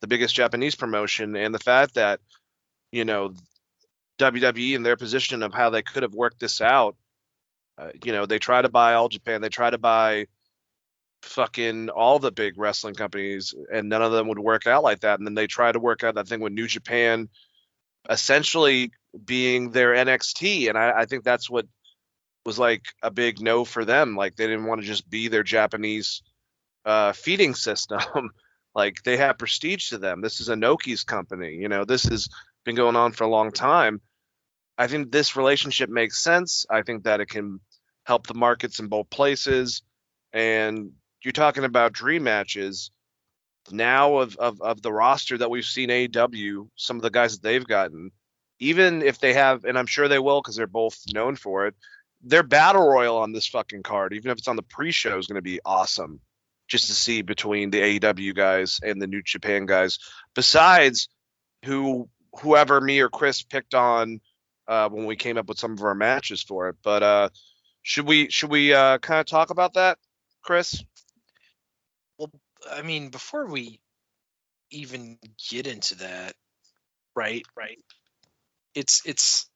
the 0.00 0.06
biggest 0.06 0.34
Japanese 0.34 0.74
promotion, 0.74 1.36
and 1.36 1.54
the 1.54 1.58
fact 1.58 1.94
that 1.94 2.20
you 2.92 3.04
know, 3.04 3.34
WWE 4.20 4.76
and 4.76 4.84
their 4.84 4.96
position 4.96 5.42
of 5.42 5.52
how 5.52 5.70
they 5.70 5.82
could 5.82 6.02
have 6.02 6.14
worked 6.14 6.40
this 6.40 6.60
out. 6.60 6.96
Uh, 7.78 7.90
you 8.04 8.12
know, 8.12 8.26
they 8.26 8.38
try 8.38 8.60
to 8.60 8.68
buy 8.68 8.94
all 8.94 9.08
Japan, 9.08 9.40
they 9.40 9.48
try 9.48 9.70
to 9.70 9.78
buy 9.78 10.26
fucking 11.22 11.90
all 11.90 12.18
the 12.18 12.32
big 12.32 12.58
wrestling 12.58 12.94
companies, 12.94 13.54
and 13.72 13.88
none 13.88 14.02
of 14.02 14.12
them 14.12 14.28
would 14.28 14.38
work 14.38 14.66
out 14.66 14.82
like 14.82 15.00
that. 15.00 15.18
And 15.18 15.26
then 15.26 15.34
they 15.34 15.46
try 15.46 15.72
to 15.72 15.78
work 15.78 16.04
out 16.04 16.14
that 16.14 16.28
thing 16.28 16.40
with 16.40 16.52
New 16.52 16.66
Japan 16.66 17.28
essentially 18.08 18.92
being 19.24 19.70
their 19.70 19.94
NXT. 19.94 20.68
And 20.68 20.78
I, 20.78 21.00
I 21.00 21.06
think 21.06 21.24
that's 21.24 21.50
what 21.50 21.66
was 22.46 22.58
like 22.58 22.84
a 23.02 23.10
big 23.10 23.40
no 23.40 23.64
for 23.64 23.84
them. 23.84 24.16
Like 24.16 24.36
they 24.36 24.46
didn't 24.46 24.64
want 24.64 24.80
to 24.80 24.86
just 24.86 25.08
be 25.08 25.28
their 25.28 25.42
Japanese 25.42 26.22
uh, 26.84 27.12
feeding 27.12 27.54
system. 27.54 28.30
like 28.74 29.02
they 29.02 29.16
have 29.16 29.38
prestige 29.38 29.90
to 29.90 29.98
them. 29.98 30.20
This 30.20 30.40
is 30.40 30.48
Inoki's 30.48 31.04
company. 31.04 31.54
You 31.56 31.68
know, 31.68 31.84
this 31.84 32.04
has 32.04 32.28
been 32.64 32.76
going 32.76 32.96
on 32.96 33.12
for 33.12 33.24
a 33.24 33.28
long 33.28 33.52
time. 33.52 34.00
I 34.80 34.86
think 34.86 35.12
this 35.12 35.36
relationship 35.36 35.90
makes 35.90 36.22
sense. 36.22 36.64
I 36.70 36.80
think 36.80 37.04
that 37.04 37.20
it 37.20 37.28
can 37.28 37.60
help 38.04 38.26
the 38.26 38.32
markets 38.32 38.78
in 38.78 38.86
both 38.86 39.10
places. 39.10 39.82
And 40.32 40.92
you're 41.22 41.32
talking 41.32 41.64
about 41.64 41.92
dream 41.92 42.22
matches 42.22 42.90
now 43.70 44.16
of, 44.16 44.38
of, 44.38 44.62
of 44.62 44.80
the 44.80 44.90
roster 44.90 45.36
that 45.36 45.50
we've 45.50 45.66
seen 45.66 45.90
AEW, 45.90 46.70
some 46.76 46.96
of 46.96 47.02
the 47.02 47.10
guys 47.10 47.34
that 47.34 47.42
they've 47.42 47.66
gotten, 47.66 48.10
even 48.58 49.02
if 49.02 49.20
they 49.20 49.34
have, 49.34 49.66
and 49.66 49.78
I'm 49.78 49.84
sure 49.86 50.08
they 50.08 50.18
will 50.18 50.40
because 50.40 50.56
they're 50.56 50.66
both 50.66 50.98
known 51.12 51.36
for 51.36 51.66
it, 51.66 51.74
their 52.22 52.42
battle 52.42 52.88
royal 52.88 53.18
on 53.18 53.32
this 53.32 53.48
fucking 53.48 53.82
card, 53.82 54.14
even 54.14 54.30
if 54.30 54.38
it's 54.38 54.48
on 54.48 54.56
the 54.56 54.62
pre-show, 54.62 55.18
is 55.18 55.26
going 55.26 55.36
to 55.36 55.42
be 55.42 55.60
awesome 55.62 56.20
just 56.68 56.86
to 56.86 56.94
see 56.94 57.20
between 57.20 57.68
the 57.68 58.00
AEW 58.00 58.34
guys 58.34 58.80
and 58.82 59.00
the 59.02 59.06
New 59.06 59.20
Japan 59.22 59.66
guys. 59.66 59.98
Besides, 60.34 61.10
who 61.66 62.08
whoever 62.40 62.80
me 62.80 63.00
or 63.00 63.10
Chris 63.10 63.42
picked 63.42 63.74
on 63.74 64.22
uh, 64.70 64.88
when 64.88 65.04
we 65.04 65.16
came 65.16 65.36
up 65.36 65.48
with 65.48 65.58
some 65.58 65.72
of 65.72 65.82
our 65.82 65.96
matches 65.96 66.42
for 66.42 66.68
it. 66.68 66.76
But 66.82 67.02
uh, 67.02 67.28
should 67.82 68.06
we 68.06 68.30
should 68.30 68.50
we 68.50 68.72
uh, 68.72 68.98
kind 68.98 69.18
of 69.18 69.26
talk 69.26 69.50
about 69.50 69.74
that, 69.74 69.98
Chris? 70.42 70.84
Well, 72.16 72.30
I 72.70 72.82
mean, 72.82 73.08
before 73.08 73.46
we 73.46 73.80
even 74.70 75.18
get 75.50 75.66
into 75.66 75.96
that, 75.96 76.34
right? 77.16 77.42
Right. 77.56 77.78
It's 78.76 79.02
it's. 79.04 79.50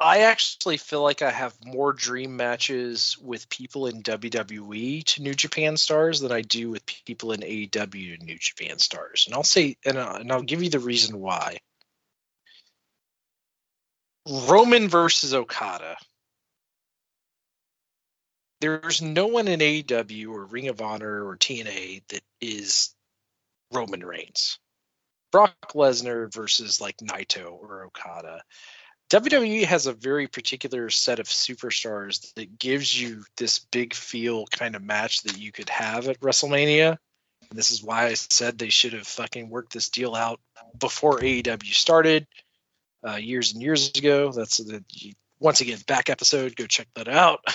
I 0.00 0.20
actually 0.20 0.76
feel 0.76 1.02
like 1.02 1.22
I 1.22 1.30
have 1.30 1.56
more 1.64 1.92
dream 1.92 2.36
matches 2.36 3.16
with 3.20 3.48
people 3.48 3.86
in 3.88 4.02
WWE 4.02 5.04
to 5.04 5.22
New 5.22 5.34
Japan 5.34 5.76
stars 5.76 6.20
than 6.20 6.30
I 6.30 6.42
do 6.42 6.70
with 6.70 6.86
people 6.86 7.32
in 7.32 7.40
AEW 7.40 8.18
to 8.18 8.24
New 8.24 8.38
Japan 8.38 8.78
stars, 8.78 9.24
and 9.26 9.34
I'll 9.34 9.42
say, 9.42 9.76
and, 9.84 9.98
uh, 9.98 10.18
and 10.20 10.30
I'll 10.30 10.42
give 10.42 10.62
you 10.62 10.70
the 10.70 10.78
reason 10.78 11.18
why. 11.18 11.58
Roman 14.28 14.88
versus 14.88 15.32
Okada. 15.32 15.96
There's 18.60 19.00
no 19.00 19.28
one 19.28 19.48
in 19.48 19.60
AEW 19.60 20.30
or 20.30 20.44
Ring 20.44 20.68
of 20.68 20.82
Honor 20.82 21.26
or 21.26 21.36
TNA 21.36 22.02
that 22.08 22.22
is 22.40 22.94
Roman 23.72 24.04
Reigns. 24.04 24.58
Brock 25.30 25.54
Lesnar 25.74 26.32
versus 26.32 26.80
like 26.80 26.96
Naito 26.98 27.52
or 27.52 27.84
Okada. 27.84 28.42
WWE 29.10 29.64
has 29.64 29.86
a 29.86 29.92
very 29.92 30.26
particular 30.26 30.90
set 30.90 31.20
of 31.20 31.26
superstars 31.26 32.34
that 32.34 32.58
gives 32.58 32.98
you 32.98 33.24
this 33.38 33.58
big 33.58 33.94
feel 33.94 34.46
kind 34.46 34.76
of 34.76 34.82
match 34.82 35.22
that 35.22 35.38
you 35.38 35.52
could 35.52 35.70
have 35.70 36.08
at 36.08 36.20
WrestleMania. 36.20 36.98
And 37.48 37.58
this 37.58 37.70
is 37.70 37.82
why 37.82 38.06
I 38.06 38.14
said 38.14 38.58
they 38.58 38.68
should 38.68 38.92
have 38.92 39.06
fucking 39.06 39.48
worked 39.48 39.72
this 39.72 39.88
deal 39.88 40.14
out 40.14 40.40
before 40.78 41.18
AEW 41.18 41.72
started 41.72 42.26
uh, 43.06 43.16
years 43.16 43.52
and 43.52 43.62
years 43.62 43.90
ago. 43.96 44.32
That's 44.32 44.58
the 44.58 44.82
once 45.38 45.60
again 45.60 45.78
back 45.86 46.10
episode. 46.10 46.56
Go 46.56 46.66
check 46.66 46.88
that 46.94 47.08
out. 47.08 47.40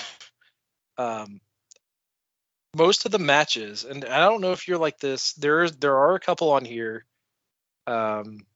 Um, 0.96 1.40
most 2.76 3.04
of 3.04 3.10
the 3.10 3.18
matches, 3.18 3.82
and 3.82 4.04
I 4.04 4.20
don't 4.20 4.40
know 4.40 4.52
if 4.52 4.68
you're 4.68 4.78
like 4.78 5.00
this. 5.00 5.32
There 5.32 5.68
there 5.68 5.96
are 5.96 6.14
a 6.14 6.20
couple 6.20 6.50
on 6.50 6.64
here. 6.64 7.04
Um, 7.88 8.46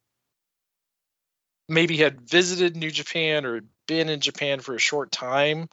maybe 1.69 1.97
had 1.97 2.21
visited 2.21 2.77
New 2.77 2.91
Japan 2.91 3.45
or 3.45 3.63
been 3.87 4.09
in 4.09 4.21
Japan 4.21 4.61
for 4.61 4.75
a 4.75 4.79
short 4.81 5.13
time 5.13 5.69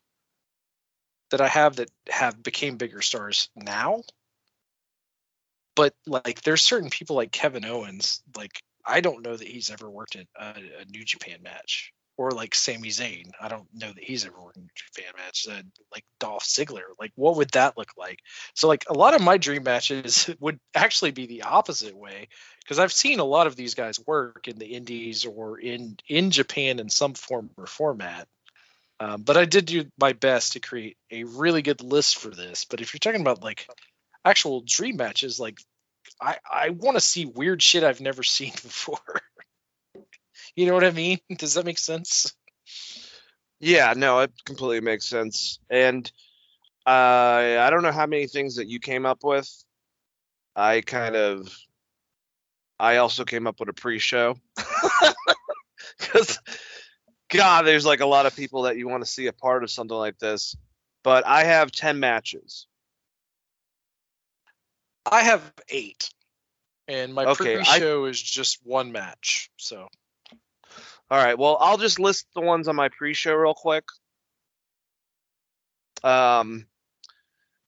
that 1.31 1.41
I 1.41 1.47
have 1.47 1.77
that 1.77 1.89
have 2.09 2.41
became 2.41 2.77
bigger 2.77 3.01
stars 3.01 3.49
now. 3.55 4.03
But 5.75 5.93
like 6.05 6.41
there's 6.41 6.61
certain 6.61 6.89
people 6.89 7.15
like 7.15 7.31
Kevin 7.31 7.65
Owens, 7.65 8.21
like 8.35 8.61
I 8.85 9.01
don't 9.01 9.23
know 9.23 9.35
that 9.35 9.47
he's 9.47 9.72
ever 9.72 9.89
worked 9.89 10.15
in 10.15 10.25
a, 10.39 10.49
a 10.81 10.85
New 10.89 11.03
Japan 11.03 11.39
match. 11.43 11.91
Or 12.17 12.31
like 12.31 12.55
Sami 12.55 12.88
Zayn. 12.88 13.31
I 13.41 13.49
don't 13.49 13.67
know 13.73 13.91
that 13.91 14.01
he's 14.01 14.25
ever 14.25 14.41
worked 14.41 14.55
in 14.55 14.64
a 14.64 14.67
Japan 14.73 15.11
match. 15.17 15.47
Uh, 15.51 15.61
like 15.93 16.05
Dolph 16.17 16.45
Ziggler. 16.45 16.83
Like 16.97 17.11
what 17.15 17.35
would 17.35 17.49
that 17.51 17.77
look 17.77 17.89
like? 17.97 18.19
So 18.53 18.69
like 18.69 18.85
a 18.88 18.93
lot 18.93 19.15
of 19.15 19.22
my 19.22 19.38
dream 19.38 19.64
matches 19.64 20.30
would 20.39 20.57
actually 20.73 21.11
be 21.11 21.25
the 21.25 21.41
opposite 21.41 21.93
way 21.93 22.30
because 22.61 22.80
I've 22.80 22.93
seen 22.93 23.19
a 23.19 23.25
lot 23.25 23.47
of 23.47 23.57
these 23.57 23.73
guys 23.73 23.99
work 24.07 24.47
in 24.47 24.57
the 24.57 24.65
indies 24.65 25.25
or 25.25 25.59
in 25.59 25.97
in 26.07 26.31
Japan 26.31 26.80
in 26.80 26.88
some 26.88 27.15
form 27.15 27.49
or 27.57 27.65
format. 27.65 28.30
Um, 29.01 29.23
but 29.23 29.35
I 29.35 29.43
did 29.43 29.65
do 29.65 29.85
my 29.99 30.14
best 30.14 30.53
to 30.53 30.61
create 30.61 30.95
a 31.11 31.25
really 31.25 31.61
good 31.61 31.83
list 31.83 32.17
for 32.17 32.30
this. 32.30 32.64
But 32.64 32.80
if 32.80 32.93
you're 32.93 32.99
talking 32.99 33.22
about 33.22 33.43
like 33.43 33.67
actual 34.23 34.64
dream 34.65 34.95
matches, 34.97 35.39
like 35.39 35.59
I 36.22 36.38
I 36.50 36.69
want 36.69 36.98
to 36.98 37.01
see 37.01 37.25
weird 37.25 37.61
shit 37.61 37.84
I've 37.84 38.01
never 38.01 38.24
seen 38.24 38.51
before. 38.51 39.22
you 40.56 40.66
know 40.66 40.74
what 40.74 40.84
I 40.84 40.92
mean? 40.92 41.19
Does 41.38 41.56
that 41.56 41.66
make 41.66 41.77
sense? 41.77 42.34
Yeah, 43.59 43.93
no, 43.95 44.19
it 44.19 44.32
completely 44.45 44.82
makes 44.82 45.06
sense. 45.06 45.59
And 45.69 46.11
uh, 46.85 47.59
I 47.59 47.69
don't 47.69 47.84
know 47.84 47.92
how 47.92 48.06
many 48.06 48.27
things 48.27 48.56
that 48.56 48.67
you 48.67 48.80
came 48.80 49.06
up 49.06 49.24
with. 49.24 49.50
I 50.56 50.82
kind 50.82 51.16
of, 51.16 51.50
I 52.80 52.98
also 52.98 53.25
came 53.25 53.48
up 53.48 53.59
with 53.59 53.69
a 53.69 53.74
pre-show 53.74 54.35
because, 55.98 56.40
God, 57.30 57.66
there's 57.66 57.85
like 57.85 58.01
a 58.01 58.06
lot 58.06 58.25
of 58.25 58.35
people 58.35 58.64
that 58.64 58.77
you 58.77 58.88
want 58.88 59.03
to 59.03 59.09
see 59.09 59.27
a 59.27 59.34
part 59.34 59.64
of 59.64 59.72
something 59.72 59.98
like 59.98 60.19
this. 60.19 60.56
But 61.03 61.25
I 61.25 61.45
have 61.45 61.72
ten 61.72 62.00
matches. 62.00 62.67
I 65.09 65.24
have 65.24 65.53
eight, 65.69 66.09
and 66.88 67.14
my 67.14 67.25
Okay, 67.25 67.59
I- 67.59 67.64
pre-show 67.64 68.06
is 68.06 68.22
just 68.22 68.59
one 68.66 68.92
match. 68.92 69.50
So 69.58 69.88
All 71.11 71.24
right. 71.24 71.38
Well, 71.38 71.58
I'll 71.59 71.77
just 71.77 72.00
list 72.00 72.25
the 72.34 72.42
ones 72.42 72.67
on 72.67 72.75
my 72.75 72.90
pre-show 72.90 73.34
real 73.34 73.53
quick. 73.53 73.85
Um, 76.03 76.66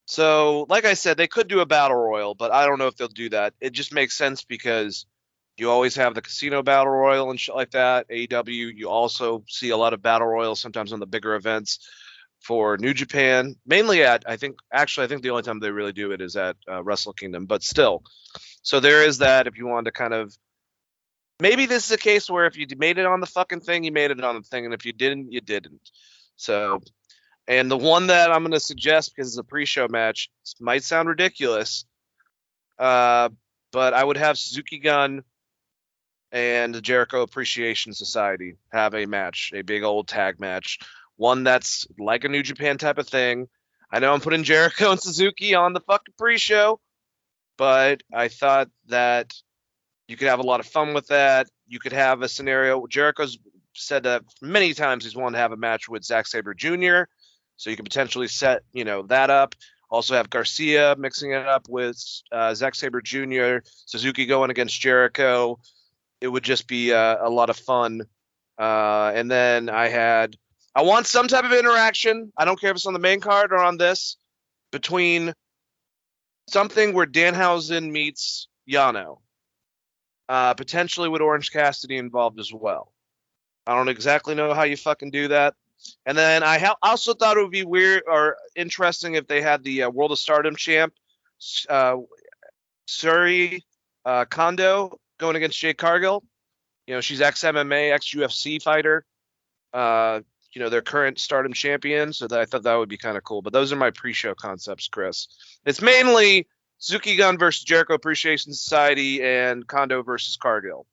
so 0.05 0.65
like 0.69 0.85
I 0.85 0.95
said, 0.95 1.17
they 1.17 1.27
could 1.27 1.47
do 1.47 1.59
a 1.59 1.65
battle 1.65 1.97
royal, 1.97 2.33
but 2.33 2.51
I 2.51 2.65
don't 2.65 2.79
know 2.79 2.87
if 2.87 2.95
they'll 2.95 3.07
do 3.07 3.29
that. 3.29 3.53
It 3.59 3.71
just 3.73 3.93
makes 3.93 4.15
sense 4.15 4.43
because 4.43 5.05
you 5.57 5.69
always 5.69 5.95
have 5.95 6.15
the 6.15 6.21
casino 6.21 6.63
battle 6.63 6.91
royal 6.91 7.29
and 7.29 7.39
shit 7.39 7.55
like 7.55 7.71
that. 7.71 8.07
AEW, 8.09 8.75
you 8.75 8.89
also 8.89 9.43
see 9.47 9.69
a 9.69 9.77
lot 9.77 9.93
of 9.93 10.01
battle 10.01 10.27
royals 10.27 10.59
sometimes 10.59 10.93
on 10.93 10.99
the 10.99 11.07
bigger 11.07 11.35
events 11.35 11.79
for 12.41 12.77
New 12.77 12.93
Japan, 12.93 13.55
mainly 13.65 14.03
at 14.03 14.23
I 14.27 14.37
think 14.37 14.57
actually 14.71 15.05
I 15.05 15.07
think 15.07 15.21
the 15.21 15.31
only 15.31 15.43
time 15.43 15.59
they 15.59 15.71
really 15.71 15.93
do 15.93 16.11
it 16.11 16.21
is 16.21 16.35
at 16.35 16.55
uh, 16.69 16.83
Wrestle 16.83 17.13
Kingdom, 17.13 17.45
but 17.45 17.63
still. 17.63 18.03
So 18.61 18.79
there 18.79 19.03
is 19.03 19.19
that 19.19 19.47
if 19.47 19.57
you 19.57 19.67
want 19.67 19.85
to 19.85 19.91
kind 19.91 20.13
of 20.13 20.35
maybe 21.39 21.65
this 21.65 21.85
is 21.85 21.91
a 21.91 21.97
case 21.97 22.29
where 22.29 22.45
if 22.45 22.57
you 22.57 22.67
made 22.77 22.97
it 22.97 23.05
on 23.05 23.19
the 23.19 23.27
fucking 23.27 23.61
thing, 23.61 23.83
you 23.83 23.91
made 23.91 24.11
it 24.11 24.23
on 24.23 24.35
the 24.35 24.41
thing, 24.41 24.65
and 24.65 24.73
if 24.73 24.85
you 24.85 24.93
didn't, 24.93 25.31
you 25.31 25.41
didn't. 25.41 25.89
So, 26.35 26.81
and 27.47 27.69
the 27.69 27.77
one 27.77 28.07
that 28.07 28.31
I'm 28.31 28.41
going 28.41 28.51
to 28.51 28.59
suggest 28.59 29.13
because 29.15 29.29
it's 29.29 29.37
a 29.37 29.43
pre-show 29.43 29.87
match 29.87 30.29
might 30.59 30.83
sound 30.83 31.09
ridiculous, 31.09 31.85
uh, 32.79 33.29
but 33.71 33.93
I 33.93 34.03
would 34.03 34.17
have 34.17 34.37
Suzuki 34.37 34.79
Gun 34.79 35.23
and 36.31 36.75
the 36.75 36.81
Jericho 36.81 37.21
Appreciation 37.21 37.93
Society 37.93 38.55
have 38.71 38.93
a 38.93 39.05
match, 39.05 39.51
a 39.55 39.61
big 39.61 39.83
old 39.83 40.07
tag 40.07 40.39
match, 40.39 40.79
one 41.17 41.43
that's 41.43 41.85
like 41.99 42.23
a 42.23 42.29
New 42.29 42.43
Japan 42.43 42.77
type 42.77 42.97
of 42.97 43.07
thing. 43.07 43.47
I 43.91 43.99
know 43.99 44.13
I'm 44.13 44.21
putting 44.21 44.43
Jericho 44.43 44.91
and 44.91 45.01
Suzuki 45.01 45.55
on 45.55 45.73
the 45.73 45.81
fucking 45.81 46.13
pre-show, 46.17 46.79
but 47.57 48.01
I 48.13 48.27
thought 48.29 48.69
that 48.87 49.33
you 50.07 50.15
could 50.15 50.27
have 50.27 50.39
a 50.39 50.43
lot 50.43 50.59
of 50.59 50.65
fun 50.65 50.93
with 50.93 51.07
that. 51.07 51.47
You 51.67 51.79
could 51.79 51.93
have 51.93 52.21
a 52.21 52.29
scenario. 52.29 52.87
Jericho's 52.87 53.37
said 53.73 54.03
that 54.03 54.23
many 54.41 54.73
times 54.73 55.03
he's 55.03 55.15
wanted 55.15 55.35
to 55.35 55.41
have 55.41 55.51
a 55.51 55.57
match 55.57 55.89
with 55.89 56.03
Zack 56.03 56.27
Sabre 56.27 56.53
Jr. 56.53 57.03
So 57.57 57.69
you 57.69 57.75
could 57.75 57.85
potentially 57.85 58.27
set, 58.27 58.63
you 58.71 58.85
know, 58.85 59.03
that 59.03 59.29
up. 59.29 59.55
Also 59.89 60.15
have 60.15 60.29
Garcia 60.29 60.95
mixing 60.97 61.31
it 61.31 61.47
up 61.47 61.67
with 61.69 61.97
uh, 62.31 62.53
Zack 62.53 62.75
Sabre 62.75 63.01
Jr. 63.01 63.59
Suzuki 63.85 64.25
going 64.25 64.51
against 64.51 64.79
Jericho. 64.79 65.59
It 66.19 66.27
would 66.27 66.43
just 66.43 66.67
be 66.67 66.93
uh, 66.93 67.17
a 67.21 67.29
lot 67.29 67.49
of 67.49 67.57
fun. 67.57 68.03
Uh, 68.57 69.11
and 69.13 69.29
then 69.29 69.69
I 69.69 69.87
had, 69.87 70.35
I 70.77 70.83
want 70.83 71.07
some 71.07 71.27
type 71.27 71.43
of 71.43 71.53
interaction. 71.53 72.31
I 72.37 72.45
don't 72.45 72.61
care 72.61 72.69
if 72.69 72.75
it's 72.75 72.85
on 72.85 72.93
the 72.93 72.99
main 72.99 73.19
card 73.19 73.51
or 73.51 73.57
on 73.57 73.77
this, 73.77 74.15
between 74.71 75.33
something 76.47 76.93
where 76.93 77.07
Danhausen 77.07 77.89
meets 77.89 78.47
Yano 78.69 79.17
uh, 80.29 80.53
potentially 80.53 81.09
with 81.09 81.23
Orange 81.23 81.51
Cassidy 81.51 81.97
involved 81.97 82.39
as 82.39 82.53
well. 82.53 82.93
I 83.65 83.75
don't 83.75 83.89
exactly 83.89 84.35
know 84.35 84.53
how 84.53 84.65
you 84.65 84.77
fucking 84.77 85.09
do 85.09 85.29
that. 85.29 85.55
And 86.05 86.15
then 86.15 86.43
I 86.43 86.59
ha- 86.59 86.77
also 86.83 87.15
thought 87.15 87.37
it 87.37 87.41
would 87.41 87.49
be 87.49 87.65
weird 87.65 88.03
or 88.07 88.37
interesting 88.55 89.15
if 89.15 89.25
they 89.25 89.41
had 89.41 89.63
the 89.63 89.83
uh, 89.83 89.89
World 89.89 90.11
of 90.11 90.19
Stardom 90.19 90.55
champ, 90.55 90.93
uh, 91.69 91.95
Syuri 92.87 93.61
uh, 94.05 94.25
Kondo, 94.25 94.99
going 95.17 95.37
against 95.37 95.57
Jade 95.57 95.79
Cargill. 95.79 96.23
You 96.85 96.93
know, 96.93 97.01
she's 97.01 97.19
ex 97.19 97.41
MMA, 97.41 97.93
ex 97.93 98.13
UFC 98.13 98.61
fighter. 98.61 99.03
Uh, 99.73 100.21
you 100.57 100.63
know, 100.63 100.69
their 100.69 100.81
current 100.81 101.19
Stardom 101.19 101.53
champion. 101.53 102.11
So 102.13 102.27
that, 102.27 102.39
I 102.39 102.45
thought 102.45 102.63
that 102.63 102.73
would 102.73 102.89
be 102.89 102.97
kind 102.97 103.15
of 103.15 103.23
cool. 103.23 103.43
But 103.43 103.53
those 103.53 103.71
are 103.71 103.75
my 103.75 103.91
pre-show 103.91 104.33
concepts, 104.33 104.87
Chris. 104.87 105.27
It's 105.67 105.83
mainly 105.83 106.47
Suzuki 106.79 107.15
Gun 107.15 107.37
versus 107.37 107.63
Jericho 107.63 107.93
Appreciation 107.93 108.53
Society 108.53 109.21
and 109.21 109.67
Kondo 109.67 110.01
versus 110.01 110.35
Cargill. 110.35 110.87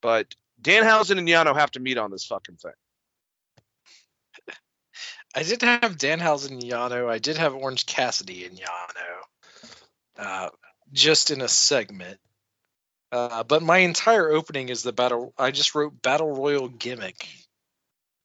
But 0.00 0.34
Danhausen 0.62 1.18
and 1.18 1.28
Yano 1.28 1.54
have 1.54 1.72
to 1.72 1.80
meet 1.80 1.98
on 1.98 2.10
this 2.10 2.24
fucking 2.24 2.56
thing. 2.56 2.72
I 5.34 5.42
did 5.42 5.60
have 5.60 5.98
Danhausen 5.98 6.52
and 6.52 6.62
Yano. 6.62 7.10
I 7.10 7.18
did 7.18 7.36
have 7.36 7.54
Orange 7.54 7.84
Cassidy 7.84 8.46
and 8.46 8.56
Yano, 8.58 9.74
uh, 10.18 10.48
just 10.90 11.30
in 11.30 11.42
a 11.42 11.48
segment. 11.48 12.18
Uh, 13.12 13.44
but 13.44 13.62
my 13.62 13.76
entire 13.76 14.30
opening 14.30 14.70
is 14.70 14.82
the 14.82 14.94
battle. 14.94 15.34
I 15.36 15.50
just 15.50 15.74
wrote 15.74 16.00
battle 16.00 16.34
royal 16.34 16.68
gimmick, 16.68 17.28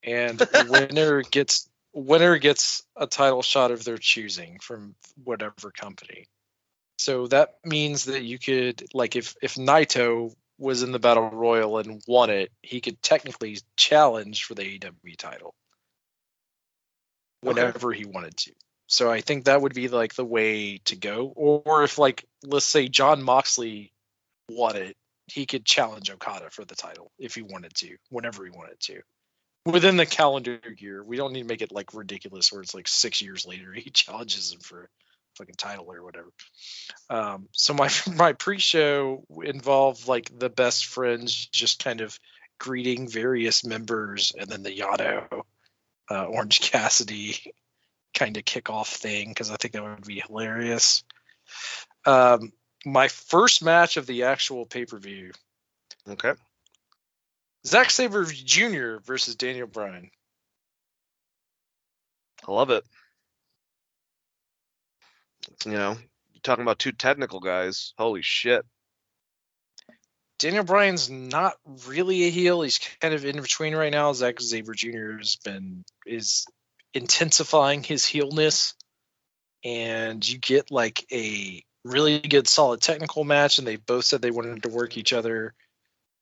and 0.03 0.41
winner 0.69 1.21
gets 1.23 1.69
winner 1.93 2.37
gets 2.37 2.83
a 2.95 3.07
title 3.07 3.41
shot 3.41 3.71
of 3.71 3.83
their 3.83 3.97
choosing 3.97 4.59
from 4.59 4.95
whatever 5.23 5.71
company. 5.71 6.27
So 6.97 7.27
that 7.27 7.55
means 7.65 8.05
that 8.05 8.23
you 8.23 8.37
could 8.39 8.83
like 8.93 9.15
if 9.15 9.35
if 9.41 9.55
Naito 9.55 10.33
was 10.57 10.83
in 10.83 10.91
the 10.91 10.99
battle 10.99 11.29
royal 11.29 11.77
and 11.77 12.01
won 12.07 12.29
it, 12.29 12.51
he 12.61 12.81
could 12.81 13.01
technically 13.01 13.59
challenge 13.77 14.43
for 14.43 14.55
the 14.55 14.63
AEW 14.79 15.17
title 15.17 15.55
Okay. 17.47 17.71
whenever 17.71 17.93
he 17.93 18.05
wanted 18.05 18.35
to. 18.37 18.51
So 18.87 19.09
I 19.09 19.21
think 19.21 19.45
that 19.45 19.61
would 19.61 19.73
be 19.73 19.87
like 19.87 20.15
the 20.15 20.25
way 20.25 20.79
to 20.85 20.95
go. 20.95 21.31
Or 21.35 21.83
if 21.83 21.97
like 21.97 22.25
let's 22.43 22.65
say 22.65 22.87
Jon 22.89 23.23
Moxley 23.23 23.93
won 24.49 24.75
it, 24.75 24.97
he 25.27 25.45
could 25.45 25.65
challenge 25.65 26.09
Okada 26.09 26.49
for 26.49 26.65
the 26.65 26.75
title 26.75 27.11
if 27.19 27.35
he 27.35 27.41
wanted 27.43 27.73
to, 27.75 27.97
whenever 28.09 28.43
he 28.43 28.51
wanted 28.51 28.79
to. 28.81 29.01
Within 29.71 29.97
the 29.97 30.05
calendar 30.05 30.59
year. 30.77 31.03
We 31.03 31.17
don't 31.17 31.33
need 31.33 31.43
to 31.43 31.47
make 31.47 31.61
it 31.61 31.71
like 31.71 31.93
ridiculous 31.93 32.51
where 32.51 32.61
it's 32.61 32.73
like 32.73 32.87
six 32.87 33.21
years 33.21 33.45
later 33.45 33.73
he 33.75 33.89
challenges 33.89 34.53
him 34.53 34.59
for 34.59 34.83
a 34.83 34.87
fucking 35.37 35.55
title 35.55 35.91
or 35.91 36.03
whatever. 36.03 36.29
Um, 37.09 37.47
so 37.51 37.73
my 37.73 37.89
my 38.15 38.33
pre-show 38.33 39.23
involved 39.43 40.07
like 40.07 40.37
the 40.37 40.49
best 40.49 40.85
friends 40.85 41.47
just 41.47 41.83
kind 41.83 42.01
of 42.01 42.17
greeting 42.59 43.07
various 43.07 43.63
members 43.63 44.33
and 44.37 44.49
then 44.49 44.63
the 44.63 44.77
Yano 44.77 45.43
uh, 46.11 46.25
Orange 46.25 46.59
Cassidy 46.71 47.53
kind 48.13 48.35
of 48.37 48.43
kickoff 48.43 48.87
thing 48.87 49.29
because 49.29 49.51
I 49.51 49.55
think 49.55 49.73
that 49.73 49.83
would 49.83 50.05
be 50.05 50.23
hilarious. 50.25 51.03
Um, 52.05 52.51
my 52.85 53.07
first 53.07 53.63
match 53.63 53.97
of 53.97 54.07
the 54.07 54.23
actual 54.23 54.65
pay-per-view 54.65 55.31
Okay. 56.07 56.33
Zack 57.65 57.91
Sabre 57.91 58.25
Jr. 58.25 58.97
versus 59.03 59.35
Daniel 59.35 59.67
Bryan. 59.67 60.09
I 62.47 62.51
love 62.51 62.69
it. 62.69 62.83
You 65.65 65.73
know, 65.73 65.91
you're 65.91 66.41
talking 66.41 66.61
about 66.61 66.79
two 66.79 66.91
technical 66.91 67.39
guys. 67.39 67.93
Holy 67.97 68.21
shit. 68.21 68.65
Daniel 70.39 70.63
Bryan's 70.63 71.09
not 71.09 71.55
really 71.85 72.23
a 72.23 72.29
heel. 72.29 72.61
He's 72.61 72.79
kind 73.01 73.13
of 73.13 73.25
in 73.25 73.41
between 73.41 73.75
right 73.75 73.91
now. 73.91 74.13
Zack 74.13 74.39
Sabre 74.39 74.73
Jr. 74.73 75.17
has 75.17 75.35
been 75.35 75.83
is 76.05 76.45
intensifying 76.93 77.83
his 77.83 78.05
heelness, 78.05 78.73
and 79.65 80.27
you 80.27 80.37
get 80.37 80.71
like 80.71 81.05
a 81.11 81.61
really 81.83 82.19
good 82.19 82.47
solid 82.47 82.79
technical 82.79 83.25
match. 83.25 83.57
And 83.57 83.67
they 83.67 83.75
both 83.75 84.05
said 84.05 84.21
they 84.21 84.31
wanted 84.31 84.63
to 84.63 84.69
work 84.69 84.97
each 84.97 85.11
other. 85.11 85.53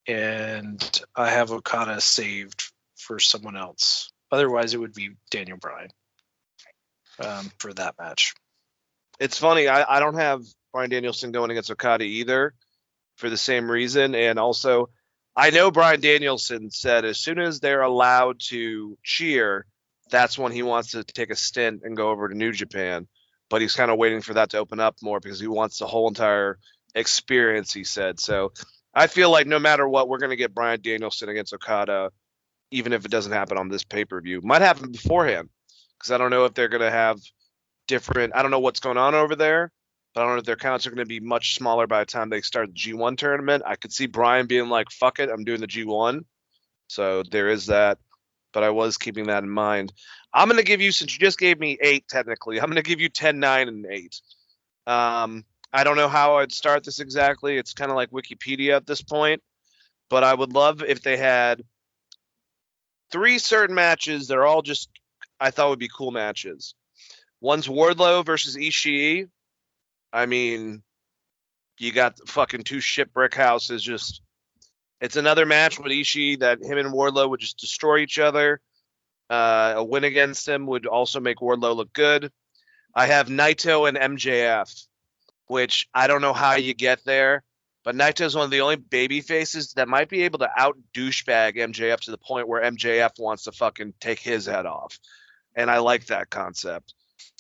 And 0.08 1.02
I 1.16 1.30
have 1.30 1.52
Okada 1.52 2.00
saved 2.00 2.72
for 2.95 3.19
someone 3.19 3.58
else. 3.58 4.11
Otherwise, 4.32 4.74
it 4.74 4.80
would 4.80 4.94
be 4.94 5.11
Daniel 5.32 5.58
Bryan 5.58 5.90
um, 7.19 7.52
for 7.60 7.74
that 7.74 7.95
match. 8.00 8.34
It's 9.19 9.38
funny. 9.38 9.68
I, 9.68 9.98
I 9.98 10.00
don't 10.00 10.16
have 10.16 10.44
Bryan 10.72 10.90
Danielson 10.90 11.32
going 11.32 11.52
against 11.52 11.72
Okada 11.72 12.03
either 12.06 12.53
for 13.16 13.30
the 13.30 13.38
same 13.38 13.69
reason. 13.69 14.16
And 14.16 14.38
also, 14.40 14.90
I 15.36 15.50
know 15.50 15.72
Bryan 15.72 16.02
Danielson 16.02 16.72
said 16.72 17.03
as 17.06 17.18
soon 17.18 17.40
as 17.40 17.60
they're 17.60 17.82
allowed 17.82 18.40
to 18.50 18.98
cheer, 19.03 19.66
that's 20.10 20.38
when 20.38 20.52
he 20.52 20.64
wants 20.64 20.92
to 20.92 21.03
take 21.03 21.32
a 21.32 21.36
stint 21.36 21.82
and 21.84 21.98
go 21.98 22.10
over 22.10 22.30
to 22.30 22.36
New 22.36 22.52
Japan. 22.52 23.08
But 23.50 23.61
he's 23.61 23.76
kind 23.76 23.92
of 23.92 23.98
waiting 23.98 24.22
for 24.22 24.36
that 24.36 24.52
to 24.52 24.58
open 24.58 24.80
up 24.80 24.98
more 25.02 25.19
because 25.19 25.40
he 25.40 25.48
wants 25.48 25.80
the 25.80 25.88
whole 25.88 26.08
entire 26.08 26.60
experience, 26.95 27.74
he 27.74 27.84
said. 27.84 28.19
So 28.19 28.52
I 28.98 29.06
feel 29.06 29.30
like 29.30 29.45
no 29.45 29.59
matter 29.59 29.88
what, 29.88 30.09
we're 30.09 30.17
going 30.17 30.32
to 30.32 30.35
get 30.35 30.56
Bryan 30.56 30.82
Danielson 30.82 31.30
against 31.30 31.53
Okada, 31.53 32.11
even 32.72 32.93
if 32.93 33.06
it 33.06 33.11
doesn't 33.11 33.32
happen 33.32 33.56
on 33.56 33.69
this 33.69 33.84
pay 33.84 34.06
per 34.06 34.19
view. 34.19 34.42
Might 34.42 34.64
happen 34.64 34.92
beforehand 34.92 35.50
because 35.98 36.09
I 36.09 36.17
don't 36.17 36.32
know 36.32 36.45
if 36.45 36.56
they're 36.56 36.67
going 36.67 36.82
to 36.82 36.90
have 36.90 37.19
different. 37.88 38.35
I 38.35 38.42
don't 38.42 38.50
know 38.50 38.59
what's 38.59 38.80
going 38.80 38.98
on 38.98 39.14
over 39.14 39.35
there, 39.35 39.72
but 40.16 40.22
I 40.22 40.24
don't 40.24 40.34
know 40.34 40.40
if 40.40 40.45
their 40.45 40.56
counts 40.56 40.88
are 40.88 40.90
going 40.90 40.98
to 40.98 41.06
be 41.06 41.19
much 41.19 41.53
smaller 41.53 41.85
by 41.85 42.00
the 42.00 42.08
time 42.08 42.32
they 42.32 42.42
start 42.42 42.69
the 42.69 42.74
G1 42.74 43.19
tournament. 43.19 43.61
I 43.67 43.76
could 43.76 43.93
see 43.93 44.08
Brian 44.08 44.48
being 44.48 44.67
like, 44.67 44.90
"Fuck 44.90 45.19
it, 45.19 45.30
I'm 45.30 45.43
doing 45.43 45.61
the 45.61 45.67
G1." 45.67 46.26
So 46.88 47.22
there 47.22 47.50
is 47.50 47.67
that, 47.67 48.00
but 48.51 48.64
I 48.64 48.72
was 48.72 48.98
keeping 48.98 49.27
that 49.27 49.43
in 49.43 49.50
mind. 49.51 49.93
I'm 50.34 50.48
going 50.48 50.58
to 50.58 50.66
give 50.66 50.82
you 50.82 50.92
since 50.92 51.14
you 51.14 51.19
just 51.19 51.38
gave 51.38 51.59
me 51.59 51.77
eight 51.82 52.08
technically. 52.08 52.59
I'm 52.59 52.66
going 52.66 52.77
to 52.77 52.82
give 52.82 53.00
you 53.00 53.09
10, 53.09 53.40
9, 53.40 53.67
and 53.67 53.85
eight. 53.92 54.19
Um, 54.88 55.45
I 55.74 55.84
don't 55.84 55.98
know 55.98 56.10
how 56.10 56.38
I'd 56.38 56.52
start 56.52 56.84
this 56.84 57.00
exactly. 57.00 57.58
It's 57.58 57.74
kind 57.74 57.92
of 57.92 57.98
like 57.98 58.12
Wikipedia 58.12 58.76
at 58.76 58.88
this 58.88 59.02
point, 59.02 59.42
but 60.10 60.24
I 60.24 60.34
would 60.34 60.54
love 60.54 60.82
if 60.82 61.02
they 61.02 61.18
had 61.18 61.62
three 63.12 63.38
certain 63.38 63.76
matches 63.76 64.28
that 64.28 64.38
are 64.38 64.46
all 64.46 64.62
just 64.62 64.90
I 65.40 65.52
thought 65.52 65.70
would 65.70 65.80
be 65.80 65.90
cool 65.96 66.12
matches. 66.12 66.74
One's 67.42 67.68
Wardlow 67.68 68.26
versus 68.26 68.56
Ishii. 68.56 69.30
I 70.12 70.26
mean, 70.26 70.82
you 71.78 71.92
got 71.92 72.18
fucking 72.28 72.64
two 72.64 72.78
shipbrick 72.78 73.34
houses. 73.34 73.84
Just 73.84 74.22
it's 75.00 75.16
another 75.16 75.46
match 75.46 75.78
with 75.78 75.92
Ishii 75.92 76.40
that 76.40 76.64
him 76.64 76.78
and 76.78 76.94
Wardlow 76.94 77.30
would 77.30 77.40
just 77.40 77.60
destroy 77.60 78.00
each 78.00 78.18
other. 78.18 78.62
Uh, 79.30 79.74
a 79.78 79.84
win 79.84 80.06
against 80.06 80.48
him 80.48 80.66
would 80.68 80.86
also 80.86 81.20
make 81.20 81.38
Wardlow 81.38 81.76
look 81.76 81.94
good. 81.94 82.32
I 82.96 83.08
have 83.08 83.28
Naito 83.28 83.88
and 83.88 84.18
MJF, 84.18 84.88
which 85.48 85.88
I 85.93 86.08
don't 86.08 86.22
know 86.22 86.34
how 86.34 86.56
you 86.56 86.74
get 86.74 87.03
there, 87.06 87.43
but 87.84 87.95
Naito's 87.95 88.35
one 88.35 88.45
of 88.45 88.51
the 88.51 88.61
only 88.61 88.76
baby 88.76 89.22
faces 89.22 89.74
that 89.74 89.88
might 89.88 90.09
be 90.09 90.24
able 90.24 90.40
to 90.40 90.50
out 90.56 90.77
douchebag 90.93 91.56
MJF 91.56 92.01
to 92.01 92.11
the 92.11 92.17
point 92.17 92.48
where 92.48 92.61
MJF 92.61 93.19
wants 93.19 93.43
to 93.43 93.51
fucking 93.51 93.93
take 94.00 94.19
his 94.19 94.45
head 94.45 94.66
off. 94.66 95.00
And 95.56 95.72
I 95.72 95.80
like 95.80 96.08
that 96.08 96.30
concept. 96.30 96.93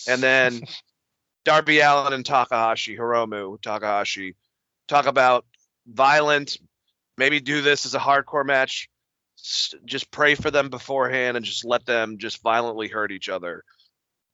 And 0.07 0.21
then 0.21 0.61
Darby 1.45 1.79
Allin 1.79 2.13
and 2.13 2.25
Takahashi, 2.25 2.97
Hiromu 2.97 3.61
Takahashi, 3.61 4.35
talk 4.87 5.05
about 5.05 5.45
violent. 5.85 6.57
Maybe 7.17 7.39
do 7.39 7.61
this 7.61 7.85
as 7.85 7.93
a 7.93 7.99
hardcore 7.99 8.45
match. 8.45 8.89
Just 9.85 10.11
pray 10.11 10.35
for 10.35 10.49
them 10.49 10.69
beforehand 10.69 11.37
and 11.37 11.45
just 11.45 11.65
let 11.65 11.85
them 11.85 12.17
just 12.17 12.41
violently 12.41 12.87
hurt 12.87 13.11
each 13.11 13.29
other 13.29 13.63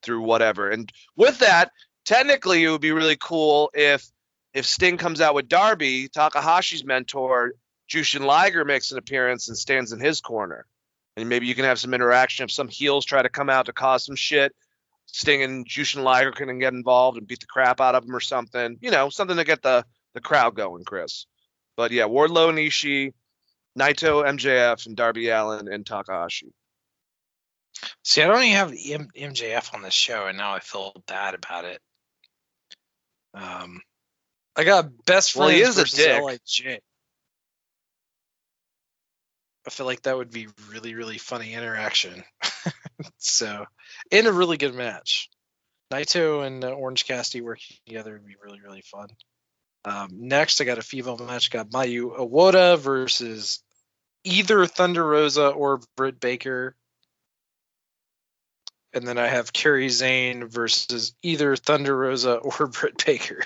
through 0.03 0.21
whatever. 0.21 0.69
And 0.69 0.91
with 1.15 1.39
that, 1.39 1.71
technically, 2.05 2.63
it 2.63 2.69
would 2.69 2.81
be 2.81 2.91
really 2.91 3.17
cool 3.17 3.71
if 3.73 4.09
if 4.53 4.65
Sting 4.65 4.97
comes 4.97 5.19
out 5.19 5.33
with 5.33 5.49
Darby, 5.49 6.09
Takahashi's 6.09 6.85
mentor, 6.85 7.53
Jushin 7.89 8.25
Liger 8.25 8.65
makes 8.65 8.91
an 8.91 8.99
appearance 8.99 9.47
and 9.47 9.57
stands 9.57 9.91
in 9.91 9.99
his 9.99 10.21
corner. 10.21 10.65
And 11.17 11.29
maybe 11.29 11.47
you 11.47 11.55
can 11.55 11.65
have 11.65 11.79
some 11.79 11.93
interaction 11.93 12.43
if 12.43 12.51
some 12.51 12.67
heels 12.67 13.05
try 13.05 13.21
to 13.21 13.29
come 13.29 13.49
out 13.49 13.65
to 13.65 13.73
cause 13.73 14.05
some 14.05 14.15
shit. 14.15 14.53
Sting 15.07 15.43
and 15.43 15.67
Jushin 15.67 16.03
Liger 16.03 16.31
can 16.31 16.59
get 16.59 16.73
involved 16.73 17.17
and 17.17 17.27
beat 17.27 17.39
the 17.39 17.45
crap 17.45 17.81
out 17.81 17.95
of 17.95 18.05
them 18.05 18.15
or 18.15 18.19
something. 18.19 18.77
You 18.81 18.91
know, 18.91 19.09
something 19.09 19.37
to 19.37 19.43
get 19.43 19.61
the 19.61 19.85
the 20.13 20.21
crowd 20.21 20.55
going, 20.55 20.83
Chris. 20.83 21.25
But 21.75 21.91
yeah, 21.91 22.03
Wardlow 22.03 22.49
and 22.49 22.57
Ishii, 22.57 23.13
Naito, 23.77 24.23
MJF, 24.23 24.85
and 24.85 24.95
Darby 24.95 25.29
Allin 25.29 25.67
and 25.67 25.85
Takahashi. 25.85 26.53
See, 28.03 28.21
I 28.21 28.27
don't 28.27 28.43
even 28.43 28.55
have 28.55 28.71
M- 28.71 29.33
MJF 29.33 29.73
on 29.73 29.81
this 29.81 29.93
show, 29.93 30.27
and 30.27 30.37
now 30.37 30.53
I 30.53 30.59
feel 30.59 30.93
bad 31.07 31.33
about 31.33 31.65
it. 31.65 31.81
Um, 33.33 33.81
I 34.55 34.63
got 34.63 35.05
best 35.05 35.33
friends 35.33 35.39
Well, 35.39 35.49
he 35.49 35.61
is 35.61 35.77
a 35.77 35.81
versus 35.81 35.99
dick. 35.99 36.21
LIJ. 36.21 36.79
I 39.65 39.69
feel 39.69 39.85
like 39.85 40.01
that 40.03 40.17
would 40.17 40.31
be 40.31 40.47
really, 40.69 40.93
really 40.93 41.17
funny 41.17 41.53
interaction. 41.53 42.23
so, 43.17 43.65
in 44.11 44.27
a 44.27 44.31
really 44.31 44.57
good 44.57 44.75
match. 44.75 45.29
Naito 45.91 46.45
and 46.45 46.63
uh, 46.63 46.71
Orange 46.71 47.05
Cassidy 47.05 47.41
working 47.41 47.77
together 47.85 48.13
would 48.13 48.25
be 48.25 48.35
really, 48.43 48.59
really 48.61 48.81
fun. 48.81 49.07
Um, 49.85 50.09
next, 50.11 50.59
I 50.59 50.63
got 50.65 50.79
a 50.79 50.83
female 50.83 51.17
match. 51.17 51.51
Got 51.51 51.69
Mayu 51.69 52.17
Iwata 52.17 52.77
versus 52.77 53.63
either 54.23 54.65
Thunder 54.65 55.05
Rosa 55.05 55.49
or 55.49 55.81
Britt 55.95 56.19
Baker. 56.19 56.75
And 58.93 59.07
then 59.07 59.17
I 59.17 59.27
have 59.27 59.53
Kairi 59.53 59.91
Sane 59.91 60.47
versus 60.47 61.13
either 61.23 61.55
Thunder 61.55 61.97
Rosa 61.97 62.35
or 62.35 62.67
Britt 62.79 63.03
Baker. 63.05 63.41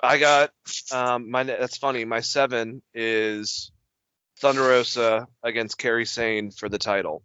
I 0.00 0.18
got 0.18 0.50
um 0.92 1.30
my 1.30 1.44
that's 1.44 1.76
funny. 1.76 2.04
My 2.04 2.20
seven 2.20 2.82
is 2.94 3.70
Thunder 4.40 4.62
Rosa 4.62 5.26
against 5.42 5.78
Kairi 5.78 6.06
Sane 6.06 6.50
for 6.50 6.68
the 6.68 6.78
title, 6.78 7.22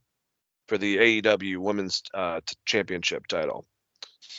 for 0.68 0.78
the 0.78 0.98
AEW 0.98 1.58
Women's 1.58 2.04
uh, 2.14 2.42
t- 2.46 2.56
Championship 2.66 3.28
title. 3.28 3.66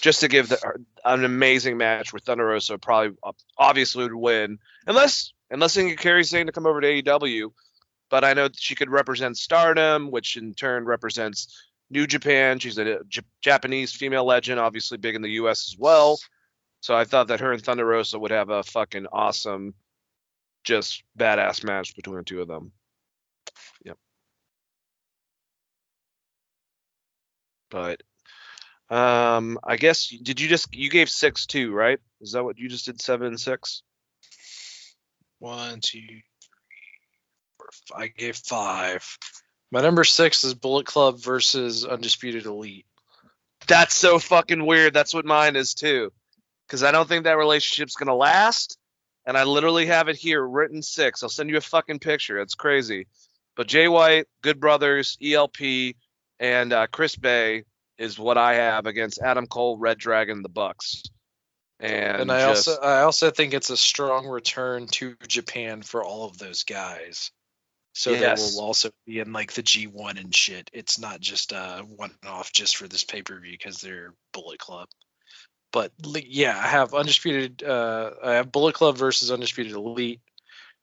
Just 0.00 0.20
to 0.20 0.28
give 0.28 0.48
the, 0.48 0.58
an 1.04 1.24
amazing 1.24 1.76
match 1.76 2.12
where 2.12 2.20
Thunder 2.20 2.46
Rosa 2.46 2.78
probably 2.78 3.16
uh, 3.22 3.32
obviously 3.56 4.02
would 4.04 4.14
win, 4.14 4.58
unless 4.86 5.32
unless 5.50 5.74
they 5.74 5.88
get 5.88 5.98
Kairi 5.98 6.26
Sane 6.26 6.46
to 6.46 6.52
come 6.52 6.66
over 6.66 6.80
to 6.80 7.02
AEW. 7.02 7.52
But 8.14 8.22
I 8.22 8.32
know 8.32 8.48
she 8.54 8.76
could 8.76 8.90
represent 8.90 9.36
Stardom, 9.36 10.08
which 10.12 10.36
in 10.36 10.54
turn 10.54 10.84
represents 10.84 11.48
New 11.90 12.06
Japan. 12.06 12.60
She's 12.60 12.78
a 12.78 13.00
J- 13.08 13.22
Japanese 13.42 13.90
female 13.90 14.24
legend, 14.24 14.60
obviously 14.60 14.98
big 14.98 15.16
in 15.16 15.22
the 15.22 15.30
U.S. 15.30 15.68
as 15.72 15.76
well. 15.76 16.20
So 16.78 16.94
I 16.94 17.06
thought 17.06 17.26
that 17.26 17.40
her 17.40 17.50
and 17.50 17.60
Thunder 17.60 17.84
Rosa 17.84 18.16
would 18.16 18.30
have 18.30 18.50
a 18.50 18.62
fucking 18.62 19.08
awesome, 19.12 19.74
just 20.62 21.02
badass 21.18 21.64
match 21.64 21.96
between 21.96 22.18
the 22.18 22.22
two 22.22 22.40
of 22.40 22.46
them. 22.46 22.70
Yep. 23.84 23.98
But 27.68 28.00
um 28.90 29.58
I 29.64 29.74
guess 29.74 30.06
did 30.06 30.38
you 30.40 30.46
just 30.46 30.72
you 30.72 30.88
gave 30.88 31.10
six 31.10 31.46
too, 31.46 31.72
right? 31.72 31.98
Is 32.20 32.30
that 32.30 32.44
what 32.44 32.60
you 32.60 32.68
just 32.68 32.86
did 32.86 33.00
seven 33.00 33.36
six? 33.38 33.82
One, 35.40 35.80
two. 35.82 36.20
I 37.94 38.08
gave 38.08 38.36
five. 38.36 39.18
My 39.70 39.80
number 39.80 40.04
six 40.04 40.44
is 40.44 40.54
Bullet 40.54 40.86
Club 40.86 41.18
versus 41.18 41.84
Undisputed 41.84 42.46
Elite. 42.46 42.86
That's 43.66 43.94
so 43.94 44.18
fucking 44.18 44.64
weird. 44.64 44.92
That's 44.94 45.14
what 45.14 45.24
mine 45.24 45.56
is 45.56 45.74
too. 45.74 46.12
Because 46.66 46.82
I 46.82 46.92
don't 46.92 47.08
think 47.08 47.24
that 47.24 47.36
relationship's 47.38 47.96
gonna 47.96 48.14
last. 48.14 48.78
And 49.26 49.38
I 49.38 49.44
literally 49.44 49.86
have 49.86 50.08
it 50.08 50.16
here 50.16 50.46
written 50.46 50.82
six. 50.82 51.22
I'll 51.22 51.30
send 51.30 51.48
you 51.48 51.56
a 51.56 51.62
fucking 51.62 51.98
picture. 51.98 52.38
It's 52.40 52.54
crazy. 52.54 53.06
But 53.56 53.68
Jay 53.68 53.88
White, 53.88 54.26
Good 54.42 54.60
Brothers, 54.60 55.16
ELP, 55.22 55.94
and 56.38 56.72
uh, 56.72 56.86
Chris 56.88 57.16
Bey 57.16 57.64
is 57.96 58.18
what 58.18 58.36
I 58.36 58.54
have 58.56 58.86
against 58.86 59.22
Adam 59.22 59.46
Cole, 59.46 59.78
Red 59.78 59.96
Dragon, 59.98 60.42
the 60.42 60.48
Bucks. 60.48 61.04
And, 61.80 62.22
And, 62.22 62.32
I 62.32 62.48
just- 62.52 62.68
also 62.68 62.80
I 62.82 63.00
also 63.02 63.30
think 63.30 63.54
it's 63.54 63.70
a 63.70 63.76
strong 63.76 64.26
return 64.26 64.86
to 64.88 65.16
Japan 65.26 65.82
for 65.82 66.04
all 66.04 66.24
of 66.26 66.36
those 66.38 66.62
guys. 66.64 67.30
So 67.94 68.12
Yes. 68.12 68.38
they 68.38 68.42
will 68.42 68.66
also 68.66 68.90
be 69.06 69.20
in 69.20 69.32
like 69.32 69.52
the 69.52 69.62
G1 69.62 70.18
and 70.18 70.34
shit. 70.34 70.68
It's 70.72 70.98
not 70.98 71.20
just 71.20 71.52
one 71.52 72.10
off 72.26 72.52
just 72.52 72.76
for 72.76 72.88
this 72.88 73.04
pay 73.04 73.22
per 73.22 73.38
view 73.38 73.52
because 73.52 73.80
they're 73.80 74.12
Bullet 74.32 74.58
Club. 74.58 74.88
But 75.72 75.92
yeah, 76.04 76.58
I 76.58 76.68
have 76.68 76.92
undisputed. 76.92 77.62
Uh, 77.62 78.10
I 78.22 78.32
have 78.34 78.52
Bullet 78.52 78.74
Club 78.74 78.96
versus 78.96 79.30
Undisputed 79.30 79.72
Elite, 79.72 80.20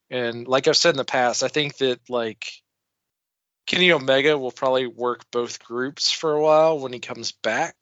and 0.10 0.48
like 0.48 0.68
I've 0.68 0.76
said 0.76 0.92
in 0.92 0.98
the 0.98 1.06
past, 1.06 1.44
I 1.44 1.48
think 1.48 1.78
that 1.78 2.10
like 2.10 2.52
Kenny 3.68 3.92
Omega 3.92 4.38
will 4.38 4.52
probably 4.52 4.88
work 4.88 5.24
both 5.32 5.64
groups 5.64 6.12
for 6.12 6.34
a 6.34 6.42
while 6.42 6.80
when 6.80 6.92
he 6.92 7.00
comes 7.00 7.32
back, 7.32 7.76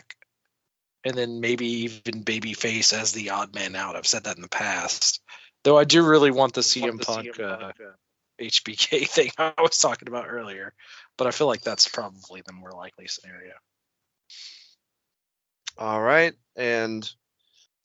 and 1.04 1.16
then 1.16 1.40
maybe 1.40 1.66
even 1.66 2.24
Babyface 2.24 2.94
as 2.94 3.12
the 3.12 3.32
odd 3.32 3.56
man 3.56 3.76
out. 3.76 3.96
I've 3.96 4.06
said 4.06 4.26
that 4.26 4.36
in 4.36 4.44
the 4.44 4.48
past, 4.48 5.22
though. 5.64 5.78
I 5.78 5.86
do 5.86 6.04
really 6.06 6.32
want 6.32 6.54
the 6.54 6.62
CM 6.62 7.04
Punk 7.04 7.40
uh, 7.40 7.72
HBK 8.40 9.08
thing 9.10 9.32
I 9.38 9.54
was 9.60 9.78
talking 9.78 10.08
about 10.08 10.28
earlier, 10.28 10.74
but 11.18 11.28
I 11.28 11.32
feel 11.32 11.48
like 11.48 11.62
that's 11.62 11.88
probably 11.88 12.42
the 12.46 12.54
more 12.54 12.72
likely 12.72 13.08
scenario. 13.08 13.54
All 15.78 16.02
right, 16.02 16.34
and 16.56 17.10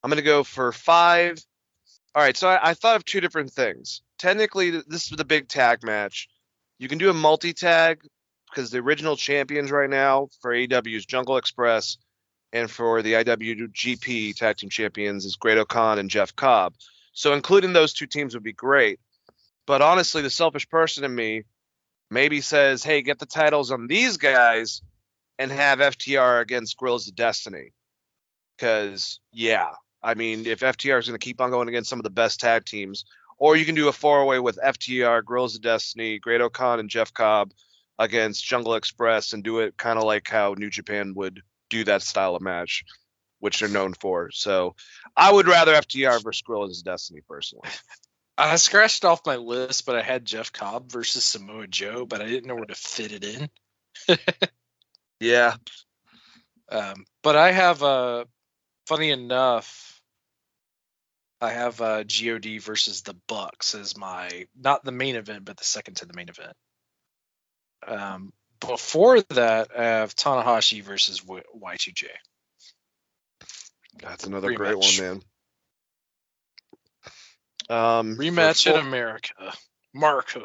I'm 0.02 0.10
gonna 0.10 0.22
go 0.22 0.44
for 0.44 0.72
five. 0.72 1.38
All 2.14 2.22
right, 2.22 2.36
so 2.36 2.48
I, 2.48 2.70
I 2.70 2.74
thought 2.74 2.96
of 2.96 3.04
two 3.04 3.20
different 3.20 3.52
things. 3.52 4.02
Technically, 4.18 4.70
this 4.70 5.10
is 5.10 5.16
the 5.16 5.24
big 5.24 5.48
tag 5.48 5.82
match. 5.82 6.28
You 6.78 6.88
can 6.88 6.98
do 6.98 7.10
a 7.10 7.14
multi 7.14 7.52
tag 7.52 8.02
because 8.50 8.70
the 8.70 8.78
original 8.78 9.16
champions 9.16 9.70
right 9.70 9.90
now 9.90 10.28
for 10.40 10.52
AEW 10.52 10.96
is 10.96 11.06
Jungle 11.06 11.36
Express, 11.36 11.98
and 12.52 12.70
for 12.70 13.02
the 13.02 13.14
IWGP 13.14 14.36
Tag 14.36 14.56
Team 14.56 14.70
Champions 14.70 15.24
is 15.24 15.36
Great 15.36 15.66
Khan 15.68 15.98
and 15.98 16.08
Jeff 16.08 16.34
Cobb. 16.36 16.74
So 17.12 17.32
including 17.32 17.72
those 17.72 17.92
two 17.92 18.06
teams 18.06 18.34
would 18.34 18.44
be 18.44 18.52
great. 18.52 19.00
But 19.66 19.82
honestly, 19.82 20.22
the 20.22 20.30
selfish 20.30 20.68
person 20.68 21.04
in 21.04 21.14
me 21.14 21.44
maybe 22.10 22.40
says, 22.40 22.84
"Hey, 22.84 23.02
get 23.02 23.18
the 23.18 23.26
titles 23.26 23.70
on 23.70 23.86
these 23.86 24.16
guys." 24.16 24.82
And 25.36 25.50
have 25.50 25.80
FTR 25.80 26.40
against 26.40 26.76
Guerrillas 26.76 27.08
of 27.08 27.16
Destiny. 27.16 27.72
Because, 28.56 29.18
yeah, 29.32 29.70
I 30.00 30.14
mean, 30.14 30.46
if 30.46 30.60
FTR 30.60 31.00
is 31.00 31.08
going 31.08 31.18
to 31.18 31.24
keep 31.24 31.40
on 31.40 31.50
going 31.50 31.66
against 31.68 31.90
some 31.90 31.98
of 31.98 32.04
the 32.04 32.10
best 32.10 32.38
tag 32.38 32.64
teams, 32.64 33.04
or 33.36 33.56
you 33.56 33.64
can 33.64 33.74
do 33.74 33.88
a 33.88 33.92
four 33.92 34.26
way 34.26 34.38
with 34.38 34.60
FTR, 34.62 35.24
Guerrillas 35.24 35.56
of 35.56 35.62
Destiny, 35.62 36.20
Great-O-Khan, 36.20 36.78
and 36.78 36.88
Jeff 36.88 37.12
Cobb 37.12 37.52
against 37.98 38.44
Jungle 38.44 38.76
Express 38.76 39.32
and 39.32 39.42
do 39.42 39.58
it 39.58 39.76
kind 39.76 39.98
of 39.98 40.04
like 40.04 40.28
how 40.28 40.54
New 40.56 40.70
Japan 40.70 41.14
would 41.14 41.42
do 41.68 41.82
that 41.82 42.02
style 42.02 42.36
of 42.36 42.42
match, 42.42 42.84
which 43.40 43.58
they're 43.58 43.68
known 43.68 43.94
for. 43.94 44.30
So 44.30 44.76
I 45.16 45.32
would 45.32 45.48
rather 45.48 45.74
FTR 45.74 46.22
versus 46.22 46.42
Guerrillas 46.42 46.78
of 46.78 46.84
Destiny 46.84 47.22
personally. 47.28 47.68
I 48.36 48.56
scratched 48.56 49.04
it 49.04 49.06
off 49.06 49.26
my 49.26 49.36
list, 49.36 49.86
but 49.86 49.96
I 49.96 50.02
had 50.02 50.24
Jeff 50.24 50.52
Cobb 50.52 50.90
versus 50.90 51.24
Samoa 51.24 51.66
Joe, 51.68 52.06
but 52.06 52.20
I 52.20 52.26
didn't 52.26 52.46
know 52.46 52.56
where 52.56 52.64
to 52.66 52.74
fit 52.74 53.12
it 53.12 53.24
in. 53.24 53.50
Yeah. 55.20 55.54
Um, 56.70 57.04
but 57.22 57.36
I 57.36 57.52
have, 57.52 57.82
uh, 57.82 58.24
funny 58.86 59.10
enough, 59.10 60.02
I 61.40 61.50
have 61.50 61.80
uh, 61.80 62.04
God 62.04 62.60
versus 62.62 63.02
the 63.02 63.16
Bucks 63.28 63.74
as 63.74 63.96
my 63.96 64.46
not 64.58 64.84
the 64.84 64.92
main 64.92 65.16
event, 65.16 65.44
but 65.44 65.56
the 65.56 65.64
second 65.64 65.96
to 65.98 66.06
the 66.06 66.14
main 66.14 66.28
event. 66.28 66.54
Um, 67.86 68.32
before 68.60 69.20
that, 69.30 69.68
I 69.78 69.84
have 69.84 70.14
Tanahashi 70.14 70.82
versus 70.82 71.24
y- 71.24 71.42
Y2J. 71.56 72.06
That's 74.02 74.26
another 74.26 74.50
great 74.50 74.78
Rematch. 74.78 74.78
one, 74.78 74.96
man. 74.96 75.22
Um, 77.68 78.16
Rematch 78.16 78.66
in 78.66 78.78
America. 78.78 79.52
Mark. 79.94 80.36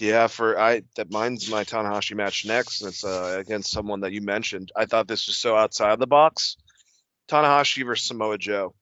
Yeah, 0.00 0.28
for 0.28 0.58
I 0.58 0.82
that 0.96 1.10
mine's 1.10 1.50
my 1.50 1.64
Tanahashi 1.64 2.16
match 2.16 2.46
next, 2.46 2.80
and 2.80 2.88
it's 2.88 3.04
uh, 3.04 3.36
against 3.38 3.70
someone 3.70 4.00
that 4.00 4.12
you 4.12 4.22
mentioned. 4.22 4.72
I 4.74 4.86
thought 4.86 5.06
this 5.06 5.26
was 5.26 5.36
so 5.36 5.54
outside 5.54 5.98
the 5.98 6.06
box. 6.06 6.56
Tanahashi 7.28 7.84
versus 7.84 8.06
Samoa 8.06 8.38
Joe. 8.38 8.74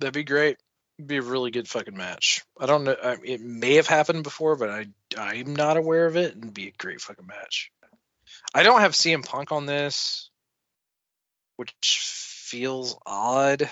That'd 0.00 0.14
be 0.14 0.24
great. 0.24 0.56
It'd 0.98 1.08
be 1.08 1.18
a 1.18 1.22
really 1.22 1.50
good 1.50 1.68
fucking 1.68 1.96
match. 1.96 2.42
I 2.58 2.64
don't 2.64 2.84
know. 2.84 2.96
I, 3.02 3.16
it 3.22 3.42
may 3.42 3.74
have 3.74 3.86
happened 3.86 4.22
before, 4.22 4.56
but 4.56 4.70
I 4.70 4.86
I'm 5.18 5.54
not 5.54 5.76
aware 5.76 6.06
of 6.06 6.16
it. 6.16 6.34
and 6.34 6.54
be 6.54 6.68
a 6.68 6.72
great 6.78 7.02
fucking 7.02 7.26
match. 7.26 7.70
I 8.54 8.62
don't 8.62 8.80
have 8.80 8.92
CM 8.92 9.26
Punk 9.26 9.52
on 9.52 9.66
this, 9.66 10.30
which 11.56 11.74
feels 12.46 12.96
odd. 13.04 13.68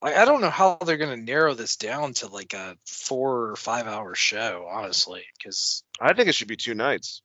I, 0.00 0.14
I 0.14 0.24
don't 0.24 0.40
know 0.40 0.50
how 0.50 0.78
they're 0.84 0.96
gonna 0.96 1.16
narrow 1.16 1.54
this 1.54 1.76
down 1.76 2.14
to 2.14 2.28
like 2.28 2.54
a 2.54 2.76
four 2.86 3.50
or 3.50 3.56
five 3.56 3.86
hour 3.86 4.14
show, 4.14 4.66
honestly, 4.70 5.22
because 5.36 5.84
I 6.00 6.12
think 6.14 6.28
it 6.28 6.34
should 6.34 6.48
be 6.48 6.56
two 6.56 6.74
nights. 6.74 7.22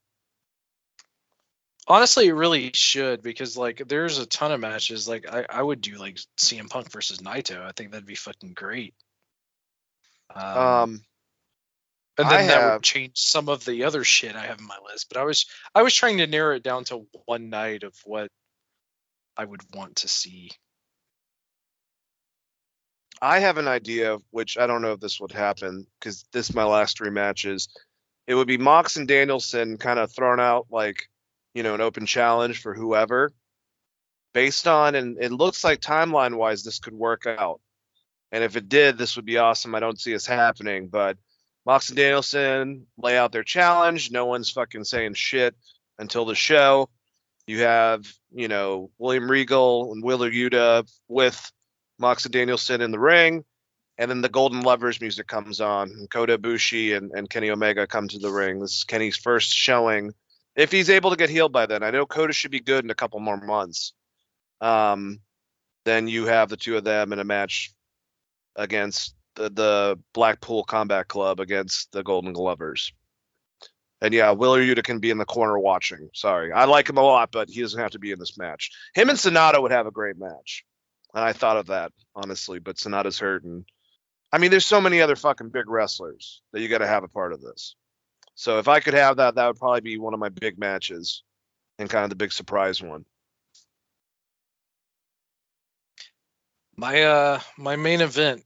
honestly, 1.87 2.27
it 2.27 2.33
really 2.33 2.71
should 2.73 3.21
because 3.23 3.57
like 3.57 3.81
there's 3.87 4.19
a 4.19 4.25
ton 4.25 4.51
of 4.51 4.59
matches. 4.59 5.07
Like 5.07 5.25
I, 5.31 5.45
I 5.49 5.61
would 5.61 5.81
do 5.81 5.95
like 5.97 6.19
CM 6.37 6.69
Punk 6.69 6.91
versus 6.91 7.19
Naito. 7.19 7.61
I 7.61 7.71
think 7.71 7.91
that'd 7.91 8.05
be 8.05 8.15
fucking 8.15 8.53
great. 8.53 8.93
Um, 10.35 11.01
and 12.17 12.27
I 12.27 12.37
then 12.37 12.47
that 12.47 12.61
have- 12.61 12.73
would 12.73 12.83
change 12.83 13.17
some 13.17 13.47
of 13.49 13.63
the 13.65 13.85
other 13.85 14.03
shit 14.03 14.35
I 14.35 14.45
have 14.45 14.59
in 14.59 14.67
my 14.67 14.77
list. 14.91 15.07
But 15.09 15.17
I 15.19 15.23
was 15.23 15.45
I 15.73 15.81
was 15.83 15.95
trying 15.95 16.17
to 16.17 16.27
narrow 16.27 16.55
it 16.55 16.63
down 16.63 16.83
to 16.85 17.07
one 17.25 17.49
night 17.49 17.83
of 17.83 17.95
what 18.03 18.29
I 19.37 19.45
would 19.45 19.61
want 19.73 19.97
to 19.97 20.07
see. 20.07 20.49
I 23.21 23.39
have 23.39 23.57
an 23.57 23.67
idea, 23.67 24.17
which 24.31 24.57
I 24.57 24.67
don't 24.67 24.81
know 24.81 24.93
if 24.93 24.99
this 24.99 25.19
would 25.19 25.31
happen 25.31 25.87
because 25.99 26.25
this 26.31 26.49
is 26.49 26.55
my 26.55 26.63
last 26.63 26.97
three 26.97 27.09
matches. 27.09 27.69
It 28.27 28.35
would 28.35 28.47
be 28.47 28.57
Mox 28.57 28.97
and 28.97 29.07
Danielson 29.07 29.77
kind 29.77 29.99
of 29.99 30.11
throwing 30.11 30.39
out 30.39 30.67
like, 30.69 31.09
you 31.53 31.63
know, 31.63 31.73
an 31.73 31.81
open 31.81 32.05
challenge 32.05 32.61
for 32.61 32.75
whoever, 32.75 33.31
based 34.33 34.67
on, 34.67 34.95
and 34.95 35.17
it 35.19 35.31
looks 35.31 35.63
like 35.63 35.79
timeline 35.79 36.35
wise 36.35 36.63
this 36.63 36.79
could 36.79 36.93
work 36.93 37.25
out. 37.25 37.59
And 38.31 38.43
if 38.43 38.55
it 38.55 38.69
did, 38.69 38.97
this 38.97 39.15
would 39.15 39.25
be 39.25 39.37
awesome. 39.37 39.73
I 39.73 39.79
don't 39.79 39.99
see 39.99 40.11
this 40.11 40.27
happening, 40.27 40.89
but 40.89 41.17
Mox 41.65 41.89
and 41.89 41.97
Danielson 41.97 42.85
lay 42.97 43.17
out 43.17 43.31
their 43.31 43.43
challenge. 43.43 44.11
No 44.11 44.25
one's 44.25 44.51
fucking 44.51 44.83
saying 44.83 45.13
shit 45.13 45.55
until 45.97 46.25
the 46.25 46.35
show. 46.35 46.89
You 47.47 47.61
have, 47.61 48.05
you 48.33 48.49
know, 48.49 48.91
William 48.97 49.31
Regal 49.31 49.93
and 49.93 50.03
Wheeler 50.03 50.29
Yuta 50.29 50.85
with 51.07 51.51
Mox 51.97 52.25
and 52.25 52.33
Danielson 52.33 52.81
in 52.81 52.91
the 52.91 52.99
ring, 52.99 53.45
and 53.97 54.11
then 54.11 54.21
the 54.21 54.29
Golden 54.29 54.61
Lovers 54.61 54.99
music 54.99 55.27
comes 55.27 55.61
on, 55.61 55.89
and 55.89 56.09
Kota 56.09 56.37
Ibushi 56.37 56.95
and, 56.95 57.11
and 57.15 57.29
Kenny 57.29 57.49
Omega 57.49 57.87
come 57.87 58.09
to 58.09 58.19
the 58.19 58.31
ring. 58.31 58.59
This 58.59 58.77
is 58.77 58.83
Kenny's 58.83 59.15
first 59.15 59.51
showing, 59.51 60.13
if 60.57 60.71
he's 60.71 60.89
able 60.89 61.09
to 61.09 61.15
get 61.15 61.29
healed 61.29 61.53
by 61.53 61.65
then. 61.65 61.83
I 61.83 61.91
know 61.91 62.05
Kota 62.05 62.33
should 62.33 62.51
be 62.51 62.59
good 62.59 62.83
in 62.83 62.91
a 62.91 62.95
couple 62.95 63.19
more 63.21 63.39
months. 63.39 63.93
Um, 64.59 65.21
then 65.85 66.07
you 66.07 66.25
have 66.25 66.49
the 66.49 66.57
two 66.57 66.75
of 66.75 66.83
them 66.83 67.13
in 67.13 67.19
a 67.19 67.23
match 67.23 67.71
against 68.57 69.15
the, 69.35 69.49
the 69.49 69.99
Blackpool 70.13 70.65
Combat 70.65 71.07
Club 71.07 71.39
against 71.39 71.91
the 71.93 72.03
Golden 72.03 72.33
Lovers. 72.33 72.91
And 74.01 74.13
yeah, 74.13 74.31
Wheeler 74.31 74.61
Yuta 74.61 74.83
can 74.83 74.99
be 74.99 75.09
in 75.09 75.17
the 75.17 75.25
corner 75.25 75.57
watching. 75.57 76.09
Sorry, 76.13 76.51
I 76.51 76.65
like 76.65 76.89
him 76.89 76.97
a 76.97 77.01
lot, 77.01 77.31
but 77.31 77.49
he 77.49 77.61
doesn't 77.61 77.79
have 77.79 77.91
to 77.91 77.99
be 77.99 78.11
in 78.11 78.19
this 78.19 78.37
match. 78.37 78.71
Him 78.93 79.09
and 79.09 79.19
Sonata 79.19 79.59
would 79.59 79.71
have 79.71 79.87
a 79.87 79.91
great 79.91 80.17
match. 80.17 80.63
And 81.13 81.23
I 81.23 81.33
thought 81.33 81.57
of 81.57 81.67
that, 81.67 81.91
honestly, 82.15 82.59
but 82.59 82.77
Sonata's 82.77 83.17
hurt. 83.17 83.43
And 83.43 83.65
I 84.31 84.37
mean, 84.37 84.51
there's 84.51 84.65
so 84.65 84.81
many 84.81 85.01
other 85.01 85.15
fucking 85.15 85.49
big 85.49 85.69
wrestlers 85.69 86.41
that 86.53 86.61
you 86.61 86.67
got 86.67 86.79
to 86.79 86.87
have 86.87 87.03
a 87.03 87.07
part 87.07 87.33
of 87.33 87.41
this. 87.41 87.75
So 88.35 88.59
if 88.59 88.67
I 88.67 88.81
could 88.81 88.93
have 88.93 89.17
that, 89.17 89.35
that 89.35 89.47
would 89.47 89.57
probably 89.57 89.81
be 89.81 89.97
one 89.97 90.13
of 90.13 90.19
my 90.19 90.29
big 90.29 90.59
matches 90.59 91.23
and 91.79 91.89
kind 91.89 92.03
of 92.03 92.11
the 92.11 92.15
big 92.15 92.31
surprise 92.31 92.81
one. 92.81 93.05
My 96.75 97.01
uh 97.01 97.39
my 97.57 97.75
main 97.75 98.01
event. 98.01 98.43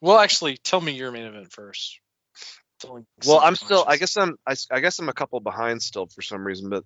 Well, 0.00 0.18
actually, 0.18 0.56
tell 0.56 0.80
me 0.80 0.92
your 0.92 1.12
main 1.12 1.26
event 1.26 1.52
first. 1.52 2.00
Well, 3.26 3.40
I'm 3.40 3.56
still. 3.56 3.84
I 3.86 3.96
guess 3.96 4.16
I'm. 4.16 4.36
I 4.46 4.80
guess 4.80 4.98
I'm 4.98 5.08
a 5.08 5.12
couple 5.14 5.40
behind 5.40 5.82
still 5.82 6.06
for 6.06 6.22
some 6.22 6.44
reason, 6.44 6.70
but 6.70 6.84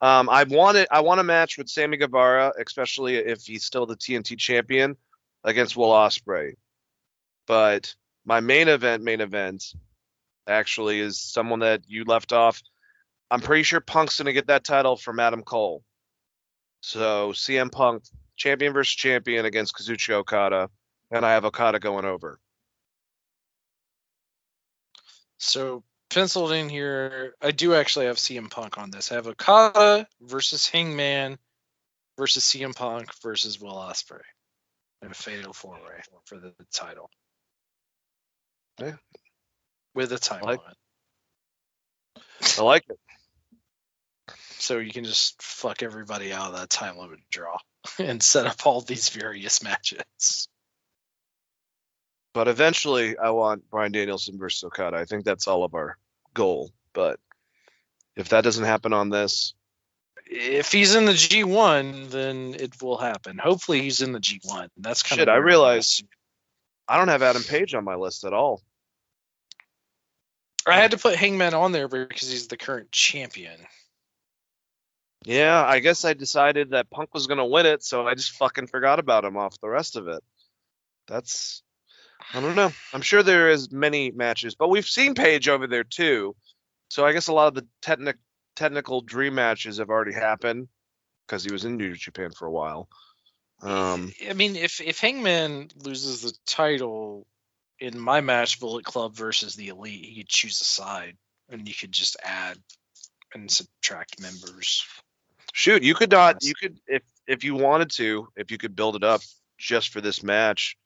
um, 0.00 0.28
I 0.28 0.44
wanted. 0.44 0.88
I 0.90 1.00
want 1.00 1.20
a 1.20 1.24
match 1.24 1.58
with 1.58 1.68
Sammy 1.68 1.96
Guevara, 1.96 2.52
especially 2.60 3.16
if 3.16 3.42
he's 3.42 3.64
still 3.64 3.86
the 3.86 3.96
TNT 3.96 4.38
champion, 4.38 4.96
against 5.42 5.76
Will 5.76 5.90
Ospreay. 5.90 6.54
But 7.46 7.94
my 8.24 8.40
main 8.40 8.68
event, 8.68 9.02
main 9.02 9.20
event, 9.20 9.64
actually 10.46 11.00
is 11.00 11.18
someone 11.20 11.60
that 11.60 11.82
you 11.86 12.04
left 12.04 12.32
off. 12.32 12.62
I'm 13.30 13.40
pretty 13.40 13.62
sure 13.62 13.80
Punk's 13.80 14.18
gonna 14.18 14.32
get 14.32 14.48
that 14.48 14.64
title 14.64 14.96
from 14.96 15.20
Adam 15.20 15.42
Cole. 15.42 15.82
So 16.80 17.32
CM 17.32 17.72
Punk, 17.72 18.04
champion 18.36 18.72
versus 18.72 18.94
champion 18.94 19.46
against 19.46 19.74
Kazuchika 19.74 20.14
Okada, 20.14 20.68
and 21.10 21.24
I 21.24 21.32
have 21.32 21.44
Okada 21.44 21.78
going 21.78 22.04
over. 22.04 22.38
So 25.38 25.82
penciled 26.10 26.52
in 26.52 26.68
here, 26.68 27.34
I 27.42 27.50
do 27.50 27.74
actually 27.74 28.06
have 28.06 28.16
CM 28.16 28.50
Punk 28.50 28.78
on 28.78 28.90
this. 28.90 29.10
I 29.12 29.16
have 29.16 29.26
Okada 29.26 30.06
versus 30.20 30.68
Hangman 30.68 31.38
versus 32.16 32.44
CM 32.44 32.74
Punk 32.74 33.10
versus 33.22 33.60
Will 33.60 33.74
Ospreay 33.74 34.20
in 35.02 35.10
a 35.10 35.14
fatal 35.14 35.52
four 35.52 35.74
way 35.74 36.00
for 36.24 36.38
the 36.38 36.54
title. 36.72 37.10
Yeah. 38.80 38.96
With 39.94 40.12
a 40.12 40.18
time 40.18 40.42
Like- 40.42 40.60
limit. 40.60 40.76
I 42.58 42.62
like 42.62 42.84
it. 42.88 42.98
So 44.58 44.78
you 44.78 44.92
can 44.92 45.04
just 45.04 45.42
fuck 45.42 45.82
everybody 45.82 46.32
out 46.32 46.54
of 46.54 46.60
that 46.60 46.70
time 46.70 46.96
limit 46.96 47.18
draw 47.30 47.58
and 47.98 48.22
set 48.22 48.46
up 48.46 48.66
all 48.66 48.80
these 48.80 49.10
various 49.10 49.62
matches. 49.62 50.48
But 52.34 52.48
eventually, 52.48 53.16
I 53.16 53.30
want 53.30 53.70
Bryan 53.70 53.92
Danielson 53.92 54.38
versus 54.38 54.64
Okada. 54.64 54.96
I 54.98 55.04
think 55.06 55.24
that's 55.24 55.48
all 55.48 55.64
of 55.64 55.74
our 55.74 55.96
goal. 56.34 56.70
But 56.92 57.20
if 58.16 58.28
that 58.30 58.44
doesn't 58.44 58.64
happen 58.64 58.92
on 58.92 59.08
this, 59.08 59.54
If 60.26 60.72
he's 60.72 60.94
in 60.94 61.04
the 61.04 61.12
G1, 61.12 62.10
then 62.10 62.54
it 62.58 62.80
will 62.82 62.96
happen. 62.98 63.38
Hopefully 63.38 63.82
he's 63.82 64.00
in 64.00 64.12
the 64.12 64.20
G1. 64.20 64.68
That's 64.78 65.02
kind 65.02 65.18
Shit, 65.18 65.28
of 65.28 65.34
I 65.34 65.38
realize 65.38 66.02
I 66.88 66.96
don't 66.96 67.08
have 67.08 67.22
Adam 67.22 67.42
Page 67.42 67.74
on 67.74 67.84
my 67.84 67.94
list 67.94 68.24
at 68.24 68.32
all. 68.32 68.62
I 70.66 70.76
had 70.76 70.92
to 70.92 70.98
put 70.98 71.14
Hangman 71.16 71.54
on 71.54 71.72
there 71.72 71.88
because 71.88 72.30
he's 72.30 72.48
the 72.48 72.56
current 72.56 72.90
champion. 72.90 73.60
Yeah, 75.26 75.62
I 75.64 75.80
guess 75.80 76.04
I 76.04 76.14
decided 76.14 76.70
that 76.70 76.90
Punk 76.90 77.12
was 77.14 77.26
gonna 77.26 77.46
win 77.46 77.66
it, 77.66 77.82
so 77.82 78.06
I 78.06 78.14
just 78.14 78.32
fucking 78.32 78.66
forgot 78.68 78.98
about 78.98 79.24
him 79.24 79.36
off 79.36 79.60
the 79.60 79.68
rest 79.68 79.96
of 79.96 80.08
it. 80.08 80.22
That's 81.06 81.62
I 82.32 82.40
don't 82.40 82.56
know. 82.56 82.72
I'm 82.92 83.02
sure 83.02 83.22
there 83.22 83.50
is 83.50 83.70
many 83.70 84.10
matches, 84.10 84.54
but 84.54 84.68
we've 84.68 84.86
seen 84.86 85.14
Page 85.14 85.48
over 85.48 85.66
there 85.66 85.84
too. 85.84 86.34
So 86.88 87.04
I 87.04 87.12
guess 87.12 87.28
a 87.28 87.32
lot 87.32 87.48
of 87.48 87.54
the 87.54 87.66
technic 87.82 88.16
technical 88.56 89.00
dream 89.00 89.34
matches 89.34 89.78
have 89.78 89.90
already 89.90 90.14
happened 90.14 90.68
because 91.26 91.44
he 91.44 91.52
was 91.52 91.64
in 91.64 91.76
New 91.76 91.94
Japan 91.94 92.30
for 92.30 92.46
a 92.46 92.52
while. 92.52 92.88
Um, 93.62 94.12
I 94.28 94.34
mean, 94.34 94.56
if 94.56 94.80
if 94.80 95.00
Hangman 95.00 95.70
loses 95.76 96.22
the 96.22 96.32
title 96.46 97.26
in 97.78 97.98
my 97.98 98.20
match, 98.20 98.60
Bullet 98.60 98.84
Club 98.84 99.14
versus 99.14 99.54
the 99.54 99.68
Elite, 99.68 100.04
he 100.04 100.16
could 100.16 100.28
choose 100.28 100.60
a 100.60 100.64
side, 100.64 101.16
and 101.48 101.66
you 101.68 101.74
could 101.74 101.92
just 101.92 102.16
add 102.22 102.58
and 103.34 103.50
subtract 103.50 104.20
members. 104.20 104.86
shoot, 105.52 105.82
you 105.82 105.94
could 105.94 106.10
not. 106.10 106.42
You 106.42 106.54
could 106.54 106.78
if 106.86 107.02
if 107.26 107.44
you 107.44 107.54
wanted 107.54 107.90
to, 107.92 108.28
if 108.36 108.50
you 108.50 108.58
could 108.58 108.76
build 108.76 108.96
it 108.96 109.04
up 109.04 109.22
just 109.58 109.90
for 109.90 110.00
this 110.00 110.22
match, 110.22 110.76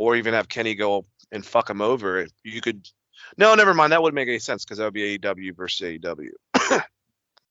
or 0.00 0.16
even 0.16 0.34
have 0.34 0.48
Kenny 0.48 0.74
go 0.74 1.04
and 1.32 1.44
fuck 1.44 1.68
him 1.68 1.80
over. 1.80 2.26
You 2.42 2.60
could. 2.60 2.88
No, 3.36 3.54
never 3.54 3.74
mind. 3.74 3.92
That 3.92 4.02
wouldn't 4.02 4.14
make 4.14 4.28
any 4.28 4.38
sense 4.38 4.64
because 4.64 4.78
that 4.78 4.84
would 4.84 4.94
be 4.94 5.18
AEW 5.18 5.56
versus 5.56 5.86
AEW. 5.86 6.30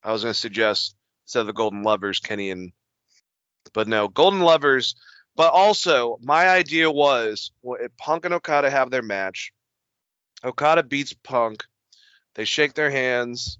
I 0.03 0.11
was 0.11 0.23
going 0.23 0.33
to 0.33 0.39
suggest 0.39 0.95
instead 1.25 1.41
of 1.41 1.47
the 1.47 1.53
Golden 1.53 1.83
Lovers, 1.83 2.19
Kenny 2.19 2.51
and. 2.51 2.71
But 3.73 3.87
no, 3.87 4.07
Golden 4.07 4.41
Lovers. 4.41 4.95
But 5.35 5.53
also, 5.53 6.17
my 6.21 6.49
idea 6.49 6.89
was 6.89 7.51
well, 7.61 7.79
if 7.79 7.95
Punk 7.97 8.25
and 8.25 8.33
Okada 8.33 8.69
have 8.69 8.89
their 8.89 9.03
match. 9.03 9.51
Okada 10.43 10.83
beats 10.83 11.13
Punk. 11.13 11.63
They 12.35 12.45
shake 12.45 12.73
their 12.73 12.91
hands, 12.91 13.57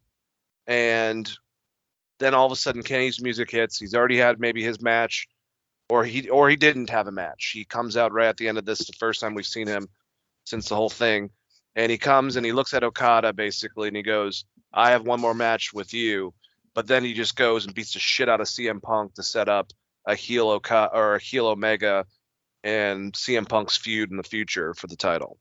and 0.67 1.29
then 2.19 2.33
all 2.33 2.45
of 2.45 2.51
a 2.51 2.55
sudden 2.55 2.83
Kenny's 2.83 3.21
music 3.21 3.49
hits. 3.49 3.79
He's 3.79 3.95
already 3.95 4.17
had 4.17 4.39
maybe 4.39 4.63
his 4.63 4.81
match, 4.81 5.27
or 5.89 6.03
he 6.03 6.29
or 6.29 6.49
he 6.49 6.55
didn't 6.55 6.89
have 6.89 7.07
a 7.07 7.11
match. 7.11 7.51
He 7.53 7.63
comes 7.65 7.97
out 7.97 8.11
right 8.13 8.27
at 8.27 8.37
the 8.37 8.47
end 8.47 8.57
of 8.57 8.65
this, 8.65 8.79
the 8.79 8.93
first 8.93 9.21
time 9.21 9.33
we've 9.33 9.45
seen 9.45 9.67
him 9.67 9.87
since 10.43 10.69
the 10.69 10.75
whole 10.75 10.89
thing, 10.89 11.29
and 11.75 11.91
he 11.91 11.97
comes 11.97 12.35
and 12.35 12.45
he 12.45 12.51
looks 12.51 12.73
at 12.73 12.83
Okada 12.83 13.33
basically, 13.33 13.87
and 13.87 13.97
he 13.97 14.03
goes, 14.03 14.45
"I 14.73 14.91
have 14.91 15.03
one 15.03 15.21
more 15.21 15.33
match 15.33 15.73
with 15.73 15.93
you," 15.93 16.33
but 16.73 16.87
then 16.87 17.03
he 17.03 17.13
just 17.13 17.35
goes 17.35 17.65
and 17.65 17.75
beats 17.75 17.93
the 17.93 17.99
shit 17.99 18.29
out 18.29 18.41
of 18.41 18.47
CM 18.47 18.81
Punk 18.81 19.13
to 19.15 19.23
set 19.23 19.49
up 19.49 19.71
a 20.05 20.15
heel 20.15 20.49
Okada 20.49 20.93
or 20.93 21.15
a 21.15 21.19
heel 21.21 21.47
Omega 21.47 22.05
and 22.63 23.13
CM 23.13 23.47
Punk's 23.47 23.77
feud 23.77 24.11
in 24.11 24.17
the 24.17 24.23
future 24.23 24.73
for 24.73 24.87
the 24.87 24.95
title. 24.95 25.37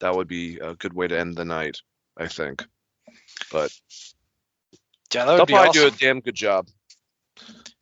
That 0.00 0.14
would 0.14 0.28
be 0.28 0.58
a 0.58 0.74
good 0.74 0.92
way 0.94 1.08
to 1.08 1.18
end 1.18 1.36
the 1.36 1.44
night, 1.44 1.78
I 2.16 2.28
think. 2.28 2.64
But 3.52 3.72
Yeah, 5.12 5.24
that 5.24 5.32
they'll 5.32 5.38
would 5.40 5.46
be 5.46 5.52
probably 5.54 5.68
awesome. 5.68 5.82
do 5.82 5.94
a 5.94 5.98
damn 5.98 6.20
good 6.20 6.34
job. 6.34 6.68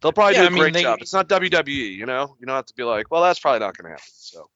They'll 0.00 0.12
probably 0.12 0.34
Yeah, 0.34 0.42
do 0.42 0.44
I 0.44 0.48
a 0.48 0.50
mean, 0.50 0.60
great 0.60 0.74
they- 0.74 0.82
job. 0.82 0.98
It's 1.00 1.12
not 1.12 1.28
WWE, 1.28 1.96
you 1.96 2.06
know. 2.06 2.36
You 2.38 2.46
don't 2.46 2.56
have 2.56 2.66
to 2.66 2.74
be 2.74 2.84
like, 2.84 3.10
well, 3.10 3.22
that's 3.22 3.40
probably 3.40 3.60
not 3.60 3.76
going 3.76 3.86
to 3.86 3.90
happen. 3.90 4.04
So 4.14 4.48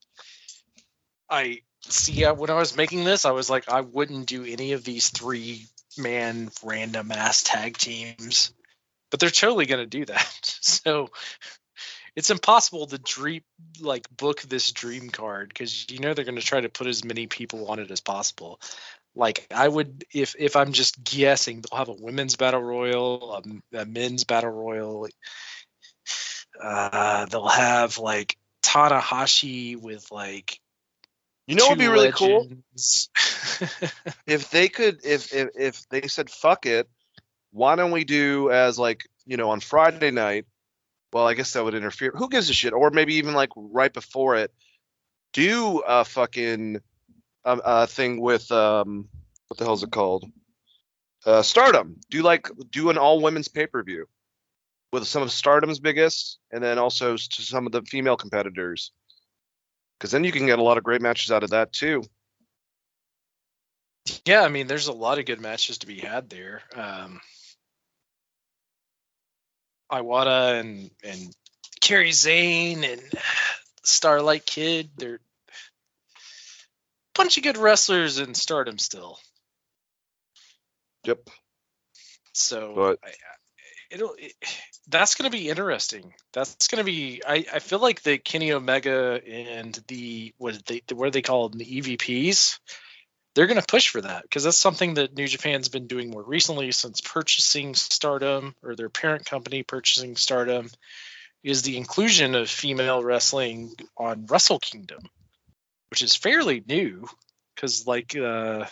I 1.29 1.62
see. 1.89 2.25
When 2.25 2.51
I 2.51 2.55
was 2.55 2.77
making 2.77 3.05
this, 3.05 3.25
I 3.25 3.31
was 3.33 3.51
like, 3.51 3.69
I 3.69 3.81
wouldn't 3.81 4.27
do 4.27 4.45
any 4.45 4.73
of 4.73 4.85
these 4.85 5.09
three 5.09 5.67
man 5.99 6.51
random 6.62 7.11
ass 7.12 7.43
tag 7.43 7.77
teams, 7.77 8.53
but 9.11 9.21
they're 9.21 9.31
totally 9.31 9.67
gonna 9.67 9.87
do 9.87 10.05
that. 10.07 10.59
So 10.62 11.11
it's 12.17 12.31
impossible 12.31 12.87
to 12.87 12.99
dream 12.99 13.43
like 13.81 14.07
book 14.15 14.43
this 14.43 14.71
dream 14.73 15.11
card 15.11 15.49
because 15.49 15.91
you 15.91 15.99
know 15.99 16.15
they're 16.15 16.25
gonna 16.25 16.41
try 16.41 16.61
to 16.61 16.69
put 16.69 16.87
as 16.87 17.05
many 17.05 17.27
people 17.27 17.69
on 17.71 17.79
it 17.79 17.91
as 17.91 18.01
possible. 18.01 18.61
Like 19.15 19.47
I 19.55 19.69
would, 19.69 20.05
if 20.13 20.35
if 20.39 20.57
I'm 20.57 20.73
just 20.73 21.03
guessing, 21.03 21.63
they'll 21.63 21.79
have 21.79 21.89
a 21.89 21.93
women's 21.93 22.37
battle 22.37 22.63
royal, 22.63 23.43
a, 23.75 23.79
a 23.81 23.85
men's 23.85 24.25
battle 24.25 24.51
royal. 24.51 25.09
Uh, 26.61 27.27
they'll 27.27 27.47
have 27.47 27.99
like 27.99 28.37
Tanahashi 28.63 29.77
with 29.77 30.11
like 30.11 30.59
you 31.47 31.57
know 31.57 31.65
what 31.65 31.73
would 31.73 31.79
be 31.79 31.89
really 31.89 32.13
cool 32.13 32.49
if 34.27 34.51
they 34.51 34.69
could, 34.69 35.05
if 35.05 35.35
if 35.35 35.49
if 35.57 35.89
they 35.89 36.03
said 36.09 36.31
fuck 36.31 36.65
it, 36.65 36.89
why 37.51 37.77
don't 37.77 37.91
we 37.91 38.05
do 38.05 38.51
as 38.51 38.79
like 38.79 39.07
you 39.27 39.37
know 39.37 39.51
on 39.51 39.61
Friday 39.61 40.11
night? 40.11 40.47
Well, 41.13 41.29
I 41.29 41.35
guess 41.35 41.53
that 41.53 41.65
would 41.65 41.75
interfere. 41.75 42.13
Who 42.15 42.31
gives 42.31 42.49
a 42.49 42.55
shit? 42.55 42.73
Or 42.73 42.91
maybe 42.91 43.17
even 43.17 43.35
like 43.35 43.51
right 43.55 43.93
before 43.93 44.37
it, 44.37 44.51
do 45.35 45.83
a 45.87 46.07
fucking 46.07 46.81
um, 47.45 47.61
uh, 47.65 47.87
thing 47.87 48.21
with 48.21 48.51
um 48.53 49.09
what 49.49 49.59
the 49.59 49.65
hell's 49.65 49.83
it 49.83 49.91
called? 49.91 50.25
Uh, 51.25 51.43
Stardom. 51.43 51.97
Do 52.11 52.23
like 52.23 52.49
do 52.71 52.91
an 52.91 52.99
all 52.99 53.21
women's 53.21 53.49
pay 53.49 53.67
per 53.67 53.83
view 53.83 54.07
with 54.93 55.07
some 55.07 55.23
of 55.23 55.33
Stardom's 55.33 55.81
biggest, 55.81 56.39
and 56.51 56.62
then 56.62 56.79
also 56.79 57.17
to 57.17 57.43
some 57.43 57.67
of 57.67 57.73
the 57.73 57.83
female 57.83 58.17
competitors. 58.17 58.93
Because 59.99 60.11
then 60.11 60.25
you 60.25 60.33
can 60.33 60.47
get 60.47 60.59
a 60.59 60.62
lot 60.62 60.79
of 60.79 60.85
great 60.85 61.01
matches 61.01 61.31
out 61.31 61.45
of 61.45 61.51
that 61.51 61.73
too. 61.73 62.03
yeah, 64.25 64.43
I 64.43 64.49
mean, 64.49 64.67
there's 64.67 64.89
a 64.89 64.93
lot 64.93 65.19
of 65.19 65.27
good 65.27 65.41
matches 65.41 65.79
to 65.79 65.87
be 65.87 66.01
had 66.01 66.29
there. 66.29 66.62
Um, 66.75 67.21
Iwata 69.93 70.61
and 70.61 70.91
and 71.05 71.37
Kairi 71.81 72.15
Sane 72.15 72.85
and 72.85 73.03
Starlight 73.85 74.47
Kid, 74.47 74.91
they're 74.97 75.21
bunch 77.15 77.37
of 77.37 77.43
good 77.45 77.57
wrestlers 77.57 78.19
in 78.19 78.35
Stardom 78.35 78.79
still. 78.79 79.19
Yep. 81.05 81.29
So 82.33 82.73
But- 82.75 82.99
I, 83.05 83.11
it'll 83.91 84.15
it, 84.19 84.33
that's 84.89 85.15
going 85.15 85.31
to 85.31 85.37
be 85.37 85.49
interesting. 85.49 86.13
That's 86.33 86.69
going 86.69 86.81
to 86.81 86.85
be. 86.85 87.23
I, 87.27 87.45
I 87.53 87.59
feel 87.61 87.79
like 87.79 88.03
the 88.03 88.19
Kenny 88.19 88.53
Omega 88.53 89.21
and 89.27 89.79
the 89.89 90.35
what 90.39 90.65
they 90.67 90.83
what 90.93 91.07
do 91.07 91.11
they 91.11 91.23
called 91.23 91.59
the 91.59 91.65
EVPs. 91.65 92.59
They're 93.35 93.47
going 93.47 93.61
to 93.61 93.67
push 93.67 93.89
for 93.89 94.03
that 94.03 94.23
because 94.25 94.45
that's 94.45 94.59
something 94.59 94.95
that 94.95 95.17
New 95.17 95.27
Japan's 95.27 95.71
been 95.71 95.87
doing 95.87 96.11
more 96.11 96.23
recently 96.23 96.71
since 96.73 97.01
purchasing 97.01 97.75
Stardom 97.75 98.55
or 98.63 98.77
their 98.77 98.91
parent 98.91 99.25
company 99.25 99.63
purchasing 99.63 100.17
Stardom 100.17 100.69
is 101.43 101.63
the 101.63 101.79
inclusion 101.79 102.35
of 102.35 102.51
female 102.51 103.03
wrestling 103.03 103.73
on 103.97 104.27
Wrestle 104.27 104.59
Kingdom, 104.59 105.01
which 105.93 106.01
is 106.01 106.17
fairly 106.17 106.65
new 106.67 107.07
because 107.55 107.87
like 107.87 108.17
uh 108.17 108.65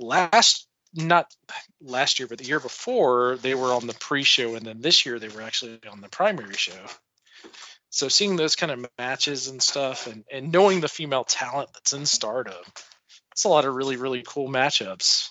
last 0.00 0.66
not 0.92 1.32
last 1.80 2.18
year, 2.18 2.26
but 2.26 2.38
the 2.38 2.44
year 2.44 2.58
before, 2.58 3.36
they 3.36 3.54
were 3.54 3.72
on 3.72 3.86
the 3.86 3.94
pre-show, 3.94 4.56
and 4.56 4.66
then 4.66 4.80
this 4.80 5.06
year 5.06 5.20
they 5.20 5.28
were 5.28 5.42
actually 5.42 5.78
on 5.88 6.00
the 6.00 6.08
primary 6.08 6.54
show. 6.54 6.80
So 7.90 8.08
seeing 8.08 8.34
those 8.34 8.56
kind 8.56 8.72
of 8.72 8.90
matches 8.98 9.46
and 9.46 9.62
stuff, 9.62 10.08
and 10.08 10.24
and 10.28 10.50
knowing 10.50 10.80
the 10.80 10.88
female 10.88 11.22
talent 11.22 11.70
that's 11.72 11.92
in 11.92 12.04
Stardom, 12.04 12.54
it's 13.30 13.44
a 13.44 13.48
lot 13.48 13.64
of 13.64 13.76
really 13.76 13.94
really 13.94 14.24
cool 14.26 14.48
matchups. 14.48 15.28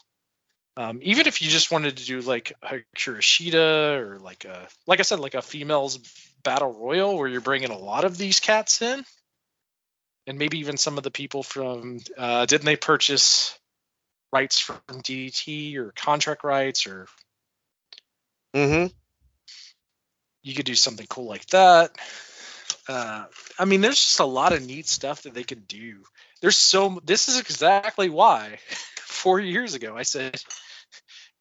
Um, 0.77 0.99
even 1.01 1.27
if 1.27 1.41
you 1.41 1.49
just 1.49 1.69
wanted 1.69 1.97
to 1.97 2.05
do 2.05 2.21
like 2.21 2.53
a 2.63 2.77
Kurashida 2.95 3.99
or 3.99 4.19
like 4.19 4.45
a, 4.45 4.69
like 4.85 5.01
I 5.01 5.03
said, 5.03 5.19
like 5.19 5.35
a 5.35 5.41
females 5.41 5.99
battle 6.45 6.71
royal 6.71 7.17
where 7.17 7.27
you're 7.27 7.41
bringing 7.41 7.71
a 7.71 7.77
lot 7.77 8.05
of 8.05 8.17
these 8.17 8.39
cats 8.39 8.81
in, 8.81 9.03
and 10.27 10.37
maybe 10.37 10.59
even 10.59 10.77
some 10.77 10.97
of 10.97 11.03
the 11.03 11.11
people 11.11 11.43
from, 11.43 11.99
uh, 12.17 12.45
didn't 12.45 12.65
they 12.65 12.75
purchase 12.77 13.57
rights 14.33 14.59
from 14.59 14.77
DDT 14.89 15.77
or 15.77 15.93
contract 15.95 16.43
rights 16.43 16.87
or 16.87 17.07
Mm-hmm. 18.55 18.87
you 20.43 20.55
could 20.55 20.65
do 20.65 20.75
something 20.75 21.07
cool 21.09 21.25
like 21.27 21.45
that. 21.47 21.91
Uh, 22.87 23.25
I 23.59 23.65
mean, 23.65 23.81
there's 23.81 23.99
just 23.99 24.19
a 24.19 24.25
lot 24.25 24.53
of 24.53 24.65
neat 24.65 24.87
stuff 24.87 25.23
that 25.23 25.33
they 25.33 25.43
could 25.43 25.67
do. 25.67 25.97
There's 26.41 26.57
so 26.57 27.01
this 27.05 27.29
is 27.29 27.39
exactly 27.39 28.09
why 28.09 28.59
four 28.97 29.39
years 29.39 29.75
ago 29.75 29.97
I 29.97 30.03
said, 30.03 30.41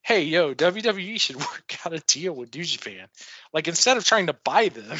"Hey, 0.02 0.24
yo, 0.24 0.54
WWE 0.54 1.18
should 1.20 1.36
work 1.36 1.76
out 1.84 1.92
a 1.92 2.00
deal 2.00 2.34
with 2.34 2.54
New 2.54 2.64
Japan. 2.64 3.06
Like 3.52 3.68
instead 3.68 3.96
of 3.96 4.04
trying 4.04 4.26
to 4.26 4.32
buy 4.32 4.68
them, 4.68 4.98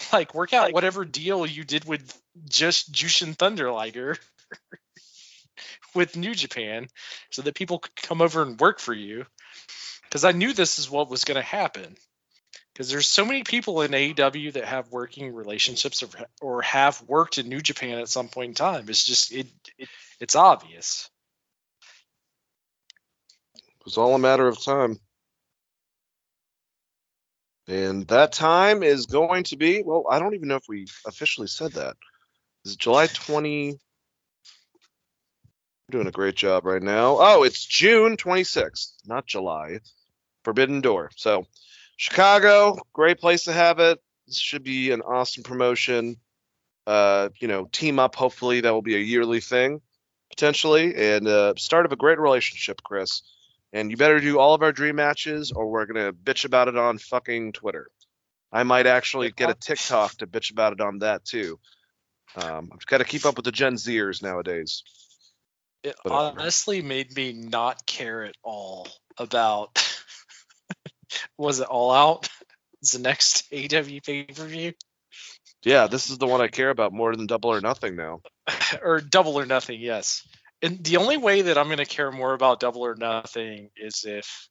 like 0.12 0.34
work 0.34 0.52
out 0.52 0.72
whatever 0.72 1.04
deal 1.04 1.46
you 1.46 1.64
did 1.64 1.84
with 1.84 2.16
just 2.48 2.92
Jushin 2.92 3.36
Thunder 3.36 3.70
Liger." 3.70 4.16
with 5.94 6.16
New 6.16 6.34
Japan 6.34 6.86
so 7.30 7.42
that 7.42 7.54
people 7.54 7.80
could 7.80 7.96
come 7.96 8.22
over 8.22 8.42
and 8.42 8.60
work 8.60 8.78
for 8.78 8.94
you 8.94 9.26
because 10.04 10.24
I 10.24 10.32
knew 10.32 10.52
this 10.52 10.78
is 10.78 10.90
what 10.90 11.08
was 11.08 11.24
going 11.24 11.36
to 11.36 11.42
happen. 11.42 11.96
Because 12.72 12.90
there's 12.90 13.08
so 13.08 13.24
many 13.24 13.42
people 13.42 13.82
in 13.82 13.90
AEW 13.90 14.54
that 14.54 14.64
have 14.64 14.90
working 14.90 15.34
relationships 15.34 16.02
or, 16.02 16.08
or 16.40 16.62
have 16.62 17.02
worked 17.02 17.38
in 17.38 17.48
New 17.48 17.60
Japan 17.60 17.98
at 17.98 18.08
some 18.08 18.28
point 18.28 18.50
in 18.50 18.54
time. 18.54 18.86
It's 18.88 19.04
just 19.04 19.32
it, 19.32 19.48
it 19.76 19.88
it's 20.18 20.34
obvious. 20.34 21.10
It 23.54 23.84
was 23.84 23.98
all 23.98 24.14
a 24.14 24.18
matter 24.18 24.46
of 24.46 24.62
time. 24.62 24.98
And 27.70 28.04
that 28.08 28.32
time 28.32 28.82
is 28.82 29.06
going 29.06 29.44
to 29.44 29.56
be, 29.56 29.84
well, 29.84 30.04
I 30.10 30.18
don't 30.18 30.34
even 30.34 30.48
know 30.48 30.56
if 30.56 30.64
we 30.68 30.88
officially 31.06 31.46
said 31.46 31.74
that. 31.74 31.96
Is 32.64 32.74
July 32.74 33.06
20? 33.06 33.70
We're 33.70 33.78
doing 35.88 36.08
a 36.08 36.10
great 36.10 36.34
job 36.34 36.66
right 36.66 36.82
now. 36.82 37.18
Oh, 37.20 37.44
it's 37.44 37.64
June 37.64 38.16
26th, 38.16 38.94
not 39.06 39.28
July. 39.28 39.78
Forbidden 40.42 40.80
Door. 40.80 41.12
So, 41.14 41.46
Chicago, 41.96 42.76
great 42.92 43.20
place 43.20 43.44
to 43.44 43.52
have 43.52 43.78
it. 43.78 44.00
This 44.26 44.38
should 44.38 44.64
be 44.64 44.90
an 44.90 45.02
awesome 45.02 45.44
promotion. 45.44 46.16
Uh, 46.88 47.28
you 47.38 47.46
know, 47.46 47.66
team 47.70 48.00
up. 48.00 48.16
Hopefully, 48.16 48.62
that 48.62 48.72
will 48.72 48.82
be 48.82 48.96
a 48.96 48.98
yearly 48.98 49.40
thing, 49.40 49.80
potentially, 50.30 50.96
and 50.96 51.28
uh, 51.28 51.54
start 51.56 51.86
of 51.86 51.92
a 51.92 51.96
great 51.96 52.18
relationship, 52.18 52.82
Chris. 52.82 53.22
And 53.72 53.90
you 53.90 53.96
better 53.96 54.20
do 54.20 54.38
all 54.38 54.54
of 54.54 54.62
our 54.62 54.72
dream 54.72 54.96
matches, 54.96 55.52
or 55.52 55.68
we're 55.68 55.86
gonna 55.86 56.12
bitch 56.12 56.44
about 56.44 56.68
it 56.68 56.76
on 56.76 56.98
fucking 56.98 57.52
Twitter. 57.52 57.88
I 58.52 58.64
might 58.64 58.86
actually 58.86 59.30
get 59.30 59.50
a 59.50 59.54
TikTok 59.54 60.16
to 60.16 60.26
bitch 60.26 60.50
about 60.50 60.72
it 60.72 60.80
on 60.80 60.98
that 60.98 61.24
too. 61.24 61.60
Um, 62.36 62.70
I've 62.72 62.86
got 62.86 62.98
to 62.98 63.04
keep 63.04 63.24
up 63.24 63.36
with 63.36 63.44
the 63.44 63.52
Gen 63.52 63.74
Zers 63.74 64.22
nowadays. 64.22 64.82
It 65.82 65.94
Whatever. 66.02 66.40
honestly 66.40 66.82
made 66.82 67.14
me 67.16 67.32
not 67.32 67.86
care 67.86 68.24
at 68.24 68.36
all 68.42 68.88
about. 69.18 69.78
was 71.38 71.60
it 71.60 71.68
All 71.68 71.92
Out? 71.92 72.28
It's 72.82 72.92
the 72.92 72.98
next 72.98 73.50
AEW 73.52 74.02
pay 74.02 74.22
per 74.24 74.46
view 74.46 74.72
Yeah, 75.62 75.86
this 75.86 76.08
is 76.08 76.16
the 76.16 76.26
one 76.26 76.40
I 76.40 76.48
care 76.48 76.70
about 76.70 76.94
more 76.94 77.14
than 77.14 77.26
Double 77.26 77.50
or 77.52 77.60
Nothing 77.60 77.94
now. 77.94 78.22
or 78.82 79.02
Double 79.02 79.38
or 79.38 79.44
Nothing? 79.44 79.80
Yes. 79.82 80.26
And 80.62 80.82
the 80.84 80.98
only 80.98 81.16
way 81.16 81.42
that 81.42 81.56
I'm 81.56 81.66
going 81.66 81.78
to 81.78 81.86
care 81.86 82.10
more 82.10 82.34
about 82.34 82.60
Double 82.60 82.82
or 82.82 82.94
Nothing 82.94 83.70
is 83.76 84.04
if, 84.06 84.48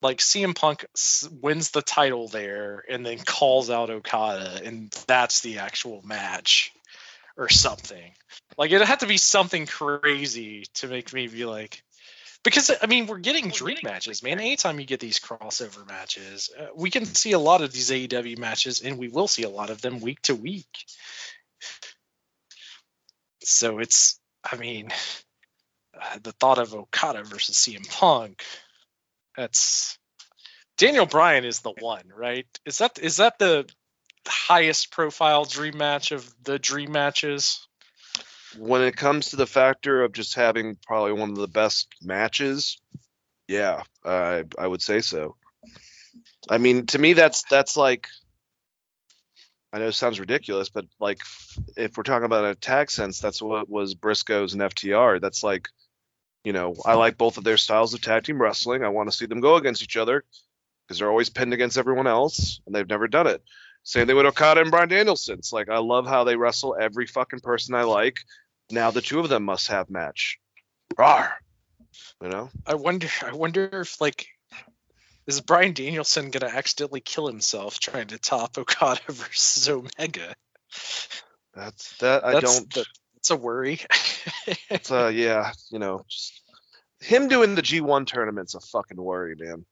like, 0.00 0.18
CM 0.18 0.54
Punk 0.54 0.86
wins 1.30 1.70
the 1.70 1.82
title 1.82 2.28
there 2.28 2.84
and 2.88 3.04
then 3.04 3.18
calls 3.18 3.70
out 3.70 3.90
Okada, 3.90 4.62
and 4.64 4.90
that's 5.06 5.40
the 5.40 5.58
actual 5.58 6.02
match 6.02 6.72
or 7.36 7.48
something. 7.48 8.12
Like, 8.56 8.70
it'd 8.70 8.86
have 8.86 9.00
to 9.00 9.06
be 9.06 9.18
something 9.18 9.66
crazy 9.66 10.64
to 10.74 10.88
make 10.88 11.12
me 11.12 11.26
be 11.26 11.44
like, 11.44 11.82
because 12.46 12.70
I 12.80 12.86
mean, 12.86 13.06
we're 13.06 13.18
getting 13.18 13.48
dream 13.48 13.78
matches, 13.82 14.22
man. 14.22 14.38
Anytime 14.38 14.78
you 14.78 14.86
get 14.86 15.00
these 15.00 15.18
crossover 15.18 15.86
matches, 15.86 16.48
uh, 16.56 16.66
we 16.76 16.90
can 16.90 17.04
see 17.04 17.32
a 17.32 17.38
lot 17.40 17.60
of 17.60 17.72
these 17.72 17.90
AEW 17.90 18.38
matches, 18.38 18.82
and 18.82 18.98
we 18.98 19.08
will 19.08 19.26
see 19.26 19.42
a 19.42 19.50
lot 19.50 19.70
of 19.70 19.80
them 19.82 20.00
week 20.00 20.22
to 20.22 20.34
week. 20.34 20.84
So 23.42 23.80
it's, 23.80 24.20
I 24.48 24.56
mean, 24.56 24.90
Uh, 26.00 26.18
the 26.22 26.32
thought 26.32 26.58
of 26.58 26.74
Okada 26.74 27.22
versus 27.24 27.56
CM 27.56 27.88
Punk, 27.90 28.42
that's 29.36 29.98
Daniel 30.76 31.06
Bryan 31.06 31.44
is 31.44 31.60
the 31.60 31.72
one, 31.72 32.04
right? 32.14 32.46
Is 32.66 32.78
that 32.78 32.98
is 32.98 33.16
that 33.16 33.38
the 33.38 33.66
highest 34.26 34.90
profile 34.90 35.44
dream 35.44 35.78
match 35.78 36.12
of 36.12 36.28
the 36.42 36.58
dream 36.58 36.92
matches? 36.92 37.66
When 38.58 38.82
it 38.82 38.96
comes 38.96 39.30
to 39.30 39.36
the 39.36 39.46
factor 39.46 40.02
of 40.02 40.12
just 40.12 40.34
having 40.34 40.76
probably 40.86 41.12
one 41.12 41.30
of 41.30 41.36
the 41.36 41.48
best 41.48 41.88
matches, 42.02 42.78
yeah, 43.48 43.82
I 44.04 44.44
I 44.58 44.66
would 44.66 44.82
say 44.82 45.00
so. 45.00 45.36
I 46.48 46.58
mean, 46.58 46.86
to 46.86 46.98
me, 46.98 47.12
that's 47.14 47.44
that's 47.50 47.76
like. 47.76 48.08
I 49.72 49.78
know 49.78 49.88
it 49.88 49.92
sounds 49.92 50.20
ridiculous, 50.20 50.70
but 50.70 50.86
like, 51.00 51.18
if 51.76 51.96
we're 51.96 52.04
talking 52.04 52.24
about 52.24 52.46
a 52.46 52.54
tag 52.54 52.90
sense, 52.90 53.20
that's 53.20 53.42
what 53.42 53.68
was 53.68 53.94
Briscoes 53.94 54.52
and 54.52 54.62
FTR. 54.62 55.20
That's 55.20 55.42
like, 55.42 55.68
you 56.46 56.52
know, 56.52 56.76
I 56.84 56.94
like 56.94 57.18
both 57.18 57.38
of 57.38 57.42
their 57.42 57.56
styles 57.56 57.92
of 57.92 58.00
tag 58.00 58.22
team 58.22 58.40
wrestling. 58.40 58.84
I 58.84 58.88
want 58.90 59.10
to 59.10 59.16
see 59.16 59.26
them 59.26 59.40
go 59.40 59.56
against 59.56 59.82
each 59.82 59.96
other 59.96 60.22
because 60.86 61.00
they're 61.00 61.10
always 61.10 61.28
pinned 61.28 61.52
against 61.52 61.76
everyone 61.76 62.06
else, 62.06 62.60
and 62.64 62.72
they've 62.72 62.88
never 62.88 63.08
done 63.08 63.26
it. 63.26 63.42
Same 63.82 64.06
thing 64.06 64.14
with 64.14 64.26
Okada 64.26 64.60
and 64.60 64.70
Bryan 64.70 64.88
Danielson. 64.88 65.40
It's 65.40 65.52
like 65.52 65.68
I 65.68 65.78
love 65.78 66.06
how 66.06 66.22
they 66.22 66.36
wrestle 66.36 66.76
every 66.80 67.08
fucking 67.08 67.40
person 67.40 67.74
I 67.74 67.82
like. 67.82 68.18
Now 68.70 68.92
the 68.92 69.00
two 69.00 69.18
of 69.18 69.28
them 69.28 69.42
must 69.42 69.66
have 69.72 69.90
match. 69.90 70.38
Rawr. 70.94 71.32
You 72.22 72.28
know? 72.28 72.50
I 72.64 72.76
wonder. 72.76 73.08
I 73.24 73.32
wonder 73.32 73.68
if 73.80 74.00
like. 74.00 74.28
Is 75.26 75.40
Bryan 75.40 75.72
Danielson 75.72 76.30
gonna 76.30 76.46
accidentally 76.54 77.00
kill 77.00 77.26
himself 77.26 77.80
trying 77.80 78.06
to 78.08 78.20
top 78.20 78.56
Okada 78.56 79.00
versus 79.08 79.68
Omega? 79.68 80.32
That's 81.52 81.96
that 81.96 82.24
I 82.24 82.34
That's 82.34 82.54
don't 82.54 82.72
the- 82.72 82.86
It's 83.26 83.32
a 83.32 83.36
worry. 83.36 83.80
it's, 84.70 84.92
uh 84.92 85.10
yeah, 85.12 85.50
you 85.72 85.80
know, 85.80 86.04
just 86.08 86.40
him 87.00 87.26
doing 87.26 87.56
the 87.56 87.62
G1 87.62 88.06
tournament's 88.06 88.54
a 88.54 88.60
fucking 88.60 89.02
worry, 89.02 89.34
man. 89.36 89.66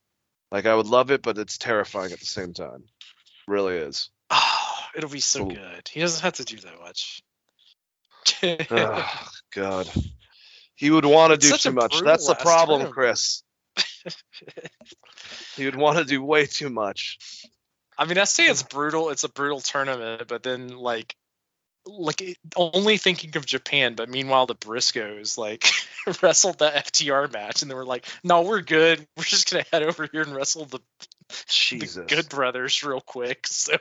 Like 0.51 0.67
I 0.67 0.75
would 0.75 0.89
love 0.89 1.13
it, 1.13 1.23
but 1.23 1.39
it's 1.39 1.57
terrifying 1.57 2.11
at 2.11 2.19
the 2.19 2.27
same 2.27 2.53
time. 2.53 2.83
really 3.47 3.77
is. 3.77 4.11
oh, 4.31 4.79
it'll 4.97 5.09
be 5.09 5.21
so 5.21 5.45
Ooh. 5.45 5.55
good. 5.55 5.89
He 5.89 6.01
doesn't 6.01 6.23
have 6.23 6.33
to 6.35 6.45
do 6.45 6.57
that 6.57 6.81
much. 6.81 7.23
oh, 8.73 9.29
God. 9.55 9.89
He 10.75 10.91
would 10.91 11.05
want 11.05 11.31
to 11.31 11.37
do 11.37 11.57
too 11.57 11.71
much. 11.71 12.03
That's 12.03 12.27
the 12.27 12.35
problem, 12.35 12.81
tournament. 12.81 12.95
Chris. 12.95 13.45
He 15.57 15.65
would 15.65 15.77
want 15.77 15.99
to 15.99 16.05
do 16.05 16.21
way 16.25 16.47
too 16.47 16.71
much. 16.71 17.19
I 17.97 18.05
mean, 18.05 18.19
I 18.19 18.25
say 18.25 18.47
it's 18.47 18.65
brutal. 18.65 19.11
It's 19.11 19.23
a 19.23 19.29
brutal 19.29 19.61
tournament, 19.61 20.25
but 20.27 20.43
then 20.43 20.71
like, 20.71 21.15
like 21.87 22.21
it, 22.23 22.39
only 22.57 22.97
thinking 22.97 23.37
of 23.37 23.47
Japan. 23.47 23.95
But 23.95 24.09
meanwhile, 24.09 24.47
the 24.47 24.55
Briscoes 24.55 25.37
like 25.39 25.67
wrestled 26.23 26.59
the 26.59 26.71
FTR 26.71 27.33
match, 27.33 27.63
and 27.63 27.71
they 27.71 27.75
were 27.75 27.85
like, 27.85 28.07
"No, 28.23 28.43
we're 28.43 28.61
good. 28.61 29.07
We're 29.17 29.25
just 29.25 29.51
gonna 29.51 29.65
head 29.73 29.83
over 29.83 30.09
here 30.11 30.23
and 30.23 30.35
wrestle 30.35 30.67
the, 30.67 30.81
the 31.71 32.05
Good 32.09 32.29
Brothers 32.29 32.83
real 32.83 33.01
quick." 33.01 33.47
So, 33.55 33.77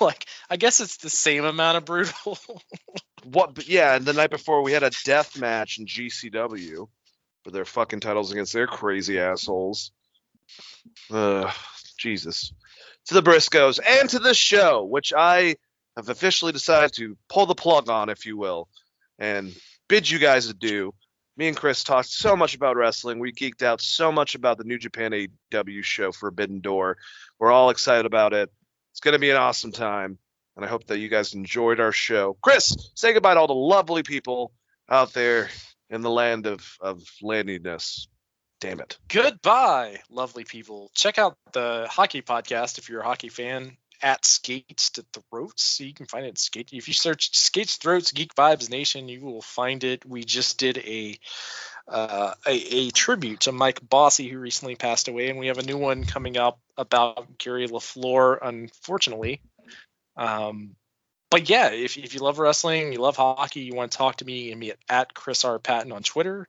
like, 0.00 0.26
I 0.48 0.56
guess 0.56 0.80
it's 0.80 0.98
the 0.98 1.10
same 1.10 1.44
amount 1.44 1.76
of 1.76 1.84
brutal. 1.84 2.38
What? 3.24 3.68
Yeah, 3.68 3.94
and 3.94 4.06
the 4.06 4.12
night 4.12 4.30
before 4.30 4.62
we 4.62 4.72
had 4.72 4.82
a 4.82 4.90
death 5.04 5.38
match 5.38 5.78
in 5.78 5.86
GCW 5.86 6.88
for 7.44 7.50
their 7.50 7.64
fucking 7.64 8.00
titles 8.00 8.32
against 8.32 8.52
their 8.52 8.66
crazy 8.66 9.18
assholes. 9.18 9.92
Uh, 11.10 11.50
Jesus. 11.98 12.52
To 13.06 13.14
the 13.14 13.22
Briscoes 13.22 13.78
and 13.84 14.08
to 14.10 14.18
the 14.18 14.34
show, 14.34 14.84
which 14.84 15.12
I 15.16 15.56
have 15.96 16.08
officially 16.08 16.52
decided 16.52 16.92
to 16.94 17.16
pull 17.28 17.46
the 17.46 17.54
plug 17.54 17.88
on, 17.88 18.08
if 18.08 18.26
you 18.26 18.36
will, 18.36 18.68
and 19.18 19.54
bid 19.88 20.08
you 20.08 20.18
guys 20.18 20.48
adieu. 20.48 20.92
Me 21.36 21.48
and 21.48 21.56
Chris 21.56 21.84
talked 21.84 22.08
so 22.08 22.34
much 22.34 22.54
about 22.54 22.76
wrestling. 22.76 23.18
We 23.18 23.32
geeked 23.32 23.62
out 23.62 23.80
so 23.80 24.10
much 24.10 24.34
about 24.34 24.56
the 24.56 24.64
New 24.64 24.78
Japan 24.78 25.12
AEW 25.12 25.84
show 25.84 26.12
Forbidden 26.12 26.60
Door. 26.60 26.96
We're 27.38 27.52
all 27.52 27.70
excited 27.70 28.06
about 28.06 28.32
it. 28.32 28.50
It's 28.92 29.00
going 29.00 29.12
to 29.12 29.18
be 29.18 29.30
an 29.30 29.36
awesome 29.36 29.72
time 29.72 30.18
and 30.56 30.64
I 30.64 30.68
hope 30.68 30.86
that 30.86 30.98
you 30.98 31.08
guys 31.08 31.34
enjoyed 31.34 31.80
our 31.80 31.92
show. 31.92 32.36
Chris, 32.40 32.90
say 32.94 33.12
goodbye 33.12 33.34
to 33.34 33.40
all 33.40 33.46
the 33.46 33.54
lovely 33.54 34.02
people 34.02 34.52
out 34.88 35.12
there 35.12 35.50
in 35.90 36.00
the 36.00 36.10
land 36.10 36.46
of 36.46 36.66
of 36.80 37.02
landiness. 37.22 38.08
Damn 38.58 38.80
it. 38.80 38.96
Goodbye, 39.08 40.00
lovely 40.08 40.44
people. 40.44 40.90
Check 40.94 41.18
out 41.18 41.36
the 41.52 41.86
hockey 41.90 42.22
podcast 42.22 42.78
if 42.78 42.88
you're 42.88 43.02
a 43.02 43.04
hockey 43.04 43.28
fan. 43.28 43.76
At 44.02 44.24
Skates 44.24 44.90
to 44.90 45.04
Throats. 45.12 45.80
You 45.80 45.94
can 45.94 46.06
find 46.06 46.24
it 46.24 46.30
at 46.30 46.38
Skate. 46.38 46.72
If 46.72 46.88
you 46.88 46.94
search 46.94 47.36
Skates 47.36 47.76
Throats 47.76 48.12
Geek 48.12 48.34
Vibes 48.34 48.70
Nation, 48.70 49.08
you 49.08 49.20
will 49.20 49.42
find 49.42 49.84
it. 49.84 50.04
We 50.04 50.24
just 50.24 50.58
did 50.58 50.78
a 50.78 51.18
uh, 51.88 52.34
a, 52.46 52.50
a 52.50 52.90
tribute 52.90 53.40
to 53.40 53.52
Mike 53.52 53.80
Bossy, 53.88 54.28
who 54.28 54.38
recently 54.38 54.74
passed 54.74 55.08
away, 55.08 55.30
and 55.30 55.38
we 55.38 55.46
have 55.46 55.58
a 55.58 55.62
new 55.62 55.78
one 55.78 56.04
coming 56.04 56.36
up 56.36 56.58
about 56.76 57.38
Gary 57.38 57.68
LaFleur, 57.68 58.38
unfortunately. 58.42 59.40
Um, 60.16 60.74
but 61.30 61.48
yeah, 61.48 61.70
if, 61.70 61.96
if 61.96 62.14
you 62.14 62.20
love 62.20 62.38
wrestling, 62.38 62.92
you 62.92 62.98
love 62.98 63.16
hockey, 63.16 63.60
you 63.60 63.74
want 63.74 63.92
to 63.92 63.98
talk 63.98 64.16
to 64.16 64.24
me, 64.24 64.44
you 64.44 64.56
can 64.56 64.64
at, 64.64 64.78
at 64.88 65.14
Chris 65.14 65.44
R. 65.44 65.58
Patton 65.58 65.92
on 65.92 66.02
Twitter 66.02 66.48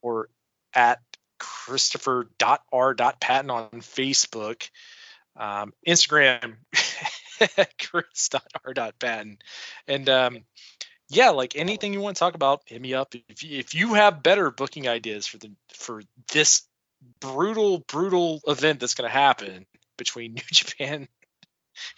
or 0.00 0.28
at 0.74 1.00
Christopher.R.Patton 1.38 3.50
on 3.50 3.68
Facebook. 3.80 4.70
Um, 5.38 5.72
Instagram, 5.86 6.56
Chris.R.Patton. 7.80 9.38
And 9.86 10.08
um, 10.08 10.44
yeah, 11.08 11.30
like 11.30 11.56
anything 11.56 11.92
you 11.92 12.00
want 12.00 12.16
to 12.16 12.20
talk 12.20 12.34
about, 12.34 12.62
hit 12.66 12.80
me 12.80 12.94
up. 12.94 13.14
If 13.28 13.42
you, 13.42 13.58
if 13.58 13.74
you 13.74 13.94
have 13.94 14.22
better 14.22 14.50
booking 14.50 14.88
ideas 14.88 15.26
for 15.26 15.38
the 15.38 15.52
for 15.72 16.02
this 16.32 16.62
brutal, 17.20 17.78
brutal 17.78 18.40
event 18.46 18.80
that's 18.80 18.94
going 18.94 19.08
to 19.08 19.16
happen 19.16 19.66
between 19.96 20.34
New 20.34 20.42
Japan 20.50 21.08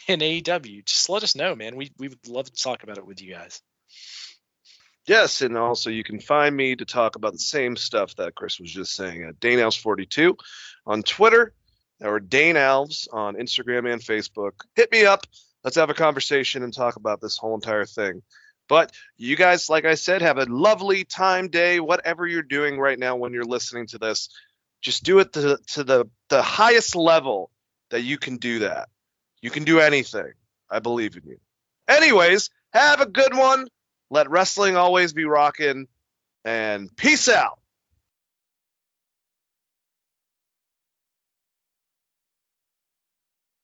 and 0.07 0.21
AEW, 0.21 0.85
just 0.85 1.09
let 1.09 1.23
us 1.23 1.35
know, 1.35 1.57
man. 1.57 1.77
We 1.77 1.91
we 1.99 2.09
would 2.09 2.29
love 2.29 2.47
to 2.47 2.63
talk 2.63 2.83
about 2.83 2.99
it 2.99 3.07
with 3.07 3.23
you 3.23 3.33
guys. 3.33 3.63
Yes, 5.07 5.41
and 5.41 5.57
also 5.57 5.91
you 5.91 6.05
can 6.05 6.21
find 6.21 6.55
me 6.55 6.77
to 6.77 6.85
talk 6.85 7.17
about 7.17 7.33
the 7.33 7.39
same 7.39 7.75
stuff 7.75 8.15
that 8.17 8.35
Chris 8.35 8.61
was 8.61 8.71
just 8.71 8.95
saying 8.95 9.25
at 9.25 9.41
Dane 9.41 9.59
Alves 9.59 9.81
42 9.81 10.37
on 10.87 11.03
Twitter 11.03 11.55
or 12.01 12.21
Dane 12.21 12.57
Alves 12.57 13.09
on 13.13 13.37
Instagram 13.37 13.93
and 13.93 14.01
Facebook. 14.01 14.53
Hit 14.75 14.91
me 14.93 15.05
up. 15.05 15.27
Let's 15.65 15.77
have 15.77 15.91
a 15.91 15.95
conversation 15.95 16.63
and 16.63 16.73
talk 16.73 16.97
about 16.97 17.21
this 17.21 17.37
whole 17.37 17.55
entire 17.55 17.85
thing. 17.85 18.23
But 18.69 18.93
you 19.17 19.37
guys, 19.37 19.69
like 19.69 19.85
I 19.85 19.95
said, 19.95 20.23
have 20.23 20.39
a 20.39 20.45
lovely 20.45 21.05
time, 21.05 21.49
day, 21.49 21.81
whatever 21.81 22.27
you're 22.27 22.43
doing 22.43 22.79
right 22.79 22.99
now 22.99 23.17
when 23.17 23.33
you're 23.33 23.45
listening 23.45 23.87
to 23.89 23.99
this. 23.99 24.29
Just 24.81 25.03
do 25.05 25.19
it 25.19 25.33
to, 25.35 25.59
to 25.73 25.85
the, 25.85 26.07
the 26.29 26.41
highest 26.41 26.97
level 26.97 27.51
that 27.91 28.03
you 28.03 28.17
can 28.17 28.37
do 28.37 28.61
that. 28.61 28.89
You 29.43 29.51
can 29.51 29.65
do 29.65 29.81
anything. 29.81 30.33
I 30.71 30.79
believe 30.79 31.17
in 31.17 31.25
you. 31.27 31.39
Anyways, 31.89 32.51
have 32.73 33.01
a 33.01 33.07
good 33.07 33.35
one. 33.37 33.67
Let 34.09 34.31
wrestling 34.31 34.77
always 34.77 35.13
be 35.13 35.25
rocking. 35.25 35.89
And 36.45 36.95
peace 36.97 37.29
out. 37.29 37.60